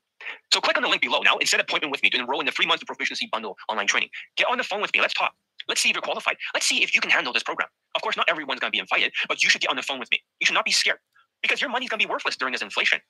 So 0.53 0.61
click 0.61 0.77
on 0.77 0.83
the 0.83 0.89
link 0.89 1.03
below 1.03 1.21
now 1.21 1.39
set 1.45 1.61
an 1.61 1.65
appointment 1.69 1.91
with 1.91 2.03
me 2.03 2.11
to 2.11 2.19
enroll 2.19 2.41
in 2.41 2.47
the 2.47 2.53
three 2.53 2.67
months 2.67 2.83
of 2.83 2.87
proficiency 2.87 3.29
bundle 3.33 3.57
online 3.69 3.87
training. 3.87 4.09
Get 4.37 4.49
on 4.51 4.59
the 4.59 4.65
phone 4.65 4.81
with 4.81 4.93
me. 4.95 5.01
Let's 5.01 5.15
talk. 5.15 5.33
Let's 5.69 5.81
see 5.81 5.89
if 5.91 5.95
you're 5.95 6.03
qualified. 6.03 6.37
Let's 6.53 6.67
see 6.67 6.83
if 6.83 6.95
you 6.95 7.01
can 7.01 7.11
handle 7.11 7.33
this 7.33 7.43
program. 7.43 7.69
Of 7.95 8.03
course, 8.03 8.17
not 8.17 8.29
everyone's 8.29 8.61
going 8.61 8.71
to 8.71 8.77
be 8.77 8.81
invited, 8.81 9.13
but 9.29 9.43
you 9.43 9.49
should 9.49 9.61
get 9.61 9.71
on 9.71 9.77
the 9.77 9.83
phone 9.83 9.99
with 9.99 10.11
me. 10.11 10.23
You 10.41 10.47
should 10.47 10.55
not 10.55 10.65
be 10.65 10.73
scared 10.73 10.99
because 11.43 11.61
your 11.61 11.71
money's 11.71 11.89
going 11.89 12.01
to 12.01 12.07
be 12.07 12.11
worthless 12.11 12.37
during 12.37 12.53
this 12.53 12.63
inflation. 12.63 13.01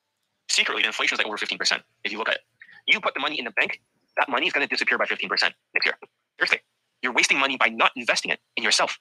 Secretly, 0.49 0.83
the 0.83 0.89
inflation 0.89 1.17
is 1.17 1.19
like 1.19 1.27
over 1.27 1.37
15%. 1.37 1.81
If 2.05 2.13
you 2.13 2.19
look 2.19 2.29
at 2.29 2.37
it, 2.37 2.41
you 2.87 3.01
put 3.01 3.15
the 3.15 3.21
money 3.21 3.39
in 3.39 3.45
the 3.45 3.51
bank, 3.53 3.81
that 4.17 4.29
money 4.29 4.47
is 4.47 4.53
going 4.53 4.67
to 4.67 4.71
disappear 4.71 4.99
by 4.99 5.07
15% 5.07 5.29
next 5.31 5.87
year. 5.87 5.95
Seriously, 6.39 6.61
you're 7.03 7.13
wasting 7.13 7.39
money 7.39 7.57
by 7.57 7.69
not 7.69 7.93
investing 7.97 8.31
it 8.31 8.39
in 8.57 8.63
yourself. 8.63 8.99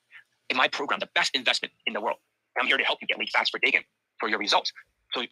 In 0.49 0.57
my 0.57 0.67
program, 0.67 0.99
the 0.99 1.09
best 1.13 1.35
investment 1.35 1.73
in 1.85 1.93
the 1.93 2.01
world. 2.01 2.17
I'm 2.59 2.67
here 2.67 2.77
to 2.77 2.83
help 2.83 2.99
you 3.01 3.07
get 3.07 3.17
lead 3.17 3.29
fast 3.29 3.51
for 3.51 3.59
game 3.59 3.81
for 4.19 4.29
your 4.29 4.39
results. 4.39 4.71
So 5.13 5.23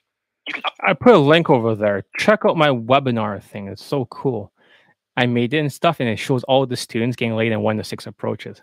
can 0.49 0.61
I 0.85 0.93
put 0.93 1.13
a 1.13 1.17
link 1.17 1.49
over 1.49 1.75
there. 1.75 2.03
Check 2.17 2.41
out 2.45 2.57
my 2.57 2.69
webinar 2.69 3.41
thing. 3.41 3.67
It's 3.67 3.83
so 3.83 4.05
cool. 4.05 4.51
I 5.17 5.25
made 5.25 5.53
it 5.53 5.59
and 5.59 5.71
stuff, 5.71 5.99
and 5.99 6.09
it 6.09 6.17
shows 6.17 6.43
all 6.43 6.65
the 6.65 6.77
students 6.77 7.15
getting 7.15 7.35
laid 7.35 7.51
in 7.51 7.61
one 7.61 7.77
to 7.77 7.83
six 7.83 8.07
approaches. 8.07 8.61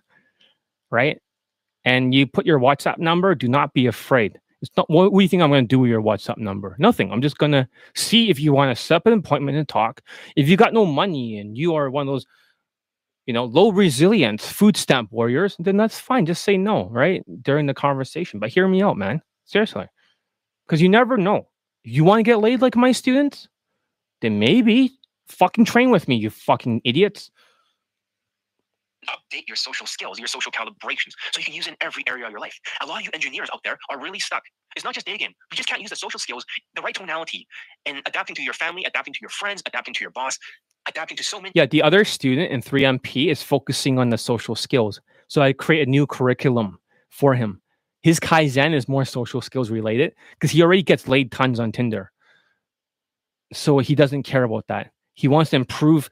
Right? 0.90 1.20
And 1.84 2.14
you 2.14 2.26
put 2.26 2.46
your 2.46 2.58
WhatsApp 2.58 2.98
number, 2.98 3.34
do 3.34 3.48
not 3.48 3.72
be 3.72 3.86
afraid. 3.86 4.38
It's 4.60 4.70
not 4.76 4.90
what, 4.90 5.10
do 5.10 5.20
you 5.20 5.28
think 5.28 5.42
I'm 5.42 5.50
going 5.50 5.64
to 5.64 5.68
do 5.68 5.78
with 5.78 5.90
your 5.90 6.02
WhatsApp 6.02 6.38
number? 6.38 6.74
Nothing. 6.78 7.12
I'm 7.12 7.22
just 7.22 7.38
going 7.38 7.52
to 7.52 7.68
see 7.94 8.28
if 8.28 8.40
you 8.40 8.52
want 8.52 8.76
to 8.76 8.82
set 8.82 8.96
up 8.96 9.06
an 9.06 9.12
appointment 9.12 9.56
and 9.56 9.68
talk. 9.68 10.02
If 10.36 10.48
you 10.48 10.56
got 10.56 10.74
no 10.74 10.84
money 10.84 11.38
and 11.38 11.56
you 11.56 11.74
are 11.76 11.88
one 11.90 12.08
of 12.08 12.12
those, 12.12 12.26
you 13.26 13.32
know, 13.32 13.44
low 13.44 13.70
resilience 13.70 14.46
food 14.46 14.76
stamp 14.76 15.12
warriors, 15.12 15.54
then 15.58 15.76
that's 15.76 15.98
fine. 15.98 16.26
Just 16.26 16.44
say 16.44 16.56
no, 16.56 16.88
right? 16.88 17.22
During 17.42 17.66
the 17.66 17.74
conversation. 17.74 18.40
But 18.40 18.50
hear 18.50 18.66
me 18.66 18.82
out, 18.82 18.96
man. 18.96 19.22
Seriously. 19.44 19.86
Because 20.66 20.82
you 20.82 20.88
never 20.88 21.16
know. 21.16 21.47
You 21.90 22.04
want 22.04 22.18
to 22.18 22.22
get 22.22 22.40
laid 22.40 22.60
like 22.60 22.76
my 22.76 22.92
students? 22.92 23.48
Then 24.20 24.38
maybe 24.38 24.92
fucking 25.28 25.64
train 25.64 25.90
with 25.90 26.06
me, 26.06 26.16
you 26.16 26.28
fucking 26.28 26.82
idiots. 26.84 27.30
update 29.08 29.48
your 29.48 29.56
social 29.56 29.86
skills, 29.86 30.18
your 30.18 30.28
social 30.28 30.52
calibrations, 30.52 31.12
so 31.32 31.38
you 31.38 31.44
can 31.44 31.54
use 31.54 31.66
in 31.66 31.76
every 31.80 32.04
area 32.06 32.26
of 32.26 32.30
your 32.30 32.40
life. 32.40 32.58
A 32.82 32.86
lot 32.86 32.98
of 33.00 33.04
you 33.04 33.10
engineers 33.14 33.48
out 33.52 33.60
there 33.64 33.78
are 33.88 33.98
really 34.00 34.18
stuck. 34.18 34.42
It's 34.76 34.84
not 34.84 34.94
just 34.94 35.06
game. 35.06 35.18
You 35.20 35.56
just 35.56 35.68
can't 35.68 35.80
use 35.80 35.90
the 35.90 35.96
social 35.96 36.20
skills, 36.20 36.44
the 36.74 36.82
right 36.82 36.94
tonality, 36.94 37.46
and 37.86 38.02
adapting 38.06 38.36
to 38.36 38.42
your 38.42 38.54
family, 38.54 38.84
adapting 38.84 39.14
to 39.14 39.20
your 39.22 39.30
friends, 39.30 39.62
adapting 39.66 39.94
to 39.94 40.04
your 40.04 40.10
boss, 40.10 40.38
adapting 40.86 41.16
to 41.16 41.24
so 41.24 41.40
many. 41.40 41.52
Yeah, 41.54 41.66
the 41.66 41.82
other 41.82 42.04
student 42.04 42.52
in 42.52 42.60
3MP 42.60 43.30
is 43.30 43.42
focusing 43.42 43.98
on 43.98 44.10
the 44.10 44.18
social 44.18 44.54
skills. 44.54 45.00
So 45.28 45.40
I 45.40 45.52
create 45.52 45.86
a 45.86 45.90
new 45.90 46.06
curriculum 46.06 46.78
for 47.10 47.34
him. 47.34 47.62
His 48.02 48.20
Kaizen 48.20 48.74
is 48.74 48.88
more 48.88 49.04
social 49.04 49.40
skills 49.40 49.70
related 49.70 50.14
because 50.32 50.50
he 50.50 50.62
already 50.62 50.82
gets 50.82 51.08
laid 51.08 51.32
tons 51.32 51.58
on 51.58 51.72
Tinder. 51.72 52.12
So 53.52 53.78
he 53.78 53.94
doesn't 53.94 54.22
care 54.22 54.44
about 54.44 54.66
that. 54.68 54.92
He 55.14 55.26
wants 55.26 55.50
to 55.50 55.56
improve 55.56 56.10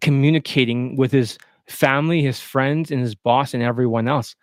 communicating 0.00 0.96
with 0.96 1.10
his 1.10 1.38
family, 1.66 2.22
his 2.22 2.40
friends, 2.40 2.90
and 2.90 3.00
his 3.00 3.14
boss, 3.14 3.52
and 3.52 3.62
everyone 3.62 4.06
else. 4.06 4.36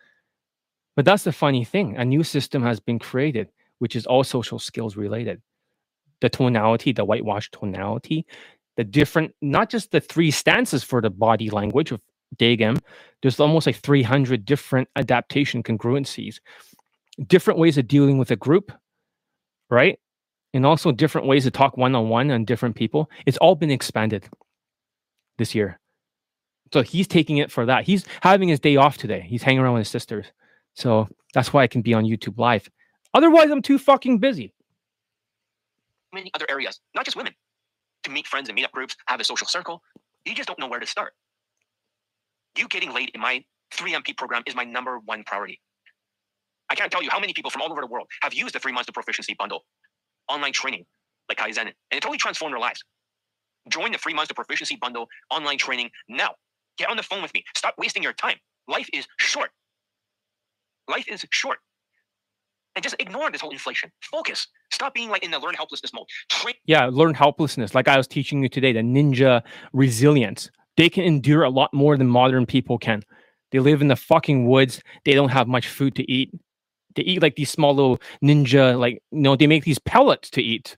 But 0.95 1.05
that's 1.05 1.23
the 1.23 1.31
funny 1.31 1.63
thing. 1.63 1.97
A 1.97 2.05
new 2.05 2.23
system 2.23 2.63
has 2.63 2.79
been 2.79 2.99
created, 2.99 3.49
which 3.79 3.95
is 3.95 4.05
all 4.05 4.23
social 4.23 4.59
skills 4.59 4.95
related. 4.95 5.41
The 6.21 6.29
tonality, 6.29 6.93
the 6.93 7.05
whitewash 7.05 7.51
tonality, 7.51 8.25
the 8.77 8.83
different, 8.83 9.33
not 9.41 9.69
just 9.69 9.91
the 9.91 10.01
three 10.01 10.31
stances 10.31 10.83
for 10.83 11.01
the 11.01 11.09
body 11.09 11.49
language 11.49 11.91
of 11.91 12.01
day 12.37 12.55
game, 12.55 12.77
there's 13.21 13.39
almost 13.39 13.65
like 13.65 13.77
300 13.77 14.45
different 14.45 14.87
adaptation 14.95 15.63
congruencies, 15.63 16.39
different 17.27 17.59
ways 17.59 17.77
of 17.77 17.87
dealing 17.87 18.17
with 18.17 18.31
a 18.31 18.35
group, 18.35 18.71
right? 19.69 19.99
And 20.53 20.65
also 20.65 20.91
different 20.91 21.27
ways 21.27 21.43
to 21.43 21.51
talk 21.51 21.77
one 21.77 21.95
on 21.95 22.09
one 22.09 22.31
on 22.31 22.45
different 22.45 22.75
people. 22.75 23.09
It's 23.25 23.37
all 23.37 23.55
been 23.55 23.71
expanded 23.71 24.29
this 25.37 25.53
year. 25.53 25.79
So 26.73 26.81
he's 26.81 27.07
taking 27.07 27.37
it 27.37 27.51
for 27.51 27.65
that. 27.65 27.85
He's 27.85 28.05
having 28.21 28.49
his 28.49 28.59
day 28.59 28.75
off 28.75 28.97
today. 28.97 29.25
He's 29.27 29.43
hanging 29.43 29.59
around 29.59 29.73
with 29.73 29.81
his 29.81 29.89
sisters. 29.89 30.25
So 30.73 31.07
that's 31.33 31.53
why 31.53 31.63
I 31.63 31.67
can 31.67 31.81
be 31.81 31.93
on 31.93 32.03
YouTube 32.03 32.37
live. 32.37 32.69
Otherwise, 33.13 33.49
I'm 33.49 33.61
too 33.61 33.77
fucking 33.77 34.19
busy. 34.19 34.53
Many 36.13 36.31
other 36.33 36.45
areas, 36.49 36.79
not 36.93 37.05
just 37.05 37.17
women, 37.17 37.33
to 38.03 38.11
meet 38.11 38.27
friends 38.27 38.49
and 38.49 38.55
meet 38.55 38.65
up 38.65 38.71
groups, 38.71 38.95
have 39.07 39.19
a 39.19 39.23
social 39.23 39.47
circle. 39.47 39.81
You 40.25 40.35
just 40.35 40.47
don't 40.47 40.59
know 40.59 40.67
where 40.67 40.79
to 40.79 40.85
start. 40.85 41.13
You 42.57 42.67
getting 42.67 42.93
laid 42.93 43.11
in 43.13 43.21
my 43.21 43.43
3MP 43.73 44.17
program 44.17 44.43
is 44.45 44.55
my 44.55 44.63
number 44.63 44.99
one 45.05 45.23
priority. 45.23 45.59
I 46.69 46.75
can't 46.75 46.91
tell 46.91 47.03
you 47.03 47.09
how 47.09 47.19
many 47.19 47.33
people 47.33 47.51
from 47.51 47.61
all 47.61 47.71
over 47.71 47.81
the 47.81 47.87
world 47.87 48.07
have 48.21 48.33
used 48.33 48.55
the 48.55 48.59
three 48.59 48.71
months 48.71 48.87
to 48.87 48.93
proficiency 48.93 49.35
bundle, 49.37 49.65
online 50.27 50.53
training 50.53 50.85
like 51.29 51.37
Kaizen, 51.37 51.61
and 51.61 51.73
it 51.91 52.01
totally 52.01 52.17
transformed 52.17 52.53
their 52.53 52.59
lives. 52.59 52.83
Join 53.69 53.91
the 53.91 53.97
three 53.97 54.13
months 54.13 54.29
to 54.29 54.35
proficiency 54.35 54.75
bundle 54.75 55.07
online 55.31 55.57
training 55.57 55.89
now. 56.07 56.31
Get 56.77 56.89
on 56.89 56.97
the 56.97 57.03
phone 57.03 57.21
with 57.21 57.33
me. 57.33 57.43
Stop 57.55 57.75
wasting 57.77 58.03
your 58.03 58.13
time. 58.13 58.37
Life 58.67 58.89
is 58.93 59.07
short. 59.17 59.49
Life 60.87 61.07
is 61.07 61.25
short. 61.31 61.59
And 62.75 62.83
just 62.83 62.95
ignore 62.99 63.31
this 63.31 63.41
whole 63.41 63.51
inflation. 63.51 63.89
Focus. 64.11 64.47
Stop 64.71 64.93
being 64.93 65.09
like 65.09 65.23
in 65.23 65.31
the 65.31 65.39
learn 65.39 65.55
helplessness 65.55 65.93
mode. 65.93 66.05
Train. 66.29 66.55
Yeah, 66.65 66.89
learn 66.91 67.13
helplessness. 67.13 67.73
Like 67.73 67.87
I 67.87 67.97
was 67.97 68.07
teaching 68.07 68.43
you 68.43 68.49
today, 68.49 68.73
the 68.73 68.81
ninja 68.81 69.41
resilience. 69.71 70.51
They 70.77 70.89
can 70.89 71.03
endure 71.03 71.43
a 71.43 71.49
lot 71.49 71.73
more 71.73 71.97
than 71.97 72.07
modern 72.07 72.45
people 72.45 72.77
can. 72.77 73.03
They 73.51 73.59
live 73.59 73.81
in 73.81 73.87
the 73.87 73.95
fucking 73.95 74.47
woods. 74.47 74.81
They 75.05 75.13
don't 75.13 75.29
have 75.29 75.47
much 75.47 75.67
food 75.67 75.95
to 75.95 76.11
eat. 76.11 76.31
They 76.95 77.03
eat 77.03 77.21
like 77.21 77.35
these 77.35 77.51
small 77.51 77.75
little 77.75 77.99
ninja, 78.23 78.79
like, 78.79 79.01
you 79.11 79.21
know, 79.21 79.35
they 79.35 79.47
make 79.47 79.63
these 79.63 79.79
pellets 79.79 80.29
to 80.31 80.41
eat 80.41 80.77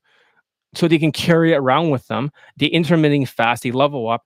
so 0.75 0.87
they 0.87 0.99
can 0.99 1.11
carry 1.11 1.53
it 1.53 1.57
around 1.57 1.89
with 1.89 2.07
them. 2.07 2.31
They 2.57 2.67
intermittent 2.67 3.29
fast, 3.29 3.63
they 3.63 3.71
level 3.71 4.09
up. 4.09 4.23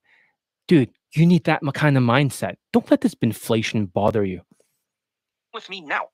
Dude, 0.67 0.90
you 1.16 1.25
need 1.25 1.43
that 1.45 1.61
kind 1.74 1.98
of 1.98 2.03
mindset. 2.03 2.56
Don't 2.74 2.90
let 2.90 3.01
this 3.01 3.16
inflation 3.22 3.85
bother 3.85 4.24
you. 4.25 4.41
with 5.53 5.69
me 5.69 5.82
now. 5.82 6.08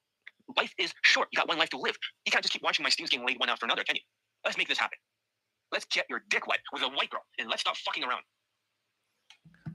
Life 0.55 0.73
is 0.77 0.93
short. 1.03 1.27
You 1.31 1.37
got 1.37 1.47
one 1.47 1.57
life 1.57 1.69
to 1.71 1.77
live. 1.77 1.97
You 2.25 2.31
can't 2.31 2.43
just 2.43 2.53
keep 2.53 2.63
watching 2.63 2.83
my 2.83 2.89
students 2.89 3.11
getting 3.11 3.27
laid 3.27 3.39
one 3.39 3.49
after 3.49 3.65
another, 3.65 3.83
can 3.83 3.95
you? 3.95 4.01
Let's 4.45 4.57
make 4.57 4.67
this 4.67 4.77
happen. 4.77 4.97
Let's 5.71 5.85
get 5.85 6.05
your 6.09 6.23
dick 6.29 6.47
wet 6.47 6.59
with 6.71 6.81
a 6.83 6.87
white 6.87 7.09
girl 7.09 7.21
and 7.37 7.49
let's 7.49 7.61
stop 7.61 7.77
fucking 7.77 8.03
around. 8.03 8.21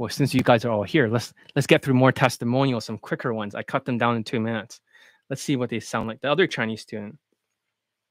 Well, 0.02 0.08
since 0.08 0.34
you 0.34 0.42
guys 0.42 0.64
are 0.64 0.70
all 0.72 0.82
here, 0.82 1.06
let's 1.06 1.32
let's 1.55 1.68
get 1.68 1.81
through 1.81 1.94
more 1.94 2.10
testimonials, 2.10 2.86
some 2.86 2.98
quicker 2.98 3.32
ones. 3.32 3.55
I 3.55 3.62
cut 3.62 3.84
them 3.84 3.98
down 3.98 4.16
in 4.16 4.24
two 4.24 4.40
minutes. 4.40 4.81
Let's 5.31 5.40
see 5.40 5.55
what 5.55 5.70
they 5.70 5.78
sound 5.78 6.08
like. 6.08 6.20
The 6.20 6.28
other 6.28 6.48
Chinese 6.48 6.81
student. 6.81 7.18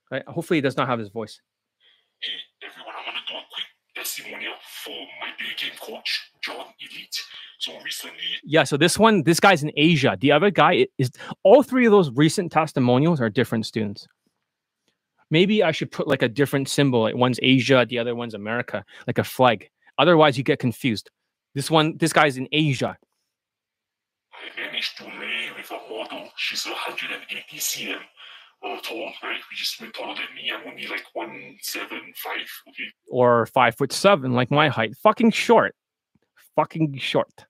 Right? 0.10 0.24
Hopefully 0.26 0.60
he 0.60 0.62
does 0.62 0.78
not 0.78 0.88
have 0.88 1.00
his 1.00 1.10
voice. 1.10 1.42
Hey 2.22 2.30
everyone, 2.66 2.94
I 2.98 3.06
want 3.06 3.18
to 3.18 3.34
do 3.34 3.38
a 3.38 3.44
quick 3.52 3.66
testimonial 3.94 4.54
for 4.86 4.92
my 5.20 5.32
day 5.38 5.52
game 5.58 5.78
coach, 5.82 6.32
John 6.42 6.68
Elite. 6.80 7.22
So 7.60 7.74
recently, 7.84 8.20
Yeah, 8.46 8.64
so 8.64 8.78
this 8.78 8.98
one, 8.98 9.24
this 9.24 9.42
guy's 9.42 9.62
in 9.62 9.74
Asia. 9.76 10.16
The 10.18 10.32
other 10.32 10.50
guy 10.50 10.88
is 10.98 11.12
all 11.44 11.62
three 11.62 11.86
of 11.86 11.92
those 11.92 12.10
recent 12.12 12.54
testimonials 12.54 13.20
are 13.20 13.30
different 13.30 13.66
students. 13.66 14.08
Maybe 15.30 15.62
I 15.62 15.74
should 15.74 15.92
put 15.92 16.08
like 16.08 16.22
a 16.22 16.30
different 16.30 16.70
symbol. 16.70 17.02
Like 17.02 17.16
one's 17.18 17.40
Asia, 17.44 17.86
the 17.86 18.00
other 18.00 18.16
one's 18.16 18.34
America, 18.34 18.86
like 19.08 19.18
a 19.18 19.26
flag. 19.26 19.70
Otherwise, 19.98 20.38
you 20.38 20.46
get 20.46 20.60
confused. 20.60 21.12
This 21.54 21.70
one, 21.70 21.98
this 21.98 22.14
guy's 22.14 22.38
in 22.38 22.48
Asia. 22.52 22.98
I 24.34 24.62
managed 24.62 24.98
to 24.98 25.06
lay 25.06 25.50
with 25.58 25.70
a 25.72 25.94
model. 25.94 26.30
She's 26.38 26.66
180 26.66 27.58
cm 27.58 28.00
uh, 28.64 28.78
tall, 28.82 29.12
right? 29.24 29.40
Which 29.50 29.62
is 29.62 29.76
way 29.82 29.92
taller 29.92 30.16
than 30.16 30.36
me. 30.36 30.52
I'm 30.54 30.68
only 30.68 30.88
like 30.88 31.04
175, 31.14 32.32
okay? 32.70 32.84
or 33.10 33.46
five 33.48 33.76
foot 33.78 33.92
seven, 33.92 34.34
like 34.34 34.52
my 34.52 34.70
height. 34.70 34.96
Fucking 35.04 35.32
short. 35.32 35.76
Fucking 36.56 36.98
short. 36.98 37.46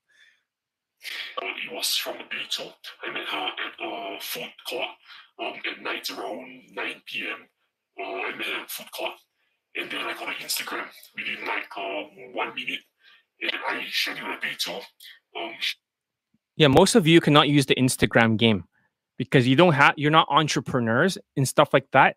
Uh, 1.40 1.46
it 1.66 1.72
was 1.72 1.96
from 1.96 2.16
a 2.16 2.24
so 2.48 2.72
I 3.02 3.12
met 3.12 3.26
her 3.26 3.38
at 3.38 3.74
a 3.80 4.20
food 4.20 4.52
court 4.68 4.88
um, 5.40 5.54
at 5.70 5.82
night 5.82 6.08
around 6.10 6.62
9 6.72 7.02
p.m. 7.06 7.48
Uh, 7.98 8.02
I 8.02 8.36
met 8.36 8.46
her 8.46 8.62
at 8.62 8.70
food 8.70 8.90
court, 8.92 9.14
and 9.74 9.90
then 9.90 10.00
I 10.00 10.12
got 10.12 10.28
her 10.28 10.44
Instagram 10.44 10.86
within 11.16 11.44
like 11.46 11.68
uh, 11.76 12.02
one 12.32 12.54
minute, 12.54 12.80
Yeah, 16.56 16.68
most 16.68 16.94
of 16.94 17.06
you 17.06 17.20
cannot 17.20 17.48
use 17.48 17.64
the 17.64 17.74
Instagram 17.76 18.36
game 18.36 18.64
because 19.16 19.48
you 19.48 19.56
don't 19.56 19.72
have 19.72 19.94
you're 19.96 20.10
not 20.10 20.28
entrepreneurs 20.30 21.16
and 21.36 21.48
stuff 21.48 21.72
like 21.72 21.90
that. 21.92 22.16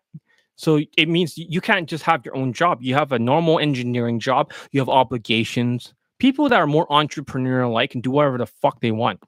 So 0.56 0.80
it 0.96 1.08
means 1.08 1.36
you 1.36 1.60
can't 1.60 1.88
just 1.88 2.04
have 2.04 2.24
your 2.24 2.36
own 2.36 2.52
job. 2.52 2.82
You 2.82 2.94
have 2.94 3.12
a 3.12 3.18
normal 3.18 3.58
engineering 3.58 4.20
job, 4.20 4.52
you 4.72 4.80
have 4.80 4.88
obligations. 4.88 5.94
People 6.18 6.48
that 6.48 6.56
are 6.56 6.66
more 6.66 6.86
entrepreneurial 6.88 7.72
like 7.72 7.90
can 7.90 8.00
do 8.00 8.10
whatever 8.10 8.38
the 8.38 8.46
fuck 8.46 8.80
they 8.80 8.90
want. 8.90 9.20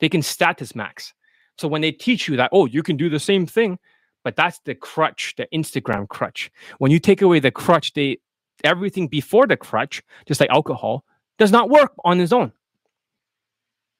They 0.00 0.08
can 0.08 0.22
status 0.22 0.74
max. 0.74 1.12
So 1.58 1.68
when 1.68 1.82
they 1.82 1.92
teach 1.92 2.28
you 2.28 2.36
that, 2.36 2.50
oh, 2.52 2.66
you 2.66 2.82
can 2.82 2.96
do 2.96 3.10
the 3.10 3.18
same 3.18 3.46
thing, 3.46 3.78
but 4.24 4.36
that's 4.36 4.60
the 4.64 4.74
crutch, 4.74 5.34
the 5.36 5.48
Instagram 5.52 6.08
crutch. 6.08 6.50
When 6.78 6.90
you 6.90 6.98
take 6.98 7.20
away 7.20 7.40
the 7.40 7.50
crutch, 7.50 7.92
they 7.94 8.18
everything 8.64 9.08
before 9.08 9.46
the 9.46 9.56
crutch, 9.56 10.02
just 10.26 10.40
like 10.40 10.50
alcohol, 10.50 11.04
does 11.38 11.52
not 11.52 11.70
work 11.70 11.92
on 12.04 12.20
its 12.20 12.32
own. 12.32 12.52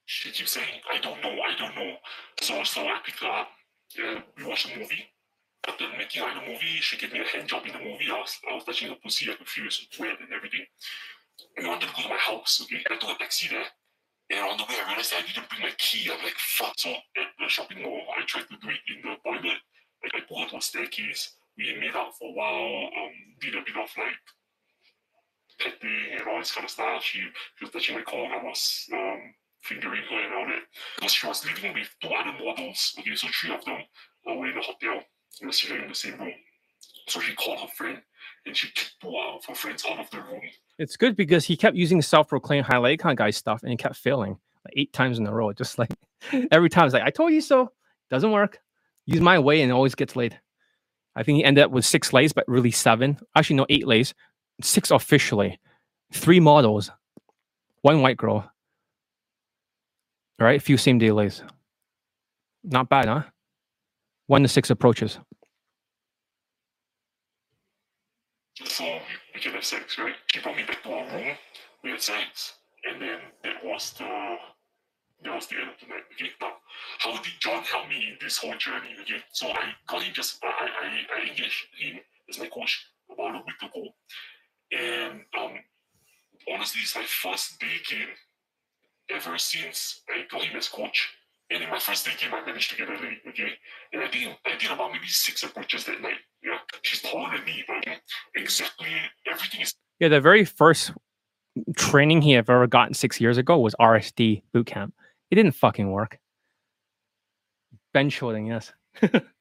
she 0.05 0.31
keeps 0.31 0.53
saying, 0.53 0.81
I 0.93 0.99
don't 0.99 1.23
know, 1.23 1.31
I 1.31 1.55
don't 1.59 1.75
know. 1.75 1.97
So, 2.41 2.63
so 2.65 2.83
I 2.83 2.99
picked 3.05 3.21
her 3.23 3.29
up, 3.29 3.49
yeah, 3.97 4.21
we 4.37 4.45
watched 4.45 4.75
a 4.75 4.79
movie. 4.79 5.07
Then 5.79 5.91
making 5.99 6.23
out 6.23 6.35
the 6.35 6.51
movie, 6.51 6.81
she 6.81 6.97
gave 6.97 7.13
me 7.13 7.21
a 7.21 7.25
hand 7.25 7.47
job 7.47 7.63
in 7.67 7.73
the 7.73 7.79
movie. 7.79 8.09
I 8.11 8.19
was, 8.19 8.39
I 8.51 8.55
was 8.55 8.65
touching 8.65 8.89
her 8.89 8.97
pussy, 9.03 9.31
I 9.31 9.35
could 9.35 9.47
feel 9.47 9.65
it 9.65 9.67
was 9.69 9.87
and 10.01 10.33
everything. 10.33 10.65
We 11.57 11.67
wanted 11.67 11.89
to 11.89 11.95
go 11.95 12.03
to 12.03 12.09
my 12.09 12.17
house, 12.17 12.61
okay? 12.65 12.83
I 12.91 12.97
took 12.97 13.11
a 13.11 13.19
taxi 13.19 13.49
there. 13.49 13.69
And 14.31 14.41
on 14.41 14.57
the 14.57 14.65
way, 14.65 14.77
I 14.81 14.89
realized 14.89 15.15
I 15.17 15.23
didn't 15.23 15.49
bring 15.49 15.63
my 15.63 15.73
key. 15.79 16.11
I'm 16.11 16.23
like, 16.25 16.37
fuck. 16.37 16.73
So 16.77 16.91
at 16.91 17.33
the 17.39 17.49
shopping 17.49 17.83
mall, 17.83 18.01
I 18.17 18.25
tried 18.25 18.49
to 18.49 18.57
do 18.61 18.69
it 18.69 18.81
in 18.89 19.03
the 19.03 19.17
toilet. 19.25 19.61
Like, 20.03 20.15
I 20.15 20.21
pulled 20.27 20.45
her 20.45 20.49
to 20.51 20.57
a 20.57 20.61
staircase. 20.61 21.37
We 21.57 21.77
made 21.79 21.95
out 21.95 22.17
for 22.19 22.29
a 22.29 22.33
while, 22.33 22.89
um, 22.97 23.13
did 23.41 23.55
a 23.55 23.65
bit 23.65 23.77
of 23.77 23.89
like 23.97 24.21
and 25.65 26.29
all 26.29 26.39
this 26.39 26.53
kind 26.53 26.65
of 26.65 26.71
stuff. 26.71 27.03
She, 27.03 27.21
she 27.57 27.65
was 27.65 27.73
touching 27.73 27.97
my 27.97 28.03
collar. 28.03 28.29
I 28.29 28.43
was 28.43 28.87
um, 28.93 29.35
fingering 29.63 30.03
her 30.11 30.17
and 30.17 30.35
all 30.35 30.47
that. 30.47 30.63
Because 30.97 31.13
she 31.13 31.27
was 31.27 31.45
living 31.45 31.75
with 31.75 31.89
two 32.03 32.09
other 32.09 32.33
models. 32.45 32.95
Okay, 32.99 33.15
so 33.15 33.29
three 33.33 33.55
of 33.55 33.65
them 33.65 33.79
uh, 34.29 34.35
were 34.35 34.49
in 34.49 34.55
the 34.55 34.63
hotel. 34.63 35.03
They 35.41 35.47
were 35.47 35.53
sitting 35.53 35.83
in 35.83 35.89
the 35.89 35.95
same 35.95 36.19
room. 36.19 36.33
So 37.09 37.21
she 37.21 37.35
called 37.35 37.61
her 37.61 37.69
friend 37.77 37.99
and 38.47 38.57
she 38.57 38.69
kicked 38.69 38.97
two 39.01 39.17
of 39.17 39.45
her 39.47 39.55
friends 39.55 39.85
out 39.91 40.01
of 40.01 40.11
the 40.11 40.19
room. 40.19 40.43
It's 40.79 40.97
good 40.97 41.17
because 41.17 41.45
he 41.45 41.57
kept 41.57 41.77
using 41.77 42.03
self-proclaimed 42.03 42.67
highlight 42.67 43.01
icon 43.01 43.17
guy 43.17 43.31
stuff 43.31 43.63
and 43.63 43.71
he 43.71 43.77
kept 43.77 43.97
failing 43.97 44.39
like 44.65 44.75
eight 44.77 44.93
times 44.93 45.19
in 45.19 45.27
a 45.27 45.33
row. 45.33 45.53
Just 45.53 45.79
like 45.79 45.91
every 46.51 46.69
time 46.69 46.87
it's 46.87 46.95
like, 46.95 47.03
I 47.03 47.11
told 47.11 47.33
you 47.33 47.41
so. 47.41 47.73
Doesn't 48.11 48.33
work. 48.33 48.61
Use 49.07 49.21
my 49.21 49.39
way 49.39 49.63
and 49.63 49.73
always 49.73 49.95
gets 49.95 50.17
laid. 50.17 50.39
I 51.17 51.23
think 51.23 51.37
he 51.37 51.45
ended 51.45 51.65
up 51.65 51.71
with 51.71 51.85
six 51.85 52.13
lays, 52.13 52.33
but 52.33 52.47
really 52.47 52.71
seven. 52.71 53.19
Actually, 53.35 53.57
no, 53.57 53.67
eight 53.69 53.87
lays. 53.87 54.15
Six 54.61 54.91
officially. 54.91 55.59
Three 56.13 56.41
models. 56.41 56.91
One 57.83 58.03
white 58.03 58.17
girl. 58.17 58.51
All 60.41 60.47
right, 60.47 60.61
a 60.61 60.63
few 60.63 60.77
same 60.77 60.99
day 60.99 61.11
lays. 61.11 61.43
Not 62.65 62.89
bad, 62.89 63.07
huh? 63.07 63.23
One 64.27 64.43
to 64.43 64.49
six 64.49 64.71
approaches. 64.71 65.19
So 68.65 68.85
we, 69.35 69.41
could 69.41 69.55
have 69.55 69.65
sex, 69.65 69.99
right? 69.99 70.15
She 70.33 70.41
brought 70.41 70.57
me 70.57 70.65
back 70.65 70.83
to 70.83 70.91
our 70.93 71.05
room. 71.17 71.37
We 71.83 71.91
had 71.91 72.03
sex, 72.03 72.55
and 72.85 73.01
then 73.01 73.19
that 73.45 73.65
was 73.65 73.93
the 73.93 74.37
that 75.25 75.35
was 75.35 75.47
the 75.47 75.57
end 75.57 75.71
of 75.71 75.81
the 75.81 75.87
night. 75.87 76.05
Okay, 76.15 76.31
now 76.41 76.53
how 76.99 77.13
did 77.13 77.33
John 77.41 77.63
help 77.63 77.89
me 77.89 78.09
in 78.11 78.17
this 78.21 78.39
whole 78.39 78.55
journey? 78.57 78.95
Okay, 79.03 79.23
so 79.33 79.49
I 79.49 79.75
got 79.87 80.03
him 80.03 80.13
just 80.13 80.43
I 80.45 80.49
I, 80.49 81.21
I 81.21 81.29
engaged 81.29 81.67
him 81.79 81.99
as 82.29 82.39
my 82.39 82.47
coach 82.47 82.87
about 83.11 83.35
a 83.35 83.43
week 83.47 83.63
ago, 83.63 83.89
and 84.73 85.21
um 85.39 85.53
honestly, 86.53 86.81
it's 86.83 86.95
my 86.95 87.05
first 87.05 87.59
day 87.61 87.77
game 87.89 88.09
ever 89.11 89.39
since 89.39 90.03
I 90.09 90.23
got 90.31 90.43
him 90.45 90.57
as 90.57 90.69
coach. 90.69 91.09
And 91.51 91.63
in 91.63 91.71
my 91.71 91.79
first 91.79 92.05
day 92.05 92.13
game, 92.21 92.35
I 92.35 92.45
managed 92.45 92.71
to 92.71 92.77
get 92.77 92.89
a 92.91 92.93
lady, 92.93 93.21
okay? 93.29 93.53
And 93.93 94.03
I 94.03 94.09
think 94.09 94.37
I 94.45 94.57
did 94.59 94.71
about 94.71 94.93
maybe 94.93 95.07
six 95.07 95.43
approaches 95.43 95.85
that 95.87 96.03
night. 96.03 96.19
Yeah, 96.43 96.59
she's 96.83 97.01
taller 97.01 97.31
than 97.35 97.45
me, 97.47 97.65
but 97.67 97.87
exactly 98.35 98.89
everything 99.31 99.63
is 99.63 99.75
Yeah, 99.99 100.09
the 100.09 100.21
very 100.21 100.45
first 100.45 100.93
training 101.77 102.23
he 102.23 102.37
ever 102.37 102.67
gotten 102.67 102.95
six 102.95 103.21
years 103.21 103.39
ago 103.39 103.59
was 103.59 103.75
RSD 103.81 104.43
boot 104.53 104.67
camp. 104.67 104.95
It 105.31 105.37
didn't 105.37 105.53
fucking 105.53 105.91
work. 105.91 106.19
Bench 107.95 108.19
holding, 108.21 108.47
yes. 108.47 108.73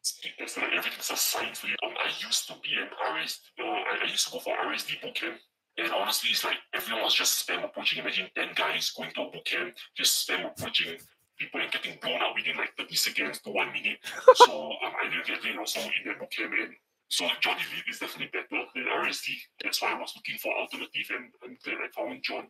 It's 0.00 0.56
like 0.56 0.72
everything's 0.72 1.10
a 1.10 1.16
science. 1.16 1.62
Um, 1.64 1.92
I 2.02 2.08
used 2.24 2.48
to 2.48 2.54
be 2.62 2.70
an 2.80 2.88
RSD, 3.12 3.38
uh, 3.60 3.64
I 3.64 4.04
I 4.04 4.10
used 4.10 4.26
to 4.26 4.32
go 4.32 4.40
for 4.40 4.56
RSD 4.56 5.02
boot 5.02 5.14
camp. 5.14 5.36
And 5.76 5.92
honestly, 5.92 6.30
it's 6.30 6.44
like 6.44 6.56
everyone 6.74 7.04
was 7.04 7.14
just 7.14 7.46
spam 7.46 7.64
approaching. 7.64 8.00
Imagine 8.00 8.28
10 8.34 8.48
guys 8.54 8.90
going 8.90 9.10
to 9.14 9.22
a 9.22 9.30
boot 9.30 9.44
camp, 9.44 9.74
just 9.96 10.26
spam 10.26 10.46
approaching 10.46 10.98
people 11.38 11.60
and 11.60 11.70
getting 11.70 11.98
blown 12.02 12.20
out 12.20 12.34
within 12.34 12.56
like 12.56 12.70
30 12.78 12.94
seconds 12.96 13.40
to 13.40 13.50
one 13.50 13.72
minute. 13.72 13.98
so 14.34 14.72
um, 14.84 14.92
I 15.00 15.08
didn't 15.08 15.26
get 15.26 15.44
it 15.44 15.58
also 15.58 15.80
in 15.80 15.88
that 16.06 16.18
boot 16.18 16.30
camp. 16.30 16.52
And 16.60 16.72
so 17.08 17.28
John 17.40 17.56
Elite 17.56 17.84
is 17.90 17.98
definitely 17.98 18.30
better 18.32 18.64
than 18.74 18.84
RSD. 18.84 19.28
That's 19.62 19.80
why 19.82 19.92
I 19.92 19.98
was 19.98 20.12
looking 20.16 20.38
for 20.38 20.52
alternative 20.54 21.10
and 21.10 21.30
I'm 21.44 21.58
glad 21.62 21.76
I 21.76 21.88
found 21.94 22.22
John. 22.22 22.48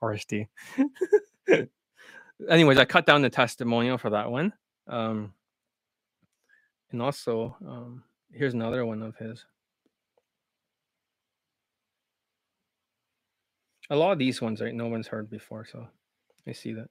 RSD. 0.00 0.46
Anyways, 2.48 2.78
I 2.78 2.84
cut 2.84 3.06
down 3.06 3.22
the 3.22 3.30
testimonial 3.30 3.98
for 3.98 4.10
that 4.10 4.30
one. 4.30 4.52
Um, 4.88 5.32
and 6.92 7.02
also, 7.02 7.56
um, 7.66 8.02
here's 8.32 8.54
another 8.54 8.86
one 8.86 9.02
of 9.02 9.16
his. 9.16 9.44
A 13.90 13.96
lot 13.96 14.12
of 14.12 14.18
these 14.18 14.40
ones, 14.42 14.60
right? 14.60 14.74
No 14.74 14.88
one's 14.88 15.06
heard 15.06 15.30
before, 15.30 15.64
so 15.64 15.86
I 16.46 16.52
see 16.52 16.72
that. 16.72 16.88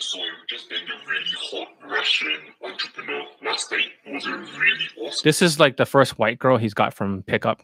So 0.00 0.20
I 0.20 0.26
just 0.48 0.68
been 0.70 0.78
a 0.78 1.10
really 1.10 1.24
hot 1.36 1.68
Russian 1.90 2.36
entrepreneur 2.64 3.22
last 3.44 3.70
night. 3.72 3.88
It 4.04 4.14
was 4.14 4.26
a 4.26 4.30
really 4.30 4.88
awesome. 5.00 5.20
This 5.24 5.42
is 5.42 5.58
like 5.58 5.76
the 5.76 5.86
first 5.86 6.18
white 6.18 6.38
girl 6.38 6.56
he's 6.56 6.74
got 6.74 6.94
from 6.94 7.22
pickup. 7.24 7.62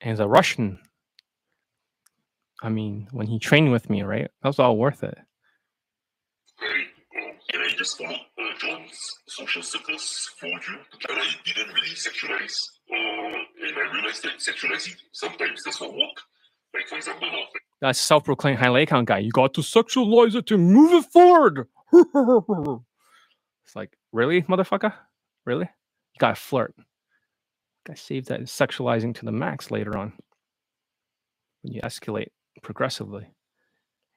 And 0.00 0.10
he's 0.10 0.20
a 0.20 0.26
Russian. 0.26 0.78
I 2.62 2.68
mean, 2.68 3.08
when 3.12 3.26
he 3.26 3.38
trained 3.38 3.70
with 3.70 3.88
me, 3.90 4.02
right? 4.02 4.28
That 4.42 4.48
was 4.48 4.58
all 4.58 4.76
worth 4.76 5.04
it. 5.04 5.16
Right? 6.60 6.86
Um, 7.16 7.32
and 7.52 7.62
I 7.62 7.73
just 7.84 8.00
uh, 8.00 8.14
John's 8.58 8.98
social 9.28 9.62
circles 9.62 10.30
for 10.38 10.46
you. 10.46 10.78
And 11.08 11.18
I 11.18 11.26
didn't 11.44 11.68
really 11.74 11.94
sexualize. 11.94 12.56
Uh, 12.90 13.36
and 13.66 13.76
I 13.76 13.92
realized 13.92 14.22
that 14.22 14.38
sexualizing 14.38 14.96
sometimes 15.12 15.62
does 15.64 15.80
not 15.80 15.92
work. 15.92 16.16
Like, 16.72 16.88
for 16.88 16.96
example, 16.96 17.28
uh, 17.28 17.44
That 17.82 17.96
self-proclaimed 17.96 18.58
high 18.58 18.70
lay 18.70 18.86
count 18.86 19.08
guy. 19.08 19.18
You 19.18 19.30
got 19.32 19.52
to 19.54 19.60
sexualize 19.60 20.34
it 20.34 20.46
to 20.46 20.56
move 20.56 20.92
it 20.94 21.12
forward. 21.12 21.68
it's 21.92 23.76
like, 23.76 23.92
really, 24.12 24.42
motherfucker? 24.42 24.94
Really? 25.44 25.68
You 26.14 26.18
gotta 26.18 26.36
flirt. 26.36 26.74
Gotta 27.86 28.00
save 28.00 28.26
that 28.26 28.40
sexualizing 28.42 29.14
to 29.16 29.26
the 29.26 29.32
max 29.32 29.70
later 29.70 29.98
on. 29.98 30.14
When 31.60 31.74
you 31.74 31.82
escalate 31.82 32.28
progressively. 32.62 33.33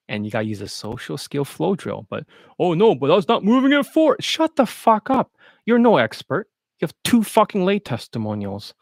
And 0.09 0.25
you 0.25 0.31
gotta 0.31 0.45
use 0.45 0.61
a 0.61 0.67
social 0.67 1.17
skill 1.17 1.45
flow 1.45 1.75
drill. 1.75 2.07
But 2.09 2.25
oh 2.59 2.73
no, 2.73 2.95
but 2.95 3.11
I 3.11 3.15
was 3.15 3.27
not 3.27 3.43
moving 3.43 3.73
it 3.73 3.85
forward. 3.85 4.23
Shut 4.23 4.55
the 4.55 4.65
fuck 4.65 5.09
up. 5.09 5.31
You're 5.65 5.79
no 5.79 5.97
expert. 5.97 6.47
You 6.79 6.85
have 6.85 6.95
two 7.03 7.23
fucking 7.23 7.65
lay 7.65 7.79
testimonials 7.79 8.73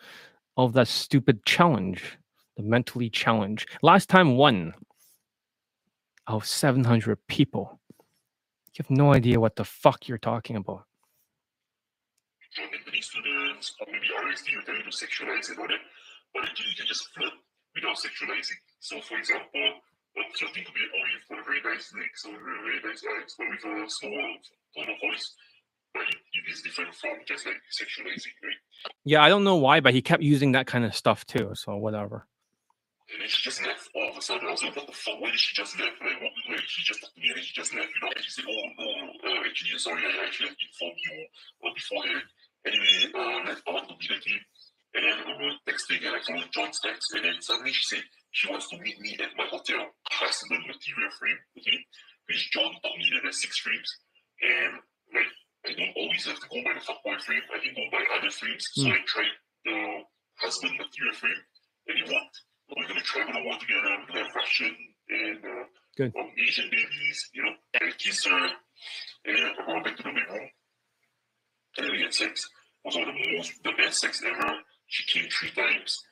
of 0.57 0.73
that 0.73 0.87
stupid 0.87 1.45
challenge. 1.45 2.17
The 2.57 2.63
mentally 2.63 3.09
challenge. 3.09 3.65
Last 3.81 4.07
time 4.07 4.37
one 4.37 4.73
out 6.27 6.35
of 6.35 6.45
700 6.45 7.17
people. 7.27 7.79
You 7.89 8.83
have 8.83 8.89
no 8.89 9.13
idea 9.13 9.39
what 9.39 9.55
the 9.55 9.63
fuck 9.63 10.07
you're 10.07 10.17
talking 10.17 10.55
about. 10.55 10.83
Students, 13.01 13.75
or 13.79 13.87
maybe 13.91 14.07
RSD 14.07 14.55
will 14.55 14.63
tell 14.63 14.75
you 14.75 14.83
to 14.83 14.89
sexualize 14.89 15.49
all 15.59 15.67
that. 15.67 15.79
But 16.33 16.43
actually, 16.43 16.69
you 16.69 16.75
can 16.75 16.87
just 16.87 17.13
flirt 17.13 17.31
without 17.75 17.97
sexualizing. 17.97 18.57
So, 18.79 18.99
for 19.01 19.17
example, 19.17 19.61
uh, 20.35 20.51
flirting 20.51 20.65
could 20.67 20.75
be, 20.75 20.83
oh, 20.83 21.05
you've 21.07 21.27
got 21.31 21.39
a 21.39 21.45
very 21.47 21.61
nice 21.63 21.87
legs 21.95 22.19
or 22.27 22.35
very, 22.35 22.59
very 22.67 22.79
nice 22.83 23.03
eyes, 23.07 23.35
but 23.39 23.47
with 23.47 23.63
a 23.63 23.89
slower 23.89 24.27
tone 24.75 24.91
of 24.91 24.99
voice. 24.99 25.35
But 25.95 26.03
it, 26.11 26.19
it 26.35 26.51
is 26.51 26.61
different 26.61 26.93
from 26.95 27.23
just 27.25 27.45
like 27.47 27.55
sexualizing, 27.71 28.35
right? 28.43 28.59
Yeah, 29.05 29.23
I 29.23 29.29
don't 29.29 29.45
know 29.47 29.55
why, 29.55 29.79
but 29.79 29.93
he 29.93 30.01
kept 30.01 30.23
using 30.23 30.51
that 30.51 30.67
kind 30.67 30.83
of 30.83 30.93
stuff 30.93 31.25
too. 31.25 31.55
So 31.55 31.77
whatever. 31.77 32.27
And 33.07 33.21
then 33.21 33.29
she 33.29 33.39
just 33.43 33.63
left 33.63 33.87
all 33.95 34.09
of 34.11 34.17
a 34.17 34.21
sudden. 34.21 34.47
I 34.47 34.51
was 34.51 34.63
like, 34.63 34.75
what 34.75 34.87
the 34.87 34.97
fuck? 34.97 35.21
Why 35.21 35.29
did 35.31 35.39
she 35.39 35.55
just 35.55 35.79
left? 35.79 35.95
Like, 36.01 36.19
what, 36.19 36.33
like 36.49 36.67
she 36.67 36.83
just 36.83 36.99
talked 36.99 37.15
me 37.15 37.29
and 37.29 37.37
then 37.37 37.45
she 37.45 37.53
just 37.53 37.71
left, 37.71 37.93
you 37.93 38.01
know? 38.01 38.11
And 38.11 38.25
she 38.25 38.31
said, 38.33 38.45
oh, 38.49 38.65
no, 38.75 38.87
uh, 39.29 39.45
actually, 39.45 39.77
sorry, 39.77 40.01
I 40.03 40.25
actually 40.25 40.51
informed 40.51 40.99
you 41.05 41.15
uh, 41.63 41.71
beforehand. 41.71 42.27
Anyway, 42.65 43.13
uh, 43.13 43.55
I 43.55 43.69
want 43.71 43.87
to 43.87 43.95
meet 43.95 44.09
again. 44.09 44.41
And 44.95 45.03
then 45.05 45.17
we 45.37 45.47
were 45.47 45.59
texting 45.69 46.01
and 46.01 46.15
I 46.17 46.21
followed 46.25 46.49
John's 46.51 46.79
text. 46.81 47.13
And 47.13 47.23
then 47.23 47.37
suddenly 47.39 47.71
she 47.71 47.83
said 47.83 48.03
she 48.35 48.51
wants 48.51 48.67
to 48.67 48.77
meet 48.83 48.99
me 48.99 49.15
at 49.23 49.31
my 49.39 49.47
hotel, 49.47 49.87
husband 50.11 50.59
material 50.67 51.11
frame, 51.15 51.39
okay? 51.57 51.79
Which 52.27 52.51
John 52.51 52.67
told 52.83 52.97
me 52.99 53.07
that 53.15 53.21
there's 53.23 53.39
six 53.41 53.57
frames. 53.63 53.87
And 54.43 54.73
like, 55.15 55.31
I 55.63 55.71
don't 55.71 55.95
always 55.95 56.25
have 56.27 56.35
to 56.43 56.47
go 56.51 56.59
by 56.67 56.75
the 56.75 56.83
fuckboy 56.83 57.15
frame. 57.23 57.41
I 57.55 57.63
can 57.63 57.71
go 57.73 57.87
by 57.95 58.03
other 58.17 58.29
frames. 58.29 58.67
So 58.75 58.83
Hmm. 58.91 58.91
I 58.91 58.99
tried 59.07 59.35
the 59.63 59.77
husband 60.43 60.75
material 60.75 61.15
frame 61.15 61.41
and 61.87 61.95
it 62.03 62.07
worked. 62.11 62.37
We're 62.75 62.87
gonna 62.91 63.07
travel 63.07 63.33
the 63.39 63.43
world 63.47 63.61
together. 63.63 63.87
We're 64.03 64.07
gonna 64.11 64.25
have 64.27 64.35
Russian 64.35 64.75
and 65.09 65.39
uh, 65.45 65.63
Good. 65.95 66.11
um, 66.19 66.27
Asian 66.35 66.67
babies, 66.69 67.29
you 67.33 67.43
know, 67.43 67.55
and 67.79 67.97
kiss 67.97 68.25
her. 68.25 68.45
And 69.25 69.31
then 69.37 69.47
I 69.55 69.71
went 69.71 69.85
back 69.85 69.95
to 69.97 70.03
the 70.03 70.11
bedroom. 70.11 70.49
And 71.77 71.87
then 71.87 71.91
we 71.95 72.01
had 72.03 72.13
sex. 72.13 72.43
It 72.43 72.87
was 72.87 72.95
one 72.99 73.07
of 73.07 73.15
the 73.15 73.37
most, 73.37 73.53
the 73.63 73.71
best 73.77 74.01
sex 74.01 74.21
ever. 74.27 74.59
She 74.87 75.03
came 75.07 75.29
three 75.31 75.51
times. 75.51 76.03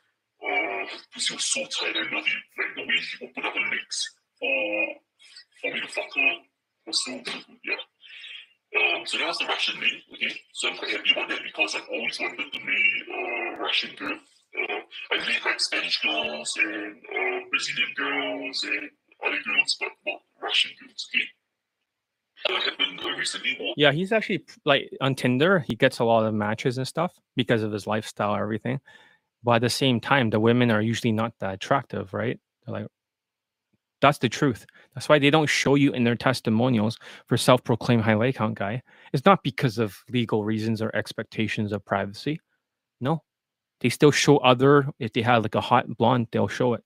Uh, 0.84 0.98
was 1.16 1.46
so 1.46 1.62
tight. 1.62 1.96
I 1.96 2.02
it. 2.02 2.12
Like 2.12 2.76
the 2.76 2.82
way 2.82 2.98
she 3.00 3.26
opened 3.26 3.46
up 3.46 3.54
her 3.54 3.70
legs 3.72 4.10
for, 4.40 4.88
for 5.62 5.74
me 5.74 5.82
to 5.82 5.88
fuck 5.88 6.12
her 6.16 6.34
was 6.88 7.04
so 7.06 7.12
good. 7.20 7.44
Yeah. 7.64 7.76
Um, 8.76 9.06
so 9.06 9.18
that 9.18 9.28
was 9.28 9.38
the 9.38 9.46
Russian 9.46 9.80
name, 9.80 10.02
okay? 10.14 10.34
So 10.54 10.70
I'm 10.70 10.78
quite 10.78 10.92
happy 10.92 11.12
about 11.12 11.30
that 11.30 11.42
because 11.44 11.76
I've 11.76 11.88
always 11.92 12.20
wanted 12.20 12.52
to 12.52 12.60
marry 12.60 13.56
a 13.56 13.62
Russian 13.62 13.96
girl. 13.96 14.18
Uh, 14.18 14.80
I 15.12 15.16
really 15.16 15.40
like 15.46 15.60
Spanish 15.60 16.02
girls 16.02 16.58
and 16.58 16.98
uh, 16.98 17.40
Brazilian 17.50 17.94
girls 17.96 18.64
and 18.64 18.90
other 19.26 19.38
girls, 19.46 19.78
but 19.80 19.90
not 20.06 20.22
Russian 20.42 20.72
girls, 20.82 21.08
okay? 21.14 21.26
Uh, 22.50 22.60
Yeah, 23.78 23.92
he's 23.92 24.12
actually 24.12 24.44
like 24.66 24.92
on 25.02 25.16
Tinder, 25.16 25.60
he 25.60 25.76
gets 25.76 26.00
a 26.00 26.04
lot 26.04 26.26
of 26.26 26.34
matches 26.34 26.78
and 26.78 26.88
stuff 26.88 27.14
because 27.36 27.64
of 27.64 27.72
his 27.72 27.88
lifestyle, 27.88 28.36
everything. 28.36 28.80
But 29.44 29.56
at 29.56 29.62
the 29.62 29.70
same 29.70 30.00
time, 30.00 30.30
the 30.30 30.40
women 30.40 30.72
are 30.72 30.82
usually 30.82 31.12
not 31.12 31.34
that 31.40 31.54
attractive, 31.54 32.14
right? 32.14 32.40
They're 32.66 32.74
like, 32.74 32.88
that's 34.02 34.18
the 34.18 34.30
truth. 34.30 34.66
That's 34.94 35.08
why 35.08 35.20
they 35.20 35.30
don't 35.30 35.50
show 35.50 35.76
you 35.76 35.94
in 35.94 36.04
their 36.04 36.16
testimonials 36.16 36.98
for 37.28 37.38
self-proclaimed 37.38 38.04
high 38.04 38.16
lay 38.16 38.34
count 38.34 38.56
guy. 38.56 38.82
It's 39.14 39.26
not 39.26 39.44
because 39.44 39.78
of 39.78 39.98
legal 40.10 40.44
reasons 40.44 40.82
or 40.82 40.94
expectations 40.96 41.72
of 41.72 41.86
privacy. 41.86 42.42
No, 43.00 43.24
they 43.80 43.90
still 43.90 44.12
show 44.12 44.38
other. 44.38 44.88
If 45.00 45.14
they 45.14 45.22
have 45.22 45.44
like 45.44 45.56
a 45.56 45.62
hot 45.62 45.86
blonde, 45.98 46.28
they'll 46.32 46.48
show 46.48 46.74
it. 46.74 46.84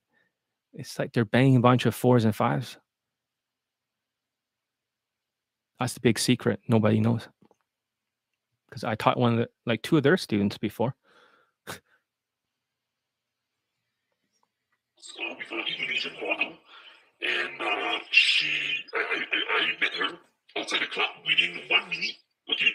It's 0.74 1.00
like 1.00 1.14
they're 1.14 1.26
banging 1.26 1.58
a 1.58 1.62
bunch 1.62 1.86
of 1.86 1.96
fours 1.96 2.26
and 2.26 2.36
fives. 2.36 2.78
That's 5.80 5.94
the 5.94 6.00
big 6.00 6.20
secret. 6.20 6.60
Nobody 6.68 7.00
knows. 7.00 7.28
Because 8.70 8.84
I 8.84 8.96
taught 8.96 9.18
one 9.18 9.34
of 9.34 9.40
the, 9.40 9.50
like 9.66 9.82
two 9.82 9.98
of 9.98 10.04
their 10.04 10.18
students 10.18 10.58
before. 10.58 10.96
uh, 15.20 15.36
with 15.38 15.52
an 15.52 15.64
Indonesian 15.68 16.14
model, 16.22 16.54
and 17.22 17.62
uh, 17.62 18.00
she, 18.12 18.48
I, 18.94 19.00
I, 19.00 19.16
I- 19.16 19.64
I 19.64 19.82
met 19.82 19.94
her 19.96 20.18
outside 20.60 20.82
the 20.82 20.88
club 20.88 21.10
within 21.26 21.62
one 21.70 21.90
minute. 21.90 22.16
Okay, 22.52 22.72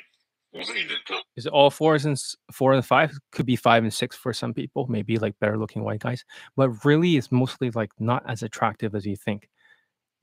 wasn't 0.52 0.78
in 0.78 0.88
the 0.88 0.94
club. 1.06 1.22
Is 1.36 1.46
it 1.46 1.52
all 1.52 1.70
fours 1.70 2.04
and 2.04 2.20
four 2.52 2.72
and 2.74 2.84
five? 2.84 3.12
Could 3.30 3.46
be 3.46 3.56
five 3.56 3.82
and 3.84 3.92
six 3.92 4.16
for 4.16 4.32
some 4.32 4.52
people, 4.52 4.86
maybe 4.88 5.16
like 5.18 5.38
better 5.40 5.56
looking 5.58 5.82
white 5.84 6.00
guys. 6.00 6.24
But 6.56 6.84
really, 6.84 7.16
it's 7.16 7.32
mostly 7.32 7.70
like 7.70 7.90
not 7.98 8.22
as 8.28 8.42
attractive 8.42 8.94
as 8.94 9.06
you 9.06 9.16
think. 9.16 9.48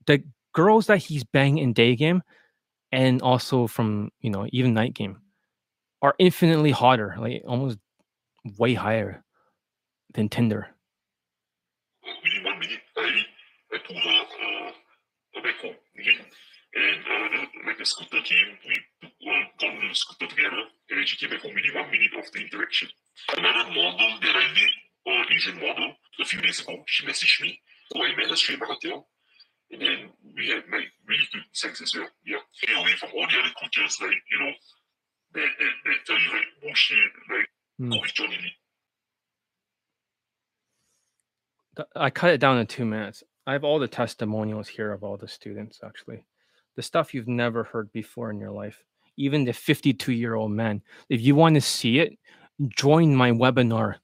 The 0.06 0.22
girls 0.52 0.86
that 0.86 0.98
he's 0.98 1.24
banging 1.24 1.58
in 1.58 1.72
day 1.72 1.96
game, 1.96 2.22
and 2.92 3.22
also 3.22 3.66
from 3.66 4.10
you 4.20 4.30
know 4.30 4.46
even 4.52 4.74
night 4.74 4.94
game, 4.94 5.20
are 6.02 6.14
infinitely 6.18 6.70
hotter, 6.70 7.16
like 7.18 7.42
almost 7.46 7.78
way 8.58 8.74
higher 8.74 9.22
than 10.14 10.28
Tinder. 10.28 10.68
Within 13.70 13.96
one 13.96 14.04
minute, 14.04 14.26
I, 14.32 14.66
I 15.36 15.38
pulled 15.38 15.38
her 15.38 15.38
uh, 15.38 15.42
back 15.42 15.58
home. 15.62 15.78
Okay, 15.98 16.18
and 16.74 17.66
like 17.66 17.78
the 17.78 17.84
scooter 17.84 18.22
came, 18.22 18.58
we 18.66 18.74
uh, 19.30 19.44
got 19.60 19.74
the 19.80 19.94
scooter 19.94 20.26
together, 20.26 20.62
and 20.90 21.08
she 21.08 21.16
came 21.16 21.30
back 21.30 21.42
home 21.42 21.54
within 21.54 21.74
one 21.74 21.90
minute 21.90 22.14
of 22.18 22.30
the 22.32 22.40
interaction. 22.40 22.88
Another 23.36 23.70
model 23.70 24.10
that 24.22 24.36
I 24.36 24.46
met, 24.54 24.74
uh, 25.06 25.34
Asian 25.34 25.56
model, 25.60 25.94
a 26.20 26.24
few 26.24 26.40
days 26.40 26.60
ago, 26.60 26.82
she 26.86 27.06
messaged 27.06 27.42
me. 27.42 27.60
So 27.92 28.02
I 28.02 28.14
met 28.16 28.30
her 28.30 28.36
straight 28.36 28.60
at 28.62 28.68
my 28.68 28.74
hotel. 28.74 29.08
And 29.72 29.80
then 29.82 30.10
we 30.36 30.48
had 30.48 30.64
like 30.70 30.90
really 31.06 31.26
good 31.32 31.42
sex 31.52 31.80
as 31.80 31.94
well. 31.94 32.08
Yeah. 32.24 32.38
Stay 32.52 32.72
away 32.74 32.92
from 32.98 33.10
all 33.14 33.26
the 33.26 33.38
other 33.38 33.54
coaches, 33.60 33.98
like, 34.02 34.18
you 34.30 34.38
know, 34.40 34.52
that, 35.34 35.46
that, 35.58 35.72
that 35.84 35.94
tell 36.06 36.18
you 36.18 36.30
like 36.32 36.46
bullshit, 36.62 37.10
like 37.30 37.46
Hmm. 37.80 37.88
go 37.90 38.00
with 38.02 38.12
John 38.12 38.26
Elite. 38.26 38.52
I 41.96 42.10
cut 42.10 42.30
it 42.30 42.38
down 42.38 42.58
to 42.58 42.66
two 42.66 42.84
minutes. 42.84 43.22
I 43.46 43.52
have 43.52 43.64
all 43.64 43.78
the 43.78 43.88
testimonials 43.88 44.68
here 44.68 44.92
of 44.92 45.02
all 45.02 45.16
the 45.16 45.28
students, 45.28 45.80
actually. 45.84 46.22
The 46.76 46.82
stuff 46.82 47.14
you've 47.14 47.28
never 47.28 47.64
heard 47.64 47.92
before 47.92 48.30
in 48.30 48.38
your 48.38 48.50
life, 48.50 48.82
even 49.16 49.44
the 49.44 49.52
52 49.52 50.12
year 50.12 50.34
old 50.34 50.52
man. 50.52 50.82
If 51.08 51.20
you 51.20 51.34
want 51.34 51.54
to 51.56 51.60
see 51.60 51.98
it, 51.98 52.18
join 52.68 53.14
my 53.14 53.32
webinar. 53.32 53.96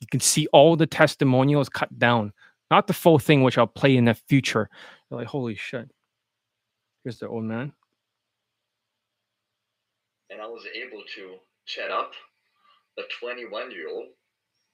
You 0.00 0.06
can 0.10 0.20
see 0.20 0.46
all 0.52 0.76
the 0.76 0.86
testimonials 0.86 1.68
cut 1.68 1.98
down, 1.98 2.32
not 2.70 2.86
the 2.86 2.92
full 2.92 3.18
thing, 3.18 3.42
which 3.42 3.58
I'll 3.58 3.66
play 3.66 3.96
in 3.96 4.04
the 4.04 4.14
future. 4.14 4.68
You're 5.10 5.20
like, 5.20 5.28
holy 5.28 5.54
shit. 5.54 5.90
Here's 7.02 7.18
the 7.18 7.28
old 7.28 7.44
man. 7.44 7.72
and 10.34 10.42
I 10.42 10.46
was 10.46 10.64
able 10.74 11.02
to 11.16 11.36
chat 11.64 11.90
up 11.90 12.12
a 12.98 13.02
21 13.20 13.70
year 13.70 13.88
old, 13.88 14.06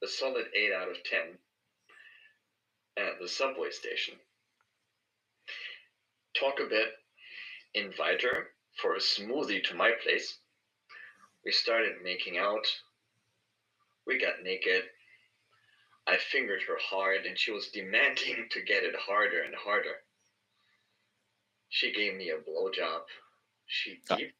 a 0.03 0.09
solid 0.09 0.47
8 0.55 0.73
out 0.73 0.89
of 0.89 0.97
10, 1.05 1.21
at 2.97 3.21
the 3.21 3.29
subway 3.29 3.71
station. 3.71 4.15
Talk 6.39 6.61
a 6.61 6.69
bit, 6.69 6.89
invite 7.75 8.23
her 8.23 8.49
for 8.81 8.95
a 8.95 8.99
smoothie 8.99 9.65
to 9.65 9.75
my 9.75 9.93
place. 10.03 10.39
We 11.45 11.53
started 11.53 12.03
making 12.05 12.39
out. 12.39 12.67
We 14.07 14.19
got 14.19 14.43
naked. 14.43 14.85
I 16.07 16.17
fingered 16.17 16.63
her 16.67 16.79
hard, 16.81 17.27
and 17.27 17.39
she 17.39 17.53
was 17.53 17.69
demanding 17.69 18.47
to 18.51 18.63
get 18.63 18.85
it 18.85 18.95
harder 18.97 19.43
and 19.43 19.55
harder. 19.55 19.97
She 21.69 21.93
gave 21.93 22.17
me 22.17 22.31
a 22.31 22.39
blowjob. 22.39 23.03
She 23.67 24.01
Uh, 24.11 24.17
deep 24.17 24.33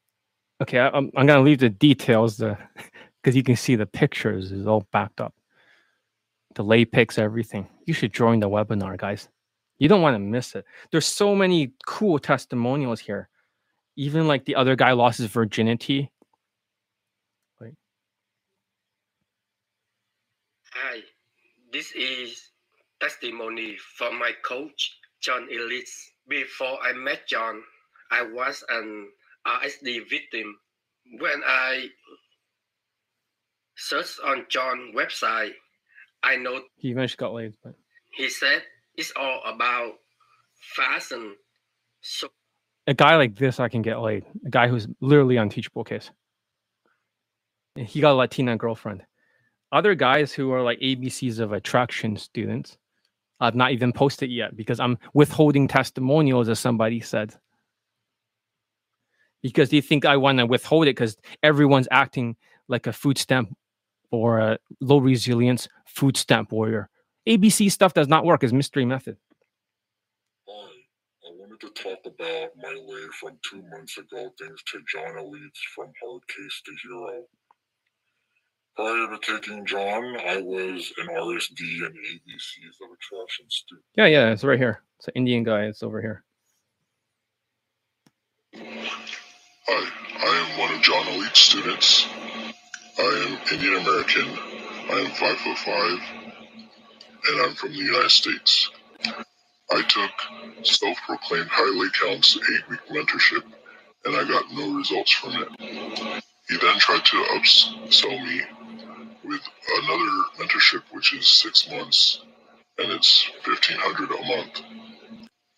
Okay, 0.61 0.77
I, 0.77 0.89
I'm, 0.89 1.09
I'm 1.15 1.25
gonna 1.25 1.41
leave 1.41 1.59
the 1.59 1.69
details 1.69 2.37
because 2.37 3.35
you 3.35 3.41
can 3.41 3.55
see 3.55 3.75
the 3.75 3.87
pictures 3.87 4.51
is 4.51 4.67
all 4.67 4.87
backed 4.91 5.19
up. 5.19 5.33
The 6.53 6.63
lay 6.63 6.85
pics, 6.85 7.17
everything. 7.17 7.67
You 7.91 7.95
should 7.95 8.13
join 8.13 8.39
the 8.39 8.47
webinar, 8.47 8.97
guys. 8.97 9.27
You 9.77 9.89
don't 9.89 10.01
want 10.01 10.15
to 10.15 10.19
miss 10.19 10.55
it. 10.55 10.63
There's 10.91 11.05
so 11.05 11.35
many 11.35 11.73
cool 11.85 12.19
testimonials 12.19 13.01
here. 13.01 13.27
Even 13.97 14.29
like 14.29 14.45
the 14.45 14.55
other 14.55 14.77
guy 14.77 14.93
lost 14.93 15.17
his 15.17 15.27
virginity. 15.27 16.09
Hi, 20.71 21.01
this 21.73 21.91
is 21.91 22.51
testimony 23.01 23.75
from 23.97 24.17
my 24.17 24.31
coach, 24.41 24.97
John 25.19 25.49
Elite. 25.51 25.89
Before 26.29 26.77
I 26.81 26.93
met 26.93 27.27
John, 27.27 27.61
I 28.09 28.21
was 28.21 28.63
an 28.69 29.09
RSD 29.45 30.09
victim. 30.09 30.55
When 31.19 31.41
I 31.45 31.87
searched 33.75 34.21
on 34.23 34.45
John's 34.47 34.95
website, 34.95 35.55
I 36.23 36.37
know 36.37 36.61
He 36.77 36.91
eventually 36.91 37.17
got 37.17 37.33
laid, 37.33 37.55
but 37.63 37.73
he 38.11 38.29
said 38.29 38.63
it's 38.95 39.13
all 39.15 39.41
about 39.45 39.93
fashion. 40.75 41.35
So 42.01 42.29
a 42.87 42.93
guy 42.93 43.15
like 43.15 43.35
this, 43.35 43.59
I 43.59 43.69
can 43.69 43.81
get 43.81 43.99
laid. 43.99 44.25
A 44.45 44.49
guy 44.49 44.67
who's 44.67 44.87
literally 44.99 45.37
unteachable 45.37 45.83
case. 45.83 46.09
He 47.75 48.01
got 48.01 48.11
a 48.11 48.15
Latina 48.15 48.57
girlfriend. 48.57 49.03
Other 49.71 49.95
guys 49.95 50.33
who 50.33 50.51
are 50.51 50.61
like 50.61 50.79
ABCs 50.79 51.39
of 51.39 51.53
attraction 51.53 52.17
students, 52.17 52.77
I've 53.39 53.55
not 53.55 53.71
even 53.71 53.93
posted 53.93 54.29
yet 54.29 54.55
because 54.57 54.79
I'm 54.79 54.97
withholding 55.13 55.67
testimonials, 55.67 56.49
as 56.49 56.59
somebody 56.59 56.99
said. 56.99 57.33
Because 59.41 59.69
they 59.69 59.81
think 59.81 60.05
I 60.05 60.17
want 60.17 60.39
to 60.39 60.45
withhold 60.45 60.87
it 60.87 60.95
because 60.95 61.17
everyone's 61.41 61.87
acting 61.89 62.35
like 62.67 62.87
a 62.87 62.93
food 62.93 63.17
stamp 63.17 63.55
or 64.11 64.39
a 64.39 64.59
low 64.81 64.97
resilience 64.97 65.69
food 65.85 66.17
stamp 66.17 66.51
warrior. 66.51 66.89
ABC 67.27 67.71
stuff 67.71 67.93
does 67.93 68.07
not 68.07 68.25
work 68.25 68.43
as 68.43 68.51
mystery 68.51 68.85
method. 68.85 69.17
Hi, 70.47 70.71
I 71.27 71.31
wanted 71.37 71.59
to 71.59 71.69
talk 71.69 71.99
about 72.05 72.49
my 72.57 72.75
way 72.85 73.01
from 73.19 73.37
two 73.43 73.61
months 73.69 73.97
ago 73.97 74.31
things 74.39 74.63
to 74.71 74.79
John 74.91 75.15
Elites 75.15 75.59
from 75.75 75.91
hard 76.03 76.27
case 76.27 76.61
to 76.65 76.71
hero. 76.83 77.23
Prior 78.75 79.07
to 79.07 79.19
taking 79.21 79.65
John, 79.65 80.15
I 80.17 80.41
was 80.41 80.91
an 80.97 81.07
RSD 81.07 81.85
and 81.85 81.93
ABCs 81.93 82.81
of 82.81 82.91
attraction 82.93 83.45
student. 83.49 83.85
Yeah, 83.95 84.07
yeah, 84.07 84.31
it's 84.31 84.43
right 84.43 84.57
here. 84.57 84.81
It's 84.97 85.07
an 85.09 85.13
Indian 85.15 85.43
guy. 85.43 85.63
It's 85.65 85.83
over 85.83 86.01
here. 86.01 86.23
Hi, 88.55 89.89
I 90.17 90.53
am 90.53 90.59
one 90.59 90.73
of 90.73 90.81
John 90.81 91.05
Elite's 91.09 91.39
students. 91.39 92.07
I 92.97 93.27
am 93.27 93.53
Indian 93.53 93.81
American. 93.81 94.27
I 94.89 94.99
am 95.05 95.11
five 95.11 95.37
foot 95.37 95.57
five, 95.59 95.99
and 97.27 97.41
I'm 97.41 97.55
from 97.55 97.71
the 97.71 97.77
United 97.77 98.11
States. 98.11 98.71
I 99.71 99.81
took 99.83 100.65
self-proclaimed 100.65 101.49
high 101.51 101.79
lay 101.79 101.89
counts 102.01 102.37
eight-week 102.37 102.81
mentorship, 102.89 103.43
and 104.05 104.15
I 104.15 104.27
got 104.27 104.51
no 104.53 104.73
results 104.75 105.11
from 105.11 105.31
it. 105.33 105.49
He 106.49 106.57
then 106.57 106.79
tried 106.79 107.05
to 107.05 107.17
upsell 107.35 108.23
me 108.23 108.41
with 109.23 109.41
another 109.83 110.11
mentorship, 110.39 110.83
which 110.91 111.13
is 111.13 111.27
six 111.27 111.69
months, 111.69 112.21
and 112.79 112.91
it's 112.91 113.29
fifteen 113.43 113.77
hundred 113.79 114.11
a 114.11 114.25
month. 114.37 114.61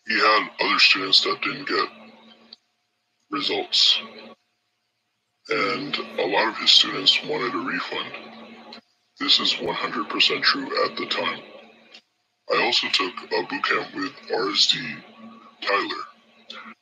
He 0.08 0.16
had 0.16 0.50
other 0.62 0.80
students 0.80 1.22
that 1.24 1.42
didn't 1.42 1.68
get 1.68 1.88
results 3.32 4.00
and 5.50 5.96
a 6.20 6.26
lot 6.26 6.48
of 6.50 6.58
his 6.58 6.72
students 6.72 7.22
wanted 7.26 7.54
a 7.54 7.58
refund. 7.58 8.12
This 9.20 9.40
is 9.40 9.54
100% 9.56 10.44
true 10.44 10.86
at 10.86 10.98
the 10.98 11.06
time. 11.08 11.42
I 12.52 12.64
also 12.64 12.88
took 12.90 13.14
a 13.32 13.44
boot 13.48 13.64
camp 13.64 13.96
with 13.96 14.12
RSD 14.30 15.04
Tyler. 15.62 16.04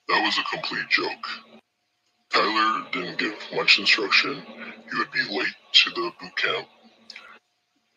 That 0.08 0.22
was 0.24 0.38
a 0.38 0.56
complete 0.56 0.90
joke. 0.90 1.28
Tyler 2.32 2.88
didn't 2.92 3.20
give 3.20 3.36
much 3.54 3.80
instruction. 3.80 4.42
He 4.42 4.98
would 4.98 5.12
be 5.12 5.24
late 5.30 5.56
to 5.74 5.90
the 5.92 6.12
boot 6.20 6.36
camp 6.36 6.68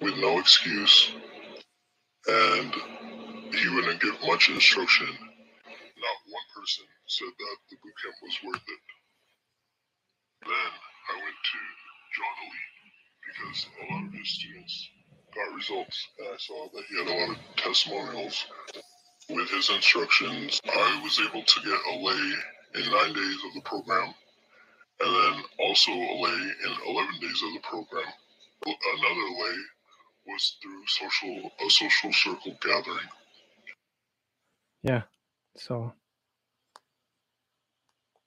with 0.01 0.17
no 0.19 0.39
excuse, 0.39 1.13
and 2.27 2.75
he 3.55 3.69
wouldn't 3.75 4.01
give 4.01 4.17
much 4.27 4.51
instruction. 4.51 5.07
Not 5.07 6.19
one 6.29 6.49
person 6.55 6.85
said 7.07 7.29
that 7.39 7.57
the 7.71 7.77
boot 7.83 7.95
camp 8.03 8.15
was 8.23 8.39
worth 8.45 8.63
it. 8.69 8.81
Then 10.47 10.73
I 11.11 11.15
went 11.17 11.41
to 11.53 11.59
John 12.17 12.37
Elite 12.45 12.75
because 13.27 13.67
a 13.67 13.93
lot 13.93 14.07
of 14.09 14.13
his 14.13 14.29
students 14.31 14.89
got 15.35 15.55
results, 15.55 16.09
and 16.19 16.29
I 16.29 16.37
saw 16.39 16.69
that 16.73 16.85
he 16.89 16.99
had 16.99 17.09
a 17.09 17.21
lot 17.21 17.37
of 17.37 17.57
testimonials. 17.57 18.47
With 19.31 19.49
his 19.51 19.71
instructions, 19.71 20.61
I 20.67 21.01
was 21.03 21.19
able 21.21 21.43
to 21.45 21.61
get 21.61 21.79
a 21.93 21.97
lay 21.99 22.33
in 22.75 22.91
nine 22.91 23.15
days 23.15 23.39
of 23.47 23.55
the 23.55 23.63
program, 23.65 24.15
and 25.01 25.15
then 25.15 25.45
also 25.61 25.91
a 25.93 26.17
lay 26.21 26.33
in 26.33 26.73
11 26.89 27.21
days 27.21 27.43
of 27.43 27.55
the 27.55 27.61
program. 27.63 28.13
Another 28.67 29.29
lay 29.43 29.57
was 30.27 30.57
through 30.63 30.83
social 30.87 31.51
a 31.65 31.71
social 31.71 32.13
circle 32.13 32.57
gathering. 32.61 33.09
Yeah. 34.83 35.03
So 35.57 35.93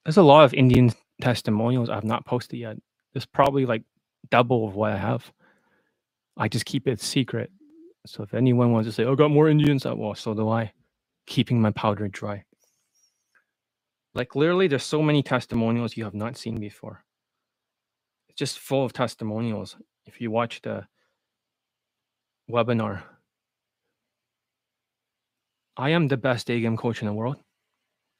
there's 0.05 0.17
a 0.17 0.23
lot 0.23 0.45
of 0.45 0.53
Indian 0.53 0.91
testimonials 1.21 1.89
I've 1.89 2.03
not 2.03 2.25
posted 2.25 2.59
yet. 2.59 2.77
There's 3.13 3.25
probably 3.25 3.65
like 3.65 3.83
double 4.29 4.67
of 4.67 4.75
what 4.75 4.93
I 4.93 4.97
have. 4.97 5.31
I 6.37 6.47
just 6.47 6.65
keep 6.65 6.87
it 6.87 7.01
secret. 7.01 7.51
So 8.05 8.23
if 8.23 8.33
anyone 8.33 8.71
wants 8.71 8.87
to 8.87 8.93
say, 8.93 9.03
"Oh, 9.03 9.13
I 9.13 9.15
got 9.15 9.31
more 9.31 9.49
Indians," 9.49 9.85
at 9.85 9.97
war," 9.97 10.15
so 10.15 10.33
do 10.33 10.49
I. 10.49 10.71
Keeping 11.25 11.61
my 11.61 11.71
powder 11.71 12.07
dry. 12.07 12.45
Like 14.13 14.35
literally, 14.35 14.67
there's 14.67 14.83
so 14.83 15.01
many 15.01 15.21
testimonials 15.23 15.97
you 15.97 16.03
have 16.05 16.13
not 16.15 16.37
seen 16.37 16.59
before. 16.59 17.03
It's 18.29 18.37
just 18.37 18.59
full 18.59 18.85
of 18.85 18.93
testimonials. 18.93 19.77
If 20.05 20.21
you 20.21 20.31
watch 20.31 20.61
the 20.61 20.87
webinar, 22.49 23.03
I 25.75 25.89
am 25.91 26.07
the 26.07 26.17
best 26.17 26.47
day 26.47 26.59
game 26.61 26.77
coach 26.77 27.01
in 27.01 27.07
the 27.07 27.13
world. 27.13 27.37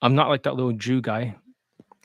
I'm 0.02 0.16
not 0.16 0.30
like 0.30 0.44
that 0.44 0.56
little 0.56 0.74
Jew 0.74 1.02
guy, 1.02 1.36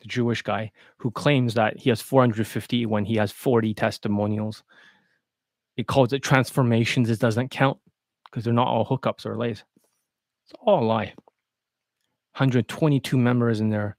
the 0.01 0.09
Jewish 0.09 0.43
guy, 0.43 0.73
who 0.99 1.11
claims 1.11 1.55
that 1.55 1.79
he 1.79 1.91
has 1.91 2.01
450 2.01 2.87
when 2.87 3.05
he 3.05 3.17
has 3.17 3.33
40 3.33 3.75
testimonials. 3.75 4.63
He 5.77 5.85
calls 5.85 6.13
it 6.13 6.23
transformations. 6.23 7.11
It 7.11 7.19
doesn't 7.19 7.51
count 7.51 7.79
because 8.25 8.45
they're 8.45 8.53
not 8.53 8.69
all 8.69 8.87
hookups 8.87 9.27
or 9.27 9.37
lays. 9.37 9.65
It's 10.45 10.55
all 10.61 10.83
a 10.83 10.87
lie. 10.87 11.15
122 12.35 13.17
members 13.19 13.61
in 13.61 13.71
their 13.71 13.97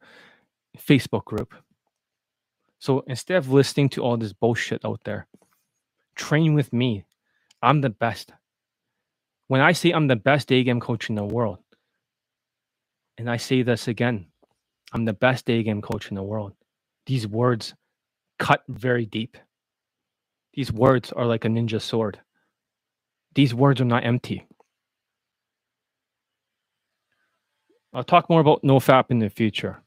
Facebook 0.78 1.26
group. 1.26 1.54
So 2.80 3.04
instead 3.08 3.38
of 3.38 3.52
listening 3.52 3.90
to 3.90 4.02
all 4.02 4.18
this 4.18 4.34
bullshit 4.34 4.84
out 4.84 5.02
there, 5.06 5.28
train 6.16 6.54
with 6.54 6.74
me. 6.74 7.06
I'm 7.62 7.82
the 7.82 7.90
best. 7.90 8.34
When 9.48 9.62
I 9.62 9.72
say 9.72 9.92
I'm 9.92 10.08
the 10.08 10.16
best 10.16 10.48
day 10.48 10.64
game 10.64 10.80
coach 10.80 11.10
in 11.10 11.16
the 11.16 11.24
world, 11.24 11.60
and 13.18 13.30
I 13.30 13.38
say 13.38 13.62
this 13.62 13.88
again, 13.88 14.28
I'm 14.92 15.06
the 15.06 15.14
best 15.14 15.46
day 15.46 15.64
game 15.64 15.82
coach 15.82 16.10
in 16.10 16.16
the 16.16 16.24
world. 16.24 16.54
These 17.06 17.28
words 17.28 17.74
cut 18.40 18.64
very 18.68 19.06
deep. 19.06 19.38
These 20.54 20.72
words 20.72 21.12
are 21.12 21.26
like 21.26 21.46
a 21.46 21.48
ninja 21.48 21.82
sword. 21.82 22.20
These 23.36 23.54
words 23.54 23.82
are 23.82 23.86
not 23.86 24.06
empty. 24.06 24.46
I'll 27.94 28.04
talk 28.04 28.30
more 28.30 28.42
about 28.42 28.64
NoFap 28.64 29.06
in 29.10 29.20
the 29.20 29.30
future. 29.30 29.82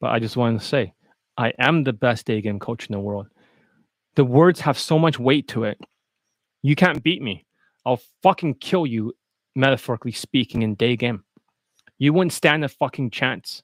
But 0.00 0.10
I 0.10 0.18
just 0.18 0.36
wanted 0.36 0.60
to 0.60 0.66
say, 0.66 0.94
I 1.36 1.52
am 1.58 1.84
the 1.84 1.92
best 1.92 2.26
day 2.26 2.40
game 2.40 2.58
coach 2.58 2.86
in 2.86 2.92
the 2.92 3.00
world. 3.00 3.28
The 4.16 4.24
words 4.24 4.60
have 4.60 4.78
so 4.78 4.98
much 4.98 5.18
weight 5.18 5.48
to 5.48 5.64
it. 5.64 5.78
You 6.62 6.74
can't 6.74 7.02
beat 7.02 7.22
me. 7.22 7.46
I'll 7.86 8.00
fucking 8.22 8.54
kill 8.54 8.86
you, 8.86 9.14
metaphorically 9.54 10.12
speaking, 10.12 10.62
in 10.62 10.74
day 10.74 10.96
game. 10.96 11.24
You 11.98 12.12
wouldn't 12.12 12.32
stand 12.32 12.64
a 12.64 12.68
fucking 12.68 13.10
chance 13.10 13.62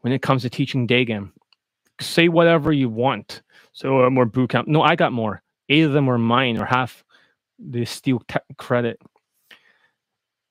when 0.00 0.12
it 0.12 0.22
comes 0.22 0.42
to 0.42 0.50
teaching 0.50 0.86
day 0.86 1.04
game. 1.04 1.32
Say 2.00 2.28
whatever 2.28 2.72
you 2.72 2.88
want. 2.88 3.42
So 3.76 4.06
uh, 4.06 4.10
more 4.10 4.24
boot 4.24 4.48
camp. 4.48 4.68
No, 4.68 4.80
I 4.80 4.96
got 4.96 5.12
more. 5.12 5.42
Eight 5.68 5.84
of 5.84 5.92
them 5.92 6.06
were 6.06 6.16
mine, 6.16 6.56
or 6.56 6.64
half 6.64 7.04
the 7.58 7.84
steel 7.84 8.22
te- 8.26 8.38
credit. 8.56 8.98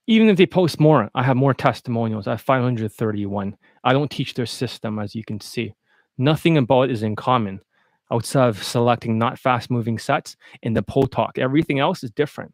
Even 0.05 0.29
if 0.29 0.37
they 0.37 0.45
post 0.45 0.79
more, 0.79 1.09
I 1.15 1.23
have 1.23 1.35
more 1.35 1.55
testimonials. 1.55 2.27
I 2.27 2.31
have 2.31 2.41
531. 2.41 3.57
I 3.83 3.93
don't 3.93 4.11
teach 4.11 4.35
their 4.35 4.45
system, 4.45 4.99
as 4.99 5.15
you 5.15 5.23
can 5.23 5.41
see. 5.41 5.73
Nothing 6.19 6.55
about 6.55 6.91
is 6.91 7.01
in 7.01 7.15
common 7.15 7.61
outside 8.11 8.47
of 8.47 8.63
selecting 8.63 9.17
not 9.17 9.39
fast 9.39 9.71
moving 9.71 9.97
sets 9.97 10.37
in 10.61 10.75
the 10.75 10.83
pole 10.83 11.07
talk. 11.07 11.39
Everything 11.39 11.79
else 11.79 12.03
is 12.03 12.11
different. 12.11 12.53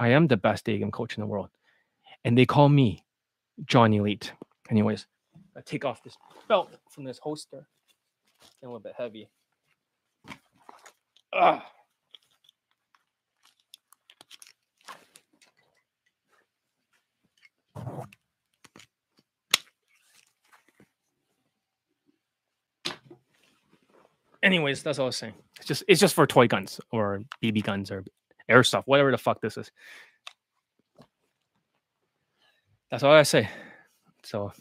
I 0.00 0.08
am 0.08 0.26
the 0.26 0.36
best 0.36 0.64
day 0.64 0.78
game 0.78 0.90
coach 0.90 1.16
in 1.16 1.20
the 1.20 1.28
world. 1.28 1.48
And 2.24 2.36
they 2.36 2.44
call 2.44 2.68
me 2.68 3.04
John 3.66 3.94
Elite. 3.94 4.32
Anyways, 4.68 5.06
I 5.56 5.60
take 5.60 5.84
off 5.84 6.02
this 6.02 6.16
belt 6.48 6.70
from 6.90 7.04
this 7.04 7.20
holster. 7.22 7.68
It's 8.42 8.50
a 8.64 8.66
little 8.66 8.80
bit 8.80 8.94
heavy. 8.98 9.28
Ah. 11.32 11.64
Anyways, 24.42 24.82
that's 24.82 24.98
all 24.98 25.04
I 25.04 25.06
was 25.06 25.16
saying. 25.16 25.34
It's 25.58 25.66
just 25.66 25.84
it's 25.86 26.00
just 26.00 26.14
for 26.14 26.26
toy 26.26 26.48
guns 26.48 26.80
or 26.90 27.20
BB 27.42 27.62
guns 27.62 27.90
or 27.90 28.04
airsoft, 28.50 28.84
whatever 28.86 29.10
the 29.10 29.18
fuck 29.18 29.40
this 29.40 29.56
is. 29.56 29.70
That's 32.90 33.02
all 33.02 33.12
I 33.12 33.22
say. 33.22 33.48
So 34.24 34.52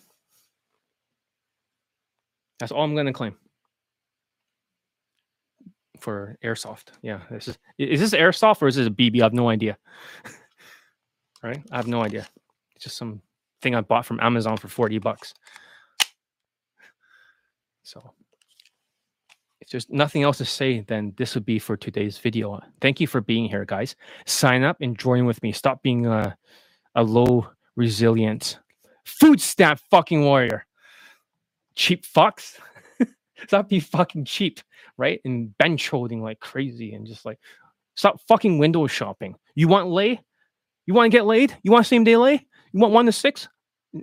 that's 2.59 2.71
all 2.71 2.83
I'm 2.83 2.95
gonna 2.95 3.13
claim 3.13 3.35
for 6.01 6.37
airsoft. 6.43 6.89
Yeah, 7.01 7.21
this 7.29 7.47
is 7.47 7.57
is 7.77 7.99
this 7.99 8.13
airsoft 8.13 8.61
or 8.61 8.67
is 8.67 8.75
this 8.75 8.87
a 8.87 8.91
BB? 8.91 9.21
I 9.21 9.25
have 9.25 9.33
no 9.33 9.49
idea. 9.49 9.77
right? 11.43 11.61
I 11.71 11.75
have 11.75 11.87
no 11.87 12.01
idea. 12.01 12.27
It's 12.75 12.85
just 12.85 12.97
some 12.97 13.21
thing 13.61 13.75
I 13.75 13.81
bought 13.81 14.05
from 14.05 14.19
Amazon 14.21 14.57
for 14.57 14.67
40 14.67 14.99
bucks. 14.99 15.33
So 17.83 18.13
if 19.59 19.69
there's 19.69 19.89
nothing 19.89 20.23
else 20.23 20.37
to 20.37 20.45
say, 20.45 20.81
then 20.81 21.13
this 21.17 21.35
would 21.35 21.45
be 21.45 21.59
for 21.59 21.75
today's 21.75 22.17
video. 22.17 22.59
Thank 22.81 22.99
you 22.99 23.07
for 23.07 23.21
being 23.21 23.49
here, 23.49 23.65
guys. 23.65 23.95
Sign 24.25 24.63
up 24.63 24.77
and 24.81 24.97
join 24.97 25.25
with 25.25 25.41
me. 25.43 25.51
Stop 25.51 25.81
being 25.81 26.05
a, 26.05 26.37
a 26.95 27.03
low 27.03 27.47
resilient 27.75 28.59
food 29.05 29.41
stamp 29.41 29.79
fucking 29.89 30.23
warrior. 30.23 30.65
Cheap 31.75 32.05
fucks. 32.05 32.57
Stop 33.47 33.69
being 33.69 33.81
fucking 33.81 34.25
cheap, 34.25 34.59
right? 34.97 35.21
And 35.25 35.57
bench 35.57 35.89
holding 35.89 36.21
like 36.21 36.39
crazy 36.39 36.93
and 36.93 37.07
just 37.07 37.25
like 37.25 37.39
stop 37.95 38.19
fucking 38.27 38.57
window 38.57 38.87
shopping. 38.87 39.35
You 39.55 39.67
want 39.67 39.89
lay? 39.89 40.21
You 40.85 40.93
want 40.93 41.11
to 41.11 41.17
get 41.17 41.25
laid? 41.25 41.55
You 41.63 41.71
want 41.71 41.85
same 41.85 42.03
day 42.03 42.17
lay? 42.17 42.45
You 42.71 42.79
want 42.79 42.93
one 42.93 43.05
to 43.05 43.11
six? 43.11 43.47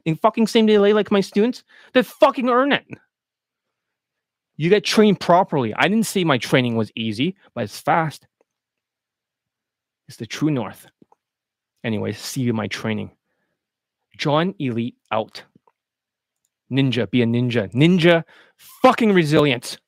In 0.05 0.16
fucking 0.16 0.47
same 0.47 0.66
day 0.66 0.78
lay 0.78 0.92
like 0.92 1.10
my 1.10 1.20
students? 1.20 1.65
Then 1.94 2.05
fucking 2.05 2.48
earn 2.48 2.73
it. 2.73 2.84
You 4.56 4.70
get 4.70 4.84
trained 4.84 5.20
properly. 5.20 5.74
I 5.74 5.89
didn't 5.89 6.06
say 6.06 6.24
my 6.24 6.39
training 6.39 6.76
was 6.76 6.90
easy, 6.94 7.36
but 7.55 7.65
it's 7.65 7.78
fast. 7.78 8.26
It's 10.08 10.16
the 10.16 10.26
true 10.26 10.50
north. 10.50 10.86
Anyway, 11.84 12.12
see 12.12 12.42
you 12.42 12.50
in 12.50 12.56
my 12.56 12.68
training. 12.68 13.10
John 14.16 14.55
Elite 14.58 14.97
out. 15.12 15.42
Ninja, 16.70 17.08
be 17.10 17.23
a 17.23 17.26
ninja. 17.26 17.73
Ninja, 17.73 18.24
fucking 18.58 19.12
resilience. 19.12 19.78